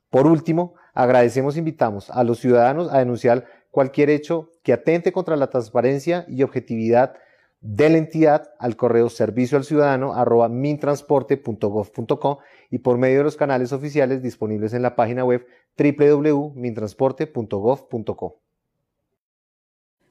Por 0.08 0.26
último, 0.26 0.76
agradecemos 0.94 1.56
e 1.56 1.58
invitamos 1.58 2.08
a 2.08 2.24
los 2.24 2.38
ciudadanos 2.38 2.90
a 2.90 3.00
denunciar 3.00 3.44
cualquier 3.70 4.08
hecho 4.08 4.48
que 4.62 4.72
atente 4.72 5.12
contra 5.12 5.36
la 5.36 5.50
transparencia 5.50 6.24
y 6.26 6.42
objetividad 6.42 7.16
de 7.64 7.88
la 7.88 7.96
entidad 7.96 8.50
al 8.58 8.76
correo 8.76 9.08
servicio 9.08 9.56
al 9.56 9.64
ciudadano 9.64 10.12
arroba 10.12 10.50
mintransporte.gov.co 10.50 12.38
y 12.70 12.78
por 12.78 12.98
medio 12.98 13.16
de 13.18 13.24
los 13.24 13.36
canales 13.36 13.72
oficiales 13.72 14.22
disponibles 14.22 14.74
en 14.74 14.82
la 14.82 14.94
página 14.94 15.24
web 15.24 15.46
www.mintransporte.gov.co. 15.78 18.40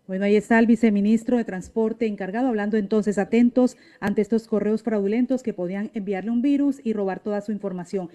Bueno, 0.08 0.26
ahí 0.26 0.36
está 0.36 0.58
el 0.58 0.66
viceministro 0.66 1.38
de 1.38 1.46
Transporte 1.46 2.08
encargado 2.08 2.48
hablando 2.48 2.76
entonces 2.76 3.20
atentos 3.20 3.78
ante 4.00 4.24
estos 4.24 4.48
correos 4.48 4.82
fraudulentos 4.82 5.44
que 5.44 5.54
podían 5.54 5.92
enviarle 5.94 6.32
un 6.32 6.42
virus 6.42 6.82
y 6.84 6.94
robar 6.94 7.20
toda 7.20 7.40
su 7.42 7.52
información. 7.52 8.10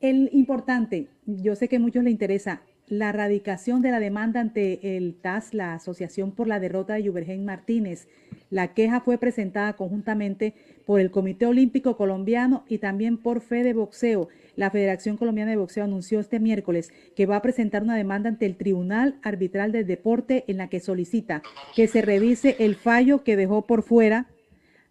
El 0.00 0.30
importante, 0.32 1.08
yo 1.26 1.56
sé 1.56 1.68
que 1.68 1.76
a 1.76 1.80
muchos 1.80 2.04
le 2.04 2.10
interesa, 2.10 2.62
la 2.92 3.10
radicación 3.10 3.80
de 3.80 3.90
la 3.90 4.00
demanda 4.00 4.38
ante 4.38 4.98
el 4.98 5.14
TAS, 5.14 5.54
la 5.54 5.72
Asociación 5.72 6.30
por 6.30 6.46
la 6.46 6.60
Derrota 6.60 6.92
de 6.92 7.04
Yubergen 7.04 7.42
Martínez. 7.42 8.06
La 8.50 8.74
queja 8.74 9.00
fue 9.00 9.16
presentada 9.16 9.72
conjuntamente 9.72 10.52
por 10.84 11.00
el 11.00 11.10
Comité 11.10 11.46
Olímpico 11.46 11.96
Colombiano 11.96 12.66
y 12.68 12.76
también 12.76 13.16
por 13.16 13.40
Fede 13.40 13.72
Boxeo. 13.72 14.28
La 14.56 14.70
Federación 14.70 15.16
Colombiana 15.16 15.52
de 15.52 15.56
Boxeo 15.56 15.84
anunció 15.84 16.20
este 16.20 16.38
miércoles 16.38 16.92
que 17.16 17.24
va 17.24 17.36
a 17.36 17.42
presentar 17.42 17.82
una 17.82 17.96
demanda 17.96 18.28
ante 18.28 18.44
el 18.44 18.56
Tribunal 18.56 19.18
Arbitral 19.22 19.72
del 19.72 19.86
Deporte 19.86 20.44
en 20.46 20.58
la 20.58 20.68
que 20.68 20.80
solicita 20.80 21.40
que 21.74 21.88
se 21.88 22.02
revise 22.02 22.56
el 22.58 22.74
fallo 22.74 23.24
que 23.24 23.36
dejó 23.36 23.62
por 23.62 23.84
fuera 23.84 24.26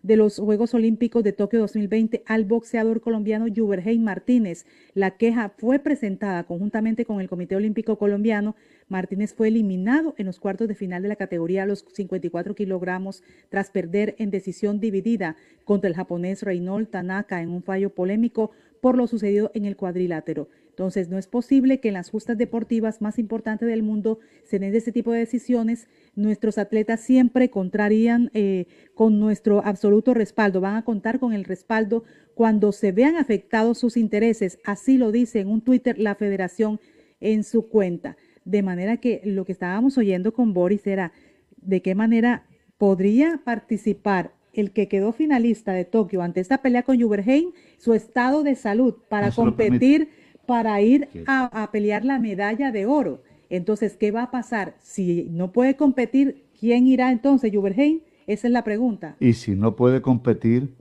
de 0.03 0.15
los 0.15 0.39
Juegos 0.39 0.73
Olímpicos 0.73 1.23
de 1.23 1.33
Tokio 1.33 1.59
2020 1.59 2.23
al 2.25 2.45
boxeador 2.45 3.01
colombiano 3.01 3.45
Juberheim 3.53 4.03
Martínez. 4.03 4.65
La 4.93 5.11
queja 5.11 5.49
fue 5.57 5.79
presentada 5.79 6.43
conjuntamente 6.43 7.05
con 7.05 7.21
el 7.21 7.29
Comité 7.29 7.55
Olímpico 7.55 7.97
Colombiano. 7.97 8.55
Martínez 8.87 9.33
fue 9.33 9.49
eliminado 9.49 10.15
en 10.17 10.25
los 10.25 10.39
cuartos 10.39 10.67
de 10.67 10.75
final 10.75 11.03
de 11.03 11.09
la 11.09 11.15
categoría 11.15 11.63
a 11.63 11.67
los 11.67 11.85
54 11.93 12.55
kilogramos 12.55 13.23
tras 13.49 13.69
perder 13.69 14.15
en 14.17 14.31
decisión 14.31 14.79
dividida 14.79 15.35
contra 15.65 15.87
el 15.87 15.95
japonés 15.95 16.43
Reynold 16.43 16.89
Tanaka 16.89 17.41
en 17.41 17.49
un 17.49 17.63
fallo 17.63 17.91
polémico 17.91 18.51
por 18.81 18.97
lo 18.97 19.07
sucedido 19.07 19.51
en 19.53 19.65
el 19.65 19.77
cuadrilátero. 19.77 20.49
Entonces, 20.81 21.09
no 21.09 21.19
es 21.19 21.27
posible 21.27 21.79
que 21.79 21.89
en 21.89 21.93
las 21.93 22.09
justas 22.09 22.39
deportivas 22.39 23.03
más 23.03 23.19
importantes 23.19 23.67
del 23.67 23.83
mundo 23.83 24.17
se 24.43 24.57
den 24.57 24.73
este 24.73 24.91
tipo 24.91 25.11
de 25.11 25.19
decisiones. 25.19 25.87
Nuestros 26.15 26.57
atletas 26.57 27.01
siempre 27.01 27.51
contrarían 27.51 28.31
eh, 28.33 28.65
con 28.95 29.19
nuestro 29.19 29.63
absoluto 29.63 30.15
respaldo, 30.15 30.59
van 30.59 30.77
a 30.77 30.83
contar 30.83 31.19
con 31.19 31.33
el 31.33 31.43
respaldo 31.43 32.03
cuando 32.33 32.71
se 32.71 32.91
vean 32.91 33.15
afectados 33.15 33.77
sus 33.77 33.95
intereses. 33.95 34.57
Así 34.63 34.97
lo 34.97 35.11
dice 35.11 35.41
en 35.41 35.49
un 35.49 35.61
Twitter 35.61 35.99
la 35.99 36.15
federación 36.15 36.79
en 37.19 37.43
su 37.43 37.67
cuenta. 37.67 38.17
De 38.43 38.63
manera 38.63 38.97
que 38.97 39.21
lo 39.23 39.45
que 39.45 39.51
estábamos 39.51 39.99
oyendo 39.99 40.33
con 40.33 40.55
Boris 40.55 40.87
era 40.87 41.11
de 41.57 41.83
qué 41.83 41.93
manera 41.93 42.47
podría 42.79 43.39
participar 43.45 44.33
el 44.53 44.71
que 44.71 44.87
quedó 44.87 45.13
finalista 45.13 45.73
de 45.73 45.85
Tokio 45.85 46.23
ante 46.23 46.39
esta 46.39 46.63
pelea 46.63 46.81
con 46.81 46.99
Juberheim, 46.99 47.51
su 47.77 47.93
estado 47.93 48.41
de 48.41 48.55
salud 48.55 48.95
para 49.09 49.29
competir 49.29 50.09
para 50.45 50.81
ir 50.81 51.07
a, 51.27 51.69
pelear 51.71 52.05
la 52.05 52.19
medalla 52.19 52.71
de 52.71 52.85
oro. 52.85 53.23
Entonces, 53.49 53.97
¿qué 53.97 54.11
va 54.11 54.23
a 54.23 54.31
pasar? 54.31 54.75
Si 54.79 55.27
no 55.29 55.51
puede 55.51 55.75
competir, 55.75 56.45
¿quién 56.59 56.87
irá 56.87 57.11
entonces, 57.11 57.51
Juberheim? 57.53 58.01
Esa 58.27 58.47
es 58.47 58.53
la 58.53 58.63
pregunta. 58.63 59.15
Y 59.19 59.33
si 59.33 59.55
no 59.55 59.75
puede 59.75 60.01
competir, 60.01 60.73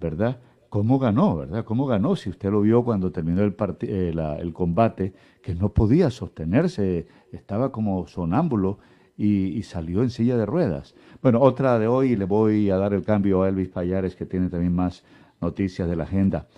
¿verdad? 0.00 0.40
¿Cómo 0.68 0.98
ganó, 0.98 1.36
verdad? 1.36 1.64
¿Cómo 1.64 1.86
ganó? 1.86 2.16
Si 2.16 2.30
usted 2.30 2.50
lo 2.50 2.62
vio 2.62 2.82
cuando 2.82 3.12
terminó 3.12 3.42
el, 3.42 3.54
eh, 3.82 4.12
el 4.40 4.52
combate, 4.52 5.12
que 5.42 5.54
no 5.54 5.72
podía 5.72 6.10
sostenerse, 6.10 7.06
estaba 7.30 7.70
como 7.70 8.06
sonámbulo 8.08 8.78
y, 9.16 9.56
y, 9.56 9.62
salió 9.62 10.02
en 10.02 10.10
silla 10.10 10.36
de 10.36 10.46
ruedas. 10.46 10.94
Bueno, 11.22 11.40
otra 11.40 11.78
de 11.78 11.86
hoy, 11.86 12.16
le 12.16 12.24
voy 12.24 12.70
a 12.70 12.76
dar 12.76 12.92
el 12.92 13.04
cambio 13.04 13.42
a 13.42 13.48
Elvis 13.48 13.68
Payares, 13.68 14.16
que 14.16 14.26
tiene 14.26 14.48
también 14.48 14.74
más 14.74 15.04
noticias 15.40 15.88
de 15.88 15.94
la 15.94 16.04
agenda. 16.04 16.48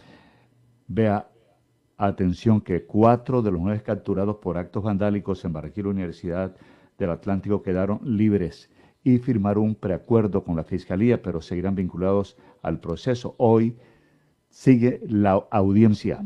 Vea, 0.88 1.28
Atención 1.98 2.60
que 2.60 2.85
cuatro 2.85 3.40
de 3.40 3.51
los 3.51 3.60
nueve 3.60 3.82
capturados 3.82 4.36
por 4.36 4.59
actos 4.59 4.82
vandálicos 4.82 5.44
en 5.44 5.52
Barranquilla 5.52 5.89
Universidad 5.89 6.55
del 6.98 7.10
Atlántico 7.10 7.62
quedaron 7.62 8.01
libres 8.05 8.70
y 9.02 9.18
firmaron 9.18 9.64
un 9.64 9.74
preacuerdo 9.74 10.44
con 10.44 10.56
la 10.56 10.64
Fiscalía, 10.64 11.23
pero 11.23 11.40
seguirán 11.40 11.74
vinculados 11.74 12.36
al 12.60 12.81
proceso. 12.81 13.35
Hoy 13.39 13.77
sigue 14.51 15.01
la 15.06 15.47
audiencia. 15.51 16.23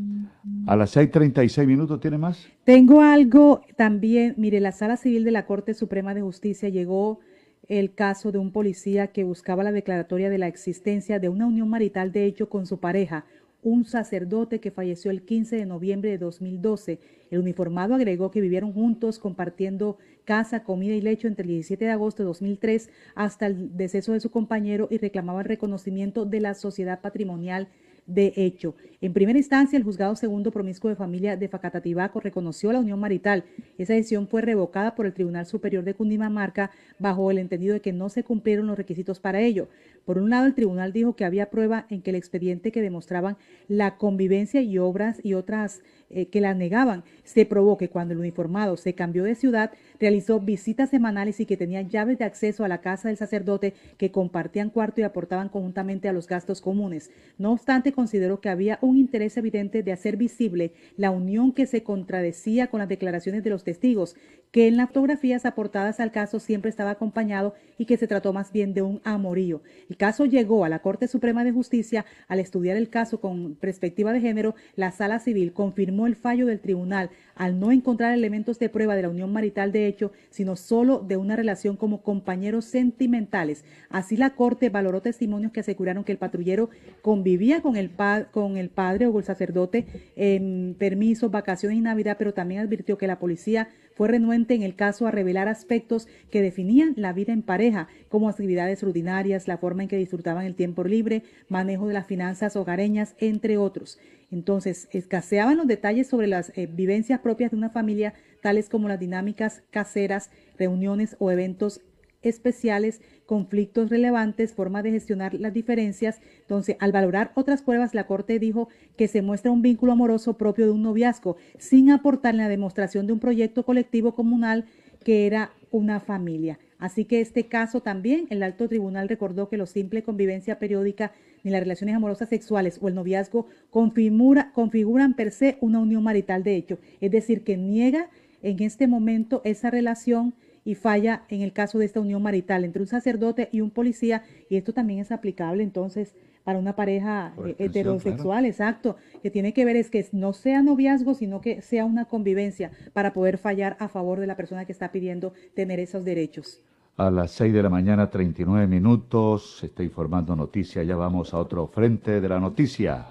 A 0.65 0.75
las 0.75 0.95
6.36 0.95 1.65
minutos, 1.67 1.99
¿tiene 1.99 2.17
más? 2.17 2.47
Tengo 2.63 3.01
algo 3.01 3.61
también. 3.77 4.33
Mire, 4.37 4.59
la 4.59 4.71
Sala 4.71 4.97
Civil 4.97 5.23
de 5.23 5.31
la 5.31 5.45
Corte 5.45 5.73
Suprema 5.73 6.13
de 6.13 6.21
Justicia 6.21 6.69
llegó 6.69 7.19
el 7.67 7.93
caso 7.93 8.31
de 8.31 8.37
un 8.37 8.51
policía 8.51 9.07
que 9.07 9.23
buscaba 9.23 9.63
la 9.63 9.71
declaratoria 9.71 10.29
de 10.29 10.37
la 10.37 10.47
existencia 10.47 11.19
de 11.19 11.29
una 11.29 11.45
unión 11.45 11.69
marital 11.69 12.11
de 12.11 12.25
hecho 12.25 12.49
con 12.49 12.65
su 12.65 12.79
pareja, 12.79 13.25
un 13.63 13.85
sacerdote 13.85 14.59
que 14.59 14.71
falleció 14.71 15.11
el 15.11 15.23
15 15.23 15.55
de 15.55 15.65
noviembre 15.65 16.09
de 16.09 16.17
2012. 16.17 16.99
El 17.29 17.39
uniformado 17.39 17.93
agregó 17.93 18.31
que 18.31 18.41
vivieron 18.41 18.73
juntos 18.73 19.19
compartiendo 19.19 19.97
casa, 20.25 20.63
comida 20.63 20.93
y 20.93 21.01
lecho 21.01 21.27
entre 21.27 21.43
el 21.43 21.49
17 21.49 21.85
de 21.85 21.91
agosto 21.91 22.23
de 22.23 22.27
2003 22.27 22.89
hasta 23.15 23.47
el 23.47 23.75
deceso 23.77 24.13
de 24.13 24.19
su 24.19 24.31
compañero 24.31 24.87
y 24.91 24.97
reclamaba 24.97 25.41
el 25.41 25.47
reconocimiento 25.47 26.25
de 26.25 26.41
la 26.41 26.53
sociedad 26.53 27.01
patrimonial 27.01 27.67
de 28.05 28.33
hecho. 28.35 28.75
En 28.99 29.13
primera 29.13 29.37
instancia, 29.37 29.77
el 29.77 29.83
juzgado 29.83 30.15
segundo 30.15 30.51
promiscuo 30.51 30.89
de 30.89 30.95
familia 30.95 31.37
de 31.37 31.47
Facatatibaco 31.47 32.19
reconoció 32.19 32.71
la 32.71 32.79
unión 32.79 32.99
marital. 32.99 33.45
Esa 33.77 33.93
decisión 33.93 34.27
fue 34.27 34.41
revocada 34.41 34.95
por 34.95 35.05
el 35.05 35.13
Tribunal 35.13 35.45
Superior 35.45 35.83
de 35.83 35.93
Cundinamarca 35.93 36.71
bajo 36.99 37.31
el 37.31 37.37
entendido 37.37 37.73
de 37.73 37.81
que 37.81 37.93
no 37.93 38.09
se 38.09 38.23
cumplieron 38.23 38.67
los 38.67 38.77
requisitos 38.77 39.19
para 39.19 39.41
ello. 39.41 39.69
Por 40.05 40.17
un 40.17 40.29
lado, 40.29 40.45
el 40.47 40.55
tribunal 40.55 40.93
dijo 40.93 41.15
que 41.15 41.25
había 41.25 41.49
prueba 41.49 41.85
en 41.89 42.01
que 42.01 42.09
el 42.09 42.15
expediente 42.15 42.71
que 42.71 42.81
demostraban 42.81 43.37
la 43.67 43.97
convivencia 43.97 44.61
y 44.61 44.77
obras 44.77 45.19
y 45.23 45.35
otras 45.35 45.81
eh, 46.09 46.25
que 46.25 46.41
la 46.41 46.53
negaban. 46.53 47.03
Se 47.23 47.45
probó 47.45 47.77
que 47.77 47.89
cuando 47.89 48.13
el 48.13 48.19
uniformado 48.19 48.75
se 48.75 48.95
cambió 48.95 49.23
de 49.23 49.35
ciudad, 49.35 49.71
realizó 49.99 50.39
visitas 50.39 50.89
semanales 50.89 51.39
y 51.39 51.45
que 51.45 51.55
tenía 51.55 51.83
llaves 51.83 52.17
de 52.17 52.25
acceso 52.25 52.65
a 52.65 52.67
la 52.67 52.81
casa 52.81 53.07
del 53.07 53.17
sacerdote 53.17 53.73
que 53.97 54.11
compartían 54.11 54.71
cuarto 54.71 54.99
y 54.99 55.03
aportaban 55.03 55.49
conjuntamente 55.49 56.09
a 56.09 56.13
los 56.13 56.27
gastos 56.27 56.59
comunes. 56.59 57.11
No 57.37 57.53
obstante, 57.53 57.93
consideró 57.93 58.41
que 58.41 58.49
había 58.49 58.79
un 58.81 58.97
interés 58.97 59.37
evidente 59.37 59.83
de 59.83 59.91
hacer 59.93 60.17
visible 60.17 60.73
la 60.97 61.11
unión 61.11 61.53
que 61.53 61.65
se 61.65 61.83
contradecía 61.83 62.67
con 62.67 62.79
las 62.79 62.89
declaraciones 62.89 63.43
de 63.43 63.49
los 63.49 63.63
testigos, 63.63 64.15
que 64.51 64.67
en 64.67 64.77
las 64.77 64.87
fotografías 64.87 65.45
aportadas 65.45 65.99
al 65.99 66.11
caso 66.11 66.39
siempre 66.39 66.69
estaba 66.69 66.91
acompañado 66.91 67.55
y 67.77 67.85
que 67.85 67.97
se 67.97 68.07
trató 68.07 68.33
más 68.33 68.51
bien 68.51 68.73
de 68.73 68.81
un 68.81 69.01
amorío. 69.03 69.61
El 69.89 69.97
caso 69.97 70.25
llegó 70.25 70.65
a 70.65 70.69
la 70.69 70.79
Corte 70.79 71.07
Suprema 71.07 71.43
de 71.43 71.51
Justicia. 71.51 72.05
Al 72.27 72.39
estudiar 72.39 72.77
el 72.77 72.89
caso 72.89 73.21
con 73.21 73.55
perspectiva 73.55 74.13
de 74.13 74.21
género, 74.21 74.55
la 74.75 74.91
Sala 74.91 75.19
Civil 75.19 75.53
confirmó 75.53 76.05
el 76.05 76.15
fallo 76.15 76.45
del 76.45 76.59
tribunal 76.59 77.09
al 77.35 77.59
no 77.59 77.71
encontrar 77.71 78.13
elementos 78.13 78.59
de 78.59 78.69
prueba 78.69 78.95
de 78.95 79.03
la 79.03 79.09
unión 79.09 79.31
marital 79.31 79.71
de 79.71 79.87
hecho, 79.87 80.11
sino 80.29 80.55
solo 80.55 80.99
de 80.99 81.17
una 81.17 81.35
relación 81.35 81.77
como 81.77 82.03
compañeros 82.03 82.65
sentimentales. 82.65 83.63
Así 83.89 84.17
la 84.17 84.31
Corte 84.31 84.69
valoró 84.69 85.01
testimonios 85.01 85.51
que 85.51 85.61
aseguraron 85.61 86.03
que 86.03 86.11
el 86.11 86.17
patrullero 86.17 86.69
convivía 87.01 87.61
con 87.61 87.77
el, 87.77 87.91
con 88.31 88.57
el 88.57 88.69
padre 88.69 89.07
o 89.07 89.17
el 89.17 89.23
sacerdote 89.25 89.87
en 90.15 90.75
permisos, 90.77 91.31
vacaciones 91.31 91.77
y 91.77 91.81
Navidad, 91.81 92.17
pero 92.19 92.33
también 92.33 92.61
advirtió 92.61 92.97
que 92.97 93.07
la 93.07 93.17
policía 93.17 93.69
fue 94.01 94.07
renuente 94.07 94.55
en 94.55 94.63
el 94.63 94.73
caso 94.73 95.05
a 95.05 95.11
revelar 95.11 95.47
aspectos 95.47 96.07
que 96.31 96.41
definían 96.41 96.95
la 96.95 97.13
vida 97.13 97.33
en 97.33 97.43
pareja, 97.43 97.87
como 98.09 98.29
actividades 98.29 98.81
rutinarias, 98.81 99.47
la 99.47 99.59
forma 99.59 99.83
en 99.83 99.89
que 99.89 99.97
disfrutaban 99.97 100.47
el 100.47 100.55
tiempo 100.55 100.83
libre, 100.83 101.21
manejo 101.49 101.87
de 101.87 101.93
las 101.93 102.07
finanzas 102.07 102.55
hogareñas, 102.55 103.13
entre 103.19 103.57
otros. 103.57 103.99
Entonces, 104.31 104.87
escaseaban 104.91 105.57
los 105.57 105.67
detalles 105.67 106.07
sobre 106.07 106.25
las 106.25 106.51
eh, 106.57 106.65
vivencias 106.65 107.19
propias 107.19 107.51
de 107.51 107.57
una 107.57 107.69
familia, 107.69 108.15
tales 108.41 108.69
como 108.69 108.87
las 108.87 108.99
dinámicas 108.99 109.61
caseras, 109.69 110.31
reuniones 110.57 111.15
o 111.19 111.29
eventos 111.29 111.81
especiales, 112.21 113.01
conflictos 113.25 113.89
relevantes, 113.89 114.53
formas 114.53 114.83
de 114.83 114.91
gestionar 114.91 115.33
las 115.33 115.53
diferencias. 115.53 116.21
Entonces, 116.41 116.75
al 116.79 116.91
valorar 116.91 117.31
otras 117.35 117.61
pruebas, 117.61 117.93
la 117.93 118.07
Corte 118.07 118.39
dijo 118.39 118.67
que 118.97 119.07
se 119.07 119.21
muestra 119.21 119.51
un 119.51 119.61
vínculo 119.61 119.93
amoroso 119.93 120.37
propio 120.37 120.65
de 120.65 120.71
un 120.71 120.83
noviazgo, 120.83 121.37
sin 121.57 121.91
aportar 121.91 122.35
la 122.35 122.49
demostración 122.49 123.07
de 123.07 123.13
un 123.13 123.19
proyecto 123.19 123.63
colectivo 123.63 124.13
comunal 124.15 124.65
que 125.03 125.25
era 125.25 125.51
una 125.71 125.99
familia. 125.99 126.59
Así 126.77 127.05
que 127.05 127.21
este 127.21 127.45
caso 127.47 127.81
también, 127.81 128.25
el 128.29 128.43
alto 128.43 128.67
tribunal 128.67 129.07
recordó 129.07 129.49
que 129.49 129.57
la 129.57 129.65
simple 129.65 130.03
convivencia 130.03 130.59
periódica 130.59 131.11
ni 131.43 131.51
las 131.51 131.61
relaciones 131.61 131.95
amorosas 131.95 132.29
sexuales 132.29 132.79
o 132.81 132.87
el 132.87 132.95
noviazgo 132.95 133.47
configura, 133.69 134.51
configuran 134.53 135.15
per 135.15 135.31
se 135.31 135.57
una 135.61 135.79
unión 135.79 136.03
marital 136.03 136.43
de 136.43 136.55
hecho. 136.55 136.79
Es 136.99 137.11
decir, 137.11 137.43
que 137.43 137.57
niega 137.57 138.09
en 138.41 138.61
este 138.63 138.87
momento 138.87 139.41
esa 139.45 139.69
relación 139.69 140.33
y 140.63 140.75
falla 140.75 141.23
en 141.29 141.41
el 141.41 141.53
caso 141.53 141.79
de 141.79 141.85
esta 141.85 141.99
unión 141.99 142.21
marital 142.21 142.63
entre 142.65 142.81
un 142.81 142.87
sacerdote 142.87 143.49
y 143.51 143.61
un 143.61 143.71
policía, 143.71 144.23
y 144.49 144.57
esto 144.57 144.73
también 144.73 144.99
es 144.99 145.11
aplicable 145.11 145.63
entonces 145.63 146.15
para 146.43 146.59
una 146.59 146.75
pareja 146.75 147.33
eh, 147.45 147.55
heterosexual, 147.59 148.45
exacto, 148.45 148.95
que 149.21 149.29
tiene 149.29 149.53
que 149.53 149.65
ver 149.65 149.75
es 149.75 149.89
que 149.89 150.05
no 150.11 150.33
sea 150.33 150.61
noviazgo, 150.61 151.13
sino 151.13 151.41
que 151.41 151.61
sea 151.61 151.85
una 151.85 152.05
convivencia 152.05 152.71
para 152.93 153.13
poder 153.13 153.37
fallar 153.37 153.77
a 153.79 153.87
favor 153.87 154.19
de 154.19 154.27
la 154.27 154.35
persona 154.35 154.65
que 154.65 154.71
está 154.71 154.91
pidiendo 154.91 155.33
tener 155.55 155.79
esos 155.79 156.03
derechos. 156.03 156.61
A 156.97 157.09
las 157.09 157.31
6 157.31 157.53
de 157.53 157.63
la 157.63 157.69
mañana, 157.69 158.09
39 158.09 158.67
minutos, 158.67 159.57
se 159.59 159.67
está 159.67 159.83
informando 159.83 160.35
noticia, 160.35 160.83
ya 160.83 160.95
vamos 160.95 161.33
a 161.33 161.37
otro 161.37 161.67
frente 161.67 162.19
de 162.19 162.29
la 162.29 162.39
noticia. 162.39 163.07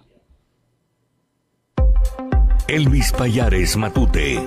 Elvis 2.68 3.12
Payares 3.12 3.76
Matute. 3.76 4.38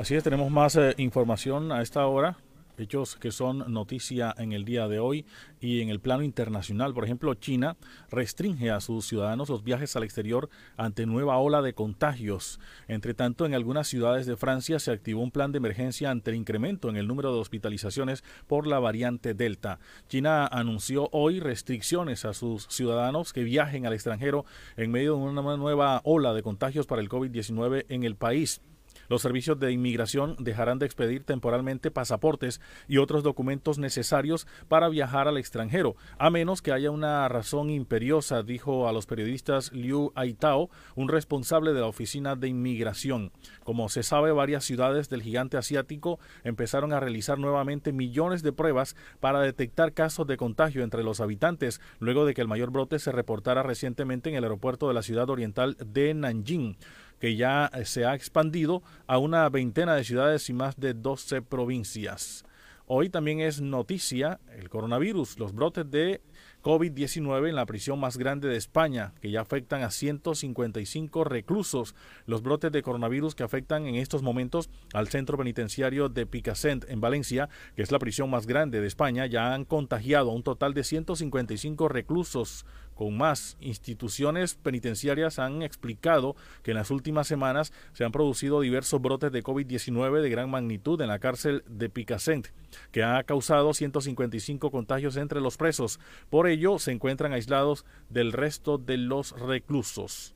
Así 0.00 0.14
es, 0.14 0.24
tenemos 0.24 0.50
más 0.50 0.76
eh, 0.76 0.94
información 0.96 1.72
a 1.72 1.82
esta 1.82 2.06
hora 2.06 2.38
hechos 2.78 3.16
que 3.16 3.30
son 3.30 3.70
noticia 3.70 4.34
en 4.38 4.52
el 4.52 4.64
día 4.64 4.88
de 4.88 4.98
hoy 4.98 5.26
y 5.60 5.82
en 5.82 5.90
el 5.90 6.00
plano 6.00 6.22
internacional. 6.22 6.94
Por 6.94 7.04
ejemplo, 7.04 7.34
China 7.34 7.76
restringe 8.10 8.70
a 8.70 8.80
sus 8.80 9.04
ciudadanos 9.04 9.50
los 9.50 9.62
viajes 9.62 9.94
al 9.96 10.04
exterior 10.04 10.48
ante 10.78 11.04
nueva 11.04 11.36
ola 11.36 11.60
de 11.60 11.74
contagios. 11.74 12.60
Entre 12.88 13.12
tanto, 13.12 13.44
en 13.44 13.52
algunas 13.52 13.88
ciudades 13.88 14.24
de 14.24 14.38
Francia 14.38 14.78
se 14.78 14.90
activó 14.90 15.20
un 15.20 15.32
plan 15.32 15.52
de 15.52 15.58
emergencia 15.58 16.10
ante 16.10 16.30
el 16.30 16.36
incremento 16.38 16.88
en 16.88 16.96
el 16.96 17.06
número 17.06 17.34
de 17.34 17.40
hospitalizaciones 17.40 18.24
por 18.46 18.66
la 18.66 18.78
variante 18.78 19.34
Delta. 19.34 19.80
China 20.08 20.46
anunció 20.46 21.10
hoy 21.12 21.40
restricciones 21.40 22.24
a 22.24 22.32
sus 22.32 22.66
ciudadanos 22.70 23.34
que 23.34 23.44
viajen 23.44 23.84
al 23.84 23.92
extranjero 23.92 24.46
en 24.78 24.92
medio 24.92 25.16
de 25.16 25.24
una 25.24 25.58
nueva 25.58 26.00
ola 26.04 26.32
de 26.32 26.42
contagios 26.42 26.86
para 26.86 27.02
el 27.02 27.10
COVID-19 27.10 27.84
en 27.90 28.04
el 28.04 28.16
país. 28.16 28.62
Los 29.10 29.22
servicios 29.22 29.58
de 29.58 29.72
inmigración 29.72 30.36
dejarán 30.38 30.78
de 30.78 30.86
expedir 30.86 31.24
temporalmente 31.24 31.90
pasaportes 31.90 32.60
y 32.86 32.98
otros 32.98 33.24
documentos 33.24 33.76
necesarios 33.76 34.46
para 34.68 34.88
viajar 34.88 35.26
al 35.26 35.36
extranjero, 35.36 35.96
a 36.16 36.30
menos 36.30 36.62
que 36.62 36.70
haya 36.70 36.92
una 36.92 37.28
razón 37.28 37.70
imperiosa, 37.70 38.44
dijo 38.44 38.86
a 38.86 38.92
los 38.92 39.06
periodistas 39.06 39.72
Liu 39.72 40.12
Aitao, 40.14 40.70
un 40.94 41.08
responsable 41.08 41.72
de 41.72 41.80
la 41.80 41.88
Oficina 41.88 42.36
de 42.36 42.46
Inmigración. 42.46 43.32
Como 43.64 43.88
se 43.88 44.04
sabe, 44.04 44.30
varias 44.30 44.62
ciudades 44.62 45.08
del 45.08 45.22
gigante 45.22 45.56
asiático 45.56 46.20
empezaron 46.44 46.92
a 46.92 47.00
realizar 47.00 47.36
nuevamente 47.36 47.92
millones 47.92 48.44
de 48.44 48.52
pruebas 48.52 48.94
para 49.18 49.40
detectar 49.40 49.92
casos 49.92 50.28
de 50.28 50.36
contagio 50.36 50.84
entre 50.84 51.02
los 51.02 51.20
habitantes, 51.20 51.80
luego 51.98 52.26
de 52.26 52.34
que 52.34 52.42
el 52.42 52.48
mayor 52.48 52.70
brote 52.70 53.00
se 53.00 53.10
reportara 53.10 53.64
recientemente 53.64 54.30
en 54.30 54.36
el 54.36 54.44
aeropuerto 54.44 54.86
de 54.86 54.94
la 54.94 55.02
ciudad 55.02 55.28
oriental 55.30 55.76
de 55.84 56.14
Nanjing 56.14 56.76
que 57.20 57.36
ya 57.36 57.70
eh, 57.72 57.84
se 57.84 58.04
ha 58.04 58.14
expandido 58.14 58.82
a 59.06 59.18
una 59.18 59.48
veintena 59.48 59.94
de 59.94 60.04
ciudades 60.04 60.48
y 60.48 60.52
más 60.52 60.80
de 60.80 60.94
12 60.94 61.42
provincias. 61.42 62.44
Hoy 62.92 63.08
también 63.08 63.38
es 63.38 63.60
noticia 63.60 64.40
el 64.58 64.68
coronavirus, 64.68 65.38
los 65.38 65.54
brotes 65.54 65.88
de 65.88 66.22
COVID-19 66.62 67.48
en 67.48 67.54
la 67.54 67.64
prisión 67.64 68.00
más 68.00 68.18
grande 68.18 68.48
de 68.48 68.56
España, 68.56 69.14
que 69.20 69.30
ya 69.30 69.40
afectan 69.40 69.82
a 69.84 69.92
155 69.92 71.22
reclusos. 71.22 71.94
Los 72.26 72.42
brotes 72.42 72.72
de 72.72 72.82
coronavirus 72.82 73.36
que 73.36 73.44
afectan 73.44 73.86
en 73.86 73.94
estos 73.94 74.22
momentos 74.22 74.70
al 74.92 75.06
centro 75.06 75.38
penitenciario 75.38 76.08
de 76.08 76.26
Picassent 76.26 76.84
en 76.88 77.00
Valencia, 77.00 77.48
que 77.76 77.82
es 77.82 77.92
la 77.92 78.00
prisión 78.00 78.28
más 78.28 78.48
grande 78.48 78.80
de 78.80 78.88
España, 78.88 79.24
ya 79.26 79.54
han 79.54 79.64
contagiado 79.64 80.30
a 80.30 80.34
un 80.34 80.42
total 80.42 80.74
de 80.74 80.82
155 80.82 81.88
reclusos 81.88 82.66
con 83.00 83.16
más 83.16 83.56
instituciones 83.62 84.56
penitenciarias 84.56 85.38
han 85.38 85.62
explicado 85.62 86.36
que 86.62 86.72
en 86.72 86.76
las 86.76 86.90
últimas 86.90 87.26
semanas 87.26 87.72
se 87.94 88.04
han 88.04 88.12
producido 88.12 88.60
diversos 88.60 89.00
brotes 89.00 89.32
de 89.32 89.42
COVID-19 89.42 90.20
de 90.20 90.28
gran 90.28 90.50
magnitud 90.50 91.00
en 91.00 91.08
la 91.08 91.18
cárcel 91.18 91.64
de 91.66 91.88
Picassent, 91.88 92.48
que 92.92 93.02
ha 93.02 93.22
causado 93.22 93.72
155 93.72 94.70
contagios 94.70 95.16
entre 95.16 95.40
los 95.40 95.56
presos. 95.56 95.98
Por 96.28 96.46
ello, 96.46 96.78
se 96.78 96.92
encuentran 96.92 97.32
aislados 97.32 97.86
del 98.10 98.32
resto 98.32 98.76
de 98.76 98.98
los 98.98 99.32
reclusos. 99.32 100.34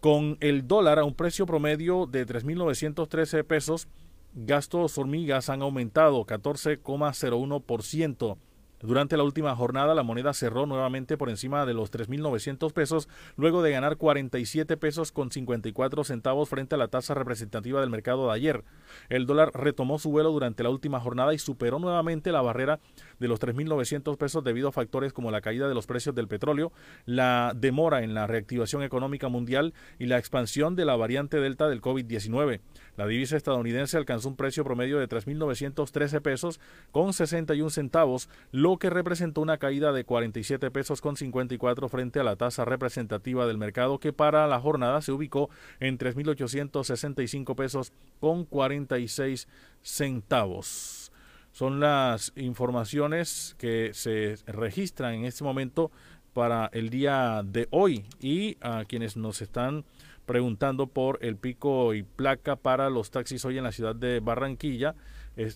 Con 0.00 0.38
el 0.40 0.66
dólar 0.66 0.98
a 0.98 1.04
un 1.04 1.14
precio 1.14 1.46
promedio 1.46 2.06
de 2.06 2.26
3.913 2.26 3.44
pesos, 3.44 3.86
gastos 4.34 4.98
hormigas 4.98 5.50
han 5.50 5.62
aumentado 5.62 6.26
14,01%. 6.26 8.38
Durante 8.82 9.16
la 9.16 9.22
última 9.22 9.54
jornada 9.54 9.94
la 9.94 10.02
moneda 10.02 10.34
cerró 10.34 10.66
nuevamente 10.66 11.16
por 11.16 11.30
encima 11.30 11.64
de 11.66 11.74
los 11.74 11.92
3.900 11.92 12.72
pesos 12.72 13.08
luego 13.36 13.62
de 13.62 13.70
ganar 13.70 13.96
47 13.96 14.76
pesos 14.76 15.12
con 15.12 15.30
54 15.30 16.04
centavos 16.04 16.48
frente 16.48 16.74
a 16.74 16.78
la 16.78 16.88
tasa 16.88 17.14
representativa 17.14 17.80
del 17.80 17.90
mercado 17.90 18.26
de 18.26 18.34
ayer. 18.34 18.64
El 19.08 19.26
dólar 19.26 19.52
retomó 19.54 19.98
su 19.98 20.10
vuelo 20.10 20.32
durante 20.32 20.62
la 20.62 20.70
última 20.70 21.00
jornada 21.00 21.32
y 21.32 21.38
superó 21.38 21.78
nuevamente 21.78 22.32
la 22.32 22.42
barrera 22.42 22.80
de 23.20 23.28
los 23.28 23.40
3.900 23.40 24.16
pesos 24.16 24.42
debido 24.42 24.68
a 24.68 24.72
factores 24.72 25.12
como 25.12 25.30
la 25.30 25.40
caída 25.40 25.68
de 25.68 25.74
los 25.74 25.86
precios 25.86 26.14
del 26.14 26.28
petróleo, 26.28 26.72
la 27.06 27.52
demora 27.54 28.02
en 28.02 28.14
la 28.14 28.26
reactivación 28.26 28.82
económica 28.82 29.28
mundial 29.28 29.74
y 29.98 30.06
la 30.06 30.18
expansión 30.18 30.74
de 30.74 30.84
la 30.84 30.96
variante 30.96 31.38
Delta 31.38 31.68
del 31.68 31.80
COVID-19. 31.80 32.60
La 32.96 33.06
divisa 33.06 33.36
estadounidense 33.36 33.96
alcanzó 33.96 34.28
un 34.28 34.36
precio 34.36 34.64
promedio 34.64 34.98
de 34.98 35.08
3.913 35.08 36.20
pesos 36.20 36.60
con 36.90 37.12
61 37.12 37.70
centavos, 37.70 38.28
lo 38.50 38.71
que 38.78 38.90
representó 38.90 39.40
una 39.40 39.58
caída 39.58 39.92
de 39.92 40.04
47 40.04 40.70
pesos 40.70 41.00
con 41.00 41.16
54 41.16 41.88
frente 41.88 42.20
a 42.20 42.24
la 42.24 42.36
tasa 42.36 42.64
representativa 42.64 43.46
del 43.46 43.58
mercado 43.58 43.98
que 43.98 44.12
para 44.12 44.46
la 44.46 44.60
jornada 44.60 45.02
se 45.02 45.12
ubicó 45.12 45.50
en 45.80 45.98
3.865 45.98 47.54
pesos 47.54 47.92
con 48.20 48.44
46 48.44 49.48
centavos. 49.82 51.12
Son 51.52 51.80
las 51.80 52.32
informaciones 52.34 53.54
que 53.58 53.90
se 53.92 54.36
registran 54.46 55.14
en 55.14 55.24
este 55.26 55.44
momento 55.44 55.90
para 56.32 56.70
el 56.72 56.88
día 56.88 57.42
de 57.44 57.68
hoy 57.70 58.04
y 58.20 58.56
a 58.60 58.84
quienes 58.86 59.16
nos 59.16 59.42
están 59.42 59.84
preguntando 60.26 60.86
por 60.86 61.18
el 61.22 61.36
pico 61.36 61.94
y 61.94 62.02
placa 62.04 62.56
para 62.56 62.88
los 62.90 63.10
taxis 63.10 63.44
hoy 63.44 63.58
en 63.58 63.64
la 63.64 63.72
ciudad 63.72 63.94
de 63.94 64.20
Barranquilla. 64.20 64.94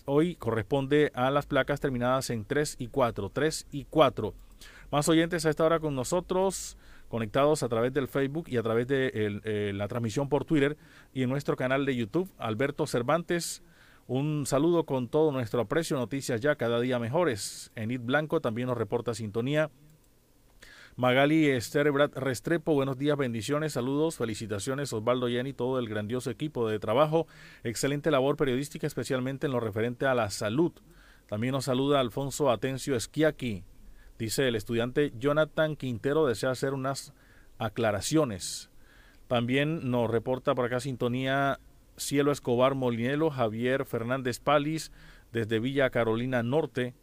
Hoy 0.05 0.35
corresponde 0.35 1.11
a 1.13 1.29
las 1.29 1.45
placas 1.45 1.79
terminadas 1.79 2.29
en 2.29 2.45
3 2.45 2.77
y 2.79 2.87
4. 2.87 3.29
3 3.29 3.67
y 3.71 3.85
4. 3.85 4.33
Más 4.91 5.09
oyentes 5.09 5.45
a 5.45 5.49
esta 5.49 5.65
hora 5.65 5.79
con 5.79 5.95
nosotros, 5.95 6.77
conectados 7.09 7.61
a 7.61 7.69
través 7.69 7.93
del 7.93 8.07
Facebook 8.07 8.45
y 8.47 8.57
a 8.57 8.63
través 8.63 8.87
de 8.87 9.11
eh, 9.13 9.71
la 9.73 9.87
transmisión 9.87 10.29
por 10.29 10.45
Twitter 10.45 10.77
y 11.13 11.23
en 11.23 11.29
nuestro 11.29 11.55
canal 11.55 11.85
de 11.85 11.95
YouTube. 11.95 12.31
Alberto 12.37 12.87
Cervantes, 12.87 13.63
un 14.07 14.45
saludo 14.45 14.85
con 14.85 15.09
todo 15.09 15.31
nuestro 15.31 15.61
aprecio. 15.61 15.97
Noticias 15.97 16.41
ya 16.41 16.55
cada 16.55 16.79
día 16.79 16.99
mejores. 16.99 17.71
Enid 17.75 18.01
Blanco 18.01 18.39
también 18.39 18.67
nos 18.67 18.77
reporta 18.77 19.13
sintonía. 19.13 19.69
Magali 20.97 21.47
Esther 21.47 21.93
Restrepo, 22.15 22.73
buenos 22.73 22.97
días, 22.97 23.15
bendiciones, 23.15 23.73
saludos, 23.73 24.17
felicitaciones, 24.17 24.91
Osvaldo 24.93 25.27
Jenny, 25.27 25.53
todo 25.53 25.77
el 25.77 25.87
grandioso 25.87 26.31
equipo 26.31 26.67
de 26.67 26.79
trabajo, 26.79 27.27
excelente 27.63 28.09
labor 28.09 28.35
periodística, 28.35 28.87
especialmente 28.87 29.45
en 29.45 29.53
lo 29.53 29.59
referente 29.59 30.07
a 30.07 30.15
la 30.15 30.31
salud. 30.31 30.71
También 31.27 31.51
nos 31.51 31.65
saluda 31.65 31.99
Alfonso 31.99 32.49
Atencio 32.49 32.95
Esquiaqui. 32.95 33.63
Dice 34.17 34.47
el 34.47 34.55
estudiante 34.55 35.13
Jonathan 35.19 35.75
Quintero 35.75 36.25
desea 36.25 36.49
hacer 36.49 36.73
unas 36.73 37.13
aclaraciones. 37.59 38.71
También 39.27 39.91
nos 39.91 40.09
reporta 40.09 40.55
por 40.55 40.65
acá 40.65 40.79
sintonía 40.79 41.59
Cielo 41.95 42.31
Escobar 42.31 42.73
Molinelo, 42.73 43.29
Javier 43.29 43.85
Fernández 43.85 44.39
Palis, 44.39 44.91
desde 45.31 45.59
Villa 45.59 45.91
Carolina 45.91 46.41
Norte. 46.41 46.95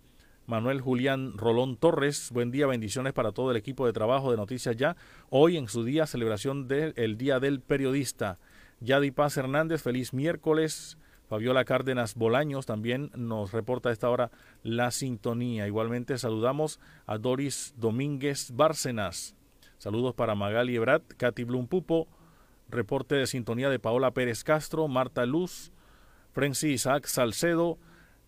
Manuel 0.46 0.82
Julián 0.82 1.38
Rolón 1.38 1.76
Torres. 1.76 2.30
Buen 2.30 2.50
día, 2.50 2.66
bendiciones 2.66 3.14
para 3.14 3.32
todo 3.32 3.50
el 3.50 3.56
equipo 3.56 3.86
de 3.86 3.94
trabajo 3.94 4.30
de 4.30 4.36
Noticias 4.36 4.76
Ya. 4.76 4.94
Hoy 5.30 5.56
en 5.56 5.68
su 5.68 5.84
día, 5.84 6.06
celebración 6.06 6.68
del 6.68 7.16
Día 7.16 7.40
del 7.40 7.60
Periodista. 7.60 8.38
Yadi 8.80 9.10
Paz 9.10 9.38
Hernández, 9.38 9.82
feliz 9.82 10.12
miércoles. 10.12 10.98
Fabiola 11.30 11.64
Cárdenas 11.64 12.14
Bolaños 12.14 12.66
también 12.66 13.10
nos 13.16 13.52
reporta 13.52 13.88
a 13.88 13.92
esta 13.92 14.10
hora 14.10 14.30
la 14.62 14.90
sintonía. 14.90 15.66
Igualmente 15.66 16.18
saludamos 16.18 16.78
a 17.06 17.16
Doris 17.16 17.72
Domínguez 17.78 18.50
Bárcenas. 18.52 19.34
Saludos 19.78 20.14
para 20.14 20.34
Magali 20.34 20.76
Ebrat, 20.76 21.02
Katy 21.16 21.44
Blum 21.44 21.66
Pupo. 21.66 22.06
Reporte 22.68 23.14
de 23.14 23.26
sintonía 23.26 23.70
de 23.70 23.78
Paola 23.78 24.10
Pérez 24.10 24.44
Castro, 24.44 24.88
Marta 24.88 25.24
Luz, 25.24 25.72
Francis 26.32 26.70
Isaac 26.70 27.06
Salcedo, 27.06 27.78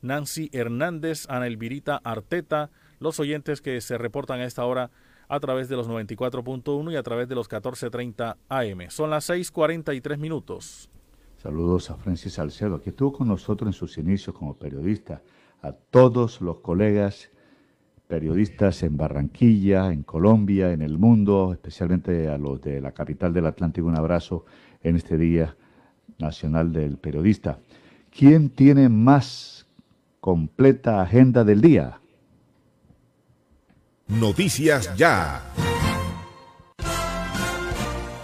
Nancy 0.06 0.48
Hernández, 0.52 1.26
Ana 1.28 1.46
Elvirita 1.46 2.00
Arteta, 2.02 2.70
los 2.98 3.20
oyentes 3.20 3.60
que 3.60 3.80
se 3.80 3.98
reportan 3.98 4.40
a 4.40 4.44
esta 4.44 4.64
hora 4.64 4.90
a 5.28 5.40
través 5.40 5.68
de 5.68 5.76
los 5.76 5.88
94.1 5.88 6.92
y 6.92 6.96
a 6.96 7.02
través 7.02 7.28
de 7.28 7.34
los 7.34 7.48
14.30 7.50 8.36
AM. 8.48 8.90
Son 8.90 9.10
las 9.10 9.28
6.43 9.28 10.18
minutos. 10.18 10.88
Saludos 11.36 11.90
a 11.90 11.96
Francis 11.96 12.34
Salcedo, 12.34 12.80
que 12.80 12.90
estuvo 12.90 13.12
con 13.12 13.28
nosotros 13.28 13.68
en 13.68 13.72
sus 13.72 13.98
inicios 13.98 14.34
como 14.34 14.56
periodista, 14.56 15.22
a 15.62 15.72
todos 15.72 16.40
los 16.40 16.58
colegas 16.60 17.30
periodistas 18.06 18.82
en 18.82 18.96
Barranquilla, 18.96 19.92
en 19.92 20.02
Colombia, 20.02 20.72
en 20.72 20.82
el 20.82 20.98
mundo, 20.98 21.52
especialmente 21.52 22.28
a 22.28 22.38
los 22.38 22.60
de 22.60 22.80
la 22.80 22.92
capital 22.92 23.32
del 23.32 23.46
Atlántico, 23.46 23.86
un 23.86 23.98
abrazo 23.98 24.44
en 24.82 24.96
este 24.96 25.18
Día 25.18 25.56
Nacional 26.18 26.72
del 26.72 26.98
Periodista. 26.98 27.58
¿Quién 28.10 28.50
tiene 28.50 28.88
más 28.88 29.55
completa 30.26 31.00
agenda 31.02 31.44
del 31.44 31.60
día. 31.60 32.00
Noticias 34.08 34.92
Ya. 34.96 35.40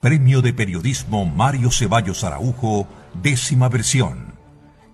Premio 0.00 0.40
de 0.40 0.54
Periodismo 0.54 1.26
Mario 1.26 1.70
Ceballos 1.70 2.24
Araujo, 2.24 2.88
décima 3.22 3.68
versión. 3.68 4.32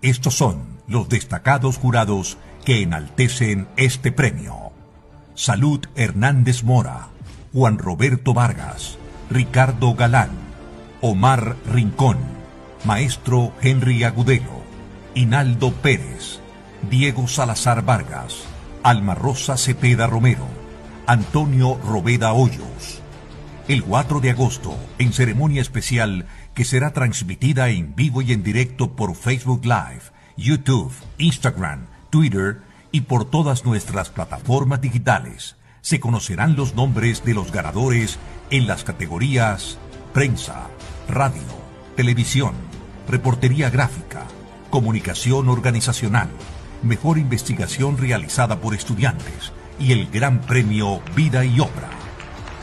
Estos 0.02 0.34
son 0.34 0.80
los 0.88 1.08
destacados 1.08 1.78
jurados 1.78 2.38
que 2.64 2.82
enaltecen 2.82 3.68
este 3.76 4.10
premio. 4.10 4.72
Salud 5.36 5.78
Hernández 5.94 6.64
Mora, 6.64 7.06
Juan 7.52 7.78
Roberto 7.78 8.34
Vargas, 8.34 8.98
Ricardo 9.30 9.94
Galán, 9.94 10.30
Omar 11.00 11.54
Rincón, 11.72 12.18
Maestro 12.84 13.52
Henry 13.62 14.02
Agudelo, 14.02 14.64
Hinaldo 15.14 15.72
Pérez, 15.72 16.40
Diego 16.90 17.28
Salazar 17.28 17.84
Vargas, 17.84 18.42
Alma 18.82 19.14
Rosa 19.14 19.56
Cepeda 19.56 20.08
Romero, 20.08 20.48
Antonio 21.06 21.78
Robeda 21.84 22.32
Hoyos, 22.32 23.02
el 23.68 23.82
4 23.82 24.20
de 24.20 24.30
agosto, 24.30 24.76
en 24.98 25.12
ceremonia 25.12 25.60
especial 25.60 26.26
que 26.54 26.64
será 26.64 26.92
transmitida 26.92 27.68
en 27.68 27.96
vivo 27.96 28.22
y 28.22 28.32
en 28.32 28.44
directo 28.44 28.94
por 28.94 29.16
Facebook 29.16 29.64
Live, 29.64 30.02
YouTube, 30.36 30.92
Instagram, 31.18 31.86
Twitter 32.10 32.62
y 32.92 33.02
por 33.02 33.28
todas 33.28 33.64
nuestras 33.64 34.10
plataformas 34.10 34.80
digitales. 34.80 35.56
Se 35.80 35.98
conocerán 35.98 36.54
los 36.54 36.74
nombres 36.74 37.24
de 37.24 37.34
los 37.34 37.50
ganadores 37.50 38.18
en 38.50 38.66
las 38.66 38.84
categorías 38.84 39.78
prensa, 40.12 40.68
radio, 41.08 41.42
televisión, 41.94 42.54
reportería 43.06 43.68
gráfica, 43.68 44.22
comunicación 44.70 45.48
organizacional, 45.48 46.30
mejor 46.82 47.18
investigación 47.18 47.98
realizada 47.98 48.60
por 48.60 48.74
estudiantes 48.74 49.52
y 49.78 49.92
el 49.92 50.08
Gran 50.10 50.40
Premio 50.40 51.02
Vida 51.14 51.44
y 51.44 51.60
Obra. 51.60 52.05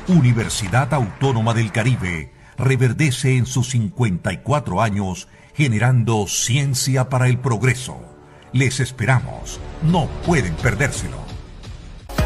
Universidad 0.07 0.93
Autónoma 0.93 1.53
del 1.53 1.71
Caribe 1.71 2.31
reverdece 2.57 3.38
en 3.38 3.45
sus 3.45 3.69
54 3.69 4.81
años 4.81 5.27
generando 5.53 6.27
ciencia 6.27 7.09
para 7.09 7.27
el 7.27 7.39
progreso. 7.39 8.01
Les 8.51 8.80
esperamos. 8.80 9.59
No 9.81 10.07
pueden 10.25 10.53
perdérselo. 10.55 11.17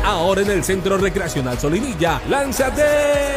Ahora 0.03 0.41
en 0.41 0.51
el 0.51 0.63
Centro 0.63 0.97
Recreacional 0.97 1.59
Solinilla, 1.59 2.21
lánzate 2.29 3.36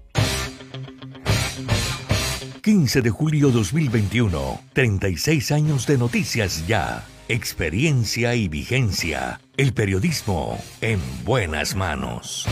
15 2.61 3.01
de 3.01 3.09
julio 3.09 3.49
2021, 3.49 4.61
36 4.73 5.51
años 5.51 5.87
de 5.87 5.97
noticias 5.97 6.67
ya, 6.67 7.07
experiencia 7.27 8.35
y 8.35 8.47
vigencia, 8.49 9.41
el 9.57 9.73
periodismo 9.73 10.63
en 10.79 10.99
buenas 11.25 11.75
manos. 11.75 12.45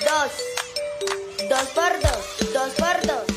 Dos, 0.00 1.50
dos 1.50 1.68
por 1.74 1.92
dos, 2.00 2.52
dos 2.54 2.72
por 2.74 3.06
dos, 3.06 3.35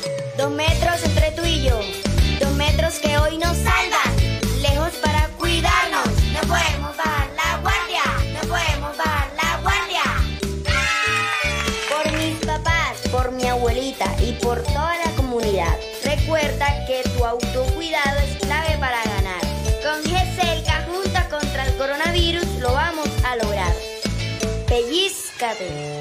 tu 17.02 17.24
autocuidado 17.24 18.18
es 18.20 18.36
clave 18.44 18.76
para 18.78 19.02
ganar. 19.04 19.40
Con 19.82 20.02
GESELCA 20.04 20.86
juntos 20.86 21.22
contra 21.30 21.66
el 21.66 21.74
coronavirus 21.76 22.46
lo 22.60 22.72
vamos 22.72 23.08
a 23.24 23.36
lograr. 23.36 23.72
Pellizcate. 24.66 26.00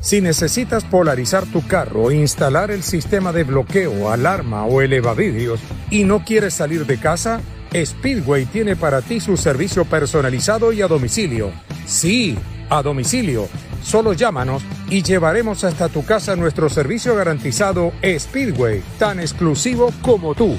Si 0.00 0.20
necesitas 0.20 0.84
polarizar 0.84 1.44
tu 1.46 1.66
carro, 1.66 2.10
instalar 2.10 2.70
el 2.70 2.82
sistema 2.82 3.32
de 3.32 3.44
bloqueo, 3.44 4.10
alarma 4.10 4.64
o 4.64 4.80
elevavidrios 4.80 5.60
y 5.90 6.04
no 6.04 6.24
quieres 6.24 6.54
salir 6.54 6.86
de 6.86 6.98
casa, 6.98 7.40
Speedway 7.74 8.46
tiene 8.46 8.76
para 8.76 9.02
ti 9.02 9.20
su 9.20 9.36
servicio 9.36 9.84
personalizado 9.84 10.72
y 10.72 10.80
a 10.82 10.88
domicilio. 10.88 11.52
Sí, 11.86 12.36
a 12.70 12.82
domicilio. 12.82 13.48
Solo 13.82 14.12
llámanos 14.12 14.62
y 14.88 15.02
llevaremos 15.02 15.64
hasta 15.64 15.88
tu 15.88 16.04
casa 16.04 16.36
nuestro 16.36 16.68
servicio 16.68 17.14
garantizado 17.16 17.92
Speedway, 18.02 18.82
tan 18.98 19.20
exclusivo 19.20 19.90
como 20.02 20.34
tú. 20.34 20.56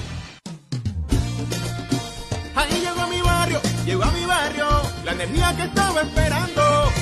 Ahí 2.56 2.82
llegó 2.82 3.08
mi 3.08 3.22
barrio, 3.22 3.60
llegó 3.86 4.04
a 4.04 4.12
mi 4.12 4.26
barrio, 4.26 4.68
la 5.06 5.12
energía 5.14 5.56
que 5.56 5.64
estaba 5.64 6.02
esperando, 6.02 6.51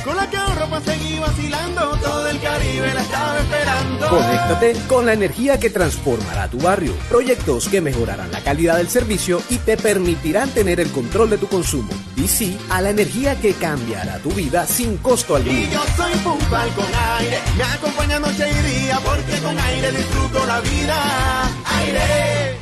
con 0.03 0.15
la 0.15 0.29
que 0.29 0.37
ahorro 0.37 0.69
para 0.69 0.85
seguir 0.85 1.19
vacilando, 1.19 1.97
todo 1.97 2.27
el 2.27 2.39
Caribe 2.39 2.93
la 2.93 3.01
estaba 3.01 3.39
esperando. 3.39 4.09
Conéctate 4.09 4.73
con 4.87 5.05
la 5.05 5.13
energía 5.13 5.59
que 5.59 5.69
transformará 5.69 6.47
tu 6.47 6.59
barrio. 6.59 6.93
Proyectos 7.09 7.67
que 7.67 7.81
mejorarán 7.81 8.31
la 8.31 8.41
calidad 8.41 8.77
del 8.77 8.89
servicio 8.89 9.41
y 9.49 9.57
te 9.57 9.77
permitirán 9.77 10.49
tener 10.49 10.79
el 10.79 10.91
control 10.91 11.29
de 11.29 11.37
tu 11.37 11.47
consumo. 11.47 11.89
Y 12.15 12.27
sí 12.27 12.57
a 12.69 12.81
la 12.81 12.91
energía 12.91 13.39
que 13.39 13.53
cambiará 13.53 14.19
tu 14.19 14.31
vida 14.31 14.65
sin 14.65 14.97
costo 14.97 15.35
alguno. 15.35 15.57
Y 15.57 15.69
yo 15.69 15.81
soy 15.95 16.13
puntual 16.19 16.69
con 16.73 16.85
aire, 17.19 17.39
me 17.57 17.63
acompaña 17.63 18.19
noche 18.19 18.45
y 18.49 18.83
día, 18.83 18.99
porque 19.03 19.37
con 19.39 19.57
aire 19.57 19.91
disfruto 19.91 20.45
la 20.45 20.59
vida. 20.61 21.49
Aire. 21.79 22.57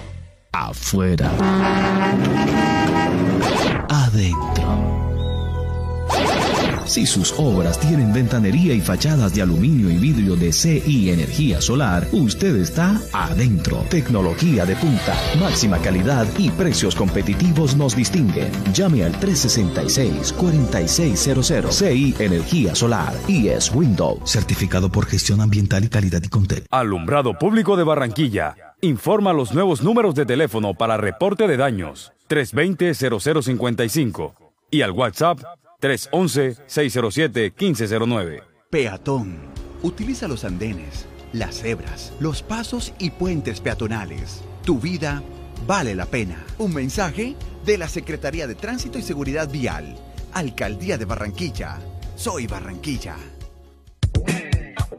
Afuera. 0.51 1.31
Adentro. 3.89 4.66
Si 6.87 7.05
sus 7.05 7.33
obras 7.37 7.79
tienen 7.79 8.11
ventanería 8.13 8.73
y 8.73 8.79
fachadas 8.79 9.35
de 9.35 9.41
aluminio 9.41 9.89
y 9.89 9.97
vidrio 9.97 10.37
de 10.37 10.53
CI 10.53 11.11
Energía 11.11 11.59
Solar, 11.59 12.07
usted 12.13 12.55
está 12.55 13.01
adentro. 13.11 13.83
Tecnología 13.89 14.65
de 14.65 14.77
punta, 14.77 15.13
máxima 15.37 15.79
calidad 15.79 16.25
y 16.37 16.49
precios 16.49 16.95
competitivos 16.95 17.75
nos 17.75 17.93
distinguen. 17.93 18.49
Llame 18.73 19.03
al 19.03 19.11
366-4600 19.19 21.71
CI 21.71 22.15
Energía 22.19 22.73
Solar 22.73 23.13
y 23.27 23.49
es 23.49 23.69
Window. 23.75 24.21
Certificado 24.25 24.89
por 24.89 25.05
gestión 25.05 25.41
ambiental 25.41 25.83
y 25.83 25.89
calidad 25.89 26.23
y 26.23 26.29
Contel. 26.29 26.63
Alumbrado 26.71 27.37
Público 27.37 27.75
de 27.75 27.83
Barranquilla. 27.83 28.55
Informa 28.79 29.33
los 29.33 29.53
nuevos 29.53 29.83
números 29.83 30.15
de 30.15 30.25
teléfono 30.25 30.73
para 30.73 30.95
reporte 30.95 31.47
de 31.47 31.57
daños. 31.57 32.13
320-0055 32.29 34.31
y 34.71 34.83
al 34.83 34.91
WhatsApp 34.91 35.41
311-607-1509. 35.81 38.43
Peatón. 38.69 39.39
Utiliza 39.83 40.27
los 40.27 40.43
andenes, 40.43 41.05
las 41.33 41.61
cebras, 41.61 42.11
los 42.19 42.43
pasos 42.43 42.93
y 42.99 43.11
puentes 43.11 43.61
peatonales. 43.61 44.41
Tu 44.65 44.77
vida 44.79 45.23
vale 45.65 45.95
la 45.95 46.05
pena. 46.05 46.43
Un 46.57 46.73
mensaje 46.73 47.37
de 47.65 47.77
la 47.77 47.87
Secretaría 47.87 48.45
de 48.47 48.55
Tránsito 48.55 48.97
y 48.97 49.03
Seguridad 49.03 49.49
Vial. 49.49 49.95
Alcaldía 50.33 50.97
de 50.97 51.05
Barranquilla. 51.05 51.77
Soy 52.15 52.47
Barranquilla. 52.47 53.15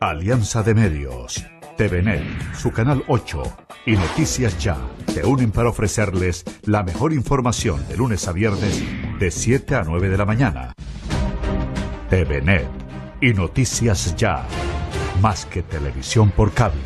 Alianza 0.01 0.63
de 0.63 0.75
Medios, 0.75 1.45
TVNet, 1.79 2.25
su 2.57 2.73
canal 2.73 3.05
8 3.07 3.41
y 3.87 3.93
Noticias 3.93 4.59
Ya 4.59 4.77
te 5.15 5.25
unen 5.25 5.53
para 5.53 5.69
ofrecerles 5.69 6.45
la 6.65 6.83
mejor 6.83 7.13
información 7.13 7.87
de 7.87 7.97
lunes 7.97 8.27
a 8.27 8.33
viernes 8.33 8.83
de 9.21 9.31
7 9.31 9.77
a 9.77 9.85
9 9.85 10.09
de 10.09 10.19
la 10.19 10.25
mañana. 10.25 10.73
TVNet 12.11 12.67
y 13.21 13.33
Noticias 13.33 14.17
Ya, 14.17 14.45
más 15.23 15.47
que 15.47 15.63
televisión 15.63 16.33
por 16.33 16.53
cable. 16.53 16.81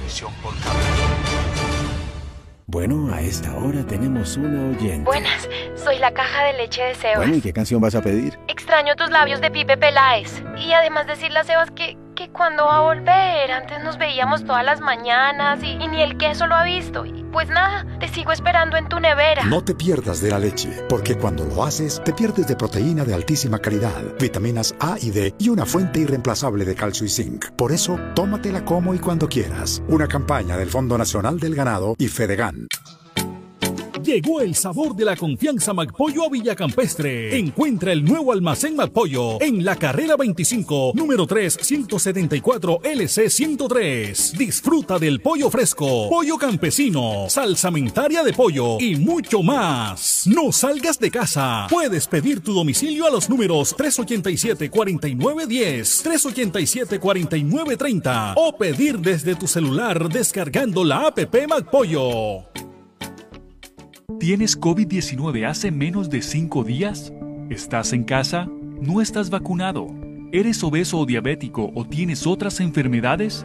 Bueno, 2.66 3.14
a 3.14 3.22
esta 3.22 3.54
hora 3.56 3.86
tenemos 3.86 4.36
una 4.36 4.76
oyente. 4.76 5.04
Buenas, 5.04 5.48
soy 5.74 5.98
la 6.00 6.12
caja 6.12 6.44
de 6.44 6.52
leche 6.52 6.82
de 6.82 6.94
Sebas. 6.94 7.16
Bueno, 7.16 7.36
¿y 7.36 7.40
qué 7.40 7.54
canción 7.54 7.80
vas 7.80 7.94
a 7.94 8.02
pedir? 8.02 8.38
Extraño 8.46 8.94
tus 8.96 9.08
labios 9.08 9.40
de 9.40 9.50
Pipe 9.50 9.78
Peláez. 9.78 10.42
Y 10.58 10.72
además 10.72 11.06
decirle 11.06 11.38
a 11.38 11.44
Sebas 11.44 11.70
que, 11.70 11.96
que 12.32 12.38
cuando 12.38 12.64
va 12.64 12.76
a 12.76 12.80
volver, 12.80 13.52
antes 13.52 13.82
nos 13.82 13.98
veíamos 13.98 14.44
todas 14.44 14.64
las 14.64 14.80
mañanas 14.80 15.62
y, 15.62 15.68
y 15.70 15.88
ni 15.88 16.02
el 16.02 16.16
queso 16.16 16.46
lo 16.46 16.54
ha 16.54 16.64
visto. 16.64 17.04
Y 17.04 17.24
pues 17.24 17.48
nada, 17.48 17.86
te 17.98 18.08
sigo 18.08 18.32
esperando 18.32 18.76
en 18.76 18.88
tu 18.88 19.00
nevera. 19.00 19.44
No 19.44 19.62
te 19.62 19.74
pierdas 19.74 20.20
de 20.20 20.30
la 20.30 20.38
leche, 20.38 20.84
porque 20.88 21.16
cuando 21.16 21.44
lo 21.44 21.64
haces, 21.64 22.02
te 22.04 22.12
pierdes 22.12 22.46
de 22.46 22.56
proteína 22.56 23.04
de 23.04 23.14
altísima 23.14 23.58
calidad, 23.58 24.02
vitaminas 24.18 24.74
A 24.80 24.96
y 25.00 25.10
D 25.10 25.34
y 25.38 25.48
una 25.48 25.66
fuente 25.66 26.00
irreemplazable 26.00 26.64
de 26.64 26.74
calcio 26.74 27.06
y 27.06 27.10
zinc. 27.10 27.50
Por 27.52 27.72
eso, 27.72 27.98
tómatela 28.14 28.64
como 28.64 28.94
y 28.94 28.98
cuando 28.98 29.28
quieras. 29.28 29.82
Una 29.88 30.06
campaña 30.06 30.56
del 30.56 30.70
Fondo 30.70 30.98
Nacional 30.98 31.38
del 31.38 31.54
Ganado 31.54 31.94
y 31.98 32.08
Fedegan. 32.08 32.66
Llegó 34.02 34.40
el 34.40 34.56
sabor 34.56 34.96
de 34.96 35.04
la 35.04 35.14
confianza 35.14 35.72
McPollo 35.72 36.24
a 36.24 36.28
Villacampestre. 36.28 37.38
Encuentra 37.38 37.92
el 37.92 38.04
nuevo 38.04 38.32
almacén 38.32 38.74
McPollo 38.74 39.40
en 39.40 39.64
la 39.64 39.76
carrera 39.76 40.16
25, 40.16 40.90
número 40.96 41.24
3, 41.24 41.58
174 41.60 42.80
LC 42.82 43.30
103. 43.30 44.32
Disfruta 44.36 44.98
del 44.98 45.20
pollo 45.20 45.48
fresco, 45.50 46.08
pollo 46.10 46.36
campesino, 46.36 47.26
salsamentaria 47.28 48.24
de 48.24 48.32
pollo 48.32 48.80
y 48.80 48.96
mucho 48.96 49.44
más. 49.44 50.24
No 50.26 50.50
salgas 50.50 50.98
de 50.98 51.12
casa. 51.12 51.68
Puedes 51.70 52.08
pedir 52.08 52.40
tu 52.40 52.54
domicilio 52.54 53.06
a 53.06 53.10
los 53.10 53.30
números 53.30 53.76
387-4910, 53.76 56.02
387-4930 56.98 58.34
o 58.36 58.56
pedir 58.56 58.98
desde 58.98 59.36
tu 59.36 59.46
celular 59.46 60.08
descargando 60.08 60.82
la 60.82 61.06
app 61.06 61.20
McPollo. 61.48 62.71
¿Tienes 64.18 64.58
COVID-19 64.58 65.46
hace 65.46 65.70
menos 65.70 66.10
de 66.10 66.22
5 66.22 66.64
días? 66.64 67.12
¿Estás 67.50 67.92
en 67.92 68.02
casa? 68.04 68.48
¿No 68.80 69.00
estás 69.00 69.30
vacunado? 69.30 69.88
¿Eres 70.32 70.62
obeso 70.62 70.98
o 70.98 71.06
diabético 71.06 71.72
o 71.74 71.84
tienes 71.84 72.26
otras 72.26 72.60
enfermedades? 72.60 73.44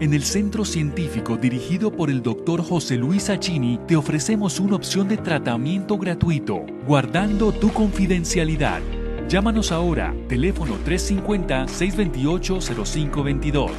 En 0.00 0.14
el 0.14 0.22
centro 0.22 0.64
científico 0.64 1.36
dirigido 1.36 1.92
por 1.92 2.10
el 2.10 2.22
Dr. 2.22 2.62
José 2.62 2.96
Luis 2.96 3.28
Achini 3.30 3.78
te 3.86 3.96
ofrecemos 3.96 4.58
una 4.58 4.76
opción 4.76 5.08
de 5.08 5.18
tratamiento 5.18 5.98
gratuito, 5.98 6.64
guardando 6.86 7.52
tu 7.52 7.70
confidencialidad. 7.72 8.80
Llámanos 9.28 9.72
ahora, 9.72 10.14
teléfono 10.28 10.76
350-628-0522. 10.84 13.70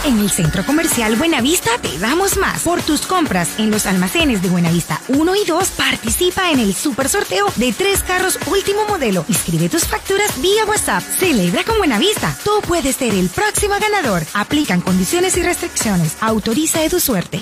En 0.06 0.20
el 0.20 0.30
Centro 0.30 0.64
Comercial 0.68 1.16
Buenavista 1.16 1.72
te 1.82 1.98
damos 1.98 2.38
más. 2.38 2.62
Por 2.62 2.84
tus 2.84 3.08
compras 3.08 3.58
en 3.58 3.72
los 3.72 3.88
almacenes 3.88 4.44
de 4.44 4.50
Buenavista 4.50 5.02
1 5.08 5.36
y 5.36 5.48
2, 5.48 5.70
participa 5.72 6.52
en 6.52 6.60
el 6.60 6.76
super 6.76 7.10
sorteo 7.10 7.48
de 7.56 7.74
tres 7.74 8.04
carros 8.04 8.38
último 8.46 8.86
modelo. 8.88 9.26
Inscribe 9.28 9.68
tus 9.68 9.86
facturas 9.86 10.40
vía 10.44 10.66
WhatsApp. 10.68 11.02
Celebra 11.02 11.64
con 11.64 11.80
Buenavista. 11.80 12.38
Tú 12.44 12.52
puedes 12.68 12.98
ser 12.98 13.16
el 13.16 13.30
próximo 13.30 13.74
ganador. 13.82 14.22
Aplican 14.36 14.82
condiciones 14.82 15.38
y 15.38 15.42
restricciones. 15.42 16.18
Autoriza 16.22 16.82
de 16.82 16.90
tu 16.92 17.00
suerte. 17.00 17.42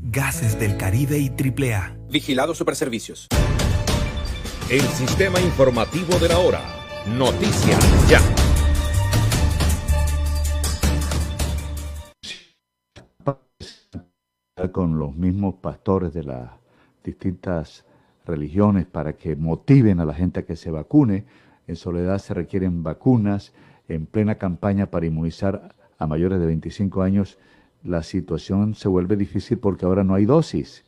Gases 0.13 0.59
del 0.59 0.75
Caribe 0.75 1.17
y 1.19 1.29
AAA. 1.29 1.95
Vigilado 2.09 2.53
Superservicios. 2.53 3.29
El 4.69 4.81
sistema 4.81 5.39
informativo 5.39 6.19
de 6.19 6.27
la 6.27 6.37
hora. 6.37 6.59
Noticias 7.17 8.09
ya. 8.09 8.19
Con 14.73 14.99
los 14.99 15.15
mismos 15.15 15.55
pastores 15.61 16.13
de 16.13 16.25
las 16.25 16.49
distintas 17.05 17.85
religiones 18.25 18.87
para 18.87 19.13
que 19.13 19.37
motiven 19.37 20.01
a 20.01 20.05
la 20.05 20.13
gente 20.13 20.41
a 20.41 20.45
que 20.45 20.57
se 20.57 20.71
vacune. 20.71 21.23
En 21.67 21.77
Soledad 21.77 22.17
se 22.17 22.33
requieren 22.33 22.83
vacunas. 22.83 23.53
En 23.87 24.07
plena 24.07 24.35
campaña 24.35 24.87
para 24.87 25.05
inmunizar 25.05 25.73
a 25.97 26.05
mayores 26.05 26.41
de 26.41 26.47
25 26.47 27.01
años, 27.01 27.37
la 27.83 28.03
situación 28.03 28.75
se 28.75 28.87
vuelve 28.87 29.15
difícil 29.15 29.57
porque 29.57 29.85
ahora 29.85 30.03
no 30.03 30.15
hay 30.15 30.25
dosis. 30.25 30.83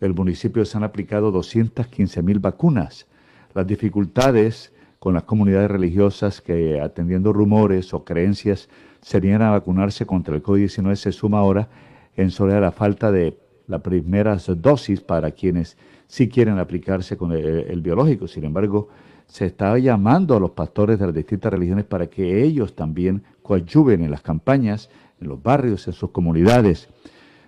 El 0.00 0.14
municipio 0.14 0.64
se 0.64 0.76
han 0.76 0.84
aplicado 0.84 1.30
215 1.30 2.22
mil 2.22 2.38
vacunas. 2.38 3.06
Las 3.54 3.66
dificultades 3.66 4.72
con 4.98 5.14
las 5.14 5.24
comunidades 5.24 5.70
religiosas 5.70 6.40
que 6.40 6.80
atendiendo 6.80 7.32
rumores 7.32 7.92
o 7.92 8.04
creencias 8.04 8.68
serían 9.00 9.42
a 9.42 9.50
vacunarse 9.50 10.06
contra 10.06 10.34
el 10.34 10.42
COVID-19 10.42 10.96
se 10.96 11.12
suma 11.12 11.38
ahora 11.40 11.68
en 12.16 12.30
Soledad 12.30 12.62
la 12.62 12.72
falta 12.72 13.12
de 13.12 13.38
las 13.66 13.82
primeras 13.82 14.50
dosis 14.60 15.00
para 15.00 15.30
quienes 15.32 15.76
si 16.06 16.28
quieren 16.28 16.58
aplicarse 16.58 17.16
con 17.16 17.32
el, 17.32 17.80
biológico. 17.80 18.28
Sin 18.28 18.44
embargo, 18.44 18.88
se 19.26 19.46
está 19.46 19.76
llamando 19.78 20.36
a 20.36 20.40
los 20.40 20.50
pastores 20.50 20.98
de 20.98 21.06
las 21.06 21.14
distintas 21.14 21.52
religiones 21.52 21.84
para 21.84 22.06
que 22.06 22.42
ellos 22.42 22.74
también 22.74 23.22
coadyuven 23.42 24.02
en 24.02 24.10
las 24.10 24.22
campañas, 24.22 24.90
en 25.20 25.28
los 25.28 25.42
barrios, 25.42 25.86
en 25.86 25.92
sus 25.92 26.10
comunidades. 26.10 26.88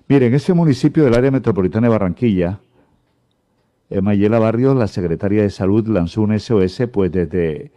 Miren, 0.09 0.34
ese 0.34 0.55
municipio 0.55 1.05
del 1.05 1.14
área 1.14 1.30
metropolitana 1.30 1.88
de 1.88 1.93
Barranquilla, 1.93 2.60
Mayela 4.02 4.38
Barrios, 4.38 4.76
la 4.76 4.88
secretaria 4.88 5.43
de 5.43 5.51
Salud 5.51 5.86
lanzó 5.88 6.22
un 6.22 6.38
SOS, 6.38 6.82
pues 6.93 7.12
desde 7.12 7.72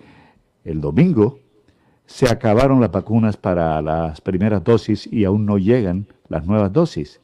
el 0.63 0.81
domingo 0.81 1.39
se 2.09 2.27
acabaron 2.27 2.81
las 2.81 2.91
vacunas 2.91 3.37
para 3.37 3.79
las 3.83 4.19
primeras 4.19 4.63
dosis 4.63 5.07
y 5.11 5.25
aún 5.25 5.45
no 5.45 5.59
llegan 5.59 6.07
las 6.27 6.43
nuevas 6.43 6.73
dosis. 6.73 7.21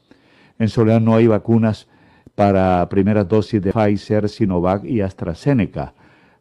En 0.59 0.69
Soledad 0.69 1.01
no 1.01 1.15
hay 1.15 1.25
vacunas 1.25 1.87
para 2.35 2.87
primeras 2.87 3.27
dosis 3.27 3.59
de 3.63 3.73
Pfizer, 3.73 4.29
Sinovac 4.29 4.85
y 4.85 5.01
AstraZeneca. 5.01 5.95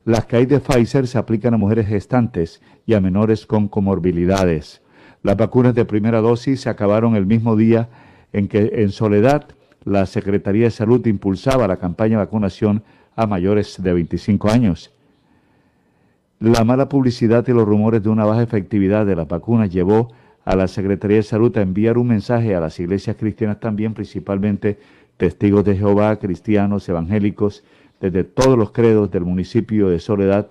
Las 0.05 0.27
que 0.27 0.37
hay 0.37 0.47
de 0.47 0.61
Pfizer 0.61 1.07
se 1.07 1.17
aplican 1.17 1.55
a 1.55 1.57
mujeres 1.57 1.87
gestantes 1.87 2.61
y 2.85 2.93
a 2.93 3.01
menores 3.01 3.47
con 3.47 3.67
comorbilidades. 3.67 4.83
Las 5.25 5.39
vacunas 5.39 5.75
de 5.75 5.87
primera 5.87 6.21
dosis 6.21 6.61
se 6.61 6.69
acabaron 6.69 7.17
el 7.17 7.25
mismo 7.25 7.57
día 7.57 7.89
en 8.35 8.47
que 8.47 8.71
en 8.75 8.91
Soledad 8.91 9.47
la 9.87 10.05
Secretaría 10.05 10.65
de 10.65 10.71
Salud 10.71 11.05
impulsaba 11.07 11.67
la 11.67 11.79
campaña 11.79 12.19
de 12.19 12.25
vacunación 12.27 12.83
a 13.17 13.27
mayores 13.27 13.83
de 13.83 13.95
25 13.95 14.51
años. 14.51 14.93
La 16.41 16.63
mala 16.63 16.91
publicidad 16.91 17.43
y 17.49 17.53
los 17.53 17.67
rumores 17.67 18.03
de 18.03 18.11
una 18.11 18.27
baja 18.27 18.43
efectividad 18.43 19.07
de 19.07 19.17
las 19.17 19.27
vacunas 19.27 19.71
llevó 19.71 20.13
a 20.45 20.57
la 20.57 20.69
Secretaría 20.69 21.17
de 21.17 21.23
Salud 21.23 21.57
a 21.57 21.63
enviar 21.63 21.97
un 21.97 22.09
mensaje 22.09 22.55
a 22.55 22.61
las 22.61 22.79
iglesias 22.79 23.17
cristianas 23.19 23.61
también, 23.61 23.95
principalmente 23.95 24.79
testigos 25.17 25.65
de 25.65 25.75
Jehová, 25.75 26.17
cristianos, 26.17 26.87
evangélicos, 26.87 27.65
desde 27.99 28.25
todos 28.25 28.59
los 28.59 28.73
credos 28.73 29.11
del 29.11 29.25
municipio 29.25 29.89
de 29.89 30.01
Soledad, 30.01 30.49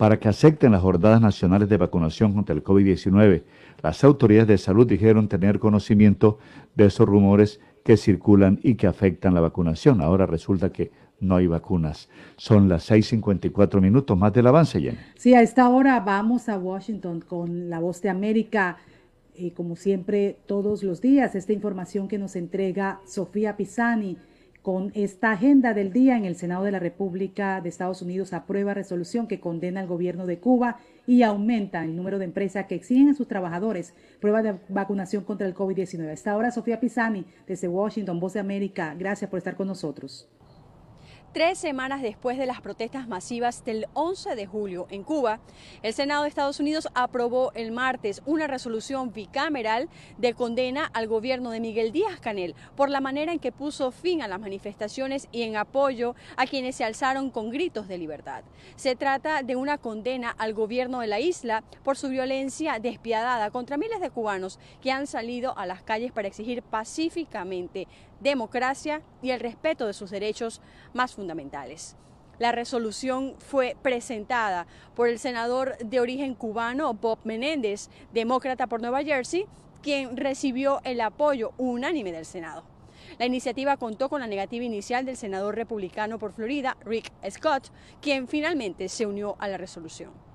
para 0.00 0.18
que 0.18 0.30
acepten 0.30 0.72
las 0.72 0.80
jornadas 0.80 1.20
nacionales 1.20 1.68
de 1.68 1.76
vacunación 1.76 2.32
contra 2.32 2.54
el 2.54 2.64
COVID-19. 2.64 3.42
Las 3.82 4.02
autoridades 4.02 4.48
de 4.48 4.56
salud 4.56 4.86
dijeron 4.86 5.28
tener 5.28 5.58
conocimiento 5.58 6.38
de 6.74 6.86
esos 6.86 7.06
rumores 7.06 7.60
que 7.84 7.98
circulan 7.98 8.58
y 8.62 8.76
que 8.76 8.86
afectan 8.86 9.34
la 9.34 9.42
vacunación. 9.42 10.00
Ahora 10.00 10.24
resulta 10.24 10.72
que 10.72 10.90
no 11.20 11.36
hay 11.36 11.48
vacunas. 11.48 12.08
Son 12.38 12.66
las 12.66 12.90
6.54 12.90 13.78
minutos 13.82 14.16
más 14.16 14.32
del 14.32 14.46
avance, 14.46 14.80
Jenny. 14.80 14.96
Sí, 15.16 15.34
a 15.34 15.42
esta 15.42 15.68
hora 15.68 16.00
vamos 16.00 16.48
a 16.48 16.56
Washington 16.56 17.20
con 17.20 17.68
la 17.68 17.78
voz 17.78 18.00
de 18.00 18.08
América 18.08 18.78
como 19.54 19.76
siempre 19.76 20.38
todos 20.46 20.82
los 20.82 21.00
días, 21.00 21.34
esta 21.34 21.52
información 21.54 22.08
que 22.08 22.18
nos 22.18 22.36
entrega 22.36 23.00
Sofía 23.06 23.56
Pisani 23.56 24.18
con 24.62 24.92
esta 24.94 25.32
agenda 25.32 25.72
del 25.72 25.92
día 25.92 26.16
en 26.16 26.24
el 26.26 26.36
Senado 26.36 26.64
de 26.64 26.72
la 26.72 26.78
República 26.78 27.60
de 27.60 27.68
Estados 27.68 28.02
Unidos 28.02 28.32
aprueba 28.32 28.74
resolución 28.74 29.26
que 29.26 29.40
condena 29.40 29.80
al 29.80 29.86
gobierno 29.86 30.26
de 30.26 30.38
Cuba 30.38 30.78
y 31.06 31.22
aumenta 31.22 31.82
el 31.82 31.96
número 31.96 32.18
de 32.18 32.26
empresas 32.26 32.66
que 32.66 32.74
exigen 32.74 33.08
a 33.08 33.14
sus 33.14 33.26
trabajadores 33.26 33.94
pruebas 34.20 34.44
de 34.44 34.54
vacunación 34.68 35.24
contra 35.24 35.46
el 35.46 35.54
COVID-19. 35.54 36.08
A 36.08 36.12
esta 36.12 36.36
hora, 36.36 36.50
Sofía 36.50 36.78
Pisani, 36.78 37.24
desde 37.46 37.68
Washington, 37.68 38.20
Voz 38.20 38.34
de 38.34 38.40
América, 38.40 38.94
gracias 38.98 39.30
por 39.30 39.38
estar 39.38 39.56
con 39.56 39.66
nosotros. 39.66 40.28
Tres 41.32 41.58
semanas 41.58 42.02
después 42.02 42.38
de 42.38 42.46
las 42.46 42.60
protestas 42.60 43.06
masivas 43.06 43.64
del 43.64 43.86
11 43.92 44.34
de 44.34 44.46
julio 44.46 44.88
en 44.90 45.04
Cuba, 45.04 45.38
el 45.80 45.94
Senado 45.94 46.24
de 46.24 46.28
Estados 46.28 46.58
Unidos 46.58 46.88
aprobó 46.92 47.52
el 47.54 47.70
martes 47.70 48.20
una 48.26 48.48
resolución 48.48 49.12
bicameral 49.12 49.88
de 50.18 50.34
condena 50.34 50.90
al 50.92 51.06
gobierno 51.06 51.52
de 51.52 51.60
Miguel 51.60 51.92
Díaz 51.92 52.18
Canel 52.18 52.56
por 52.74 52.90
la 52.90 53.00
manera 53.00 53.32
en 53.32 53.38
que 53.38 53.52
puso 53.52 53.92
fin 53.92 54.22
a 54.22 54.28
las 54.28 54.40
manifestaciones 54.40 55.28
y 55.30 55.42
en 55.42 55.56
apoyo 55.56 56.16
a 56.36 56.46
quienes 56.46 56.74
se 56.74 56.82
alzaron 56.82 57.30
con 57.30 57.50
gritos 57.50 57.86
de 57.86 57.98
libertad. 57.98 58.42
Se 58.74 58.96
trata 58.96 59.44
de 59.44 59.54
una 59.54 59.78
condena 59.78 60.34
al 60.36 60.52
gobierno 60.52 60.98
de 60.98 61.06
la 61.06 61.20
isla 61.20 61.62
por 61.84 61.96
su 61.96 62.08
violencia 62.08 62.80
despiadada 62.80 63.52
contra 63.52 63.76
miles 63.76 64.00
de 64.00 64.10
cubanos 64.10 64.58
que 64.82 64.90
han 64.90 65.06
salido 65.06 65.56
a 65.56 65.64
las 65.64 65.84
calles 65.84 66.10
para 66.10 66.26
exigir 66.26 66.64
pacíficamente 66.64 67.86
democracia 68.20 69.02
y 69.22 69.30
el 69.30 69.40
respeto 69.40 69.86
de 69.86 69.92
sus 69.92 70.10
derechos 70.10 70.60
más 70.94 71.14
fundamentales. 71.14 71.96
La 72.38 72.52
resolución 72.52 73.34
fue 73.38 73.76
presentada 73.82 74.66
por 74.94 75.08
el 75.08 75.18
senador 75.18 75.76
de 75.78 76.00
origen 76.00 76.34
cubano 76.34 76.94
Bob 76.94 77.18
Menéndez, 77.24 77.90
demócrata 78.14 78.66
por 78.66 78.80
Nueva 78.80 79.02
Jersey, 79.02 79.46
quien 79.82 80.16
recibió 80.16 80.80
el 80.84 81.00
apoyo 81.02 81.52
unánime 81.58 82.12
del 82.12 82.24
Senado. 82.24 82.64
La 83.18 83.26
iniciativa 83.26 83.76
contó 83.76 84.08
con 84.08 84.20
la 84.20 84.26
negativa 84.26 84.64
inicial 84.64 85.04
del 85.04 85.16
senador 85.16 85.54
republicano 85.54 86.18
por 86.18 86.32
Florida, 86.32 86.76
Rick 86.84 87.12
Scott, 87.30 87.70
quien 88.00 88.28
finalmente 88.28 88.88
se 88.88 89.04
unió 89.04 89.36
a 89.38 89.48
la 89.48 89.58
resolución. 89.58 90.29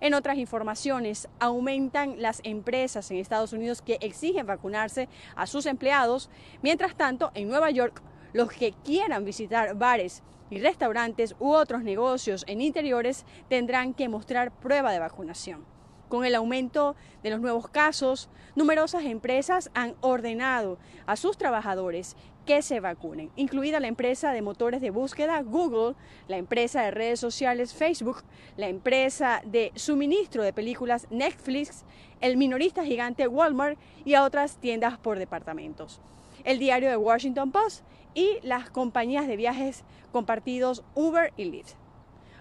En 0.00 0.14
otras 0.14 0.38
informaciones, 0.38 1.28
aumentan 1.38 2.20
las 2.20 2.40
empresas 2.44 3.10
en 3.10 3.18
Estados 3.18 3.52
Unidos 3.52 3.82
que 3.82 3.98
exigen 4.00 4.46
vacunarse 4.46 5.08
a 5.36 5.46
sus 5.46 5.66
empleados. 5.66 6.30
Mientras 6.62 6.96
tanto, 6.96 7.30
en 7.34 7.48
Nueva 7.48 7.70
York, 7.70 8.02
los 8.32 8.50
que 8.50 8.72
quieran 8.84 9.24
visitar 9.24 9.76
bares 9.76 10.22
y 10.50 10.58
restaurantes 10.58 11.36
u 11.38 11.52
otros 11.52 11.82
negocios 11.82 12.44
en 12.48 12.60
interiores 12.60 13.24
tendrán 13.48 13.94
que 13.94 14.08
mostrar 14.08 14.50
prueba 14.52 14.92
de 14.92 14.98
vacunación. 14.98 15.64
Con 16.08 16.24
el 16.24 16.34
aumento 16.34 16.96
de 17.22 17.30
los 17.30 17.40
nuevos 17.40 17.68
casos, 17.68 18.28
numerosas 18.54 19.04
empresas 19.04 19.70
han 19.74 19.94
ordenado 20.00 20.78
a 21.06 21.16
sus 21.16 21.38
trabajadores 21.38 22.16
que 22.44 22.62
se 22.62 22.80
vacunen, 22.80 23.30
incluida 23.36 23.80
la 23.80 23.88
empresa 23.88 24.32
de 24.32 24.42
motores 24.42 24.80
de 24.80 24.90
búsqueda 24.90 25.42
Google, 25.42 25.94
la 26.28 26.36
empresa 26.36 26.82
de 26.82 26.90
redes 26.90 27.20
sociales 27.20 27.74
Facebook, 27.74 28.22
la 28.56 28.68
empresa 28.68 29.42
de 29.44 29.72
suministro 29.74 30.42
de 30.42 30.52
películas 30.52 31.06
Netflix, 31.10 31.84
el 32.20 32.36
minorista 32.36 32.84
gigante 32.84 33.26
Walmart 33.28 33.78
y 34.04 34.14
a 34.14 34.24
otras 34.24 34.58
tiendas 34.58 34.98
por 34.98 35.18
departamentos. 35.18 36.00
El 36.44 36.58
diario 36.58 36.90
de 36.90 36.96
Washington 36.96 37.52
Post 37.52 37.84
y 38.14 38.38
las 38.42 38.70
compañías 38.70 39.26
de 39.26 39.36
viajes 39.36 39.84
compartidos 40.12 40.84
Uber 40.94 41.32
y 41.36 41.46
Lyft. 41.46 41.74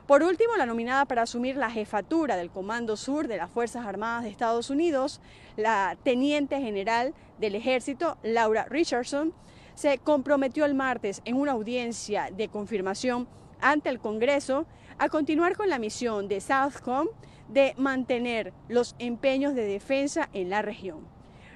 Por 0.06 0.22
último, 0.22 0.58
la 0.58 0.66
nominada 0.66 1.06
para 1.06 1.22
asumir 1.22 1.56
la 1.56 1.72
jefatura 1.72 2.36
del 2.36 2.50
Comando 2.50 2.98
Sur 2.98 3.30
de 3.30 3.38
las 3.38 3.50
Fuerzas 3.50 3.86
Armadas 3.86 4.24
de 4.24 4.30
Estados 4.30 4.70
Unidos, 4.70 5.22
la 5.56 5.98
teniente 6.04 6.60
general 6.60 7.14
del 7.40 7.56
ejército, 7.56 8.18
Laura 8.22 8.66
Richardson, 8.66 9.34
se 9.76 9.98
comprometió 9.98 10.66
el 10.66 10.76
martes 10.76 11.22
en 11.26 11.36
una 11.36 11.54
audiencia 11.54 12.30
de 12.36 12.48
confirmación 12.50 13.28
ante 13.62 13.90
el 13.90 14.00
Congreso 14.00 14.66
a 14.98 15.10
continuar 15.10 15.56
con 15.56 15.70
la 15.70 15.80
misión 15.80 16.28
de 16.28 16.42
Southcom 16.42 17.08
de 17.50 17.74
mantener 17.78 18.54
los 18.68 18.96
empeños 19.00 19.56
de 19.56 19.66
defensa 19.66 20.30
en 20.34 20.50
la 20.50 20.62
región. 20.62 21.08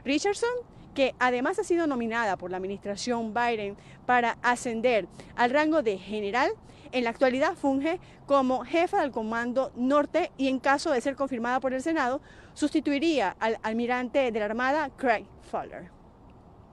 Richardson, 0.04 0.50
que 0.94 1.14
además 1.20 1.60
ha 1.60 1.64
sido 1.64 1.86
nominada 1.86 2.38
por 2.38 2.50
la 2.50 2.58
administración 2.58 3.34
Biden 3.34 3.78
para 4.06 4.38
ascender 4.42 5.08
al 5.36 5.52
rango 5.52 5.84
de 5.84 5.98
general, 5.98 6.52
en 6.92 7.04
la 7.04 7.10
actualidad 7.10 7.56
funge 7.56 8.00
como 8.26 8.64
jefa 8.64 9.02
del 9.02 9.12
Comando 9.12 9.72
Norte 9.76 10.32
y 10.38 10.48
en 10.48 10.60
caso 10.60 10.92
de 10.92 11.02
ser 11.02 11.16
confirmada 11.16 11.60
por 11.60 11.74
el 11.74 11.82
Senado, 11.82 12.22
sustituiría 12.54 13.36
al 13.40 13.60
almirante 13.62 14.32
de 14.32 14.40
la 14.40 14.46
Armada 14.46 14.90
Craig 14.96 15.26
Fowler. 15.52 15.97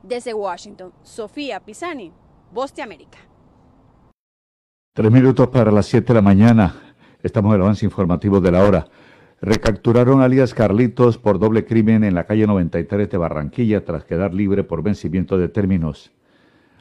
Desde 0.07 0.35
Washington, 0.35 0.93
Sofía 1.03 1.61
Pisani, 1.61 2.13
Voz 2.53 2.75
de 2.75 2.83
América. 2.83 3.19
Tres 4.93 5.11
minutos 5.11 5.49
para 5.49 5.73
las 5.73 5.87
siete 5.87 6.09
de 6.09 6.15
la 6.15 6.23
mañana. 6.23 6.95
Estamos 7.23 7.51
en 7.51 7.57
el 7.57 7.63
avance 7.63 7.87
informativo 7.87 8.39
de 8.39 8.53
la 8.53 8.65
hora. 8.65 8.87
Recapturaron 9.41 10.21
alias 10.21 10.53
Carlitos 10.53 11.17
por 11.17 11.39
doble 11.39 11.65
crimen 11.65 12.05
en 12.05 12.15
la 12.15 12.25
calle 12.25 12.47
93 12.47 13.09
de 13.09 13.17
Barranquilla 13.17 13.83
tras 13.87 14.05
quedar 14.05 14.35
libre 14.35 14.63
por 14.63 14.83
vencimiento 14.83 15.39
de 15.39 15.49
términos. 15.49 16.13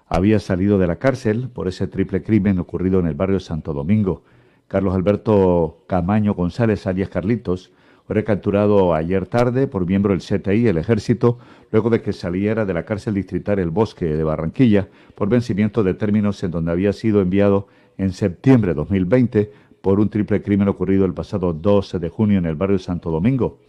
Había 0.06 0.40
salido 0.40 0.78
de 0.78 0.88
la 0.88 0.98
cárcel 0.98 1.48
por 1.48 1.70
ese 1.70 1.88
triple 1.88 2.24
crimen 2.24 2.60
ocurrido 2.60 3.00
en 3.00 3.08
el 3.08 3.16
barrio 3.16 3.40
Santo 3.40 3.74
Domingo. 3.74 4.24
Carlos 4.68 4.96
Alberto 4.96 5.86
Camaño 5.88 6.34
González, 6.34 6.86
alias 6.88 7.08
Carlitos, 7.08 7.72
fue 8.06 8.16
recapturado 8.16 8.94
ayer 8.94 9.28
tarde 9.28 9.68
por 9.68 9.88
miembro 9.88 10.12
del 10.12 10.22
CTI, 10.22 10.68
el 10.68 10.78
Ejército, 10.78 11.38
luego 11.72 11.90
de 11.90 12.02
que 12.02 12.12
saliera 12.12 12.66
de 12.66 12.74
la 12.74 12.84
cárcel 12.84 13.14
distrital 13.14 13.60
El 13.60 13.70
Bosque 13.70 14.06
de 14.06 14.24
Barranquilla 14.24 14.90
por 15.16 15.30
vencimiento 15.30 15.84
de 15.84 15.94
términos 15.94 16.44
en 16.44 16.52
donde 16.52 16.72
había 16.72 16.92
sido 16.92 17.22
enviado 17.22 17.68
en 17.98 18.12
septiembre 18.12 18.72
de 18.72 18.76
2020 18.76 19.52
por 19.82 20.02
un 20.02 20.10
triple 20.10 20.42
crimen 20.42 20.68
ocurrido 20.68 21.06
el 21.06 21.14
pasado 21.14 21.54
12 21.54 22.00
de 22.00 22.10
junio 22.10 22.40
en 22.40 22.46
el 22.46 22.56
barrio 22.56 22.78
Santo 22.78 23.10
Domingo. 23.10 23.60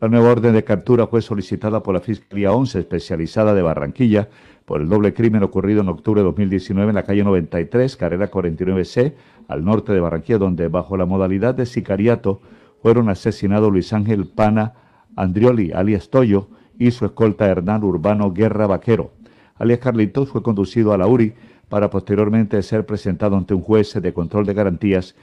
La 0.00 0.08
nueva 0.08 0.30
orden 0.30 0.54
de 0.54 0.64
captura 0.64 1.08
fue 1.08 1.20
solicitada 1.20 1.82
por 1.82 1.94
la 1.94 2.00
Fiscalía 2.00 2.52
11 2.52 2.78
especializada 2.78 3.54
de 3.54 3.62
Barranquilla 3.62 4.28
por 4.64 4.80
el 4.80 4.88
doble 4.88 5.12
crimen 5.14 5.42
ocurrido 5.42 5.80
en 5.80 5.88
octubre 5.88 6.20
de 6.20 6.26
2019 6.26 6.90
en 6.90 6.94
la 6.94 7.02
calle 7.02 7.24
93, 7.24 7.96
carrera 7.96 8.30
49C, 8.30 9.14
al 9.48 9.64
norte 9.64 9.92
de 9.92 10.00
Barranquilla, 10.00 10.38
donde 10.38 10.68
bajo 10.68 10.96
la 10.96 11.06
modalidad 11.06 11.56
de 11.56 11.66
sicariato 11.66 12.40
fueron 12.82 13.08
asesinados 13.08 13.70
Luis 13.70 13.92
Ángel 13.92 14.26
Pana 14.26 14.74
Andrioli, 15.16 15.72
alias 15.72 16.08
Toyo, 16.08 16.48
y 16.78 16.90
su 16.92 17.04
escolta 17.04 17.46
Hernán 17.46 17.84
Urbano 17.84 18.32
Guerra 18.32 18.66
Vaquero. 18.66 19.12
Alias 19.56 19.80
Carlitos 19.80 20.30
fue 20.30 20.42
conducido 20.42 20.94
a 20.94 20.98
la 20.98 21.06
URI 21.06 21.34
para 21.68 21.90
posteriormente 21.90 22.62
ser 22.62 22.86
presentado 22.86 23.36
ante 23.36 23.54
un 23.54 23.60
juez 23.60 23.94
de 24.00 24.12
control 24.12 24.46
de 24.46 24.54
garantías 24.54 25.14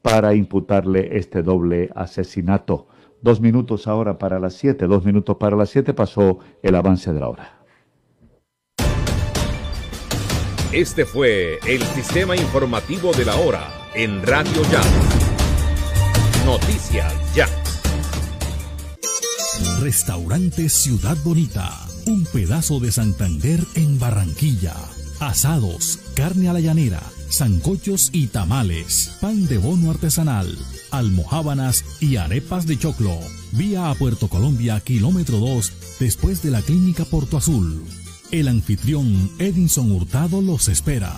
para 0.00 0.34
imputarle 0.34 1.16
este 1.16 1.42
doble 1.42 1.90
asesinato. 1.94 2.88
Dos 3.20 3.40
minutos 3.40 3.86
ahora 3.86 4.18
para 4.18 4.40
las 4.40 4.54
siete, 4.54 4.86
dos 4.86 5.04
minutos 5.04 5.36
para 5.36 5.56
las 5.56 5.70
siete 5.70 5.94
pasó 5.94 6.38
el 6.62 6.74
avance 6.74 7.12
de 7.12 7.20
la 7.20 7.28
hora. 7.28 7.58
Este 10.72 11.04
fue 11.04 11.58
el 11.66 11.82
sistema 11.82 12.34
informativo 12.34 13.12
de 13.12 13.26
la 13.26 13.36
hora 13.36 13.68
en 13.94 14.22
Radio 14.22 14.62
Ya. 14.72 15.21
Noticias 16.44 17.12
Ya. 17.34 17.48
Restaurante 19.80 20.68
Ciudad 20.68 21.16
Bonita, 21.24 21.78
un 22.06 22.24
pedazo 22.24 22.80
de 22.80 22.92
Santander 22.92 23.60
en 23.74 23.98
Barranquilla 23.98 24.74
asados, 25.22 26.00
carne 26.14 26.48
a 26.48 26.52
la 26.52 26.60
llanera, 26.60 27.00
zancochos 27.30 28.10
y 28.12 28.26
tamales, 28.26 29.12
pan 29.20 29.46
de 29.46 29.58
bono 29.58 29.90
artesanal, 29.90 30.58
almohábanas 30.90 31.84
y 32.00 32.16
arepas 32.16 32.66
de 32.66 32.78
choclo. 32.78 33.18
Vía 33.52 33.90
a 33.90 33.94
Puerto 33.94 34.28
Colombia, 34.28 34.80
kilómetro 34.80 35.38
2, 35.38 35.72
después 36.00 36.42
de 36.42 36.50
la 36.50 36.60
clínica 36.62 37.04
Porto 37.04 37.36
Azul. 37.36 37.84
El 38.30 38.48
anfitrión 38.48 39.30
Edinson 39.38 39.92
Hurtado 39.92 40.42
los 40.42 40.68
espera. 40.68 41.14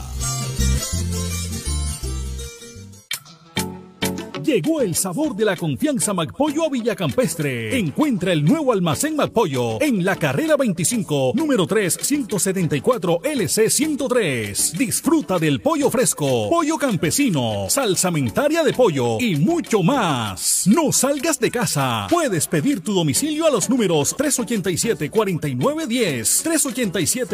Llegó 4.45 4.81
el 4.83 4.95
sabor 4.95 5.35
de 5.35 5.47
la 5.47 5.57
confianza 5.57 6.13
McPollo 6.13 6.67
a 6.67 6.69
Villacampestre. 6.69 7.79
Encuentra 7.79 8.35
el 8.35 8.45
nuevo 8.45 8.75
almacén 8.75 9.17
McPollo 9.17 9.81
en 9.81 10.05
la 10.05 10.17
carrera 10.17 10.59
25, 10.59 11.33
número 11.35 11.67
3, 11.67 12.01
174 12.03 13.23
LC 13.25 13.71
103. 13.71 14.75
Disfruta 14.77 15.39
del 15.39 15.63
pollo 15.63 15.91
fresco, 15.91 16.51
pollo 16.51 16.77
campesino, 16.77 17.71
salsamentaria 17.71 18.63
de 18.63 18.75
pollo 18.75 19.19
y 19.19 19.37
mucho 19.37 19.83
más. 19.83 20.67
No 20.67 20.93
salgas 20.93 21.41
de 21.41 21.51
casa. 21.51 22.07
Puedes 22.11 22.47
pedir 22.47 22.83
tu 22.83 22.93
domicilio 22.93 23.47
a 23.47 23.51
los 23.51 23.71
números 23.71 24.15
387-4910, 24.15 26.45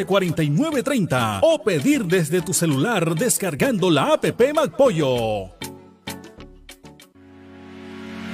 387-4930 0.06 1.40
o 1.42 1.60
pedir 1.60 2.04
desde 2.04 2.40
tu 2.40 2.54
celular 2.54 3.16
descargando 3.16 3.90
la 3.90 4.12
app 4.12 4.24
McPollo. 4.54 5.50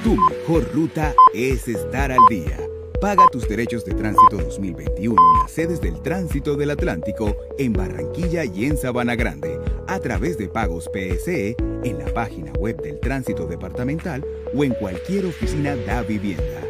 Tu 0.07 0.15
mejor 0.15 0.73
ruta 0.73 1.13
es 1.33 1.67
estar 1.67 2.13
al 2.13 2.25
día. 2.29 2.57
Paga 3.01 3.27
tus 3.29 3.45
derechos 3.45 3.83
de 3.83 3.93
tránsito 3.93 4.37
2021 4.37 5.21
en 5.21 5.41
las 5.41 5.51
sedes 5.51 5.81
del 5.81 6.01
Tránsito 6.01 6.55
del 6.55 6.71
Atlántico 6.71 7.35
en 7.57 7.73
Barranquilla 7.73 8.45
y 8.45 8.67
en 8.67 8.77
Sabana 8.77 9.17
Grande 9.17 9.59
a 9.85 9.99
través 9.99 10.37
de 10.37 10.47
pagos 10.47 10.89
PSE 10.93 11.57
en 11.83 11.99
la 11.99 12.05
página 12.13 12.53
web 12.53 12.81
del 12.81 13.01
Tránsito 13.01 13.47
Departamental 13.47 14.25
o 14.55 14.63
en 14.63 14.75
cualquier 14.75 15.25
oficina 15.25 15.75
da 15.75 16.03
vivienda. 16.03 16.61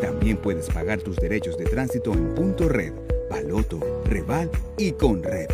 También 0.00 0.36
puedes 0.36 0.68
pagar 0.68 1.00
tus 1.00 1.16
derechos 1.16 1.58
de 1.58 1.64
tránsito 1.64 2.12
en 2.12 2.32
Punto 2.36 2.68
Red, 2.68 2.92
Baloto, 3.28 3.80
Reval 4.04 4.48
y 4.78 4.92
Conred. 4.92 5.48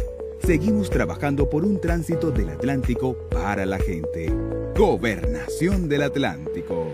Seguimos 0.44 0.90
trabajando 0.90 1.48
por 1.48 1.64
un 1.64 1.80
tránsito 1.80 2.30
del 2.30 2.50
Atlántico 2.50 3.16
para 3.30 3.64
la 3.64 3.78
gente. 3.78 4.30
Gobernación 4.76 5.88
del 5.88 6.02
Atlántico. 6.02 6.92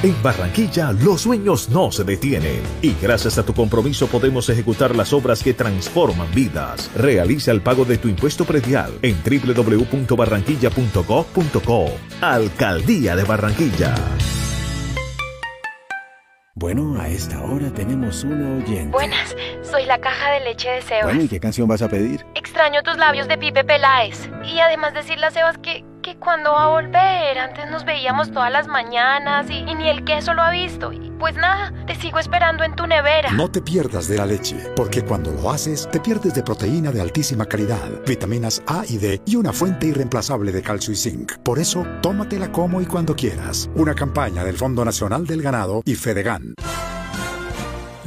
En 0.00 0.22
Barranquilla 0.22 0.92
los 0.92 1.22
sueños 1.22 1.70
no 1.70 1.90
se 1.90 2.04
detienen 2.04 2.62
y 2.82 2.94
gracias 3.02 3.36
a 3.36 3.44
tu 3.44 3.52
compromiso 3.52 4.06
podemos 4.06 4.48
ejecutar 4.48 4.94
las 4.94 5.12
obras 5.12 5.42
que 5.42 5.54
transforman 5.54 6.32
vidas. 6.32 6.88
Realiza 6.94 7.50
el 7.50 7.62
pago 7.62 7.84
de 7.84 7.98
tu 7.98 8.06
impuesto 8.06 8.44
predial 8.44 8.92
en 9.02 9.16
www.barranquilla.gov.co. 9.24 11.86
Alcaldía 12.20 13.16
de 13.16 13.24
Barranquilla. 13.24 13.96
Bueno, 16.54 17.00
a 17.00 17.08
esta 17.08 17.42
hora 17.42 17.72
tenemos 17.72 18.22
una 18.22 18.56
oyente. 18.56 18.92
Buenas, 18.92 19.34
soy 19.62 19.84
la 19.84 19.98
caja 19.98 20.30
de 20.30 20.38
leche 20.40 20.70
de 20.70 20.82
Sebas. 20.82 21.04
Bueno, 21.04 21.22
¿y 21.22 21.28
qué 21.28 21.40
canción 21.40 21.66
vas 21.66 21.82
a 21.82 21.88
pedir? 21.88 22.24
Extraño 22.36 22.84
tus 22.84 22.96
labios 22.96 23.26
de 23.26 23.36
Pipe 23.38 23.64
Peláez. 23.64 24.30
Y 24.44 24.60
además 24.60 24.94
decirle 24.94 25.26
a 25.26 25.30
Sebas 25.30 25.58
que, 25.58 25.84
cuando 26.16 26.52
va 26.52 26.64
a 26.64 26.68
volver, 26.68 27.38
antes 27.38 27.70
nos 27.70 27.84
veíamos 27.84 28.32
todas 28.32 28.50
las 28.50 28.66
mañanas 28.66 29.48
y, 29.50 29.62
ni 29.74 29.88
el 29.88 30.04
queso 30.04 30.34
lo 30.34 30.42
ha 30.42 30.50
visto. 30.50 30.90
Pues 31.18 31.34
nada, 31.34 31.72
te 31.86 31.94
sigo 31.96 32.18
esperando 32.18 32.62
en 32.62 32.76
tu 32.76 32.86
nevera. 32.86 33.30
No 33.32 33.50
te 33.50 33.60
pierdas 33.60 34.06
de 34.08 34.18
la 34.18 34.26
leche, 34.26 34.56
porque 34.76 35.02
cuando 35.02 35.32
lo 35.32 35.50
haces, 35.50 35.88
te 35.90 35.98
pierdes 35.98 36.34
de 36.34 36.42
proteína 36.42 36.92
de 36.92 37.00
altísima 37.00 37.44
calidad, 37.44 37.88
vitaminas 38.06 38.62
A 38.66 38.84
y 38.88 38.98
D 38.98 39.20
y 39.26 39.36
una 39.36 39.52
fuente 39.52 39.86
irreemplazable 39.86 40.52
de 40.52 40.62
calcio 40.62 40.92
y 40.92 40.96
zinc. 40.96 41.38
Por 41.38 41.58
eso, 41.58 41.84
tómatela 42.02 42.52
como 42.52 42.80
y 42.80 42.86
cuando 42.86 43.16
quieras. 43.16 43.68
Una 43.74 43.94
campaña 43.94 44.44
del 44.44 44.56
Fondo 44.56 44.84
Nacional 44.84 45.26
del 45.26 45.42
Ganado 45.42 45.82
y 45.84 45.96
Fedegan. 45.96 46.54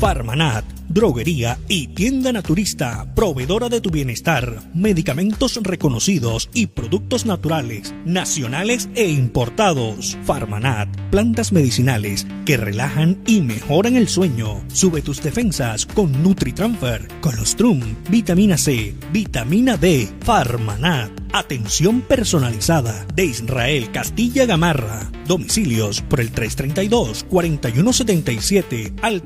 Farmanat 0.00 0.79
droguería 0.90 1.58
y 1.68 1.88
tienda 1.88 2.32
naturista, 2.32 3.14
proveedora 3.14 3.68
de 3.68 3.80
tu 3.80 3.90
bienestar, 3.90 4.60
medicamentos 4.74 5.58
reconocidos 5.62 6.50
y 6.52 6.66
productos 6.66 7.24
naturales, 7.24 7.94
nacionales 8.04 8.88
e 8.94 9.08
importados. 9.08 10.18
Farmanat, 10.24 10.88
plantas 11.10 11.52
medicinales 11.52 12.26
que 12.44 12.56
relajan 12.56 13.18
y 13.26 13.40
mejoran 13.40 13.96
el 13.96 14.08
sueño. 14.08 14.62
Sube 14.68 15.00
tus 15.00 15.22
defensas 15.22 15.86
con 15.86 16.22
NutriTransfer, 16.22 17.08
Colostrum, 17.20 17.80
vitamina 18.10 18.58
C, 18.58 18.94
vitamina 19.12 19.76
D, 19.76 20.08
Farmanat. 20.20 21.10
Atención 21.32 22.00
personalizada 22.00 23.06
de 23.14 23.26
Israel 23.26 23.92
Castilla 23.92 24.46
Gamarra. 24.46 25.08
Domicilios 25.28 26.02
por 26.02 26.20
el 26.20 26.32
332-4177 26.32 28.94
al 29.00 29.22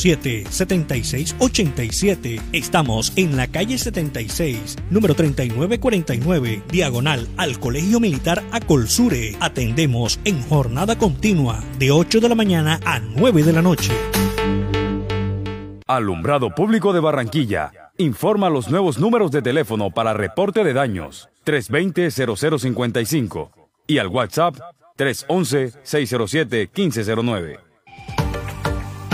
300-807-7687. 0.00 2.40
Estamos 2.52 3.12
en 3.16 3.36
la 3.36 3.48
calle 3.48 3.76
76, 3.78 4.76
número 4.90 5.14
3949, 5.14 6.62
diagonal 6.70 7.26
al 7.36 7.58
Colegio 7.58 7.98
Militar 8.00 8.42
Acolsure. 8.52 9.36
Atendemos 9.40 10.20
en 10.24 10.40
jornada 10.42 10.96
continua 10.98 11.64
de 11.78 11.90
8 11.90 12.20
de 12.20 12.28
la 12.28 12.34
mañana 12.34 12.78
a 12.84 13.00
9 13.00 13.42
de 13.42 13.52
la 13.52 13.62
noche. 13.62 13.92
Alumbrado 15.86 16.54
Público 16.54 16.92
de 16.92 17.00
Barranquilla 17.00 17.72
informa 17.98 18.48
los 18.48 18.70
nuevos 18.70 18.98
números 18.98 19.32
de 19.32 19.42
teléfono 19.42 19.90
para 19.90 20.14
reporte 20.14 20.64
de 20.64 20.72
daños 20.72 21.28
320-0055 21.44 23.50
y 23.86 23.98
al 23.98 24.06
WhatsApp 24.06 24.56
311-607-1509. 24.96 27.69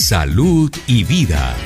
Salud 0.00 0.70
y 0.86 1.02
vida. 1.02 1.56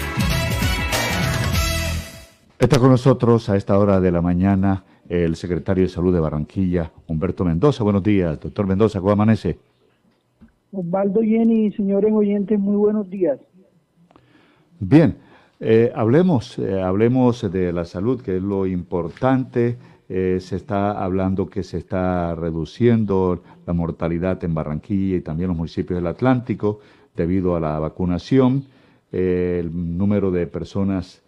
Está 2.59 2.79
con 2.79 2.89
nosotros 2.89 3.51
a 3.51 3.59
esta 3.59 3.79
hora 3.79 4.01
de 4.01 4.11
la 4.11 4.23
mañana 4.23 4.85
el 5.07 5.37
secretario 5.37 5.85
de 5.85 5.91
Salud 5.91 6.15
de 6.15 6.19
Barranquilla, 6.19 6.91
Humberto 7.09 7.45
Mendoza. 7.45 7.85
Buenos 7.85 8.03
días, 8.03 8.41
doctor 8.41 8.67
Mendoza, 8.67 9.01
¿cómo 9.01 9.13
amanece? 9.13 9.59
Osvaldo 10.73 11.21
Jenny, 11.21 11.73
señores 11.73 12.11
oyentes, 12.11 12.59
muy 12.59 12.75
buenos 12.75 13.11
días. 13.11 13.39
Bien, 14.81 15.19
eh, 15.61 15.93
hablemos, 15.95 16.59
eh, 16.59 16.81
hablemos 16.81 17.53
de 17.53 17.71
la 17.71 17.85
salud, 17.85 18.23
que 18.23 18.39
es 18.39 18.43
lo 18.43 18.67
importante. 18.67 19.77
Eh, 20.09 20.39
se 20.41 20.57
está 20.57 20.93
hablando 21.05 21.51
que 21.51 21.63
se 21.63 21.77
está 21.77 22.35
reduciendo 22.35 23.43
la 23.67 23.75
mortalidad 23.75 24.43
en 24.43 24.55
Barranquilla 24.55 25.17
y 25.17 25.21
también 25.21 25.49
los 25.49 25.57
municipios 25.59 25.99
del 25.99 26.07
Atlántico 26.07 26.81
debido 27.17 27.57
a 27.57 27.61
la 27.61 27.79
vacunación. 27.79 28.65
el 29.13 29.71
número 29.99 30.31
de 30.31 30.47
personas 30.47 31.23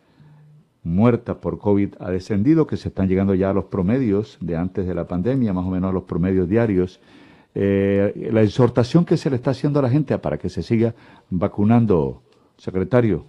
muertas 0.85 1.37
por 1.37 1.59
COVID 1.59 1.95
ha 1.99 2.11
descendido, 2.11 2.67
que 2.67 2.77
se 2.77 2.89
están 2.89 3.09
llegando 3.09 3.35
ya 3.35 3.51
a 3.51 3.55
los 3.55 3.65
promedios 3.65 4.39
de 4.41 4.57
antes 4.57 4.87
de 4.87 4.95
la 4.95 5.07
pandemia, 5.07 5.53
más 5.53 5.67
o 5.67 5.71
menos 5.71 5.91
a 5.91 5.93
los 5.93 6.05
promedios 6.05 6.49
diarios. 6.49 7.01
Eh, 7.55 8.31
la 8.33 8.43
exhortación 8.43 9.05
que 9.05 9.17
se 9.17 9.31
le 9.31 9.37
está 9.37 9.51
haciendo 9.51 9.79
a 9.79 9.83
la 9.83 9.91
gente 9.91 10.17
para 10.19 10.39
que 10.39 10.49
se 10.49 10.63
siga 10.63 10.95
vacunando, 11.31 12.23
secretario. 12.57 13.25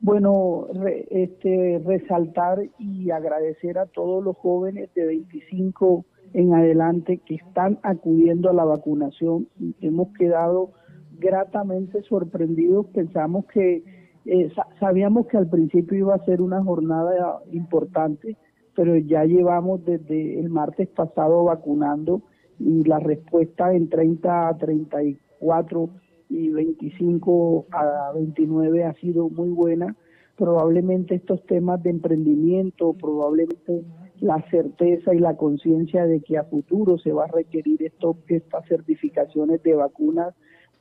Bueno, 0.00 0.66
este, 1.10 1.80
resaltar 1.84 2.62
y 2.78 3.10
agradecer 3.10 3.78
a 3.78 3.86
todos 3.86 4.22
los 4.22 4.36
jóvenes 4.36 4.90
de 4.94 5.06
25 5.06 6.04
en 6.34 6.52
adelante 6.52 7.20
que 7.24 7.36
están 7.36 7.78
acudiendo 7.82 8.50
a 8.50 8.52
la 8.52 8.64
vacunación. 8.64 9.48
Hemos 9.80 10.08
quedado 10.16 10.72
gratamente 11.18 12.02
sorprendidos. 12.02 12.86
Pensamos 12.86 13.46
que, 13.46 13.84
eh, 14.26 14.52
sabíamos 14.80 15.26
que 15.26 15.36
al 15.36 15.48
principio 15.48 15.98
iba 15.98 16.14
a 16.14 16.24
ser 16.24 16.40
una 16.40 16.62
jornada 16.62 17.40
importante, 17.52 18.36
pero 18.74 18.96
ya 18.96 19.24
llevamos 19.24 19.84
desde 19.84 20.40
el 20.40 20.50
martes 20.50 20.88
pasado 20.88 21.44
vacunando 21.44 22.22
y 22.58 22.84
la 22.84 22.98
respuesta 22.98 23.72
en 23.74 23.88
30 23.88 24.48
a 24.48 24.56
34 24.56 25.90
y 26.28 26.48
25 26.50 27.66
a 27.70 28.12
29 28.14 28.84
ha 28.84 28.94
sido 28.94 29.28
muy 29.28 29.50
buena. 29.50 29.94
Probablemente 30.36 31.14
estos 31.14 31.44
temas 31.46 31.82
de 31.82 31.90
emprendimiento, 31.90 32.94
probablemente 32.94 33.84
la 34.20 34.42
certeza 34.50 35.14
y 35.14 35.18
la 35.18 35.36
conciencia 35.36 36.06
de 36.06 36.20
que 36.20 36.38
a 36.38 36.44
futuro 36.44 36.98
se 36.98 37.12
va 37.12 37.24
a 37.24 37.28
requerir 37.28 37.82
esto, 37.82 38.16
estas 38.28 38.66
certificaciones 38.66 39.62
de 39.62 39.74
vacunas 39.74 40.34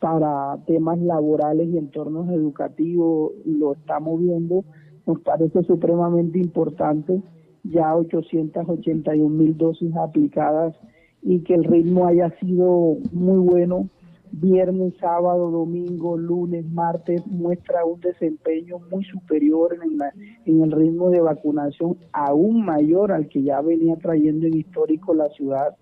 para 0.03 0.57
temas 0.65 0.99
laborales 0.99 1.69
y 1.69 1.77
entornos 1.77 2.29
educativos, 2.29 3.31
lo 3.45 3.71
estamos 3.71 4.19
viendo, 4.19 4.65
nos 5.07 5.21
parece 5.21 5.63
supremamente 5.63 6.39
importante, 6.39 7.21
ya 7.63 7.95
881 7.95 9.29
mil 9.29 9.57
dosis 9.57 9.95
aplicadas 9.95 10.75
y 11.21 11.39
que 11.39 11.53
el 11.53 11.63
ritmo 11.63 12.05
haya 12.05 12.37
sido 12.41 12.97
muy 13.13 13.37
bueno. 13.37 13.87
Viernes, 14.33 14.93
sábado, 14.99 15.49
domingo, 15.49 16.17
lunes, 16.17 16.69
martes 16.69 17.25
muestra 17.25 17.85
un 17.85 18.01
desempeño 18.01 18.79
muy 18.91 19.05
superior 19.05 19.73
en, 19.81 19.99
en 20.45 20.63
el 20.63 20.71
ritmo 20.73 21.11
de 21.11 21.21
vacunación, 21.21 21.95
aún 22.11 22.65
mayor 22.65 23.13
al 23.13 23.29
que 23.29 23.41
ya 23.41 23.61
venía 23.61 23.95
trayendo 23.95 24.47
en 24.47 24.57
histórico 24.57 25.13
la 25.13 25.29
ciudad. 25.29 25.77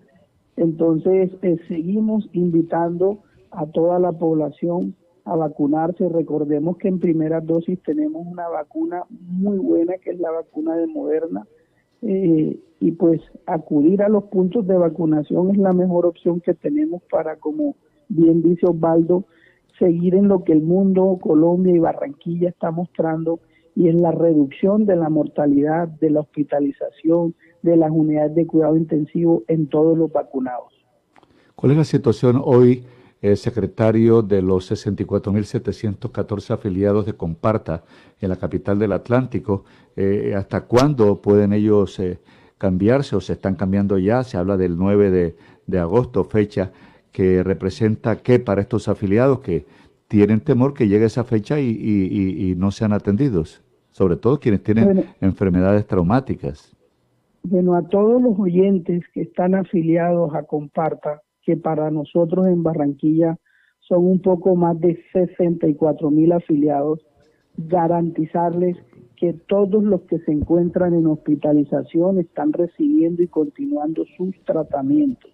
Entonces, 0.56 1.32
eh, 1.42 1.58
seguimos 1.66 2.28
invitando 2.32 3.18
a 3.52 3.66
toda 3.66 3.98
la 3.98 4.12
población 4.12 4.94
a 5.24 5.36
vacunarse. 5.36 6.08
Recordemos 6.08 6.76
que 6.78 6.88
en 6.88 6.98
primera 6.98 7.40
dosis 7.40 7.80
tenemos 7.82 8.26
una 8.26 8.48
vacuna 8.48 9.04
muy 9.10 9.58
buena, 9.58 9.94
que 9.98 10.10
es 10.10 10.18
la 10.18 10.30
vacuna 10.30 10.76
de 10.76 10.86
Moderna. 10.86 11.46
Eh, 12.02 12.58
y 12.80 12.90
pues 12.92 13.20
acudir 13.46 14.02
a 14.02 14.08
los 14.08 14.24
puntos 14.24 14.66
de 14.66 14.76
vacunación 14.76 15.50
es 15.50 15.58
la 15.58 15.72
mejor 15.72 16.04
opción 16.04 16.40
que 16.40 16.54
tenemos 16.54 17.00
para, 17.08 17.36
como 17.36 17.76
bien 18.08 18.42
dice 18.42 18.66
Osvaldo, 18.66 19.24
seguir 19.78 20.16
en 20.16 20.26
lo 20.26 20.42
que 20.42 20.52
el 20.52 20.62
mundo, 20.62 21.18
Colombia 21.20 21.74
y 21.74 21.78
Barranquilla 21.78 22.48
está 22.48 22.72
mostrando 22.72 23.38
y 23.74 23.88
es 23.88 23.94
la 23.94 24.10
reducción 24.10 24.84
de 24.84 24.96
la 24.96 25.08
mortalidad, 25.08 25.88
de 25.88 26.10
la 26.10 26.20
hospitalización, 26.20 27.34
de 27.62 27.76
las 27.76 27.90
unidades 27.90 28.34
de 28.34 28.46
cuidado 28.46 28.76
intensivo 28.76 29.44
en 29.48 29.68
todos 29.68 29.96
los 29.96 30.12
vacunados. 30.12 30.72
¿Cuál 31.54 31.72
es 31.72 31.78
la 31.78 31.84
situación 31.84 32.40
hoy, 32.44 32.84
eh, 33.22 33.36
secretario, 33.36 34.20
de 34.20 34.42
los 34.42 34.72
64.714 34.72 36.50
afiliados 36.50 37.06
de 37.06 37.12
Comparta 37.12 37.84
en 38.20 38.28
la 38.28 38.36
capital 38.36 38.80
del 38.80 38.90
Atlántico? 38.90 39.64
Eh, 39.94 40.34
¿Hasta 40.36 40.62
cuándo 40.62 41.22
pueden 41.22 41.52
ellos 41.52 42.00
eh, 42.00 42.18
cambiarse 42.58 43.14
o 43.14 43.20
se 43.20 43.34
están 43.34 43.54
cambiando 43.54 43.96
ya? 43.96 44.24
Se 44.24 44.36
habla 44.36 44.56
del 44.56 44.76
9 44.76 45.36
de, 45.66 45.78
agosto, 45.78 46.24
fecha 46.24 46.72
que 47.12 47.44
representa 47.44 48.16
que 48.16 48.40
para 48.40 48.60
estos 48.60 48.88
afiliados 48.88 49.38
que 49.38 49.66
tienen 50.08 50.40
temor 50.40 50.74
que 50.74 50.88
llegue 50.88 51.04
esa 51.04 51.22
fecha 51.22 51.60
y, 51.60 52.54
no 52.58 52.72
sean 52.72 52.92
atendidos, 52.92 53.62
sobre 53.92 54.16
todo 54.16 54.40
quienes 54.40 54.64
tienen 54.64 55.06
enfermedades 55.20 55.86
traumáticas. 55.86 56.74
Bueno, 57.44 57.76
a 57.76 57.82
todos 57.82 58.20
los 58.20 58.38
oyentes 58.38 59.04
que 59.14 59.22
están 59.22 59.54
afiliados 59.54 60.34
a 60.34 60.42
Comparta, 60.42 61.22
que 61.42 61.56
para 61.56 61.90
nosotros 61.90 62.46
en 62.46 62.62
Barranquilla 62.62 63.38
son 63.80 64.06
un 64.06 64.20
poco 64.20 64.54
más 64.54 64.78
de 64.80 64.98
64 65.12 66.10
mil 66.10 66.32
afiliados, 66.32 67.00
garantizarles 67.56 68.76
que 69.16 69.34
todos 69.34 69.82
los 69.84 70.02
que 70.02 70.18
se 70.20 70.32
encuentran 70.32 70.94
en 70.94 71.06
hospitalización 71.06 72.18
están 72.18 72.52
recibiendo 72.52 73.22
y 73.22 73.28
continuando 73.28 74.04
sus 74.16 74.34
tratamientos, 74.44 75.30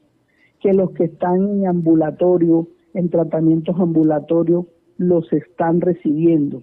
que 0.61 0.73
los 0.73 0.91
que 0.93 1.05
están 1.05 1.49
en 1.49 1.67
ambulatorio, 1.67 2.69
en 2.95 3.09
tratamientos 3.09 3.77
ambulatorios, 3.79 4.67
los 4.99 5.33
están 5.33 5.81
recibiendo, 5.81 6.63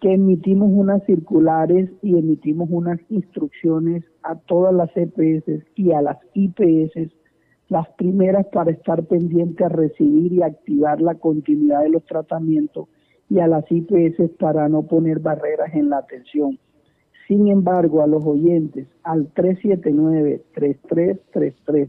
que 0.00 0.14
emitimos 0.14 0.70
unas 0.72 1.04
circulares 1.04 1.90
y 2.02 2.18
emitimos 2.18 2.68
unas 2.70 2.98
instrucciones 3.08 4.04
a 4.22 4.34
todas 4.34 4.74
las 4.74 4.90
EPS 4.96 5.64
y 5.76 5.92
a 5.92 6.02
las 6.02 6.18
IPS, 6.34 7.12
las 7.70 7.88
primeras 7.92 8.44
para 8.48 8.72
estar 8.72 9.02
pendientes 9.04 9.64
a 9.64 9.70
recibir 9.70 10.34
y 10.34 10.42
activar 10.42 11.00
la 11.00 11.14
continuidad 11.14 11.80
de 11.82 11.90
los 11.90 12.04
tratamientos 12.04 12.88
y 13.30 13.38
a 13.38 13.46
las 13.46 13.64
IPS 13.70 14.32
para 14.38 14.68
no 14.68 14.82
poner 14.82 15.20
barreras 15.20 15.72
en 15.74 15.88
la 15.88 15.96
atención. 15.98 16.58
Sin 17.28 17.46
embargo, 17.46 18.02
a 18.02 18.08
los 18.08 18.26
oyentes 18.26 18.88
al 19.04 19.32
379-3333, 19.34 21.88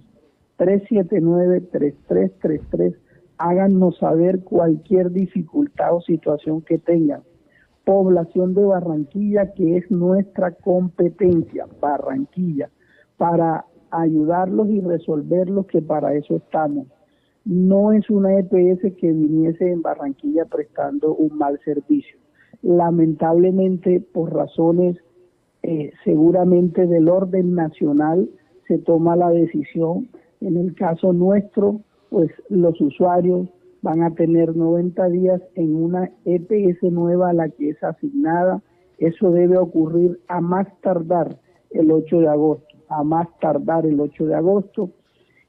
379-3333, 0.60 2.96
háganos 3.40 3.98
saber 3.98 4.44
cualquier 4.44 5.12
dificultad 5.12 5.96
o 5.96 6.02
situación 6.02 6.62
que 6.62 6.78
tengan. 6.78 7.24
Población 7.86 8.54
de 8.54 8.66
Barranquilla, 8.66 9.54
que 9.54 9.78
es 9.78 9.90
nuestra 9.90 10.52
competencia, 10.52 11.66
Barranquilla, 11.82 12.70
para 13.18 13.66
ayudarlos 13.92 14.70
y 14.70 14.82
resolverlos, 14.82 15.68
que 15.68 15.82
para 15.82 16.14
eso 16.16 16.38
estamos. 16.38 16.88
No 17.46 17.92
es 17.92 18.10
una 18.10 18.38
EPS 18.38 18.94
que 18.98 19.12
viniese 19.12 19.72
en 19.72 19.82
Barranquilla 19.82 20.46
prestando 20.46 21.16
un 21.16 21.38
mal 21.38 21.60
servicio. 21.66 22.18
Lamentablemente, 22.62 24.00
por 24.00 24.34
razones 24.34 24.98
eh, 25.64 25.92
seguramente 26.04 26.88
del 26.88 27.10
orden 27.10 27.54
nacional, 27.54 28.30
se 28.68 28.78
toma 28.80 29.16
la 29.16 29.30
decisión. 29.30 30.10
En 30.40 30.58
el 30.58 30.76
caso 30.76 31.14
nuestro, 31.14 31.82
pues 32.10 32.32
los 32.50 32.80
usuarios 32.82 33.50
van 33.82 34.04
a 34.04 34.12
tener 34.12 34.56
90 34.56 35.10
días 35.10 35.42
en 35.56 35.76
una 35.76 36.12
EPS 36.26 36.84
nueva 36.92 37.30
a 37.30 37.34
la 37.34 37.50
que 37.50 37.70
es 37.70 37.84
asignada. 37.84 38.62
Eso 38.98 39.32
debe 39.32 39.58
ocurrir 39.58 40.20
a 40.28 40.42
más 40.42 40.68
tardar 40.82 41.38
el 41.72 41.92
8 41.92 42.20
de 42.20 42.28
agosto, 42.28 42.71
a 42.92 43.04
más 43.04 43.28
tardar 43.40 43.86
el 43.86 44.00
8 44.00 44.26
de 44.26 44.36
agosto. 44.36 44.92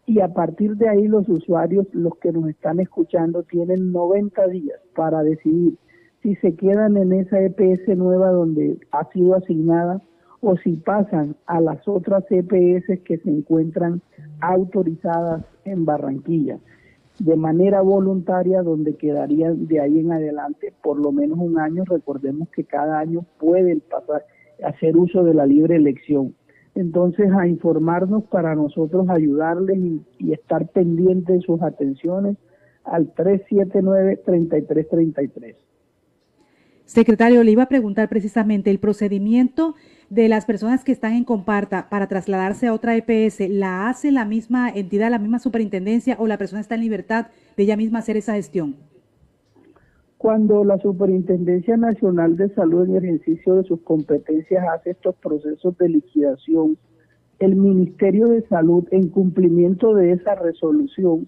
Y 0.07 0.21
a 0.21 0.29
partir 0.33 0.77
de 0.77 0.89
ahí 0.89 1.07
los 1.07 1.29
usuarios, 1.29 1.87
los 1.93 2.17
que 2.19 2.33
nos 2.33 2.49
están 2.49 2.81
escuchando, 2.81 3.43
tienen 3.43 3.93
90 3.93 4.47
días 4.49 4.81
para 4.95 5.23
decidir 5.23 5.77
si 6.23 6.37
se 6.37 6.55
quedan 6.55 6.97
en 6.97 7.12
esa 7.12 7.41
EPS 7.41 7.97
nueva 7.97 8.31
donde 8.31 8.79
ha 8.93 9.05
sido 9.11 9.35
asignada 9.35 10.01
o 10.41 10.57
si 10.57 10.77
pasan 10.77 11.37
a 11.47 11.61
las 11.61 11.87
otras 11.87 12.25
EPS 12.31 13.01
que 13.05 13.19
se 13.19 13.31
encuentran 13.31 14.03
autorizadas 14.41 15.45
en 15.65 15.85
Barranquilla 15.85 16.59
de 17.19 17.37
manera 17.37 17.83
voluntaria 17.83 18.62
donde 18.62 18.97
quedarían 18.97 19.67
de 19.67 19.81
ahí 19.81 19.99
en 19.99 20.12
adelante 20.12 20.73
por 20.83 20.99
lo 20.99 21.12
menos 21.12 21.39
un 21.39 21.59
año. 21.59 21.85
Recordemos 21.85 22.49
que 22.49 22.65
cada 22.65 22.99
año 22.99 23.25
pueden 23.39 23.81
pasar 23.81 24.25
hacer 24.65 24.97
uso 24.97 25.25
de 25.25 25.35
la 25.35 25.47
libre 25.47 25.77
elección. 25.77 26.35
Entonces, 26.75 27.31
a 27.39 27.47
informarnos 27.47 28.25
para 28.25 28.55
nosotros 28.55 29.10
ayudarles 29.10 29.78
y, 30.18 30.33
estar 30.33 30.67
pendientes 30.68 31.41
de 31.41 31.42
sus 31.42 31.60
atenciones 31.62 32.39
al 32.84 33.15
379-3333. 33.15 35.57
Secretario, 36.84 37.44
le 37.44 37.52
iba 37.52 37.65
a 37.65 37.68
preguntar 37.68 38.09
precisamente 38.09 38.70
el 38.70 38.78
procedimiento 38.78 39.75
de 40.10 40.28
las 40.28 40.47
personas 40.47 40.84
que 40.84 40.92
están 40.92 41.15
en 41.15 41.25
Comparta 41.25 41.89
para 41.89 42.07
trasladarse 42.07 42.67
a 42.67 42.75
otra 42.75 42.97
EPS, 42.97 43.49
¿la 43.49 43.89
hace 43.89 44.10
la 44.10 44.25
misma 44.25 44.68
entidad, 44.68 45.10
la 45.10 45.18
misma 45.18 45.39
superintendencia 45.39 46.17
o 46.18 46.26
la 46.26 46.39
persona 46.39 46.60
está 46.60 46.75
en 46.75 46.83
libertad 46.83 47.28
de 47.57 47.62
ella 47.62 47.76
misma 47.76 48.01
hacer 48.01 48.17
esa 48.17 48.34
gestión? 48.34 48.76
Cuando 50.23 50.62
la 50.62 50.78
Superintendencia 50.78 51.76
Nacional 51.76 52.36
de 52.36 52.49
Salud 52.51 52.89
en 52.89 53.05
ejercicio 53.05 53.57
de 53.57 53.65
sus 53.65 53.81
competencias 53.81 54.65
hace 54.73 54.91
estos 54.91 55.17
procesos 55.17 55.76
de 55.78 55.89
liquidación, 55.89 56.78
el 57.41 57.57
Ministerio 57.57 58.28
de 58.28 58.47
Salud, 58.47 58.86
en 58.92 59.09
cumplimiento 59.09 59.94
de 59.94 60.12
esa 60.12 60.36
resolución, 60.36 61.26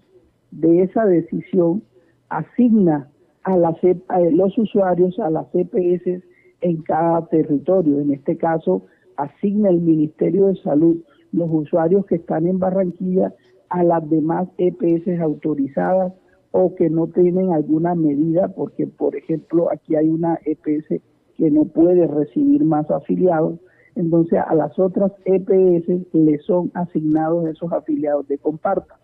de 0.52 0.82
esa 0.82 1.06
decisión, 1.06 1.82
asigna 2.28 3.10
a, 3.42 3.56
las, 3.56 3.82
e, 3.82 4.00
a 4.06 4.20
los 4.20 4.56
usuarios 4.56 5.18
a 5.18 5.28
las 5.28 5.48
EPS 5.52 6.22
en 6.60 6.80
cada 6.82 7.26
territorio. 7.26 7.98
En 7.98 8.12
este 8.12 8.36
caso, 8.36 8.86
asigna 9.16 9.70
el 9.70 9.80
Ministerio 9.80 10.46
de 10.46 10.56
Salud 10.62 10.98
los 11.32 11.48
usuarios 11.50 12.06
que 12.06 12.14
están 12.14 12.46
en 12.46 12.60
Barranquilla 12.60 13.34
a 13.70 13.82
las 13.82 14.08
demás 14.08 14.46
EPS 14.56 15.20
autorizadas 15.20 16.12
o 16.56 16.72
que 16.76 16.88
no 16.88 17.08
tienen 17.08 17.52
alguna 17.52 17.96
medida, 17.96 18.46
porque 18.46 18.86
por 18.86 19.16
ejemplo 19.16 19.72
aquí 19.72 19.96
hay 19.96 20.08
una 20.08 20.38
EPS 20.44 21.02
que 21.36 21.50
no 21.50 21.64
puede 21.64 22.06
recibir 22.06 22.64
más 22.64 22.88
afiliados, 22.92 23.58
entonces 23.96 24.38
a 24.38 24.54
las 24.54 24.78
otras 24.78 25.10
EPS 25.24 25.88
le 26.12 26.38
son 26.38 26.70
asignados 26.74 27.48
esos 27.48 27.72
afiliados 27.72 28.28
de 28.28 28.38
Comparta. 28.38 28.94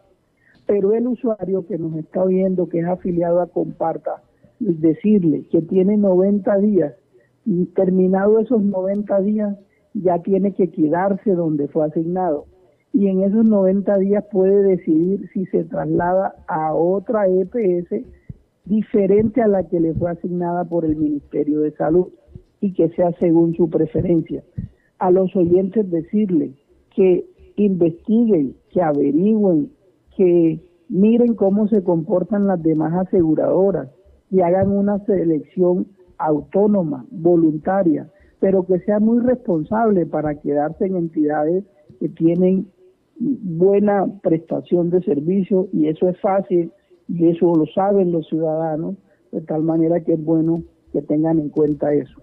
Pero 0.69 0.93
el 0.93 1.09
usuario 1.09 1.67
que 1.67 1.77
nos 1.77 1.97
está 1.97 2.23
oyendo, 2.23 2.69
que 2.69 2.79
es 2.79 2.87
afiliado 2.87 3.41
a 3.41 3.49
Comparta, 3.49 4.23
decirle 4.61 5.43
que 5.51 5.61
tiene 5.61 5.97
90 5.97 6.57
días 6.59 6.95
y 7.45 7.65
terminado 7.67 8.39
esos 8.39 8.62
90 8.62 9.23
días 9.23 9.59
ya 9.95 10.23
tiene 10.23 10.55
que 10.55 10.70
quedarse 10.70 11.33
donde 11.33 11.67
fue 11.67 11.85
asignado 11.85 12.47
y 12.93 13.07
en 13.07 13.23
esos 13.23 13.44
90 13.44 13.99
días 13.99 14.25
puede 14.31 14.62
decidir 14.62 15.28
si 15.33 15.47
se 15.47 15.65
traslada 15.65 16.35
a 16.49 16.75
otra 16.75 17.28
EPS 17.28 18.05
diferente 18.65 19.43
a 19.43 19.49
la 19.49 19.65
que 19.69 19.81
le 19.81 19.94
fue 19.94 20.10
asignada 20.10 20.65
por 20.65 20.85
el 20.85 20.97
Ministerio 20.97 21.60
de 21.60 21.73
Salud 21.73 22.09
y 22.60 22.73
que 22.73 22.89
sea 22.91 23.12
según 23.19 23.55
su 23.55 23.70
preferencia. 23.70 24.43
A 24.99 25.10
los 25.10 25.35
oyentes 25.35 25.91
decirle 25.91 26.52
que 26.94 27.25
investiguen, 27.57 28.55
que 28.70 28.83
averigüen, 28.83 29.70
que 30.17 30.60
miren 30.89 31.35
cómo 31.35 31.69
se 31.69 31.83
comportan 31.83 32.47
las 32.47 32.62
demás 32.62 33.07
aseguradoras 33.07 33.89
y 34.31 34.41
hagan 34.41 34.70
una 34.70 34.99
selección 35.07 35.86
autónoma, 36.19 37.07
voluntaria, 37.10 38.10
pero 38.41 38.67
que 38.67 38.78
sea 38.81 39.01
muy 39.01 39.20
responsable 39.20 40.07
para 40.07 40.35
quedarse 40.35 40.86
en 40.86 40.97
entidades 40.97 41.65
que 41.99 42.09
tienen 42.09 42.67
buena 43.21 44.07
prestación 44.23 44.91
de 44.91 45.03
servicio 45.03 45.69
y 45.73 45.87
eso 45.87 46.09
es 46.09 46.19
fácil 46.21 46.73
y 47.09 47.29
eso 47.29 47.55
lo 47.55 47.67
saben 47.67 48.13
los 48.13 48.29
ciudadanos, 48.29 48.97
de 49.31 49.41
tal 49.43 49.63
manera 49.63 50.01
que 50.01 50.15
es 50.15 50.25
bueno 50.25 50.65
que 50.93 51.03
tengan 51.03 51.39
en 51.39 51.51
cuenta 51.51 51.93
eso. 51.93 52.21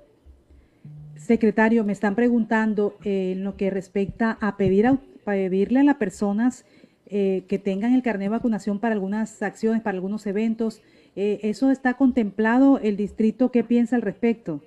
Secretario, 1.15 1.83
me 1.83 1.93
están 1.93 2.15
preguntando 2.15 2.95
eh, 3.03 3.33
en 3.33 3.43
lo 3.43 3.55
que 3.55 3.69
respecta 3.69 4.37
a 4.41 4.57
pedir 4.57 4.87
a, 4.87 4.99
pedirle 5.23 5.79
a 5.79 5.83
las 5.83 5.95
personas 5.95 6.65
eh, 7.05 7.43
que 7.47 7.59
tengan 7.59 7.93
el 7.93 8.01
carnet 8.01 8.25
de 8.25 8.29
vacunación 8.29 8.79
para 8.79 8.93
algunas 8.93 9.41
acciones, 9.41 9.81
para 9.81 9.95
algunos 9.95 10.25
eventos, 10.27 10.81
eh, 11.19 11.49
¿Eso 11.49 11.71
está 11.71 11.95
contemplado 11.95 12.77
el 12.77 12.95
distrito? 12.95 13.51
¿Qué 13.51 13.63
piensa 13.63 13.95
al 13.95 14.03
respecto 14.03 14.61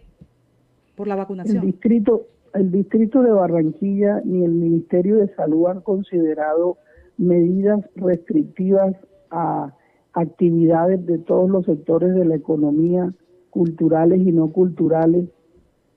por 0.96 1.06
la 1.06 1.14
vacunación? 1.14 1.58
El 1.58 1.70
distrito, 1.70 2.26
el 2.54 2.70
distrito 2.70 3.22
de 3.22 3.30
Barranquilla 3.30 4.20
ni 4.24 4.44
el 4.44 4.52
Ministerio 4.52 5.18
de 5.18 5.34
Salud 5.34 5.68
han 5.68 5.80
considerado 5.80 6.78
medidas 7.16 7.80
restrictivas 7.96 8.96
a 9.30 9.74
actividades 10.12 11.04
de 11.06 11.18
todos 11.18 11.48
los 11.48 11.66
sectores 11.66 12.14
de 12.14 12.24
la 12.24 12.34
economía, 12.34 13.12
culturales 13.50 14.20
y 14.20 14.32
no 14.32 14.52
culturales, 14.52 15.28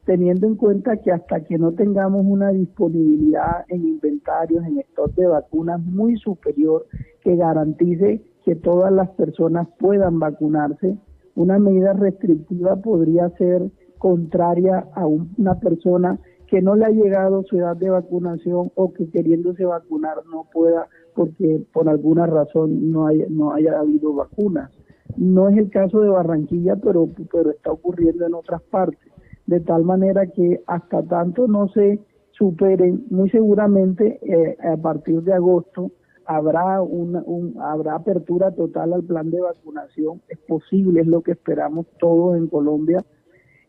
teniendo 0.05 0.47
en 0.47 0.55
cuenta 0.55 0.97
que 0.97 1.11
hasta 1.11 1.43
que 1.43 1.57
no 1.57 1.71
tengamos 1.71 2.25
una 2.25 2.49
disponibilidad 2.49 3.65
en 3.69 3.87
inventarios, 3.87 4.65
en 4.65 4.79
stock 4.79 5.15
de 5.15 5.27
vacunas 5.27 5.81
muy 5.83 6.17
superior 6.17 6.85
que 7.21 7.35
garantice 7.35 8.21
que 8.43 8.55
todas 8.55 8.91
las 8.91 9.09
personas 9.11 9.67
puedan 9.79 10.19
vacunarse. 10.19 10.97
Una 11.35 11.57
medida 11.57 11.93
restrictiva 11.93 12.75
podría 12.75 13.29
ser 13.37 13.71
contraria 13.97 14.85
a 14.93 15.07
una 15.07 15.59
persona 15.59 16.19
que 16.53 16.61
no 16.61 16.75
le 16.75 16.85
ha 16.85 16.89
llegado 16.89 17.41
su 17.41 17.57
edad 17.57 17.75
de 17.75 17.89
vacunación 17.89 18.71
o 18.75 18.93
que 18.93 19.09
queriéndose 19.09 19.65
vacunar 19.65 20.17
no 20.31 20.45
pueda 20.53 20.87
porque 21.15 21.65
por 21.73 21.89
alguna 21.89 22.27
razón 22.27 22.91
no 22.91 23.07
haya, 23.07 23.25
no 23.27 23.53
haya 23.53 23.79
habido 23.79 24.13
vacunas. 24.13 24.69
No 25.17 25.49
es 25.49 25.57
el 25.57 25.71
caso 25.71 26.01
de 26.01 26.09
Barranquilla, 26.09 26.75
pero, 26.75 27.09
pero 27.31 27.49
está 27.49 27.71
ocurriendo 27.71 28.27
en 28.27 28.35
otras 28.35 28.61
partes. 28.61 29.11
De 29.47 29.61
tal 29.61 29.83
manera 29.83 30.27
que 30.27 30.61
hasta 30.67 31.01
tanto 31.01 31.47
no 31.47 31.69
se 31.69 31.99
superen, 32.33 33.07
muy 33.09 33.31
seguramente 33.31 34.19
eh, 34.21 34.55
a 34.63 34.77
partir 34.77 35.23
de 35.23 35.33
agosto 35.33 35.89
habrá 36.27 36.83
una 36.83 37.23
un, 37.25 37.55
habrá 37.59 37.95
apertura 37.95 38.51
total 38.51 38.93
al 38.93 39.03
plan 39.03 39.31
de 39.31 39.41
vacunación, 39.41 40.21
es 40.29 40.37
posible, 40.37 41.01
es 41.01 41.07
lo 41.07 41.23
que 41.23 41.31
esperamos 41.31 41.87
todos 41.97 42.37
en 42.37 42.45
Colombia, 42.45 43.03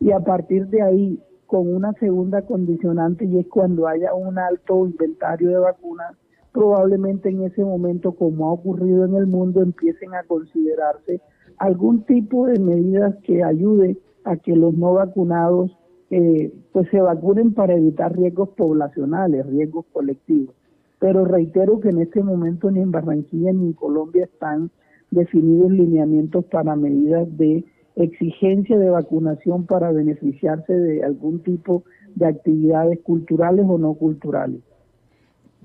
y 0.00 0.10
a 0.10 0.20
partir 0.20 0.66
de 0.66 0.82
ahí, 0.82 1.18
con 1.46 1.72
una 1.72 1.92
segunda 1.94 2.42
condicionante, 2.42 3.24
y 3.24 3.38
es 3.38 3.46
cuando 3.48 3.86
haya 3.86 4.14
un 4.14 4.38
alto 4.38 4.86
inventario 4.86 5.50
de 5.50 5.58
vacunas, 5.58 6.16
probablemente 6.52 7.28
en 7.28 7.42
ese 7.42 7.64
momento, 7.64 8.12
como 8.12 8.48
ha 8.48 8.52
ocurrido 8.52 9.04
en 9.04 9.14
el 9.14 9.26
mundo, 9.26 9.60
empiecen 9.62 10.14
a 10.14 10.22
considerarse 10.22 11.20
algún 11.58 12.04
tipo 12.04 12.46
de 12.46 12.58
medidas 12.58 13.16
que 13.24 13.42
ayude 13.42 13.98
a 14.24 14.36
que 14.36 14.54
los 14.56 14.74
no 14.74 14.94
vacunados 14.94 15.76
eh, 16.10 16.52
pues 16.72 16.88
se 16.90 17.00
vacunen 17.00 17.54
para 17.54 17.74
evitar 17.74 18.16
riesgos 18.16 18.50
poblacionales, 18.50 19.46
riesgos 19.46 19.86
colectivos. 19.92 20.54
Pero 20.98 21.24
reitero 21.24 21.80
que 21.80 21.88
en 21.88 22.00
este 22.00 22.22
momento 22.22 22.70
ni 22.70 22.80
en 22.80 22.90
Barranquilla 22.90 23.52
ni 23.52 23.66
en 23.66 23.72
Colombia 23.72 24.24
están 24.24 24.70
definidos 25.10 25.70
lineamientos 25.70 26.44
para 26.46 26.76
medidas 26.76 27.26
de 27.36 27.64
exigencia 27.96 28.78
de 28.78 28.90
vacunación 28.90 29.66
para 29.66 29.92
beneficiarse 29.92 30.72
de 30.72 31.04
algún 31.04 31.42
tipo 31.42 31.84
de 32.14 32.26
actividades 32.26 33.00
culturales 33.00 33.64
o 33.68 33.78
no 33.78 33.94
culturales. 33.94 34.60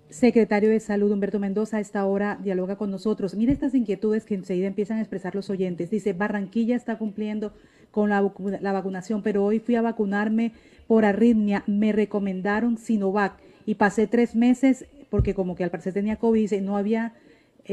Secretario 0.09 0.71
de 0.71 0.79
Salud 0.79 1.11
Humberto 1.11 1.39
Mendoza 1.39 1.77
a 1.77 1.79
esta 1.79 2.03
hora 2.05 2.39
dialoga 2.41 2.77
con 2.77 2.89
nosotros. 2.89 3.35
Mire 3.35 3.51
estas 3.51 3.75
inquietudes 3.75 4.25
que 4.25 4.33
enseguida 4.33 4.67
empiezan 4.67 4.97
a 4.97 5.01
expresar 5.01 5.35
los 5.35 5.51
oyentes. 5.51 5.91
Dice, 5.91 6.13
Barranquilla 6.13 6.75
está 6.75 6.97
cumpliendo 6.97 7.53
con 7.91 8.09
la, 8.09 8.21
vacunación, 8.71 9.21
pero 9.21 9.45
hoy 9.45 9.59
fui 9.59 9.75
a 9.75 9.83
vacunarme 9.83 10.53
por 10.87 11.05
arritmia. 11.05 11.63
Me 11.67 11.91
recomendaron 11.91 12.77
Sinovac 12.77 13.33
y 13.67 13.75
pasé 13.75 14.07
tres 14.07 14.35
meses 14.35 14.87
porque 15.11 15.35
como 15.35 15.55
que 15.55 15.63
al 15.63 15.69
parecer 15.69 15.93
tenía 15.93 16.15
COVID, 16.15 16.41
dice, 16.41 16.61
no 16.61 16.75
había, 16.75 17.13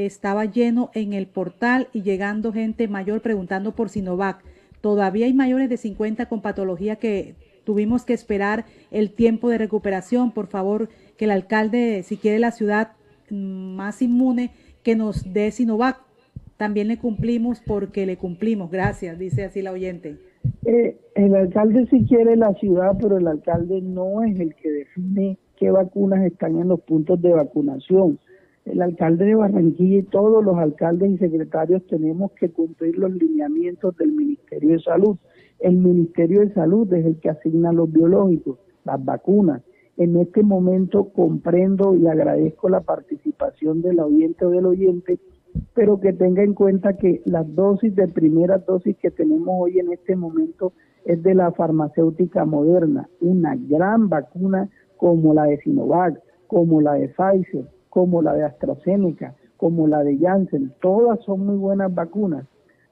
estaba 0.05 0.45
lleno 0.45 0.91
en 0.95 1.13
el 1.13 1.27
portal 1.27 1.89
y 1.93 2.03
llegando 2.03 2.53
gente 2.53 2.89
mayor 2.89 3.23
preguntando 3.23 3.75
por 3.75 3.89
Sinovac. 3.89 4.45
Todavía 4.81 5.27
hay 5.27 5.35
mayores 5.35 5.69
de 5.69 5.79
50 5.79 6.27
con 6.27 6.43
patología 6.43 6.97
que 6.97 7.35
tuvimos 7.65 8.05
que 8.05 8.13
esperar 8.13 8.67
el 8.91 9.11
tiempo 9.11 9.49
de 9.49 9.59
recuperación. 9.59 10.33
Por 10.33 10.47
favor, 10.47 10.89
que 11.17 11.25
el 11.25 11.31
alcalde, 11.31 12.03
si 12.03 12.17
quiere 12.17 12.39
la 12.39 12.51
ciudad 12.51 12.93
más 13.31 14.03
inmune, 14.03 14.51
que 14.83 14.95
nos 14.95 15.33
dé 15.33 15.51
Sinovac. 15.51 16.01
También 16.57 16.89
le 16.89 16.99
cumplimos 16.99 17.61
porque 17.67 18.07
le 18.07 18.17
cumplimos. 18.17 18.71
Gracias, 18.71 19.19
dice 19.19 19.45
así 19.45 19.63
la 19.63 19.73
oyente. 19.73 20.17
Eh, 20.65 20.97
el 21.15 21.35
alcalde 21.35 21.87
sí 21.91 22.05
quiere 22.09 22.37
la 22.37 22.53
ciudad, 22.55 22.97
pero 23.01 23.19
el 23.19 23.27
alcalde 23.27 23.81
no 23.83 24.23
es 24.23 24.39
el 24.39 24.55
que 24.55 24.71
define 24.71 25.39
qué 25.57 25.71
vacunas 25.71 26.25
están 26.25 26.59
en 26.59 26.69
los 26.69 26.81
puntos 26.81 27.21
de 27.21 27.33
vacunación. 27.33 28.19
El 28.67 28.83
alcalde 28.83 29.25
de 29.25 29.35
Barranquilla 29.35 29.99
y 29.99 30.03
todos 30.03 30.45
los 30.45 30.57
alcaldes 30.59 31.13
y 31.13 31.19
secretarios 31.19 31.87
tenemos 31.87 32.33
que 32.33 32.51
cumplir 32.51 32.99
los 32.99 33.13
lineamientos 33.13 33.97
del 33.97 34.13
Ministerio 34.13 34.73
de 34.73 34.81
Salud. 34.81 35.17
El 35.61 35.77
Ministerio 35.77 36.41
de 36.41 36.53
Salud 36.53 36.93
es 36.93 37.07
el 37.07 37.19
que 37.21 37.31
asigna 37.31 37.73
los 37.73 37.91
biológicos, 37.91 38.59
las 38.85 39.03
vacunas 39.05 39.63
en 39.97 40.17
este 40.17 40.43
momento 40.43 41.11
comprendo 41.13 41.95
y 41.95 42.07
agradezco 42.07 42.69
la 42.69 42.81
participación 42.81 43.83
del 43.83 44.01
oyente 44.01 44.45
o 44.45 44.51
del 44.51 44.67
oyente, 44.67 45.19
pero 45.75 46.01
que 46.01 46.13
tenga 46.13 46.43
en 46.43 46.55
cuenta 46.55 46.97
que 46.97 47.23
las 47.25 47.47
dosis 47.55 47.95
de 47.95 48.09
primera 48.09 48.59
dosis 48.59 48.97
que 48.99 49.11
tenemos 49.11 49.49
hoy 49.49 49.79
en 49.79 49.93
este 49.93 50.17
momento 50.17 50.73
es 51.05 51.23
de 51.23 51.35
la 51.35 51.53
farmacéutica 51.53 52.45
moderna, 52.45 53.09
una 53.21 53.57
gran 53.57 54.09
vacuna 54.09 54.69
como 54.97 55.33
la 55.33 55.45
de 55.45 55.59
Sinovac, 55.59 56.21
como 56.47 56.81
la 56.81 56.95
de 56.95 57.09
Pfizer, 57.09 57.67
como 57.97 58.21
la 58.21 58.35
de 58.35 58.45
AstraZeneca, 58.45 59.35
como 59.57 59.89
la 59.89 60.05
de 60.05 60.19
Janssen, 60.19 60.71
todas 60.83 61.19
son 61.21 61.47
muy 61.47 61.57
buenas 61.57 61.95
vacunas. 61.95 62.45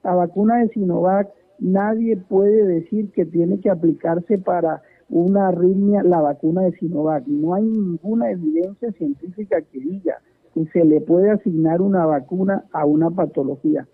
La 0.03 0.15
vacuna 0.15 0.61
de 0.61 0.71
Sinovac 0.71 1.29
nadie 1.59 2.17
puede 2.17 2.65
decir 2.65 3.13
que 3.13 3.27
tiene 3.27 3.61
que 3.61 3.69
aplicarse 3.69 4.39
para 4.39 4.81
una 5.11 5.49
arritmia 5.49 6.03
la 6.03 6.23
vacuna 6.23 6.63
de 6.63 6.73
Sinovac. 6.79 7.27
No 7.27 7.53
hay 7.53 7.65
ninguna 7.65 8.31
evidencia 8.31 8.93
científica 8.93 9.61
que 9.61 9.79
diga 9.79 10.23
que 10.55 10.65
se 10.73 10.83
le 10.87 11.03
puede 11.03 11.33
asignar 11.33 11.83
una 11.83 12.07
vacuna 12.07 12.65
a 12.73 12.87
una 12.87 13.11
patología. 13.11 13.87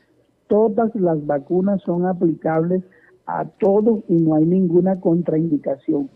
Todas 0.47 0.95
las 0.95 1.27
vacunas 1.27 1.83
son 1.83 2.07
aplicables 2.07 2.85
a 3.27 3.47
todos 3.59 4.05
y 4.07 4.15
no 4.15 4.37
hay 4.37 4.47
ninguna 4.47 5.01
contraindicación. 5.01 6.09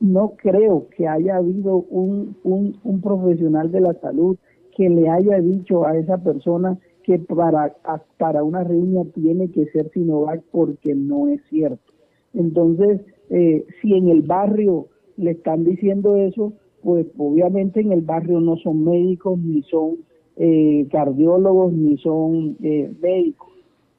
No 0.00 0.34
creo 0.36 0.88
que 0.96 1.06
haya 1.06 1.36
habido 1.36 1.76
un, 1.76 2.36
un, 2.42 3.00
profesional 3.00 3.70
de 3.70 3.80
la 3.80 3.94
salud 3.94 4.36
que 4.76 4.88
le 4.88 5.08
haya 5.08 5.40
dicho 5.40 5.86
a 5.86 5.96
esa 5.96 6.18
persona 6.18 6.78
que 7.04 7.18
para, 7.18 7.76
para 8.18 8.42
una 8.42 8.60
arritmia 8.60 9.04
tiene 9.14 9.50
que 9.50 9.66
ser 9.66 9.90
Sinovac 9.90 10.42
porque 10.50 10.94
no 10.94 11.28
es 11.28 11.40
cierto. 11.48 11.92
Entonces, 12.34 13.00
eh, 13.30 13.64
si 13.80 13.94
en 13.94 14.08
el 14.08 14.22
barrio 14.22 14.88
le 15.16 15.32
están 15.32 15.64
diciendo 15.64 16.16
eso, 16.16 16.52
pues 16.82 17.06
obviamente 17.16 17.80
en 17.80 17.92
el 17.92 18.02
barrio 18.02 18.40
no 18.40 18.56
son 18.56 18.84
médicos, 18.84 19.38
ni 19.38 19.62
son 19.62 19.98
eh, 20.36 20.86
cardiólogos, 20.90 21.72
ni 21.72 21.96
son 21.98 22.56
eh, 22.62 22.92
médicos. 23.00 23.48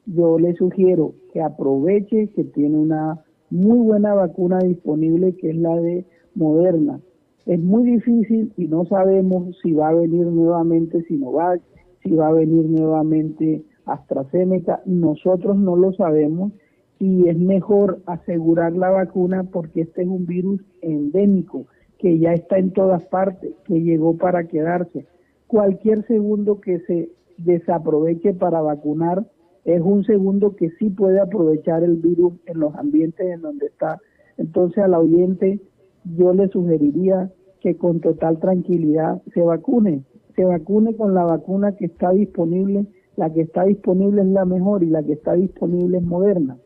Yo 0.06 0.40
le 0.40 0.56
sugiero 0.56 1.14
que 1.33 1.41
aproveche 1.41 2.27
que 2.30 2.43
tiene 2.43 2.77
una 2.77 3.24
muy 3.50 3.80
buena 3.80 4.14
vacuna 4.14 4.60
disponible, 4.60 5.36
que 5.36 5.52
es 5.52 5.58
la 5.58 5.76
de 5.76 6.06
Moderna. 6.36 7.00
Es 7.45 7.60
muy 7.60 7.84
difícil 7.84 8.53
y 8.58 8.68
no 8.68 8.86
sabemos 8.86 9.58
si 9.61 9.74
va 9.74 9.90
a 9.90 9.94
venir 9.94 10.28
nuevamente 10.28 11.02
Sinovac, 11.03 11.61
si 12.03 12.11
va 12.11 12.28
a 12.28 12.34
venir 12.34 12.66
nuevamente 12.69 13.64
AstraZeneca. 13.86 14.82
Nosotros 14.86 15.58
no 15.58 15.76
lo 15.76 15.94
sabemos 15.94 16.52
y 17.00 17.28
es 17.28 17.38
mejor 17.38 18.02
asegurar 18.06 18.74
la 18.74 18.90
vacuna 18.90 19.45
porque 19.45 19.82
este 19.82 20.03
es 20.03 20.08
un 20.08 20.26
virus 20.26 20.61
endémico 20.82 21.66
que 21.98 22.19
ya 22.19 22.34
está 22.34 22.58
en 22.58 22.72
todas 22.72 23.06
partes, 23.08 23.53
que 23.66 23.82
llegó 23.82 24.16
para 24.18 24.45
quedarse. 24.45 25.06
Cualquier 25.48 26.06
segundo 26.08 26.61
que 26.61 26.80
se 26.82 27.10
desaproveche 27.38 28.34
para 28.34 28.61
vacunar 28.61 29.26
es 29.66 29.82
un 29.82 30.04
segundo 30.04 30.56
que 30.56 30.70
sí 30.80 30.90
puede 30.90 31.20
aprovechar 31.20 31.84
el 31.84 31.98
virus 31.98 32.34
en 32.46 32.60
los 32.60 32.76
ambientes 32.76 33.26
en 33.26 33.42
donde 33.42 33.68
está. 33.68 34.00
Entonces 34.38 34.84
al 34.84 34.94
oyente 34.94 35.60
yo 36.04 36.34
le 36.34 36.48
sugeriría 36.48 37.32
que 37.62 37.76
con 37.76 38.00
total 38.00 38.40
tranquilidad 38.40 39.22
se 39.34 39.42
vacune, 39.42 40.04
se 40.36 40.46
vacune 40.46 40.96
con 40.96 41.14
la 41.14 41.24
vacuna 41.24 41.76
que 41.76 41.86
está 41.86 42.12
disponible, 42.12 42.86
la 43.16 43.34
que 43.34 43.42
está 43.42 43.66
disponible 43.66 44.22
es 44.22 44.28
la 44.28 44.46
mejor 44.46 44.84
y 44.84 44.88
la 44.88 45.04
que 45.04 45.14
está 45.14 45.34
disponible 45.34 45.98
es 45.98 46.04
moderna. 46.04 46.58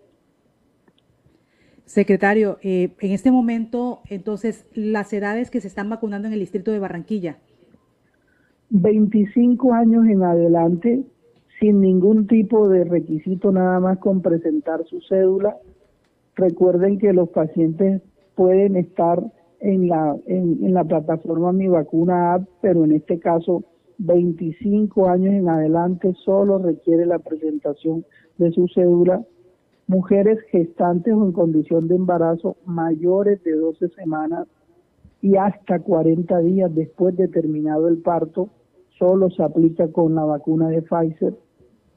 Secretario, 1.85 2.57
eh, 2.61 2.95
en 3.01 3.11
este 3.11 3.31
momento, 3.31 4.01
entonces, 4.09 4.65
las 4.73 5.11
edades 5.11 5.51
que 5.51 5.59
se 5.59 5.67
están 5.67 5.89
vacunando 5.89 6.27
en 6.27 6.33
el 6.33 6.39
distrito 6.39 6.71
de 6.71 6.79
Barranquilla. 6.79 7.39
25 8.69 9.73
años 9.73 10.05
en 10.07 10.23
adelante, 10.23 11.03
sin 11.59 11.81
ningún 11.81 12.27
tipo 12.27 12.67
de 12.69 12.83
requisito, 12.83 13.51
nada 13.51 13.79
más 13.79 13.99
con 13.99 14.21
presentar 14.21 14.83
su 14.85 15.01
cédula. 15.01 15.57
Recuerden 16.35 16.97
que 16.97 17.13
los 17.13 17.29
pacientes 17.29 18.01
pueden 18.35 18.75
estar 18.75 19.23
en 19.59 19.87
la, 19.87 20.15
en, 20.25 20.73
la 20.73 20.83
plataforma 20.83 21.53
Mi 21.53 21.67
Vacuna 21.67 22.33
App, 22.33 22.47
pero 22.61 22.83
en 22.83 22.93
este 22.93 23.19
caso 23.19 23.63
25 23.99 25.07
años 25.07 25.33
en 25.33 25.47
adelante 25.47 26.13
solo 26.25 26.57
requiere 26.57 27.05
la 27.05 27.19
presentación 27.19 28.05
de 28.37 28.51
su 28.51 28.67
cédula 28.67 29.23
mujeres 29.87 30.39
gestantes 30.49 31.13
o 31.13 31.25
en 31.25 31.31
condición 31.31 31.87
de 31.87 31.95
embarazo 31.95 32.57
mayores 32.65 33.43
de 33.43 33.53
12 33.53 33.89
semanas 33.89 34.47
y 35.21 35.35
hasta 35.37 35.79
40 35.79 36.39
días 36.39 36.73
después 36.73 37.15
de 37.15 37.27
terminado 37.27 37.87
el 37.87 37.99
parto, 37.99 38.49
solo 38.97 39.29
se 39.29 39.43
aplica 39.43 39.87
con 39.89 40.15
la 40.15 40.25
vacuna 40.25 40.69
de 40.69 40.81
Pfizer. 40.81 41.35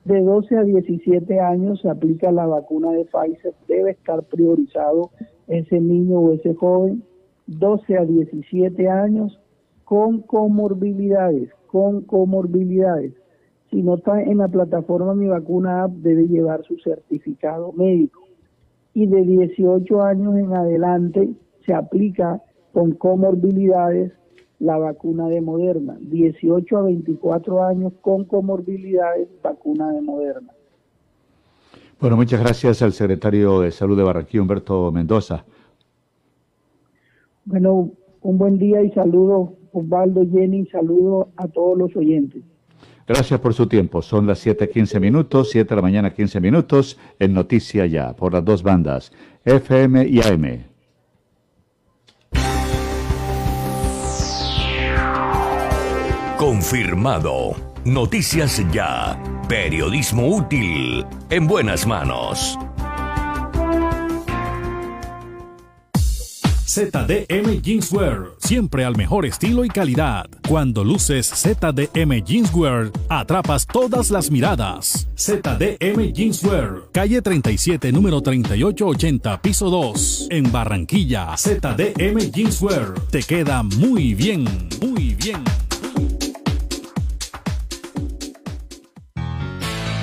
De 0.05 0.21
12 0.21 0.57
a 0.57 0.63
17 0.63 1.41
años 1.41 1.81
se 1.81 1.91
aplica 1.91 2.31
la 2.31 2.47
vacuna 2.47 2.93
de 2.93 3.05
Pfizer, 3.05 3.55
debe 3.67 3.93
estar 3.93 4.23
priorizado 4.25 5.11
ese 5.49 5.81
niño 5.81 6.21
o 6.21 6.33
ese 6.33 6.55
joven. 6.55 7.03
12 7.49 7.99
a 7.99 8.05
17 8.05 8.89
años 8.89 9.41
con 9.85 10.21
comorbilidades, 10.23 11.51
con 11.69 12.03
comorbilidades 12.03 13.13
si 13.71 13.83
no 13.83 13.97
está 13.97 14.23
en 14.23 14.39
la 14.39 14.49
plataforma 14.49 15.15
Mi 15.15 15.27
Vacuna 15.27 15.85
App, 15.85 15.91
debe 15.97 16.29
llevar 16.29 16.63
su 16.65 16.79
certificado 16.79 17.73
médico. 17.73 18.23
Y 18.95 19.07
de 19.07 19.23
18 19.23 20.03
años 20.03 20.37
en 20.37 20.55
adelante 20.55 21.31
se 21.67 21.75
aplica 21.75 22.41
con 22.73 22.93
comorbilidades 22.93 24.13
la 24.59 24.79
vacuna 24.79 25.29
de 25.29 25.41
Moderna. 25.41 25.97
18 26.01 26.77
a 26.77 26.83
24 26.83 27.65
años 27.65 27.93
con 28.01 28.25
comorbilidades, 28.25 29.29
vacuna 29.43 29.93
de 29.93 30.03
Moderna. 30.03 30.53
Bueno, 32.01 32.17
muchas 32.17 32.41
gracias 32.41 32.83
al 32.83 32.93
secretario 32.93 33.61
de 33.61 33.71
Salud 33.71 33.97
de 33.97 34.03
Barranquilla, 34.03 34.43
Humberto 34.43 34.93
Mendoza. 34.93 35.45
Bueno, 37.45 37.91
un 38.23 38.39
buen 38.39 38.59
día 38.59 38.83
y 38.83 38.91
saludo, 38.91 39.55
Osvaldo, 39.73 40.27
Jenny, 40.31 40.67
saludo 40.67 41.29
a 41.37 41.49
todos 41.49 41.79
los 41.79 41.97
oyentes. 41.97 42.43
Gracias 43.07 43.39
por 43.39 43.55
su 43.55 43.69
tiempo. 43.69 44.03
Son 44.03 44.27
las 44.27 44.45
7:15 44.45 44.99
minutos, 44.99 45.51
7 45.51 45.69
de 45.69 45.77
la 45.77 45.83
mañana 45.83 46.13
15 46.13 46.41
minutos, 46.41 46.99
en 47.21 47.35
Noticia 47.35 47.87
Ya, 47.87 48.15
por 48.15 48.33
las 48.33 48.45
dos 48.45 48.63
bandas, 48.63 49.13
FM 49.45 50.09
y 50.09 50.21
AM. 50.21 50.76
Confirmado. 56.47 57.57
Noticias 57.85 58.63
Ya. 58.73 59.21
Periodismo 59.49 60.29
útil. 60.29 61.05
En 61.29 61.49
buenas 61.49 61.85
manos. 61.89 62.57
ZDM 66.69 67.61
Jeanswear, 67.61 68.27
siempre 68.39 68.85
al 68.85 68.95
mejor 68.95 69.27
estilo 69.27 69.65
y 69.65 69.69
calidad. 69.69 70.27
Cuando 70.47 70.85
luces 70.85 71.27
ZDM 71.27 72.23
Jeanswear, 72.25 72.93
atrapas 73.09 73.67
todas 73.67 74.13
las 74.13 74.31
miradas. 74.31 75.09
ZDM 75.17 76.13
Jeanswear, 76.13 76.83
calle 76.93 77.23
37, 77.23 77.91
número 77.91 78.21
3880, 78.21 79.43
piso 79.43 79.69
2, 79.69 80.29
en 80.31 80.53
Barranquilla. 80.53 81.37
ZDM 81.37 82.31
Jeanswear, 82.31 82.95
te 83.11 83.25
queda 83.25 83.65
muy 83.65 84.15
bien, 84.15 84.45
muy 84.81 85.17
bien. 85.17 85.43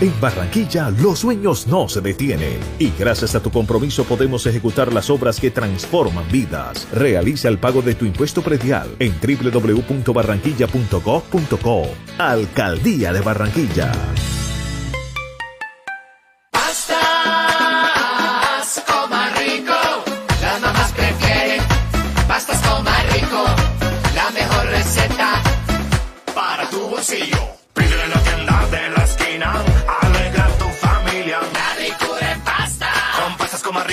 En 0.03 0.13
Barranquilla 0.19 0.89
los 0.89 1.19
sueños 1.19 1.65
no 1.65 1.87
se 1.87 2.01
detienen 2.01 2.59
y 2.77 2.91
gracias 2.99 3.35
a 3.35 3.39
tu 3.41 3.49
compromiso 3.49 4.03
podemos 4.03 4.45
ejecutar 4.45 4.91
las 4.91 5.09
obras 5.09 5.39
que 5.39 5.49
transforman 5.49 6.29
vidas. 6.29 6.89
Realiza 6.91 7.47
el 7.47 7.57
pago 7.57 7.81
de 7.81 7.95
tu 7.95 8.03
impuesto 8.03 8.41
predial 8.41 8.93
en 8.99 9.13
www.barranquilla.gov.co. 9.21 11.83
Alcaldía 12.17 13.13
de 13.13 13.21
Barranquilla. 13.21 13.93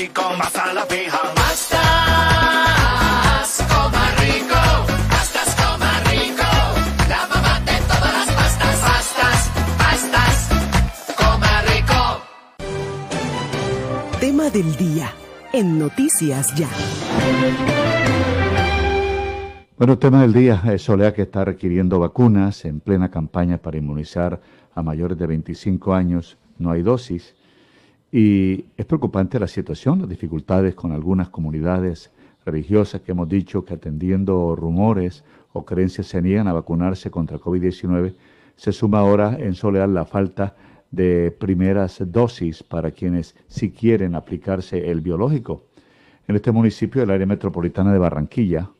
Rico, 0.00 0.22
vas 0.38 0.56
a 0.56 0.72
la 0.72 0.86
fija. 0.86 1.18
Pastas 1.34 1.78
coma 3.68 4.06
rico, 4.22 4.60
pastas 5.10 5.54
coma 5.60 5.92
rico, 6.10 6.48
la 7.08 7.26
mamá 7.32 7.54
de 7.60 7.76
todas 7.90 8.12
las 8.16 8.28
pastas. 8.38 8.76
Pastas, 8.88 9.38
pastas, 9.82 10.34
coma 11.20 11.54
rico. 11.72 12.00
Tema 14.20 14.48
del 14.50 14.76
día 14.76 15.12
en 15.52 15.78
Noticias 15.78 16.54
Ya. 16.54 16.68
Bueno, 19.76 19.98
tema 19.98 20.22
del 20.22 20.32
día, 20.32 20.62
eh, 20.66 20.78
Soledad 20.78 21.14
que 21.14 21.22
está 21.22 21.44
requiriendo 21.44 21.98
vacunas 21.98 22.64
en 22.64 22.80
plena 22.80 23.10
campaña 23.10 23.58
para 23.58 23.76
inmunizar 23.78 24.40
a 24.74 24.82
mayores 24.82 25.18
de 25.18 25.26
25 25.26 25.92
años, 25.94 26.38
no 26.58 26.70
hay 26.70 26.82
dosis. 26.82 27.34
Y 28.12 28.64
es 28.76 28.86
preocupante 28.86 29.38
la 29.38 29.46
situación, 29.46 30.00
las 30.00 30.08
dificultades 30.08 30.74
con 30.74 30.92
algunas 30.92 31.28
comunidades 31.28 32.10
religiosas 32.44 33.02
que 33.02 33.12
hemos 33.12 33.28
dicho 33.28 33.64
que 33.64 33.74
atendiendo 33.74 34.56
rumores 34.56 35.24
o 35.52 35.64
creencias 35.64 36.08
se 36.08 36.20
niegan 36.20 36.48
a 36.48 36.52
vacunarse 36.52 37.10
contra 37.10 37.38
COVID-19. 37.38 38.14
Se 38.56 38.72
suma 38.72 38.98
ahora 38.98 39.36
en 39.38 39.54
Soledad 39.54 39.88
la 39.88 40.04
falta 40.04 40.56
de 40.90 41.30
primeras 41.30 42.02
dosis 42.06 42.62
para 42.62 42.90
quienes 42.90 43.36
sí 43.46 43.70
quieren 43.70 44.14
aplicarse 44.14 44.90
el 44.90 45.00
biológico. 45.00 45.66
En 46.26 46.36
este 46.36 46.50
municipio 46.50 47.00
del 47.00 47.10
área 47.10 47.26
metropolitana 47.26 47.92
de 47.92 47.98
Barranquilla, 47.98 48.70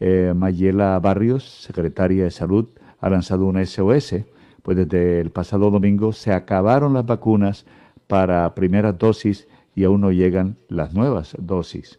eh, 0.00 0.32
Mayela 0.34 0.98
Barrios, 0.98 1.44
secretaria 1.62 2.24
de 2.24 2.30
Salud, 2.30 2.68
ha 3.00 3.10
lanzado 3.10 3.46
una 3.46 3.64
SOS, 3.64 4.16
pues 4.62 4.76
desde 4.76 5.20
el 5.20 5.30
pasado 5.30 5.70
domingo 5.70 6.12
se 6.12 6.32
acabaron 6.32 6.94
las 6.94 7.04
vacunas 7.04 7.66
para 8.06 8.54
primeras 8.54 8.98
dosis 8.98 9.48
y 9.74 9.84
aún 9.84 10.02
no 10.02 10.12
llegan 10.12 10.56
las 10.68 10.94
nuevas 10.94 11.36
dosis. 11.38 11.98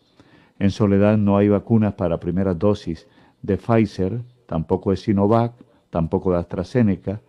En 0.59 0.71
Soledad 0.71 1.17
no 1.17 1.37
hay 1.37 1.49
vacunas 1.49 1.93
para 1.93 2.19
primeras 2.19 2.57
dosis 2.57 3.07
de 3.41 3.57
Pfizer, 3.57 4.21
tampoco 4.45 4.91
de 4.91 4.97
Sinovac, 4.97 5.53
tampoco 5.89 6.31
de 6.31 6.39
AstraZeneca, 6.39 7.21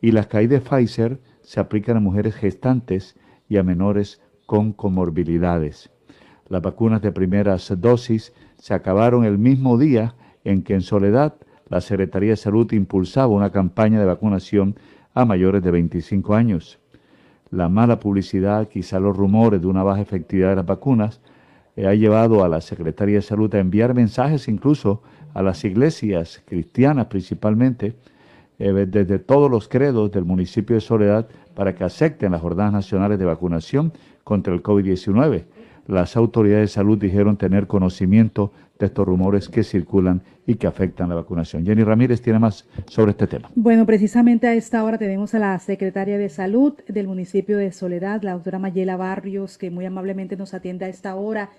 y 0.00 0.12
las 0.12 0.26
que 0.26 0.38
hay 0.38 0.46
de 0.46 0.60
Pfizer 0.60 1.20
se 1.42 1.60
aplican 1.60 1.96
a 1.96 2.00
mujeres 2.00 2.34
gestantes 2.34 3.16
y 3.48 3.56
a 3.56 3.62
menores 3.62 4.20
con 4.46 4.72
comorbilidades. 4.72 5.90
Las 6.48 6.62
vacunas 6.62 7.02
de 7.02 7.12
primeras 7.12 7.72
dosis 7.80 8.32
se 8.58 8.74
acabaron 8.74 9.24
el 9.24 9.38
mismo 9.38 9.76
día 9.76 10.14
en 10.44 10.62
que 10.62 10.74
en 10.74 10.80
Soledad 10.82 11.34
la 11.68 11.80
Secretaría 11.80 12.30
de 12.30 12.36
Salud 12.36 12.72
impulsaba 12.72 13.28
una 13.28 13.50
campaña 13.50 14.00
de 14.00 14.06
vacunación 14.06 14.76
a 15.14 15.24
mayores 15.24 15.62
de 15.62 15.70
25 15.70 16.34
años. 16.34 16.78
La 17.50 17.68
mala 17.68 17.98
publicidad, 17.98 18.68
quizá 18.68 19.00
los 19.00 19.16
rumores 19.16 19.60
de 19.60 19.66
una 19.66 19.82
baja 19.82 20.00
efectividad 20.00 20.50
de 20.50 20.56
las 20.56 20.66
vacunas, 20.66 21.20
eh, 21.76 21.86
ha 21.86 21.94
llevado 21.94 22.44
a 22.44 22.48
la 22.48 22.60
Secretaría 22.60 23.16
de 23.16 23.22
Salud 23.22 23.54
a 23.54 23.58
enviar 23.58 23.94
mensajes 23.94 24.48
incluso 24.48 25.02
a 25.34 25.42
las 25.42 25.64
iglesias 25.64 26.42
cristianas 26.44 27.06
principalmente, 27.06 27.94
eh, 28.58 28.72
desde 28.88 29.18
todos 29.18 29.50
los 29.50 29.68
credos 29.68 30.10
del 30.10 30.24
municipio 30.24 30.74
de 30.74 30.80
Soledad, 30.80 31.28
para 31.54 31.74
que 31.74 31.84
acepten 31.84 32.32
las 32.32 32.40
jornadas 32.40 32.72
nacionales 32.72 33.18
de 33.18 33.24
vacunación 33.24 33.92
contra 34.24 34.52
el 34.54 34.62
COVID-19 34.62 35.44
las 35.88 36.18
autoridades 36.18 36.68
de 36.68 36.74
salud 36.74 36.98
dijeron 36.98 37.38
tener 37.38 37.66
conocimiento 37.66 38.52
de 38.78 38.86
estos 38.86 39.06
rumores 39.06 39.48
que 39.48 39.64
circulan 39.64 40.22
y 40.46 40.54
que 40.54 40.66
afectan 40.66 41.08
la 41.08 41.16
vacunación. 41.16 41.66
Jenny 41.66 41.82
Ramírez 41.82 42.22
tiene 42.22 42.38
más 42.38 42.66
sobre 42.86 43.10
este 43.10 43.26
tema. 43.26 43.50
Bueno, 43.54 43.84
precisamente 43.86 44.46
a 44.46 44.54
esta 44.54 44.84
hora 44.84 44.98
tenemos 44.98 45.34
a 45.34 45.38
la 45.38 45.58
secretaria 45.58 46.16
de 46.16 46.28
salud 46.28 46.74
del 46.86 47.08
municipio 47.08 47.58
de 47.58 47.72
Soledad, 47.72 48.22
la 48.22 48.34
doctora 48.34 48.58
Mayela 48.58 48.96
Barrios, 48.96 49.58
que 49.58 49.70
muy 49.70 49.84
amablemente 49.84 50.36
nos 50.36 50.54
atiende 50.54 50.84
a 50.84 50.88
esta 50.88 51.16
hora. 51.16 51.50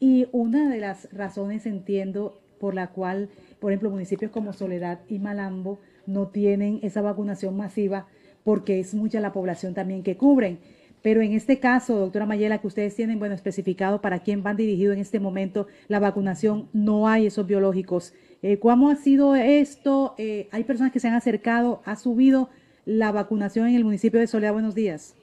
Y 0.00 0.26
una 0.32 0.68
de 0.68 0.80
las 0.80 1.08
razones, 1.12 1.66
entiendo, 1.66 2.40
por 2.58 2.74
la 2.74 2.88
cual, 2.88 3.28
por 3.60 3.72
ejemplo, 3.72 3.90
municipios 3.90 4.30
como 4.30 4.52
Soledad 4.52 5.00
y 5.08 5.18
Malambo 5.18 5.78
no 6.06 6.28
tienen 6.28 6.80
esa 6.82 7.00
vacunación 7.00 7.56
masiva, 7.56 8.06
porque 8.42 8.80
es 8.80 8.94
mucha 8.94 9.20
la 9.20 9.32
población 9.32 9.74
también 9.74 10.02
que 10.02 10.16
cubren. 10.16 10.58
Pero 11.04 11.20
en 11.20 11.34
este 11.34 11.60
caso, 11.60 11.98
doctora 11.98 12.24
Mayela, 12.24 12.62
que 12.62 12.66
ustedes 12.66 12.96
tienen, 12.96 13.18
bueno, 13.18 13.34
especificado 13.34 14.00
para 14.00 14.20
quién 14.20 14.42
van 14.42 14.56
dirigido 14.56 14.94
en 14.94 15.00
este 15.00 15.20
momento 15.20 15.66
la 15.86 16.00
vacunación, 16.00 16.70
no 16.72 17.06
hay 17.08 17.26
esos 17.26 17.46
biológicos. 17.46 18.14
Eh, 18.42 18.58
¿Cómo 18.58 18.88
ha 18.88 18.96
sido 18.96 19.36
esto? 19.36 20.14
Eh, 20.16 20.48
hay 20.50 20.64
personas 20.64 20.92
que 20.92 21.00
se 21.00 21.08
han 21.08 21.14
acercado, 21.14 21.82
ha 21.84 21.96
subido 21.96 22.48
la 22.86 23.12
vacunación 23.12 23.68
en 23.68 23.74
el 23.74 23.84
municipio 23.84 24.18
de 24.18 24.26
Soledad. 24.26 24.54
Buenos 24.54 24.74
días. 24.74 25.14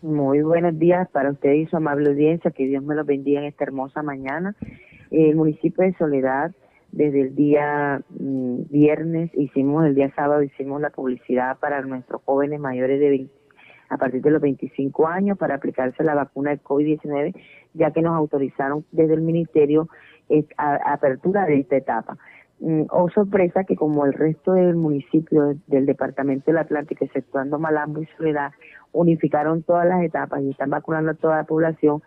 Muy 0.00 0.42
buenos 0.42 0.78
días 0.78 1.08
para 1.08 1.32
usted 1.32 1.54
y 1.54 1.66
su 1.66 1.76
amable 1.76 2.10
audiencia. 2.10 2.52
Que 2.52 2.64
Dios 2.64 2.84
me 2.84 2.94
los 2.94 3.04
bendiga 3.04 3.40
en 3.40 3.46
esta 3.46 3.64
hermosa 3.64 4.00
mañana. 4.04 4.54
El 5.10 5.34
municipio 5.34 5.82
de 5.82 5.92
Soledad, 5.94 6.52
desde 6.92 7.20
el 7.20 7.34
día 7.34 8.00
mm, 8.10 8.70
viernes, 8.70 9.32
hicimos, 9.34 9.86
el 9.86 9.96
día 9.96 10.12
sábado, 10.14 10.44
hicimos 10.44 10.80
la 10.80 10.90
publicidad 10.90 11.58
para 11.58 11.82
nuestros 11.82 12.22
jóvenes 12.22 12.60
mayores 12.60 13.00
de 13.00 13.08
20 13.08 13.43
a 13.94 13.98
partir 13.98 14.20
de 14.22 14.30
los 14.30 14.42
25 14.42 15.06
años 15.06 15.38
para 15.38 15.54
aplicarse 15.54 16.02
la 16.02 16.14
vacuna 16.14 16.50
de 16.50 16.60
COVID-19, 16.60 17.34
ya 17.74 17.92
que 17.92 18.02
nos 18.02 18.16
autorizaron 18.16 18.84
desde 18.90 19.14
el 19.14 19.22
Ministerio 19.22 19.88
eh, 20.28 20.44
apertura 20.58 21.46
de 21.46 21.60
esta 21.60 21.76
etapa. 21.76 22.18
Mm, 22.58 22.82
oh 22.90 23.08
sorpresa 23.10 23.64
que 23.64 23.76
como 23.76 24.04
el 24.04 24.12
resto 24.12 24.54
del 24.54 24.74
municipio 24.74 25.54
del 25.68 25.86
departamento 25.86 26.46
del 26.46 26.58
Atlántico, 26.58 27.04
exceptuando 27.04 27.58
Malambo 27.58 28.02
y 28.02 28.06
Soledad, 28.16 28.50
unificaron 28.92 29.62
todas 29.62 29.86
las 29.86 30.02
etapas 30.02 30.42
y 30.42 30.50
están 30.50 30.70
vacunando 30.70 31.12
a 31.12 31.14
toda 31.14 31.36
la 31.36 31.44
población, 31.44 32.02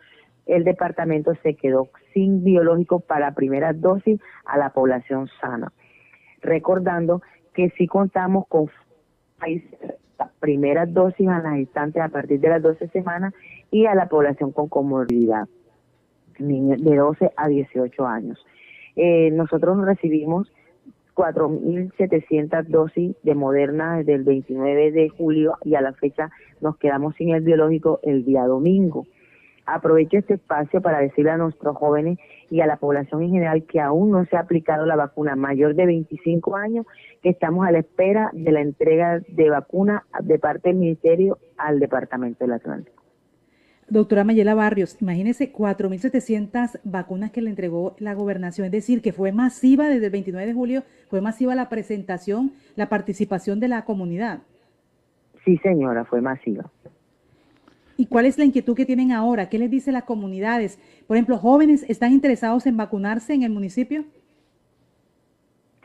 el 0.45 0.63
departamento 0.63 1.33
se 1.43 1.55
quedó 1.55 1.89
sin 2.13 2.43
biológicos 2.43 3.03
para 3.03 3.33
primera 3.33 3.71
dosis 3.73 4.19
a 4.45 4.57
la 4.57 4.71
población 4.71 5.29
sana. 5.39 5.71
Recordando 6.41 7.21
que 7.53 7.69
sí 7.77 7.87
contamos 7.87 8.45
con 8.47 8.69
primeras 10.39 10.93
dosis 10.93 11.27
a 11.27 11.39
las 11.39 11.55
gestantes 11.55 12.01
a 12.01 12.09
partir 12.09 12.39
de 12.39 12.49
las 12.49 12.61
12 12.61 12.87
semanas 12.89 13.33
y 13.71 13.85
a 13.85 13.95
la 13.95 14.07
población 14.07 14.51
con 14.51 14.67
comorbilidad, 14.67 15.47
niños 16.39 16.83
de 16.83 16.95
12 16.95 17.31
a 17.35 17.47
18 17.47 18.05
años. 18.05 18.45
Eh, 18.95 19.29
nosotros 19.31 19.83
recibimos 19.85 20.51
4.700 21.15 22.65
dosis 22.67 23.15
de 23.23 23.35
Moderna 23.35 23.97
desde 23.97 24.13
el 24.13 24.23
29 24.23 24.91
de 24.91 25.09
julio 25.09 25.57
y 25.63 25.75
a 25.75 25.81
la 25.81 25.93
fecha 25.93 26.29
nos 26.61 26.77
quedamos 26.77 27.15
sin 27.15 27.29
el 27.29 27.41
biológico 27.41 27.99
el 28.03 28.23
día 28.23 28.45
domingo. 28.45 29.07
Aprovecho 29.67 30.17
este 30.17 30.35
espacio 30.35 30.81
para 30.81 30.99
decirle 30.99 31.31
a 31.31 31.37
nuestros 31.37 31.75
jóvenes 31.75 32.17
y 32.49 32.61
a 32.61 32.67
la 32.67 32.77
población 32.77 33.21
en 33.21 33.31
general 33.31 33.63
que 33.63 33.81
aún 33.81 34.11
no 34.11 34.25
se 34.25 34.37
ha 34.37 34.39
aplicado 34.39 34.85
la 34.85 34.95
vacuna 34.95 35.35
mayor 35.35 35.75
de 35.75 35.85
25 35.85 36.55
años, 36.55 36.85
que 37.21 37.29
estamos 37.29 37.67
a 37.67 37.71
la 37.71 37.79
espera 37.79 38.29
de 38.31 38.51
la 38.51 38.61
entrega 38.61 39.19
de 39.27 39.49
vacuna 39.49 40.05
de 40.23 40.39
parte 40.39 40.69
del 40.69 40.77
Ministerio 40.77 41.37
al 41.57 41.79
Departamento 41.79 42.45
del 42.45 42.53
Atlántico. 42.53 43.03
Doctora 43.89 44.23
Mayela 44.23 44.55
Barrios, 44.55 45.01
imagínese 45.01 45.51
4.700 45.51 46.79
vacunas 46.85 47.31
que 47.31 47.41
le 47.41 47.49
entregó 47.49 47.95
la 47.99 48.13
gobernación, 48.13 48.65
es 48.65 48.71
decir, 48.71 49.01
que 49.01 49.11
fue 49.11 49.33
masiva 49.33 49.89
desde 49.89 50.05
el 50.05 50.11
29 50.11 50.47
de 50.47 50.53
julio, 50.53 50.83
fue 51.09 51.19
masiva 51.19 51.55
la 51.55 51.67
presentación, 51.67 52.53
la 52.75 52.87
participación 52.87 53.59
de 53.59 53.67
la 53.67 53.83
comunidad. 53.83 54.39
Sí, 55.45 55.57
señora, 55.63 56.05
fue 56.05 56.21
masiva. 56.21 56.69
¿Y 57.97 58.05
cuál 58.05 58.25
es 58.25 58.37
la 58.37 58.45
inquietud 58.45 58.75
que 58.75 58.85
tienen 58.85 59.11
ahora? 59.11 59.49
¿Qué 59.49 59.57
les 59.57 59.71
dice 59.71 59.91
las 59.91 60.03
comunidades? 60.03 60.79
Por 61.07 61.17
ejemplo, 61.17 61.37
jóvenes 61.37 61.83
están 61.89 62.13
interesados 62.13 62.67
en 62.67 62.77
vacunarse 62.77 63.33
en 63.33 63.41
el 63.41 63.49
municipio. 63.51 64.05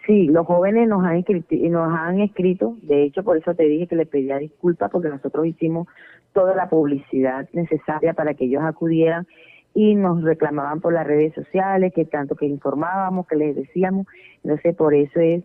Sí, 0.06 0.26
los 0.26 0.46
jóvenes 0.46 0.88
nos 0.88 1.04
han, 1.04 1.16
escrito, 1.16 1.54
nos 1.70 1.98
han 1.98 2.20
escrito, 2.20 2.76
de 2.82 3.04
hecho 3.04 3.22
por 3.22 3.36
eso 3.36 3.54
te 3.54 3.64
dije 3.64 3.86
que 3.86 3.96
les 3.96 4.08
pedía 4.08 4.36
disculpas 4.36 4.90
porque 4.90 5.08
nosotros 5.08 5.46
hicimos 5.46 5.86
toda 6.32 6.56
la 6.56 6.68
publicidad 6.68 7.48
necesaria 7.52 8.12
para 8.12 8.34
que 8.34 8.46
ellos 8.46 8.62
acudieran 8.64 9.26
y 9.74 9.94
nos 9.94 10.22
reclamaban 10.22 10.80
por 10.80 10.92
las 10.92 11.06
redes 11.06 11.32
sociales, 11.34 11.92
que 11.94 12.04
tanto 12.04 12.34
que 12.34 12.46
informábamos, 12.46 13.26
que 13.28 13.36
les 13.36 13.54
decíamos, 13.54 14.06
entonces 14.42 14.74
por 14.74 14.92
eso 14.92 15.20
es 15.20 15.44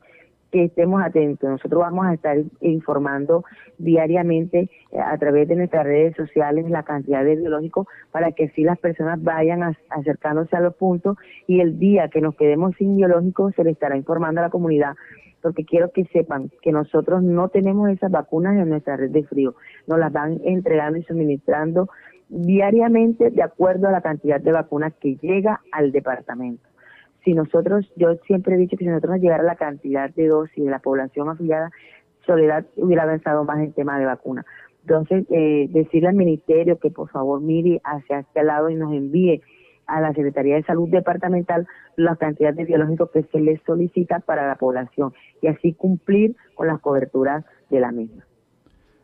que 0.52 0.66
estemos 0.66 1.02
atentos. 1.04 1.50
Nosotros 1.50 1.82
vamos 1.82 2.06
a 2.06 2.14
estar 2.14 2.38
informando 2.62 3.44
diariamente 3.78 4.70
eh, 4.92 5.00
a 5.00 5.18
través 5.18 5.48
de 5.48 5.56
nuestras 5.56 5.86
redes 5.86 6.16
sociales 6.16 6.70
la 6.70 6.84
cantidad 6.84 7.24
de 7.24 7.36
biológicos 7.36 7.88
para 8.12 8.32
que 8.32 8.46
así 8.46 8.64
las 8.64 8.80
personas 8.80 9.22
vayan 9.22 9.76
acercándose 9.90 10.56
a 10.56 10.62
los 10.62 10.76
puntos 10.76 11.18
y 11.48 11.60
el 11.60 11.80
día 11.80 12.10
que 12.10 12.22
nos 12.22 12.36
quedemos 12.36 12.76
sin 12.78 12.96
biológicos 12.96 13.54
se 13.56 13.64
le 13.64 13.72
estará 13.72 13.98
informando 13.98 14.42
a 14.42 14.46
la 14.46 14.50
comunidad 14.50 14.96
porque 15.42 15.66
quiero 15.66 15.92
que 15.92 16.06
sepan 16.06 16.52
que 16.62 16.72
nosotros 16.72 17.24
no 17.24 17.50
tenemos 17.50 17.90
esas 17.90 18.12
vacunas 18.12 18.58
en 18.58 18.70
nuestra 18.70 18.98
red 18.98 19.12
de 19.12 19.24
frío, 19.24 19.56
nos 19.86 20.00
las 20.00 20.12
van 20.12 20.40
entregando 20.44 20.98
y 20.98 21.04
suministrando 21.04 21.90
diariamente 22.30 23.30
de 23.30 23.44
acuerdo 23.44 23.88
a 23.88 23.92
la 23.92 24.02
cantidad 24.02 24.42
de 24.42 24.52
vacunas 24.52 24.94
que 25.00 25.16
llega 25.16 25.62
al 25.72 25.92
departamento 25.92 26.67
si 27.24 27.34
nosotros, 27.34 27.92
yo 27.96 28.16
siempre 28.26 28.56
he 28.56 28.58
dicho 28.58 28.78
que 28.78 28.86
si 28.86 28.90
nosotros 28.90 29.14
nos 29.16 29.22
llegara 29.22 29.44
la 29.44 29.56
cantidad 29.56 30.10
de 30.14 30.28
dosis 30.28 30.64
de 30.64 30.72
la 30.72 30.80
población 30.80 31.30
afiliada, 31.30 31.72
Soledad 32.26 32.66
hubiera 32.76 33.04
avanzado 33.04 33.46
más 33.46 33.60
en 33.60 33.72
tema 33.72 33.98
de 34.00 34.06
vacuna. 34.06 34.46
Entonces, 34.82 35.26
eh, 35.30 35.68
decirle 35.70 36.10
al 36.10 36.16
ministerio 36.16 36.80
que 36.80 36.92
por 36.92 37.10
favor 37.10 37.42
mire 37.42 37.82
hacia 37.84 38.20
este 38.20 38.44
lado 38.44 38.70
y 38.70 38.76
nos 38.76 38.94
envíe 38.94 39.42
a 39.86 40.02
la 40.02 40.14
Secretaría 40.14 40.56
de 40.56 40.64
Salud 40.64 40.90
Departamental 40.90 41.68
la 41.96 42.16
cantidad 42.16 42.54
de 42.54 42.66
biológicos 42.66 43.10
que 43.12 43.24
se 43.24 43.40
les 43.40 43.62
solicita 43.66 44.20
para 44.20 44.48
la 44.48 44.56
población 44.56 45.14
y 45.42 45.48
así 45.48 45.74
cumplir 45.74 46.36
con 46.56 46.68
las 46.68 46.80
coberturas 46.80 47.44
de 47.70 47.80
la 47.80 47.92
misma. 47.92 48.24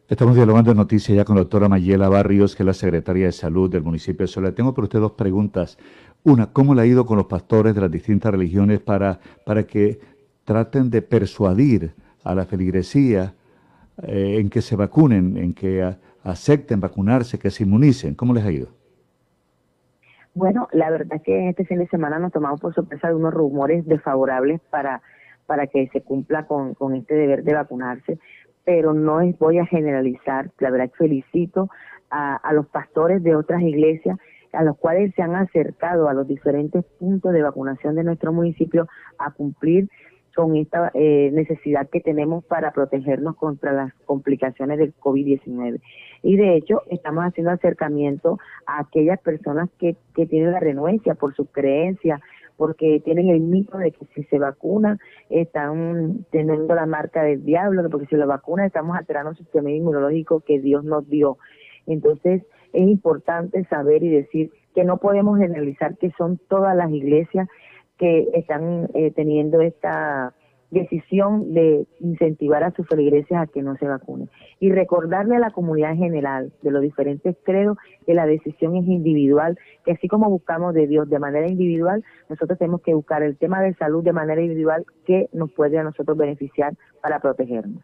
Estamos 0.08 0.36
dialogando 0.36 0.72
en 0.72 0.78
noticias 0.78 1.16
ya 1.16 1.26
con 1.26 1.36
la 1.36 1.42
doctora 1.42 1.70
Mayela 1.70 2.10
Barrios, 2.10 2.56
que 2.56 2.64
es 2.64 2.68
la 2.68 2.74
secretaria 2.74 3.26
de 3.26 3.32
Salud 3.32 3.70
del 3.70 3.84
municipio 3.84 4.26
de 4.26 4.28
Soledad. 4.28 4.54
Tengo 4.54 4.74
para 4.74 4.84
usted 4.84 5.00
dos 5.00 5.14
preguntas. 5.14 5.78
Una, 6.26 6.48
¿cómo 6.48 6.74
le 6.74 6.82
ha 6.82 6.86
ido 6.86 7.06
con 7.06 7.18
los 7.18 7.26
pastores 7.26 7.76
de 7.76 7.82
las 7.82 7.92
distintas 7.92 8.32
religiones 8.32 8.80
para, 8.80 9.20
para 9.46 9.64
que 9.64 10.00
traten 10.46 10.90
de 10.90 11.02
persuadir 11.02 11.94
a 12.24 12.34
la 12.34 12.46
feligresía 12.46 13.34
eh, 14.04 14.38
en 14.40 14.50
que 14.50 14.62
se 14.62 14.76
vacunen, 14.76 15.38
en 15.38 15.54
que 15.54 15.84
acepten 16.24 16.80
vacunarse, 16.80 17.38
que 17.38 17.50
se 17.50 17.64
inmunicen? 17.64 18.16
¿Cómo 18.16 18.34
les 18.34 18.46
ha 18.46 18.52
ido? 18.52 18.70
Bueno, 20.34 20.68
la 20.72 20.90
verdad 20.90 21.18
es 21.18 21.22
que 21.24 21.50
este 21.50 21.66
fin 21.66 21.80
de 21.80 21.88
semana 21.88 22.20
nos 22.20 22.32
tomamos 22.32 22.60
por 22.60 22.74
sorpresa 22.74 23.10
de 23.10 23.16
unos 23.16 23.34
rumores 23.34 23.86
desfavorables 23.86 24.62
para, 24.70 25.02
para 25.46 25.68
que 25.68 25.90
se 25.90 26.02
cumpla 26.02 26.48
con, 26.48 26.74
con 26.74 26.96
este 26.96 27.16
deber 27.16 27.44
de 27.44 27.54
vacunarse 27.54 28.18
pero 28.66 28.94
no 28.94 29.20
voy 29.40 29.60
a 29.60 29.66
generalizar, 29.66 30.52
la 30.60 30.70
verdad 30.70 30.90
felicito 30.98 31.70
a, 32.10 32.36
a 32.36 32.54
los 32.54 32.68
pastores 32.68 33.24
de 33.24 33.36
otras 33.36 33.62
iglesias 33.62 34.18
a 34.54 34.64
los 34.64 34.78
cuales 34.78 35.14
se 35.16 35.22
han 35.22 35.36
acercado 35.36 36.08
a 36.08 36.14
los 36.14 36.28
diferentes 36.28 36.86
puntos 37.00 37.34
de 37.34 37.42
vacunación 37.42 37.96
de 37.96 38.04
nuestro 38.04 38.32
municipio 38.32 38.88
a 39.18 39.32
cumplir 39.32 39.90
con 40.36 40.56
esta 40.56 40.92
eh, 40.94 41.30
necesidad 41.32 41.90
que 41.90 42.02
tenemos 42.02 42.44
para 42.46 42.72
protegernos 42.72 43.36
contra 43.36 43.72
las 43.72 43.94
complicaciones 44.06 44.80
del 44.80 44.96
COVID-19. 44.96 45.80
Y 46.24 46.38
de 46.38 46.56
hecho, 46.56 46.82
estamos 46.90 47.24
haciendo 47.24 47.52
acercamiento 47.52 48.40
a 48.66 48.80
aquellas 48.80 49.20
personas 49.20 49.70
que, 49.78 49.96
que 50.16 50.26
tienen 50.26 50.52
la 50.52 50.60
renuencia 50.60 51.16
por 51.16 51.36
su 51.36 51.46
creencia, 51.46 52.20
porque 52.58 53.02
tienen 53.04 53.30
el 53.30 53.42
mito 53.42 53.78
de 53.78 53.92
que 53.92 54.06
si 54.14 54.24
se 54.24 54.40
vacunan 54.40 55.00
están 55.30 56.26
teniendo 56.32 56.74
la 56.76 56.86
marca 56.86 57.24
del 57.24 57.44
diablo, 57.44 57.88
porque 57.90 58.08
si 58.08 58.16
la 58.16 58.26
vacunan 58.26 58.68
estamos 58.68 58.96
alterando 58.98 59.32
el 59.32 59.38
sistema 59.38 59.72
inmunológico 59.72 60.42
que 60.42 60.60
Dios 60.60 60.84
nos 60.84 61.08
dio. 61.10 61.38
Entonces 61.88 62.44
es 62.74 62.88
importante 62.88 63.64
saber 63.66 64.04
y 64.04 64.10
decir 64.10 64.52
que 64.74 64.84
no 64.84 64.98
podemos 64.98 65.40
generalizar 65.40 65.98
que 65.98 66.12
son 66.18 66.40
todas 66.48 66.76
las 66.76 66.92
iglesias 66.92 67.48
que 67.98 68.28
están 68.34 68.90
eh, 68.94 69.12
teniendo 69.12 69.62
esta 69.62 70.34
decisión 70.74 71.54
de 71.54 71.86
incentivar 72.00 72.64
a 72.64 72.72
sus 72.72 72.88
feligreses 72.88 73.38
a 73.38 73.48
que 73.48 73.62
no 73.62 73.78
se 73.78 73.86
vacunen. 73.86 74.30
Y 74.60 74.72
recordarle 74.72 75.36
a 75.36 75.40
la 75.40 75.52
comunidad 75.52 75.92
en 75.92 75.98
general 75.98 76.52
de 76.62 76.72
los 76.72 76.82
diferentes 76.82 77.38
credos 77.44 77.78
que 78.06 78.14
la 78.14 78.26
decisión 78.26 78.76
es 78.76 78.88
individual, 78.88 79.58
que 79.86 79.92
así 79.92 80.08
como 80.08 80.30
buscamos 80.30 80.74
de 80.74 80.88
Dios 80.88 81.10
de 81.10 81.20
manera 81.20 81.48
individual, 81.48 82.04
nosotros 82.28 82.58
tenemos 82.58 82.82
que 82.82 82.94
buscar 82.94 83.24
el 83.24 83.38
tema 83.38 83.62
de 83.62 83.76
salud 83.76 84.04
de 84.04 84.14
manera 84.14 84.42
individual 84.42 84.86
que 85.06 85.30
nos 85.32 85.52
puede 85.52 85.78
a 85.78 85.84
nosotros 85.84 86.18
beneficiar 86.18 86.74
para 87.02 87.20
protegernos. 87.20 87.84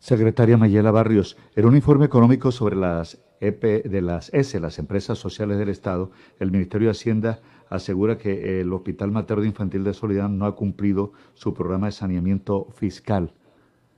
Secretaria 0.00 0.56
Mayela 0.56 0.90
Barrios, 0.90 1.36
en 1.54 1.66
un 1.66 1.76
informe 1.76 2.06
económico 2.06 2.50
sobre 2.52 2.74
las 2.74 3.22
EP 3.38 3.84
de 3.84 4.00
las 4.00 4.32
S, 4.32 4.58
las 4.58 4.78
empresas 4.78 5.18
sociales 5.18 5.58
del 5.58 5.68
Estado, 5.68 6.10
el 6.38 6.50
Ministerio 6.50 6.88
de 6.88 6.92
Hacienda 6.92 7.40
asegura 7.68 8.16
que 8.16 8.62
el 8.62 8.72
Hospital 8.72 9.10
Materno 9.10 9.44
Infantil 9.44 9.84
de 9.84 9.92
Soledad 9.92 10.30
no 10.30 10.46
ha 10.46 10.56
cumplido 10.56 11.12
su 11.34 11.52
programa 11.52 11.86
de 11.86 11.92
saneamiento 11.92 12.66
fiscal. 12.72 13.30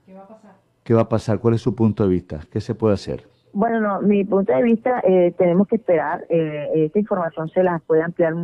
¿Qué 0.05 0.13
va 0.13 0.23
a 0.23 0.27
pasar? 0.27 0.51
¿Qué 0.83 0.93
va 0.93 1.01
a 1.01 1.09
pasar? 1.09 1.39
¿Cuál 1.39 1.53
es 1.53 1.61
su 1.61 1.73
punto 1.73 2.03
de 2.03 2.09
vista? 2.09 2.41
¿Qué 2.51 2.59
se 2.59 2.75
puede 2.75 2.95
hacer? 2.95 3.25
Bueno, 3.53 3.79
no, 3.79 4.01
mi 4.01 4.25
punto 4.25 4.51
de 4.51 4.61
vista, 4.61 5.01
eh, 5.07 5.33
tenemos 5.37 5.69
que 5.69 5.77
esperar. 5.77 6.25
Eh, 6.27 6.69
esta 6.75 6.99
información 6.99 7.47
se 7.47 7.63
la 7.63 7.79
puede 7.79 8.03
ampliar 8.03 8.35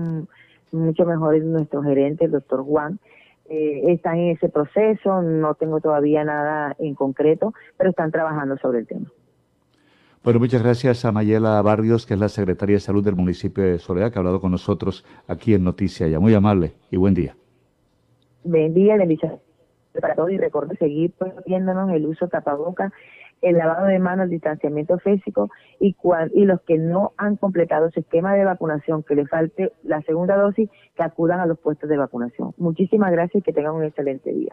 mucho 0.72 1.06
mejor 1.06 1.38
nuestro 1.44 1.84
gerente, 1.84 2.24
el 2.24 2.32
doctor 2.32 2.64
Juan. 2.64 3.00
Eh, 3.50 3.92
están 3.92 4.18
en 4.19 4.30
ese 4.32 4.50
proceso, 4.50 5.22
no 5.22 5.56
tengo 5.56 5.82
todavía 5.82 6.24
nada 6.24 6.76
en 6.80 6.94
concreto, 6.94 7.53
pero 7.78 7.90
están 7.90 8.11
trabajando 8.11 8.58
sobre 8.58 8.80
el 8.80 8.88
tema. 8.88 9.11
Bueno, 10.24 10.40
muchas 10.40 10.61
gracias 10.61 11.06
a 11.06 11.11
Mayela 11.11 11.61
Barrios, 11.61 12.06
que 12.06 12.14
es 12.14 12.19
la 12.19 12.30
secretaria 12.30 12.76
de 12.76 12.82
Salud 12.82 13.03
del 13.03 13.16
municipio 13.16 13.64
de 13.64 13.80
Soledad, 13.80 14.11
que 14.11 14.19
ha 14.19 14.22
hablado 14.22 14.42
con 14.42 14.52
nosotros 14.52 15.06
aquí 15.28 15.53
en 15.53 15.64
Noticia 15.64 16.08
Ya. 16.08 16.19
Muy 16.19 16.34
amable 16.34 16.74
y 16.92 16.98
buen 16.98 17.14
día. 17.14 17.36
Buen 18.44 18.74
día, 18.74 18.98
bendiciones 18.98 19.40
para 20.00 20.16
todos 20.16 20.32
y 20.32 20.38
recuerden 20.38 20.78
seguir 20.78 21.14
viéndonos 21.45 21.92
el 21.92 22.06
uso 22.06 22.28
tapaboca, 22.28 22.92
el 23.42 23.58
lavado 23.58 23.88
de 23.88 24.00
manos, 24.00 24.26
el 24.26 24.32
distanciamiento 24.32 24.98
físico 25.00 25.50
y, 25.80 25.95
y 26.34 26.45
los 26.45 26.61
que 26.61 26.77
no 26.77 27.14
han 27.18 27.38
completado 27.38 27.90
su 27.92 28.00
esquema 28.00 28.34
de 28.34 28.45
vacunación, 28.45 29.03
que 29.03 29.16
les 29.16 29.30
falte 29.30 29.72
la 29.84 30.01
segunda 30.01 30.35
dosis, 30.35 30.69
que 30.95 31.03
acudan 31.03 31.40
a 31.40 31.45
los 31.45 31.59
puestos 31.59 31.90
de 31.90 31.98
vacunación. 31.98 32.53
Muchísimas 32.58 33.11
gracias 33.11 33.42
y 33.42 33.43
que 33.43 33.53
tengan 33.53 33.76
un 33.76 33.84
excelente 33.84 34.32
día. 34.34 34.51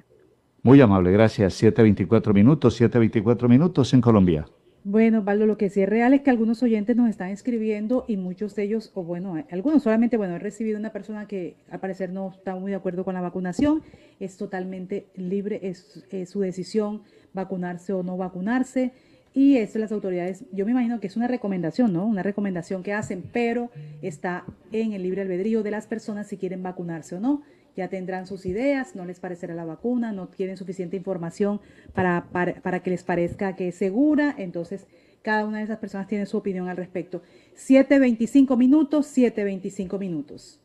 Muy 0.63 0.81
amable, 0.81 1.13
gracias. 1.13 1.63
7.24 1.63 2.35
minutos, 2.35 2.81
7.24 2.81 3.49
minutos 3.49 3.95
en 3.95 4.01
Colombia. 4.01 4.47
Bueno, 4.89 5.23
Valdo, 5.23 5.47
lo 5.47 5.59
que 5.59 5.69
sí 5.69 5.83
es 5.83 5.89
real 5.89 6.15
es 6.15 6.21
que 6.21 6.31
algunos 6.31 6.63
oyentes 6.63 6.95
nos 6.95 7.11
están 7.11 7.31
escribiendo 7.31 8.05
y 8.07 8.17
muchos 8.17 8.55
de 8.55 8.63
ellos, 8.63 8.93
o 8.95 9.03
bueno, 9.03 9.35
algunos 9.51 9.83
solamente, 9.83 10.17
bueno, 10.17 10.37
he 10.37 10.39
recibido 10.39 10.79
una 10.79 10.93
persona 10.93 11.27
que 11.27 11.57
al 11.69 11.81
parecer 11.81 12.13
no 12.13 12.31
está 12.31 12.55
muy 12.55 12.71
de 12.71 12.77
acuerdo 12.77 13.05
con 13.05 13.15
la 13.15 13.21
vacunación, 13.21 13.83
es 14.21 14.37
totalmente 14.37 15.09
libre, 15.17 15.59
es, 15.65 16.05
su 16.31 16.39
decisión 16.39 17.03
vacunarse 17.33 17.95
o 17.95 18.05
no 18.05 18.17
vacunarse 18.17 18.93
y 19.35 19.57
es 19.57 19.75
las 19.75 19.91
autoridades, 19.91 20.45
yo 20.53 20.65
me 20.65 20.71
imagino 20.71 21.01
que 21.01 21.09
es 21.09 21.17
una 21.17 21.27
recomendación, 21.27 21.93
¿no? 21.93 22.07
Una 22.07 22.23
recomendación 22.23 22.85
que 22.85 22.93
hacen, 22.93 23.25
pero 23.33 23.73
está 24.03 24.45
en 24.71 24.93
el 24.93 25.03
libre 25.03 25.23
albedrío 25.23 25.65
de 25.65 25.73
las 25.73 25.89
personas 25.89 26.29
si 26.29 26.37
quieren 26.37 26.63
vacunarse 26.63 27.17
o 27.17 27.21
no 27.21 27.43
ya 27.77 27.89
tendrán 27.89 28.27
sus 28.27 28.47
ideas, 28.47 28.97
no 28.97 29.05
les 29.05 29.21
parecerá 29.21 29.55
la 29.55 29.65
vacuna, 29.65 30.13
no 30.13 30.29
tienen 30.29 30.57
suficiente 30.57 30.97
información 30.97 31.61
para, 31.95 32.29
para, 32.31 32.81
que 32.81 32.91
les 32.91 33.05
parezca 33.05 33.55
que 33.55 33.69
es 33.69 33.75
segura, 33.75 34.35
entonces 34.39 34.87
cada 35.23 35.45
una 35.45 35.59
de 35.59 35.65
esas 35.65 35.79
personas 35.79 36.07
tiene 36.07 36.27
su 36.27 36.37
opinión 36.37 36.69
al 36.69 36.77
respecto. 36.77 37.23
7.25 37.57 38.57
minutos, 38.57 39.17
7.25 39.17 39.99
minutos. 39.99 40.61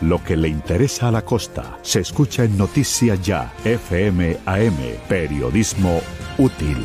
Lo 0.00 0.22
que 0.22 0.36
le 0.36 0.48
interesa 0.48 1.08
a 1.08 1.12
la 1.12 1.22
costa 1.22 1.78
se 1.82 2.00
escucha 2.00 2.44
en 2.44 2.58
Noticias 2.58 3.24
Ya, 3.24 3.54
FM 3.64 4.36
AM, 4.44 4.76
periodismo 5.08 6.00
útil. 6.36 6.76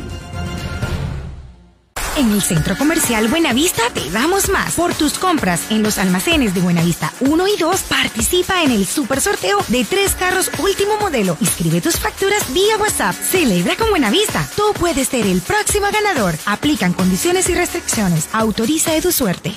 En 2.16 2.32
el 2.32 2.42
Centro 2.42 2.76
Comercial 2.76 3.28
Buenavista 3.28 3.82
te 3.94 4.10
damos 4.10 4.48
más. 4.50 4.74
Por 4.74 4.92
tus 4.94 5.18
compras 5.18 5.70
en 5.70 5.82
los 5.82 5.96
almacenes 5.96 6.54
de 6.54 6.60
Buenavista 6.60 7.12
1 7.20 7.46
y 7.46 7.56
2, 7.56 7.82
participa 7.82 8.62
en 8.64 8.72
el 8.72 8.84
super 8.84 9.20
sorteo 9.20 9.58
de 9.68 9.84
tres 9.84 10.14
carros 10.14 10.50
último 10.58 10.96
modelo. 11.00 11.36
Inscribe 11.40 11.80
tus 11.80 11.98
facturas 11.98 12.52
vía 12.52 12.76
WhatsApp. 12.78 13.14
Celebra 13.14 13.76
con 13.76 13.90
Buenavista. 13.90 14.46
Tú 14.56 14.62
puedes 14.78 15.08
ser 15.08 15.24
el 15.24 15.40
próximo 15.40 15.86
ganador. 15.92 16.34
Aplican 16.46 16.92
condiciones 16.92 17.48
y 17.48 17.54
restricciones. 17.54 18.28
Autoriza 18.32 18.92
de 18.92 19.02
tu 19.02 19.12
suerte. 19.12 19.54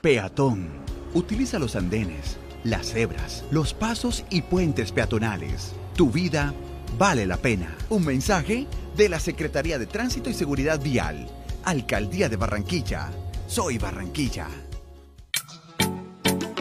Peatón. 0.00 0.68
Utiliza 1.14 1.58
los 1.58 1.74
andenes, 1.74 2.36
las 2.64 2.92
cebras, 2.92 3.44
los 3.50 3.72
pasos 3.72 4.24
y 4.30 4.42
puentes 4.42 4.92
peatonales. 4.92 5.72
Tu 5.96 6.10
vida 6.10 6.52
vale 6.98 7.24
la 7.24 7.36
pena. 7.36 7.74
Un 7.88 8.04
mensaje 8.04 8.66
de 8.98 9.08
la 9.08 9.20
Secretaría 9.20 9.78
de 9.78 9.86
Tránsito 9.86 10.28
y 10.28 10.34
Seguridad 10.34 10.80
Vial. 10.80 11.28
Alcaldía 11.64 12.28
de 12.28 12.34
Barranquilla. 12.34 13.08
Soy 13.46 13.78
Barranquilla. 13.78 14.48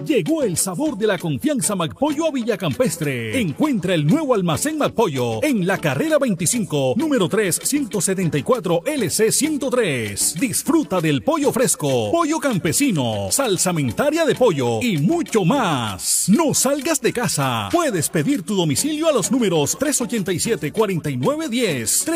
Llegó 0.07 0.41
el 0.41 0.55
sabor 0.55 0.97
de 0.97 1.05
la 1.05 1.17
confianza 1.17 1.75
McPollo 1.75 2.27
a 2.27 2.31
Villacampestre. 2.31 3.41
Encuentra 3.41 3.93
el 3.93 4.07
nuevo 4.07 4.33
almacén 4.33 4.77
McPollo 4.77 5.43
en 5.43 5.67
la 5.67 5.79
carrera 5.79 6.17
25, 6.17 6.93
número 6.95 7.27
3, 7.27 7.59
174 7.61 8.83
LC 8.85 9.33
103. 9.33 10.37
Disfruta 10.39 11.01
del 11.01 11.23
pollo 11.23 11.51
fresco, 11.51 12.09
pollo 12.09 12.39
campesino, 12.39 13.27
salsamentaria 13.31 14.23
de 14.23 14.33
pollo 14.33 14.81
y 14.81 14.97
mucho 14.97 15.43
más. 15.43 16.29
No 16.29 16.53
salgas 16.53 17.01
de 17.01 17.11
casa. 17.11 17.67
Puedes 17.69 18.07
pedir 18.07 18.43
tu 18.43 18.55
domicilio 18.55 19.09
a 19.09 19.11
los 19.11 19.29
números 19.29 19.77
387-4910, 19.77 22.07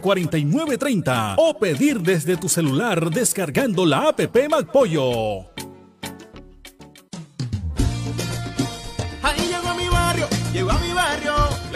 387-4930 0.00 1.36
o 1.38 1.56
pedir 1.56 2.00
desde 2.00 2.36
tu 2.36 2.48
celular 2.48 3.10
descargando 3.10 3.86
la 3.86 4.08
app 4.08 4.18
McPollo. 4.50 5.46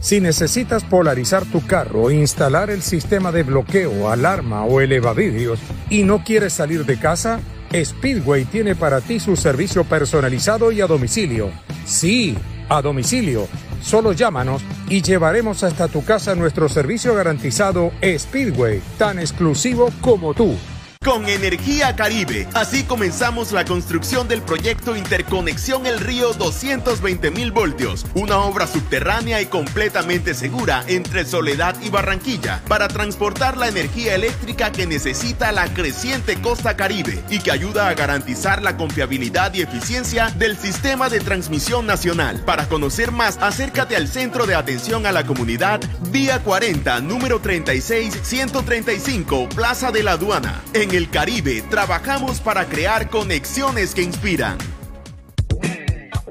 Si 0.00 0.20
necesitas 0.20 0.84
polarizar 0.84 1.44
tu 1.44 1.66
carro 1.66 2.12
instalar 2.12 2.70
el 2.70 2.82
sistema 2.82 3.32
de 3.32 3.42
bloqueo, 3.42 4.10
alarma 4.10 4.64
o 4.64 4.80
elevavidrios 4.80 5.58
y 5.90 6.04
no 6.04 6.22
quieres 6.22 6.52
salir 6.52 6.86
de 6.86 6.98
casa, 6.98 7.40
Speedway 7.74 8.44
tiene 8.44 8.76
para 8.76 9.00
ti 9.00 9.18
su 9.18 9.34
servicio 9.36 9.82
personalizado 9.82 10.70
y 10.70 10.80
a 10.80 10.86
domicilio. 10.86 11.50
Sí, 11.84 12.36
a 12.68 12.80
domicilio. 12.80 13.48
Solo 13.82 14.12
llámanos 14.12 14.62
y 14.88 15.02
llevaremos 15.02 15.64
hasta 15.64 15.88
tu 15.88 16.04
casa 16.04 16.36
nuestro 16.36 16.68
servicio 16.68 17.14
garantizado 17.14 17.90
Speedway, 18.00 18.80
tan 18.98 19.18
exclusivo 19.18 19.90
como 20.00 20.32
tú. 20.32 20.54
Con 21.08 21.26
Energía 21.26 21.96
Caribe, 21.96 22.46
así 22.52 22.84
comenzamos 22.84 23.52
la 23.52 23.64
construcción 23.64 24.28
del 24.28 24.42
proyecto 24.42 24.94
Interconexión 24.94 25.86
El 25.86 26.00
Río 26.00 26.34
220 26.34 27.30
mil 27.30 27.50
voltios, 27.50 28.04
una 28.12 28.36
obra 28.40 28.66
subterránea 28.66 29.40
y 29.40 29.46
completamente 29.46 30.34
segura 30.34 30.84
entre 30.86 31.24
Soledad 31.24 31.76
y 31.80 31.88
Barranquilla 31.88 32.60
para 32.68 32.88
transportar 32.88 33.56
la 33.56 33.68
energía 33.68 34.16
eléctrica 34.16 34.70
que 34.70 34.86
necesita 34.86 35.50
la 35.50 35.72
creciente 35.72 36.42
costa 36.42 36.76
caribe 36.76 37.24
y 37.30 37.38
que 37.38 37.52
ayuda 37.52 37.88
a 37.88 37.94
garantizar 37.94 38.60
la 38.60 38.76
confiabilidad 38.76 39.54
y 39.54 39.62
eficiencia 39.62 40.28
del 40.36 40.58
sistema 40.58 41.08
de 41.08 41.20
transmisión 41.20 41.86
nacional. 41.86 42.42
Para 42.44 42.68
conocer 42.68 43.12
más, 43.12 43.38
acércate 43.40 43.96
al 43.96 44.08
Centro 44.08 44.44
de 44.44 44.56
Atención 44.56 45.06
a 45.06 45.12
la 45.12 45.24
Comunidad 45.24 45.80
Vía 46.10 46.42
40, 46.42 47.00
número 47.00 47.40
36 47.40 48.14
135, 48.22 49.48
Plaza 49.48 49.90
de 49.90 50.02
la 50.02 50.12
Aduana. 50.12 50.62
El 50.98 51.10
Caribe 51.10 51.62
trabajamos 51.70 52.40
para 52.40 52.66
crear 52.66 53.08
conexiones 53.08 53.94
que 53.94 54.02
inspiran. 54.02 54.58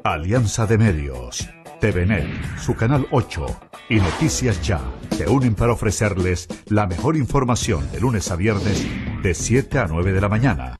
Alianza 0.03 0.65
de 0.65 0.77
Medios, 0.77 1.47
TVNet, 1.79 2.27
su 2.59 2.75
canal 2.75 3.07
8 3.11 3.45
y 3.87 3.95
Noticias 3.95 4.61
Ya 4.61 4.81
se 5.11 5.29
unen 5.29 5.55
para 5.55 5.71
ofrecerles 5.71 6.49
la 6.67 6.85
mejor 6.85 7.15
información 7.15 7.89
de 7.93 8.01
lunes 8.01 8.29
a 8.29 8.35
viernes 8.35 8.85
de 9.23 9.33
7 9.33 9.79
a 9.79 9.87
9 9.87 10.11
de 10.11 10.19
la 10.19 10.27
mañana. 10.27 10.75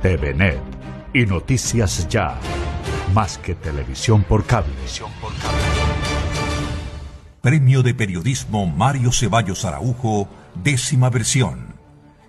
TVNet 0.00 0.58
y 1.12 1.26
Noticias 1.26 2.08
Ya, 2.08 2.40
más 3.12 3.36
que 3.36 3.54
televisión 3.54 4.24
por 4.24 4.46
cable. 4.46 4.72
Premio 7.42 7.82
de 7.82 7.92
Periodismo 7.92 8.66
Mario 8.66 9.12
Ceballos 9.12 9.66
Araujo, 9.66 10.26
décima 10.54 11.10
versión. 11.10 11.75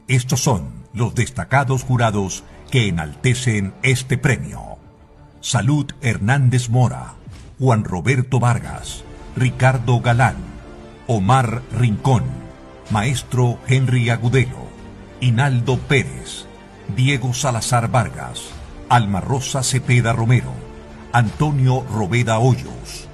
Estos 0.07 0.41
son 0.41 0.69
los 0.93 1.15
destacados 1.15 1.83
jurados 1.83 2.45
que 2.71 2.87
enaltecen 2.87 3.73
este 3.83 4.17
premio. 4.17 4.77
Salud 5.41 5.91
Hernández 6.01 6.69
Mora, 6.69 7.15
Juan 7.59 7.83
Roberto 7.83 8.39
Vargas, 8.39 9.03
Ricardo 9.35 9.99
Galán, 9.99 10.37
Omar 11.07 11.61
Rincón, 11.73 12.23
Maestro 12.89 13.59
Henry 13.67 14.09
Agudelo, 14.09 14.69
Hinaldo 15.19 15.77
Pérez, 15.77 16.45
Diego 16.95 17.33
Salazar 17.33 17.91
Vargas, 17.91 18.43
Alma 18.87 19.19
Rosa 19.19 19.61
Cepeda 19.61 20.13
Romero, 20.13 20.53
Antonio 21.11 21.85
Robeda 21.91 22.39
Hoyos. 22.39 23.09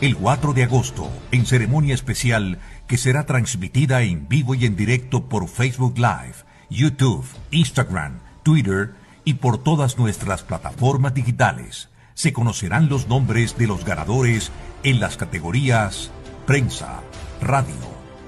El 0.00 0.16
4 0.16 0.52
de 0.52 0.64
agosto, 0.64 1.08
en 1.30 1.46
ceremonia 1.46 1.94
especial 1.94 2.58
que 2.86 2.96
será 2.96 3.26
transmitida 3.26 4.02
en 4.02 4.28
vivo 4.28 4.54
y 4.54 4.66
en 4.66 4.76
directo 4.76 5.28
por 5.28 5.48
Facebook 5.48 5.96
Live, 5.96 6.36
YouTube, 6.70 7.26
Instagram, 7.50 8.20
Twitter 8.42 8.94
y 9.24 9.34
por 9.34 9.58
todas 9.58 9.98
nuestras 9.98 10.42
plataformas 10.42 11.14
digitales, 11.14 11.88
se 12.14 12.32
conocerán 12.32 12.88
los 12.88 13.08
nombres 13.08 13.56
de 13.56 13.66
los 13.66 13.84
ganadores 13.84 14.52
en 14.82 15.00
las 15.00 15.16
categorías 15.16 16.10
prensa, 16.46 17.00
radio, 17.40 17.74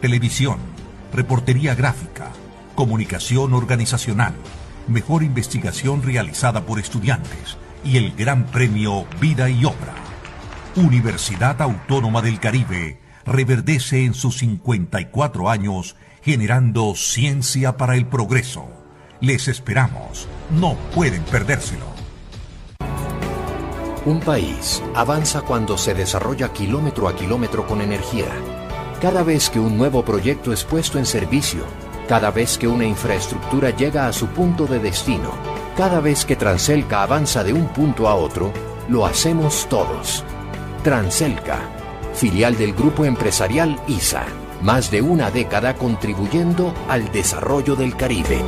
televisión, 0.01 0.59
reportería 1.13 1.75
gráfica, 1.75 2.31
comunicación 2.75 3.53
organizacional, 3.53 4.35
mejor 4.89 5.23
investigación 5.23 6.03
realizada 6.03 6.65
por 6.65 6.79
estudiantes 6.79 7.59
y 7.85 7.99
el 7.99 8.13
Gran 8.17 8.47
Premio 8.47 9.07
Vida 9.21 9.51
y 9.51 9.65
Obra. 9.65 9.95
Universidad 10.77 11.61
Autónoma 11.61 12.23
del 12.23 12.41
Caribe 12.41 12.99
reverdece 13.27 14.05
en 14.05 14.15
sus 14.15 14.39
54 14.39 15.51
años 15.51 15.97
generando 16.23 16.95
ciencia 16.95 17.77
para 17.77 17.97
el 17.97 18.07
progreso. 18.07 18.69
Les 19.21 19.49
esperamos. 19.49 20.27
No 20.51 20.75
pueden 20.95 21.23
perdérselo. 21.25 21.87
Un 24.05 24.21
país 24.21 24.83
avanza 24.95 25.43
cuando 25.43 25.77
se 25.77 25.95
desarrolla 25.95 26.53
kilómetro 26.53 27.09
a 27.09 27.17
kilómetro 27.17 27.67
con 27.67 27.81
energía. 27.81 28.29
Cada 29.01 29.23
vez 29.23 29.51
que 29.51 29.59
un 29.59 29.77
nuevo 29.77 30.05
proyecto 30.05 30.53
es 30.53 30.65
puesto 30.65 30.99
en 30.99 31.07
servicio, 31.07 31.65
cada 32.09 32.31
vez 32.31 32.57
que 32.57 32.69
una 32.69 32.85
infraestructura 32.85 33.71
llega 33.71 34.07
a 34.07 34.13
su 34.13 34.29
punto 34.29 34.67
de 34.67 34.79
destino, 34.79 35.31
cada 35.77 36.01
vez 36.01 36.25
que 36.25 36.37
Transelca 36.37 37.03
avanza 37.03 37.43
de 37.43 37.53
un 37.53 37.67
punto 37.69 38.09
a 38.09 38.15
otro, 38.15 38.53
lo 38.89 39.05
hacemos 39.05 39.67
todos. 39.69 40.25
Transelca, 40.85 41.59
filial 42.17 42.57
del 42.57 42.73
grupo 42.73 43.05
empresarial 43.05 43.79
ISA, 43.87 44.25
más 44.63 44.91
de 44.91 45.03
una 45.03 45.31
década 45.31 45.75
contribuyendo 45.75 46.75
al 46.89 47.13
desarrollo 47.13 47.77
del 47.77 47.95
Caribe. 47.95 48.41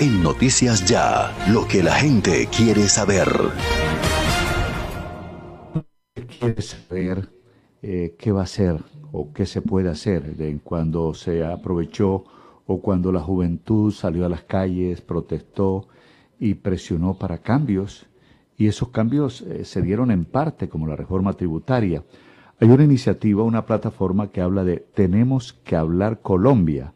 En 0.00 0.22
Noticias 0.22 0.84
Ya, 0.86 1.34
lo 1.48 1.66
que 1.66 1.82
la 1.82 1.94
gente 1.94 2.48
quiere 2.54 2.88
saber. 2.88 3.28
quiere 6.38 6.62
saber 6.62 7.28
eh, 7.82 8.14
qué 8.18 8.32
va 8.32 8.40
a 8.40 8.44
hacer 8.44 8.76
o 9.12 9.32
qué 9.32 9.46
se 9.46 9.62
puede 9.62 9.88
hacer 9.88 10.36
de 10.36 10.58
cuando 10.62 11.14
se 11.14 11.44
aprovechó 11.44 12.24
o 12.66 12.80
cuando 12.80 13.12
la 13.12 13.20
juventud 13.20 13.92
salió 13.92 14.26
a 14.26 14.28
las 14.28 14.42
calles, 14.42 15.00
protestó 15.00 15.88
y 16.38 16.54
presionó 16.54 17.14
para 17.14 17.38
cambios. 17.38 18.06
Y 18.56 18.68
esos 18.68 18.88
cambios 18.88 19.42
eh, 19.42 19.64
se 19.64 19.82
dieron 19.82 20.10
en 20.10 20.24
parte 20.24 20.68
como 20.68 20.86
la 20.86 20.96
reforma 20.96 21.32
tributaria. 21.32 22.04
Hay 22.60 22.68
una 22.68 22.84
iniciativa, 22.84 23.42
una 23.42 23.66
plataforma 23.66 24.28
que 24.28 24.40
habla 24.40 24.64
de 24.64 24.76
Tenemos 24.76 25.52
que 25.64 25.76
hablar 25.76 26.20
Colombia. 26.20 26.92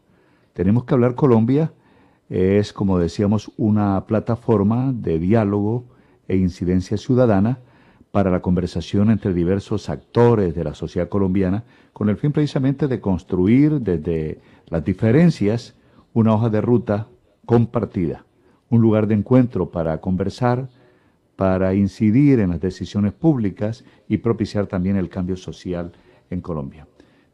Tenemos 0.53 0.85
que 0.85 0.93
hablar 0.93 1.15
Colombia 1.15 1.71
es, 2.29 2.73
como 2.73 2.99
decíamos, 2.99 3.51
una 3.57 4.05
plataforma 4.05 4.93
de 4.93 5.17
diálogo 5.17 5.85
e 6.27 6.37
incidencia 6.37 6.97
ciudadana 6.97 7.59
para 8.11 8.31
la 8.31 8.41
conversación 8.41 9.09
entre 9.09 9.33
diversos 9.33 9.89
actores 9.89 10.55
de 10.55 10.63
la 10.63 10.75
sociedad 10.75 11.09
colombiana 11.09 11.63
con 11.93 12.09
el 12.09 12.17
fin 12.17 12.31
precisamente 12.31 12.87
de 12.87 13.01
construir 13.01 13.81
desde 13.81 14.39
las 14.67 14.83
diferencias 14.85 15.75
una 16.13 16.33
hoja 16.33 16.49
de 16.49 16.61
ruta 16.61 17.07
compartida, 17.45 18.25
un 18.69 18.81
lugar 18.81 19.07
de 19.07 19.15
encuentro 19.15 19.69
para 19.69 19.99
conversar, 19.99 20.69
para 21.39 21.73
incidir 21.73 22.41
en 22.41 22.49
las 22.49 22.59
decisiones 22.59 23.13
públicas 23.13 23.85
y 24.09 24.17
propiciar 24.17 24.67
también 24.67 24.97
el 24.97 25.07
cambio 25.07 25.37
social 25.37 25.93
en 26.29 26.41
Colombia. 26.41 26.85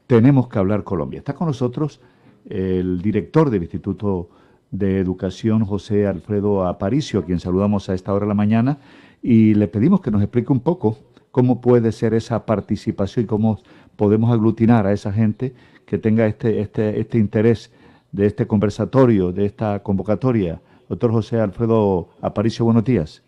Tenemos 0.06 0.48
que 0.48 0.60
hablar 0.60 0.84
Colombia. 0.84 1.18
Está 1.18 1.34
con 1.34 1.48
nosotros 1.48 2.02
el 2.48 3.02
director 3.02 3.50
del 3.50 3.64
Instituto 3.64 4.30
de 4.70 5.00
Educación, 5.00 5.66
José 5.66 6.06
Alfredo 6.06 6.68
Aparicio, 6.68 7.22
a 7.22 7.26
quien 7.26 7.40
saludamos 7.40 7.90
a 7.90 7.96
esta 7.96 8.14
hora 8.14 8.26
de 8.26 8.30
la 8.30 8.36
mañana, 8.36 8.78
y 9.24 9.56
le 9.56 9.68
pedimos 9.68 10.02
que 10.02 10.12
nos 10.12 10.22
explique 10.22 10.54
un 10.54 10.60
poco 10.60 11.00
cómo 11.32 11.60
puede 11.60 11.92
ser 11.92 12.14
esa 12.14 12.46
participación 12.46 13.26
y 13.26 13.28
cómo 13.28 13.60
podemos 13.96 14.32
aglutinar 14.32 14.86
a 14.86 14.94
esa 14.94 15.12
gente 15.12 15.56
que 15.88 15.98
tenga 15.98 16.28
este, 16.28 16.62
este, 16.62 17.00
este 17.00 17.18
interés 17.18 17.72
de 18.12 18.28
este 18.28 18.46
conversatorio, 18.46 19.32
de 19.32 19.48
esta 19.48 19.82
convocatoria. 19.82 20.62
Doctor 20.90 21.12
José 21.12 21.40
Alfredo 21.40 22.10
Aparicio, 22.22 22.66
buenos 22.66 22.84
días. 22.84 23.25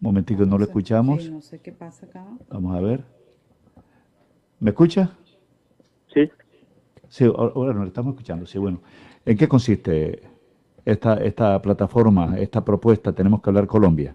Un 0.00 0.06
momentito, 0.06 0.46
no 0.46 0.58
lo 0.58 0.64
escuchamos. 0.64 1.28
no 1.28 1.40
sé 1.40 1.60
qué 1.60 1.72
pasa 1.72 2.06
acá. 2.06 2.24
Vamos 2.50 2.76
a 2.76 2.80
ver. 2.80 3.04
¿Me 4.60 4.70
escucha? 4.70 5.10
Sí. 6.14 6.30
Sí, 7.08 7.24
ahora 7.24 7.72
nos 7.74 7.88
estamos 7.88 8.14
escuchando. 8.14 8.46
Sí, 8.46 8.58
bueno. 8.58 8.80
¿En 9.24 9.36
qué 9.36 9.48
consiste 9.48 10.22
esta, 10.84 11.14
esta 11.14 11.60
plataforma, 11.60 12.38
esta 12.38 12.64
propuesta? 12.64 13.12
Tenemos 13.12 13.42
que 13.42 13.50
hablar 13.50 13.66
Colombia. 13.66 14.14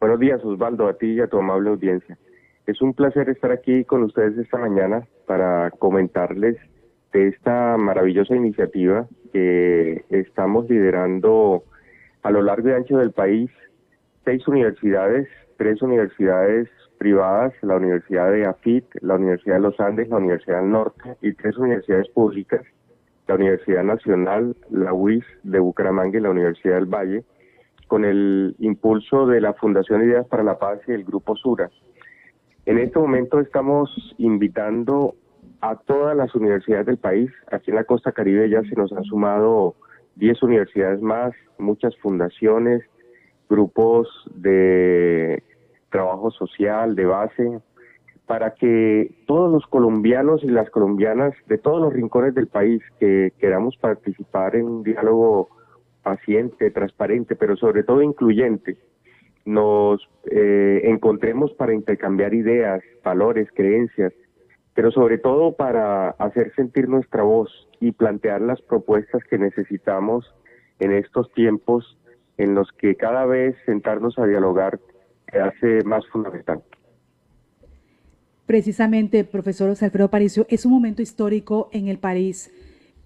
Buenos 0.00 0.20
días, 0.20 0.44
Osvaldo, 0.44 0.88
a 0.88 0.94
ti 0.94 1.12
y 1.12 1.20
a 1.20 1.26
tu 1.26 1.38
amable 1.38 1.70
audiencia. 1.70 2.16
Es 2.66 2.80
un 2.80 2.94
placer 2.94 3.28
estar 3.28 3.50
aquí 3.50 3.84
con 3.84 4.04
ustedes 4.04 4.38
esta 4.38 4.58
mañana 4.58 5.06
para 5.26 5.70
comentarles 5.72 6.56
de 7.12 7.28
esta 7.28 7.76
maravillosa 7.76 8.36
iniciativa 8.36 9.06
que 9.32 10.04
estamos 10.10 10.68
liderando 10.70 11.64
a 12.22 12.30
lo 12.30 12.42
largo 12.42 12.68
y 12.68 12.72
ancho 12.72 12.98
del 12.98 13.10
país. 13.10 13.50
Seis 14.24 14.46
universidades, 14.46 15.28
tres 15.56 15.82
universidades 15.82 16.68
privadas, 16.98 17.52
la 17.62 17.76
Universidad 17.76 18.30
de 18.30 18.46
AFIT, 18.46 18.84
la 19.00 19.16
Universidad 19.16 19.56
de 19.56 19.60
los 19.62 19.80
Andes, 19.80 20.08
la 20.08 20.18
Universidad 20.18 20.60
del 20.60 20.70
Norte 20.70 21.16
y 21.20 21.32
tres 21.32 21.56
universidades 21.56 22.08
públicas, 22.10 22.62
la 23.26 23.34
Universidad 23.34 23.82
Nacional, 23.82 24.56
la 24.70 24.92
UIS 24.92 25.24
de 25.42 25.58
Bucaramanga 25.58 26.18
y 26.18 26.22
la 26.22 26.30
Universidad 26.30 26.76
del 26.76 26.86
Valle, 26.86 27.24
con 27.88 28.04
el 28.04 28.54
impulso 28.60 29.26
de 29.26 29.40
la 29.40 29.54
Fundación 29.54 30.02
Ideas 30.02 30.26
para 30.28 30.44
la 30.44 30.58
Paz 30.58 30.78
y 30.86 30.92
el 30.92 31.04
Grupo 31.04 31.34
Sura. 31.36 31.70
En 32.64 32.78
este 32.78 32.98
momento 32.98 33.40
estamos 33.40 33.90
invitando 34.18 35.16
a 35.60 35.76
todas 35.76 36.16
las 36.16 36.34
universidades 36.34 36.86
del 36.86 36.98
país. 36.98 37.30
Aquí 37.50 37.70
en 37.70 37.76
la 37.76 37.84
costa 37.84 38.12
caribe 38.12 38.48
ya 38.48 38.62
se 38.62 38.76
nos 38.76 38.92
han 38.92 39.04
sumado 39.04 39.74
10 40.16 40.42
universidades 40.42 41.00
más, 41.00 41.32
muchas 41.58 41.96
fundaciones, 41.98 42.82
grupos 43.52 44.08
de 44.34 45.42
trabajo 45.90 46.30
social, 46.30 46.94
de 46.94 47.04
base, 47.04 47.60
para 48.26 48.54
que 48.54 49.14
todos 49.26 49.52
los 49.52 49.66
colombianos 49.66 50.42
y 50.42 50.48
las 50.48 50.70
colombianas 50.70 51.34
de 51.48 51.58
todos 51.58 51.82
los 51.82 51.92
rincones 51.92 52.34
del 52.34 52.46
país 52.46 52.80
que 52.98 53.34
queramos 53.38 53.76
participar 53.76 54.56
en 54.56 54.64
un 54.66 54.82
diálogo 54.82 55.50
paciente, 56.02 56.70
transparente, 56.70 57.36
pero 57.36 57.56
sobre 57.56 57.84
todo 57.84 58.00
incluyente, 58.00 58.78
nos 59.44 60.00
eh, 60.30 60.80
encontremos 60.84 61.52
para 61.52 61.74
intercambiar 61.74 62.32
ideas, 62.32 62.82
valores, 63.04 63.48
creencias, 63.54 64.14
pero 64.74 64.90
sobre 64.90 65.18
todo 65.18 65.52
para 65.56 66.10
hacer 66.12 66.54
sentir 66.54 66.88
nuestra 66.88 67.22
voz 67.22 67.50
y 67.80 67.92
plantear 67.92 68.40
las 68.40 68.62
propuestas 68.62 69.22
que 69.24 69.36
necesitamos 69.36 70.24
en 70.78 70.92
estos 70.92 71.30
tiempos 71.34 71.98
en 72.42 72.54
los 72.54 72.70
que 72.72 72.96
cada 72.96 73.26
vez 73.26 73.56
sentarnos 73.66 74.18
a 74.18 74.26
dialogar 74.26 74.80
se 75.30 75.40
hace 75.40 75.84
más 75.84 76.06
fundamental. 76.08 76.62
Precisamente, 78.46 79.24
profesor 79.24 79.70
Alfredo 79.70 80.10
Paricio, 80.10 80.46
es 80.48 80.66
un 80.66 80.72
momento 80.72 81.02
histórico 81.02 81.68
en 81.72 81.88
el 81.88 81.98
país 81.98 82.52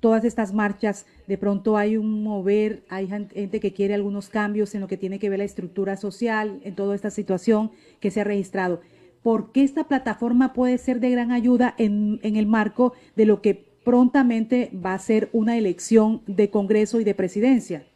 todas 0.01 0.25
estas 0.25 0.53
marchas, 0.53 1.07
de 1.27 1.39
pronto 1.39 1.77
hay 1.77 1.97
un 1.97 2.23
mover, 2.23 2.85
hay 2.89 3.09
gente 3.09 3.61
que 3.61 3.73
quiere 3.73 3.95
algunos 3.95 4.29
cambios 4.29 4.75
en 4.75 4.81
lo 4.81 4.89
que 4.89 4.97
tiene 4.97 5.19
que 5.19 5.29
ver 5.29 5.39
la 5.39 5.45
estructura 5.45 5.97
social, 5.97 6.61
en 6.65 6.75
toda 6.75 6.95
esta 6.95 7.11
situación 7.11 7.73
que 7.99 8.11
se 8.11 8.21
ha 8.21 8.25
registrado. 8.25 8.81
¿Por 9.23 9.53
qué 9.53 9.65
esta 9.65 9.89
plataforma 9.89 10.53
puede 10.53 10.79
ser 10.79 11.01
de 11.01 11.11
gran 11.11 11.33
ayuda 11.33 11.75
en, 11.79 12.21
en 12.23 12.37
el 12.37 12.47
marco 12.47 12.93
de 13.17 13.27
lo 13.27 13.43
que 13.43 13.67
prontamente 13.85 14.71
va 14.73 14.95
a 14.95 14.99
ser 14.99 15.29
una 15.33 15.57
elección 15.57 16.23
de 16.27 16.51
Congreso 16.51 17.01
y 17.01 17.05
de 17.05 17.15
presidencia? 17.15 17.87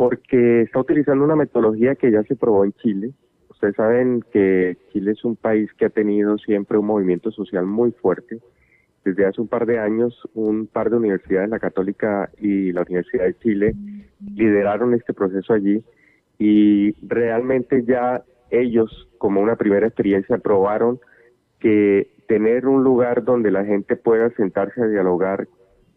Porque 0.00 0.62
está 0.62 0.78
utilizando 0.78 1.26
una 1.26 1.36
metodología 1.36 1.94
que 1.94 2.10
ya 2.10 2.22
se 2.22 2.34
probó 2.34 2.64
en 2.64 2.72
Chile. 2.72 3.10
Ustedes 3.50 3.76
saben 3.76 4.24
que 4.32 4.78
Chile 4.90 5.10
es 5.10 5.22
un 5.26 5.36
país 5.36 5.70
que 5.74 5.84
ha 5.84 5.90
tenido 5.90 6.38
siempre 6.38 6.78
un 6.78 6.86
movimiento 6.86 7.30
social 7.30 7.66
muy 7.66 7.92
fuerte 7.92 8.38
desde 9.04 9.26
hace 9.26 9.42
un 9.42 9.48
par 9.48 9.66
de 9.66 9.78
años, 9.78 10.18
un 10.32 10.66
par 10.68 10.88
de 10.88 10.96
universidades, 10.96 11.50
la 11.50 11.58
Católica 11.58 12.30
y 12.38 12.72
la 12.72 12.80
Universidad 12.80 13.24
de 13.24 13.38
Chile, 13.40 13.74
lideraron 14.34 14.94
este 14.94 15.12
proceso 15.12 15.52
allí 15.52 15.84
y 16.38 16.92
realmente 17.06 17.84
ya 17.84 18.24
ellos, 18.50 19.06
como 19.18 19.42
una 19.42 19.56
primera 19.56 19.86
experiencia, 19.86 20.38
probaron 20.38 20.98
que 21.58 22.10
tener 22.26 22.66
un 22.66 22.84
lugar 22.84 23.22
donde 23.22 23.50
la 23.50 23.66
gente 23.66 23.96
pueda 23.96 24.30
sentarse 24.30 24.80
a 24.80 24.86
dialogar 24.86 25.46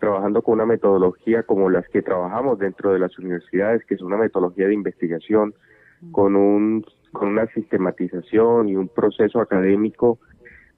trabajando 0.03 0.41
con 0.41 0.55
una 0.55 0.65
metodología 0.65 1.43
como 1.43 1.69
las 1.69 1.87
que 1.87 2.01
trabajamos 2.01 2.59
dentro 2.59 2.91
de 2.91 2.99
las 2.99 3.17
universidades, 3.17 3.85
que 3.85 3.95
es 3.95 4.01
una 4.01 4.17
metodología 4.17 4.67
de 4.67 4.73
investigación, 4.73 5.53
con, 6.11 6.35
un, 6.35 6.85
con 7.13 7.29
una 7.29 7.47
sistematización 7.53 8.67
y 8.67 8.75
un 8.75 8.89
proceso 8.89 9.39
académico 9.39 10.19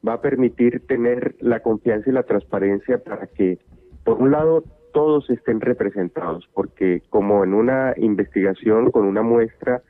va 0.08 0.14
a 0.14 0.22
permitir 0.22 0.86
tener 0.86 1.36
la 1.40 1.62
confianza 1.62 2.08
y 2.08 2.14
la 2.14 2.22
transparencia 2.22 3.00
para 3.00 3.26
que, 3.26 3.58
por 4.04 4.22
un 4.22 4.30
lado, 4.30 4.64
todos 4.94 5.28
estén 5.32 5.60
representados, 5.60 6.48
porque 6.54 7.02
como 7.10 7.44
en 7.44 7.56
una 7.56 7.96
investigación 7.98 8.92
con 8.92 9.08
una 9.08 9.24
muestra 9.24 9.82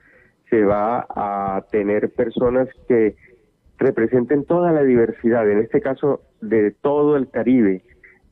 se 0.50 0.64
va 0.64 1.06
a 1.10 1.66
tener 1.72 2.14
personas 2.14 2.70
que 2.88 3.18
representen 3.80 4.46
toda 4.46 4.72
la 4.72 4.84
diversidad, 4.84 5.52
en 5.52 5.60
este 5.60 5.82
caso 5.82 6.22
de 6.40 6.72
todo 6.72 7.18
el 7.18 7.30
Caribe, 7.30 7.84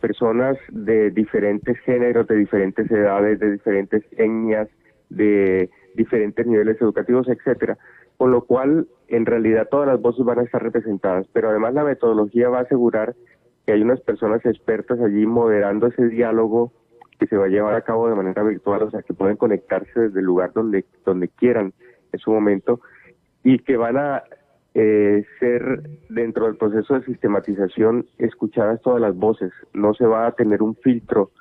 personas 0.04 0.58
de 0.70 1.12
diferentes 1.12 1.80
géneros, 1.86 2.28
de 2.28 2.36
diferentes 2.36 2.92
edades, 2.92 3.40
de 3.40 3.54
diferentes 3.54 4.04
etnias, 4.18 4.68
de 5.10 5.70
diferentes 5.96 6.46
niveles 6.46 6.76
educativos, 6.82 7.30
etcétera, 7.30 7.78
con 8.18 8.30
lo 8.30 8.42
cual 8.42 8.86
en 9.08 9.26
realidad 9.26 9.70
todas 9.72 9.88
las 9.88 10.02
voces 10.02 10.26
van 10.26 10.40
a 10.40 10.44
estar 10.44 10.62
representadas, 10.62 11.26
pero 11.32 11.52
además 11.52 11.74
la 11.74 11.86
metodología 11.86 12.50
va 12.50 12.60
a 12.60 12.64
asegurar 12.64 13.16
que 13.66 13.72
hay 13.72 13.82
unas 13.82 14.02
personas 14.02 14.46
expertas 14.46 15.00
allí 15.00 15.26
moderando 15.26 15.88
ese 15.88 16.10
diálogo 16.10 16.74
que 17.18 17.26
se 17.28 17.38
va 17.38 17.46
a 17.46 17.48
llevar 17.56 17.76
a 17.76 17.84
cabo 17.84 18.10
de 18.10 18.16
manera 18.16 18.44
virtual, 18.44 18.84
o 18.84 18.92
sea, 18.92 19.04
que 19.04 19.14
pueden 19.14 19.38
conectarse 19.38 19.98
desde 19.98 20.20
el 20.20 20.26
lugar 20.26 20.52
donde, 20.52 20.84
donde 21.06 21.30
quieran 21.30 21.72
en 22.12 22.20
su 22.20 22.30
momento 22.30 22.82
y 23.42 23.60
que 23.60 23.78
van 23.78 23.96
a 23.96 24.24
eh, 24.76 25.24
ser 25.40 25.84
dentro 26.10 26.46
del 26.46 26.56
proceso 26.56 26.96
de 26.96 27.06
sistematización 27.06 28.08
escuchadas 28.18 28.82
todas 28.82 29.02
las 29.02 29.16
voces, 29.16 29.52
no 29.74 29.94
se 29.94 30.06
va 30.06 30.28
a 30.28 30.32
tener 30.32 30.64
un 30.64 30.76
filtro, 30.76 31.32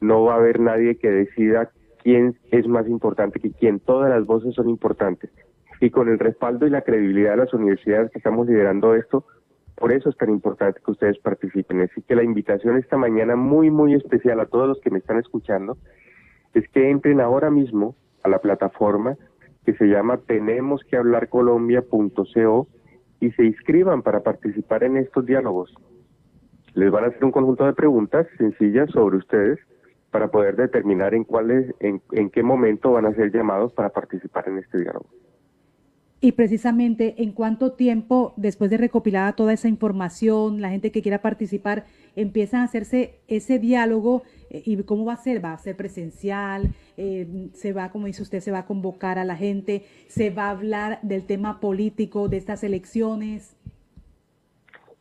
no 0.00 0.24
va 0.24 0.34
a 0.34 0.38
haber 0.38 0.58
nadie 0.58 0.96
que 0.96 1.10
decida 1.10 1.70
quién 2.02 2.36
es 2.50 2.66
más 2.66 2.88
importante 2.88 3.40
que 3.40 3.52
quién, 3.52 3.78
todas 3.78 4.10
las 4.10 4.26
voces 4.26 4.54
son 4.54 4.68
importantes. 4.68 5.30
Y 5.80 5.90
con 5.90 6.08
el 6.08 6.18
respaldo 6.18 6.66
y 6.66 6.70
la 6.70 6.82
credibilidad 6.82 7.32
de 7.32 7.38
las 7.38 7.54
universidades 7.54 8.10
que 8.10 8.18
estamos 8.18 8.46
liderando 8.46 8.94
esto, 8.94 9.24
por 9.76 9.92
eso 9.92 10.10
es 10.10 10.16
tan 10.16 10.30
importante 10.30 10.80
que 10.84 10.90
ustedes 10.90 11.18
participen. 11.18 11.80
Así 11.80 12.02
que 12.02 12.14
la 12.14 12.22
invitación 12.22 12.76
esta 12.76 12.96
mañana 12.96 13.36
muy, 13.36 13.70
muy 13.70 13.94
especial 13.94 14.40
a 14.40 14.46
todos 14.46 14.68
los 14.68 14.80
que 14.80 14.90
me 14.90 14.98
están 14.98 15.18
escuchando 15.18 15.76
es 16.54 16.68
que 16.68 16.90
entren 16.90 17.20
ahora 17.20 17.50
mismo 17.50 17.96
a 18.22 18.28
la 18.28 18.38
plataforma 18.38 19.16
que 19.64 19.74
se 19.74 19.86
llama 19.86 20.18
tenemos 20.18 20.82
que 20.84 20.96
hablar 20.96 21.28
colombia.co 21.28 22.68
y 23.20 23.30
se 23.30 23.44
inscriban 23.44 24.02
para 24.02 24.20
participar 24.20 24.84
en 24.84 24.96
estos 24.96 25.24
diálogos. 25.24 25.72
Les 26.74 26.90
van 26.90 27.04
a 27.04 27.08
hacer 27.08 27.24
un 27.24 27.30
conjunto 27.30 27.64
de 27.64 27.72
preguntas 27.72 28.26
sencillas 28.38 28.90
sobre 28.90 29.18
ustedes 29.18 29.58
para 30.10 30.28
poder 30.28 30.56
determinar 30.56 31.14
en 31.14 31.24
cuáles, 31.24 31.74
en, 31.80 32.02
en 32.12 32.30
qué 32.30 32.42
momento 32.42 32.92
van 32.92 33.06
a 33.06 33.14
ser 33.14 33.32
llamados 33.32 33.72
para 33.72 33.90
participar 33.90 34.48
en 34.48 34.58
este 34.58 34.78
diálogo. 34.78 35.06
Y 36.20 36.32
precisamente 36.32 37.20
en 37.22 37.32
cuánto 37.32 37.72
tiempo, 37.72 38.32
después 38.36 38.70
de 38.70 38.76
recopilada 38.76 39.32
toda 39.32 39.52
esa 39.52 39.68
información, 39.68 40.60
la 40.60 40.70
gente 40.70 40.92
que 40.92 41.02
quiera 41.02 41.20
participar, 41.20 41.84
empieza 42.16 42.60
a 42.60 42.64
hacerse 42.64 43.20
ese 43.28 43.58
diálogo 43.58 44.22
eh, 44.50 44.62
y 44.64 44.82
cómo 44.84 45.04
va 45.04 45.14
a 45.14 45.16
ser, 45.16 45.44
va 45.44 45.52
a 45.52 45.58
ser 45.58 45.76
presencial, 45.76 46.74
eh, 46.96 47.50
se 47.54 47.72
va, 47.72 47.90
como 47.90 48.06
dice 48.06 48.22
usted, 48.22 48.40
se 48.40 48.52
va 48.52 48.60
a 48.60 48.66
convocar 48.66 49.18
a 49.18 49.24
la 49.24 49.36
gente, 49.36 49.84
se 50.08 50.30
va 50.30 50.46
a 50.46 50.50
hablar 50.50 50.98
del 51.02 51.26
tema 51.26 51.60
político 51.60 52.28
de 52.28 52.36
estas 52.36 52.64
elecciones. 52.64 53.56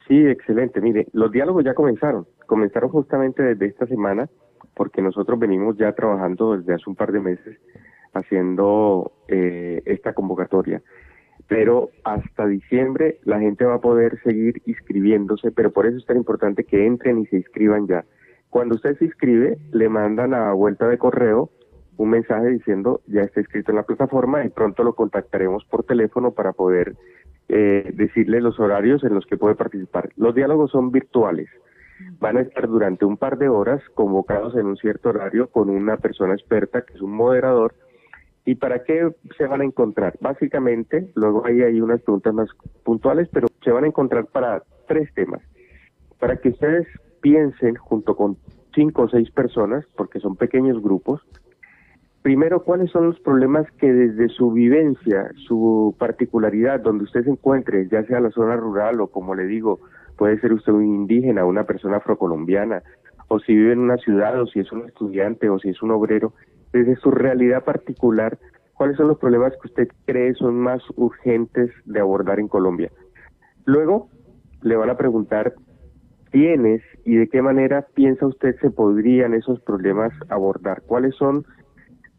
Sí, 0.07 0.25
excelente. 0.25 0.81
Mire, 0.81 1.07
los 1.13 1.31
diálogos 1.31 1.63
ya 1.63 1.73
comenzaron, 1.73 2.27
comenzaron 2.45 2.89
justamente 2.89 3.43
desde 3.43 3.67
esta 3.67 3.85
semana, 3.87 4.29
porque 4.73 5.01
nosotros 5.01 5.39
venimos 5.39 5.77
ya 5.77 5.93
trabajando 5.93 6.57
desde 6.57 6.73
hace 6.73 6.89
un 6.89 6.95
par 6.95 7.11
de 7.11 7.19
meses 7.19 7.57
haciendo 8.13 9.11
eh, 9.27 9.81
esta 9.85 10.13
convocatoria. 10.13 10.81
Pero 11.47 11.89
hasta 12.03 12.47
diciembre 12.47 13.19
la 13.23 13.39
gente 13.39 13.65
va 13.65 13.75
a 13.75 13.81
poder 13.81 14.19
seguir 14.23 14.61
inscribiéndose, 14.65 15.51
pero 15.51 15.71
por 15.71 15.85
eso 15.85 15.97
es 15.97 16.05
tan 16.05 16.17
importante 16.17 16.63
que 16.63 16.85
entren 16.85 17.19
y 17.19 17.25
se 17.27 17.37
inscriban 17.37 17.87
ya. 17.87 18.05
Cuando 18.49 18.75
usted 18.75 18.97
se 18.97 19.05
inscribe, 19.05 19.57
le 19.71 19.89
mandan 19.89 20.33
a 20.33 20.53
vuelta 20.53 20.87
de 20.87 20.97
correo 20.97 21.49
un 21.97 22.09
mensaje 22.09 22.47
diciendo 22.47 23.01
ya 23.07 23.21
está 23.21 23.41
inscrito 23.41 23.71
en 23.71 23.77
la 23.77 23.83
plataforma 23.83 24.43
y 24.43 24.49
pronto 24.49 24.83
lo 24.83 24.95
contactaremos 24.95 25.65
por 25.65 25.83
teléfono 25.83 26.31
para 26.31 26.51
poder 26.51 26.95
eh, 27.47 27.91
decirle 27.93 28.41
los 28.41 28.59
horarios 28.59 29.03
en 29.03 29.13
los 29.13 29.25
que 29.25 29.37
puede 29.37 29.55
participar. 29.55 30.09
Los 30.15 30.33
diálogos 30.33 30.71
son 30.71 30.91
virtuales. 30.91 31.49
Van 32.19 32.37
a 32.37 32.41
estar 32.41 32.67
durante 32.67 33.05
un 33.05 33.17
par 33.17 33.37
de 33.37 33.49
horas 33.49 33.81
convocados 33.93 34.55
en 34.55 34.65
un 34.65 34.77
cierto 34.77 35.09
horario 35.09 35.47
con 35.49 35.69
una 35.69 35.97
persona 35.97 36.33
experta 36.33 36.81
que 36.81 36.93
es 36.93 37.01
un 37.01 37.11
moderador. 37.11 37.75
¿Y 38.45 38.55
para 38.55 38.83
qué 38.83 39.09
se 39.37 39.45
van 39.45 39.61
a 39.61 39.65
encontrar? 39.65 40.17
Básicamente, 40.19 41.11
luego 41.15 41.45
ahí 41.45 41.61
hay 41.61 41.79
unas 41.79 42.01
preguntas 42.01 42.33
más 42.33 42.49
puntuales, 42.83 43.29
pero 43.31 43.47
se 43.63 43.71
van 43.71 43.83
a 43.83 43.87
encontrar 43.87 44.25
para 44.25 44.63
tres 44.87 45.13
temas. 45.13 45.41
Para 46.19 46.37
que 46.37 46.49
ustedes 46.49 46.87
piensen 47.21 47.75
junto 47.75 48.15
con 48.15 48.37
cinco 48.73 49.03
o 49.03 49.09
seis 49.09 49.29
personas, 49.31 49.85
porque 49.95 50.19
son 50.19 50.35
pequeños 50.35 50.81
grupos, 50.81 51.21
primero, 52.21 52.63
¿cuáles 52.63 52.89
son 52.91 53.07
los 53.07 53.19
problemas 53.19 53.69
que 53.73 53.91
desde 53.91 54.29
su 54.29 54.51
vivencia, 54.51 55.29
su 55.47 55.95
particularidad, 55.99 56.79
donde 56.79 57.03
usted 57.03 57.23
se 57.23 57.29
encuentre, 57.29 57.87
ya 57.89 58.03
sea 58.05 58.19
la 58.19 58.31
zona 58.31 58.55
rural 58.55 59.01
o 59.01 59.07
como 59.07 59.35
le 59.35 59.45
digo, 59.45 59.79
puede 60.17 60.39
ser 60.39 60.53
usted 60.53 60.73
un 60.73 60.85
indígena, 60.85 61.45
una 61.45 61.65
persona 61.65 61.97
afrocolombiana, 61.97 62.83
o 63.27 63.39
si 63.39 63.55
vive 63.55 63.73
en 63.73 63.79
una 63.79 63.97
ciudad, 63.97 64.39
o 64.41 64.45
si 64.47 64.59
es 64.59 64.71
un 64.71 64.87
estudiante, 64.87 65.49
o 65.49 65.57
si 65.57 65.69
es 65.69 65.81
un 65.81 65.91
obrero, 65.91 66.33
desde 66.73 66.95
su 66.97 67.11
realidad 67.11 67.63
particular, 67.63 68.37
¿cuáles 68.73 68.97
son 68.97 69.07
los 69.07 69.17
problemas 69.17 69.53
que 69.53 69.67
usted 69.67 69.87
cree 70.05 70.33
son 70.35 70.59
más 70.59 70.81
urgentes 70.95 71.71
de 71.85 71.99
abordar 71.99 72.39
en 72.39 72.47
Colombia? 72.47 72.91
Luego, 73.65 74.09
le 74.61 74.75
van 74.75 74.89
a 74.89 74.97
preguntar 74.97 75.53
quiénes 76.31 76.81
y 77.03 77.15
de 77.15 77.27
qué 77.27 77.41
manera 77.41 77.85
piensa 77.93 78.25
usted 78.25 78.55
se 78.61 78.69
podrían 78.69 79.33
esos 79.33 79.59
problemas 79.61 80.13
abordar, 80.29 80.81
cuáles 80.83 81.15
son 81.15 81.45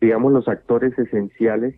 digamos, 0.02 0.32
los 0.32 0.48
actores 0.48 0.98
esenciales 0.98 1.76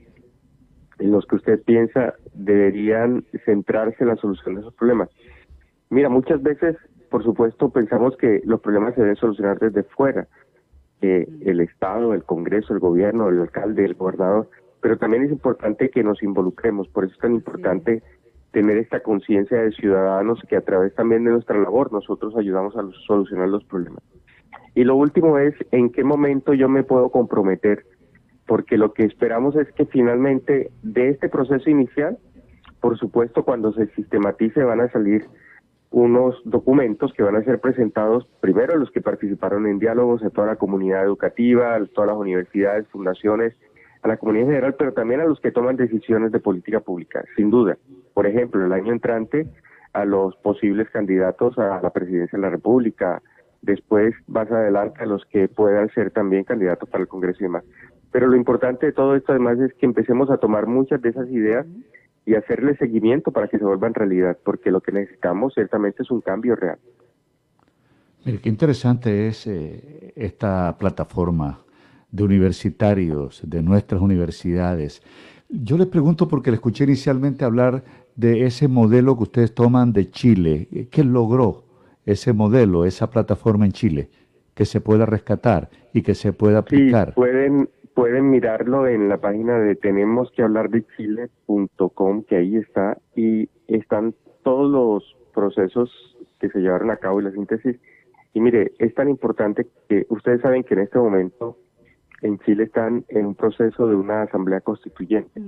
en 0.99 1.13
los 1.13 1.27
que 1.27 1.37
usted 1.37 1.63
piensa 1.63 2.15
deberían 2.33 3.23
centrarse 3.45 3.99
en 4.01 4.09
la 4.09 4.17
solución 4.17 4.55
de 4.55 4.63
esos 4.63 4.75
problemas. 4.75 5.11
Mira, 5.91 6.09
muchas 6.09 6.43
veces, 6.43 6.75
por 7.11 7.23
supuesto, 7.23 7.69
pensamos 7.69 8.17
que 8.17 8.41
los 8.45 8.63
problemas 8.63 8.95
se 8.95 9.03
deben 9.03 9.17
solucionar 9.17 9.59
desde 9.59 9.83
fuera, 9.83 10.27
que 11.05 11.29
el 11.43 11.61
Estado, 11.61 12.15
el 12.15 12.25
Congreso, 12.25 12.73
el 12.73 12.81
gobierno, 12.81 13.29
el 13.29 13.39
alcalde, 13.39 13.85
el 13.85 13.93
gobernador, 13.93 14.49
pero 14.81 14.97
también 14.97 15.25
es 15.25 15.31
importante 15.31 15.91
que 15.91 16.03
nos 16.03 16.23
involucremos, 16.23 16.89
por 16.89 17.05
eso 17.05 17.13
es 17.13 17.21
tan 17.21 17.35
importante 17.35 18.03
tener 18.53 18.79
esta 18.79 19.01
conciencia 19.01 19.59
de 19.61 19.73
ciudadanos 19.73 20.41
que 20.49 20.57
a 20.57 20.63
través 20.63 20.95
también 20.95 21.25
de 21.25 21.33
nuestra 21.33 21.59
labor 21.59 21.93
nosotros 21.93 22.35
ayudamos 22.39 22.75
a 22.75 22.89
solucionar 23.07 23.49
los 23.49 23.65
problemas. 23.65 24.03
Y 24.75 24.85
lo 24.85 24.97
último 24.97 25.39
es 25.39 25.55
en 25.73 25.91
qué 25.91 26.05
momento 26.05 26.55
yo 26.55 26.71
me 26.71 26.85
puedo 26.85 27.11
comprometer 27.11 27.85
porque 28.47 28.79
lo 28.79 28.95
que 28.95 29.05
esperamos 29.05 29.57
es 29.57 29.71
que 29.73 29.85
finalmente 29.85 30.71
de 30.83 31.11
este 31.11 31.29
proceso 31.29 31.69
inicial, 31.69 32.17
por 32.81 32.99
supuesto, 32.99 33.45
cuando 33.45 33.75
se 33.75 33.89
sistematice 33.89 34.63
van 34.65 34.81
a 34.81 34.91
salir 34.91 35.27
unos 35.95 36.35
documentos 36.45 37.13
que 37.13 37.23
van 37.23 37.37
a 37.37 37.45
ser 37.45 37.61
presentados 37.61 38.27
primero 38.41 38.75
a 38.75 38.77
los 38.77 38.91
que 38.91 39.01
participaron 39.01 39.69
en 39.69 39.79
diálogos, 39.79 40.25
a 40.25 40.31
toda 40.31 40.49
la 40.49 40.57
comunidad 40.57 41.05
educativa, 41.05 41.77
a 41.77 41.87
todas 41.87 42.09
las 42.09 42.17
universidades, 42.17 42.89
fundaciones, 42.89 43.55
a 44.03 44.09
la 44.09 44.17
comunidad 44.17 44.47
general, 44.47 44.75
pero 44.77 44.93
también 44.93 45.21
a 45.21 45.25
los 45.25 45.39
que 45.39 45.53
toman 45.53 45.77
decisiones 45.77 46.33
de 46.33 46.41
política 46.41 46.81
pública, 46.81 47.25
sin 47.37 47.49
duda. 47.49 47.79
Por 48.13 48.27
ejemplo, 48.27 48.67
el 48.67 48.73
año 48.73 48.93
entrante 48.93 49.47
a 49.93 50.05
los 50.05 50.35
posibles 50.39 50.91
candidatos 50.91 51.57
a 51.61 51.81
la 51.81 51.91
presidencia 51.91 52.37
de 52.37 52.43
la 52.43 52.51
República, 52.51 53.23
después 53.63 54.17
más 54.27 54.51
adelante 54.51 55.01
a 55.01 55.07
los 55.07 55.25
que 55.27 55.47
puedan 55.47 55.91
ser 55.91 56.11
también 56.11 56.43
candidatos 56.43 56.89
para 56.89 57.03
el 57.03 57.09
Congreso 57.09 57.39
y 57.39 57.45
demás. 57.45 57.63
Pero 58.11 58.27
lo 58.27 58.35
importante 58.35 58.87
de 58.87 58.93
todo 58.93 59.15
esto 59.15 59.31
además 59.31 59.61
es 59.61 59.73
que 59.75 59.87
empecemos 59.87 60.29
a 60.29 60.39
tomar 60.39 60.67
muchas 60.67 61.01
de 61.01 61.11
esas 61.11 61.29
ideas 61.31 61.67
y 62.27 62.35
hacerle 62.35 62.77
seguimiento 62.77 63.33
para 63.33 63.49
que 63.49 63.59
se 63.59 63.65
vuelvan 63.65 63.95
realidad, 63.95 64.39
porque 64.45 64.71
lo 64.71 64.81
que 64.81 64.93
necesitamos 64.93 65.55
ciertamente 65.55 66.03
es 66.03 66.11
un 66.11 66.21
cambio 66.21 66.57
real. 66.57 66.79
Mire, 68.25 68.41
qué 68.41 68.49
interesante 68.49 69.29
es 69.29 69.47
eh, 69.47 70.13
esta 70.17 70.77
plataforma 70.79 71.61
de 72.11 72.23
universitarios 72.23 73.43
de 73.45 73.63
nuestras 73.63 74.01
universidades. 74.01 75.03
Yo 75.49 75.77
le 75.77 75.87
pregunto 75.87 76.29
porque 76.29 76.51
le 76.51 76.57
escuché 76.57 76.85
inicialmente 76.85 77.45
hablar 77.45 77.85
de 78.17 78.47
ese 78.47 78.69
modelo 78.69 79.17
que 79.17 79.25
ustedes 79.25 79.55
toman 79.55 79.93
de 79.93 80.11
Chile. 80.11 80.89
¿Qué 80.91 81.05
logró 81.05 81.65
ese 82.07 82.33
modelo, 82.33 82.85
esa 82.85 83.11
plataforma 83.11 83.67
en 83.67 83.73
Chile, 83.73 84.11
que 84.55 84.65
se 84.65 84.81
pueda 84.81 85.07
rescatar 85.07 85.69
y 85.93 86.03
que 86.03 86.15
se 86.15 86.33
pueda 86.33 86.59
aplicar? 86.61 87.09
Sí, 87.09 87.15
pueden, 87.15 87.69
pueden 87.95 88.31
mirarlo 88.31 88.87
en 88.87 89.09
la 89.09 89.19
página 89.19 89.59
de 89.59 89.77
tenemos 89.77 90.31
que 90.33 90.43
hablar 90.43 90.69
de 90.71 90.85
chile.com, 90.97 92.25
que 92.25 92.37
ahí 92.37 92.57
está, 92.57 92.99
y 93.15 93.49
están 93.69 94.15
todos 94.43 94.71
los 94.71 95.17
procesos 95.33 95.91
que 96.41 96.49
se 96.49 96.61
llevaron 96.61 96.91
a 96.91 96.97
cabo 96.97 97.21
y 97.21 97.25
la 97.25 97.31
síntesis. 97.31 97.77
Y 98.35 98.41
mire, 98.41 98.73
es 98.79 98.95
tan 98.95 99.09
importante 99.09 99.67
que 99.89 100.07
ustedes 100.09 100.41
saben 100.41 100.65
que 100.65 100.75
en 100.75 100.81
este 100.81 100.99
momento 100.99 101.57
en 102.21 102.39
Chile 102.41 102.65
están 102.65 103.05
en 103.09 103.27
un 103.27 103.35
proceso 103.35 103.87
de 103.87 103.95
una 103.95 104.23
asamblea 104.23 104.61
constituyente. 104.61 105.41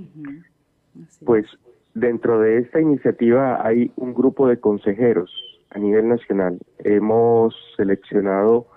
Pues 1.25 1.45
dentro 1.93 2.39
de 2.39 2.59
esta 2.59 2.79
iniciativa 2.79 3.65
hay 3.65 3.91
un 3.97 4.13
grupo 4.13 4.47
de 4.47 4.59
consejeros 4.59 5.31
a 5.71 5.79
nivel 5.79 6.07
nacional. 6.07 6.59
Hemos 6.79 7.55
seleccionado 7.75 8.67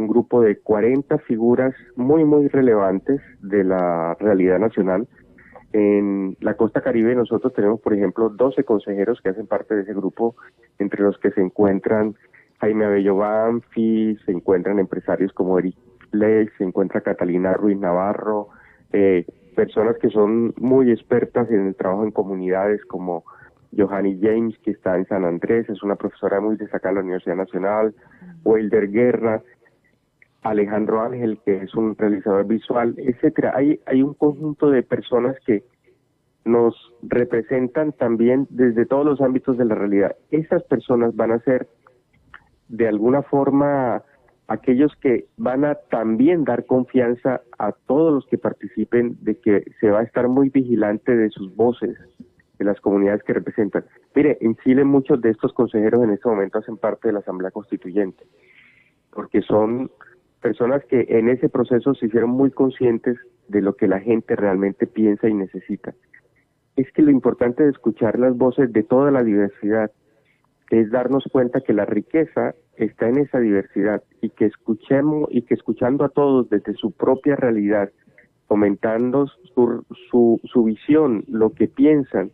un 0.00 0.08
grupo 0.08 0.40
de 0.40 0.58
40 0.58 1.18
figuras 1.18 1.74
muy, 1.96 2.24
muy 2.24 2.48
relevantes 2.48 3.20
de 3.40 3.64
la 3.64 4.16
realidad 4.18 4.58
nacional. 4.58 5.06
En 5.72 6.36
la 6.40 6.54
costa 6.54 6.80
caribe 6.80 7.14
nosotros 7.14 7.52
tenemos, 7.52 7.80
por 7.80 7.94
ejemplo, 7.94 8.30
12 8.30 8.64
consejeros 8.64 9.20
que 9.20 9.28
hacen 9.28 9.46
parte 9.46 9.74
de 9.74 9.82
ese 9.82 9.94
grupo, 9.94 10.34
entre 10.78 11.02
los 11.02 11.18
que 11.18 11.30
se 11.30 11.40
encuentran 11.40 12.16
Jaime 12.60 12.86
Abello 12.86 13.16
Banfi, 13.16 14.16
se 14.24 14.32
encuentran 14.32 14.78
empresarios 14.78 15.32
como 15.32 15.58
Eric 15.58 15.76
Flex, 16.10 16.52
se 16.58 16.64
encuentra 16.64 17.02
Catalina 17.02 17.52
Ruiz 17.54 17.78
Navarro, 17.78 18.48
eh, 18.92 19.24
personas 19.54 19.96
que 19.98 20.10
son 20.10 20.54
muy 20.56 20.90
expertas 20.90 21.48
en 21.50 21.68
el 21.68 21.76
trabajo 21.76 22.04
en 22.04 22.10
comunidades 22.10 22.84
como 22.86 23.24
Johanny 23.76 24.18
James, 24.20 24.58
que 24.64 24.72
está 24.72 24.96
en 24.96 25.06
San 25.06 25.24
Andrés, 25.24 25.68
es 25.68 25.82
una 25.82 25.96
profesora 25.96 26.40
muy 26.40 26.56
destacada 26.56 26.90
en 26.90 26.94
la 26.96 27.02
Universidad 27.02 27.36
Nacional, 27.36 27.94
Wilder 28.44 28.90
Guerra, 28.90 29.42
Alejandro 30.42 31.02
Ángel, 31.02 31.38
que 31.44 31.62
es 31.62 31.74
un 31.74 31.96
realizador 31.96 32.46
visual, 32.46 32.94
etcétera. 32.96 33.52
Hay, 33.54 33.80
hay 33.86 34.02
un 34.02 34.14
conjunto 34.14 34.70
de 34.70 34.82
personas 34.82 35.36
que 35.46 35.64
nos 36.44 36.74
representan 37.02 37.92
también 37.92 38.46
desde 38.50 38.86
todos 38.86 39.04
los 39.04 39.20
ámbitos 39.20 39.58
de 39.58 39.66
la 39.66 39.74
realidad. 39.74 40.16
Esas 40.30 40.62
personas 40.64 41.14
van 41.14 41.32
a 41.32 41.40
ser 41.40 41.68
de 42.68 42.88
alguna 42.88 43.22
forma 43.22 44.02
aquellos 44.48 44.92
que 44.96 45.26
van 45.36 45.64
a 45.64 45.74
también 45.74 46.44
dar 46.44 46.64
confianza 46.66 47.42
a 47.58 47.72
todos 47.72 48.12
los 48.12 48.26
que 48.26 48.38
participen 48.38 49.16
de 49.20 49.36
que 49.36 49.64
se 49.78 49.90
va 49.90 50.00
a 50.00 50.02
estar 50.02 50.28
muy 50.28 50.48
vigilante 50.48 51.14
de 51.14 51.30
sus 51.30 51.54
voces, 51.54 51.96
de 52.58 52.64
las 52.64 52.80
comunidades 52.80 53.22
que 53.22 53.32
representan. 53.32 53.84
Mire, 54.14 54.38
en 54.40 54.56
Chile 54.56 54.84
muchos 54.84 55.20
de 55.20 55.30
estos 55.30 55.52
consejeros 55.52 56.02
en 56.02 56.10
este 56.10 56.28
momento 56.28 56.58
hacen 56.58 56.78
parte 56.78 57.08
de 57.08 57.12
la 57.12 57.20
Asamblea 57.20 57.52
Constituyente, 57.52 58.24
porque 59.12 59.40
son 59.42 59.90
personas 60.40 60.84
que 60.86 61.06
en 61.08 61.28
ese 61.28 61.48
proceso 61.48 61.94
se 61.94 62.06
hicieron 62.06 62.30
muy 62.30 62.50
conscientes 62.50 63.16
de 63.48 63.62
lo 63.62 63.74
que 63.74 63.88
la 63.88 64.00
gente 64.00 64.36
realmente 64.36 64.86
piensa 64.86 65.28
y 65.28 65.34
necesita. 65.34 65.94
Es 66.76 66.90
que 66.92 67.02
lo 67.02 67.10
importante 67.10 67.62
de 67.62 67.70
escuchar 67.70 68.18
las 68.18 68.36
voces 68.36 68.72
de 68.72 68.82
toda 68.82 69.10
la 69.10 69.22
diversidad 69.22 69.90
es 70.70 70.90
darnos 70.90 71.24
cuenta 71.30 71.60
que 71.60 71.72
la 71.72 71.84
riqueza 71.84 72.54
está 72.76 73.08
en 73.08 73.18
esa 73.18 73.40
diversidad 73.40 74.02
y 74.20 74.30
que 74.30 74.46
escuchemos 74.46 75.28
y 75.30 75.42
que 75.42 75.54
escuchando 75.54 76.04
a 76.04 76.08
todos 76.08 76.48
desde 76.48 76.74
su 76.74 76.92
propia 76.92 77.36
realidad, 77.36 77.90
comentando 78.46 79.26
su, 79.54 79.84
su, 80.10 80.40
su 80.44 80.64
visión, 80.64 81.24
lo 81.28 81.50
que 81.50 81.68
piensan, 81.68 82.30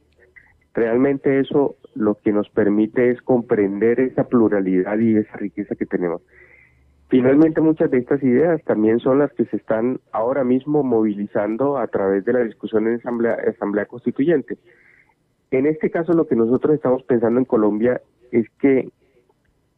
realmente 0.74 1.40
eso 1.40 1.76
lo 1.94 2.16
que 2.16 2.32
nos 2.32 2.48
permite 2.50 3.10
es 3.10 3.22
comprender 3.22 3.98
esa 4.00 4.24
pluralidad 4.24 4.98
y 4.98 5.16
esa 5.16 5.36
riqueza 5.38 5.74
que 5.74 5.86
tenemos. 5.86 6.22
Finalmente, 7.08 7.60
muchas 7.60 7.90
de 7.90 7.98
estas 7.98 8.22
ideas 8.22 8.62
también 8.64 8.98
son 8.98 9.20
las 9.20 9.32
que 9.32 9.44
se 9.44 9.56
están 9.56 10.00
ahora 10.10 10.42
mismo 10.42 10.82
movilizando 10.82 11.78
a 11.78 11.86
través 11.86 12.24
de 12.24 12.32
la 12.32 12.40
discusión 12.40 12.88
en 12.88 12.94
asamblea, 12.94 13.36
asamblea 13.48 13.86
constituyente. 13.86 14.58
En 15.52 15.66
este 15.66 15.90
caso, 15.90 16.12
lo 16.14 16.26
que 16.26 16.34
nosotros 16.34 16.74
estamos 16.74 17.04
pensando 17.04 17.38
en 17.38 17.44
Colombia 17.44 18.00
es 18.32 18.46
que 18.58 18.90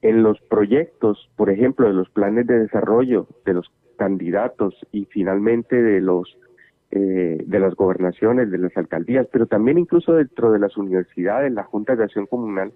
en 0.00 0.22
los 0.22 0.40
proyectos, 0.40 1.28
por 1.36 1.50
ejemplo, 1.50 1.86
de 1.86 1.92
los 1.92 2.08
planes 2.08 2.46
de 2.46 2.60
desarrollo 2.60 3.26
de 3.44 3.54
los 3.54 3.70
candidatos 3.96 4.74
y 4.92 5.04
finalmente 5.06 5.82
de 5.82 6.00
los 6.00 6.38
eh, 6.90 7.44
de 7.44 7.60
las 7.60 7.74
gobernaciones, 7.74 8.50
de 8.50 8.56
las 8.56 8.74
alcaldías, 8.74 9.26
pero 9.30 9.44
también 9.46 9.76
incluso 9.76 10.14
dentro 10.14 10.50
de 10.50 10.58
las 10.58 10.78
universidades, 10.78 11.52
las 11.52 11.66
juntas 11.66 11.98
de 11.98 12.04
acción 12.04 12.24
comunal, 12.24 12.72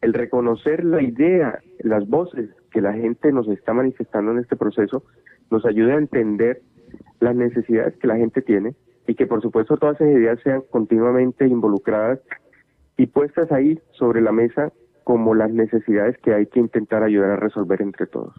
el 0.00 0.12
reconocer 0.12 0.84
la 0.84 1.00
idea, 1.00 1.60
las 1.78 2.08
voces 2.08 2.50
que 2.74 2.80
la 2.80 2.92
gente 2.92 3.30
nos 3.30 3.46
está 3.46 3.72
manifestando 3.72 4.32
en 4.32 4.38
este 4.40 4.56
proceso, 4.56 5.04
nos 5.48 5.64
ayuda 5.64 5.94
a 5.94 5.98
entender 5.98 6.60
las 7.20 7.36
necesidades 7.36 7.96
que 7.98 8.08
la 8.08 8.16
gente 8.16 8.42
tiene 8.42 8.74
y 9.06 9.14
que 9.14 9.28
por 9.28 9.40
supuesto 9.40 9.76
todas 9.76 10.00
esas 10.00 10.12
ideas 10.12 10.40
sean 10.42 10.64
continuamente 10.70 11.46
involucradas 11.46 12.18
y 12.96 13.06
puestas 13.06 13.52
ahí 13.52 13.78
sobre 13.92 14.20
la 14.20 14.32
mesa 14.32 14.72
como 15.04 15.36
las 15.36 15.52
necesidades 15.52 16.18
que 16.18 16.34
hay 16.34 16.46
que 16.46 16.58
intentar 16.58 17.04
ayudar 17.04 17.30
a 17.30 17.36
resolver 17.36 17.80
entre 17.80 18.08
todos. 18.08 18.34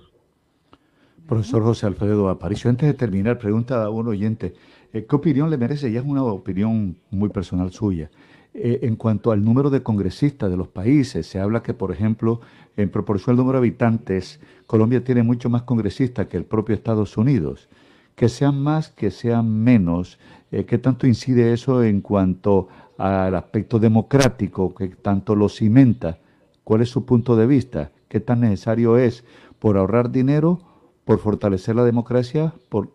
Profesor 1.29 1.63
José 1.63 1.85
Alfredo 1.85 2.27
Aparicio, 2.27 2.69
antes 2.69 2.89
de 2.89 2.93
terminar, 2.93 3.37
pregunta 3.37 3.85
a 3.85 3.89
un 3.89 4.09
oyente, 4.09 4.53
eh, 4.91 5.05
¿qué 5.09 5.15
opinión 5.15 5.49
le 5.49 5.57
merece? 5.57 5.93
Ya 5.93 6.01
es 6.01 6.05
una 6.05 6.23
opinión 6.23 6.97
muy 7.09 7.29
personal 7.29 7.71
suya. 7.71 8.09
Eh, 8.57 8.87
en 8.87 8.95
cuanto 8.95 9.33
al 9.33 9.43
número 9.43 9.69
de 9.69 9.83
congresistas 9.83 10.49
de 10.49 10.55
los 10.55 10.69
países, 10.69 11.27
se 11.27 11.41
habla 11.41 11.61
que, 11.61 11.73
por 11.73 11.91
ejemplo, 11.91 12.39
en 12.77 12.89
proporción 12.89 13.33
al 13.33 13.37
número 13.37 13.59
de 13.59 13.67
habitantes, 13.67 14.39
Colombia 14.65 15.03
tiene 15.03 15.23
mucho 15.23 15.49
más 15.49 15.63
congresistas 15.63 16.27
que 16.27 16.37
el 16.37 16.45
propio 16.45 16.73
Estados 16.73 17.17
Unidos. 17.17 17.67
Que 18.15 18.29
sean 18.29 18.63
más, 18.63 18.87
que 18.87 19.11
sean 19.11 19.61
menos, 19.61 20.19
eh, 20.53 20.63
¿qué 20.63 20.77
tanto 20.77 21.05
incide 21.05 21.51
eso 21.51 21.83
en 21.83 21.99
cuanto 21.99 22.69
al 22.97 23.35
aspecto 23.35 23.77
democrático, 23.77 24.73
que 24.73 24.87
tanto 24.87 25.35
lo 25.35 25.49
cimenta? 25.49 26.19
¿Cuál 26.63 26.79
es 26.79 26.89
su 26.89 27.05
punto 27.05 27.35
de 27.35 27.47
vista? 27.47 27.91
¿Qué 28.07 28.21
tan 28.21 28.39
necesario 28.39 28.97
es 28.97 29.25
por 29.59 29.75
ahorrar 29.75 30.11
dinero, 30.11 30.61
por 31.03 31.19
fortalecer 31.19 31.75
la 31.75 31.83
democracia? 31.83 32.53
¿Por 32.69 32.93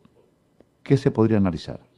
qué 0.83 0.97
se 0.97 1.11
podría 1.11 1.37
analizar? 1.37 1.90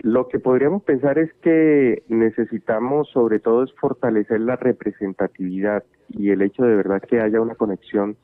Lo 0.00 0.28
que 0.28 0.38
podríamos 0.38 0.84
pensar 0.84 1.18
es 1.18 1.32
que 1.42 2.04
necesitamos 2.08 3.08
sobre 3.10 3.40
todo 3.40 3.64
es 3.64 3.72
fortalecer 3.74 4.40
la 4.40 4.56
representatividad 4.56 5.82
y 6.08 6.30
el 6.30 6.42
hecho 6.42 6.64
de 6.64 6.76
verdad 6.76 7.02
que 7.02 7.20
haya 7.20 7.40
una 7.40 7.56
conexión 7.56 8.16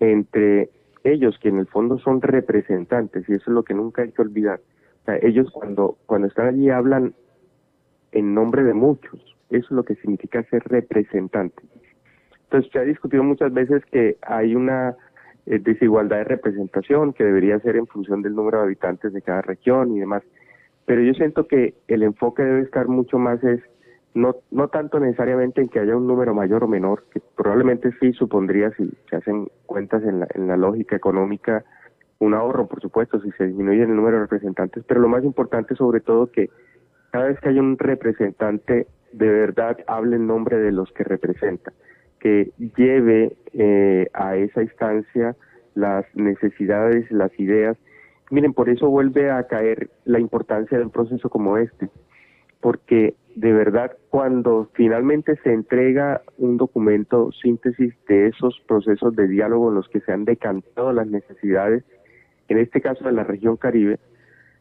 entre 0.00 0.70
ellos 1.04 1.38
que 1.40 1.50
en 1.50 1.58
el 1.58 1.66
fondo 1.66 1.98
son 1.98 2.22
representantes 2.22 3.28
y 3.28 3.34
eso 3.34 3.50
es 3.50 3.54
lo 3.54 3.62
que 3.62 3.74
nunca 3.74 4.02
hay 4.02 4.12
que 4.12 4.22
olvidar. 4.22 4.60
ellos 5.20 5.50
cuando 5.52 5.98
cuando 6.06 6.28
están 6.28 6.48
allí 6.48 6.70
hablan 6.70 7.14
en 8.12 8.32
nombre 8.32 8.62
de 8.62 8.74
muchos. 8.74 9.20
Eso 9.50 9.66
es 9.66 9.70
lo 9.70 9.82
que 9.82 9.96
significa 9.96 10.42
ser 10.44 10.62
representante. 10.64 11.62
Entonces 12.44 12.72
se 12.72 12.78
ha 12.78 12.82
discutido 12.82 13.22
muchas 13.22 13.52
veces 13.52 13.84
que 13.86 14.16
hay 14.22 14.54
una 14.54 14.96
eh, 15.46 15.58
desigualdad 15.58 16.18
de 16.18 16.24
representación 16.24 17.12
que 17.12 17.24
debería 17.24 17.58
ser 17.60 17.76
en 17.76 17.86
función 17.86 18.22
del 18.22 18.34
número 18.34 18.58
de 18.58 18.64
habitantes 18.64 19.12
de 19.12 19.20
cada 19.20 19.42
región 19.42 19.94
y 19.94 20.00
demás. 20.00 20.22
Pero 20.86 21.02
yo 21.02 21.14
siento 21.14 21.46
que 21.46 21.74
el 21.88 22.02
enfoque 22.02 22.42
debe 22.42 22.62
estar 22.62 22.88
mucho 22.88 23.18
más 23.18 23.42
es 23.42 23.60
no 24.14 24.36
no 24.50 24.68
tanto 24.68 25.00
necesariamente 25.00 25.60
en 25.60 25.68
que 25.68 25.80
haya 25.80 25.96
un 25.96 26.06
número 26.06 26.34
mayor 26.34 26.64
o 26.64 26.68
menor, 26.68 27.04
que 27.12 27.20
probablemente 27.36 27.90
sí 28.00 28.12
supondría 28.12 28.70
si 28.76 28.92
se 29.10 29.16
hacen 29.16 29.48
cuentas 29.66 30.04
en 30.04 30.20
la, 30.20 30.28
en 30.34 30.46
la 30.46 30.56
lógica 30.56 30.94
económica 30.94 31.64
un 32.20 32.34
ahorro, 32.34 32.66
por 32.66 32.80
supuesto, 32.80 33.20
si 33.20 33.30
se 33.32 33.46
disminuye 33.46 33.82
el 33.82 33.94
número 33.94 34.16
de 34.16 34.22
representantes, 34.22 34.84
pero 34.86 35.00
lo 35.00 35.08
más 35.08 35.24
importante 35.24 35.74
sobre 35.74 36.00
todo 36.00 36.30
que 36.30 36.48
cada 37.10 37.26
vez 37.26 37.38
que 37.40 37.48
haya 37.48 37.60
un 37.60 37.78
representante 37.78 38.86
de 39.12 39.28
verdad 39.28 39.78
hable 39.86 40.16
en 40.16 40.26
nombre 40.26 40.58
de 40.58 40.72
los 40.72 40.90
que 40.92 41.04
representa, 41.04 41.72
que 42.18 42.52
lleve 42.76 43.36
eh, 43.52 44.08
a 44.12 44.36
esa 44.36 44.62
instancia 44.62 45.36
las 45.74 46.04
necesidades, 46.14 47.10
las 47.10 47.30
ideas. 47.38 47.76
Miren, 48.30 48.54
por 48.54 48.68
eso 48.68 48.88
vuelve 48.88 49.30
a 49.30 49.46
caer 49.46 49.90
la 50.04 50.18
importancia 50.18 50.78
de 50.78 50.84
un 50.84 50.90
proceso 50.90 51.28
como 51.28 51.58
este, 51.58 51.88
porque 52.60 53.14
de 53.36 53.52
verdad 53.52 53.96
cuando 54.08 54.70
finalmente 54.74 55.36
se 55.42 55.52
entrega 55.52 56.22
un 56.38 56.56
documento 56.56 57.32
síntesis 57.32 57.92
de 58.08 58.28
esos 58.28 58.60
procesos 58.66 59.14
de 59.16 59.28
diálogo 59.28 59.68
en 59.68 59.74
los 59.74 59.88
que 59.88 60.00
se 60.00 60.12
han 60.12 60.24
decantado 60.24 60.92
las 60.92 61.06
necesidades, 61.06 61.84
en 62.48 62.58
este 62.58 62.80
caso 62.80 63.04
de 63.04 63.12
la 63.12 63.24
región 63.24 63.56
Caribe, 63.56 63.98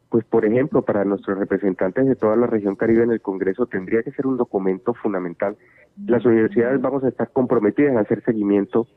pues 0.09 0.25
por 0.25 0.45
ejemplo, 0.45 0.83
para 0.83 1.05
nuestros 1.05 1.37
representantes 1.37 2.05
de 2.05 2.15
toda 2.15 2.35
la 2.35 2.47
región 2.47 2.75
Caribe 2.75 3.03
en 3.03 3.11
el 3.11 3.21
Congreso 3.21 3.65
tendría 3.65 4.03
que 4.03 4.11
ser 4.11 4.27
un 4.27 4.37
documento 4.37 4.93
fundamental. 4.93 5.57
Las 6.05 6.25
universidades 6.25 6.81
vamos 6.81 7.03
a 7.03 7.09
estar 7.09 7.31
comprometidas 7.31 7.91
en 7.91 7.97
hacer 7.97 8.23
seguimiento 8.23 8.87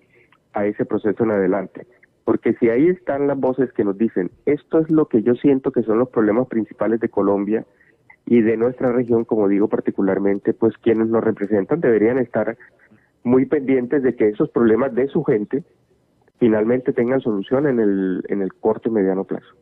a 0.52 0.66
ese 0.66 0.84
proceso 0.84 1.24
en 1.24 1.30
adelante, 1.30 1.86
porque 2.26 2.54
si 2.54 2.68
ahí 2.68 2.88
están 2.88 3.28
las 3.28 3.38
voces 3.38 3.72
que 3.72 3.84
nos 3.84 3.96
dicen, 3.96 4.32
esto 4.46 4.80
es 4.80 4.90
lo 4.90 5.06
que 5.06 5.22
yo 5.22 5.36
siento 5.36 5.70
que 5.70 5.84
son 5.84 6.00
los 6.00 6.08
problemas 6.08 6.48
principales 6.48 6.98
de 6.98 7.08
Colombia 7.08 7.64
y 8.26 8.40
de 8.40 8.56
nuestra 8.56 8.90
región, 8.90 9.24
como 9.24 9.46
digo 9.46 9.68
particularmente, 9.68 10.52
pues 10.52 10.76
quienes 10.78 11.06
nos 11.06 11.22
representan 11.22 11.80
deberían 11.80 12.18
estar 12.18 12.58
muy 13.22 13.46
pendientes 13.46 14.02
de 14.02 14.16
que 14.16 14.26
esos 14.26 14.50
problemas 14.50 14.92
de 14.92 15.06
su 15.06 15.22
gente 15.22 15.62
finalmente 16.40 16.92
tengan 16.92 17.20
solución 17.20 17.68
en 17.68 17.78
el, 17.78 18.24
en 18.28 18.42
el 18.42 18.52
corto 18.54 18.88
y 18.88 18.92
mediano 18.92 19.22
plazo. 19.22 19.54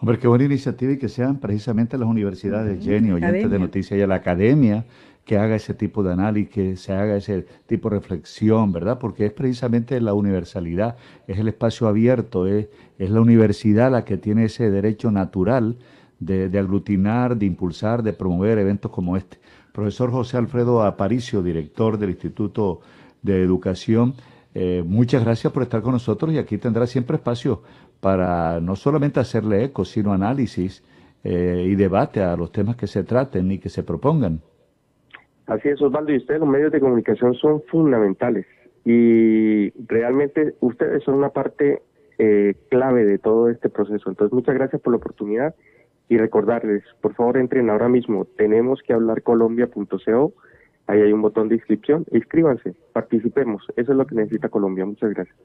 Hombre, 0.00 0.18
qué 0.18 0.28
buena 0.28 0.44
iniciativa 0.44 0.92
y 0.92 0.98
que 0.98 1.08
sean 1.08 1.38
precisamente 1.38 1.96
las 1.96 2.08
universidades, 2.08 2.84
Jenny, 2.84 3.12
oyentes 3.12 3.50
de 3.50 3.58
noticias 3.58 3.98
y 3.98 4.06
la 4.06 4.16
academia 4.16 4.84
que 5.24 5.38
haga 5.38 5.56
ese 5.56 5.72
tipo 5.72 6.02
de 6.02 6.12
análisis, 6.12 6.52
que 6.52 6.76
se 6.76 6.92
haga 6.92 7.16
ese 7.16 7.46
tipo 7.66 7.88
de 7.88 7.96
reflexión, 7.96 8.72
¿verdad? 8.72 8.98
Porque 8.98 9.24
es 9.24 9.32
precisamente 9.32 9.98
la 10.00 10.12
universalidad, 10.12 10.96
es 11.26 11.38
el 11.38 11.48
espacio 11.48 11.88
abierto, 11.88 12.46
es, 12.46 12.68
es 12.98 13.10
la 13.10 13.20
universidad 13.20 13.90
la 13.90 14.04
que 14.04 14.18
tiene 14.18 14.44
ese 14.44 14.70
derecho 14.70 15.10
natural 15.10 15.76
de, 16.20 16.50
de, 16.50 16.58
aglutinar, 16.58 17.36
de 17.36 17.46
impulsar, 17.46 18.02
de 18.02 18.12
promover 18.12 18.58
eventos 18.58 18.90
como 18.90 19.16
este. 19.16 19.38
Profesor 19.72 20.10
José 20.10 20.36
Alfredo 20.36 20.82
Aparicio, 20.82 21.42
director 21.42 21.98
del 21.98 22.10
Instituto 22.10 22.80
de 23.22 23.42
Educación, 23.42 24.14
eh, 24.56 24.84
muchas 24.86 25.24
gracias 25.24 25.52
por 25.52 25.64
estar 25.64 25.82
con 25.82 25.92
nosotros 25.92 26.32
y 26.32 26.38
aquí 26.38 26.58
tendrá 26.58 26.86
siempre 26.86 27.16
espacio 27.16 27.62
para 28.00 28.60
no 28.60 28.76
solamente 28.76 29.20
hacerle 29.20 29.64
eco, 29.64 29.84
sino 29.84 30.12
análisis 30.12 30.82
eh, 31.24 31.64
y 31.66 31.74
debate 31.74 32.22
a 32.22 32.36
los 32.36 32.52
temas 32.52 32.76
que 32.76 32.86
se 32.86 33.02
traten 33.02 33.50
y 33.50 33.58
que 33.58 33.68
se 33.68 33.82
propongan. 33.82 34.40
Así 35.46 35.68
es, 35.68 35.80
Osvaldo, 35.80 36.12
y 36.12 36.16
ustedes 36.16 36.40
los 36.40 36.48
medios 36.48 36.72
de 36.72 36.80
comunicación 36.80 37.34
son 37.34 37.62
fundamentales 37.70 38.46
y 38.84 39.70
realmente 39.86 40.54
ustedes 40.60 41.02
son 41.04 41.14
una 41.14 41.30
parte 41.30 41.82
eh, 42.18 42.54
clave 42.70 43.04
de 43.04 43.18
todo 43.18 43.48
este 43.48 43.68
proceso. 43.68 44.10
Entonces, 44.10 44.32
muchas 44.32 44.54
gracias 44.54 44.80
por 44.80 44.92
la 44.92 44.98
oportunidad 44.98 45.54
y 46.08 46.18
recordarles, 46.18 46.82
por 47.00 47.14
favor, 47.14 47.38
entren 47.38 47.70
ahora 47.70 47.88
mismo, 47.88 48.26
tenemos 48.36 48.82
que 48.82 48.92
hablar 48.92 49.22
colombia.co, 49.22 50.34
ahí 50.86 51.00
hay 51.00 51.12
un 51.12 51.22
botón 51.22 51.48
de 51.48 51.56
inscripción, 51.56 52.04
inscríbanse, 52.12 52.74
participemos, 52.92 53.66
eso 53.76 53.92
es 53.92 53.98
lo 53.98 54.06
que 54.06 54.14
necesita 54.14 54.48
Colombia. 54.48 54.84
Muchas 54.84 55.10
gracias. 55.10 55.36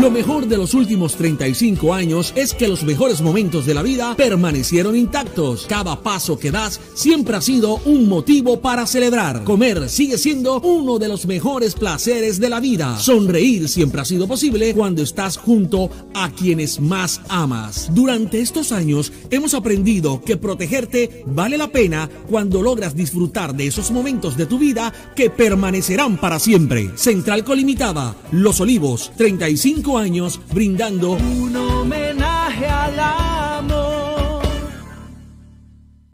Lo 0.00 0.10
mejor 0.10 0.48
de 0.48 0.56
los 0.56 0.74
últimos 0.74 1.14
35 1.14 1.94
años 1.94 2.32
es 2.34 2.52
que 2.52 2.66
los 2.66 2.82
mejores 2.82 3.20
momentos 3.20 3.64
de 3.64 3.74
la 3.74 3.82
vida 3.82 4.16
permanecieron 4.16 4.96
intactos. 4.96 5.66
Cada 5.68 6.02
paso 6.02 6.36
que 6.36 6.50
das 6.50 6.80
siempre 6.94 7.36
ha 7.36 7.40
sido 7.40 7.76
un 7.84 8.08
motivo 8.08 8.60
para 8.60 8.88
celebrar. 8.88 9.44
Comer 9.44 9.88
sigue 9.88 10.18
siendo 10.18 10.60
uno 10.60 10.98
de 10.98 11.06
los 11.06 11.26
mejores 11.26 11.74
placeres 11.74 12.40
de 12.40 12.48
la 12.50 12.58
vida. 12.58 12.98
Sonreír 12.98 13.68
siempre 13.68 14.00
ha 14.00 14.04
sido 14.04 14.26
posible 14.26 14.74
cuando 14.74 15.00
estás 15.00 15.36
junto 15.36 15.88
a 16.12 16.28
quienes 16.32 16.80
más 16.80 17.20
amas. 17.28 17.88
Durante 17.94 18.40
estos 18.40 18.72
años 18.72 19.12
hemos 19.30 19.54
aprendido 19.54 20.20
que 20.22 20.36
protegerte 20.36 21.22
vale 21.24 21.56
la 21.56 21.68
pena 21.68 22.10
cuando 22.28 22.62
logras 22.62 22.96
disfrutar 22.96 23.54
de 23.54 23.68
esos 23.68 23.92
momentos 23.92 24.36
de 24.36 24.46
tu 24.46 24.58
vida 24.58 24.92
que 25.14 25.30
permanecerán 25.30 26.16
para 26.16 26.40
siempre. 26.40 26.90
Central 26.96 27.44
Colimitada, 27.44 28.16
Los 28.32 28.60
Olivos, 28.60 29.12
35 29.16 29.83
años 29.92 30.40
brindando 30.52 31.12
un 31.12 31.54
homenaje 31.54 32.66
al 32.66 32.98
amor. 32.98 34.42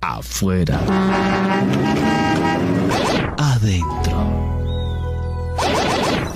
Afuera. 0.01 0.81
Adentro. 3.39 4.00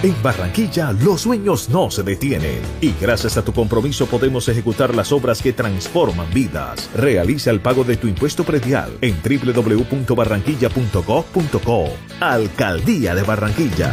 En 0.00 0.14
Barranquilla 0.22 0.92
los 0.92 1.22
sueños 1.22 1.70
no 1.70 1.90
se 1.90 2.04
detienen 2.04 2.60
y 2.80 2.92
gracias 3.00 3.36
a 3.36 3.44
tu 3.44 3.52
compromiso 3.52 4.06
podemos 4.06 4.48
ejecutar 4.48 4.94
las 4.94 5.10
obras 5.10 5.42
que 5.42 5.52
transforman 5.52 6.32
vidas. 6.32 6.88
Realiza 6.94 7.50
el 7.50 7.60
pago 7.60 7.82
de 7.82 7.96
tu 7.96 8.06
impuesto 8.06 8.44
predial 8.44 8.96
en 9.00 9.16
www.barranquilla.gov.co. 9.20 11.88
Alcaldía 12.20 13.16
de 13.16 13.22
Barranquilla. 13.24 13.92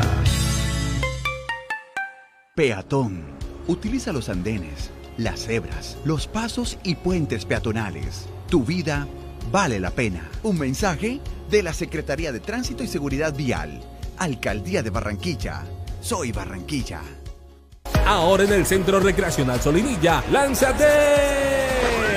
Peatón. 2.53 3.23
Utiliza 3.67 4.13
los 4.13 4.29
andenes, 4.29 4.91
las 5.17 5.47
cebras, 5.47 5.97
los 6.05 6.27
pasos 6.27 6.77
y 6.83 6.93
puentes 6.93 7.45
peatonales. 7.45 8.27
Tu 8.51 8.63
vida 8.63 9.07
vale 9.51 9.79
la 9.79 9.89
pena. 9.89 10.29
Un 10.43 10.59
mensaje 10.59 11.19
de 11.49 11.63
la 11.63 11.73
Secretaría 11.73 12.31
de 12.31 12.41
Tránsito 12.41 12.83
y 12.83 12.87
Seguridad 12.87 13.35
Vial. 13.35 13.81
Alcaldía 14.19 14.83
de 14.83 14.91
Barranquilla. 14.91 15.63
Soy 16.05 16.31
Barranquilla. 16.31 17.01
Ahora 18.05 18.43
en 18.43 18.53
el 18.53 18.63
Centro 18.67 18.99
Recreacional 18.99 19.59
Solinilla, 19.59 20.23
lánzate 20.31 21.54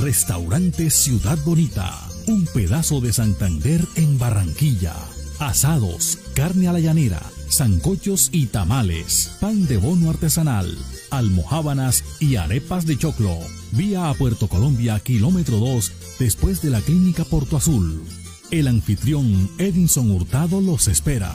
Restaurante 0.00 0.90
Ciudad 0.90 1.38
Bonita, 1.44 1.98
un 2.26 2.46
pedazo 2.46 3.00
de 3.00 3.12
Santander 3.12 3.84
en 3.96 4.18
Barranquilla. 4.18 4.94
Asados, 5.38 6.18
carne 6.34 6.68
a 6.68 6.72
la 6.72 6.80
llanera, 6.80 7.20
zancochos 7.50 8.28
y 8.32 8.46
tamales, 8.46 9.32
pan 9.40 9.66
de 9.66 9.76
bono 9.76 10.10
artesanal, 10.10 10.78
almohábanas 11.10 12.04
y 12.20 12.36
arepas 12.36 12.86
de 12.86 12.96
choclo. 12.96 13.36
Vía 13.72 14.10
a 14.10 14.14
Puerto 14.14 14.48
Colombia, 14.48 15.00
kilómetro 15.00 15.58
2, 15.58 15.92
después 16.18 16.62
de 16.62 16.70
la 16.70 16.80
clínica 16.80 17.24
Porto 17.24 17.56
Azul. 17.56 18.02
El 18.50 18.68
anfitrión 18.68 19.50
Edinson 19.58 20.10
Hurtado 20.10 20.60
los 20.60 20.86
espera. 20.86 21.34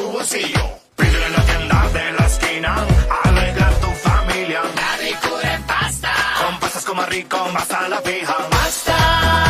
Tu 0.00 0.10
bolsillo. 0.10 0.64
Pídele 0.96 1.26
en 1.26 1.32
la 1.32 1.42
tienda 1.50 1.88
de 1.92 2.12
la 2.12 2.26
esquina, 2.26 2.86
alegra 3.24 3.70
tu 3.82 3.90
familia. 4.08 4.60
La 4.82 4.96
ricura 4.96 5.54
en 5.54 5.62
pasta. 5.64 6.12
Con 6.40 6.60
pastas 6.60 6.84
coma 6.84 7.06
rico, 7.06 7.38
más 7.52 7.70
a 7.70 7.88
la 7.88 8.00
fija. 8.00 8.36
Pastas 8.50 9.49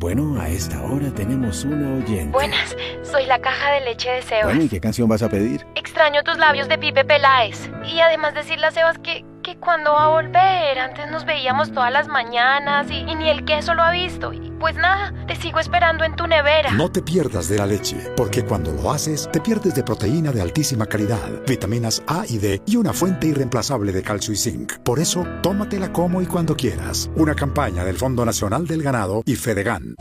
Bueno, 0.00 0.40
a 0.40 0.48
esta 0.48 0.80
hora 0.80 1.10
tenemos 1.14 1.62
una 1.62 2.02
oyente. 2.02 2.32
Buenas, 2.32 2.74
soy 3.02 3.26
la 3.26 3.38
caja 3.38 3.72
de 3.72 3.82
leche 3.82 4.10
de 4.10 4.22
Sebas. 4.22 4.46
Bueno, 4.46 4.62
¿y 4.62 4.68
qué 4.70 4.80
canción 4.80 5.06
vas 5.10 5.22
a 5.22 5.28
pedir? 5.28 5.66
Extraño 5.74 6.22
tus 6.24 6.38
labios 6.38 6.68
de 6.68 6.78
Pipe 6.78 7.04
Peláez. 7.04 7.70
Y 7.84 8.00
además 8.00 8.32
decirle 8.32 8.64
a 8.64 8.70
Sebas 8.70 8.96
que, 8.96 9.26
que 9.42 9.56
cuando 9.58 9.92
va 9.92 10.04
a 10.04 10.08
volver, 10.08 10.78
antes 10.78 11.10
nos 11.10 11.24
veíamos 11.24 11.72
todas 11.72 11.92
las 11.92 12.08
mañanas 12.08 12.90
y, 12.90 12.96
y 12.98 13.14
ni 13.14 13.28
el 13.28 13.44
queso 13.44 13.74
lo 13.74 13.82
ha 13.82 13.90
visto. 13.90 14.32
Y 14.32 14.50
pues 14.58 14.76
nada, 14.76 15.12
te 15.26 15.36
sigo 15.36 15.58
esperando 15.58 16.04
en 16.04 16.14
tu 16.16 16.26
nevera. 16.26 16.70
No 16.72 16.90
te 16.90 17.02
pierdas 17.02 17.48
de 17.48 17.58
la 17.58 17.66
leche, 17.66 17.96
porque 18.16 18.44
cuando 18.44 18.72
lo 18.72 18.90
haces, 18.90 19.28
te 19.32 19.40
pierdes 19.40 19.74
de 19.74 19.82
proteína 19.82 20.32
de 20.32 20.42
altísima 20.42 20.86
calidad, 20.86 21.28
vitaminas 21.46 22.02
A 22.06 22.24
y 22.28 22.38
D 22.38 22.60
y 22.66 22.76
una 22.76 22.92
fuente 22.92 23.28
irreemplazable 23.28 23.92
de 23.92 24.02
calcio 24.02 24.34
y 24.34 24.36
zinc. 24.36 24.78
Por 24.78 24.98
eso, 24.98 25.26
tómatela 25.42 25.92
como 25.92 26.20
y 26.20 26.26
cuando 26.26 26.54
quieras. 26.56 27.10
Una 27.16 27.34
campaña 27.34 27.84
del 27.84 27.96
Fondo 27.96 28.24
Nacional 28.24 28.66
del 28.66 28.82
Ganado 28.82 29.22
y 29.26 29.36
Fedegan. 29.36 29.94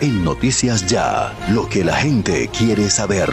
En 0.00 0.24
Noticias 0.24 0.86
Ya, 0.86 1.32
lo 1.50 1.68
que 1.68 1.82
la 1.84 1.96
gente 1.96 2.48
quiere 2.48 2.88
saber. 2.90 3.30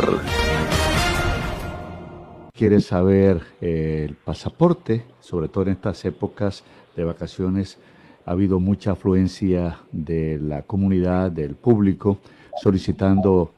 quiere 2.56 2.80
saber 2.82 3.42
eh, 3.62 4.06
el 4.08 4.16
pasaporte, 4.16 5.04
sobre 5.24 5.48
todo 5.48 5.64
en 5.64 5.72
estas 5.72 6.04
épocas 6.04 6.64
de 6.96 7.06
vacaciones, 7.06 7.78
ha 8.26 8.32
habido 8.32 8.60
mucha 8.60 8.92
afluencia 8.92 9.80
de 9.92 10.38
la 10.38 10.64
comunidad, 10.64 11.32
del 11.32 11.56
público, 11.56 12.20
solicitando 12.62 13.54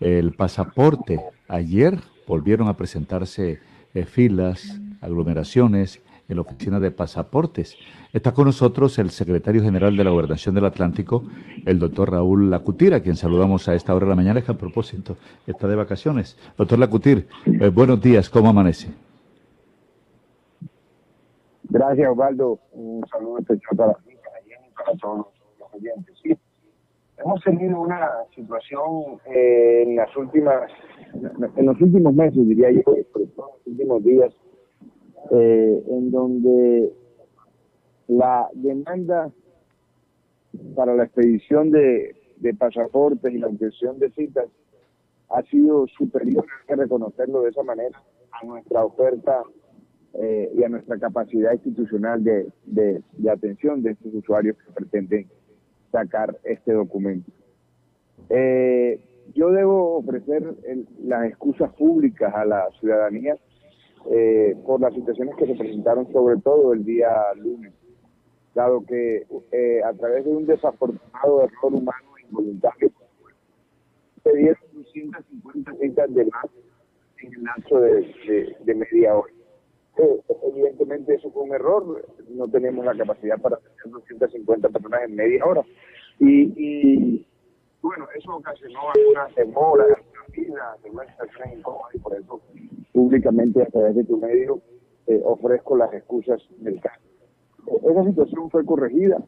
el 0.00 0.32
pasaporte. 0.32 1.20
Ayer 1.48 1.98
volvieron 2.26 2.68
a 2.68 2.76
presentarse 2.76 3.60
eh, 3.94 4.04
filas, 4.06 4.80
aglomeraciones 5.02 6.00
en 6.28 6.36
la 6.36 6.42
oficina 6.42 6.80
de 6.80 6.90
pasaportes. 6.90 7.76
Está 8.14 8.32
con 8.32 8.46
nosotros 8.46 8.98
el 8.98 9.10
secretario 9.10 9.62
general 9.62 9.96
de 9.96 10.04
la 10.04 10.10
Gobernación 10.10 10.54
del 10.54 10.64
Atlántico, 10.64 11.24
el 11.66 11.78
doctor 11.78 12.10
Raúl 12.10 12.50
Lacutir, 12.50 12.94
a 12.94 13.00
quien 13.00 13.16
saludamos 13.16 13.68
a 13.68 13.74
esta 13.74 13.94
hora 13.94 14.06
de 14.06 14.10
la 14.10 14.16
mañana, 14.16 14.40
que 14.40 14.52
a 14.52 14.56
propósito 14.56 15.18
está 15.46 15.68
de 15.68 15.76
vacaciones. 15.76 16.38
Doctor 16.56 16.78
Lacutir, 16.78 17.28
eh, 17.44 17.68
buenos 17.68 18.00
días, 18.00 18.30
¿cómo 18.30 18.48
amanece? 18.48 18.88
Gracias, 21.70 22.08
Osvaldo. 22.08 22.58
Un 22.72 23.04
saludo 23.10 23.38
especial 23.38 23.76
para 23.76 23.94
ti, 23.94 24.14
para 24.24 24.42
Jenny 24.44 24.68
para 24.74 24.96
todos 24.98 25.26
los 25.58 25.74
oyentes. 25.74 26.38
Hemos 27.18 27.42
tenido 27.44 27.80
una 27.80 28.10
situación 28.34 29.20
eh, 29.26 29.84
en 29.86 29.96
las 29.96 30.14
últimas, 30.16 30.70
en 31.56 31.66
los 31.66 31.80
últimos 31.80 32.14
meses, 32.14 32.48
diría 32.48 32.70
yo, 32.72 32.82
en 32.96 33.06
los 33.36 33.50
últimos 33.64 34.02
días, 34.02 34.34
eh, 35.30 35.82
en 35.88 36.10
donde 36.10 36.92
la 38.08 38.48
demanda 38.54 39.30
para 40.74 40.96
la 40.96 41.04
expedición 41.04 41.70
de, 41.70 42.16
de 42.38 42.54
pasaportes 42.54 43.32
y 43.32 43.38
la 43.38 43.46
obtención 43.46 43.98
de 44.00 44.10
citas 44.10 44.46
ha 45.30 45.42
sido 45.42 45.86
superior, 45.86 46.44
hay 46.44 46.66
que 46.66 46.76
reconocerlo 46.76 47.42
de 47.42 47.50
esa 47.50 47.62
manera, 47.62 48.02
a 48.32 48.44
nuestra 48.44 48.84
oferta 48.84 49.42
eh, 50.14 50.50
y 50.54 50.62
a 50.62 50.68
nuestra 50.68 50.98
capacidad 50.98 51.52
institucional 51.52 52.22
de, 52.22 52.50
de, 52.66 53.30
atención 53.30 53.82
de 53.82 53.92
estos 53.92 54.14
usuarios 54.14 54.56
que 54.58 54.72
pretenden 54.72 55.26
sacar 55.90 56.36
este 56.44 56.72
documento. 56.72 57.30
Eh, 58.28 59.00
yo 59.34 59.50
debo 59.50 59.96
ofrecer 59.98 60.42
las 61.04 61.26
excusas 61.26 61.72
públicas 61.74 62.32
a 62.34 62.44
la 62.44 62.68
ciudadanía 62.80 63.36
eh, 64.10 64.56
por 64.66 64.80
las 64.80 64.92
situaciones 64.94 65.34
que 65.36 65.46
se 65.46 65.54
presentaron, 65.54 66.10
sobre 66.12 66.36
todo 66.40 66.72
el 66.72 66.84
día 66.84 67.10
lunes, 67.36 67.72
dado 68.54 68.84
que 68.84 69.24
a 69.84 69.92
través 69.94 70.24
de 70.24 70.30
un 70.30 70.46
desafortunado 70.46 71.42
error 71.44 71.72
humano 71.74 72.08
involuntario 72.28 72.90
se 74.22 74.32
dieron 74.36 74.58
250 74.74 75.72
citas 75.80 76.14
de 76.14 76.24
más 76.26 76.46
en 77.22 77.34
el 77.34 77.42
lapso 77.44 77.80
de- 77.80 78.56
de 78.64 78.74
media 78.74 79.14
hora. 79.16 79.32
Eh, 79.98 80.20
evidentemente 80.42 81.14
eso 81.14 81.30
fue 81.30 81.42
un 81.42 81.54
error, 81.54 82.04
no 82.30 82.48
tenemos 82.48 82.84
la 82.84 82.96
capacidad 82.96 83.38
para 83.40 83.56
tener 83.58 83.92
250 83.92 84.68
personas 84.70 85.02
en 85.04 85.14
media 85.14 85.44
hora. 85.44 85.62
Y, 86.18 86.52
y, 86.56 87.26
Bueno, 87.82 88.06
eso 88.16 88.36
ocasionó 88.36 88.80
algunas 88.94 89.34
demoras, 89.34 89.98
algunas 90.28 90.84
algunas 90.84 91.08
situaciones 91.08 91.58
incómodas 91.58 91.94
y 91.94 91.98
por 91.98 92.14
eso 92.14 92.40
públicamente 92.92 93.62
a 93.62 93.66
través 93.66 93.96
de 93.96 94.04
tu 94.04 94.16
medio 94.16 94.60
eh, 95.06 95.20
ofrezco 95.24 95.76
las 95.76 95.92
excusas 95.92 96.40
del 96.58 96.80
caso. 96.80 97.00
Esa 97.82 98.04
situación 98.04 98.50
fue 98.50 98.64
corregida. 98.64 99.22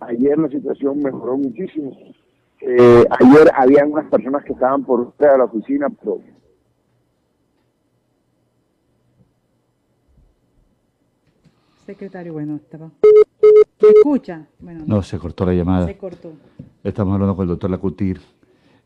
Ayer 0.00 0.38
la 0.38 0.48
situación 0.48 0.98
mejoró 1.00 1.36
muchísimo. 1.36 1.92
Eh, 2.60 3.04
ayer 3.20 3.50
habían 3.54 3.92
unas 3.92 4.10
personas 4.10 4.44
que 4.44 4.52
estaban 4.52 4.84
por 4.84 5.12
fuera 5.12 5.32
de 5.32 5.38
la 5.38 5.44
oficina, 5.44 5.88
pero 5.90 6.20
Secretario, 11.88 12.34
bueno, 12.34 12.56
estaba. 12.56 12.90
¿Me 13.80 13.88
escucha? 13.96 14.46
Bueno, 14.60 14.84
No, 14.86 15.02
se 15.02 15.18
cortó 15.18 15.46
la 15.46 15.54
llamada. 15.54 15.86
Se 15.86 15.96
cortó. 15.96 16.32
Estamos 16.84 17.14
hablando 17.14 17.34
con 17.34 17.44
el 17.44 17.48
doctor 17.48 17.70
Lacutir, 17.70 18.20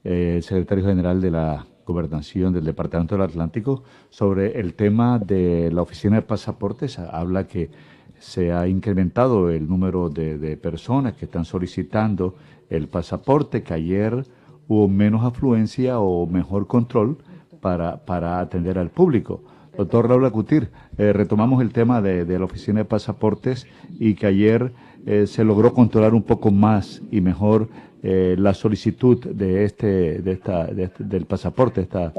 eh, 0.05 0.39
secretario 0.41 0.85
general 0.85 1.21
de 1.21 1.33
la 1.33 1.67
Gobernación 1.85 2.53
del 2.53 2.65
Departamento 2.65 3.17
del 3.17 3.23
Atlántico, 3.23 3.83
sobre 4.09 4.61
el 4.61 4.75
tema 4.75 5.19
de 5.19 5.73
la 5.73 5.83
oficina 5.83 6.15
de 6.15 6.23
pasaportes. 6.23 6.97
Habla 7.01 7.49
que 7.49 7.73
se 8.21 8.53
ha 8.53 8.69
incrementado 8.69 9.51
el 9.51 9.69
número 9.69 10.09
de, 10.09 10.39
de 10.39 10.57
personas 10.57 11.15
que 11.15 11.25
están 11.25 11.45
solicitando 11.45 12.37
el 12.71 12.87
pasaporte, 12.87 13.65
que 13.65 13.75
ayer 13.75 14.25
hubo 14.69 14.87
menos 14.87 15.25
afluencia 15.25 15.99
o 15.99 16.25
mejor 16.29 16.69
control 16.69 17.19
para, 17.61 18.05
para 18.05 18.39
atender 18.39 18.79
al 18.79 18.91
público. 18.91 19.43
Doctor 19.77 20.09
Raúl 20.09 20.25
Acutir, 20.27 20.69
eh, 20.99 21.13
retomamos 21.13 21.63
el 21.63 21.73
tema 21.73 22.03
de, 22.03 22.25
la 22.39 22.45
oficina 22.45 22.81
de 22.81 22.85
pasaportes 22.85 23.67
y 23.99 24.15
que 24.15 24.27
ayer 24.27 24.73
eh, 25.07 25.27
se 25.27 25.45
logró 25.45 25.73
controlar 25.73 26.13
un 26.15 26.23
poco 26.23 26.51
más 26.51 27.01
y 27.11 27.21
mejor 27.21 27.69
eh, 28.03 28.37
la 28.39 28.53
solicitud 28.53 29.19
de 29.25 29.65
este, 29.65 30.21
de 30.21 30.33
esta, 30.33 30.67
de 30.67 30.85
este- 30.85 31.05
del 31.05 31.25
pasaporte, 31.25 31.81
esta, 31.81 32.13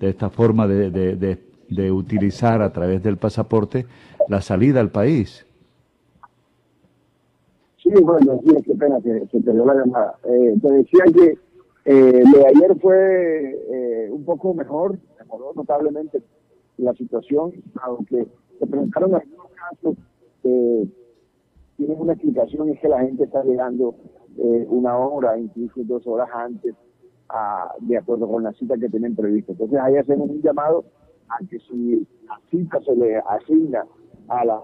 de 0.00 0.08
esta 0.10 0.30
forma 0.30 0.66
de, 0.66 0.90
de- 0.90 1.38
utilizar 1.90 2.62
a 2.62 2.72
través 2.72 3.02
del 3.02 3.16
pasaporte 3.16 3.84
la 4.28 4.40
salida 4.40 4.78
al 4.80 4.90
país. 4.90 5.44
Sí, 7.82 7.90
bueno, 8.00 8.40
sí, 8.44 8.54
qué 8.64 8.74
pena 8.74 9.00
que 9.02 9.26
se 9.30 9.40
perdió 9.40 9.64
la 9.64 9.74
llamada. 9.74 10.14
Eh, 10.24 10.54
te 10.62 10.70
decía 10.70 11.04
que 11.12 11.38
eh, 11.86 12.22
de 12.32 12.46
ayer 12.46 12.76
fue 12.80 13.58
eh, 13.72 14.08
un 14.10 14.24
poco 14.24 14.54
mejor, 14.54 14.96
mejoró 15.18 15.52
notablemente 15.56 16.20
la 16.78 16.92
situación, 16.94 17.52
aunque 17.82 18.26
se 18.58 18.66
presentaron 18.66 19.14
algunos 19.14 19.46
casos 19.52 19.96
que 20.42 20.88
tienen 21.76 22.00
una 22.00 22.12
explicación, 22.12 22.68
es 22.68 22.80
que 22.80 22.88
la 22.88 23.00
gente 23.00 23.24
está 23.24 23.42
llegando 23.44 23.94
eh, 24.36 24.66
una 24.68 24.96
hora, 24.98 25.38
incluso 25.38 25.80
dos 25.84 26.06
horas 26.06 26.28
antes, 26.34 26.74
a- 27.28 27.72
de 27.80 27.96
acuerdo 27.96 28.28
con 28.28 28.42
la 28.42 28.52
cita 28.52 28.76
que 28.76 28.88
tienen 28.88 29.14
prevista. 29.14 29.52
Entonces 29.52 29.78
ahí 29.80 29.96
hacemos 29.96 30.28
un 30.30 30.42
llamado 30.42 30.84
a 31.28 31.38
que 31.48 31.58
si 31.60 32.06
la 32.26 32.38
cita 32.50 32.80
se 32.82 32.94
le 32.96 33.16
asigna 33.18 33.84
a 34.28 34.44
la 34.44 34.60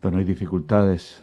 Pero 0.00 0.12
no 0.12 0.18
hay 0.18 0.24
dificultades. 0.24 1.22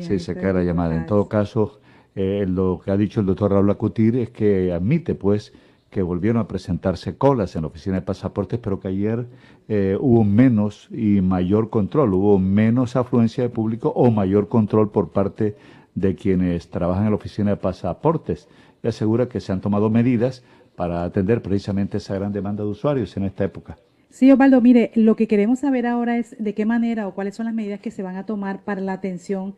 Sí, 0.00 0.18
se 0.18 0.34
cae 0.34 0.52
la 0.52 0.62
llamada. 0.62 0.94
En 0.96 1.06
todo 1.06 1.28
caso, 1.28 1.80
eh, 2.14 2.44
lo 2.48 2.80
que 2.84 2.90
ha 2.90 2.96
dicho 2.96 3.20
el 3.20 3.26
doctor 3.26 3.52
Raúl 3.52 3.70
Acutir 3.70 4.16
es 4.16 4.30
que 4.30 4.72
admite, 4.72 5.14
pues, 5.14 5.52
que 5.90 6.02
volvieron 6.02 6.40
a 6.40 6.48
presentarse 6.48 7.16
colas 7.16 7.54
en 7.54 7.62
la 7.62 7.68
oficina 7.68 7.96
de 7.96 8.02
pasaportes, 8.02 8.58
pero 8.58 8.80
que 8.80 8.88
ayer 8.88 9.26
eh, 9.68 9.96
hubo 10.00 10.24
menos 10.24 10.88
y 10.90 11.20
mayor 11.20 11.68
control, 11.68 12.14
hubo 12.14 12.38
menos 12.38 12.96
afluencia 12.96 13.44
de 13.44 13.50
público 13.50 13.92
o 13.94 14.10
mayor 14.10 14.48
control 14.48 14.90
por 14.90 15.10
parte 15.10 15.54
de 15.94 16.14
quienes 16.14 16.68
trabajan 16.68 17.04
en 17.04 17.10
la 17.10 17.16
oficina 17.16 17.50
de 17.50 17.56
pasaportes. 17.58 18.48
Y 18.82 18.88
asegura 18.88 19.28
que 19.28 19.40
se 19.40 19.52
han 19.52 19.60
tomado 19.60 19.90
medidas 19.90 20.42
para 20.76 21.04
atender 21.04 21.42
precisamente 21.42 21.98
esa 21.98 22.14
gran 22.14 22.32
demanda 22.32 22.64
de 22.64 22.70
usuarios 22.70 23.14
en 23.16 23.24
esta 23.24 23.44
época. 23.44 23.76
Sí, 24.08 24.30
Osvaldo, 24.30 24.60
mire, 24.60 24.90
lo 24.94 25.16
que 25.16 25.26
queremos 25.26 25.60
saber 25.60 25.86
ahora 25.86 26.18
es 26.18 26.36
de 26.38 26.54
qué 26.54 26.66
manera 26.66 27.06
o 27.08 27.14
cuáles 27.14 27.34
son 27.34 27.46
las 27.46 27.54
medidas 27.54 27.80
que 27.80 27.90
se 27.90 28.02
van 28.02 28.16
a 28.16 28.26
tomar 28.26 28.62
para 28.62 28.80
la 28.80 28.92
atención, 28.92 29.54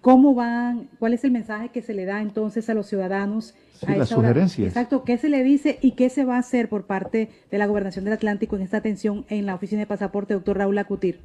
cómo 0.00 0.34
van, 0.34 0.88
cuál 0.98 1.14
es 1.14 1.24
el 1.24 1.30
mensaje 1.30 1.68
que 1.70 1.82
se 1.82 1.94
le 1.94 2.04
da 2.04 2.22
entonces 2.22 2.68
a 2.70 2.74
los 2.74 2.86
ciudadanos. 2.86 3.54
Sí, 3.74 3.86
a 3.86 3.96
las 3.96 4.08
sugerencias. 4.08 4.68
Exacto, 4.68 5.04
qué 5.04 5.16
se 5.18 5.28
le 5.28 5.42
dice 5.42 5.78
y 5.80 5.92
qué 5.92 6.08
se 6.08 6.24
va 6.24 6.36
a 6.36 6.40
hacer 6.40 6.68
por 6.68 6.86
parte 6.86 7.30
de 7.50 7.58
la 7.58 7.66
Gobernación 7.66 8.04
del 8.04 8.14
Atlántico 8.14 8.56
en 8.56 8.62
esta 8.62 8.78
atención 8.78 9.24
en 9.28 9.46
la 9.46 9.54
oficina 9.54 9.80
de 9.80 9.86
pasaporte, 9.86 10.34
doctor 10.34 10.58
Raúl 10.58 10.78
Acutir. 10.78 11.20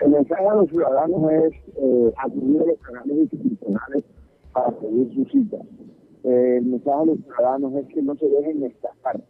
El 0.00 0.10
mensaje 0.10 0.48
a 0.48 0.54
los 0.54 0.68
ciudadanos 0.68 1.32
es 1.32 1.52
eh, 1.76 2.12
acudir 2.16 2.62
a 2.62 2.66
los 2.66 2.78
canales 2.80 3.18
institucionales 3.18 4.04
para 4.52 4.70
pedir 4.72 5.14
su 5.14 5.24
cita. 5.26 5.58
Eh, 6.24 6.56
el 6.58 6.64
mensaje 6.64 7.02
a 7.02 7.04
los 7.04 7.18
ciudadanos 7.20 7.74
es 7.76 7.86
que 7.94 8.02
no 8.02 8.16
se 8.16 8.26
dejen 8.26 8.64
estafar 8.64 9.22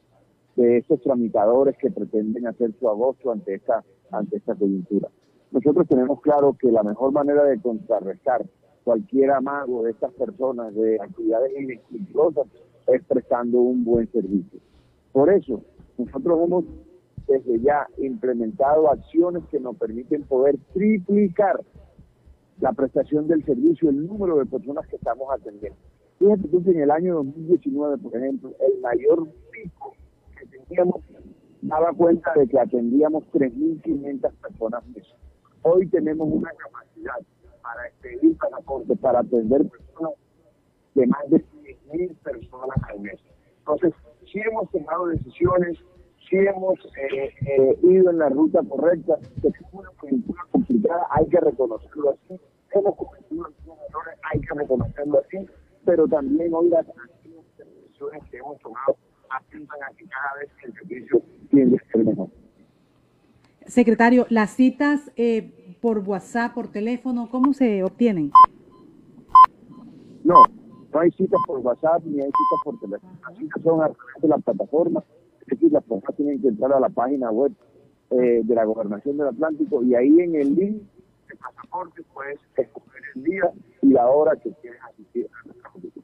de 0.57 0.79
estos 0.79 1.01
tramitadores 1.03 1.77
que 1.79 1.91
pretenden 1.91 2.47
hacer 2.47 2.73
su 2.79 2.89
agosto 2.89 3.33
ante 3.33 3.55
esta, 3.55 3.85
ante 4.11 4.37
esta 4.37 4.55
coyuntura. 4.55 5.09
Nosotros 5.53 5.87
tenemos 5.87 6.21
claro 6.23 6.57
que 6.59 6.73
la 6.73 6.83
mejor 6.83 7.13
manera 7.13 7.45
de 7.45 7.61
contrarrestar 7.61 8.45
cualquier 8.85 9.31
amago 9.31 9.83
de 9.83 9.91
estas 9.91 10.13
personas 10.15 10.75
de 10.75 10.99
actividades 11.01 11.53
inescrupulosas 11.59 12.47
es 12.87 13.05
prestando 13.05 13.61
un 13.61 13.85
buen 13.85 14.11
servicio. 14.11 14.61
Por 15.13 15.31
eso, 15.31 15.63
nosotros 15.99 16.41
hemos 16.43 16.65
desde 17.29 17.61
ya 17.61 17.87
implementado 17.99 18.91
acciones 18.91 19.45
que 19.51 19.61
nos 19.61 19.77
permiten 19.77 20.23
poder 20.25 20.57
triplicar 20.73 21.61
la 22.61 22.73
prestación 22.73 23.29
del 23.29 23.45
servicio, 23.45 23.91
el 23.91 24.07
número 24.07 24.39
de 24.39 24.47
personas 24.47 24.87
que 24.89 24.97
estamos 24.97 25.29
atendiendo. 25.31 25.79
Fíjate 26.19 26.49
tú 26.49 26.63
que 26.65 26.71
en 26.71 26.81
el 26.81 26.91
año 26.91 27.17
2019, 27.17 27.99
por 27.99 28.17
ejemplo, 28.17 28.53
el 28.59 28.81
mayor 28.81 29.29
pico 29.51 29.95
que 30.39 30.47
teníamos 30.47 31.03
daba 31.61 31.93
cuenta 31.93 32.33
de 32.35 32.49
que 32.49 32.59
atendíamos 32.59 33.25
3.500 33.33 34.33
personas 34.41 34.87
mes. 34.89 35.05
Hoy 35.63 35.87
tenemos 35.89 36.29
una 36.29 36.51
capacidad 36.51 37.21
para 37.63 37.87
expedir 37.87 38.37
pasaportes, 38.37 38.99
para 38.99 39.21
atender 39.21 39.63
personas 39.69 40.13
de 40.95 41.07
más 41.07 41.31
de 41.31 41.37
10.000 41.39 42.17
personas 42.17 42.77
al 42.89 43.01
mes. 43.01 43.19
Entonces, 43.59 43.95
sí 44.31 44.41
hemos 44.41 44.69
tomado 44.71 45.07
decisiones, 45.07 45.79
sí 46.29 46.37
hemos 46.37 46.79
eh, 46.97 47.33
eh, 47.47 47.79
ido 47.83 48.11
en 48.11 48.19
la 48.19 48.29
ruta 48.29 48.61
correcta, 48.69 49.19
que 49.41 49.49
es 49.49 49.55
una 49.73 49.89
coyuntura 50.01 50.43
complicada, 50.51 51.07
hay 51.11 51.27
que 51.27 51.41
reconocerlo 51.41 52.11
así, 52.11 52.41
hemos 52.73 52.97
cometido 52.97 53.47
algunos 53.47 53.79
errores, 53.89 54.19
hay 54.33 54.41
que 54.41 54.55
reconocerlo 54.55 55.21
así, 55.21 55.49
pero 55.85 56.09
también 56.09 56.53
hoy 56.53 56.69
las 56.71 56.87
decisiones 56.87 58.23
que 58.31 58.39
hemos 58.39 58.59
tomado 58.59 58.97
apuntan 59.31 59.79
a 59.83 59.97
que 59.97 60.07
cada 60.07 60.41
vez 60.41 60.51
el 60.65 60.73
servicio 60.75 61.23
tiende 61.51 61.77
a 61.77 61.93
ser 61.93 62.05
mejor. 62.05 62.42
Secretario, 63.67 64.27
las 64.29 64.51
citas 64.51 65.11
eh, 65.17 65.77
por 65.81 65.99
WhatsApp, 65.99 66.55
por 66.55 66.69
teléfono, 66.69 67.29
¿cómo 67.31 67.53
se 67.53 67.83
obtienen? 67.83 68.31
No, 70.25 70.37
no 70.93 71.01
hay 71.01 71.11
citas 71.13 71.41
por 71.47 71.59
WhatsApp 71.61 72.03
ni 72.05 72.21
hay 72.21 72.27
citas 72.27 72.61
por 72.65 72.81
teléfono. 72.81 73.13
Las 73.29 73.39
citas 73.39 73.63
son 73.63 73.81
a 73.83 73.89
través 73.89 74.23
de 74.23 74.29
la 74.29 74.39
plataforma. 74.39 75.03
Es 75.41 75.47
decir, 75.49 75.73
las 75.73 75.83
personas 75.83 76.17
tienen 76.17 76.41
que 76.41 76.49
entrar 76.49 76.73
a 76.73 76.81
la 76.81 76.89
página 76.89 77.31
web 77.31 77.53
eh, 78.11 78.43
de 78.45 78.55
la 78.55 78.65
Gobernación 78.65 79.17
del 79.17 79.29
Atlántico 79.29 79.83
y 79.83 79.95
ahí 79.95 80.21
en 80.21 80.35
el 80.35 80.55
link 80.55 80.83
de 81.29 81.37
pasaporte 81.37 82.03
puedes 82.13 82.39
escoger 82.57 83.03
el 83.15 83.25
día 83.25 83.51
y 83.81 83.89
la 83.89 84.07
hora 84.07 84.37
que 84.37 84.53
quieres 84.61 84.81
asistir 84.83 85.29
a 85.33 85.47
nuestra 85.47 85.71
consulta. 85.71 86.01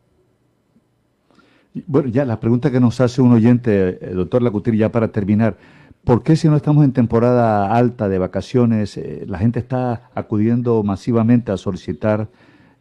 Bueno, 1.86 2.08
ya 2.08 2.24
la 2.24 2.40
pregunta 2.40 2.70
que 2.70 2.80
nos 2.80 3.00
hace 3.00 3.20
un 3.20 3.32
oyente, 3.32 3.98
eh, 4.00 4.14
doctor 4.14 4.42
Lacutir, 4.42 4.74
ya 4.74 4.90
para 4.90 5.12
terminar, 5.12 5.56
¿por 6.04 6.22
qué 6.22 6.36
si 6.36 6.48
no 6.48 6.56
estamos 6.56 6.84
en 6.84 6.92
temporada 6.92 7.74
alta 7.74 8.08
de 8.08 8.18
vacaciones, 8.18 8.96
eh, 8.96 9.24
la 9.26 9.38
gente 9.38 9.58
está 9.58 10.10
acudiendo 10.14 10.82
masivamente 10.82 11.52
a 11.52 11.56
solicitar 11.56 12.28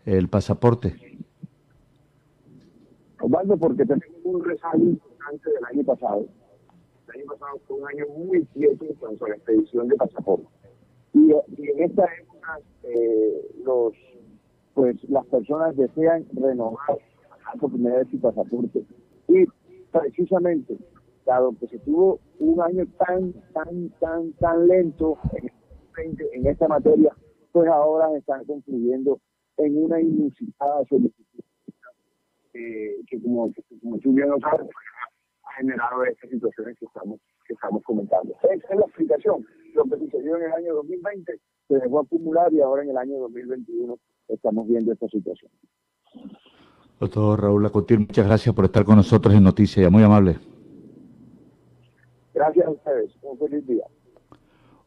el 0.05 0.27
pasaporte? 0.29 0.95
Osvaldo, 3.19 3.57
porque 3.57 3.85
tenemos 3.85 4.15
un 4.23 4.43
rezago 4.43 4.77
importante 4.77 5.49
del 5.51 5.65
año 5.65 5.83
pasado. 5.83 6.25
El 7.07 7.21
año 7.21 7.31
pasado 7.31 7.59
fue 7.67 7.77
un 7.77 7.87
año 7.87 8.05
muy 8.15 8.45
quieto 8.53 8.85
en 8.85 8.93
cuanto 8.95 9.25
a 9.25 9.29
la 9.29 9.35
expedición 9.35 9.87
de 9.87 9.95
pasaportes. 9.95 10.47
Y, 11.13 11.31
y 11.57 11.69
en 11.71 11.83
esta 11.83 12.05
época, 12.21 12.59
eh, 12.83 13.51
los, 13.65 13.93
pues, 14.73 14.95
las 15.09 15.25
personas 15.25 15.75
desean 15.75 16.25
renovar 16.33 16.99
por 17.59 17.71
primera 17.71 17.97
vez 17.97 18.07
su 18.11 18.19
pasaporte. 18.19 18.83
Y 19.27 19.45
precisamente, 19.91 20.77
dado 21.27 21.53
que 21.59 21.67
se 21.67 21.79
tuvo 21.79 22.19
un 22.39 22.59
año 22.61 22.85
tan, 22.97 23.33
tan, 23.53 23.89
tan, 23.99 24.33
tan 24.33 24.67
lento 24.67 25.17
en, 25.33 26.17
en 26.33 26.47
esta 26.47 26.67
materia, 26.67 27.15
pues 27.51 27.69
ahora 27.69 28.17
están 28.17 28.45
concluyendo 28.45 29.19
en 29.57 29.83
una 29.83 29.99
inusitada 29.99 30.83
solicitud 30.85 31.43
eh, 32.53 33.03
que 33.07 33.21
como, 33.21 33.51
como 33.81 33.99
tú 33.99 34.13
bien 34.13 34.29
lo 34.29 34.39
pues, 34.39 34.53
ha 34.53 35.53
generado 35.57 36.03
estas 36.05 36.29
situaciones 36.29 36.77
que 36.79 36.85
estamos, 36.85 37.19
que 37.45 37.53
estamos 37.53 37.83
comentando. 37.83 38.35
Esa 38.43 38.73
es 38.73 38.79
la 38.79 38.85
explicación. 38.85 39.45
Lo 39.75 39.83
que 39.85 39.97
sucedió 39.97 40.37
en 40.37 40.43
el 40.43 40.51
año 40.53 40.73
2020 40.75 41.39
se 41.67 41.75
dejó 41.75 41.99
acumular 41.99 42.51
y 42.53 42.61
ahora 42.61 42.83
en 42.83 42.89
el 42.89 42.97
año 42.97 43.19
2021 43.19 43.97
estamos 44.29 44.67
viendo 44.67 44.91
esta 44.91 45.07
situación. 45.07 45.51
Doctor 46.99 47.41
Raúl 47.41 47.61
Lacotir, 47.61 47.99
muchas 47.99 48.25
gracias 48.25 48.55
por 48.55 48.65
estar 48.65 48.83
con 48.83 48.95
nosotros 48.95 49.35
en 49.35 49.43
Noticias, 49.43 49.91
muy 49.91 50.01
amable. 50.01 50.37
Gracias 52.37 52.67
a 52.67 52.69
ustedes, 52.69 53.11
un 53.23 53.39
feliz 53.39 53.65
día. 53.65 53.83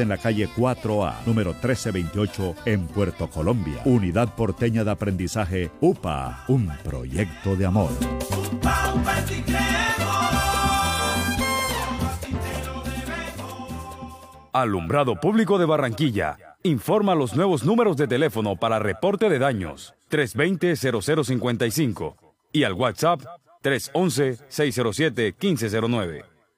en 0.00 0.08
la 0.08 0.18
calle 0.18 0.48
4A, 0.48 1.24
número 1.26 1.52
1328, 1.52 2.54
en 2.66 2.86
Puerto 2.86 3.28
Colombia. 3.28 3.82
Unidad 3.84 4.34
Porteña 4.34 4.84
de 4.84 4.90
Aprendizaje 4.90 5.70
UPA, 5.80 6.44
un 6.48 6.70
proyecto 6.84 7.56
de 7.56 7.66
amor. 7.66 7.90
Alumbrado 14.52 15.16
Público 15.16 15.58
de 15.58 15.64
Barranquilla. 15.64 16.36
Informa 16.62 17.14
los 17.14 17.34
nuevos 17.34 17.64
números 17.64 17.96
de 17.96 18.06
teléfono 18.06 18.56
para 18.56 18.78
reporte 18.78 19.30
de 19.30 19.38
daños 19.38 19.94
320-0055 20.10 22.16
y 22.52 22.64
al 22.64 22.74
WhatsApp 22.74 23.22
311-607-1509. 23.62 26.31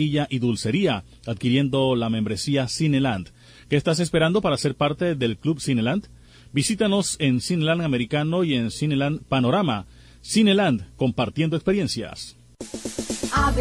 y 0.00 0.38
dulcería, 0.38 1.04
adquiriendo 1.26 1.94
la 1.94 2.08
membresía 2.08 2.68
Cineland. 2.68 3.28
¿Qué 3.68 3.76
estás 3.76 4.00
esperando 4.00 4.40
para 4.40 4.56
ser 4.56 4.74
parte 4.74 5.14
del 5.14 5.36
Club 5.36 5.60
Cineland? 5.60 6.08
Visítanos 6.52 7.16
en 7.20 7.40
Cineland 7.40 7.82
Americano 7.82 8.42
y 8.42 8.54
en 8.54 8.70
Cineland 8.70 9.22
Panorama. 9.22 9.86
Cineland, 10.22 10.86
compartiendo 10.96 11.56
experiencias. 11.56 12.36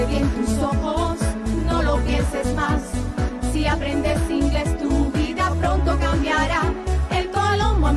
Bien 0.07 0.29
tus 0.29 0.57
ojos, 0.59 1.19
no 1.65 1.83
lo 1.83 1.97
pienses 2.05 2.53
más. 2.55 2.81
Si 3.51 3.65
aprendes 3.65 4.19
inglés, 4.29 4.77
tu 4.77 5.11
vida 5.11 5.53
pronto 5.59 5.97
cambiará. 5.99 6.73
El 7.11 7.29
Colombo 7.31 7.91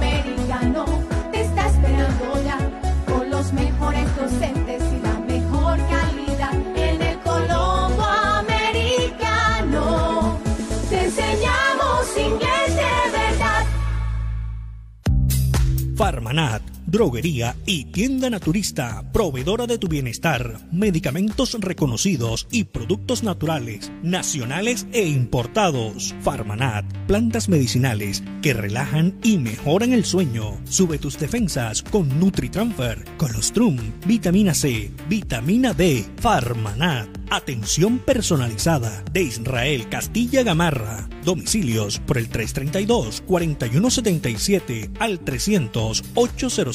Farmanat, 15.97 16.63
droguería 16.93 17.57
y 17.65 17.87
tienda 17.87 18.29
naturista, 18.29 19.11
proveedora 19.13 19.67
de 19.67 19.79
tu 19.79 19.89
bienestar, 19.89 20.61
medicamentos 20.71 21.57
reconocidos 21.59 22.47
y 22.51 22.65
productos 22.65 23.23
naturales, 23.23 23.91
nacionales 24.03 24.87
e 24.93 25.09
importados. 25.09 26.15
Farmanat, 26.21 26.85
plantas 27.07 27.49
medicinales 27.49 28.23
que 28.43 28.53
relajan 28.53 29.19
y 29.23 29.39
mejoran 29.39 29.95
el 29.95 30.05
sueño. 30.05 30.61
Sube 30.65 30.99
tus 30.99 31.19
defensas 31.19 31.83
con 31.83 32.21
NutriTransfer, 32.21 33.07
Colostrum, 33.17 33.79
vitamina 34.07 34.53
C, 34.53 34.91
vitamina 35.09 35.73
D. 35.73 36.05
Farmanat, 36.21 37.09
atención 37.31 38.01
personalizada 38.01 39.03
de 39.13 39.23
Israel 39.23 39.89
Castilla 39.89 40.43
Gamarra. 40.43 41.09
Domicilios 41.25 42.01
por 42.01 42.19
el 42.19 42.29
332-4177 42.29 44.91
al 44.99 45.21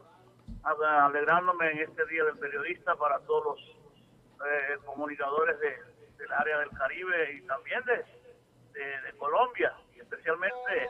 alegrándome 0.65 1.71
en 1.71 1.79
este 1.79 2.05
Día 2.07 2.25
del 2.25 2.37
Periodista 2.37 2.97
para 2.97 3.21
todos 3.21 3.45
los 3.45 3.61
eh, 4.49 4.79
comunicadores 4.85 5.57
de, 5.61 5.77
del 6.19 6.33
área 6.33 6.59
del 6.59 6.71
Caribe 6.71 7.35
y 7.35 7.43
también 7.43 7.85
de, 7.85 8.05
Colombia, 9.19 9.73
y 9.95 10.01
especialmente 10.01 10.89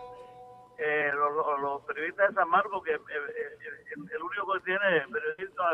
eh, 0.78 1.10
los, 1.12 1.82
periodistas 1.82 2.28
de 2.28 2.34
San 2.34 2.48
Marcos, 2.48 2.82
que 2.84 2.92
el, 2.92 4.22
único 4.22 4.52
que 4.54 4.60
tiene 4.60 5.04
periodista 5.10 5.64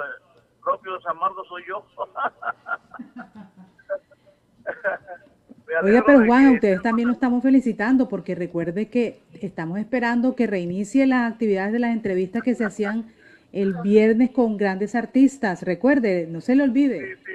propio 0.66 0.94
de 0.94 1.00
San 1.02 1.16
Marcos 1.18 1.46
soy 1.48 1.62
yo. 1.68 1.86
Oiga, 5.82 6.02
pero 6.04 6.24
Juan, 6.26 6.46
a 6.46 6.52
ustedes 6.52 6.82
también 6.82 7.08
lo 7.08 7.14
estamos 7.14 7.42
felicitando 7.42 8.08
porque 8.08 8.34
recuerde 8.34 8.88
que 8.88 9.20
estamos 9.40 9.78
esperando 9.78 10.34
que 10.34 10.46
reinicie 10.46 11.06
las 11.06 11.32
actividades 11.32 11.72
de 11.72 11.78
las 11.78 11.92
entrevistas 11.92 12.42
que 12.42 12.54
se 12.54 12.64
hacían 12.64 13.12
el 13.52 13.74
viernes 13.82 14.30
con 14.30 14.56
grandes 14.56 14.94
artistas. 14.94 15.62
Recuerde, 15.62 16.26
no 16.28 16.40
se 16.40 16.56
le 16.56 16.64
olvide. 16.64 17.16
Sí, 17.16 17.22
sí. 17.26 17.32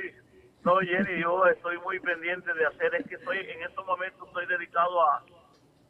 No, 0.64 0.78
Jenny, 0.80 1.22
yo 1.22 1.46
estoy 1.46 1.78
muy 1.80 2.00
pendiente 2.00 2.54
de 2.54 2.66
hacer, 2.66 2.94
es 2.96 3.08
que 3.08 3.16
estoy 3.16 3.38
en 3.38 3.64
estos 3.64 3.86
momentos 3.86 4.28
estoy 4.28 4.46
dedicado 4.46 5.02
a, 5.02 5.24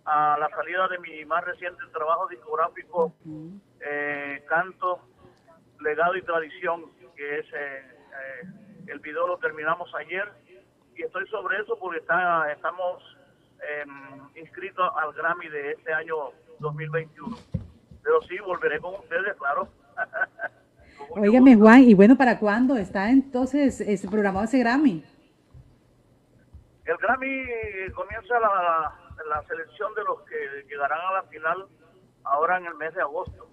a 0.05 0.37
la 0.39 0.49
salida 0.49 0.87
de 0.87 0.99
mi 0.99 1.25
más 1.25 1.43
reciente 1.43 1.81
trabajo 1.91 2.27
discográfico, 2.27 3.13
eh, 3.81 4.43
Canto, 4.47 5.01
Legado 5.81 6.15
y 6.15 6.21
Tradición, 6.21 6.85
que 7.21 7.39
es, 7.39 7.45
eh, 7.53 7.83
eh, 7.83 8.47
el 8.87 8.99
video 8.99 9.27
lo 9.27 9.37
terminamos 9.37 9.93
ayer 9.93 10.27
y 10.95 11.03
estoy 11.03 11.27
sobre 11.27 11.61
eso 11.61 11.77
porque 11.79 11.99
está, 11.99 12.51
estamos 12.51 13.03
em, 13.61 14.27
inscritos 14.35 14.89
al 14.95 15.13
Grammy 15.13 15.47
de 15.49 15.73
este 15.73 15.93
año 15.93 16.15
2021. 16.57 17.37
Pero 18.01 18.21
sí, 18.23 18.39
volveré 18.39 18.79
con 18.79 18.95
ustedes, 18.95 19.37
claro. 19.37 19.67
Óigame, 21.11 21.55
Juan, 21.55 21.81
y 21.81 21.93
bueno, 21.93 22.17
¿para 22.17 22.39
cuándo 22.39 22.75
está 22.75 23.11
entonces 23.11 23.81
ese 23.81 24.07
programado 24.07 24.45
ese 24.45 24.57
Grammy? 24.57 25.05
El 26.85 26.97
Grammy 26.97 27.45
comienza 27.93 28.39
la, 28.39 28.95
la 29.29 29.43
selección 29.43 29.93
de 29.93 30.03
los 30.05 30.21
que 30.23 30.65
llegarán 30.67 30.99
a 31.01 31.13
la 31.13 31.23
final 31.23 31.67
ahora 32.23 32.57
en 32.57 32.65
el 32.65 32.73
mes 32.75 32.95
de 32.95 33.01
agosto. 33.01 33.47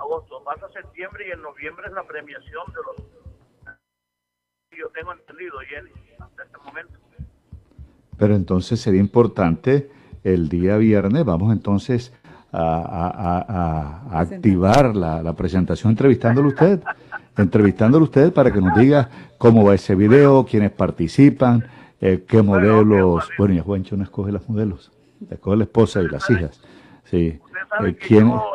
Agosto, 0.00 0.42
pasa 0.44 0.68
septiembre 0.70 1.28
y 1.28 1.30
en 1.32 1.42
noviembre 1.42 1.86
es 1.86 1.92
la 1.92 2.04
premiación 2.04 2.64
de 2.68 2.80
los 2.86 3.10
yo 4.80 4.88
tengo 4.94 5.12
entendido, 5.12 5.58
Jenny, 5.68 5.90
hasta 6.18 6.44
este 6.44 6.56
momento. 6.64 6.94
Pero 8.16 8.34
entonces 8.34 8.80
sería 8.80 9.00
importante 9.00 9.90
el 10.24 10.48
día 10.48 10.76
viernes, 10.76 11.24
vamos 11.24 11.52
entonces 11.52 12.12
a, 12.52 14.02
activar 14.12 14.96
la, 14.96 15.32
presentación 15.34 15.92
entrevistándolo 15.92 16.48
usted, 16.48 16.80
entrevistándolo 17.36 18.04
usted 18.04 18.32
para 18.32 18.50
que 18.50 18.60
nos 18.60 18.76
diga 18.78 19.08
cómo 19.38 19.64
va 19.64 19.74
ese 19.74 19.94
video, 19.94 20.46
quiénes 20.46 20.70
participan, 20.70 21.66
eh, 22.00 22.24
qué 22.26 22.42
modelos. 22.42 23.28
Bueno, 23.38 23.54
ya 23.54 23.62
Juancho 23.62 23.96
no 23.96 24.04
escoge 24.04 24.32
los 24.32 24.48
modelos, 24.48 24.90
escoge 25.30 25.56
la 25.56 25.64
esposa 25.64 26.00
y 26.00 26.08
las 26.08 26.28
hijas. 26.30 26.60
Sí. 27.04 27.38
Eh, 27.84 27.96
¿quién? 28.00 28.28
Yo 28.28 28.52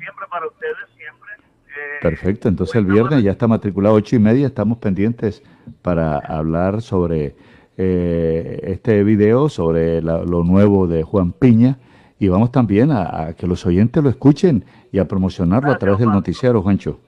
siempre 0.00 0.26
para 0.30 0.46
ustedes, 0.46 0.88
siempre. 0.96 1.30
Eh, 1.68 1.98
Perfecto, 2.02 2.48
entonces 2.48 2.74
el 2.76 2.86
viernes 2.86 3.22
ya 3.22 3.30
está 3.30 3.46
matriculado 3.46 3.94
ocho 3.94 4.16
y 4.16 4.18
media, 4.18 4.46
estamos 4.46 4.78
pendientes 4.78 5.42
para 5.82 6.18
hablar 6.18 6.82
sobre 6.82 7.36
este 7.76 9.04
video, 9.04 9.48
sobre 9.48 10.02
lo 10.02 10.44
nuevo 10.44 10.86
de 10.86 11.02
Juan 11.02 11.32
Piña 11.32 11.78
y 12.20 12.28
vamos 12.28 12.52
también 12.52 12.92
a, 12.92 13.32
que 13.32 13.46
los 13.46 13.64
oyentes 13.64 14.04
lo 14.04 14.10
escuchen 14.10 14.62
y 14.92 14.98
a 14.98 15.08
promocionarlo 15.08 15.72
a 15.72 15.78
través 15.78 16.00
del 16.00 16.12
noticiero, 16.12 16.60
Juancho. 16.60 17.00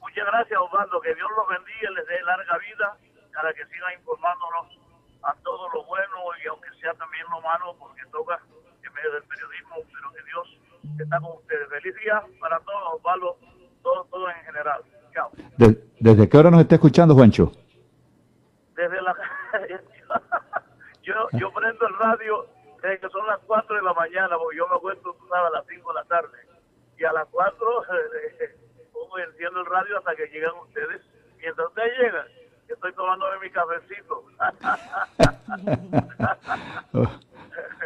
Muchas 0.00 0.24
gracias, 0.24 0.58
Osvaldo. 0.58 0.98
Que 1.02 1.14
Dios 1.14 1.28
los 1.36 1.46
bendiga, 1.46 1.90
les 1.92 2.06
dé 2.08 2.16
larga 2.24 2.56
vida 2.56 2.96
para 3.36 3.52
que 3.52 3.60
sigan 3.68 3.92
informándonos 4.00 4.80
a 5.28 5.34
todo 5.44 5.68
lo 5.74 5.84
bueno 5.84 6.16
y 6.42 6.48
aunque 6.48 6.72
sea 6.80 6.94
también 6.94 7.24
lo 7.28 7.42
malo, 7.42 7.76
porque 7.78 8.00
toca 8.10 8.40
en 8.80 8.92
medio 8.94 9.12
del 9.12 9.24
periodismo, 9.24 9.59
Dios 10.82 11.00
está 11.00 11.20
con 11.20 11.36
ustedes. 11.36 11.68
Feliz 11.68 11.94
día 11.96 12.22
para 12.40 12.58
todos, 12.60 12.94
Osvaldo, 12.94 13.38
todo, 13.82 14.04
todo 14.10 14.30
en 14.30 14.36
general. 14.44 14.82
Chao. 15.12 15.30
¿Desde 15.98 16.28
qué 16.28 16.38
hora 16.38 16.50
nos 16.50 16.60
está 16.60 16.76
escuchando, 16.76 17.14
Juancho? 17.14 17.52
Desde 18.74 19.02
la... 19.02 19.14
yo, 21.02 21.14
yo 21.32 21.52
prendo 21.52 21.86
el 21.86 21.98
radio 21.98 22.46
que 22.80 23.08
son 23.10 23.26
las 23.26 23.38
4 23.46 23.76
de 23.76 23.82
la 23.82 23.92
mañana, 23.92 24.38
porque 24.38 24.56
yo 24.56 24.66
me 24.68 24.76
acuesto 24.76 25.14
a 25.32 25.50
las 25.50 25.66
5 25.66 25.88
de 25.88 25.94
la 25.94 26.04
tarde. 26.04 26.38
Y 26.98 27.04
a 27.04 27.12
las 27.12 27.26
4 27.30 27.56
pongo 28.92 29.18
enciendo 29.18 29.60
el 29.60 29.66
radio 29.66 29.98
hasta 29.98 30.16
que 30.16 30.26
llegan 30.28 30.54
ustedes. 30.62 31.02
Mientras 31.38 31.68
ustedes 31.68 31.98
llegan, 31.98 32.26
estoy 32.68 32.92
tomándome 32.94 33.38
mi 33.40 33.50
cafecito. 33.50 34.24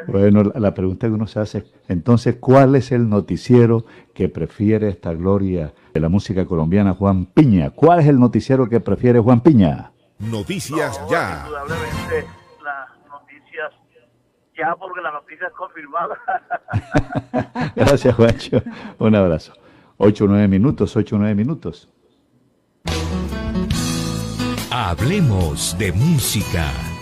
bueno, 0.08 0.42
la 0.42 0.74
pregunta 0.74 1.06
que 1.06 1.12
uno 1.12 1.26
se 1.26 1.40
hace, 1.40 1.64
entonces, 1.88 2.36
¿cuál 2.40 2.74
es 2.74 2.92
el 2.92 3.08
noticiero 3.08 3.84
que 4.12 4.28
prefiere 4.28 4.88
esta 4.88 5.12
gloria 5.12 5.72
de 5.92 6.00
la 6.00 6.08
música 6.08 6.44
colombiana, 6.46 6.94
Juan 6.94 7.26
Piña? 7.26 7.70
¿Cuál 7.70 8.00
es 8.00 8.08
el 8.08 8.18
noticiero 8.18 8.68
que 8.68 8.80
prefiere 8.80 9.20
Juan 9.20 9.40
Piña? 9.40 9.92
Noticias 10.18 11.00
ya 11.10 11.46
ya 14.56 14.74
porque 14.76 15.00
la 15.00 15.12
noticia 15.12 15.48
es 15.48 15.52
confirmada. 15.52 16.16
Gracias, 17.76 18.14
Juancho. 18.14 18.62
Un 18.98 19.14
abrazo. 19.14 19.52
Ocho 19.96 20.24
o 20.24 20.28
nueve 20.28 20.48
minutos, 20.48 20.96
ocho 20.96 21.16
o 21.16 21.18
nueve 21.18 21.34
minutos. 21.34 21.88
Hablemos 24.70 25.76
de 25.78 25.92
música. 25.92 26.93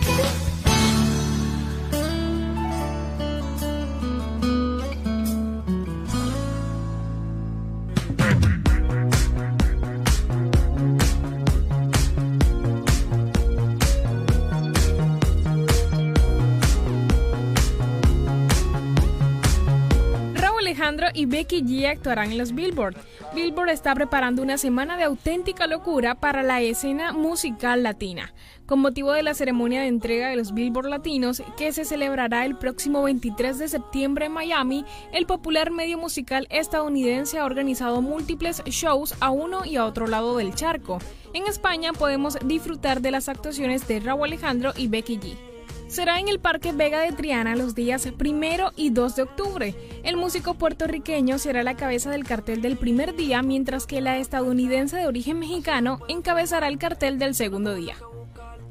Becky 21.43 21.61
G 21.61 21.89
actuarán 21.89 22.31
en 22.31 22.37
los 22.37 22.55
Billboard. 22.55 22.95
Billboard 23.35 23.67
está 23.67 23.93
preparando 23.93 24.41
una 24.41 24.57
semana 24.57 24.95
de 24.95 25.03
auténtica 25.03 25.67
locura 25.67 26.15
para 26.15 26.41
la 26.41 26.61
escena 26.61 27.11
musical 27.11 27.83
latina, 27.83 28.33
con 28.65 28.79
motivo 28.79 29.11
de 29.11 29.23
la 29.23 29.33
ceremonia 29.33 29.81
de 29.81 29.87
entrega 29.87 30.29
de 30.29 30.37
los 30.37 30.53
Billboard 30.53 30.87
Latinos 30.87 31.43
que 31.57 31.73
se 31.73 31.83
celebrará 31.83 32.45
el 32.45 32.55
próximo 32.55 33.03
23 33.03 33.57
de 33.57 33.67
septiembre 33.67 34.27
en 34.27 34.31
Miami. 34.31 34.85
El 35.11 35.25
popular 35.25 35.69
medio 35.69 35.97
musical 35.97 36.47
estadounidense 36.49 37.39
ha 37.39 37.45
organizado 37.45 38.01
múltiples 38.01 38.63
shows 38.67 39.13
a 39.19 39.29
uno 39.29 39.65
y 39.65 39.75
a 39.75 39.85
otro 39.85 40.07
lado 40.07 40.37
del 40.37 40.55
charco. 40.55 40.99
En 41.33 41.45
España 41.45 41.91
podemos 41.91 42.37
disfrutar 42.45 43.01
de 43.01 43.11
las 43.11 43.27
actuaciones 43.27 43.85
de 43.85 43.99
Raúl 43.99 44.27
Alejandro 44.27 44.71
y 44.77 44.87
Becky 44.87 45.19
G 45.19 45.52
será 45.93 46.19
en 46.19 46.27
el 46.27 46.39
Parque 46.39 46.71
Vega 46.71 47.01
de 47.01 47.11
Triana 47.11 47.55
los 47.55 47.75
días 47.75 48.07
primero 48.17 48.71
y 48.75 48.89
2 48.89 49.15
de 49.15 49.21
octubre. 49.21 49.75
El 50.03 50.17
músico 50.17 50.55
puertorriqueño 50.55 51.37
será 51.37 51.61
la 51.61 51.75
cabeza 51.75 52.09
del 52.09 52.23
cartel 52.23 52.63
del 52.63 52.77
primer 52.77 53.15
día, 53.15 53.43
mientras 53.43 53.85
que 53.85 54.01
la 54.01 54.17
estadounidense 54.17 54.97
de 54.97 55.05
origen 55.05 55.37
mexicano 55.37 55.99
encabezará 56.07 56.67
el 56.67 56.79
cartel 56.79 57.19
del 57.19 57.35
segundo 57.35 57.75
día. 57.75 57.95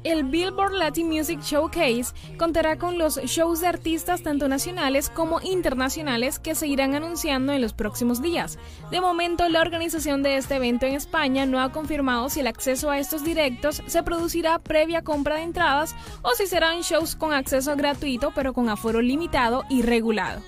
El 0.03 0.25
Billboard 0.25 0.73
Latin 0.73 1.07
Music 1.07 1.39
Showcase 1.41 2.13
contará 2.37 2.77
con 2.77 2.97
los 2.97 3.17
shows 3.23 3.61
de 3.61 3.67
artistas 3.67 4.21
tanto 4.21 4.49
nacionales 4.49 5.09
como 5.09 5.39
internacionales 5.41 6.39
que 6.39 6.55
se 6.55 6.67
irán 6.67 6.93
anunciando 6.93 7.53
en 7.53 7.61
los 7.61 7.73
próximos 7.73 8.21
días. 8.21 8.59
De 8.91 8.99
momento, 8.99 9.47
la 9.47 9.61
organización 9.61 10.21
de 10.21 10.35
este 10.35 10.55
evento 10.55 10.85
en 10.85 10.95
España 10.95 11.45
no 11.45 11.61
ha 11.61 11.71
confirmado 11.71 12.29
si 12.29 12.41
el 12.41 12.47
acceso 12.47 12.89
a 12.89 12.99
estos 12.99 13.23
directos 13.23 13.81
se 13.85 14.03
producirá 14.03 14.59
previa 14.59 15.03
compra 15.03 15.35
de 15.35 15.43
entradas 15.43 15.95
o 16.21 16.31
si 16.31 16.47
serán 16.47 16.81
shows 16.81 17.15
con 17.15 17.31
acceso 17.33 17.75
gratuito 17.77 18.31
pero 18.35 18.53
con 18.53 18.67
aforo 18.69 19.01
limitado 19.01 19.63
y 19.69 19.83
regulado. 19.83 20.41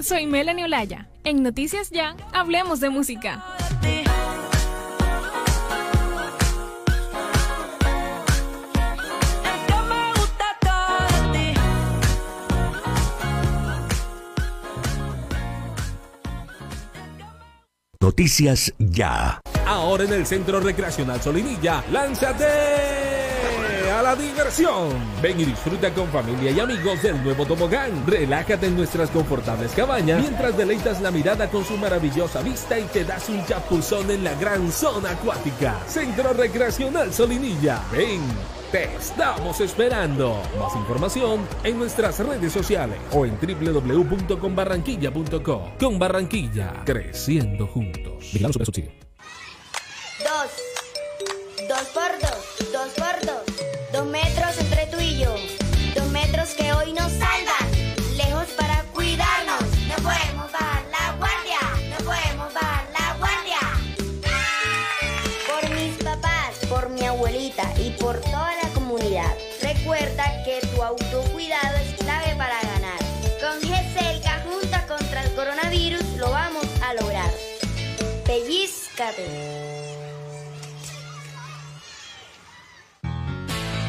Soy 0.00 0.26
Melanie 0.26 0.64
Olaya. 0.64 1.08
En 1.24 1.42
Noticias 1.42 1.90
Ya, 1.90 2.16
hablemos 2.32 2.80
de 2.80 2.88
música. 2.88 3.44
Noticias 18.02 18.74
Ya. 18.80 19.40
Ahora 19.64 20.02
en 20.02 20.12
el 20.12 20.26
Centro 20.26 20.58
Recreacional 20.58 21.22
Solinilla, 21.22 21.84
lánzate 21.92 22.46
a 23.96 24.02
la 24.02 24.16
diversión. 24.16 24.88
Ven 25.22 25.38
y 25.38 25.44
disfruta 25.44 25.94
con 25.94 26.08
familia 26.08 26.50
y 26.50 26.58
amigos 26.58 27.00
del 27.00 27.22
nuevo 27.22 27.46
tobogán. 27.46 28.04
Relájate 28.04 28.66
en 28.66 28.76
nuestras 28.76 29.08
confortables 29.10 29.70
cabañas 29.70 30.20
mientras 30.20 30.56
deleitas 30.56 31.00
la 31.00 31.12
mirada 31.12 31.48
con 31.48 31.64
su 31.64 31.76
maravillosa 31.76 32.42
vista 32.42 32.76
y 32.76 32.82
te 32.86 33.04
das 33.04 33.28
un 33.28 33.46
chapuzón 33.46 34.10
en 34.10 34.24
la 34.24 34.34
gran 34.34 34.72
zona 34.72 35.12
acuática. 35.12 35.78
Centro 35.86 36.32
Recreacional 36.32 37.12
Solinilla. 37.12 37.82
Ven. 37.92 38.61
Te 38.72 38.84
estamos 38.96 39.60
esperando. 39.60 40.42
Más 40.58 40.74
información 40.74 41.46
en 41.62 41.78
nuestras 41.78 42.18
redes 42.20 42.54
sociales 42.54 42.98
o 43.12 43.26
en 43.26 43.38
www.conbarranquilla.co. 43.38 45.72
Con 45.78 45.98
Barranquilla, 45.98 46.82
creciendo 46.82 47.66
juntos. 47.66 48.32
Subsidio. 48.64 48.92
Dos 50.20 50.71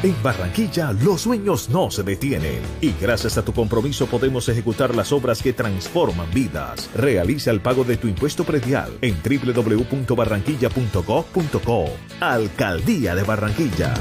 En 0.04 0.22
Barranquilla 0.22 0.92
los 0.92 1.22
sueños 1.22 1.68
no 1.70 1.90
se 1.90 2.02
detienen 2.02 2.60
y 2.82 2.92
gracias 3.00 3.38
a 3.38 3.44
tu 3.44 3.54
compromiso 3.54 4.06
podemos 4.06 4.46
ejecutar 4.50 4.94
las 4.94 5.10
obras 5.12 5.42
que 5.42 5.54
transforman 5.54 6.30
vidas. 6.30 6.90
Realiza 6.94 7.50
el 7.50 7.62
pago 7.62 7.84
de 7.84 7.96
tu 7.96 8.08
impuesto 8.08 8.44
predial 8.44 8.98
en 9.00 9.16
www.barranquilla.gov.co. 9.22 11.86
Alcaldía 12.20 13.14
de 13.14 13.22
Barranquilla. 13.22 13.94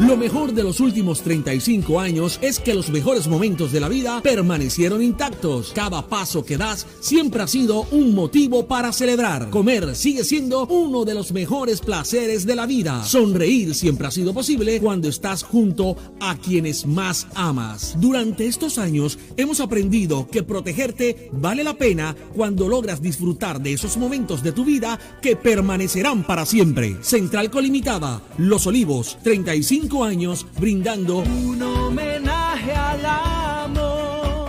Lo 0.00 0.16
mejor 0.16 0.54
de 0.54 0.62
los 0.62 0.80
últimos 0.80 1.20
35 1.20 2.00
años 2.00 2.38
es 2.40 2.58
que 2.58 2.72
los 2.72 2.88
mejores 2.88 3.28
momentos 3.28 3.70
de 3.70 3.80
la 3.80 3.88
vida 3.90 4.22
permanecieron 4.22 5.02
intactos. 5.02 5.72
Cada 5.74 6.08
paso 6.08 6.42
que 6.42 6.56
das 6.56 6.86
siempre 7.00 7.42
ha 7.42 7.46
sido 7.46 7.82
un 7.90 8.14
motivo 8.14 8.66
para 8.66 8.94
celebrar. 8.94 9.50
Comer 9.50 9.94
sigue 9.94 10.24
siendo 10.24 10.66
uno 10.66 11.04
de 11.04 11.12
los 11.12 11.32
mejores 11.32 11.82
placeres 11.82 12.46
de 12.46 12.56
la 12.56 12.64
vida. 12.64 13.04
Sonreír 13.04 13.74
siempre 13.74 14.06
ha 14.06 14.10
sido 14.10 14.32
posible 14.32 14.80
cuando 14.80 15.06
estás 15.06 15.42
junto 15.42 15.96
a 16.18 16.34
quienes 16.38 16.86
más 16.86 17.26
amas. 17.34 17.94
Durante 18.00 18.46
estos 18.46 18.78
años 18.78 19.18
hemos 19.36 19.60
aprendido 19.60 20.26
que 20.28 20.42
protegerte 20.42 21.28
vale 21.30 21.62
la 21.62 21.74
pena 21.74 22.16
cuando 22.34 22.68
logras 22.68 23.02
disfrutar 23.02 23.60
de 23.60 23.74
esos 23.74 23.98
momentos 23.98 24.42
de 24.42 24.52
tu 24.52 24.64
vida 24.64 24.98
que 25.20 25.36
permanecerán 25.36 26.26
para 26.26 26.46
siempre. 26.46 26.96
Central 27.02 27.50
Colimitada, 27.50 28.22
Los 28.38 28.66
Olivos, 28.66 29.18
35 29.22 29.89
años 29.98 30.46
brindando 30.58 31.18
un 31.18 31.60
homenaje 31.60 32.72
al 32.72 33.04
amor. 33.04 34.48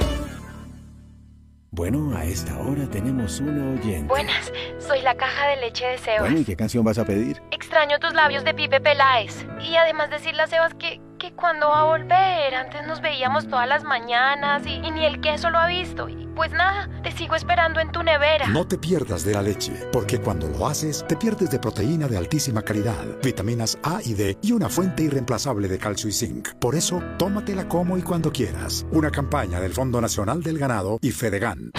Bueno, 1.72 2.16
a 2.16 2.24
esta 2.26 2.60
hora 2.60 2.86
tenemos 2.90 3.40
una 3.40 3.72
oyente. 3.72 4.08
Buenas, 4.08 4.53
soy 4.78 5.02
la 5.02 5.16
caja 5.16 5.48
de 5.48 5.58
leche 5.58 5.86
de 5.88 5.98
Sebas. 5.98 6.22
Bueno, 6.22 6.40
¿y 6.40 6.45
qué 6.45 6.56
canción 6.56 6.86
vas 6.86 7.00
a 7.00 7.06
pedir? 7.06 7.42
Extraño 7.52 7.98
tus 8.00 8.14
labios 8.14 8.44
de 8.44 8.53
Pipe 8.53 8.80
Peláez. 8.80 9.45
Y 9.68 9.76
además 9.76 10.11
decirle 10.11 10.44
a 10.44 10.48
Sebas 10.48 10.76
que, 10.76 11.02
que 11.22 11.33
cuando 11.33 11.69
va 11.69 11.82
a 11.82 11.83
volver, 11.83 12.56
antes 12.56 12.88
nos 12.88 13.00
veíamos 13.00 13.48
todas 13.48 13.69
las 13.69 13.83
mañanas 13.83 14.66
y, 14.66 14.80
ni 14.90 15.06
el 15.06 15.22
queso 15.22 15.51
lo 15.51 15.59
ha 15.59 15.67
visto. 15.67 16.08
Pues 16.35 16.51
nada, 16.51 16.90
te 17.03 17.11
sigo 17.11 17.35
esperando 17.35 17.80
en 17.80 17.91
tu 17.91 18.01
nevera. 18.01 18.48
No 18.48 18.66
te 18.66 18.80
pierdas 18.80 19.24
de 19.24 19.33
la 19.33 19.43
leche, 19.43 19.72
porque 19.91 20.19
cuando 20.19 20.48
lo 20.48 20.66
haces, 20.66 21.06
te 21.08 21.16
pierdes 21.16 21.51
de 21.51 21.59
proteína 21.59 22.08
de 22.08 22.17
altísima 22.17 22.64
calidad, 22.64 23.06
vitaminas 23.22 23.77
A 23.83 24.00
y 24.03 24.16
D 24.16 24.35
y 24.41 24.51
una 24.51 24.67
fuente 24.67 25.03
irreemplazable 25.03 25.67
de 25.67 25.77
calcio 25.77 26.09
y 26.09 26.14
zinc. 26.14 26.56
Por 26.56 26.74
eso, 26.74 27.03
tómatela 27.19 27.67
como 27.67 28.00
y 28.00 28.01
cuando 28.01 28.32
quieras. 28.32 28.88
Una 28.91 29.11
campaña 29.11 29.59
del 29.59 29.74
Fondo 29.74 30.01
Nacional 30.01 30.41
del 30.41 30.58
Ganado 30.58 30.98
y 31.03 31.11
Fedegan. 31.11 31.72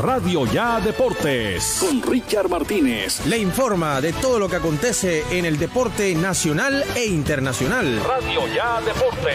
Radio 0.00 0.46
Ya 0.46 0.80
Deportes 0.80 1.76
con 1.78 2.02
Richard 2.02 2.48
Martínez. 2.48 3.26
Le 3.26 3.36
informa 3.36 4.00
de 4.00 4.14
todo 4.14 4.38
lo 4.38 4.48
que 4.48 4.56
acontece 4.56 5.22
en 5.30 5.44
el 5.44 5.58
deporte 5.58 6.14
nacional 6.14 6.82
e 6.96 7.04
internacional. 7.04 8.02
Radio 8.04 8.46
Ya 8.54 8.80
Deportes. 8.80 9.34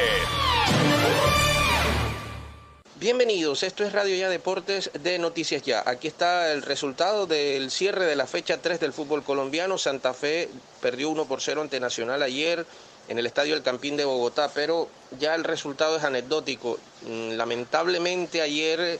Bienvenidos, 2.96 3.62
esto 3.62 3.84
es 3.84 3.94
Radio 3.94 4.16
Ya 4.16 4.28
Deportes 4.28 4.90
de 5.00 5.20
Noticias 5.20 5.62
Ya. 5.62 5.84
Aquí 5.86 6.08
está 6.08 6.52
el 6.52 6.64
resultado 6.64 7.28
del 7.28 7.70
cierre 7.70 8.06
de 8.06 8.16
la 8.16 8.26
fecha 8.26 8.58
3 8.58 8.80
del 8.80 8.92
fútbol 8.92 9.22
colombiano. 9.24 9.78
Santa 9.78 10.16
Fe 10.16 10.50
perdió 10.82 11.12
1 11.12 11.26
por 11.26 11.42
0 11.42 11.62
ante 11.62 11.80
Nacional 11.80 12.24
ayer 12.24 12.66
en 13.08 13.20
el 13.20 13.28
Estadio 13.28 13.56
El 13.56 13.62
Campín 13.62 13.98
de 13.98 14.06
Bogotá, 14.06 14.50
pero 14.54 14.90
ya 15.20 15.36
el 15.36 15.44
resultado 15.44 15.98
es 15.98 16.04
anecdótico. 16.04 16.80
Mm, 17.04 17.34
Lamentablemente 17.34 18.42
ayer, 18.42 19.00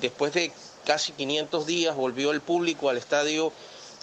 después 0.00 0.32
de 0.32 0.52
casi 0.84 1.12
500 1.12 1.66
días, 1.66 1.94
volvió 1.96 2.30
el 2.30 2.40
público 2.40 2.88
al 2.88 2.96
Estadio 2.96 3.52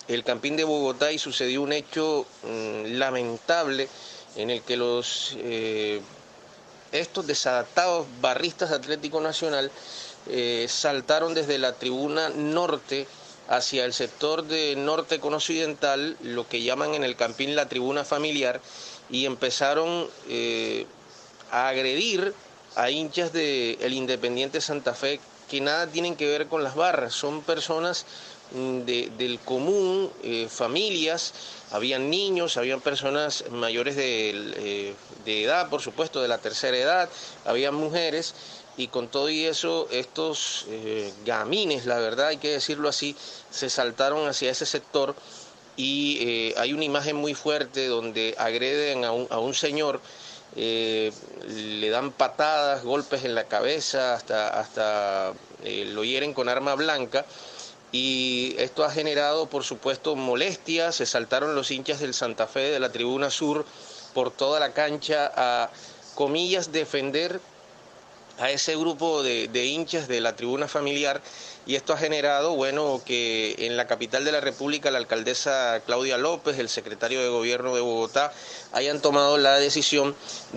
El 0.07 0.23
Campín 0.23 0.55
de 0.55 0.63
Bogotá 0.63 1.11
y 1.11 1.19
sucedió 1.19 1.61
un 1.61 1.73
hecho 1.73 2.25
mm, 2.43 2.97
lamentable 2.97 3.89
en 4.35 4.49
el 4.49 4.61
que 4.61 4.77
los... 4.77 5.35
eh, 5.37 6.01
estos 6.91 7.27
desadaptados 7.27 8.07
barristas 8.21 8.69
de 8.69 8.77
Atlético 8.77 9.19
Nacional 9.19 9.71
eh, 10.27 10.67
saltaron 10.69 11.33
desde 11.33 11.57
la 11.57 11.73
tribuna 11.73 12.29
norte 12.29 13.07
hacia 13.49 13.85
el 13.85 13.93
sector 13.93 14.43
de 14.43 14.75
norte 14.75 15.19
con 15.19 15.33
occidental, 15.33 16.17
lo 16.21 16.47
que 16.47 16.61
llaman 16.61 16.93
en 16.93 17.03
el 17.03 17.15
campín 17.15 17.55
la 17.55 17.69
tribuna 17.69 18.03
familiar, 18.03 18.61
y 19.09 19.25
empezaron 19.25 20.09
eh, 20.27 20.85
a 21.51 21.69
agredir 21.69 22.33
a 22.77 22.91
hinchas 22.91 23.31
el 23.33 23.93
Independiente 23.93 24.61
Santa 24.61 24.93
Fe 24.93 25.19
que 25.49 25.61
nada 25.61 25.87
tienen 25.87 26.15
que 26.15 26.27
ver 26.27 26.47
con 26.47 26.63
las 26.63 26.75
barras, 26.75 27.13
son 27.13 27.41
personas 27.41 28.05
mm, 28.51 28.79
de- 28.81 29.09
del 29.17 29.39
común, 29.39 30.09
eh, 30.23 30.47
familias, 30.49 31.33
habían 31.71 32.09
niños, 32.09 32.55
habían 32.57 32.79
personas 32.81 33.43
mayores 33.51 33.95
de, 33.95 34.29
eh, 34.57 34.93
de 35.25 35.43
edad, 35.43 35.69
por 35.69 35.81
supuesto, 35.81 36.21
de 36.21 36.27
la 36.27 36.37
tercera 36.37 36.77
edad, 36.77 37.09
habían 37.45 37.75
mujeres, 37.75 38.35
y 38.77 38.87
con 38.89 39.07
todo 39.07 39.29
y 39.29 39.45
eso, 39.45 39.87
estos 39.91 40.65
eh, 40.69 41.11
gamines, 41.25 41.85
la 41.87 41.97
verdad 41.99 42.27
hay 42.27 42.37
que 42.37 42.49
decirlo 42.49 42.89
así, 42.89 43.15
se 43.49 43.69
saltaron 43.69 44.27
hacia 44.27 44.51
ese 44.51 44.65
sector 44.65 45.15
y 45.75 46.53
hay 46.57 46.73
una 46.73 46.85
imagen 46.85 47.15
muy 47.15 47.33
fuerte 47.35 47.87
donde 47.87 48.33
agreden 48.39 49.05
a 49.05 49.11
un, 49.11 49.27
a 49.29 49.39
un 49.39 49.53
señor 49.53 50.01
eh, 50.55 51.11
le 51.47 51.89
dan 51.89 52.11
patadas, 52.11 52.83
golpes 52.83 53.23
en 53.25 53.35
la 53.35 53.45
cabeza, 53.45 54.13
hasta, 54.13 54.59
hasta 54.59 55.33
eh, 55.63 55.85
lo 55.85 56.03
hieren 56.03 56.33
con 56.33 56.49
arma 56.49 56.75
blanca. 56.75 57.25
Y 57.91 58.55
esto 58.57 58.83
ha 58.83 58.91
generado, 58.91 59.47
por 59.47 59.63
supuesto, 59.63 60.15
molestias. 60.15 60.95
Se 60.95 61.05
saltaron 61.05 61.55
los 61.55 61.71
hinchas 61.71 61.99
del 61.99 62.13
Santa 62.13 62.47
Fe 62.47 62.71
de 62.71 62.79
la 62.79 62.91
tribuna 62.91 63.29
sur 63.29 63.65
por 64.13 64.31
toda 64.31 64.59
la 64.59 64.73
cancha 64.73 65.31
a, 65.35 65.69
comillas, 66.15 66.71
defender 66.71 67.39
a 68.39 68.51
ese 68.51 68.75
grupo 68.75 69.23
de, 69.23 69.47
de 69.47 69.65
hinchas 69.65 70.07
de 70.07 70.21
la 70.21 70.35
tribuna 70.35 70.67
familiar 70.67 71.21
y 71.67 71.75
esto 71.75 71.91
ha 71.91 71.97
generado, 71.97 72.55
bueno, 72.55 73.01
que 73.05 73.55
en 73.59 73.75
la 73.75 73.87
capital 73.87 74.23
de 74.23 74.31
la 74.31 74.39
República 74.39 74.89
la 74.89 74.99
alcaldesa 74.99 75.81
Claudia 75.85 76.17
López, 76.17 76.57
el 76.59 76.69
secretario 76.69 77.21
de 77.21 77.27
Gobierno 77.27 77.75
de 77.75 77.81
Bogotá, 77.81 78.31
hayan 78.71 79.01
tomado 79.01 79.37
la 79.37 79.59
decisión 79.59 80.15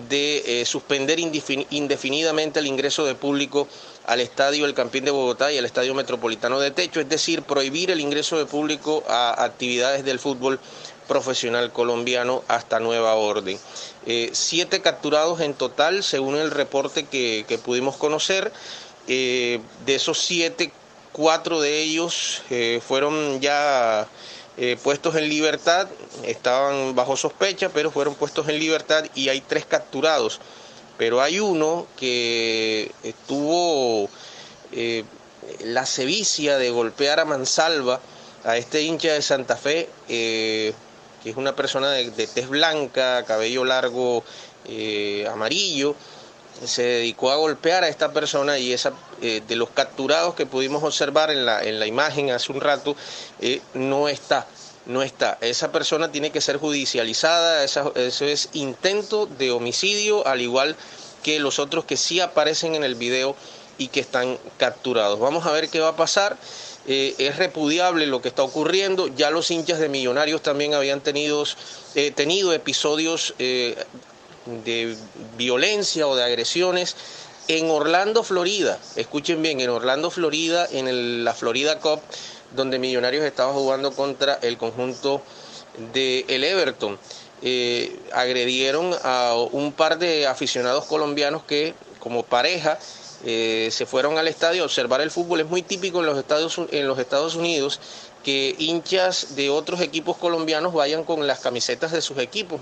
de 0.09 0.61
eh, 0.61 0.65
suspender 0.67 1.19
indefinidamente 1.19 2.61
el 2.61 2.69
ingreso 2.69 3.05
de 3.05 3.17
público 3.17 3.67
al 4.07 4.21
estadio 4.21 4.67
El 4.67 4.75
Campín 4.75 5.05
de 5.05 5.11
Bogotá 5.11 5.53
y 5.53 5.59
al 5.59 5.65
estadio 5.65 5.95
Metropolitano 5.95 6.61
de 6.61 6.71
Techo, 6.71 7.01
es 7.01 7.09
decir, 7.09 7.43
prohibir 7.43 7.91
el 7.91 7.99
ingreso 7.99 8.39
de 8.39 8.47
público 8.47 9.03
a 9.09 9.43
actividades 9.43 10.05
del 10.05 10.21
fútbol 10.21 10.61
profesional 11.09 11.73
colombiano 11.73 12.45
hasta 12.47 12.79
nueva 12.79 13.15
orden. 13.15 13.59
Eh, 14.07 14.31
siete 14.33 14.81
capturados 14.81 15.41
en 15.41 15.55
total, 15.55 16.05
según 16.05 16.37
el 16.37 16.53
reporte 16.53 17.07
que, 17.07 17.61
pudimos 17.65 17.97
conocer. 17.97 18.53
Eh, 19.09 19.61
de 19.87 19.95
esos 19.97 20.21
siete, 20.21 20.73
cuatro 21.21 21.61
de 21.61 21.83
ellos 21.83 22.41
eh, 22.49 22.81
fueron 22.87 23.43
ya 23.43 24.09
eh, 24.57 24.79
puestos 24.83 25.17
en 25.17 25.29
libertad, 25.29 25.87
estaban 26.25 26.95
bajo 26.95 27.15
sospecha, 27.15 27.69
pero 27.69 27.91
fueron 27.91 28.15
puestos 28.15 28.49
en 28.49 28.59
libertad 28.59 29.05
y 29.15 29.29
hay 29.29 29.43
tres 29.43 29.67
capturados. 29.67 30.41
Pero 30.97 31.21
hay 31.21 31.39
uno 31.39 31.87
que 31.99 32.91
tuvo 33.29 34.09
eh, 34.73 35.05
la 35.63 35.85
sevicia 35.85 36.57
de 36.57 36.71
golpear 36.71 37.21
a 37.21 37.27
mansalva 37.27 38.01
a 38.45 38.57
este 38.57 38.81
hincha 38.81 39.13
de 39.13 39.21
Santa 39.21 39.57
Fe, 39.57 39.91
que 40.09 40.75
es 41.23 41.37
una 41.37 41.55
persona 41.55 41.91
de, 41.91 42.11
de 42.13 42.27
tez 42.29 42.49
blanca, 42.49 43.27
cabello 43.27 43.67
largo 43.67 44.25
amarillo, 45.31 45.95
se 46.65 46.83
dedicó 46.83 47.31
a 47.31 47.37
golpear 47.37 47.85
a 47.85 47.89
esta 47.89 48.13
persona 48.13 48.59
y 48.59 48.73
esa 48.73 48.93
eh, 49.23 49.43
de 49.47 49.57
los 49.57 49.71
capturados 49.71 50.35
que 50.35 50.47
pudimos 50.47 50.83
observar 50.83 51.31
en 51.31 51.47
la, 51.47 51.63
en 51.63 51.79
la 51.79 51.87
imagen 51.87 52.31
hace 52.31 52.53
un 52.53 52.61
rato 52.61 52.97
eh, 53.41 53.61
no 53.75 54.09
está 54.09 54.47
no 54.87 55.03
está. 55.03 55.39
Esa 55.41 55.71
persona 55.71 56.11
tiene 56.11 56.33
que 56.33 56.41
ser 56.41 56.57
judicializada, 56.57 57.63
eso 57.63 57.93
es 57.95 58.49
intento 58.55 59.27
de 59.27 59.53
homicidio, 59.53 60.27
al 60.27 60.41
igual 60.41 60.75
que 61.23 61.39
los 61.39 61.59
otros 61.59 61.85
que 61.85 61.97
sí 61.97 62.19
aparecen 62.19 62.75
en 62.75 62.83
el 62.83 62.95
video 62.95 63.37
y 63.79 63.89
que 63.89 64.01
están 64.01 64.39
capturados. 64.57 65.21
Vamos 65.21 65.47
a 65.47 65.53
ver 65.53 65.69
qué 65.69 65.81
va 65.81 65.89
a 65.89 65.97
pasar. 65.97 66.37
Eh, 66.89 67.15
es 67.19 67.37
repudiable 67.37 68.07
lo 68.07 68.21
que 68.23 68.29
está 68.29 68.43
ocurriendo. 68.43 69.07
Ya 69.09 69.31
los 69.31 69.51
hinchas 69.51 69.79
de 69.79 69.91
Millonarios 69.91 70.43
también 70.43 70.75
habían 70.75 71.03
tenido, 71.03 71.45
tenido 72.17 72.53
episodios 72.53 73.35
de 74.47 74.97
violencia 75.37 76.07
o 76.07 76.17
de 76.17 76.25
agresiones 76.25 76.97
en 77.49 77.71
Orlando, 77.71 78.23
Florida. 78.23 78.79
Escuchen 78.97 79.43
bien, 79.43 79.61
en 79.61 79.71
Orlando, 79.71 80.11
Florida, 80.11 80.67
en 80.71 81.25
la 81.25 81.35
Florida 81.35 81.79
Cup, 81.81 82.01
donde 82.55 82.79
Millonarios 82.79 83.25
estaba 83.25 83.53
jugando 83.53 83.93
contra 83.93 84.35
el 84.43 84.57
conjunto 84.57 85.23
de 85.93 86.25
el 86.29 86.45
Everton. 86.45 86.99
Eh, 87.43 87.99
agredieron 88.13 88.95
a 89.03 89.35
un 89.35 89.73
par 89.73 89.99
de 89.99 90.27
aficionados 90.27 90.85
colombianos 90.85 91.43
que 91.45 91.75
como 91.99 92.23
pareja 92.23 92.79
eh, 93.25 93.69
se 93.71 93.87
fueron 93.87 94.19
al 94.19 94.29
estadio 94.29 94.63
a 94.63 94.67
observar 94.67 95.01
el 95.01 95.11
fútbol. 95.11 95.41
Es 95.41 95.47
muy 95.47 95.63
típico 95.63 96.01
en 96.01 96.07
los 96.07 96.19
Estados, 96.19 96.59
en 96.71 96.87
los 96.87 96.99
Estados 96.99 97.35
Unidos 97.35 97.81
que 98.25 98.55
hinchas 98.59 99.35
de 99.37 99.51
otros 99.51 99.81
equipos 99.81 100.17
colombianos 100.17 100.75
vayan 100.75 101.05
con 101.05 101.27
las 101.27 101.41
camisetas 101.41 101.93
de 101.93 102.03
sus 102.03 102.19
equipos, 102.19 102.61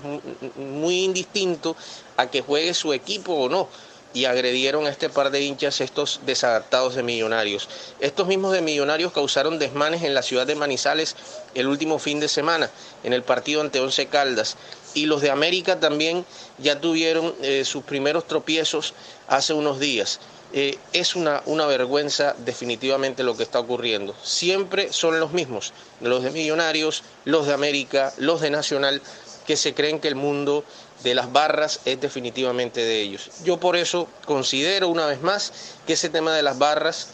muy 0.55 1.03
indistinto 1.03 1.75
a 2.17 2.27
que 2.27 2.41
juegue 2.41 2.73
su 2.73 2.93
equipo 2.93 3.33
o 3.33 3.49
no. 3.49 3.67
Y 4.11 4.25
agredieron 4.25 4.87
a 4.87 4.89
este 4.89 5.07
par 5.07 5.29
de 5.29 5.41
hinchas 5.41 5.81
estos 5.81 6.21
desadaptados 6.25 6.95
de 6.95 7.03
millonarios. 7.03 7.69
Estos 7.99 8.25
mismos 8.25 8.53
de 8.53 8.61
millonarios 8.61 9.11
causaron 9.11 9.59
desmanes 9.59 10.01
en 10.01 10.15
la 10.15 10.23
ciudad 10.23 10.47
de 10.47 10.55
Manizales 10.55 11.15
el 11.53 11.67
último 11.67 11.99
fin 11.99 12.19
de 12.19 12.27
semana, 12.27 12.71
en 13.03 13.13
el 13.13 13.21
partido 13.21 13.61
ante 13.61 13.79
Once 13.79 14.07
Caldas. 14.07 14.57
Y 14.95 15.05
los 15.05 15.21
de 15.21 15.29
América 15.29 15.79
también 15.79 16.25
ya 16.57 16.81
tuvieron 16.81 17.35
eh, 17.43 17.63
sus 17.65 17.83
primeros 17.83 18.25
tropiezos 18.25 18.95
hace 19.27 19.53
unos 19.53 19.79
días. 19.79 20.19
Eh, 20.51 20.77
es 20.93 21.15
una, 21.15 21.43
una 21.45 21.67
vergüenza 21.67 22.35
definitivamente 22.39 23.23
lo 23.23 23.37
que 23.37 23.43
está 23.43 23.59
ocurriendo. 23.59 24.15
Siempre 24.23 24.91
son 24.91 25.19
los 25.19 25.31
mismos, 25.31 25.73
los 26.01 26.23
de 26.23 26.31
Millonarios, 26.31 27.03
los 27.25 27.45
de 27.45 27.53
América, 27.53 28.11
los 28.17 28.41
de 28.41 28.49
Nacional, 28.49 29.01
que 29.45 29.55
se 29.55 29.73
creen 29.73 29.99
que 29.99 30.07
el 30.07 30.15
mundo 30.15 30.63
de 31.03 31.15
las 31.15 31.31
barras 31.31 31.79
es 31.85 32.01
definitivamente 32.01 32.81
de 32.81 33.01
ellos. 33.01 33.29
Yo 33.43 33.59
por 33.59 33.75
eso 33.75 34.07
considero 34.25 34.87
una 34.89 35.05
vez 35.05 35.21
más 35.21 35.53
que 35.87 35.93
ese 35.93 36.09
tema 36.09 36.35
de 36.35 36.43
las 36.43 36.57
barras 36.57 37.09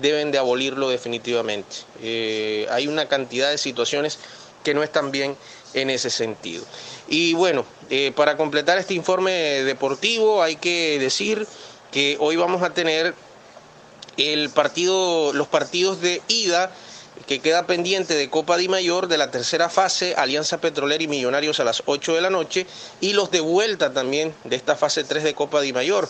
deben 0.00 0.30
de 0.30 0.38
abolirlo 0.38 0.88
definitivamente. 0.88 1.76
Eh, 2.02 2.66
hay 2.70 2.88
una 2.88 3.06
cantidad 3.08 3.50
de 3.50 3.58
situaciones 3.58 4.18
que 4.64 4.74
no 4.74 4.82
están 4.82 5.10
bien 5.10 5.36
en 5.74 5.90
ese 5.90 6.10
sentido. 6.10 6.64
Y 7.08 7.34
bueno, 7.34 7.64
eh, 7.90 8.12
para 8.14 8.36
completar 8.36 8.78
este 8.78 8.94
informe 8.94 9.32
deportivo 9.64 10.42
hay 10.42 10.56
que 10.56 10.98
decir 10.98 11.46
que 11.92 12.16
hoy 12.20 12.36
vamos 12.36 12.62
a 12.62 12.70
tener 12.70 13.14
el 14.16 14.50
partido, 14.50 15.32
los 15.32 15.48
partidos 15.48 16.00
de 16.00 16.22
ida 16.28 16.72
que 17.26 17.40
queda 17.40 17.66
pendiente 17.66 18.14
de 18.14 18.30
Copa 18.30 18.56
Di 18.56 18.68
Mayor 18.68 19.08
de 19.08 19.18
la 19.18 19.30
tercera 19.30 19.68
fase, 19.68 20.14
Alianza 20.16 20.58
Petrolera 20.58 21.02
y 21.02 21.08
Millonarios 21.08 21.58
a 21.60 21.64
las 21.64 21.82
8 21.86 22.14
de 22.14 22.20
la 22.20 22.30
noche, 22.30 22.66
y 23.00 23.12
los 23.12 23.30
de 23.30 23.40
vuelta 23.40 23.92
también 23.92 24.34
de 24.44 24.56
esta 24.56 24.76
fase 24.76 25.04
3 25.04 25.24
de 25.24 25.34
Copa 25.34 25.60
Di 25.60 25.72
Mayor, 25.72 26.08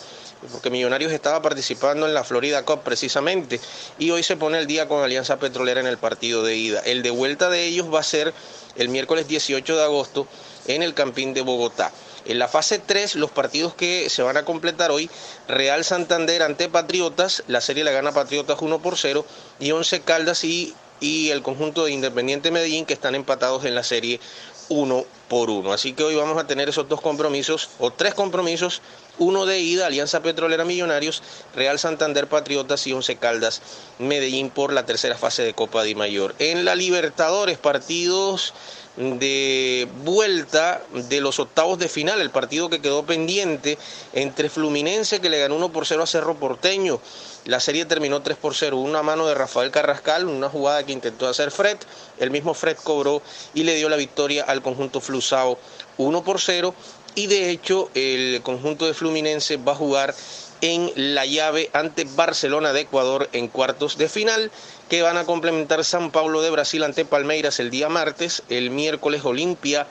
porque 0.52 0.70
Millonarios 0.70 1.12
estaba 1.12 1.40
participando 1.40 2.06
en 2.06 2.14
la 2.14 2.24
Florida 2.24 2.64
Cup 2.64 2.82
precisamente, 2.82 3.60
y 3.98 4.10
hoy 4.10 4.22
se 4.22 4.36
pone 4.36 4.58
el 4.58 4.66
día 4.66 4.86
con 4.86 5.02
Alianza 5.02 5.38
Petrolera 5.38 5.80
en 5.80 5.86
el 5.86 5.98
partido 5.98 6.42
de 6.42 6.56
ida. 6.56 6.80
El 6.80 7.02
de 7.02 7.10
vuelta 7.10 7.48
de 7.48 7.64
ellos 7.64 7.92
va 7.92 8.00
a 8.00 8.04
ser 8.04 8.34
el 8.76 8.88
miércoles 8.88 9.28
18 9.28 9.76
de 9.76 9.82
agosto 9.82 10.26
en 10.66 10.82
el 10.82 10.94
Campín 10.94 11.34
de 11.34 11.40
Bogotá. 11.40 11.90
En 12.28 12.38
la 12.38 12.46
fase 12.46 12.78
3, 12.78 13.14
los 13.14 13.30
partidos 13.30 13.72
que 13.72 14.10
se 14.10 14.22
van 14.22 14.36
a 14.36 14.44
completar 14.44 14.90
hoy, 14.90 15.08
Real 15.48 15.82
Santander 15.82 16.42
ante 16.42 16.68
Patriotas, 16.68 17.42
la 17.48 17.62
serie 17.62 17.84
la 17.84 17.90
gana 17.90 18.12
Patriotas 18.12 18.58
1 18.60 18.80
por 18.80 18.98
0, 18.98 19.24
y 19.58 19.70
11 19.70 20.00
Caldas 20.02 20.44
y, 20.44 20.74
el 21.00 21.42
conjunto 21.42 21.86
de 21.86 21.92
Independiente 21.92 22.50
Medellín 22.50 22.84
que 22.84 22.92
están 22.92 23.14
empatados 23.14 23.64
en 23.64 23.74
la 23.74 23.82
serie 23.82 24.20
1 24.68 25.06
por 25.28 25.48
1. 25.48 25.72
Así 25.72 25.94
que 25.94 26.04
hoy 26.04 26.16
vamos 26.16 26.36
a 26.36 26.46
tener 26.46 26.68
esos 26.68 26.86
dos 26.86 27.00
compromisos, 27.00 27.70
o 27.78 27.92
tres 27.92 28.12
compromisos, 28.12 28.82
uno 29.18 29.46
de 29.46 29.60
ida, 29.60 29.86
Alianza 29.86 30.20
Petrolera 30.20 30.66
Millonarios, 30.66 31.22
Real 31.54 31.78
Santander 31.78 32.26
Patriotas 32.26 32.86
y 32.86 32.92
Once 32.92 33.16
Caldas 33.16 33.62
Medellín 33.98 34.50
por 34.50 34.74
la 34.74 34.84
tercera 34.84 35.16
fase 35.16 35.44
de 35.44 35.54
Copa 35.54 35.82
Di 35.82 35.94
Mayor. 35.94 36.34
En 36.38 36.66
la 36.66 36.74
Libertadores, 36.74 37.56
partidos 37.56 38.52
de 38.98 39.86
vuelta 40.02 40.82
de 40.92 41.20
los 41.20 41.38
octavos 41.38 41.78
de 41.78 41.88
final, 41.88 42.20
el 42.20 42.30
partido 42.30 42.68
que 42.68 42.80
quedó 42.80 43.06
pendiente 43.06 43.78
entre 44.12 44.50
Fluminense 44.50 45.20
que 45.20 45.30
le 45.30 45.38
ganó 45.38 45.54
1 45.54 45.70
por 45.70 45.86
0 45.86 46.02
a 46.02 46.06
Cerro 46.06 46.34
Porteño. 46.34 47.00
La 47.44 47.60
serie 47.60 47.84
terminó 47.84 48.22
3 48.22 48.36
por 48.36 48.56
0, 48.56 48.76
una 48.76 49.02
mano 49.02 49.26
de 49.28 49.34
Rafael 49.34 49.70
Carrascal, 49.70 50.26
una 50.26 50.48
jugada 50.48 50.84
que 50.84 50.92
intentó 50.92 51.28
hacer 51.28 51.52
Fred, 51.52 51.78
el 52.18 52.32
mismo 52.32 52.54
Fred 52.54 52.76
cobró 52.82 53.22
y 53.54 53.62
le 53.62 53.76
dio 53.76 53.88
la 53.88 53.96
victoria 53.96 54.44
al 54.44 54.62
conjunto 54.62 55.00
Flusao 55.00 55.58
1 55.96 56.24
por 56.24 56.40
0 56.40 56.74
y 57.14 57.26
de 57.28 57.50
hecho 57.50 57.90
el 57.94 58.42
conjunto 58.42 58.86
de 58.86 58.94
Fluminense 58.94 59.56
va 59.56 59.72
a 59.72 59.76
jugar 59.76 60.14
en 60.60 60.92
la 60.96 61.24
llave 61.24 61.70
ante 61.72 62.04
Barcelona 62.04 62.72
de 62.72 62.80
Ecuador 62.80 63.28
en 63.32 63.48
cuartos 63.48 63.96
de 63.96 64.08
final 64.08 64.50
que 64.88 65.02
van 65.02 65.16
a 65.16 65.24
complementar 65.24 65.84
San 65.84 66.10
Pablo 66.10 66.40
de 66.42 66.50
Brasil 66.50 66.82
ante 66.82 67.04
Palmeiras 67.04 67.60
el 67.60 67.70
día 67.70 67.88
martes, 67.88 68.42
el 68.48 68.70
miércoles 68.70 69.24
Olimpia 69.24 69.86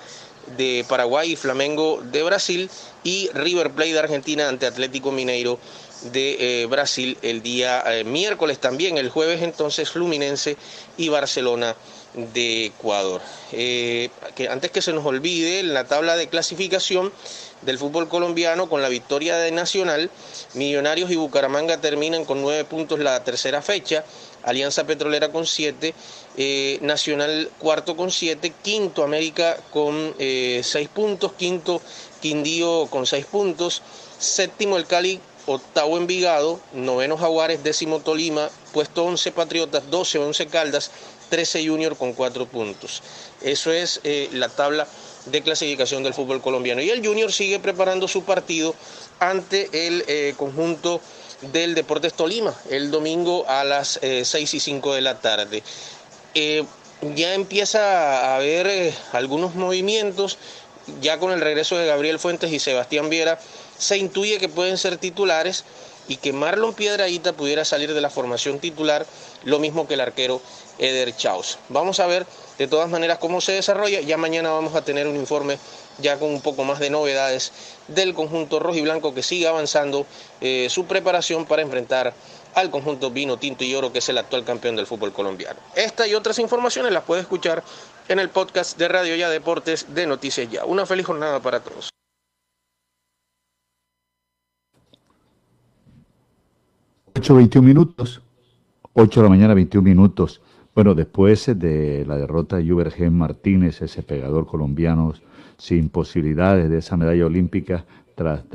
de 0.58 0.86
Paraguay 0.88 1.34
y 1.34 1.36
Flamengo 1.36 2.02
de 2.04 2.24
Brasil 2.24 2.70
y 3.04 3.30
River 3.34 3.72
Plate 3.72 3.94
de 3.94 4.00
Argentina 4.00 4.48
ante 4.48 4.66
Atlético 4.66 5.12
Mineiro 5.12 5.60
de 6.12 6.62
eh, 6.62 6.66
Brasil 6.68 7.18
el 7.22 7.42
día 7.42 7.84
eh, 7.86 8.04
miércoles 8.04 8.60
también, 8.60 8.98
el 8.98 9.10
jueves 9.10 9.42
entonces 9.42 9.90
Fluminense 9.90 10.58
y 10.96 11.10
Barcelona 11.10 11.76
de 12.14 12.68
Ecuador. 12.68 13.22
Eh, 13.52 14.10
que 14.36 14.48
antes 14.48 14.72
que 14.72 14.82
se 14.82 14.94
nos 14.94 15.06
olvide, 15.06 15.60
en 15.60 15.74
la 15.74 15.86
tabla 15.86 16.16
de 16.16 16.28
clasificación 16.30 17.12
del 17.62 17.78
fútbol 17.78 18.08
colombiano, 18.08 18.70
con 18.70 18.82
la 18.82 18.90
victoria 18.90 19.38
de 19.38 19.52
Nacional, 19.52 20.10
Millonarios 20.54 21.12
y 21.12 21.16
Bucaramanga 21.16 21.80
terminan 21.82 22.26
con 22.26 22.42
nueve 22.42 22.64
puntos 22.66 23.00
la 23.00 23.24
tercera 23.24 23.62
fecha, 23.62 24.04
Alianza 24.48 24.86
Petrolera 24.86 25.30
con 25.32 25.46
siete, 25.46 25.94
eh, 26.38 26.80
Nacional 26.82 27.52
cuarto 27.60 27.96
con 27.96 28.12
siete, 28.12 28.54
quinto 28.64 29.04
América 29.04 29.58
con 29.72 30.16
eh, 30.18 30.62
seis 30.64 30.88
puntos, 30.88 31.34
quinto 31.34 31.82
Quindío 32.22 32.88
con 32.90 33.06
seis 33.06 33.26
puntos, 33.26 33.84
séptimo 34.18 34.78
el 34.78 34.88
Cali, 34.88 35.20
octavo 35.46 35.98
Envigado, 35.98 36.60
noveno 36.74 37.18
Jaguares, 37.18 37.64
décimo 37.64 38.00
Tolima, 38.00 38.50
puesto 38.74 39.04
11 39.04 39.32
Patriotas, 39.34 39.90
12 39.92 40.18
11 40.20 40.48
Caldas, 40.48 40.92
13 41.30 41.68
Junior 41.68 41.98
con 41.98 42.14
cuatro 42.14 42.48
puntos. 42.48 43.04
Eso 43.42 43.72
es 43.72 44.02
eh, 44.04 44.30
la 44.32 44.50
tabla 44.50 44.88
de 45.26 45.42
clasificación 45.42 46.04
del 46.04 46.14
fútbol 46.14 46.42
colombiano. 46.42 46.82
Y 46.82 46.90
el 46.90 47.06
Junior 47.06 47.32
sigue 47.32 47.60
preparando 47.60 48.08
su 48.08 48.24
partido 48.24 48.74
ante 49.20 49.70
el 49.88 50.04
eh, 50.08 50.34
conjunto 50.38 51.02
del 51.42 51.76
Deportes 51.76 52.14
Tolima 52.14 52.56
el 52.70 52.92
domingo 52.92 53.46
a 53.48 53.64
las 53.64 54.00
6 54.02 54.34
eh, 54.34 54.40
y 54.40 54.60
5 54.60 54.94
de 54.94 55.02
la 55.02 55.20
tarde. 55.20 55.64
ya 56.34 57.34
empieza 57.34 58.32
a 58.32 58.36
haber 58.38 58.94
algunos 59.12 59.56
movimientos, 59.56 60.38
ya 61.02 61.20
con 61.20 61.32
el 61.32 61.42
regreso 61.42 61.78
de 61.78 61.86
Gabriel 61.86 62.20
Fuentes 62.20 62.52
y 62.52 62.60
Sebastián 62.60 63.10
Viera, 63.10 63.40
se 63.78 63.98
intuye 63.98 64.40
que 64.40 64.50
pueden 64.50 64.78
ser 64.78 64.98
titulares 64.98 65.64
y 66.08 66.18
que 66.18 66.34
Marlon 66.34 66.74
Piedraíta 66.74 67.34
pudiera 67.34 67.66
salir 67.66 67.94
de 67.94 68.02
la 68.02 68.10
formación 68.10 68.60
titular, 68.60 69.06
lo 69.44 69.60
mismo 69.60 69.88
que 69.88 69.96
el 69.96 70.02
arquero 70.02 70.42
Eder 70.80 71.16
Chaus. 71.16 71.58
Vamos 71.70 72.00
a 72.00 72.08
ver 72.08 72.26
de 72.58 72.68
todas 72.68 72.90
maneras 72.90 73.18
cómo 73.20 73.42
se 73.42 73.54
desarrolla. 73.54 74.02
Ya 74.02 74.18
mañana 74.18 74.52
vamos 74.52 74.76
a 74.76 74.84
tener 74.84 75.08
un 75.08 75.16
informe 75.16 75.58
ya 76.00 76.18
con 76.20 76.30
un 76.30 76.42
poco 76.42 76.64
más 76.64 76.80
de 76.80 76.90
novedades 76.90 77.52
del 77.88 78.14
conjunto 78.14 78.60
rojo 78.60 78.78
y 78.78 78.82
blanco 78.82 79.14
que 79.14 79.24
sigue 79.24 79.48
avanzando 79.48 80.06
eh, 80.42 80.68
su 80.70 80.86
preparación 80.86 81.46
para 81.46 81.62
enfrentar 81.62 82.14
al 82.56 82.72
conjunto 82.72 83.12
vino, 83.12 83.38
tinto 83.38 83.64
y 83.64 83.76
oro 83.76 83.92
que 83.92 84.00
es 84.00 84.10
el 84.10 84.18
actual 84.18 84.44
campeón 84.44 84.76
del 84.76 84.88
fútbol 84.88 85.14
colombiano. 85.14 85.60
Esta 85.76 86.08
y 86.08 86.16
otras 86.16 86.40
informaciones 86.40 86.92
las 86.92 87.04
puede 87.04 87.22
escuchar 87.22 87.64
en 88.08 88.20
el 88.20 88.30
podcast 88.30 88.78
de 88.78 88.88
Radio 88.88 89.16
Ya 89.16 89.30
Deportes 89.30 89.94
de 89.94 90.08
Noticias 90.08 90.50
Ya. 90.50 90.66
Una 90.66 90.86
feliz 90.86 91.06
jornada 91.06 91.40
para 91.40 91.60
todos. 91.60 91.90
8, 97.18 97.36
21 97.36 97.68
minutos. 97.68 98.22
8 98.94 99.20
de 99.20 99.24
la 99.24 99.30
mañana, 99.30 99.54
21 99.54 99.84
minutos. 99.84 100.42
Bueno, 100.74 100.94
después 100.94 101.48
de 101.48 102.06
la 102.08 102.18
derrota 102.18 102.58
de 102.58 102.70
Juvergen 102.70 103.18
Martínez, 103.18 103.82
ese 103.82 104.04
pegador 104.04 104.46
colombiano 104.46 105.14
sin 105.58 105.90
posibilidades 105.90 106.70
de 106.70 106.78
esa 106.78 106.98
medalla 106.98 107.26
olímpica, 107.26 107.86
tras, 108.16 108.46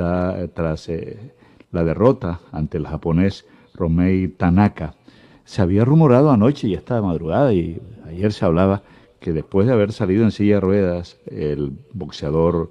tras 0.55 0.89
eh, 0.89 1.35
la 1.71 1.85
derrota 1.85 2.41
ante 2.51 2.79
el 2.79 2.87
japonés 2.87 3.47
Romei 3.75 4.29
Tanaka, 4.29 4.95
se 5.45 5.63
había 5.63 5.85
rumorado 5.85 6.31
anoche 6.31 6.69
y 6.69 6.75
esta 6.75 7.01
madrugada 7.03 7.53
y 7.53 7.81
ayer 8.07 8.33
se 8.33 8.45
hablaba 8.45 8.83
que 9.21 9.33
después 9.33 9.67
de 9.67 9.73
haber 9.73 9.93
salido 9.93 10.25
en 10.25 10.33
silla 10.33 10.57
de 10.57 10.61
ruedas, 10.61 11.19
el 11.27 11.73
boxeador 11.93 12.71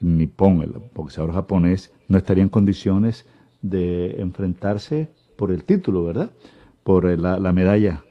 nipón, 0.00 0.62
el 0.62 0.74
boxeador 0.94 1.32
japonés, 1.32 1.92
no 2.08 2.18
estaría 2.18 2.42
en 2.42 2.48
condiciones 2.48 3.26
de 3.62 4.20
enfrentarse 4.20 5.08
por 5.36 5.50
el 5.50 5.64
título, 5.64 6.04
¿verdad? 6.04 6.30
Por 6.82 7.06
eh, 7.06 7.16
la, 7.16 7.38
medalla, 7.52 8.04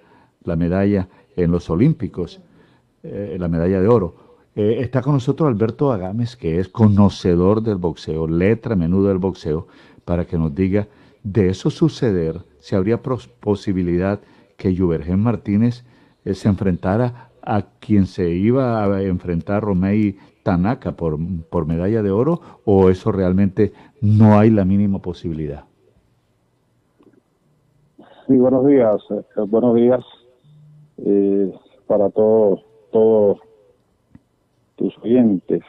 la 0.44 0.56
medalla 0.56 1.10
en 1.36 1.52
los 1.52 1.70
Olímpicos, 1.70 2.42
eh, 3.04 3.38
la 3.40 3.48
medalla 3.48 3.80
de 3.82 3.88
oro. 3.88 4.16
Eh, 4.56 4.78
está 4.82 5.02
con 5.02 5.14
nosotros 5.14 5.48
Alberto 5.48 5.92
Agames, 5.92 6.36
que 6.36 6.60
es 6.60 6.70
conocedor 6.70 7.64
del 7.64 7.78
boxeo, 7.78 8.28
letra 8.28 8.76
menudo 8.76 9.08
del 9.08 9.18
boxeo, 9.18 9.68
para 10.06 10.26
que 10.26 10.38
nos 10.38 10.54
diga 10.54 10.88
de 11.24 11.50
eso 11.50 11.70
suceder, 11.70 12.42
si 12.60 12.76
habría 12.76 13.02
posibilidad 13.02 14.20
que 14.58 14.76
Juvergen 14.78 15.20
Martínez 15.20 15.84
se 16.26 16.48
enfrentara 16.48 17.30
a 17.42 17.64
quien 17.80 18.06
se 18.06 18.30
iba 18.30 18.84
a 18.84 19.02
enfrentar 19.02 19.64
Romei 19.64 20.18
Tanaka 20.44 20.92
por, 20.92 21.18
por 21.50 21.66
medalla 21.66 22.04
de 22.04 22.12
oro, 22.12 22.42
o 22.66 22.90
eso 22.90 23.12
realmente 23.12 23.74
no 24.02 24.38
hay 24.38 24.50
la 24.50 24.66
mínima 24.66 25.00
posibilidad. 25.00 25.66
Sí, 28.28 28.38
buenos 28.38 28.66
días. 28.68 29.02
Eh, 29.10 29.42
buenos 29.48 29.76
días 29.76 30.04
eh, 30.98 31.52
para 31.88 32.10
todos 32.10 32.64
todos 32.92 33.40
tus 34.84 34.98
oyentes. 34.98 35.62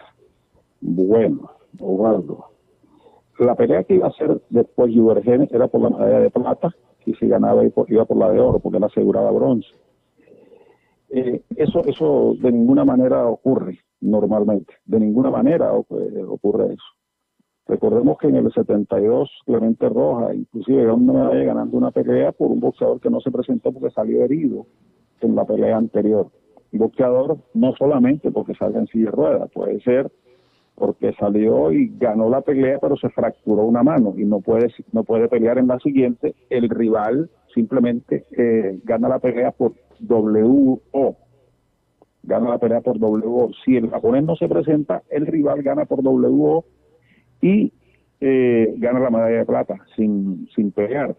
Bueno, 0.81 1.49
Osvaldo. 1.79 2.47
La 3.39 3.55
pelea 3.55 3.85
que 3.85 3.95
iba 3.95 4.07
a 4.07 4.11
hacer 4.11 4.43
después 4.51 4.93
Juvergen 4.93 5.49
era 5.53 5.69
por 5.69 5.83
la 5.83 5.91
medalla 5.91 6.19
de 6.19 6.31
plata 6.31 6.75
y 7.07 7.15
si 7.15 7.29
ganaba 7.29 7.63
iba 7.65 8.05
por 8.07 8.17
la 8.17 8.31
de 8.33 8.41
oro 8.41 8.59
porque 8.59 8.79
era 8.79 8.89
aseguraba 8.89 9.31
bronce. 9.31 9.69
Eh, 11.11 11.43
eso, 11.55 11.85
eso 11.85 12.35
de 12.41 12.51
ninguna 12.51 12.85
manera 12.85 13.25
ocurre 13.29 13.79
normalmente. 14.01 14.75
De 14.85 14.99
ninguna 14.99 15.31
manera 15.31 15.73
ocurre 15.73 16.75
eso. 16.75 16.85
Recordemos 17.67 18.19
que 18.19 18.27
en 18.27 18.37
el 18.37 18.53
72 18.53 19.31
Clemente 19.47 19.89
Roja 19.89 20.35
inclusive 20.35 20.87
ganó 20.87 20.97
una 20.97 21.29
ganando 21.31 21.77
una 21.77 21.93
pelea 21.93 22.33
por 22.33 22.51
un 22.51 22.59
boxeador 22.59 23.01
que 23.01 23.11
no 23.11 23.21
se 23.21 23.31
presentó 23.31 23.73
porque 23.73 23.95
salió 23.95 24.25
herido 24.25 24.67
en 25.21 25.37
la 25.37 25.45
pelea 25.45 25.77
anterior. 25.77 26.31
Boxeador 26.79 27.39
no 27.55 27.75
solamente 27.77 28.31
porque 28.31 28.55
sale 28.55 28.79
en 28.79 28.87
silla 28.87 29.07
de 29.07 29.11
ruedas, 29.13 29.51
puede 29.53 29.81
ser 29.81 30.11
porque 30.75 31.13
salió 31.13 31.73
y 31.73 31.93
ganó 31.99 32.29
la 32.29 32.41
pelea 32.41 32.79
pero 32.81 32.97
se 32.97 33.09
fracturó 33.09 33.63
una 33.65 33.83
mano 33.83 34.15
y 34.17 34.25
no 34.25 34.41
puede, 34.41 34.73
no 34.93 35.05
puede 35.05 35.29
pelear 35.29 35.59
en 35.59 35.69
la 35.69 35.79
siguiente. 35.79 36.35
El 36.51 36.69
rival 36.69 37.31
simplemente 37.55 38.25
eh, 38.37 38.81
gana 38.85 39.09
la 39.09 39.19
pelea 39.21 39.53
por 39.53 39.73
WO. 40.01 41.17
Gana 42.25 42.51
la 42.51 42.59
pelea 42.59 42.81
por 42.81 42.99
WO. 42.99 43.51
Si 43.65 43.77
el 43.77 43.91
japonés 43.91 44.25
no 44.25 44.35
se 44.35 44.49
presenta, 44.49 45.03
el 45.11 45.27
rival 45.27 45.63
gana 45.63 45.85
por 45.85 46.01
WO 46.01 46.65
y 47.41 47.73
eh, 48.21 48.75
gana 48.79 48.99
la 49.01 49.11
medalla 49.11 49.39
de 49.39 49.45
plata 49.45 49.79
sin, 49.95 50.49
sin 50.55 50.73
pelear. 50.73 51.15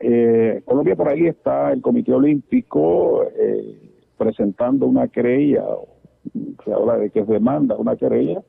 Eh, 0.00 0.62
Colombia 0.64 0.96
por 0.96 1.08
ahí 1.08 1.26
está 1.26 1.72
el 1.72 1.80
Comité 1.80 2.12
Olímpico 2.12 3.24
eh, 3.24 3.95
presentando 4.16 4.86
una 4.86 5.08
querella, 5.08 5.64
se 6.64 6.72
habla 6.72 6.96
de 6.98 7.10
que 7.10 7.20
es 7.20 7.28
demanda 7.28 7.76
una 7.76 7.96
querella, 7.96 8.40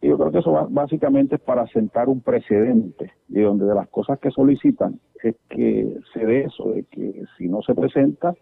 y 0.00 0.08
yo 0.08 0.16
creo 0.16 0.30
que 0.30 0.38
eso 0.38 0.68
básicamente 0.70 1.36
es 1.36 1.40
para 1.40 1.66
sentar 1.68 2.08
un 2.08 2.20
precedente, 2.20 3.12
y 3.28 3.40
donde 3.40 3.66
de 3.66 3.74
las 3.74 3.88
cosas 3.88 4.18
que 4.20 4.30
solicitan 4.30 5.00
es 5.22 5.34
que 5.48 5.98
se 6.12 6.24
dé 6.24 6.44
eso, 6.44 6.70
de 6.70 6.84
que 6.84 7.24
si 7.36 7.48
no 7.48 7.62
se 7.62 7.74
presenta, 7.74 8.34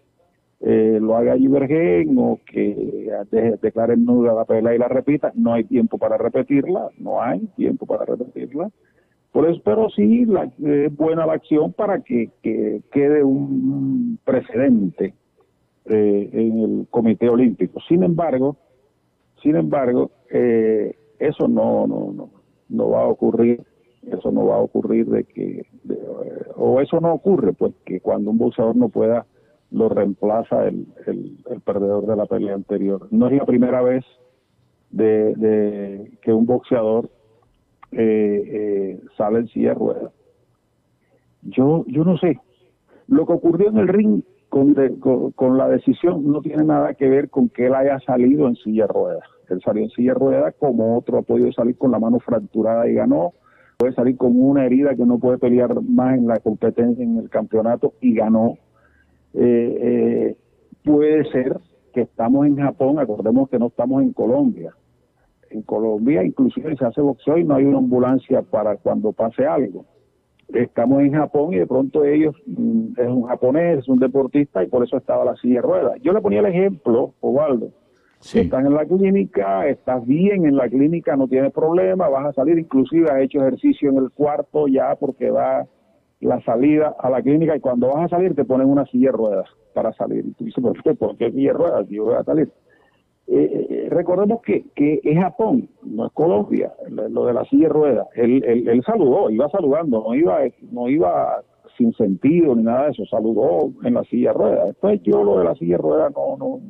eh, 0.61 0.99
lo 1.01 1.17
haga 1.17 1.37
Ibergen 1.37 2.17
o 2.19 2.41
que 2.47 3.11
declare 3.61 3.97
nula 3.97 4.33
la 4.33 4.45
pelea 4.45 4.75
y 4.75 4.79
la 4.79 4.89
repita. 4.89 5.33
No 5.35 5.53
hay 5.53 5.65
tiempo 5.65 5.99
para 5.99 6.17
repetirla, 6.17 6.89
no 6.99 7.23
hay 7.23 7.47
tiempo 7.57 7.87
para 7.87 8.05
repetirla. 8.05 8.71
Por 9.33 9.49
eso, 9.49 9.61
pero 9.65 9.91
sí 9.91 10.25
la, 10.25 10.51
buena 10.93 11.27
la 11.27 11.35
acción 11.35 11.73
para 11.73 12.01
que, 12.01 12.31
quede 12.43 13.23
un 13.23 14.19
precedente 14.25 15.15
eh, 15.89 16.31
en 16.33 16.59
el 16.61 16.87
Comité 16.91 17.29
Olímpico. 17.29 17.81
Sin 17.89 18.03
embargo, 18.03 18.57
sin 19.43 19.57
embargo, 19.57 20.11
eh, 20.31 20.95
eso 21.19 21.49
no, 21.49 21.87
no, 21.87 22.13
no, 22.13 22.31
no 22.69 22.91
va 22.91 23.03
a 23.03 23.07
ocurrir 23.07 23.63
eso 24.07 24.31
no 24.31 24.47
va 24.47 24.55
a 24.55 24.61
ocurrir 24.61 25.07
de 25.07 25.25
que 25.25 25.67
o 26.55 26.81
eso 26.81 27.01
no 27.01 27.13
ocurre 27.13 27.53
pues 27.53 27.75
que 27.85 27.99
cuando 28.01 28.31
un 28.31 28.39
boxeador 28.39 28.77
no 28.77 28.89
pueda 28.89 29.27
lo 29.71 29.89
reemplaza 29.89 30.67
el, 30.67 30.87
el, 31.07 31.61
perdedor 31.65 32.07
de 32.07 32.17
la 32.17 32.27
pelea 32.27 32.55
anterior. 32.55 33.09
No 33.11 33.27
es 33.27 33.33
la 33.35 33.45
primera 33.45 33.83
vez 33.83 34.05
de, 34.91 36.13
que 36.23 36.33
un 36.33 36.47
boxeador 36.47 37.11
eh, 37.93 38.43
eh, 38.47 39.01
sale 39.17 39.41
en 39.41 39.49
silla 39.49 39.71
de 39.71 39.75
ruedas. 39.75 40.13
Yo, 41.43 41.85
yo 41.89 42.05
no 42.05 42.17
sé. 42.19 42.39
Lo 43.09 43.27
que 43.27 43.33
ocurrió 43.33 43.69
en 43.69 43.79
el 43.79 43.89
ring 43.89 44.23
con, 44.49 44.75
con, 45.35 45.59
la 45.59 45.69
decisión 45.69 46.31
no 46.31 46.41
tiene 46.41 46.65
nada 46.65 46.95
que 46.95 47.09
ver 47.09 47.31
con 47.31 47.49
que 47.49 47.67
él 47.67 47.75
haya 47.75 47.99
salido 48.01 48.49
en 48.49 48.57
silla 48.57 48.87
de 48.87 48.93
ruedas. 48.93 49.25
Él 49.49 49.61
salió 49.65 49.83
en 49.83 49.91
silla 49.91 50.13
de 50.13 50.19
ruedas 50.19 50.55
como 50.59 50.97
otro 50.97 51.19
ha 51.19 51.23
podido 51.23 51.53
salir 51.53 51.77
con 51.77 51.91
la 51.91 51.99
mano 51.99 52.19
fracturada 52.21 52.89
y 52.89 52.95
ganó. 52.95 53.33
Puede 53.77 53.93
salir 53.93 54.17
con 54.17 54.41
una 54.41 54.65
herida 54.65 54.95
que 54.95 55.05
no 55.05 55.19
puede 55.19 55.39
pelear 55.39 55.81
más 55.83 56.17
en 56.17 56.27
la 56.27 56.37
competencia, 56.37 57.05
en 57.05 57.19
el 57.19 57.29
campeonato 57.29 57.93
y 58.01 58.15
ganó 58.15 58.57
eh, 59.39 59.79
eh, 59.81 60.37
puede 60.83 61.31
ser 61.31 61.59
que 61.93 62.03
estamos 62.03 62.47
en 62.47 62.57
Japón, 62.57 62.99
acordemos 62.99 63.51
que 63.51 63.59
no 63.59 63.67
estamos 63.67 64.03
en 64.03 64.13
Colombia. 64.13 64.75
En 65.51 65.63
Colombia 65.63 66.25
inclusive 66.25 66.75
se 66.77 66.87
hace 66.87 67.01
boxeo 67.03 67.37
y 67.39 67.45
no 67.45 67.57
hay 67.57 67.65
una 67.65 67.79
ambulancia 67.79 68.43
para 68.43 68.77
cuando 68.77 69.13
pase 69.13 69.47
algo. 69.47 69.85
Estamos 70.53 71.01
en 71.01 71.13
Japón 71.13 71.53
y 71.53 71.59
de 71.59 71.67
pronto 71.67 72.05
ellos, 72.05 72.35
mm, 72.47 73.01
es 73.01 73.09
un 73.09 73.23
japonés, 73.25 73.79
es 73.81 73.89
un 73.89 73.99
deportista 73.99 74.63
y 74.63 74.69
por 74.69 74.85
eso 74.85 74.97
estaba 74.97 75.25
la 75.25 75.37
silla 75.37 75.57
de 75.57 75.63
ruedas. 75.63 76.01
Yo 76.03 76.13
le 76.13 76.21
ponía 76.21 76.41
el 76.41 76.47
ejemplo, 76.47 77.15
Osvaldo, 77.21 77.71
estás 78.21 78.65
en 78.65 78.75
la 78.75 78.85
clínica, 78.87 79.67
estás 79.69 80.07
bien 80.07 80.47
en 80.47 80.57
la 80.57 80.69
clínica, 80.69 81.17
no 81.17 81.29
tienes 81.29 81.53
problema, 81.53 82.09
vas 82.09 82.27
a 82.27 82.33
salir, 82.33 82.59
inclusive 82.59 83.11
has 83.11 83.23
hecho 83.23 83.41
ejercicio 83.41 83.91
en 83.91 83.99
el 83.99 84.11
cuarto 84.11 84.67
ya 84.69 84.95
porque 84.97 85.31
va 85.31 85.67
la 86.21 86.41
salida 86.43 86.95
a 86.99 87.11
la 87.11 87.23
clínica 87.23 87.57
y 87.57 87.61
cuando 87.61 87.89
vas 87.89 88.07
a 88.07 88.17
salir 88.17 88.35
te 88.35 88.45
ponen 88.45 88.69
una 88.69 88.87
silla 88.87 89.11
de 89.11 89.17
ruedas 89.17 89.49
para 89.75 89.93
salir. 89.93 90.25
Y 90.27 90.33
tú 90.33 90.45
dices, 90.45 90.63
¿por 90.63 90.83
qué? 90.83 90.95
¿Por 90.95 91.17
qué 91.17 91.31
silla 91.31 91.53
de 91.53 91.59
ruedas? 91.59 91.89
Yo 91.89 92.05
voy 92.05 92.15
a 92.15 92.25
salir. 92.25 92.51
Eh, 93.29 93.67
eh, 93.71 93.89
recordemos 93.91 94.41
que, 94.43 94.67
que 94.75 95.01
es 95.03 95.19
Japón, 95.19 95.69
no 95.83 96.07
es 96.07 96.13
Colombia, 96.13 96.73
lo 96.89 97.27
de 97.27 97.35
la 97.35 97.45
silla 97.47 97.67
de 97.67 97.73
ruedas. 97.73 98.07
Él, 98.15 98.43
él, 98.45 98.83
saludó, 98.85 99.31
iba 99.31 99.49
saludando, 99.49 100.05
no 100.07 100.15
iba, 100.15 100.41
no 100.71 100.89
iba 100.89 101.43
sin 101.77 101.93
sentido 101.95 102.55
ni 102.55 102.63
nada 102.63 102.85
de 102.85 102.91
eso, 102.93 103.05
saludó 103.07 103.73
en 103.83 103.95
la 103.95 104.05
silla 104.05 104.33
de 104.33 104.39
ruedas. 104.39 104.69
Entonces 104.69 105.01
yo 105.03 105.25
lo 105.25 105.39
de 105.39 105.45
la 105.45 105.55
silla 105.57 105.77
de 105.77 105.83
ruedas 105.83 106.13
no, 106.15 106.37
no, 106.37 106.61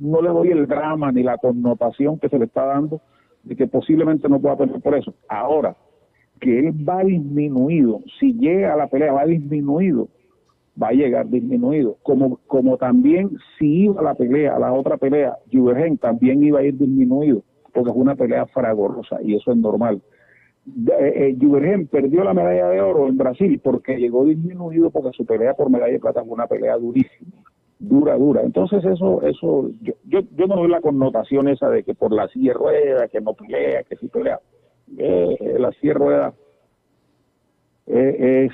no 0.00 0.22
le 0.22 0.28
doy 0.30 0.48
el 0.48 0.66
drama 0.66 1.12
ni 1.12 1.22
la 1.22 1.38
connotación 1.38 2.18
que 2.18 2.28
se 2.28 2.38
le 2.38 2.46
está 2.46 2.66
dando 2.66 3.00
de 3.44 3.56
que 3.56 3.66
posiblemente 3.66 4.28
no 4.28 4.40
pueda 4.40 4.56
perder 4.56 4.80
por 4.80 4.94
eso. 4.96 5.14
Ahora, 5.28 5.76
que 6.40 6.58
él 6.58 6.88
va 6.88 7.04
disminuido, 7.04 8.00
si 8.18 8.32
llega 8.34 8.74
a 8.74 8.76
la 8.76 8.88
pelea 8.88 9.12
va 9.12 9.26
disminuido, 9.26 10.08
va 10.80 10.88
a 10.88 10.92
llegar 10.92 11.28
disminuido. 11.28 11.96
Como, 12.02 12.38
como 12.46 12.76
también 12.76 13.30
si 13.58 13.84
iba 13.84 14.00
a 14.00 14.04
la 14.04 14.14
pelea, 14.14 14.58
la 14.58 14.72
otra 14.72 14.96
pelea, 14.96 15.36
Juvergen 15.52 15.98
también 15.98 16.42
iba 16.42 16.60
a 16.60 16.64
ir 16.64 16.76
disminuido, 16.76 17.42
porque 17.72 17.90
es 17.90 17.96
una 17.96 18.14
pelea 18.14 18.46
fragorosa 18.46 19.18
y 19.22 19.34
eso 19.34 19.52
es 19.52 19.58
normal. 19.58 20.00
Eh, 20.66 21.36
eh 21.40 21.86
perdió 21.90 22.22
la 22.22 22.34
medalla 22.34 22.68
de 22.68 22.80
oro 22.80 23.08
en 23.08 23.16
Brasil 23.16 23.60
porque 23.62 23.96
llegó 23.96 24.24
disminuido 24.24 24.90
porque 24.90 25.16
su 25.16 25.24
pelea 25.24 25.54
por 25.54 25.70
medalla 25.70 25.92
de 25.92 26.00
plata 26.00 26.22
fue 26.22 26.34
una 26.34 26.46
pelea 26.46 26.76
durísima, 26.76 27.42
dura, 27.78 28.16
dura. 28.16 28.42
Entonces 28.42 28.84
eso, 28.84 29.22
eso, 29.22 29.70
yo, 29.80 29.94
yo, 30.04 30.20
yo 30.36 30.46
no 30.46 30.56
doy 30.56 30.68
la 30.68 30.80
connotación 30.80 31.48
esa 31.48 31.68
de 31.70 31.82
que 31.82 31.94
por 31.94 32.12
la 32.12 32.28
silla 32.28 32.52
rueda, 32.52 33.08
que 33.08 33.20
no 33.20 33.34
pelea, 33.34 33.82
que 33.84 33.96
sí 33.96 34.08
pelea. 34.08 34.38
Eh, 34.98 35.56
la 35.58 35.72
silla 35.72 35.94
rueda 35.94 36.34
eh, 37.86 38.46
es 38.46 38.52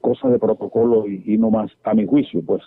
cosa 0.00 0.28
de 0.28 0.38
protocolo 0.38 1.06
y, 1.06 1.36
no 1.38 1.50
más, 1.50 1.70
a 1.84 1.94
mi 1.94 2.06
juicio, 2.06 2.42
pues. 2.44 2.62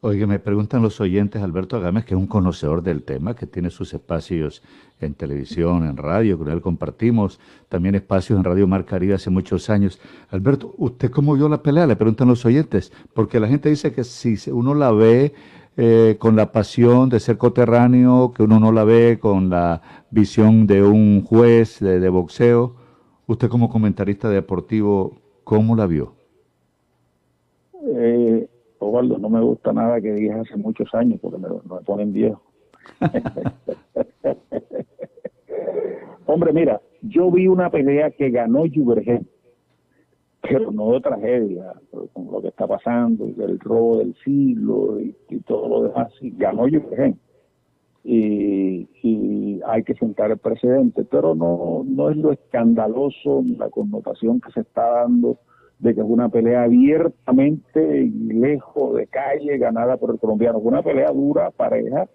Oye, 0.00 0.26
me 0.26 0.38
preguntan 0.38 0.82
los 0.82 1.00
oyentes, 1.00 1.42
Alberto 1.42 1.76
Agames, 1.76 2.04
que 2.04 2.14
es 2.14 2.20
un 2.20 2.26
conocedor 2.26 2.82
del 2.82 3.04
tema, 3.04 3.34
que 3.34 3.46
tiene 3.46 3.70
sus 3.70 3.94
espacios 3.94 4.62
en 5.00 5.14
televisión, 5.14 5.86
en 5.86 5.96
radio, 5.96 6.36
con 6.36 6.50
él 6.50 6.60
compartimos 6.60 7.40
también 7.70 7.94
espacios 7.94 8.38
en 8.38 8.44
Radio 8.44 8.66
Mar 8.66 8.84
Caribe 8.84 9.14
hace 9.14 9.30
muchos 9.30 9.70
años. 9.70 9.98
Alberto, 10.30 10.74
¿usted 10.76 11.10
cómo 11.10 11.34
vio 11.34 11.48
la 11.48 11.62
pelea? 11.62 11.86
Le 11.86 11.96
preguntan 11.96 12.28
los 12.28 12.44
oyentes, 12.44 12.92
porque 13.14 13.40
la 13.40 13.48
gente 13.48 13.70
dice 13.70 13.94
que 13.94 14.04
si 14.04 14.36
uno 14.50 14.74
la 14.74 14.92
ve 14.92 15.32
eh, 15.78 16.16
con 16.18 16.36
la 16.36 16.52
pasión 16.52 17.08
de 17.08 17.18
ser 17.18 17.38
coterráneo, 17.38 18.34
que 18.36 18.42
uno 18.42 18.60
no 18.60 18.72
la 18.72 18.84
ve 18.84 19.18
con 19.18 19.48
la 19.48 19.80
visión 20.10 20.66
de 20.66 20.82
un 20.82 21.24
juez 21.24 21.80
de 21.80 22.08
boxeo, 22.10 22.76
usted 23.26 23.48
como 23.48 23.70
comentarista 23.70 24.28
deportivo, 24.28 25.23
¿Cómo 25.44 25.76
la 25.76 25.86
vio? 25.86 26.14
Eh, 27.82 28.48
Osvaldo, 28.78 29.18
no 29.18 29.28
me 29.28 29.40
gusta 29.40 29.72
nada 29.72 30.00
que 30.00 30.12
digas 30.12 30.40
hace 30.40 30.56
muchos 30.56 30.92
años 30.94 31.20
porque 31.20 31.38
me, 31.38 31.48
me 31.48 31.80
ponen 31.84 32.12
viejo. 32.12 32.42
Hombre, 36.26 36.52
mira, 36.52 36.80
yo 37.02 37.30
vi 37.30 37.46
una 37.46 37.70
pelea 37.70 38.10
que 38.10 38.30
ganó 38.30 38.64
Juvergen, 38.72 39.28
pero 40.40 40.70
no 40.70 40.92
de 40.92 41.00
tragedia, 41.00 41.74
con 42.12 42.30
lo 42.30 42.40
que 42.40 42.48
está 42.48 42.66
pasando, 42.66 43.28
y 43.28 43.40
el 43.42 43.58
robo 43.60 43.98
del 43.98 44.14
siglo 44.24 45.00
y, 45.00 45.14
todo 45.46 45.68
lo 45.68 45.82
demás, 45.88 46.12
sí, 46.18 46.32
ganó 46.36 46.62
Juvergen. 46.62 47.18
Y, 48.06 48.88
hay 49.66 49.82
que 49.82 49.94
sentar 49.94 50.30
el 50.30 50.36
precedente, 50.36 51.04
pero 51.04 51.34
no, 51.34 51.84
no 51.86 52.10
es 52.10 52.16
lo 52.18 52.32
escandaloso 52.32 53.42
la 53.56 53.70
connotación 53.70 54.40
que 54.40 54.52
se 54.52 54.60
está 54.60 54.86
dando 55.00 55.38
de 55.78 55.94
que 55.94 56.00
es 56.00 56.06
una 56.06 56.28
pelea 56.28 56.64
abiertamente 56.64 58.10
lejos 58.28 58.94
de 58.96 59.06
calle 59.06 59.58
ganada 59.58 59.96
por 59.96 60.10
el 60.10 60.18
colombiano. 60.18 60.60
Fue 60.60 60.70
una 60.70 60.82
pelea 60.82 61.10
dura, 61.10 61.50
pareja, 61.50 62.08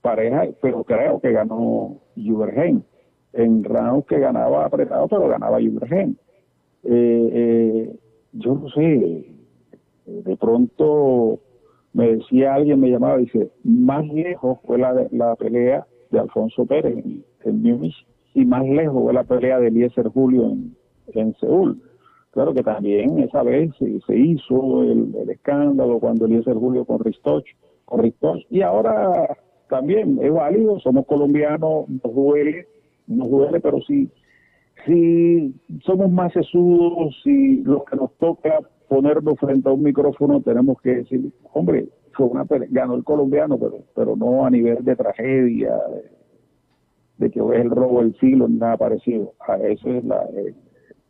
pareja, 0.00 0.46
pero 0.60 0.84
creo 0.84 1.20
que 1.20 1.32
ganó 1.32 1.98
Juvergen. 2.16 2.84
En 3.32 3.62
rounds 3.62 4.06
que 4.06 4.18
ganaba 4.18 4.66
apretado, 4.66 5.06
pero 5.06 5.28
ganaba 5.28 5.58
Juvergen. 5.60 6.18
Eh, 6.82 7.30
eh, 7.32 7.96
yo 8.32 8.54
no 8.54 8.68
sé, 8.70 9.26
de 10.06 10.36
pronto 10.36 11.38
me 11.92 12.16
decía 12.16 12.54
alguien, 12.54 12.80
me 12.80 12.90
llamaba, 12.90 13.18
dice, 13.18 13.50
más 13.64 14.06
lejos 14.06 14.58
fue 14.64 14.78
la, 14.78 15.06
la 15.10 15.34
pelea 15.36 15.86
de 16.10 16.18
Alfonso 16.18 16.66
Pérez 16.66 16.98
en, 16.98 17.24
en 17.44 17.62
Múnich 17.62 18.06
y 18.34 18.44
más 18.44 18.64
lejos 18.64 19.02
fue 19.02 19.12
la 19.12 19.24
pelea 19.24 19.58
de 19.58 19.68
Eliezer 19.68 20.08
Julio 20.08 20.44
en, 20.44 20.76
en 21.14 21.34
Seúl. 21.36 21.82
Claro 22.30 22.54
que 22.54 22.62
también 22.62 23.18
esa 23.18 23.42
vez 23.42 23.72
se, 23.76 24.16
hizo 24.16 24.82
el, 24.84 25.14
escándalo 25.28 25.98
cuando 25.98 26.26
Eliezer 26.26 26.54
Julio 26.54 26.84
con 26.84 27.00
Ristoch, 27.00 27.44
con 27.84 28.02
Ristoch, 28.02 28.40
y 28.50 28.62
ahora 28.62 29.36
también 29.68 30.18
es 30.22 30.32
válido, 30.32 30.78
somos 30.78 31.06
colombianos, 31.06 31.88
nos 31.88 32.14
duele, 32.14 32.68
nos 33.08 33.28
duele, 33.28 33.58
pero 33.60 33.80
si, 33.80 34.08
si 34.86 35.52
somos 35.84 36.10
más 36.10 36.32
sesudos, 36.32 37.16
si 37.24 37.62
los 37.62 37.84
que 37.84 37.96
nos 37.96 38.12
toca 38.18 38.60
ponernos 38.90 39.38
frente 39.38 39.68
a 39.68 39.72
un 39.72 39.84
micrófono 39.84 40.42
tenemos 40.42 40.80
que 40.82 40.96
decir, 40.96 41.30
hombre, 41.52 41.86
fue 42.12 42.26
una 42.26 42.44
ganó 42.70 42.96
el 42.96 43.04
colombiano, 43.04 43.56
pero, 43.56 43.84
pero 43.94 44.16
no 44.16 44.44
a 44.44 44.50
nivel 44.50 44.84
de 44.84 44.96
tragedia, 44.96 45.78
de, 47.16 47.30
que 47.30 47.38
es 47.38 47.60
el 47.60 47.70
robo 47.70 48.00
del 48.00 48.18
siglo, 48.18 48.48
ni 48.48 48.56
nada 48.56 48.76
parecido. 48.76 49.32
A 49.46 49.58
eso 49.58 49.90
es 49.90 50.04
la, 50.04 50.26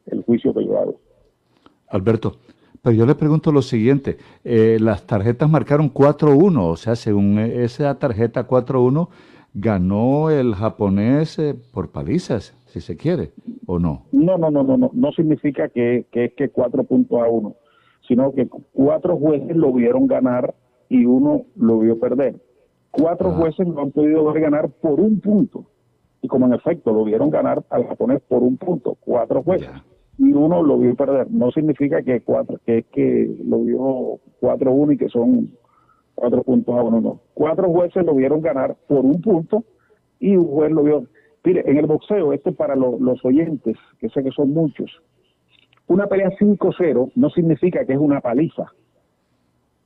el, 0.06 0.22
juicio 0.24 0.52
que 0.52 0.66
yo 0.66 0.78
hago. 0.78 1.00
Alberto, 1.88 2.36
pero 2.82 2.94
yo 2.94 3.06
le 3.06 3.14
pregunto 3.14 3.50
lo 3.50 3.62
siguiente, 3.62 4.18
eh, 4.44 4.76
las 4.78 5.06
tarjetas 5.06 5.48
marcaron 5.48 5.90
4-1, 5.90 6.62
o 6.62 6.76
sea, 6.76 6.96
según 6.96 7.38
esa 7.38 7.98
tarjeta 7.98 8.46
4-1, 8.46 9.08
ganó 9.54 10.28
el 10.28 10.54
japonés 10.54 11.38
eh, 11.38 11.56
por 11.72 11.88
palizas, 11.88 12.54
si 12.66 12.82
se 12.82 12.98
quiere, 12.98 13.30
¿o 13.64 13.78
no? 13.78 14.02
No, 14.12 14.36
no, 14.36 14.50
no, 14.50 14.62
no, 14.62 14.76
no, 14.76 14.90
no 14.92 15.12
significa 15.12 15.70
que, 15.70 16.04
que 16.12 16.26
es 16.26 16.34
que 16.34 16.50
4 16.50 16.84
puntos 16.84 17.18
a 17.18 17.26
1 17.26 17.54
sino 18.10 18.32
que 18.32 18.48
cuatro 18.72 19.16
jueces 19.16 19.54
lo 19.54 19.72
vieron 19.72 20.08
ganar 20.08 20.52
y 20.88 21.04
uno 21.04 21.42
lo 21.54 21.78
vio 21.78 22.00
perder. 22.00 22.34
Cuatro 22.90 23.30
jueces 23.30 23.68
lo 23.68 23.80
han 23.82 23.92
podido 23.92 24.24
ver 24.24 24.42
ganar 24.42 24.68
por 24.68 24.98
un 24.98 25.20
punto. 25.20 25.66
Y 26.20 26.26
como 26.26 26.46
en 26.46 26.54
efecto 26.54 26.92
lo 26.92 27.04
vieron 27.04 27.30
ganar 27.30 27.62
al 27.70 27.86
japonés 27.86 28.20
por 28.26 28.42
un 28.42 28.56
punto, 28.56 28.96
cuatro 28.98 29.44
jueces. 29.44 29.70
Y 30.18 30.32
uno 30.32 30.60
lo 30.60 30.76
vio 30.78 30.96
perder. 30.96 31.30
No 31.30 31.52
significa 31.52 32.02
que 32.02 32.20
cuatro, 32.22 32.58
que 32.66 32.78
es 32.78 32.86
que 32.86 33.32
lo 33.44 33.60
vio 33.60 34.18
cuatro 34.40 34.72
uno 34.72 34.90
y 34.90 34.96
que 34.96 35.08
son 35.08 35.52
cuatro 36.16 36.42
puntos 36.42 36.76
a 36.76 36.82
uno, 36.82 37.00
no. 37.00 37.20
Cuatro 37.32 37.70
jueces 37.70 38.04
lo 38.04 38.16
vieron 38.16 38.40
ganar 38.40 38.74
por 38.88 39.04
un 39.04 39.20
punto 39.20 39.62
y 40.18 40.34
un 40.34 40.48
juez 40.48 40.72
lo 40.72 40.82
vio. 40.82 41.04
Mire, 41.44 41.62
en 41.64 41.78
el 41.78 41.86
boxeo, 41.86 42.32
esto 42.32 42.50
para 42.54 42.74
los 42.74 43.24
oyentes, 43.24 43.76
que 44.00 44.08
sé 44.08 44.24
que 44.24 44.32
son 44.32 44.52
muchos, 44.52 45.00
una 45.90 46.06
pelea 46.06 46.30
5-0 46.30 47.10
no 47.16 47.30
significa 47.30 47.84
que 47.84 47.94
es 47.94 47.98
una 47.98 48.20
paliza. 48.20 48.70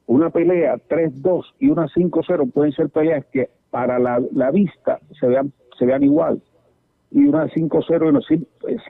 Una 0.07 0.28
pelea 0.28 0.76
3-2 0.76 1.44
y 1.60 1.70
una 1.70 1.86
5-0 1.86 2.52
pueden 2.52 2.73
ser 2.73 2.91
peleas 2.91 3.24
que 3.33 3.49
para 3.70 3.99
la, 3.99 4.50
vista 4.50 5.00
se 5.18 5.26
vean, 5.26 5.50
se 5.78 5.86
vean 5.86 6.02
igual. 6.02 6.42
Y 7.10 7.24
una 7.24 7.47
5-0, 7.47 8.12
no, 8.12 8.20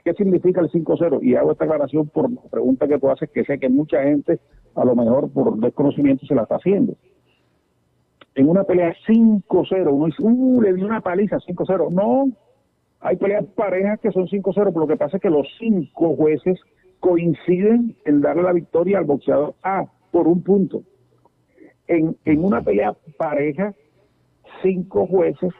¿qué 0.03 0.13
significa 0.13 0.59
el 0.59 0.69
5-0? 0.69 1.19
Y 1.23 1.35
hago 1.35 1.53
esta 1.53 1.63
aclaración 1.63 2.09
por 2.09 2.29
la 2.29 2.41
pregunta 2.51 2.85
que 2.85 2.99
tú 2.99 3.09
haces, 3.09 3.29
que 3.29 3.45
sé 3.45 3.59
que 3.59 3.69
mucha 3.69 4.03
gente, 4.03 4.41
a 4.75 4.83
lo 4.83 4.93
mejor 4.93 5.31
por 5.31 5.57
desconocimiento, 5.57 6.25
se 6.25 6.35
la 6.35 6.41
está 6.41 6.57
haciendo. 6.57 6.95
En 8.33 8.49
una 8.49 8.65
pelea 8.65 8.93
5-0, 9.07 9.87
uno 9.89 10.07
dice, 10.07 10.21
uh, 10.21 10.61
le 10.61 10.73
dio 10.73 10.85
una 10.85 10.99
paliza 10.99 11.37
5-0. 11.37 11.91
No, 11.91 12.25
hay 12.99 13.15
peleas 13.15 13.45
parejas 13.55 14.01
que 14.01 14.11
son 14.11 14.27
5-0, 14.27 14.53
pero 14.53 14.79
lo 14.81 14.87
que 14.87 14.97
pasa 14.97 15.15
es 15.15 15.23
que 15.23 15.29
los 15.29 15.47
cinco 15.57 16.13
jueces 16.17 16.59
coinciden 17.05 17.95
en 18.03 18.21
darle 18.21 18.41
la 18.41 18.51
victoria 18.51 18.97
al 18.97 19.05
boxeador 19.05 19.53
A 19.61 19.85
por 20.11 20.27
un 20.27 20.41
punto. 20.41 20.81
En, 21.87 22.17
en 22.25 22.43
una 22.43 22.63
pelea 22.63 22.95
pareja, 23.15 23.75
cinco 24.63 25.05
jueces, 25.05 25.53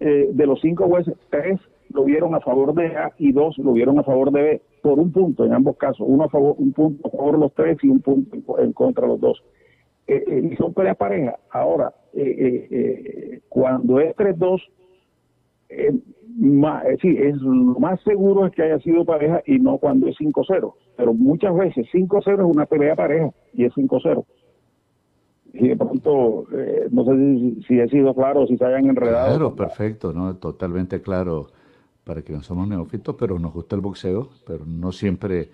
eh, 0.00 0.28
de 0.30 0.46
los 0.46 0.60
cinco 0.60 0.86
jueces, 0.88 1.14
tres 1.30 1.58
lo 1.94 2.04
vieron 2.04 2.34
a 2.34 2.40
favor 2.40 2.74
de 2.74 2.88
A 2.88 3.10
y 3.16 3.32
dos 3.32 3.56
lo 3.56 3.72
vieron 3.72 3.98
a 4.00 4.02
favor 4.02 4.30
de 4.32 4.42
B 4.42 4.62
por 4.82 4.98
un 4.98 5.12
punto 5.12 5.46
en 5.46 5.54
ambos 5.54 5.78
casos, 5.78 6.06
uno 6.06 6.24
a 6.24 6.28
favor, 6.28 6.56
un 6.58 6.74
punto 6.74 7.08
a 7.08 7.10
favor 7.10 7.38
los 7.38 7.54
tres 7.54 7.78
y 7.82 7.88
un 7.88 8.00
punto 8.00 8.58
en, 8.58 8.74
contra 8.74 9.06
los 9.06 9.18
dos. 9.18 9.42
Eh, 10.06 10.22
eh, 10.26 10.50
y 10.52 10.56
son 10.56 10.74
peleas 10.74 10.98
parejas. 10.98 11.36
Ahora, 11.48 11.90
cuando 13.48 13.98
es 13.98 14.14
3-2, 14.14 14.60
más, 16.36 16.84
sí, 17.00 17.16
es 17.18 17.36
lo 17.36 17.78
más 17.80 17.98
seguro 18.02 18.44
es 18.44 18.52
que 18.52 18.62
haya 18.62 18.78
sido 18.80 19.06
pareja 19.06 19.42
y 19.46 19.58
no 19.58 19.78
cuando 19.78 20.08
es 20.08 20.16
5-0 20.18 20.74
pero 20.96 21.14
muchas 21.14 21.54
veces 21.54 21.86
5-0 21.92 22.34
es 22.34 22.54
una 22.54 22.66
pelea 22.66 22.94
pareja 22.94 23.30
y 23.52 23.64
es 23.64 23.72
5-0. 23.74 24.24
Y 25.54 25.68
de 25.68 25.76
pronto, 25.76 26.46
eh, 26.52 26.88
no 26.90 27.04
sé 27.04 27.16
si, 27.16 27.62
si, 27.66 27.80
he 27.80 27.88
sido 27.88 28.14
claro, 28.14 28.46
si 28.46 28.56
se 28.56 28.64
hayan 28.64 28.86
enredado. 28.86 29.28
Claro, 29.28 29.54
perfecto, 29.54 30.12
¿no? 30.12 30.36
Totalmente 30.36 31.02
claro 31.02 31.48
para 32.04 32.22
que 32.22 32.32
no 32.32 32.42
somos 32.42 32.66
neófitos, 32.66 33.14
pero 33.18 33.38
nos 33.38 33.52
gusta 33.52 33.76
el 33.76 33.82
boxeo, 33.82 34.30
pero 34.46 34.64
no 34.66 34.92
siempre 34.92 35.50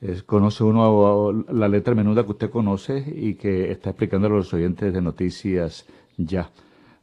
es, 0.00 0.22
conoce 0.22 0.62
uno 0.62 1.32
la 1.50 1.68
letra 1.68 1.94
menuda 1.94 2.24
que 2.24 2.30
usted 2.30 2.50
conoce 2.50 3.04
y 3.16 3.34
que 3.34 3.70
está 3.70 3.90
explicando 3.90 4.28
a 4.28 4.30
los 4.30 4.52
oyentes 4.54 4.92
de 4.92 5.00
noticias 5.00 5.86
ya. 6.16 6.50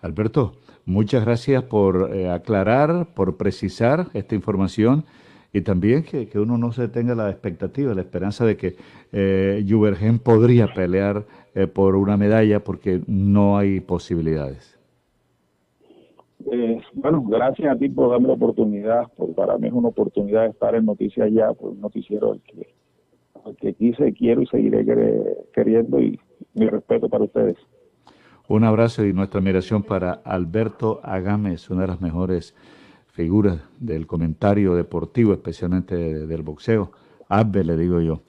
Alberto, 0.02 0.54
muchas 0.86 1.26
gracias 1.26 1.64
por 1.64 2.12
eh, 2.14 2.30
aclarar, 2.30 3.08
por 3.14 3.38
precisar 3.38 4.08
esta 4.14 4.36
información 4.36 5.04
y 5.56 5.62
también 5.62 6.04
que, 6.04 6.28
que, 6.28 6.38
uno 6.38 6.58
no 6.58 6.74
se 6.74 6.90
tenga 6.90 7.16
la 7.16 7.30
expectativa, 7.30 7.94
la 7.94 8.02
esperanza 8.02 8.46
de 8.46 8.58
que 8.58 8.76
eh, 9.14 9.66
Juvergen 9.66 10.20
podría 10.20 10.68
pelear 10.68 11.24
eh, 11.54 11.66
por 11.66 11.96
una 11.96 12.18
medalla 12.18 12.60
porque 12.60 13.00
no 13.08 13.58
hay 13.58 13.80
posibilidades. 13.80 14.78
Eh, 16.52 16.82
bueno, 16.94 17.24
gracias 17.24 17.74
a 17.74 17.80
ti 17.80 17.88
por 17.88 18.12
darme 18.12 18.28
la 18.28 18.34
oportunidad, 18.34 19.04
porque 19.16 19.34
para 19.34 19.58
mí 19.58 19.68
es 19.68 19.74
una 19.74 19.88
oportunidad 19.88 20.42
de 20.42 20.50
estar 20.50 20.76
en 20.76 20.84
Noticias 20.84 21.32
Ya, 21.32 21.54
por 21.54 21.72
un 21.72 21.80
noticiero 21.80 22.38
que, 22.46 22.74
que 23.58 23.74
quise, 23.76 24.12
quiero 24.12 24.42
y 24.42 24.48
seguiré 24.48 24.86
queriendo 25.54 26.02
y 26.02 26.20
mi 26.54 26.68
respeto 26.68 27.08
para 27.08 27.24
ustedes. 27.24 27.56
Un 28.50 28.66
abrazo 28.66 29.06
y 29.06 29.14
nuestra 29.14 29.40
admiración 29.40 29.84
para 29.84 30.12
Alberto 30.12 31.00
Agames, 31.02 31.70
una 31.70 31.84
de 31.84 31.88
las 31.88 32.02
mejores 32.02 32.54
figuras 33.16 33.62
del 33.80 34.06
comentario 34.06 34.76
deportivo, 34.76 35.32
especialmente 35.32 35.96
del 35.96 36.42
boxeo. 36.44 36.92
Abbe, 37.30 37.64
le 37.64 37.78
digo 37.78 38.02
yo. 38.02 38.22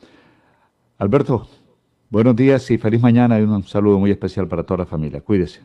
Alberto, 0.98 1.48
buenos 2.08 2.36
días 2.36 2.70
y 2.70 2.78
feliz 2.78 3.02
mañana 3.02 3.40
y 3.40 3.42
un 3.42 3.64
saludo 3.64 3.98
muy 3.98 4.12
especial 4.12 4.46
para 4.46 4.62
toda 4.62 4.78
la 4.78 4.86
familia. 4.86 5.20
Cuídese. 5.20 5.60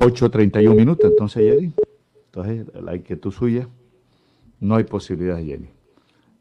8.31 0.00 0.74
minutos, 0.74 1.08
entonces, 1.08 1.44
Jenny. 1.44 1.72
Entonces, 2.24 2.66
la 2.82 2.96
inquietud 2.96 3.30
suya, 3.30 3.68
no 4.58 4.74
hay 4.74 4.82
posibilidad, 4.82 5.38
Jenny. 5.38 5.68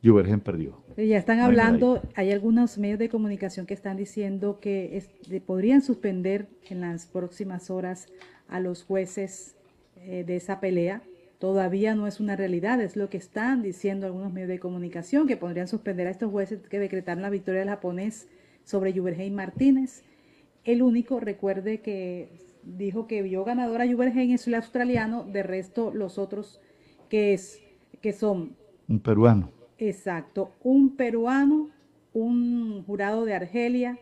Juvergen 0.04 0.40
perdió. 0.40 0.82
Ya 0.98 1.18
están 1.18 1.42
hablando, 1.42 2.02
hay 2.16 2.32
algunos 2.32 2.80
medios 2.80 2.98
de 2.98 3.08
comunicación 3.08 3.68
que 3.68 3.76
están 3.76 3.98
diciendo 3.98 4.60
que 4.60 5.04
podrían 5.46 5.84
suspender 5.84 6.48
en 6.72 6.82
las 6.82 7.06
próximas 7.06 7.70
horas 7.70 8.08
a 8.48 8.60
los 8.60 8.84
jueces 8.84 9.56
eh, 10.04 10.24
de 10.26 10.36
esa 10.36 10.60
pelea. 10.60 11.02
Todavía 11.40 11.96
no 11.96 12.06
es 12.08 12.20
una 12.20 12.36
realidad, 12.36 12.80
es 12.82 12.96
lo 12.96 13.10
que 13.10 13.18
están 13.18 13.64
diciendo 13.64 14.06
algunos 14.06 14.32
medios 14.32 14.50
de 14.50 14.60
comunicación, 14.60 15.28
que 15.28 15.38
podrían 15.38 15.68
suspender 15.68 16.08
a 16.08 16.12
estos 16.12 16.32
jueces 16.32 16.60
que 16.68 16.80
decretaron 16.80 17.24
la 17.24 17.30
victoria 17.30 17.62
del 17.62 17.70
japonés 17.70 18.28
sobre 18.64 18.94
Juvergen 18.94 19.34
Martínez. 19.34 20.04
El 20.64 20.84
único, 20.84 21.20
recuerde 21.20 21.82
que 21.82 22.30
dijo 22.64 23.08
que 23.08 23.24
vio 23.24 23.44
ganador 23.44 23.82
a 23.82 23.88
Juvergen 23.88 24.32
es 24.32 24.46
el 24.48 24.54
australiano, 24.54 25.24
de 25.24 25.42
resto 25.42 25.92
los 25.92 26.20
otros 26.20 26.62
que, 27.10 27.34
es, 27.34 27.60
que 28.02 28.14
son... 28.14 28.56
Un 28.88 29.00
peruano 29.00 29.52
Exacto, 29.82 30.54
un 30.62 30.96
peruano, 30.96 31.72
un 32.14 32.84
jurado 32.84 33.26
de 33.26 33.34
Argelia 33.34 33.98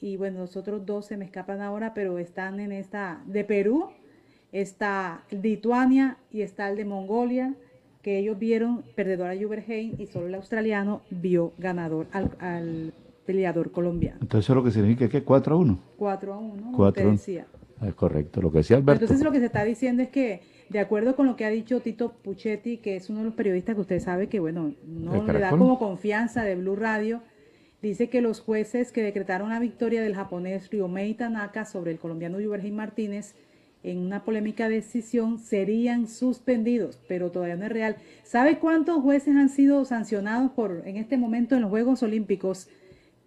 y 0.00 0.16
bueno, 0.16 0.40
los 0.40 0.56
otros 0.56 0.84
dos 0.84 1.06
se 1.06 1.16
me 1.16 1.24
escapan 1.24 1.60
ahora, 1.60 1.94
pero 1.94 2.18
están 2.18 2.58
en 2.58 2.72
esta 2.72 3.22
de 3.24 3.44
Perú, 3.44 3.90
está 4.54 5.24
Lituania 5.30 6.16
y 6.30 6.42
está 6.42 6.70
el 6.70 6.76
de 6.76 6.84
Mongolia, 6.84 7.54
que 8.02 8.18
ellos 8.18 8.38
vieron 8.38 8.84
perdedor 8.94 9.28
a 9.28 9.36
Juverheim 9.36 9.94
y 9.98 10.06
solo 10.06 10.28
el 10.28 10.34
australiano 10.36 11.02
vio 11.10 11.52
ganador 11.58 12.06
al, 12.12 12.92
peleador 13.26 13.72
colombiano. 13.72 14.18
Entonces 14.20 14.44
eso 14.44 14.54
lo 14.54 14.62
que 14.62 14.70
significa 14.70 15.08
que 15.08 15.22
4 15.24 15.54
a 15.54 15.58
1. 15.58 15.78
4 15.96 16.34
a 16.34 16.38
1, 16.38 16.72
4 16.76 17.10
decía. 17.10 17.46
Es 17.82 17.94
correcto, 17.94 18.42
lo 18.42 18.52
que 18.52 18.58
decía 18.58 18.76
Alberto. 18.76 19.04
Entonces 19.04 19.24
lo 19.24 19.32
que 19.32 19.40
se 19.40 19.46
está 19.46 19.64
diciendo 19.64 20.02
es 20.02 20.10
que 20.10 20.42
de 20.68 20.78
acuerdo 20.78 21.16
con 21.16 21.26
lo 21.26 21.34
que 21.34 21.44
ha 21.44 21.50
dicho 21.50 21.80
Tito 21.80 22.12
Puchetti, 22.12 22.76
que 22.76 22.96
es 22.96 23.08
uno 23.10 23.20
de 23.20 23.24
los 23.24 23.34
periodistas 23.34 23.74
que 23.74 23.80
usted 23.80 24.00
sabe 24.00 24.28
que, 24.28 24.40
bueno, 24.40 24.74
no 24.86 25.24
le 25.26 25.38
da 25.38 25.50
como 25.50 25.78
confianza 25.78 26.44
de 26.44 26.54
Blue 26.54 26.76
Radio, 26.76 27.22
dice 27.82 28.10
que 28.10 28.20
los 28.20 28.40
jueces 28.40 28.92
que 28.92 29.02
decretaron 29.02 29.48
la 29.48 29.58
victoria 29.58 30.02
del 30.02 30.14
japonés 30.14 30.70
Ryomei 30.70 31.14
Tanaka 31.14 31.64
sobre 31.64 31.92
el 31.92 31.98
colombiano 31.98 32.40
Yubergen 32.40 32.76
Martínez 32.76 33.34
en 33.84 33.98
una 33.98 34.24
polémica 34.24 34.68
decisión 34.68 35.38
serían 35.38 36.08
suspendidos, 36.08 36.98
pero 37.06 37.30
todavía 37.30 37.56
no 37.56 37.66
es 37.66 37.72
real. 37.72 37.96
¿Sabe 38.24 38.58
cuántos 38.58 39.02
jueces 39.02 39.36
han 39.36 39.50
sido 39.50 39.84
sancionados 39.84 40.50
por 40.52 40.82
en 40.86 40.96
este 40.96 41.18
momento 41.18 41.54
en 41.54 41.62
los 41.62 41.70
Juegos 41.70 42.02
Olímpicos? 42.02 42.68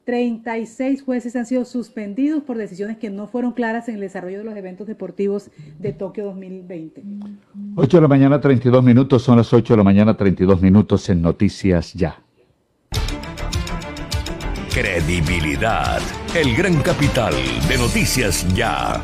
36 0.06 1.03
jueces 1.03 1.36
han 1.36 1.45
sido 1.45 1.66
suspendidos 1.66 2.42
por 2.42 2.58
decisiones 2.58 2.98
que 2.98 3.10
no 3.10 3.27
fueron 3.27 3.52
claras 3.52 3.90
en 3.90 3.95
el 3.95 4.02
desarrollo 4.02 4.40
de 4.40 4.45
los 4.45 4.56
eventos 4.56 4.88
deportivos 4.88 5.52
de 5.80 5.92
Tokio 5.92 6.26
2020. 6.26 7.03
8 7.76 7.98
de 7.98 8.02
la 8.02 8.08
mañana, 8.08 8.40
32 8.40 8.84
minutos, 8.84 9.22
son 9.22 9.38
las 9.38 9.53
8 9.53 9.74
de 9.74 9.77
la 9.77 9.84
mañana, 9.84 10.16
32 10.16 10.61
minutos 10.61 11.10
en 11.10 11.22
Noticias 11.22 11.94
Ya. 11.94 12.22
Credibilidad, 14.74 16.00
el 16.34 16.56
gran 16.56 16.82
capital 16.82 17.34
de 17.68 17.77
Noticias 17.77 18.48
Ya. 18.56 19.03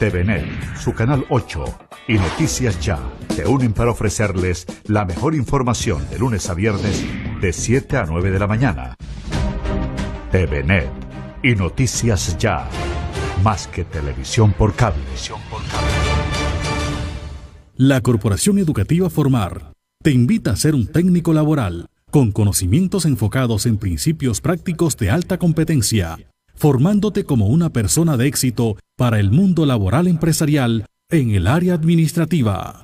TVNet, 0.00 0.78
su 0.78 0.94
canal 0.94 1.26
8 1.28 1.62
y 2.08 2.14
Noticias 2.14 2.80
Ya 2.80 2.98
te 3.36 3.46
unen 3.46 3.74
para 3.74 3.90
ofrecerles 3.90 4.66
la 4.86 5.04
mejor 5.04 5.34
información 5.34 6.08
de 6.08 6.18
lunes 6.18 6.48
a 6.48 6.54
viernes 6.54 7.04
de 7.42 7.52
7 7.52 7.98
a 7.98 8.06
9 8.06 8.30
de 8.30 8.38
la 8.38 8.46
mañana. 8.46 8.94
TVNet 10.32 10.88
y 11.42 11.54
Noticias 11.54 12.38
Ya, 12.38 12.66
más 13.44 13.66
que 13.66 13.84
televisión 13.84 14.54
por 14.54 14.74
cable. 14.74 15.02
La 17.76 18.00
Corporación 18.00 18.58
Educativa 18.58 19.10
Formar 19.10 19.74
te 20.02 20.12
invita 20.12 20.52
a 20.52 20.56
ser 20.56 20.74
un 20.74 20.86
técnico 20.86 21.34
laboral 21.34 21.90
con 22.10 22.32
conocimientos 22.32 23.04
enfocados 23.04 23.66
en 23.66 23.76
principios 23.76 24.40
prácticos 24.40 24.96
de 24.96 25.10
alta 25.10 25.36
competencia 25.36 26.16
formándote 26.60 27.24
como 27.24 27.46
una 27.46 27.70
persona 27.70 28.18
de 28.18 28.26
éxito 28.26 28.76
para 28.94 29.18
el 29.18 29.30
mundo 29.30 29.64
laboral 29.64 30.06
empresarial 30.06 30.84
en 31.08 31.30
el 31.30 31.46
área 31.46 31.72
administrativa. 31.72 32.82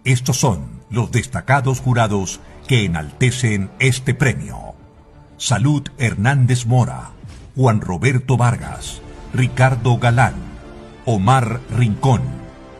Estos 0.04 0.38
son 0.38 0.80
los 0.88 1.10
destacados 1.10 1.80
jurados 1.80 2.40
que 2.66 2.84
enaltecen 2.84 3.70
este 3.78 4.14
premio. 4.14 4.74
Salud 5.36 5.82
Hernández 5.98 6.64
Mora, 6.64 7.10
Juan 7.54 7.82
Roberto 7.82 8.38
Vargas, 8.38 9.02
Ricardo 9.34 9.98
Galán, 9.98 10.34
Omar 11.04 11.60
Rincón, 11.70 12.22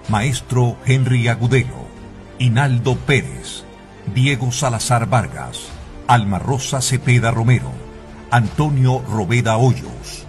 Maestro 0.09 0.79
Henry 0.87 1.29
Agudelo, 1.29 1.87
Hinaldo 2.39 2.97
Pérez, 2.97 3.65
Diego 4.15 4.51
Salazar 4.51 5.11
Vargas, 5.11 5.69
Alma 6.07 6.39
Rosa 6.39 6.81
Cepeda 6.81 7.31
Romero, 7.33 7.71
Antonio 8.31 9.03
Robeda 9.11 9.59
Hoyos, 9.59 10.26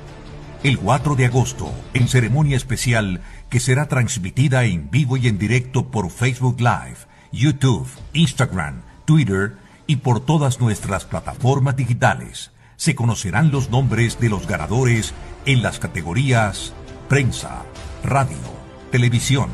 el 0.67 0.79
4 0.79 1.15
de 1.15 1.25
agosto, 1.25 1.71
en 1.93 2.09
ceremonia 2.09 2.57
especial 2.57 3.21
que 3.49 3.61
será 3.61 3.87
transmitida 3.87 4.65
en 4.65 4.91
vivo 4.91 5.15
y 5.15 5.27
en 5.27 5.37
directo 5.37 5.87
por 5.91 6.09
Facebook 6.11 6.59
Live, 6.59 6.97
YouTube, 7.31 7.87
Instagram, 8.11 8.81
Twitter 9.05 9.55
y 9.87 9.97
por 9.97 10.19
todas 10.19 10.59
nuestras 10.59 11.05
plataformas 11.05 11.77
digitales. 11.77 12.51
Se 12.75 12.95
conocerán 12.95 13.49
los 13.49 13.69
nombres 13.69 14.19
de 14.19 14.27
los 14.27 14.45
ganadores 14.45 15.13
en 15.45 15.61
las 15.61 15.79
categorías 15.79 16.73
prensa, 17.07 17.63
radio, 18.03 18.35
televisión, 18.91 19.47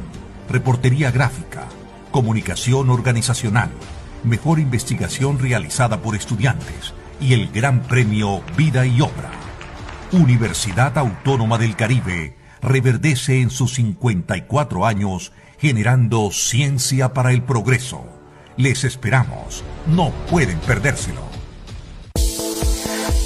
reportería 0.50 1.12
gráfica, 1.12 1.68
comunicación 2.10 2.90
organizacional, 2.90 3.70
mejor 4.24 4.60
investigación 4.60 5.38
realizada 5.38 6.02
por 6.02 6.16
estudiantes 6.16 6.96
y 7.22 7.34
el 7.34 7.52
Gran 7.52 7.84
Premio 7.84 8.42
Vida 8.58 8.88
y 8.88 9.00
Obra. 9.00 9.43
Universidad 10.14 10.96
Autónoma 11.00 11.58
del 11.58 11.76
Caribe 11.76 12.36
reverdece 12.62 13.42
en 13.42 13.50
sus 13.50 13.74
54 13.74 14.86
años 14.86 15.32
generando 15.58 16.30
ciencia 16.32 17.14
para 17.14 17.32
el 17.32 17.42
progreso. 17.42 18.06
Les 18.56 18.84
esperamos. 18.84 19.64
No 19.88 20.12
pueden 20.30 20.60
perdérselo. 20.60 21.24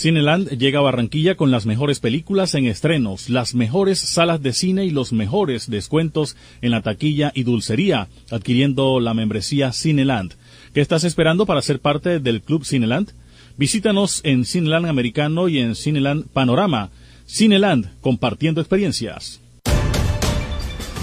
Cineland 0.00 0.56
llega 0.56 0.78
a 0.78 0.82
Barranquilla 0.82 1.34
con 1.34 1.50
las 1.50 1.66
mejores 1.66 2.00
películas 2.00 2.54
en 2.54 2.64
estrenos, 2.64 3.28
las 3.28 3.54
mejores 3.54 3.98
salas 3.98 4.42
de 4.42 4.54
cine 4.54 4.86
y 4.86 4.90
los 4.90 5.12
mejores 5.12 5.68
descuentos 5.68 6.38
en 6.62 6.70
la 6.70 6.80
taquilla 6.80 7.32
y 7.34 7.42
dulcería, 7.42 8.08
adquiriendo 8.30 8.98
la 8.98 9.12
membresía 9.12 9.74
Cineland. 9.74 10.36
¿Qué 10.72 10.80
estás 10.80 11.04
esperando 11.04 11.44
para 11.44 11.60
ser 11.60 11.80
parte 11.80 12.18
del 12.18 12.40
Club 12.40 12.64
Cineland? 12.64 13.12
Visítanos 13.58 14.22
en 14.24 14.46
Cineland 14.46 14.86
Americano 14.86 15.48
y 15.48 15.58
en 15.58 15.74
Cineland 15.74 16.28
Panorama. 16.28 16.88
Cineland, 17.26 17.90
compartiendo 18.00 18.62
experiencias. 18.62 19.42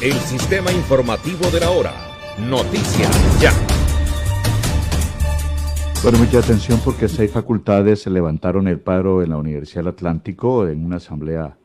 El 0.02 0.14
sistema 0.14 0.72
informativo 0.72 1.52
de 1.52 1.60
la 1.60 1.70
hora. 1.70 1.94
Noticias 2.40 3.40
ya. 3.40 3.77
Bueno, 6.04 6.20
mucha 6.20 6.40
atención 6.40 6.80
porque 6.86 7.08
seis 7.08 7.32
facultades 7.32 8.04
se 8.04 8.12
levantaron 8.12 8.68
el 8.68 8.80
paro 8.80 9.24
en 9.24 9.32
la 9.32 9.38
Universidad 9.38 9.82
del 9.82 9.94
Atlántico 9.94 10.68
en 10.68 10.86
una 10.86 10.98
asamblea 10.98 11.58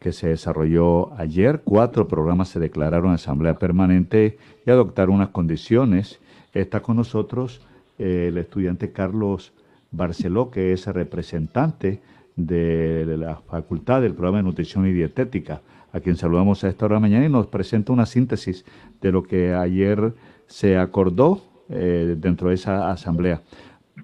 que 0.00 0.12
se 0.12 0.28
desarrolló 0.28 1.14
ayer. 1.14 1.62
Cuatro 1.64 2.08
programas 2.08 2.48
se 2.48 2.58
declararon 2.58 3.12
asamblea 3.12 3.58
permanente 3.58 4.38
y 4.66 4.70
adoptaron 4.70 5.14
unas 5.14 5.28
condiciones. 5.28 6.18
Está 6.52 6.80
con 6.80 6.96
nosotros 6.96 7.62
eh, 7.98 8.26
el 8.28 8.38
estudiante 8.38 8.90
Carlos 8.90 9.52
Barceló, 9.92 10.50
que 10.50 10.72
es 10.72 10.86
representante 10.88 12.02
de 12.34 13.16
la 13.16 13.36
facultad 13.36 14.02
del 14.02 14.12
programa 14.12 14.38
de 14.38 14.44
nutrición 14.44 14.86
y 14.86 14.92
dietética, 14.92 15.62
a 15.92 16.00
quien 16.00 16.16
saludamos 16.16 16.64
a 16.64 16.68
esta 16.68 16.84
hora 16.84 16.96
de 16.96 17.00
mañana 17.02 17.24
y 17.24 17.30
nos 17.30 17.46
presenta 17.46 17.92
una 17.92 18.04
síntesis 18.04 18.64
de 19.00 19.12
lo 19.12 19.22
que 19.22 19.54
ayer 19.54 20.12
se 20.48 20.76
acordó 20.76 21.40
eh, 21.68 22.14
dentro 22.16 22.50
de 22.50 22.54
esa 22.54 22.90
asamblea. 22.92 23.42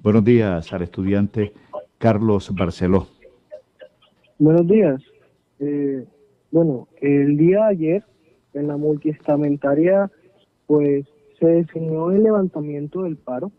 Buenos 0.03 0.25
días 0.25 0.73
al 0.73 0.83
estudiante 0.83 1.53
Carlos 1.97 2.53
Barceló. 2.53 3.07
Buenos 4.37 4.67
días. 4.67 5.01
Eh, 5.61 6.05
bueno, 6.51 6.89
el 7.01 7.37
día 7.37 7.59
de 7.59 7.71
ayer 7.71 8.05
en 8.53 8.67
la 8.67 8.77
multiestamentaria 8.77 10.11
pues 10.67 11.07
se 11.39 11.47
definió 11.47 12.11
el 12.11 12.25
levantamiento 12.25 13.03
del 13.03 13.17
paro 13.17 13.53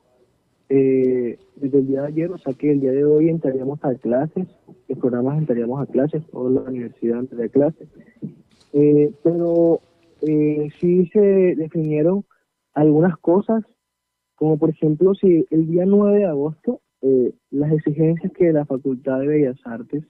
eh, 0.68 1.40
desde 1.56 1.78
el 1.78 1.88
día 1.88 2.02
de 2.02 2.08
ayer, 2.08 2.32
o 2.32 2.38
sea 2.38 2.54
que 2.54 2.74
el 2.74 2.82
día 2.82 2.92
de 2.92 3.06
hoy 3.06 3.30
entraríamos 3.30 3.80
a 3.82 3.96
clases, 3.96 4.46
los 4.90 5.00
programas 5.00 5.38
entraríamos 5.38 5.82
a 5.82 5.90
clases, 5.90 6.26
toda 6.30 6.52
la 6.52 6.70
universidad 6.70 7.20
entraría 7.20 7.46
a 7.46 7.50
clases, 7.50 7.88
eh, 8.74 9.14
pero 9.24 9.80
eh, 10.28 10.68
sí 10.82 11.06
se 11.14 11.56
definieron 11.56 12.26
algunas 12.74 13.18
cosas 13.18 13.64
como 14.44 14.58
por 14.58 14.72
ejemplo 14.72 15.16
si 15.16 15.46
el 15.52 15.68
día 15.68 15.86
9 15.86 16.18
de 16.18 16.26
agosto 16.26 16.82
eh, 17.02 17.32
las 17.50 17.72
exigencias 17.72 18.30
que 18.34 18.52
la 18.52 18.66
Facultad 18.66 19.20
de 19.20 19.28
Bellas 19.28 19.58
Artes 19.64 20.04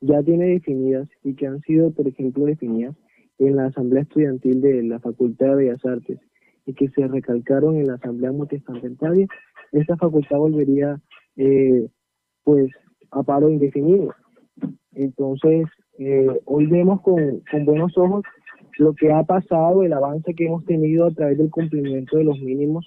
ya 0.00 0.20
tiene 0.24 0.46
definidas 0.46 1.08
y 1.22 1.36
que 1.36 1.46
han 1.46 1.60
sido, 1.60 1.92
por 1.92 2.08
ejemplo, 2.08 2.44
definidas 2.46 2.96
en 3.38 3.54
la 3.54 3.66
Asamblea 3.66 4.02
Estudiantil 4.02 4.60
de 4.60 4.82
la 4.82 4.98
Facultad 4.98 5.50
de 5.50 5.54
Bellas 5.54 5.84
Artes 5.84 6.18
y 6.66 6.74
que 6.74 6.88
se 6.88 7.06
recalcaron 7.06 7.76
en 7.76 7.86
la 7.86 7.94
Asamblea 7.94 8.32
Multistamentaria, 8.32 9.28
esta 9.70 9.96
facultad 9.96 10.38
volvería 10.38 11.00
eh, 11.36 11.86
pues 12.42 12.68
a 13.12 13.22
paro 13.22 13.48
indefinido. 13.48 14.12
Entonces, 14.90 15.66
eh, 16.00 16.26
hoy 16.46 16.66
vemos 16.66 17.00
con 17.02 17.64
buenos 17.64 17.96
ojos 17.96 18.24
lo 18.78 18.92
que 18.94 19.12
ha 19.12 19.22
pasado, 19.22 19.84
el 19.84 19.92
avance 19.92 20.34
que 20.34 20.46
hemos 20.46 20.64
tenido 20.64 21.06
a 21.06 21.12
través 21.12 21.38
del 21.38 21.50
cumplimiento 21.50 22.16
de 22.16 22.24
los 22.24 22.40
mínimos 22.40 22.84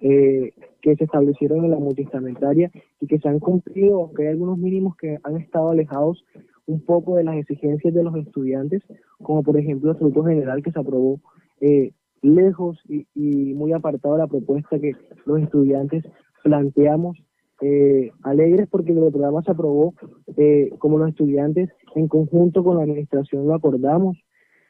eh, 0.00 0.52
que 0.80 0.96
se 0.96 1.04
establecieron 1.04 1.64
en 1.64 1.70
la 1.70 1.78
multistamentaria 1.78 2.70
y 3.00 3.06
que 3.06 3.18
se 3.18 3.28
han 3.28 3.38
cumplido, 3.38 4.04
aunque 4.04 4.22
hay 4.22 4.28
algunos 4.28 4.58
mínimos 4.58 4.96
que 4.96 5.18
han 5.22 5.36
estado 5.36 5.70
alejados 5.70 6.24
un 6.66 6.80
poco 6.80 7.16
de 7.16 7.24
las 7.24 7.36
exigencias 7.36 7.94
de 7.94 8.02
los 8.02 8.14
estudiantes, 8.16 8.82
como 9.22 9.42
por 9.42 9.58
ejemplo 9.58 9.90
el 9.90 9.96
Estatuto 9.96 10.24
General 10.24 10.62
que 10.62 10.72
se 10.72 10.78
aprobó 10.78 11.20
eh, 11.60 11.92
lejos 12.22 12.78
y, 12.88 13.06
y, 13.14 13.54
muy 13.54 13.72
apartado 13.72 14.14
de 14.14 14.20
la 14.20 14.26
propuesta 14.26 14.78
que 14.78 14.92
los 15.24 15.40
estudiantes 15.40 16.04
planteamos, 16.42 17.16
eh, 17.60 18.12
alegres 18.22 18.68
porque 18.70 18.92
el 18.92 18.98
programa 18.98 19.42
se 19.42 19.50
aprobó 19.50 19.94
eh, 20.36 20.70
como 20.78 20.96
los 20.98 21.08
estudiantes 21.08 21.70
en 21.96 22.06
conjunto 22.06 22.62
con 22.62 22.76
la 22.76 22.84
administración 22.84 23.46
lo 23.46 23.54
acordamos. 23.54 24.16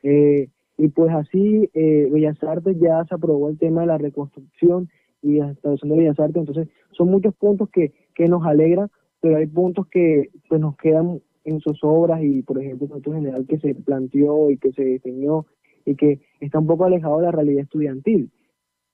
Eh, 0.03 0.49
y 0.79 0.89
pues 0.89 1.13
así 1.13 1.69
eh, 1.75 2.09
Bellas 2.11 2.43
Artes 2.43 2.79
ya 2.81 3.05
se 3.05 3.15
aprobó 3.15 3.51
el 3.51 3.59
tema 3.59 3.81
de 3.83 3.89
la 3.89 3.99
reconstrucción 3.99 4.89
y 5.21 5.39
la 5.39 5.49
instalación 5.49 5.91
de 5.91 5.97
Bellas 5.97 6.21
Artes, 6.21 6.37
entonces 6.37 6.69
son 6.93 7.11
muchos 7.11 7.35
puntos 7.35 7.69
que, 7.71 7.93
que 8.15 8.27
nos 8.27 8.47
alegran, 8.47 8.89
pero 9.21 9.37
hay 9.37 9.47
puntos 9.47 9.89
que 9.89 10.31
pues 10.49 10.61
nos 10.61 10.77
quedan 10.77 11.21
en 11.45 11.59
sus 11.61 11.81
obras 11.83 12.23
y 12.23 12.43
por 12.43 12.63
ejemplo 12.63 12.87
el 12.87 12.93
punto 12.93 13.13
general 13.13 13.45
que 13.49 13.59
se 13.59 13.75
planteó 13.75 14.51
y 14.51 14.59
que 14.59 14.73
se 14.73 14.85
definió 14.85 15.47
y 15.85 15.97
que 15.97 16.21
está 16.41 16.61
un 16.61 16.69
poco 16.69 16.85
alejado 16.85 17.19
de 17.19 17.25
la 17.25 17.33
realidad 17.33 17.63
estudiantil. 17.63 18.31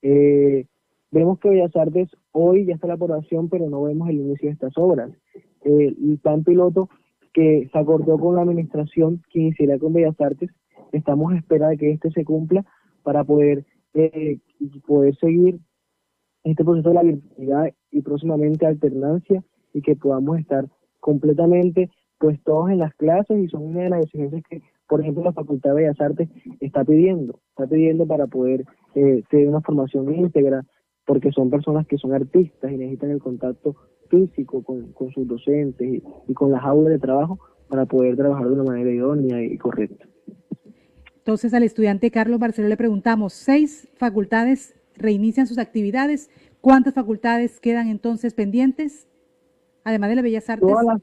Eh, 0.00 0.66
vemos 1.10 1.38
que 1.38 1.50
Bellas 1.50 1.76
Artes 1.76 2.08
hoy 2.32 2.64
ya 2.64 2.74
está 2.74 2.86
la 2.86 2.94
aprobación, 2.94 3.50
pero 3.50 3.68
no 3.68 3.82
vemos 3.82 4.08
el 4.08 4.16
inicio 4.16 4.48
de 4.48 4.54
estas 4.54 4.72
obras. 4.78 5.10
Eh, 5.64 5.94
el 6.02 6.18
plan 6.22 6.44
piloto 6.44 6.88
que 7.34 7.68
se 7.70 7.78
acordó 7.78 8.18
con 8.18 8.36
la 8.36 8.42
administración 8.42 9.22
que 9.30 9.40
iniciará 9.40 9.78
con 9.78 9.92
Bellas 9.92 10.18
Artes 10.18 10.50
estamos 10.96 11.32
a 11.32 11.36
espera 11.36 11.68
de 11.68 11.76
que 11.76 11.92
este 11.92 12.10
se 12.10 12.24
cumpla 12.24 12.64
para 13.02 13.24
poder 13.24 13.64
eh, 13.94 14.38
poder 14.86 15.16
seguir 15.16 15.60
este 16.42 16.64
proceso 16.64 16.90
de 16.90 16.94
la 16.94 17.02
virtualidad 17.02 17.72
y 17.90 18.02
próximamente 18.02 18.66
alternancia 18.66 19.42
y 19.72 19.82
que 19.82 19.96
podamos 19.96 20.38
estar 20.38 20.66
completamente 21.00 21.90
pues 22.18 22.42
todos 22.42 22.70
en 22.70 22.78
las 22.78 22.94
clases 22.94 23.38
y 23.38 23.48
son 23.48 23.64
una 23.64 23.82
de 23.82 23.90
las 23.90 24.04
exigencias 24.04 24.42
que 24.48 24.62
por 24.88 25.00
ejemplo 25.00 25.24
la 25.24 25.32
Facultad 25.32 25.70
de 25.70 25.76
Bellas 25.76 26.00
Artes 26.00 26.28
está 26.60 26.84
pidiendo, 26.84 27.40
está 27.50 27.66
pidiendo 27.66 28.06
para 28.06 28.26
poder 28.26 28.64
eh, 28.94 29.22
tener 29.30 29.48
una 29.48 29.60
formación 29.60 30.14
íntegra 30.14 30.64
porque 31.06 31.32
son 31.32 31.50
personas 31.50 31.86
que 31.86 31.98
son 31.98 32.14
artistas 32.14 32.70
y 32.72 32.76
necesitan 32.76 33.10
el 33.10 33.20
contacto 33.20 33.76
físico 34.08 34.62
con, 34.62 34.92
con 34.92 35.10
sus 35.10 35.26
docentes 35.26 35.86
y, 35.86 36.02
y 36.28 36.34
con 36.34 36.50
las 36.50 36.64
aulas 36.64 36.92
de 36.92 36.98
trabajo 36.98 37.38
para 37.68 37.86
poder 37.86 38.16
trabajar 38.16 38.46
de 38.46 38.52
una 38.54 38.64
manera 38.64 38.90
idónea 38.90 39.42
y 39.42 39.58
correcta. 39.58 40.06
Entonces 41.24 41.54
al 41.54 41.62
estudiante 41.62 42.10
Carlos 42.10 42.38
Barceló 42.38 42.68
le 42.68 42.76
preguntamos, 42.76 43.32
seis 43.32 43.88
facultades 43.94 44.74
reinician 44.94 45.46
sus 45.46 45.56
actividades, 45.56 46.28
¿cuántas 46.60 46.92
facultades 46.92 47.60
quedan 47.60 47.88
entonces 47.88 48.34
pendientes? 48.34 49.08
Además 49.84 50.10
de 50.10 50.16
la 50.16 50.22
Bellas 50.22 50.50
Artes. 50.50 50.68
Todas 50.68 50.84
las, 50.84 51.00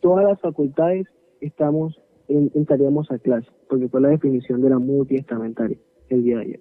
todas 0.00 0.24
las 0.24 0.40
facultades 0.40 1.08
estamos, 1.42 2.00
en, 2.28 2.50
entraríamos 2.54 3.10
a 3.10 3.18
clase, 3.18 3.50
porque 3.68 3.86
fue 3.90 4.00
la 4.00 4.08
definición 4.08 4.62
de 4.62 4.70
la 4.70 4.78
multiestamentaria 4.78 5.76
el 6.08 6.24
día 6.24 6.36
de 6.36 6.42
ayer. 6.44 6.60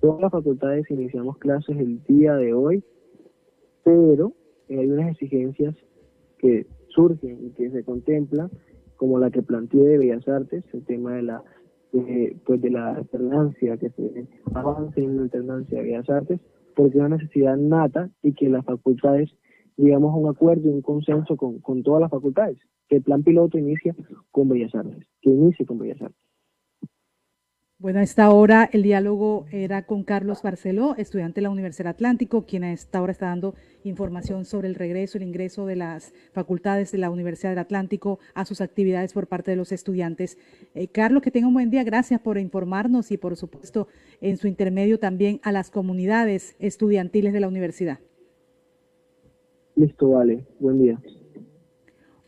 Todas 0.00 0.22
las 0.22 0.32
facultades 0.32 0.90
iniciamos 0.90 1.36
clases 1.36 1.76
el 1.76 2.02
día 2.04 2.36
de 2.36 2.54
hoy, 2.54 2.82
pero 3.84 4.32
hay 4.70 4.86
unas 4.86 5.10
exigencias 5.10 5.76
que 6.38 6.66
surgen 6.88 7.48
y 7.48 7.50
que 7.50 7.70
se 7.70 7.84
contemplan 7.84 8.50
como 9.00 9.18
la 9.18 9.30
que 9.30 9.40
planteé 9.40 9.82
de 9.82 9.96
Bellas 9.96 10.28
Artes, 10.28 10.62
el 10.74 10.84
tema 10.84 11.14
de 11.14 11.22
la 11.22 11.42
pues 12.44 12.60
de 12.60 12.70
la 12.70 12.96
alternancia, 12.96 13.78
que 13.78 13.88
se 13.88 14.28
avance 14.54 15.02
en 15.02 15.16
la 15.16 15.22
alternancia 15.22 15.78
de 15.78 15.84
Bellas 15.84 16.10
Artes, 16.10 16.38
porque 16.76 16.98
es 16.98 17.04
una 17.06 17.16
necesidad 17.16 17.56
nata 17.56 18.10
y 18.22 18.34
que 18.34 18.50
las 18.50 18.62
facultades 18.62 19.34
llegamos 19.78 20.12
a 20.12 20.18
un 20.18 20.28
acuerdo 20.28 20.68
y 20.68 20.72
un 20.72 20.82
consenso 20.82 21.38
con, 21.38 21.60
con 21.60 21.82
todas 21.82 22.02
las 22.02 22.10
facultades, 22.10 22.58
que 22.90 22.96
el 22.96 23.02
plan 23.02 23.22
piloto 23.22 23.56
inicia 23.56 23.96
con 24.30 24.50
Bellas 24.50 24.74
Artes, 24.74 25.02
que 25.22 25.30
inicie 25.30 25.64
con 25.64 25.78
Bellas 25.78 26.02
Artes. 26.02 26.29
Bueno, 27.80 28.00
a 28.00 28.02
esta 28.02 28.28
hora 28.28 28.68
el 28.74 28.82
diálogo 28.82 29.46
era 29.50 29.86
con 29.86 30.04
Carlos 30.04 30.42
Barceló, 30.42 30.94
estudiante 30.98 31.36
de 31.36 31.44
la 31.44 31.50
Universidad 31.50 31.88
Atlántico, 31.88 32.44
quien 32.44 32.62
a 32.62 32.74
esta 32.74 33.02
está 33.10 33.28
dando 33.28 33.54
información 33.84 34.44
sobre 34.44 34.68
el 34.68 34.74
regreso, 34.74 35.16
el 35.16 35.24
ingreso 35.24 35.64
de 35.64 35.76
las 35.76 36.12
facultades 36.34 36.92
de 36.92 36.98
la 36.98 37.08
Universidad 37.08 37.52
del 37.52 37.60
Atlántico 37.60 38.18
a 38.34 38.44
sus 38.44 38.60
actividades 38.60 39.14
por 39.14 39.28
parte 39.28 39.52
de 39.52 39.56
los 39.56 39.72
estudiantes. 39.72 40.36
Eh, 40.74 40.88
Carlos, 40.88 41.22
que 41.22 41.30
tenga 41.30 41.48
un 41.48 41.54
buen 41.54 41.70
día. 41.70 41.82
Gracias 41.82 42.20
por 42.20 42.36
informarnos 42.36 43.10
y, 43.12 43.16
por 43.16 43.34
supuesto, 43.34 43.88
en 44.20 44.36
su 44.36 44.46
intermedio 44.46 44.98
también 44.98 45.40
a 45.42 45.50
las 45.50 45.70
comunidades 45.70 46.56
estudiantiles 46.58 47.32
de 47.32 47.40
la 47.40 47.48
universidad. 47.48 47.98
Listo, 49.74 50.10
vale. 50.10 50.44
Buen 50.58 50.82
día. 50.82 51.00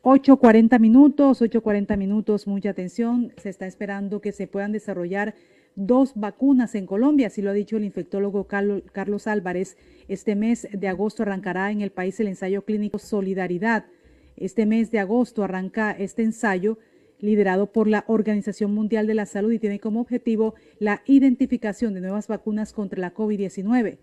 8.40 0.03 0.81
minutos, 0.81 1.41
8.40 1.41 1.97
minutos, 1.97 2.49
mucha 2.49 2.71
atención. 2.71 3.33
Se 3.37 3.49
está 3.49 3.69
esperando 3.69 4.21
que 4.21 4.33
se 4.33 4.49
puedan 4.49 4.73
desarrollar 4.73 5.37
dos 5.77 6.15
vacunas 6.17 6.75
en 6.75 6.87
Colombia, 6.87 7.29
así 7.29 7.41
lo 7.41 7.51
ha 7.51 7.55
dicho 7.55 7.77
el 7.77 7.85
infectólogo 7.85 8.49
Carlos 8.49 9.27
Álvarez. 9.29 9.77
Este 10.09 10.35
mes 10.35 10.67
de 10.73 10.89
agosto 10.89 11.23
arrancará 11.23 11.71
en 11.71 11.83
el 11.83 11.93
país 11.93 12.19
el 12.19 12.27
ensayo 12.27 12.65
clínico 12.65 12.99
Solidaridad. 12.99 13.85
Este 14.37 14.67
mes 14.67 14.91
de 14.91 14.99
agosto 14.99 15.45
arranca 15.45 15.93
este 15.93 16.25
ensayo 16.25 16.79
liderado 17.21 17.71
por 17.71 17.87
la 17.87 18.03
Organización 18.09 18.75
Mundial 18.75 19.07
de 19.07 19.15
la 19.15 19.27
Salud 19.27 19.53
y 19.53 19.61
tiene 19.61 19.79
como 19.79 20.01
objetivo 20.01 20.57
la 20.81 21.03
identificación 21.07 21.95
de 21.95 22.01
nuevas 22.01 22.27
vacunas 22.27 22.73
contra 22.73 22.99
la 22.99 23.15
COVID-19. 23.15 23.99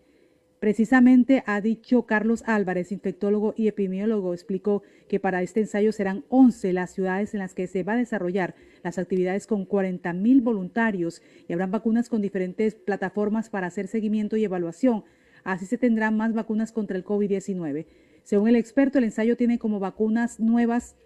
Precisamente 0.59 1.41
ha 1.45 1.61
dicho 1.61 2.05
Carlos 2.05 2.43
Álvarez, 2.45 2.91
infectólogo 2.91 3.53
y 3.55 3.69
epidemiólogo, 3.69 4.33
explicó 4.33 4.83
que 5.07 5.17
para 5.17 5.41
este 5.41 5.61
ensayo 5.61 5.93
serán 5.93 6.25
11 6.27 6.73
las 6.73 6.91
ciudades 6.91 7.33
en 7.33 7.39
las 7.39 7.53
que 7.53 7.67
se 7.67 7.83
va 7.83 7.93
a 7.93 7.97
desarrollar 7.97 8.55
las 8.83 8.97
actividades 8.97 9.47
con 9.47 9.63
40 9.63 10.11
mil 10.11 10.41
voluntarios 10.41 11.21
y 11.47 11.53
habrán 11.53 11.71
vacunas 11.71 12.09
con 12.09 12.21
diferentes 12.21 12.75
plataformas 12.75 13.49
para 13.49 13.67
hacer 13.67 13.87
seguimiento 13.87 14.35
y 14.35 14.43
evaluación. 14.43 15.05
Así 15.45 15.65
se 15.65 15.77
tendrán 15.77 16.17
más 16.17 16.33
vacunas 16.33 16.73
contra 16.73 16.97
el 16.97 17.05
COVID-19. 17.05 17.85
Según 18.23 18.49
el 18.49 18.57
experto, 18.57 18.97
el 18.97 19.05
ensayo 19.05 19.37
tiene 19.37 19.59
como 19.59 19.79
vacunas 19.79 20.41
nuevas 20.41 20.97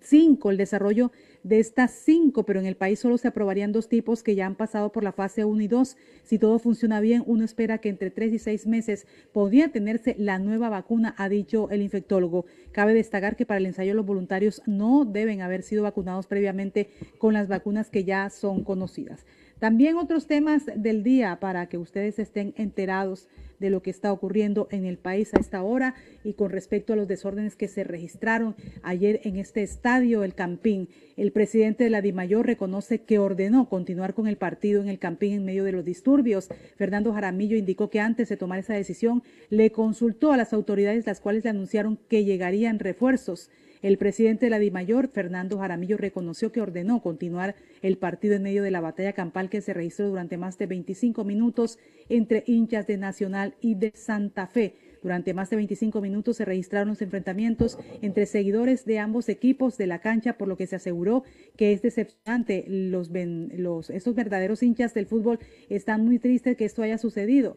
cinco 0.00 0.50
el 0.50 0.56
desarrollo 0.56 1.12
de 1.42 1.58
estas 1.58 1.92
cinco, 1.92 2.44
pero 2.44 2.60
en 2.60 2.66
el 2.66 2.76
país 2.76 2.98
solo 2.98 3.18
se 3.18 3.28
aprobarían 3.28 3.72
dos 3.72 3.88
tipos 3.88 4.22
que 4.22 4.34
ya 4.34 4.46
han 4.46 4.56
pasado 4.56 4.92
por 4.92 5.02
la 5.02 5.12
fase 5.12 5.44
1 5.44 5.60
y 5.62 5.68
2. 5.68 5.96
Si 6.22 6.38
todo 6.38 6.58
funciona 6.58 7.00
bien, 7.00 7.22
uno 7.26 7.44
espera 7.44 7.78
que 7.78 7.88
entre 7.88 8.10
tres 8.10 8.32
y 8.32 8.38
seis 8.38 8.66
meses 8.66 9.06
podría 9.32 9.72
tenerse 9.72 10.14
la 10.18 10.38
nueva 10.38 10.68
vacuna, 10.68 11.14
ha 11.16 11.28
dicho 11.28 11.70
el 11.70 11.82
infectólogo. 11.82 12.46
Cabe 12.72 12.94
destacar 12.94 13.36
que 13.36 13.46
para 13.46 13.58
el 13.58 13.66
ensayo 13.66 13.94
los 13.94 14.06
voluntarios 14.06 14.62
no 14.66 15.04
deben 15.04 15.40
haber 15.40 15.62
sido 15.62 15.82
vacunados 15.82 16.26
previamente 16.26 16.90
con 17.18 17.34
las 17.34 17.48
vacunas 17.48 17.90
que 17.90 18.04
ya 18.04 18.28
son 18.30 18.64
conocidas. 18.64 19.24
También 19.58 19.96
otros 19.96 20.26
temas 20.26 20.64
del 20.74 21.02
día 21.02 21.38
para 21.38 21.68
que 21.68 21.76
ustedes 21.76 22.18
estén 22.18 22.54
enterados 22.56 23.28
de 23.60 23.70
lo 23.70 23.82
que 23.82 23.90
está 23.90 24.12
ocurriendo 24.12 24.66
en 24.72 24.84
el 24.84 24.98
país 24.98 25.32
a 25.34 25.38
esta 25.38 25.62
hora 25.62 25.94
y 26.24 26.32
con 26.32 26.50
respecto 26.50 26.92
a 26.92 26.96
los 26.96 27.06
desórdenes 27.06 27.54
que 27.54 27.68
se 27.68 27.84
registraron 27.84 28.56
ayer 28.82 29.20
en 29.24 29.36
este 29.36 29.62
estadio, 29.62 30.24
el 30.24 30.34
Campín. 30.34 30.88
El 31.16 31.30
presidente 31.30 31.84
de 31.84 31.90
la 31.90 32.02
DIMAYOR 32.02 32.46
reconoce 32.46 33.02
que 33.02 33.18
ordenó 33.18 33.68
continuar 33.68 34.14
con 34.14 34.26
el 34.26 34.36
partido 34.36 34.80
en 34.80 34.88
el 34.88 34.98
Campín 34.98 35.34
en 35.34 35.44
medio 35.44 35.64
de 35.64 35.72
los 35.72 35.84
disturbios. 35.84 36.48
Fernando 36.76 37.12
Jaramillo 37.12 37.56
indicó 37.56 37.90
que 37.90 38.00
antes 38.00 38.28
de 38.28 38.36
tomar 38.36 38.58
esa 38.58 38.74
decisión 38.74 39.22
le 39.50 39.70
consultó 39.70 40.32
a 40.32 40.36
las 40.36 40.52
autoridades 40.52 41.06
las 41.06 41.20
cuales 41.20 41.44
le 41.44 41.50
anunciaron 41.50 41.98
que 42.08 42.24
llegarían 42.24 42.78
refuerzos. 42.78 43.50
El 43.82 43.96
presidente 43.96 44.46
de 44.46 44.50
la 44.50 44.58
DIMAYOR, 44.58 45.08
Fernando 45.08 45.58
Jaramillo, 45.58 45.96
reconoció 45.96 46.52
que 46.52 46.60
ordenó 46.60 47.00
continuar 47.00 47.54
el 47.80 47.96
partido 47.96 48.34
en 48.34 48.42
medio 48.42 48.62
de 48.62 48.70
la 48.70 48.82
batalla 48.82 49.14
campal 49.14 49.48
que 49.48 49.62
se 49.62 49.72
registró 49.72 50.08
durante 50.08 50.36
más 50.36 50.58
de 50.58 50.66
25 50.66 51.24
minutos 51.24 51.78
entre 52.10 52.44
hinchas 52.46 52.86
de 52.86 52.98
Nacional 52.98 53.54
y 53.62 53.76
de 53.76 53.92
Santa 53.94 54.46
Fe. 54.46 54.74
Durante 55.02 55.32
más 55.32 55.48
de 55.48 55.56
25 55.56 56.02
minutos 56.02 56.36
se 56.36 56.44
registraron 56.44 56.90
los 56.90 57.00
enfrentamientos 57.00 57.78
entre 58.02 58.26
seguidores 58.26 58.84
de 58.84 58.98
ambos 58.98 59.30
equipos 59.30 59.78
de 59.78 59.86
la 59.86 60.00
cancha, 60.00 60.34
por 60.36 60.46
lo 60.46 60.58
que 60.58 60.66
se 60.66 60.76
aseguró 60.76 61.24
que 61.56 61.72
es 61.72 61.80
decepcionante. 61.80 62.66
Los, 62.68 63.10
los, 63.10 63.88
estos 63.88 64.14
verdaderos 64.14 64.62
hinchas 64.62 64.92
del 64.92 65.06
fútbol 65.06 65.38
están 65.70 66.04
muy 66.04 66.18
tristes 66.18 66.54
que 66.54 66.66
esto 66.66 66.82
haya 66.82 66.98
sucedido 66.98 67.56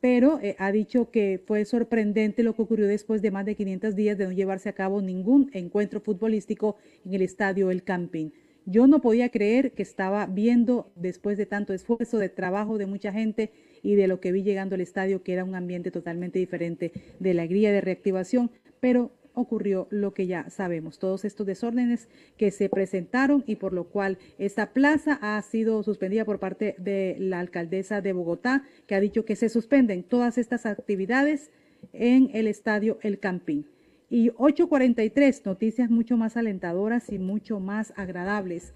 pero 0.00 0.40
eh, 0.42 0.56
ha 0.58 0.72
dicho 0.72 1.10
que 1.10 1.40
fue 1.46 1.64
sorprendente 1.64 2.42
lo 2.42 2.54
que 2.54 2.62
ocurrió 2.62 2.86
después 2.86 3.22
de 3.22 3.30
más 3.30 3.44
de 3.44 3.54
500 3.54 3.94
días 3.94 4.18
de 4.18 4.24
no 4.24 4.32
llevarse 4.32 4.68
a 4.68 4.74
cabo 4.74 5.02
ningún 5.02 5.50
encuentro 5.52 6.00
futbolístico 6.00 6.76
en 7.04 7.14
el 7.14 7.22
estadio 7.22 7.70
El 7.70 7.82
Campín. 7.82 8.32
Yo 8.66 8.86
no 8.86 9.00
podía 9.00 9.30
creer 9.30 9.72
que 9.72 9.82
estaba 9.82 10.26
viendo, 10.26 10.92
después 10.94 11.38
de 11.38 11.46
tanto 11.46 11.72
esfuerzo, 11.72 12.18
de 12.18 12.28
trabajo 12.28 12.78
de 12.78 12.86
mucha 12.86 13.12
gente 13.12 13.52
y 13.82 13.94
de 13.94 14.06
lo 14.06 14.20
que 14.20 14.32
vi 14.32 14.42
llegando 14.42 14.74
al 14.74 14.80
estadio, 14.80 15.22
que 15.22 15.32
era 15.32 15.44
un 15.44 15.54
ambiente 15.54 15.90
totalmente 15.90 16.38
diferente 16.38 16.92
de 17.18 17.30
alegría, 17.30 17.72
de 17.72 17.80
reactivación, 17.80 18.50
pero 18.80 19.12
ocurrió 19.34 19.86
lo 19.90 20.12
que 20.12 20.26
ya 20.26 20.50
sabemos, 20.50 20.98
todos 20.98 21.24
estos 21.24 21.46
desórdenes 21.46 22.08
que 22.36 22.50
se 22.50 22.68
presentaron 22.68 23.44
y 23.46 23.56
por 23.56 23.72
lo 23.72 23.84
cual 23.84 24.18
esta 24.38 24.72
plaza 24.72 25.18
ha 25.22 25.40
sido 25.42 25.82
suspendida 25.82 26.24
por 26.24 26.38
parte 26.38 26.74
de 26.78 27.16
la 27.18 27.40
alcaldesa 27.40 28.00
de 28.00 28.12
Bogotá, 28.12 28.64
que 28.86 28.94
ha 28.94 29.00
dicho 29.00 29.24
que 29.24 29.36
se 29.36 29.48
suspenden 29.48 30.02
todas 30.02 30.38
estas 30.38 30.66
actividades 30.66 31.50
en 31.92 32.30
el 32.34 32.46
estadio 32.46 32.98
El 33.02 33.18
Campín. 33.18 33.66
Y 34.08 34.30
8.43, 34.30 35.42
noticias 35.44 35.90
mucho 35.90 36.16
más 36.16 36.36
alentadoras 36.36 37.12
y 37.12 37.18
mucho 37.18 37.60
más 37.60 37.92
agradables. 37.96 38.74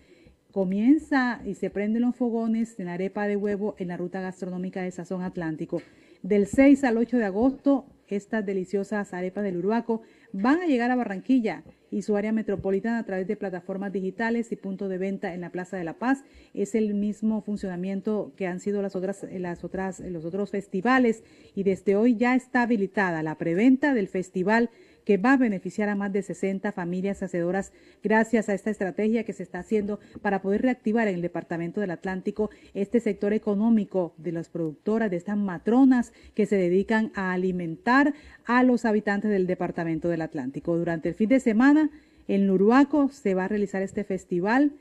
Comienza 0.53 1.41
y 1.45 1.55
se 1.55 1.71
prenden 1.71 2.03
los 2.03 2.15
fogones 2.15 2.79
en 2.79 2.87
arepa 2.87 3.27
de 3.27 3.35
huevo 3.35 3.75
en 3.79 3.89
la 3.89 3.97
ruta 3.97 4.21
gastronómica 4.21 4.83
de 4.83 4.93
Sazón 4.93 5.23
Atlántico. 5.23 5.83
Del 6.23 6.47
6 6.47 6.85
al 6.85 6.99
8 6.99 7.19
de 7.19 7.25
agosto, 7.25 7.87
estas 8.09 8.47
deliciosas 8.47 9.13
arepas 9.13 9.45
del 9.45 9.59
Uruaco 9.59 10.03
van 10.35 10.61
a 10.61 10.67
llegar 10.67 10.91
a 10.91 10.97
Barranquilla 10.97 11.63
y 11.93 12.03
su 12.03 12.17
área 12.17 12.33
metropolitana 12.33 12.99
a 12.99 13.05
través 13.05 13.29
de 13.29 13.37
plataformas 13.37 13.93
digitales 13.93 14.51
y 14.51 14.57
puntos 14.57 14.91
de 14.91 14.99
venta 14.99 15.33
en 15.33 15.41
la 15.41 15.51
Plaza 15.51 15.77
de 15.77 15.85
la 15.85 15.95
Paz. 15.95 16.25
Es 16.55 16.75
el 16.75 16.93
mismo 16.93 17.41
funcionamiento 17.41 18.33
que 18.37 18.49
han 18.49 18.59
sido 18.59 18.83
las 18.83 18.97
otras, 18.97 19.25
las 19.31 19.63
otras, 19.63 20.01
los 20.01 20.25
otros 20.25 20.51
festivales 20.51 21.23
y 21.55 21.63
desde 21.63 21.95
hoy 21.95 22.17
ya 22.17 22.35
está 22.35 22.63
habilitada 22.63 23.23
la 23.23 23.39
preventa 23.39 23.95
del 23.95 24.09
festival 24.09 24.71
que 25.05 25.17
va 25.17 25.35
a 25.35 25.37
beneficiar 25.37 25.89
a 25.89 25.95
más 25.95 26.13
de 26.13 26.23
60 26.23 26.73
familias 26.73 27.23
hacedoras 27.23 27.73
gracias 28.03 28.49
a 28.49 28.55
esta 28.55 28.71
estrategia 28.71 29.25
que 29.25 29.33
se 29.33 29.43
está 29.43 29.61
haciendo 29.61 30.01
para 30.23 30.43
poder 30.43 30.63
reactivar 30.63 31.09
en 31.09 31.17
el 31.17 31.23
Departamento 31.23 31.81
del 31.81 31.91
Atlántico 31.91 32.51
este 32.75 33.01
sector 33.01 33.33
económico 33.33 34.15
de 34.17 34.33
las 34.33 34.49
productoras, 34.49 35.11
de 35.11 35.17
estas 35.17 35.37
matronas 35.37 36.13
que 36.35 36.47
se 36.47 36.57
dedican 36.57 37.13
a 37.15 37.33
alimentar 37.33 38.15
a 38.47 38.63
los 38.63 38.85
habitantes 38.85 39.31
del 39.31 39.47
Departamento 39.47 40.09
del 40.09 40.23
Atlántico. 40.23 40.77
Durante 40.77 41.09
el 41.09 41.15
fin 41.15 41.29
de 41.29 41.41
semana 41.41 41.91
en 42.29 42.51
Uruaco 42.51 43.11
se 43.11 43.35
va 43.35 43.45
a 43.45 43.49
realizar 43.49 43.83
este 43.83 44.05
festival 44.05 44.73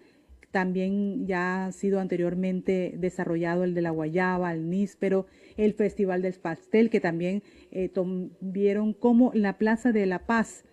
también 0.54 1.26
ya 1.26 1.66
ha 1.66 1.72
sido 1.72 2.00
anteriormente 2.00 2.94
desarrollado 2.96 3.64
el 3.64 3.74
de 3.74 3.82
la 3.82 3.90
guayaba, 3.90 4.54
el 4.54 4.70
níspero, 4.70 5.26
el 5.58 5.74
Festival 5.74 6.22
del 6.22 6.36
Pastel, 6.36 6.92
que 6.92 7.00
también 7.00 7.42
eh, 7.72 7.90
vieron 8.40 8.94
cómo 8.94 9.32
la 9.34 9.58
Plaza 9.58 9.92
de 9.92 10.06
la 10.06 10.28
Paz 10.28 10.64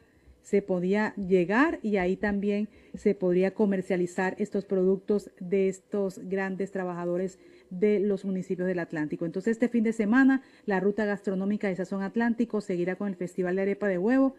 se 0.43 0.61
podía 0.61 1.15
llegar 1.17 1.81
y 1.83 1.97
ahí 1.97 2.17
también 2.17 2.69
se 2.95 3.15
podría 3.15 3.55
comercializar 3.55 4.37
estos 4.39 4.67
productos 4.67 5.31
de 5.41 5.69
estos 5.69 6.19
grandes 6.29 6.73
trabajadores 6.73 7.39
de 7.71 8.01
los 8.01 8.27
municipios 8.27 8.69
del 8.69 8.81
Atlántico. 8.81 9.25
Entonces, 9.25 9.53
este 9.53 9.69
fin 9.69 9.85
de 9.85 9.95
semana, 9.95 10.43
la 10.67 10.79
ruta 10.81 11.07
gastronómica 11.07 11.69
de 11.69 11.77
Sazón 11.77 12.03
Atlántico 12.03 12.61
seguirá 12.61 12.97
con 12.97 13.09
el 13.09 13.17
Festival 13.17 13.57
de 13.57 13.63
Arepa 13.63 13.89
de 13.89 13.97
Huevo, 13.97 14.35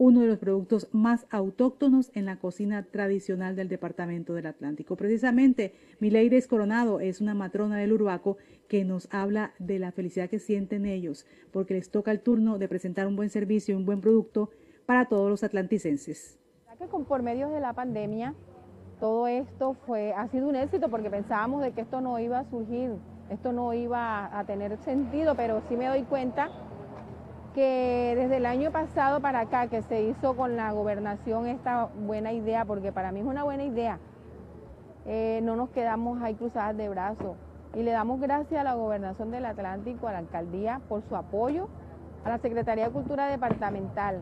uno 0.00 0.22
de 0.22 0.28
los 0.28 0.38
productos 0.38 0.88
más 0.92 1.26
autóctonos 1.28 2.10
en 2.14 2.24
la 2.24 2.38
cocina 2.38 2.84
tradicional 2.84 3.54
del 3.54 3.68
departamento 3.68 4.32
del 4.32 4.46
Atlántico. 4.46 4.96
Precisamente, 4.96 5.74
Mileides 5.98 6.46
Coronado 6.46 7.00
es 7.00 7.20
una 7.20 7.34
matrona 7.34 7.76
del 7.76 7.92
Urbaco 7.92 8.38
que 8.66 8.82
nos 8.82 9.12
habla 9.12 9.52
de 9.58 9.78
la 9.78 9.92
felicidad 9.92 10.30
que 10.30 10.38
sienten 10.38 10.86
ellos, 10.86 11.26
porque 11.52 11.74
les 11.74 11.90
toca 11.90 12.12
el 12.12 12.20
turno 12.20 12.56
de 12.56 12.66
presentar 12.66 13.06
un 13.06 13.14
buen 13.14 13.28
servicio 13.28 13.74
y 13.74 13.76
un 13.76 13.84
buen 13.84 14.00
producto 14.00 14.48
para 14.86 15.04
todos 15.04 15.28
los 15.28 15.44
atlanticenses. 15.44 16.38
Por 17.06 17.22
medio 17.22 17.50
de 17.50 17.60
la 17.60 17.74
pandemia, 17.74 18.34
todo 19.00 19.26
esto 19.26 19.74
fue, 19.86 20.14
ha 20.14 20.28
sido 20.28 20.48
un 20.48 20.56
éxito 20.56 20.88
porque 20.88 21.10
pensábamos 21.10 21.60
de 21.60 21.72
que 21.72 21.82
esto 21.82 22.00
no 22.00 22.18
iba 22.18 22.38
a 22.38 22.48
surgir, 22.48 22.92
esto 23.28 23.52
no 23.52 23.74
iba 23.74 24.38
a 24.38 24.46
tener 24.46 24.78
sentido, 24.78 25.34
pero 25.34 25.60
sí 25.68 25.76
me 25.76 25.88
doy 25.88 26.04
cuenta 26.04 26.48
que 27.54 28.14
desde 28.16 28.36
el 28.36 28.46
año 28.46 28.70
pasado 28.70 29.20
para 29.20 29.40
acá 29.40 29.66
que 29.66 29.82
se 29.82 30.02
hizo 30.02 30.36
con 30.36 30.56
la 30.56 30.72
gobernación 30.72 31.46
esta 31.46 31.88
buena 32.06 32.32
idea, 32.32 32.64
porque 32.64 32.92
para 32.92 33.12
mí 33.12 33.20
es 33.20 33.26
una 33.26 33.44
buena 33.44 33.64
idea, 33.64 33.98
eh, 35.06 35.40
no 35.42 35.56
nos 35.56 35.70
quedamos 35.70 36.22
ahí 36.22 36.34
cruzadas 36.34 36.76
de 36.76 36.88
brazos. 36.88 37.36
Y 37.74 37.82
le 37.82 37.92
damos 37.92 38.20
gracias 38.20 38.60
a 38.60 38.64
la 38.64 38.74
gobernación 38.74 39.30
del 39.30 39.44
Atlántico, 39.44 40.08
a 40.08 40.12
la 40.12 40.18
alcaldía, 40.18 40.80
por 40.88 41.02
su 41.08 41.14
apoyo, 41.14 41.68
a 42.24 42.28
la 42.28 42.38
Secretaría 42.38 42.86
de 42.86 42.90
Cultura 42.90 43.26
Departamental, 43.26 44.20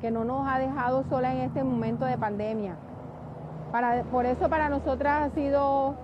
que 0.00 0.10
no 0.10 0.24
nos 0.24 0.48
ha 0.48 0.58
dejado 0.58 1.04
sola 1.08 1.34
en 1.34 1.40
este 1.40 1.64
momento 1.64 2.04
de 2.04 2.16
pandemia. 2.16 2.76
Para, 3.72 4.04
por 4.04 4.24
eso 4.24 4.48
para 4.48 4.68
nosotras 4.68 5.30
ha 5.30 5.34
sido 5.34 5.96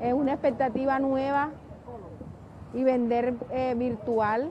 eh, 0.00 0.12
una 0.12 0.32
expectativa 0.32 0.98
nueva 0.98 1.50
y 2.72 2.84
vender 2.84 3.34
eh, 3.50 3.74
virtual. 3.76 4.50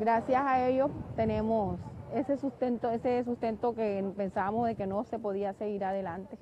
Gracias 0.00 0.42
a 0.42 0.66
ellos 0.66 0.90
tenemos 1.14 1.78
ese 2.14 2.38
sustento, 2.38 2.90
ese 2.90 3.22
sustento 3.22 3.74
que 3.74 4.02
pensábamos 4.16 4.66
de 4.66 4.74
que 4.74 4.86
no 4.86 5.04
se 5.04 5.18
podía 5.18 5.52
seguir 5.52 5.84
adelante. 5.84 6.38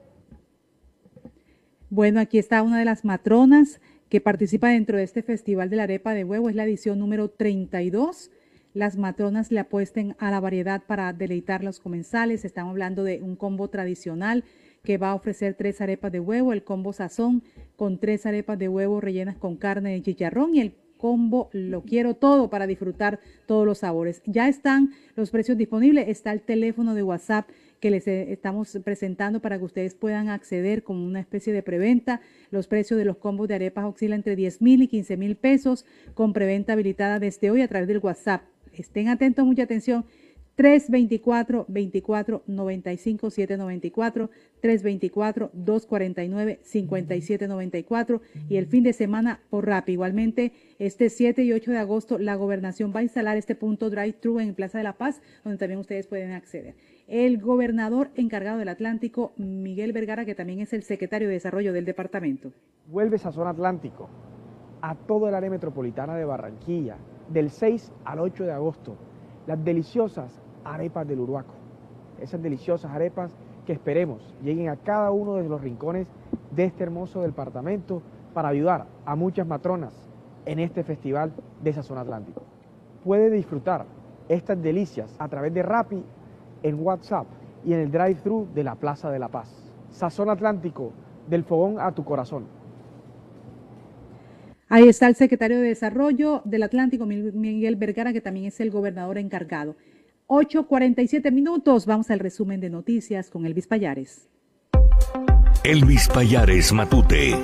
Bueno, 1.90 2.20
aquí 2.20 2.38
está 2.38 2.62
una 2.62 2.78
de 2.78 2.84
las 2.84 3.04
matronas 3.04 3.80
que 4.08 4.20
participa 4.20 4.68
dentro 4.68 4.96
de 4.96 5.02
este 5.02 5.24
Festival 5.24 5.70
de 5.70 5.76
la 5.76 5.82
Arepa 5.82 6.14
de 6.14 6.22
Huevo, 6.22 6.48
es 6.48 6.54
la 6.54 6.62
edición 6.62 7.00
número 7.00 7.30
32. 7.30 8.30
Las 8.74 8.96
matronas 8.96 9.50
le 9.50 9.58
apuesten 9.58 10.14
a 10.20 10.30
la 10.30 10.38
variedad 10.38 10.84
para 10.86 11.12
deleitar 11.12 11.64
los 11.64 11.80
comensales. 11.80 12.44
Estamos 12.44 12.70
hablando 12.70 13.02
de 13.02 13.20
un 13.22 13.34
combo 13.34 13.68
tradicional 13.70 14.44
que 14.84 14.98
va 14.98 15.10
a 15.10 15.14
ofrecer 15.16 15.54
tres 15.54 15.80
arepas 15.80 16.12
de 16.12 16.20
huevo, 16.20 16.52
el 16.52 16.62
combo 16.62 16.92
sazón 16.92 17.42
con 17.74 17.98
tres 17.98 18.24
arepas 18.24 18.56
de 18.56 18.68
huevo 18.68 19.00
rellenas 19.00 19.36
con 19.36 19.56
carne 19.56 19.94
de 19.94 20.02
chicharrón 20.02 20.54
y 20.54 20.60
el 20.60 20.74
combo 20.98 21.48
lo 21.52 21.82
quiero 21.82 22.14
todo 22.14 22.50
para 22.50 22.66
disfrutar 22.66 23.20
todos 23.46 23.64
los 23.64 23.78
sabores. 23.78 24.20
Ya 24.26 24.48
están 24.48 24.90
los 25.16 25.30
precios 25.30 25.56
disponibles, 25.56 26.08
está 26.08 26.32
el 26.32 26.42
teléfono 26.42 26.94
de 26.94 27.02
WhatsApp 27.02 27.48
que 27.80 27.90
les 27.90 28.06
eh, 28.08 28.32
estamos 28.32 28.76
presentando 28.84 29.40
para 29.40 29.58
que 29.58 29.64
ustedes 29.64 29.94
puedan 29.94 30.28
acceder 30.28 30.82
como 30.82 31.06
una 31.06 31.20
especie 31.20 31.52
de 31.52 31.62
preventa. 31.62 32.20
Los 32.50 32.66
precios 32.66 32.98
de 32.98 33.04
los 33.04 33.16
combos 33.16 33.48
de 33.48 33.54
arepas 33.54 33.84
oscilan 33.84 34.18
entre 34.18 34.36
10 34.36 34.60
mil 34.60 34.82
y 34.82 34.88
15 34.88 35.16
mil 35.16 35.36
pesos 35.36 35.86
con 36.14 36.32
preventa 36.32 36.74
habilitada 36.74 37.18
desde 37.18 37.50
hoy 37.50 37.62
a 37.62 37.68
través 37.68 37.88
del 37.88 37.98
WhatsApp. 37.98 38.42
Estén 38.72 39.08
atentos, 39.08 39.46
mucha 39.46 39.62
atención. 39.62 40.04
324 40.58 41.66
24 41.68 42.42
95 42.48 43.30
794 43.30 44.30
324 44.60 45.50
249 45.52 46.58
5794 46.64 48.20
y 48.48 48.56
el 48.56 48.66
fin 48.66 48.82
de 48.82 48.92
semana 48.92 49.38
por 49.50 49.68
RAP. 49.68 49.90
Igualmente, 49.90 50.52
este 50.80 51.10
7 51.10 51.44
y 51.44 51.52
8 51.52 51.70
de 51.70 51.78
agosto 51.78 52.18
la 52.18 52.34
gobernación 52.34 52.92
va 52.92 52.98
a 52.98 53.04
instalar 53.04 53.36
este 53.36 53.54
punto 53.54 53.88
drive-thru 53.88 54.40
en 54.40 54.56
Plaza 54.56 54.78
de 54.78 54.84
la 54.84 54.94
Paz, 54.94 55.22
donde 55.44 55.58
también 55.58 55.78
ustedes 55.78 56.08
pueden 56.08 56.32
acceder. 56.32 56.74
El 57.06 57.38
gobernador 57.38 58.10
encargado 58.16 58.58
del 58.58 58.68
Atlántico, 58.68 59.34
Miguel 59.36 59.92
Vergara, 59.92 60.24
que 60.24 60.34
también 60.34 60.58
es 60.58 60.72
el 60.72 60.82
secretario 60.82 61.28
de 61.28 61.34
Desarrollo 61.34 61.72
del 61.72 61.84
departamento. 61.84 62.50
Vuelve 62.88 63.14
esa 63.14 63.30
zona 63.30 63.50
Atlántico 63.50 64.08
a 64.82 64.96
todo 64.96 65.28
el 65.28 65.36
área 65.36 65.50
metropolitana 65.50 66.16
de 66.16 66.24
Barranquilla, 66.24 66.96
del 67.28 67.50
6 67.50 67.92
al 68.04 68.18
8 68.18 68.42
de 68.42 68.50
agosto. 68.50 68.96
Las 69.46 69.64
deliciosas 69.64 70.42
arepas 70.74 71.06
del 71.06 71.20
Uruaco. 71.20 71.54
Esas 72.20 72.42
deliciosas 72.42 72.90
arepas 72.90 73.32
que 73.66 73.72
esperemos 73.72 74.34
lleguen 74.42 74.68
a 74.68 74.76
cada 74.76 75.10
uno 75.10 75.34
de 75.34 75.48
los 75.48 75.60
rincones 75.60 76.08
de 76.50 76.64
este 76.64 76.84
hermoso 76.84 77.22
departamento 77.22 78.02
para 78.34 78.48
ayudar 78.48 78.86
a 79.04 79.16
muchas 79.16 79.46
matronas 79.46 79.92
en 80.46 80.58
este 80.58 80.82
festival 80.82 81.32
de 81.62 81.72
Sazón 81.72 81.98
Atlántico. 81.98 82.42
Puede 83.04 83.30
disfrutar 83.30 83.84
estas 84.28 84.60
delicias 84.62 85.14
a 85.18 85.28
través 85.28 85.52
de 85.54 85.62
Rappi 85.62 86.02
en 86.62 86.80
WhatsApp 86.80 87.26
y 87.64 87.72
en 87.72 87.80
el 87.80 87.90
drive-thru 87.90 88.48
de 88.54 88.64
la 88.64 88.74
Plaza 88.74 89.10
de 89.10 89.18
la 89.18 89.28
Paz. 89.28 89.52
Sazón 89.90 90.30
Atlántico, 90.30 90.92
del 91.28 91.44
fogón 91.44 91.80
a 91.80 91.92
tu 91.92 92.04
corazón. 92.04 92.46
Ahí 94.70 94.86
está 94.86 95.08
el 95.08 95.14
secretario 95.14 95.56
de 95.56 95.68
Desarrollo 95.68 96.42
del 96.44 96.62
Atlántico, 96.62 97.06
Miguel 97.06 97.76
Vergara, 97.76 98.12
que 98.12 98.20
también 98.20 98.46
es 98.46 98.60
el 98.60 98.70
gobernador 98.70 99.16
encargado. 99.16 99.76
8.47 100.28 101.32
minutos. 101.32 101.86
Vamos 101.86 102.10
al 102.10 102.18
resumen 102.18 102.60
de 102.60 102.68
noticias 102.68 103.30
con 103.30 103.46
Elvis 103.46 103.66
Payares. 103.66 104.28
Elvis 105.64 106.06
Payares 106.08 106.70
Matute. 106.74 107.34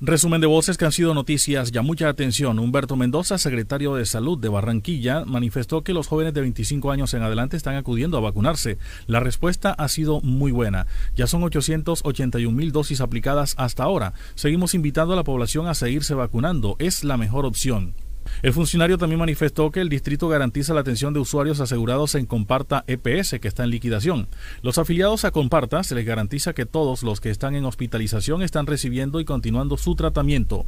Resumen 0.00 0.40
de 0.40 0.46
voces 0.46 0.78
que 0.78 0.86
han 0.86 0.92
sido 0.92 1.12
noticias. 1.12 1.72
Ya 1.72 1.82
mucha 1.82 2.08
atención. 2.08 2.58
Humberto 2.58 2.96
Mendoza, 2.96 3.36
secretario 3.36 3.96
de 3.96 4.06
Salud 4.06 4.38
de 4.38 4.48
Barranquilla, 4.48 5.26
manifestó 5.26 5.82
que 5.84 5.92
los 5.92 6.06
jóvenes 6.06 6.32
de 6.32 6.40
25 6.40 6.90
años 6.90 7.12
en 7.12 7.22
adelante 7.22 7.58
están 7.58 7.74
acudiendo 7.76 8.16
a 8.16 8.20
vacunarse. 8.20 8.78
La 9.06 9.20
respuesta 9.20 9.72
ha 9.72 9.88
sido 9.88 10.22
muy 10.22 10.52
buena. 10.52 10.86
Ya 11.16 11.26
son 11.26 11.42
881 11.42 12.56
mil 12.56 12.72
dosis 12.72 13.02
aplicadas 13.02 13.54
hasta 13.58 13.82
ahora. 13.82 14.14
Seguimos 14.36 14.74
invitando 14.74 15.12
a 15.12 15.16
la 15.16 15.24
población 15.24 15.66
a 15.66 15.74
seguirse 15.74 16.14
vacunando. 16.14 16.76
Es 16.78 17.04
la 17.04 17.18
mejor 17.18 17.44
opción. 17.44 17.92
El 18.42 18.52
funcionario 18.52 18.98
también 18.98 19.18
manifestó 19.18 19.70
que 19.70 19.80
el 19.80 19.88
distrito 19.88 20.28
garantiza 20.28 20.74
la 20.74 20.80
atención 20.80 21.12
de 21.12 21.20
usuarios 21.20 21.60
asegurados 21.60 22.14
en 22.14 22.26
Comparta 22.26 22.84
EPS, 22.86 23.38
que 23.40 23.48
está 23.48 23.64
en 23.64 23.70
liquidación. 23.70 24.28
Los 24.62 24.78
afiliados 24.78 25.24
a 25.24 25.30
Comparta 25.30 25.82
se 25.82 25.94
les 25.94 26.06
garantiza 26.06 26.52
que 26.52 26.66
todos 26.66 27.02
los 27.02 27.20
que 27.20 27.30
están 27.30 27.54
en 27.54 27.64
hospitalización 27.64 28.42
están 28.42 28.66
recibiendo 28.66 29.20
y 29.20 29.24
continuando 29.24 29.76
su 29.76 29.94
tratamiento. 29.94 30.66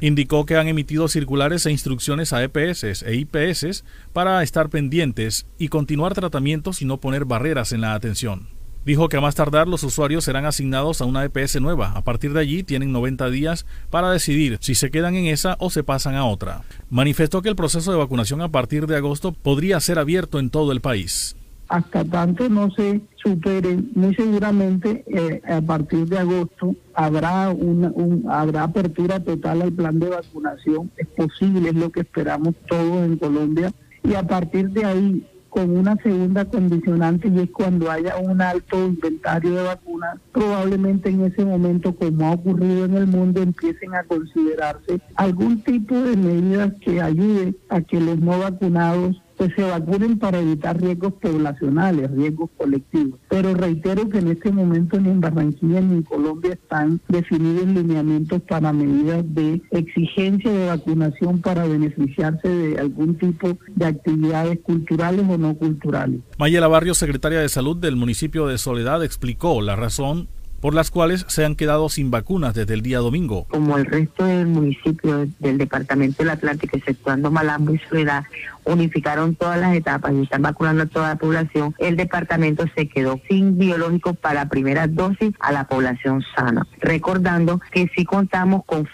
Indicó 0.00 0.46
que 0.46 0.56
han 0.56 0.66
emitido 0.66 1.06
circulares 1.06 1.64
e 1.64 1.70
instrucciones 1.70 2.32
a 2.32 2.42
EPS 2.42 3.04
e 3.04 3.14
IPS 3.14 3.84
para 4.12 4.42
estar 4.42 4.68
pendientes 4.68 5.46
y 5.58 5.68
continuar 5.68 6.14
tratamientos 6.14 6.82
y 6.82 6.86
no 6.86 6.98
poner 6.98 7.24
barreras 7.24 7.72
en 7.72 7.82
la 7.82 7.94
atención. 7.94 8.48
Dijo 8.84 9.08
que 9.08 9.16
a 9.16 9.20
más 9.20 9.36
tardar 9.36 9.68
los 9.68 9.84
usuarios 9.84 10.24
serán 10.24 10.44
asignados 10.44 11.00
a 11.00 11.04
una 11.04 11.24
EPS 11.24 11.60
nueva. 11.60 11.92
A 11.92 12.02
partir 12.02 12.32
de 12.32 12.40
allí 12.40 12.64
tienen 12.64 12.90
90 12.90 13.30
días 13.30 13.64
para 13.90 14.10
decidir 14.10 14.58
si 14.60 14.74
se 14.74 14.90
quedan 14.90 15.14
en 15.14 15.26
esa 15.26 15.56
o 15.60 15.70
se 15.70 15.84
pasan 15.84 16.16
a 16.16 16.24
otra. 16.24 16.62
Manifestó 16.90 17.42
que 17.42 17.48
el 17.48 17.56
proceso 17.56 17.92
de 17.92 17.98
vacunación 17.98 18.40
a 18.40 18.48
partir 18.48 18.88
de 18.88 18.96
agosto 18.96 19.32
podría 19.32 19.78
ser 19.78 20.00
abierto 20.00 20.40
en 20.40 20.50
todo 20.50 20.72
el 20.72 20.80
país. 20.80 21.36
Hasta 21.68 22.04
tanto 22.04 22.48
no 22.48 22.70
se 22.72 23.00
supere, 23.22 23.78
muy 23.94 24.14
seguramente 24.14 25.04
eh, 25.06 25.40
a 25.48 25.60
partir 25.62 26.06
de 26.06 26.18
agosto 26.18 26.74
habrá 26.92 27.48
una 27.48 27.90
habrá 28.28 28.64
apertura 28.64 29.20
total 29.20 29.62
al 29.62 29.72
plan 29.72 29.98
de 29.98 30.08
vacunación. 30.08 30.90
Es 30.96 31.06
posible, 31.06 31.70
es 31.70 31.74
lo 31.74 31.90
que 31.90 32.00
esperamos 32.00 32.54
todos 32.68 33.06
en 33.06 33.16
Colombia. 33.16 33.72
Y 34.04 34.14
a 34.14 34.22
partir 34.24 34.70
de 34.70 34.84
ahí 34.84 35.26
con 35.52 35.76
una 35.76 35.96
segunda 35.96 36.46
condicionante 36.46 37.28
y 37.28 37.40
es 37.40 37.50
cuando 37.50 37.90
haya 37.90 38.16
un 38.16 38.40
alto 38.40 38.86
inventario 38.86 39.54
de 39.54 39.62
vacunas, 39.64 40.18
probablemente 40.32 41.10
en 41.10 41.26
ese 41.26 41.44
momento, 41.44 41.94
como 41.94 42.26
ha 42.26 42.32
ocurrido 42.32 42.86
en 42.86 42.96
el 42.96 43.06
mundo, 43.06 43.42
empiecen 43.42 43.94
a 43.94 44.02
considerarse 44.04 45.02
algún 45.14 45.62
tipo 45.62 45.94
de 45.94 46.16
medidas 46.16 46.72
que 46.80 47.02
ayude 47.02 47.54
a 47.68 47.82
que 47.82 48.00
los 48.00 48.18
no 48.18 48.38
vacunados 48.38 49.20
pues 49.42 49.56
se 49.56 49.62
vacunen 49.62 50.20
para 50.20 50.38
evitar 50.38 50.80
riesgos 50.80 51.14
poblacionales, 51.14 52.08
riesgos 52.12 52.48
colectivos. 52.56 53.18
Pero 53.28 53.54
reitero 53.54 54.08
que 54.08 54.18
en 54.18 54.28
este 54.28 54.52
momento 54.52 55.00
ni 55.00 55.10
en 55.10 55.20
Barranquilla 55.20 55.80
ni 55.80 55.94
en 55.94 56.02
Colombia 56.02 56.52
están 56.52 57.00
definidos 57.08 57.66
lineamientos 57.66 58.40
para 58.42 58.72
medidas 58.72 59.24
de 59.34 59.60
exigencia 59.72 60.48
de 60.48 60.66
vacunación 60.66 61.40
para 61.40 61.66
beneficiarse 61.66 62.48
de 62.48 62.78
algún 62.78 63.16
tipo 63.16 63.58
de 63.74 63.84
actividades 63.84 64.60
culturales 64.60 65.26
o 65.28 65.36
no 65.36 65.56
culturales. 65.56 66.20
Mayela 66.38 66.68
Barrio, 66.68 66.94
secretaria 66.94 67.40
de 67.40 67.48
Salud 67.48 67.76
del 67.76 67.96
municipio 67.96 68.46
de 68.46 68.58
Soledad, 68.58 69.02
explicó 69.02 69.60
la 69.60 69.74
razón 69.74 70.28
por 70.62 70.74
las 70.74 70.92
cuales 70.92 71.26
se 71.26 71.44
han 71.44 71.56
quedado 71.56 71.88
sin 71.88 72.12
vacunas 72.12 72.54
desde 72.54 72.74
el 72.74 72.82
día 72.82 72.98
domingo. 72.98 73.46
Como 73.48 73.76
el 73.76 73.84
resto 73.84 74.24
del 74.24 74.46
municipio 74.46 75.26
del 75.40 75.58
departamento 75.58 76.22
del 76.22 76.30
Atlántico, 76.30 76.76
exceptuando 76.76 77.32
Malambo 77.32 77.74
y 77.74 77.78
Soledad, 77.78 78.22
unificaron 78.64 79.34
todas 79.34 79.58
las 79.58 79.74
etapas 79.74 80.12
y 80.12 80.22
están 80.22 80.42
vacunando 80.42 80.84
a 80.84 80.86
toda 80.86 81.08
la 81.08 81.16
población, 81.16 81.74
el 81.78 81.96
departamento 81.96 82.64
se 82.76 82.88
quedó 82.88 83.20
sin 83.28 83.58
biológicos 83.58 84.16
para 84.16 84.48
primera 84.48 84.86
dosis 84.86 85.34
a 85.40 85.50
la 85.50 85.64
población 85.64 86.22
sana. 86.36 86.64
Recordando 86.78 87.60
que 87.72 87.90
si 87.96 88.04
contamos 88.04 88.64
con 88.64 88.88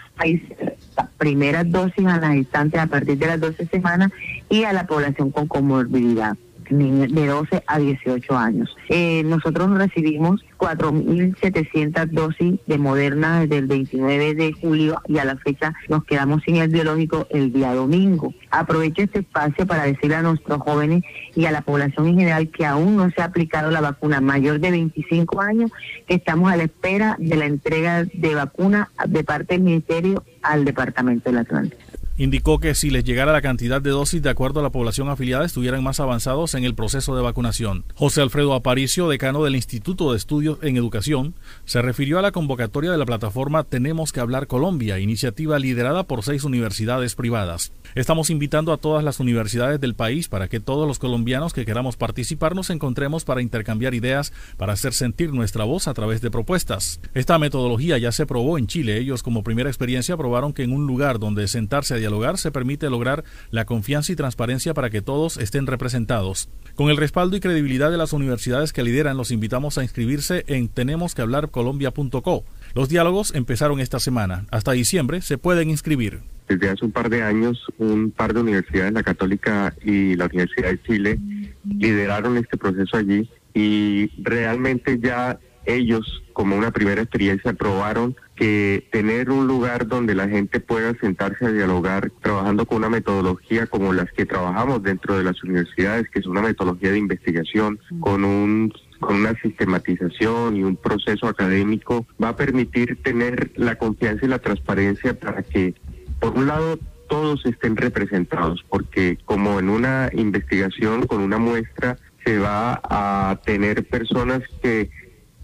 primeras 1.19 1.69
dosis 1.69 2.07
a 2.07 2.17
las 2.17 2.35
instantes 2.35 2.81
a 2.81 2.87
partir 2.87 3.19
de 3.19 3.27
las 3.27 3.39
12 3.39 3.67
semanas 3.67 4.11
y 4.49 4.63
a 4.63 4.73
la 4.73 4.87
población 4.87 5.29
con 5.29 5.47
comorbilidad 5.47 6.35
de 6.69 7.27
12 7.27 7.63
a 7.65 7.79
18 7.79 8.37
años. 8.37 8.75
Eh, 8.89 9.23
nosotros 9.25 9.77
recibimos 9.77 10.43
4.700 10.57 12.09
dosis 12.11 12.59
de 12.67 12.77
Moderna 12.77 13.41
desde 13.41 13.57
el 13.57 13.67
29 13.67 14.35
de 14.35 14.53
julio 14.53 15.01
y 15.07 15.17
a 15.17 15.25
la 15.25 15.37
fecha 15.37 15.73
nos 15.87 16.03
quedamos 16.05 16.43
sin 16.43 16.57
el 16.57 16.69
biológico 16.69 17.27
el 17.29 17.51
día 17.51 17.73
domingo. 17.73 18.33
Aprovecho 18.51 19.03
este 19.03 19.19
espacio 19.19 19.65
para 19.65 19.83
decirle 19.83 20.15
a 20.15 20.21
nuestros 20.21 20.59
jóvenes 20.59 21.03
y 21.35 21.45
a 21.45 21.51
la 21.51 21.61
población 21.61 22.07
en 22.07 22.19
general 22.19 22.49
que 22.49 22.65
aún 22.65 22.97
no 22.97 23.09
se 23.11 23.21
ha 23.21 23.25
aplicado 23.25 23.71
la 23.71 23.81
vacuna 23.81 24.21
mayor 24.21 24.59
de 24.59 24.71
25 24.71 25.41
años, 25.41 25.71
que 26.07 26.15
estamos 26.15 26.51
a 26.51 26.57
la 26.57 26.63
espera 26.63 27.15
de 27.19 27.35
la 27.35 27.45
entrega 27.45 28.03
de 28.03 28.35
vacuna 28.35 28.91
de 29.07 29.23
parte 29.23 29.55
del 29.55 29.63
Ministerio 29.63 30.23
al 30.41 30.65
Departamento 30.65 31.29
del 31.29 31.39
Atlántico. 31.39 31.98
Indicó 32.19 32.59
que 32.59 32.75
si 32.75 32.89
les 32.89 33.05
llegara 33.05 33.31
la 33.31 33.41
cantidad 33.41 33.81
de 33.81 33.91
dosis 33.91 34.21
de 34.21 34.29
acuerdo 34.29 34.59
a 34.59 34.63
la 34.63 34.71
población 34.71 35.07
afiliada 35.07 35.45
estuvieran 35.45 35.81
más 35.81 36.01
avanzados 36.01 36.53
en 36.53 36.65
el 36.65 36.75
proceso 36.75 37.15
de 37.15 37.21
vacunación. 37.21 37.85
José 37.95 38.19
Alfredo 38.19 38.53
Aparicio, 38.55 39.07
decano 39.07 39.41
del 39.41 39.55
Instituto 39.55 40.11
de 40.11 40.17
Estudios 40.17 40.57
en 40.61 40.75
Educación, 40.75 41.33
se 41.63 41.81
refirió 41.81 42.19
a 42.19 42.21
la 42.21 42.33
convocatoria 42.33 42.91
de 42.91 42.97
la 42.97 43.05
plataforma 43.05 43.63
Tenemos 43.63 44.11
que 44.11 44.19
hablar 44.19 44.47
Colombia, 44.47 44.99
iniciativa 44.99 45.59
liderada 45.59 46.03
por 46.03 46.21
seis 46.21 46.43
universidades 46.43 47.15
privadas. 47.15 47.71
Estamos 47.95 48.29
invitando 48.29 48.73
a 48.73 48.77
todas 48.77 49.01
las 49.01 49.21
universidades 49.21 49.79
del 49.79 49.95
país 49.95 50.27
para 50.27 50.49
que 50.49 50.59
todos 50.59 50.85
los 50.85 50.99
colombianos 50.99 51.53
que 51.53 51.65
queramos 51.65 51.95
participar 51.95 52.53
nos 52.53 52.69
encontremos 52.69 53.23
para 53.23 53.41
intercambiar 53.41 53.93
ideas, 53.93 54.33
para 54.57 54.73
hacer 54.73 54.93
sentir 54.93 55.31
nuestra 55.31 55.63
voz 55.63 55.87
a 55.87 55.93
través 55.93 56.19
de 56.19 56.29
propuestas. 56.29 56.99
Esta 57.13 57.39
metodología 57.39 57.97
ya 57.97 58.11
se 58.11 58.25
probó 58.25 58.57
en 58.57 58.67
Chile. 58.67 58.97
Ellos 58.97 59.23
como 59.23 59.41
primera 59.41 59.69
experiencia 59.69 60.17
probaron 60.17 60.51
que 60.51 60.63
en 60.63 60.73
un 60.73 60.85
lugar 60.85 61.17
donde 61.17 61.47
sentarse 61.47 61.93
a 61.93 62.08
se 62.37 62.51
permite 62.51 62.89
lograr 62.89 63.23
la 63.51 63.65
confianza 63.65 64.11
y 64.11 64.15
transparencia 64.15 64.73
para 64.73 64.89
que 64.89 65.01
todos 65.01 65.37
estén 65.37 65.67
representados. 65.67 66.49
Con 66.75 66.89
el 66.89 66.97
respaldo 66.97 67.35
y 67.35 67.39
credibilidad 67.39 67.91
de 67.91 67.97
las 67.97 68.13
universidades 68.13 68.73
que 68.73 68.83
lideran, 68.83 69.17
los 69.17 69.31
invitamos 69.31 69.77
a 69.77 69.83
inscribirse 69.83 70.43
en 70.47 70.69
tenemosquehablarcolombia.co. 70.69 72.43
Los 72.73 72.89
diálogos 72.89 73.33
empezaron 73.35 73.79
esta 73.79 73.99
semana. 73.99 74.45
Hasta 74.51 74.71
diciembre 74.71 75.21
se 75.21 75.37
pueden 75.37 75.69
inscribir 75.69 76.21
desde 76.49 76.69
hace 76.69 76.83
un 76.83 76.91
par 76.91 77.11
de 77.11 77.21
años 77.21 77.63
un 77.77 78.09
par 78.09 78.33
de 78.33 78.41
universidades, 78.41 78.91
la 78.91 79.03
Católica 79.03 79.75
y 79.83 80.15
la 80.15 80.25
Universidad 80.25 80.71
de 80.71 80.81
Chile, 80.81 81.19
lideraron 81.63 82.37
este 82.37 82.57
proceso 82.57 82.97
allí 82.97 83.29
y 83.53 84.09
realmente 84.23 84.97
ya 84.99 85.39
ellos, 85.65 86.23
como 86.33 86.55
una 86.55 86.71
primera 86.71 87.01
experiencia, 87.01 87.53
probaron 87.53 88.15
que 88.39 88.87
tener 88.91 89.29
un 89.29 89.47
lugar 89.47 89.87
donde 89.87 90.15
la 90.15 90.29
gente 90.29 90.61
pueda 90.61 90.93
sentarse 90.99 91.45
a 91.45 91.51
dialogar, 91.51 92.11
trabajando 92.21 92.65
con 92.65 92.77
una 92.77 92.89
metodología 92.89 93.67
como 93.67 93.91
las 93.91 94.09
que 94.13 94.25
trabajamos 94.25 94.81
dentro 94.81 95.17
de 95.17 95.25
las 95.25 95.43
universidades, 95.43 96.09
que 96.09 96.19
es 96.19 96.25
una 96.25 96.41
metodología 96.41 96.91
de 96.91 96.97
investigación, 96.97 97.79
con 97.99 98.23
un 98.23 98.73
con 98.99 99.15
una 99.15 99.33
sistematización 99.41 100.57
y 100.57 100.63
un 100.63 100.75
proceso 100.75 101.27
académico, 101.27 102.05
va 102.21 102.29
a 102.29 102.35
permitir 102.35 103.01
tener 103.01 103.49
la 103.55 103.75
confianza 103.75 104.25
y 104.25 104.27
la 104.27 104.39
transparencia 104.39 105.17
para 105.17 105.41
que 105.41 105.73
por 106.19 106.37
un 106.37 106.47
lado, 106.47 106.79
todos 107.07 107.43
estén 107.45 107.75
representados, 107.75 108.63
porque 108.69 109.17
como 109.25 109.59
en 109.59 109.69
una 109.69 110.09
investigación 110.13 111.07
con 111.07 111.21
una 111.21 111.39
muestra 111.39 111.97
se 112.23 112.37
va 112.37 112.79
a 112.83 113.39
tener 113.45 113.87
personas 113.87 114.41
que 114.61 114.91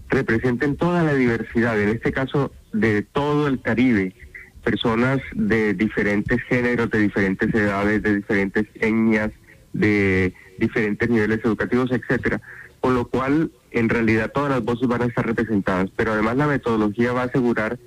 representen 0.08 0.76
toda 0.76 1.02
la 1.02 1.14
diversidad, 1.14 1.80
en 1.80 1.88
este 1.88 2.12
caso 2.12 2.52
de 2.80 3.02
todo 3.02 3.48
el 3.48 3.60
Caribe, 3.60 4.14
personas 4.62 5.20
de 5.34 5.74
diferentes 5.74 6.42
géneros, 6.42 6.90
de 6.90 7.00
diferentes 7.00 7.54
edades, 7.54 8.02
de 8.02 8.16
diferentes 8.16 8.66
etnias, 8.74 9.30
de 9.72 10.34
diferentes 10.58 11.08
niveles 11.08 11.40
educativos, 11.44 11.90
etcétera. 11.90 12.40
Con 12.80 12.94
lo 12.94 13.06
cual, 13.06 13.50
en 13.70 13.88
realidad 13.88 14.30
todas 14.32 14.50
las 14.50 14.64
voces 14.64 14.88
van 14.88 15.02
a 15.02 15.06
estar 15.06 15.26
representadas, 15.26 15.90
pero 15.96 16.12
además 16.12 16.36
la 16.36 16.46
metodología 16.46 17.12
va 17.12 17.22
a 17.22 17.26
asegurar 17.26 17.78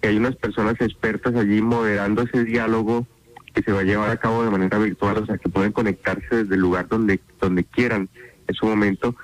que 0.00 0.08
hay 0.08 0.16
unas 0.16 0.36
personas 0.36 0.74
expertas 0.80 1.34
allí 1.34 1.60
moderando 1.60 2.22
ese 2.22 2.44
diálogo 2.44 3.06
que 3.54 3.62
se 3.62 3.72
va 3.72 3.80
a 3.80 3.84
llevar 3.84 4.10
a 4.10 4.16
cabo 4.16 4.44
de 4.44 4.50
manera 4.50 4.78
virtual, 4.78 5.18
o 5.18 5.26
sea, 5.26 5.38
que 5.38 5.48
pueden 5.48 5.72
conectarse 5.72 6.44
desde 6.44 6.54
el 6.54 6.60
lugar 6.60 6.88
donde, 6.88 7.20
donde 7.40 7.64
quieran 7.64 8.08
en 8.46 8.54
su 8.54 8.66
momento 8.66 9.16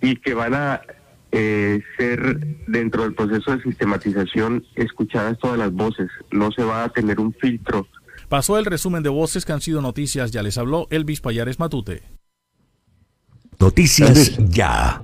y 0.00 0.16
que 0.16 0.34
van 0.34 0.54
a 0.54 0.82
eh, 1.32 1.80
ser 1.96 2.38
dentro 2.66 3.02
del 3.02 3.14
proceso 3.14 3.56
de 3.56 3.62
sistematización 3.62 4.64
escuchadas 4.74 5.38
todas 5.38 5.58
las 5.58 5.72
voces, 5.72 6.08
no 6.30 6.50
se 6.52 6.64
va 6.64 6.84
a 6.84 6.88
tener 6.88 7.20
un 7.20 7.32
filtro. 7.34 7.86
Pasó 8.28 8.58
el 8.58 8.64
resumen 8.64 9.02
de 9.02 9.08
voces 9.08 9.44
que 9.44 9.52
han 9.52 9.60
sido 9.60 9.80
noticias, 9.80 10.30
ya 10.30 10.42
les 10.42 10.58
habló 10.58 10.86
Elvis 10.90 11.20
Payares 11.20 11.58
Matute. 11.58 12.02
Noticias 13.58 14.38
ya. 14.48 15.02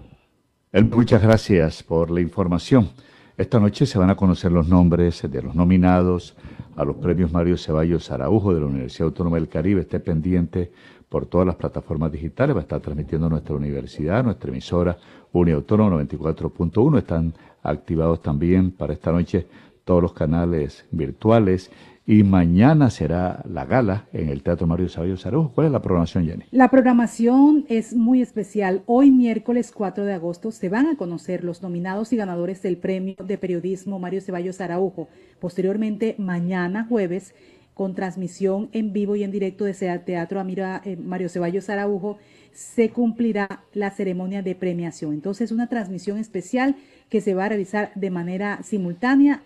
Muchas 0.73 1.23
gracias 1.23 1.83
por 1.83 2.11
la 2.11 2.21
información. 2.21 2.91
Esta 3.37 3.61
noche 3.61 3.85
se 3.85 3.99
van 3.99 4.11
a 4.11 4.17
conocer 4.17 4.51
los 4.51 4.69
nombres 4.69 5.23
de 5.31 5.43
los 5.43 5.55
nominados 5.55 6.37
a 6.77 6.85
los 6.85 6.97
premios 6.97 7.33
Mario 7.33 7.57
Ceballos 7.59 8.11
Araujo 8.11 8.55
de 8.55 8.61
la 8.61 8.67
Universidad 8.67 9.09
Autónoma 9.09 9.37
del 9.37 9.49
Caribe. 9.49 9.83
Esté 9.83 10.01
pendiente 10.01 10.73
por 11.09 11.27
todas 11.27 11.47
las 11.47 11.57
plataformas 11.57 12.13
digitales. 12.13 12.57
Va 12.57 12.61
a 12.61 12.63
estar 12.63 12.81
transmitiendo 12.81 13.29
nuestra 13.29 13.55
universidad, 13.55 14.25
nuestra 14.25 14.51
emisora 14.51 14.97
Uniautónoma 15.41 16.03
94.1. 16.03 16.99
Están 16.99 17.35
activados 17.63 18.23
también 18.23 18.71
para 18.71 18.93
esta 18.93 19.13
noche 19.13 19.47
todos 19.85 20.03
los 20.03 20.13
canales 20.13 20.85
virtuales 20.91 21.71
y 22.07 22.23
mañana 22.23 22.89
será 22.89 23.43
la 23.49 23.65
gala 23.65 24.07
en 24.13 24.29
el 24.29 24.43
Teatro 24.45 24.67
Mario 24.69 24.89
Sabio 24.89 25.17
Sarujo. 25.17 25.51
¿Cuál 25.53 25.67
es 25.67 25.73
la 25.73 25.83
programación, 25.83 26.25
Jenny? 26.25 26.45
La 26.53 26.71
programación 26.71 27.65
es 27.69 27.95
muy 27.95 28.23
especial. 28.23 28.83
Hoy, 28.87 29.11
miércoles 29.11 29.73
4 29.73 30.05
de 30.05 30.15
agosto, 30.15 30.53
se 30.53 30.69
van 30.69 30.87
a 30.87 30.97
conocer 30.97 31.43
los 31.43 31.63
nominados 31.63 32.13
y 32.13 32.17
ganadores 32.17 32.63
del 32.63 32.77
Premio 32.77 33.17
de 33.25 33.39
Periodismo 33.39 33.99
Mario 33.99 34.21
Ceballos 34.21 34.61
Araujo. 34.61 35.09
Posteriormente, 35.41 36.15
mañana 36.19 36.87
jueves, 36.89 37.35
con 37.75 37.95
transmisión 37.95 38.71
en 38.73 38.93
vivo 38.93 39.17
y 39.17 39.25
en 39.25 39.33
directo 39.33 39.65
de 39.65 39.75
Teatro 39.75 40.41
Amira, 40.41 40.81
eh, 40.85 40.97
Mario 40.97 41.29
Ceballos 41.29 41.69
Araujo, 41.69 42.19
se 42.57 42.89
cumplirá 42.89 43.61
la 43.75 43.91
ceremonia 43.91 44.43
de 44.43 44.55
premiación. 44.55 45.13
Entonces, 45.13 45.53
una 45.53 45.69
transmisión 45.69 46.17
especial 46.17 46.75
que 47.11 47.21
se 47.21 47.35
va 47.35 47.45
a 47.45 47.49
realizar 47.51 47.93
de 47.95 48.11
manera 48.11 48.63
simultánea 48.63 49.43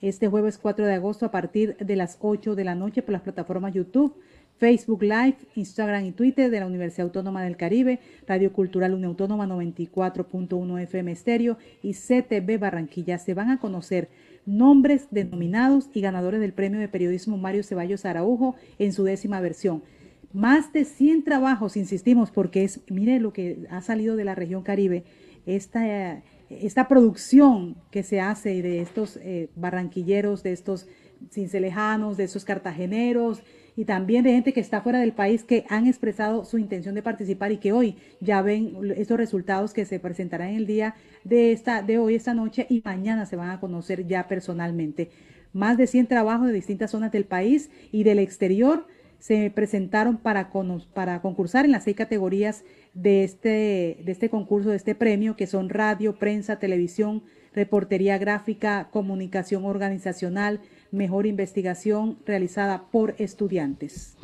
este 0.00 0.28
jueves 0.28 0.56
4 0.56 0.86
de 0.86 0.94
agosto 0.94 1.26
a 1.26 1.32
partir 1.32 1.76
de 1.78 1.96
las 1.96 2.16
8 2.20 2.54
de 2.54 2.62
la 2.62 2.76
noche 2.76 3.02
por 3.02 3.12
las 3.12 3.22
plataformas 3.22 3.74
YouTube, 3.74 4.14
Facebook 4.56 5.02
Live, 5.02 5.36
Instagram 5.56 6.04
y 6.04 6.12
Twitter 6.12 6.48
de 6.48 6.60
la 6.60 6.66
Universidad 6.66 7.06
Autónoma 7.06 7.42
del 7.42 7.56
Caribe, 7.56 7.98
Radio 8.28 8.52
Cultural 8.52 8.94
Unión 8.94 9.10
Autónoma 9.10 9.44
94.1 9.44 10.80
FM 10.82 11.10
Estéreo 11.10 11.58
y 11.82 11.94
CTV 11.94 12.56
Barranquilla. 12.60 13.18
Se 13.18 13.34
van 13.34 13.50
a 13.50 13.58
conocer 13.58 14.10
nombres 14.46 15.08
denominados 15.10 15.90
y 15.92 16.00
ganadores 16.02 16.40
del 16.40 16.52
Premio 16.52 16.78
de 16.78 16.88
Periodismo 16.88 17.36
Mario 17.36 17.64
Ceballos 17.64 18.04
Araujo 18.04 18.54
en 18.78 18.92
su 18.92 19.02
décima 19.02 19.40
versión. 19.40 19.82
Más 20.32 20.72
de 20.72 20.84
100 20.84 21.24
trabajos, 21.24 21.76
insistimos, 21.76 22.30
porque 22.30 22.64
es, 22.64 22.80
mire 22.88 23.18
lo 23.18 23.32
que 23.32 23.66
ha 23.70 23.80
salido 23.80 24.16
de 24.16 24.24
la 24.24 24.34
región 24.34 24.62
Caribe, 24.62 25.04
esta 25.46 26.22
esta 26.50 26.88
producción 26.88 27.76
que 27.90 28.02
se 28.02 28.20
hace 28.20 28.62
de 28.62 28.80
estos 28.80 29.18
eh, 29.22 29.50
barranquilleros, 29.54 30.42
de 30.42 30.52
estos 30.52 30.86
cincelejanos, 31.30 32.16
de 32.16 32.24
estos 32.24 32.44
cartageneros 32.44 33.42
y 33.76 33.84
también 33.84 34.24
de 34.24 34.32
gente 34.32 34.52
que 34.52 34.60
está 34.60 34.80
fuera 34.80 35.00
del 35.00 35.12
país 35.12 35.44
que 35.44 35.64
han 35.68 35.86
expresado 35.86 36.44
su 36.44 36.58
intención 36.58 36.94
de 36.94 37.02
participar 37.02 37.52
y 37.52 37.58
que 37.58 37.72
hoy 37.72 37.96
ya 38.20 38.40
ven 38.40 38.76
estos 38.96 39.18
resultados 39.18 39.72
que 39.72 39.84
se 39.84 40.00
presentarán 40.00 40.50
en 40.50 40.56
el 40.56 40.66
día 40.66 40.94
de, 41.24 41.52
esta, 41.52 41.82
de 41.82 41.98
hoy, 41.98 42.14
esta 42.14 42.34
noche 42.34 42.66
y 42.70 42.82
mañana 42.84 43.26
se 43.26 43.36
van 43.36 43.50
a 43.50 43.60
conocer 43.60 44.06
ya 44.06 44.26
personalmente. 44.26 45.10
Más 45.52 45.76
de 45.76 45.86
100 45.86 46.06
trabajos 46.06 46.46
de 46.46 46.52
distintas 46.52 46.90
zonas 46.90 47.12
del 47.12 47.24
país 47.24 47.70
y 47.92 48.04
del 48.04 48.18
exterior 48.18 48.86
se 49.18 49.50
presentaron 49.50 50.16
para, 50.16 50.50
para 50.94 51.20
concursar 51.20 51.64
en 51.64 51.72
las 51.72 51.84
seis 51.84 51.96
categorías 51.96 52.64
de 52.94 53.24
este, 53.24 54.00
de 54.04 54.12
este 54.12 54.30
concurso, 54.30 54.70
de 54.70 54.76
este 54.76 54.94
premio, 54.94 55.36
que 55.36 55.46
son 55.46 55.68
radio, 55.68 56.16
prensa, 56.16 56.58
televisión, 56.58 57.22
reportería 57.54 58.18
gráfica, 58.18 58.88
comunicación 58.90 59.64
organizacional, 59.64 60.60
mejor 60.92 61.26
investigación 61.26 62.18
realizada 62.24 62.84
por 62.90 63.14
estudiantes. 63.18 64.16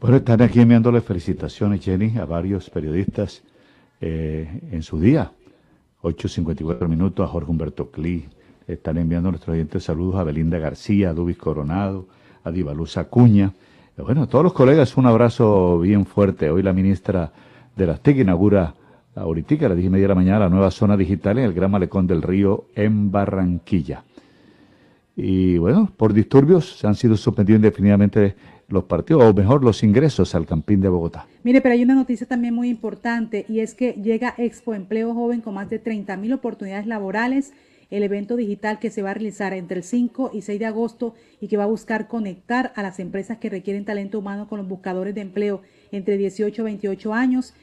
Bueno, 0.00 0.16
están 0.16 0.42
aquí 0.42 0.60
enviándole 0.60 1.00
felicitaciones, 1.00 1.82
Jenny, 1.82 2.18
a 2.18 2.24
varios 2.24 2.68
periodistas 2.68 3.42
eh, 4.00 4.60
en 4.70 4.82
su 4.82 5.00
día. 5.00 5.32
8.54 6.02 6.88
minutos 6.88 7.24
a 7.24 7.28
Jorge 7.28 7.50
Humberto 7.50 7.90
Cli. 7.90 8.28
Están 8.66 8.98
enviando 8.98 9.30
nuestros 9.30 9.54
oyentes 9.54 9.84
saludos 9.84 10.16
a 10.16 10.24
Belinda 10.24 10.58
García, 10.58 11.10
a 11.10 11.14
Dubis 11.14 11.38
Coronado, 11.38 12.08
a 12.42 12.50
Divaluz 12.50 12.98
Acuña. 12.98 13.54
Bueno, 13.96 14.26
todos 14.26 14.42
los 14.42 14.52
colegas 14.52 14.96
un 14.96 15.06
abrazo 15.06 15.78
bien 15.78 16.04
fuerte. 16.04 16.50
Hoy 16.50 16.64
la 16.64 16.72
ministra 16.72 17.30
de 17.76 17.86
las 17.86 18.00
TIC 18.00 18.18
inaugura 18.18 18.74
ahorita 19.14 19.66
a 19.66 19.68
las 19.68 19.76
10 19.76 19.86
y 19.86 19.90
media 19.90 20.04
de 20.04 20.08
la 20.08 20.14
mañana 20.16 20.38
la 20.40 20.48
nueva 20.48 20.72
zona 20.72 20.96
digital 20.96 21.38
en 21.38 21.44
el 21.44 21.52
Gran 21.52 21.70
Malecón 21.70 22.08
del 22.08 22.20
Río 22.20 22.64
en 22.74 23.12
Barranquilla. 23.12 24.02
Y 25.14 25.58
bueno, 25.58 25.92
por 25.96 26.12
disturbios 26.12 26.78
se 26.78 26.88
han 26.88 26.96
sido 26.96 27.16
suspendidos 27.16 27.60
indefinidamente 27.60 28.34
los 28.68 28.82
partidos, 28.82 29.22
o 29.22 29.32
mejor, 29.32 29.62
los 29.62 29.84
ingresos 29.84 30.34
al 30.34 30.44
Campín 30.44 30.80
de 30.80 30.88
Bogotá. 30.88 31.26
Mire, 31.44 31.60
pero 31.60 31.74
hay 31.74 31.84
una 31.84 31.94
noticia 31.94 32.26
también 32.26 32.52
muy 32.52 32.70
importante 32.70 33.46
y 33.48 33.60
es 33.60 33.74
que 33.74 33.92
llega 33.92 34.34
Expo 34.38 34.74
Empleo 34.74 35.14
Joven 35.14 35.40
con 35.40 35.54
más 35.54 35.70
de 35.70 35.78
30 35.78 36.16
mil 36.16 36.32
oportunidades 36.32 36.88
laborales, 36.88 37.52
el 37.90 38.02
evento 38.02 38.36
digital 38.36 38.78
que 38.78 38.90
se 38.90 39.02
va 39.02 39.10
a 39.10 39.14
realizar 39.14 39.52
entre 39.52 39.78
el 39.78 39.84
5 39.84 40.30
y 40.32 40.42
6 40.42 40.58
de 40.58 40.66
agosto 40.66 41.14
y 41.40 41.48
que 41.48 41.56
va 41.56 41.64
a 41.64 41.68
buscar 41.68 42.08
conectar 42.08 42.72
a 42.76 42.82
las 42.82 42.98
empresas 42.98 43.38
que 43.38 43.50
requieren 43.50 43.84
talento 43.84 44.18
humano 44.18 44.48
con 44.48 44.58
los 44.58 44.68
buscadores 44.68 45.14
de 45.14 45.20
empleo 45.20 45.62
entre 45.92 46.16
18 46.16 46.62
y 46.62 46.64
28 46.64 47.14
años 47.14 47.54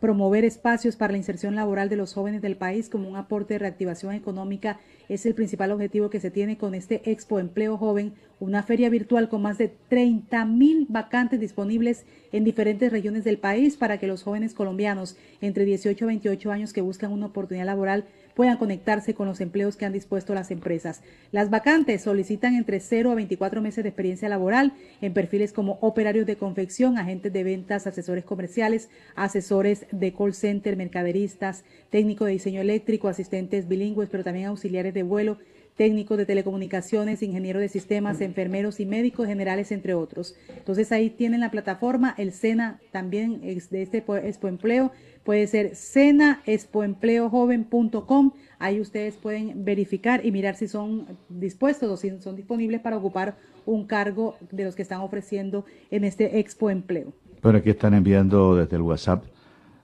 promover 0.00 0.44
espacios 0.44 0.96
para 0.96 1.12
la 1.12 1.18
inserción 1.18 1.56
laboral 1.56 1.88
de 1.88 1.96
los 1.96 2.14
jóvenes 2.14 2.40
del 2.40 2.56
país 2.56 2.88
como 2.88 3.08
un 3.08 3.16
aporte 3.16 3.54
de 3.54 3.58
reactivación 3.58 4.14
económica 4.14 4.78
es 5.08 5.26
el 5.26 5.34
principal 5.34 5.72
objetivo 5.72 6.10
que 6.10 6.20
se 6.20 6.30
tiene 6.30 6.56
con 6.56 6.74
este 6.74 7.10
Expo 7.10 7.40
Empleo 7.40 7.76
Joven, 7.76 8.12
una 8.40 8.62
feria 8.62 8.90
virtual 8.90 9.28
con 9.28 9.42
más 9.42 9.58
de 9.58 9.72
30 9.88 10.44
mil 10.44 10.86
vacantes 10.88 11.40
disponibles 11.40 12.04
en 12.30 12.44
diferentes 12.44 12.92
regiones 12.92 13.24
del 13.24 13.38
país 13.38 13.76
para 13.76 13.98
que 13.98 14.06
los 14.06 14.22
jóvenes 14.22 14.54
colombianos 14.54 15.16
entre 15.40 15.64
18 15.64 16.04
y 16.04 16.06
28 16.06 16.52
años 16.52 16.72
que 16.72 16.80
buscan 16.80 17.12
una 17.12 17.26
oportunidad 17.26 17.66
laboral 17.66 18.04
puedan 18.38 18.56
conectarse 18.56 19.14
con 19.14 19.26
los 19.26 19.40
empleos 19.40 19.74
que 19.74 19.84
han 19.84 19.92
dispuesto 19.92 20.32
las 20.32 20.52
empresas. 20.52 21.02
Las 21.32 21.50
vacantes 21.50 22.02
solicitan 22.02 22.54
entre 22.54 22.78
0 22.78 23.10
a 23.10 23.16
24 23.16 23.60
meses 23.60 23.82
de 23.82 23.88
experiencia 23.88 24.28
laboral 24.28 24.74
en 25.00 25.12
perfiles 25.12 25.52
como 25.52 25.76
operarios 25.80 26.24
de 26.24 26.36
confección, 26.36 26.98
agentes 26.98 27.32
de 27.32 27.42
ventas, 27.42 27.88
asesores 27.88 28.24
comerciales, 28.24 28.90
asesores 29.16 29.86
de 29.90 30.12
call 30.12 30.34
center, 30.34 30.76
mercaderistas, 30.76 31.64
técnico 31.90 32.26
de 32.26 32.32
diseño 32.34 32.60
eléctrico, 32.60 33.08
asistentes 33.08 33.66
bilingües, 33.66 34.08
pero 34.08 34.22
también 34.22 34.46
auxiliares 34.46 34.94
de 34.94 35.02
vuelo, 35.02 35.38
técnicos 35.76 36.16
de 36.16 36.26
telecomunicaciones, 36.26 37.22
ingenieros 37.24 37.60
de 37.62 37.68
sistemas, 37.68 38.20
enfermeros 38.20 38.78
y 38.78 38.86
médicos 38.86 39.26
generales, 39.26 39.72
entre 39.72 39.94
otros. 39.94 40.36
Entonces 40.56 40.92
ahí 40.92 41.10
tienen 41.10 41.40
la 41.40 41.50
plataforma, 41.50 42.14
el 42.18 42.32
SENA 42.32 42.80
también 42.92 43.40
de 43.40 43.82
este 43.82 43.98
Expo 43.98 44.48
Empleo, 44.48 44.92
puede 45.28 45.46
ser 45.46 45.76
cenaexpoempleojoven.com. 45.76 48.32
Ahí 48.58 48.80
ustedes 48.80 49.18
pueden 49.18 49.62
verificar 49.62 50.24
y 50.24 50.32
mirar 50.32 50.54
si 50.54 50.68
son 50.68 51.04
dispuestos 51.28 51.90
o 51.90 51.98
si 51.98 52.18
son 52.18 52.34
disponibles 52.34 52.80
para 52.80 52.96
ocupar 52.96 53.36
un 53.66 53.86
cargo 53.86 54.36
de 54.50 54.64
los 54.64 54.74
que 54.74 54.80
están 54.80 55.02
ofreciendo 55.02 55.66
en 55.90 56.04
este 56.04 56.38
Expo 56.38 56.70
Empleo. 56.70 57.12
Bueno, 57.42 57.58
aquí 57.58 57.68
están 57.68 57.92
enviando 57.92 58.56
desde 58.56 58.76
el 58.76 58.82
WhatsApp 58.82 59.22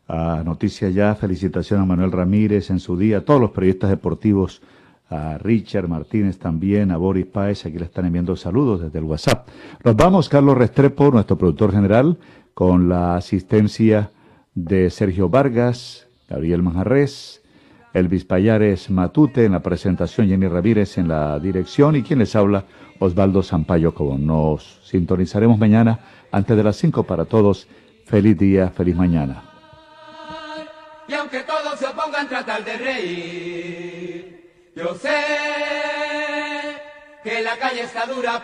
Noticias 0.09 0.95
Ya. 0.95 1.15
Felicitación 1.15 1.79
a 1.79 1.85
Manuel 1.85 2.13
Ramírez 2.13 2.71
en 2.71 2.81
su 2.81 2.97
día, 2.97 3.19
a 3.19 3.21
todos 3.21 3.39
los 3.39 3.51
periodistas 3.51 3.91
deportivos, 3.91 4.63
a 5.11 5.37
Richard 5.37 5.89
Martínez 5.89 6.39
también, 6.39 6.91
a 6.91 6.97
Boris 6.97 7.27
Páez. 7.27 7.67
Aquí 7.67 7.79
le 7.79 7.85
están 7.85 8.07
enviando 8.07 8.35
saludos 8.35 8.81
desde 8.81 8.99
el 8.99 9.05
WhatsApp. 9.05 9.47
Nos 9.85 9.95
vamos, 9.95 10.31
Carlos 10.31 10.57
Restrepo, 10.57 11.11
nuestro 11.11 11.37
productor 11.37 11.71
general, 11.71 12.17
con 12.55 12.89
la 12.89 13.17
asistencia 13.17 14.11
de 14.55 14.91
Sergio 14.91 15.29
Vargas, 15.29 16.07
Gabriel 16.29 16.63
Manjarres, 16.63 17.43
Elvis 17.93 18.25
Payares 18.25 18.91
Matute 18.91 19.45
en 19.45 19.53
la 19.53 19.61
presentación, 19.61 20.29
Jenny 20.29 20.49
Ramírez 20.49 20.99
en 20.99 21.09
la 21.09 21.39
dirección 21.39 21.97
y 21.97 22.03
quien 22.03 22.19
les 22.19 22.35
habla, 22.35 22.65
Osvaldo 22.99 23.43
Sampaio 23.43 23.95
Como 23.95 24.19
Nos 24.19 24.81
sintonizaremos 24.85 25.59
mañana 25.59 26.01
antes 26.33 26.57
de 26.57 26.63
las 26.63 26.77
5 26.77 27.05
para 27.05 27.25
todos. 27.25 27.69
Feliz 28.07 28.37
día, 28.37 28.71
feliz 28.71 28.97
mañana. 28.97 29.43
Y 31.07 31.15
aunque 31.15 31.41
todos 31.41 31.79
se 31.79 31.87
opongan, 31.87 32.29
tratar 32.29 32.65
de 32.65 32.77
reír. 32.77 34.51
Yo 34.75 34.95
sé 34.95 35.11
que 37.23 37.43
la 37.43 37.57
calle 37.57 37.83
está 37.83 38.07
dura. 38.07 38.43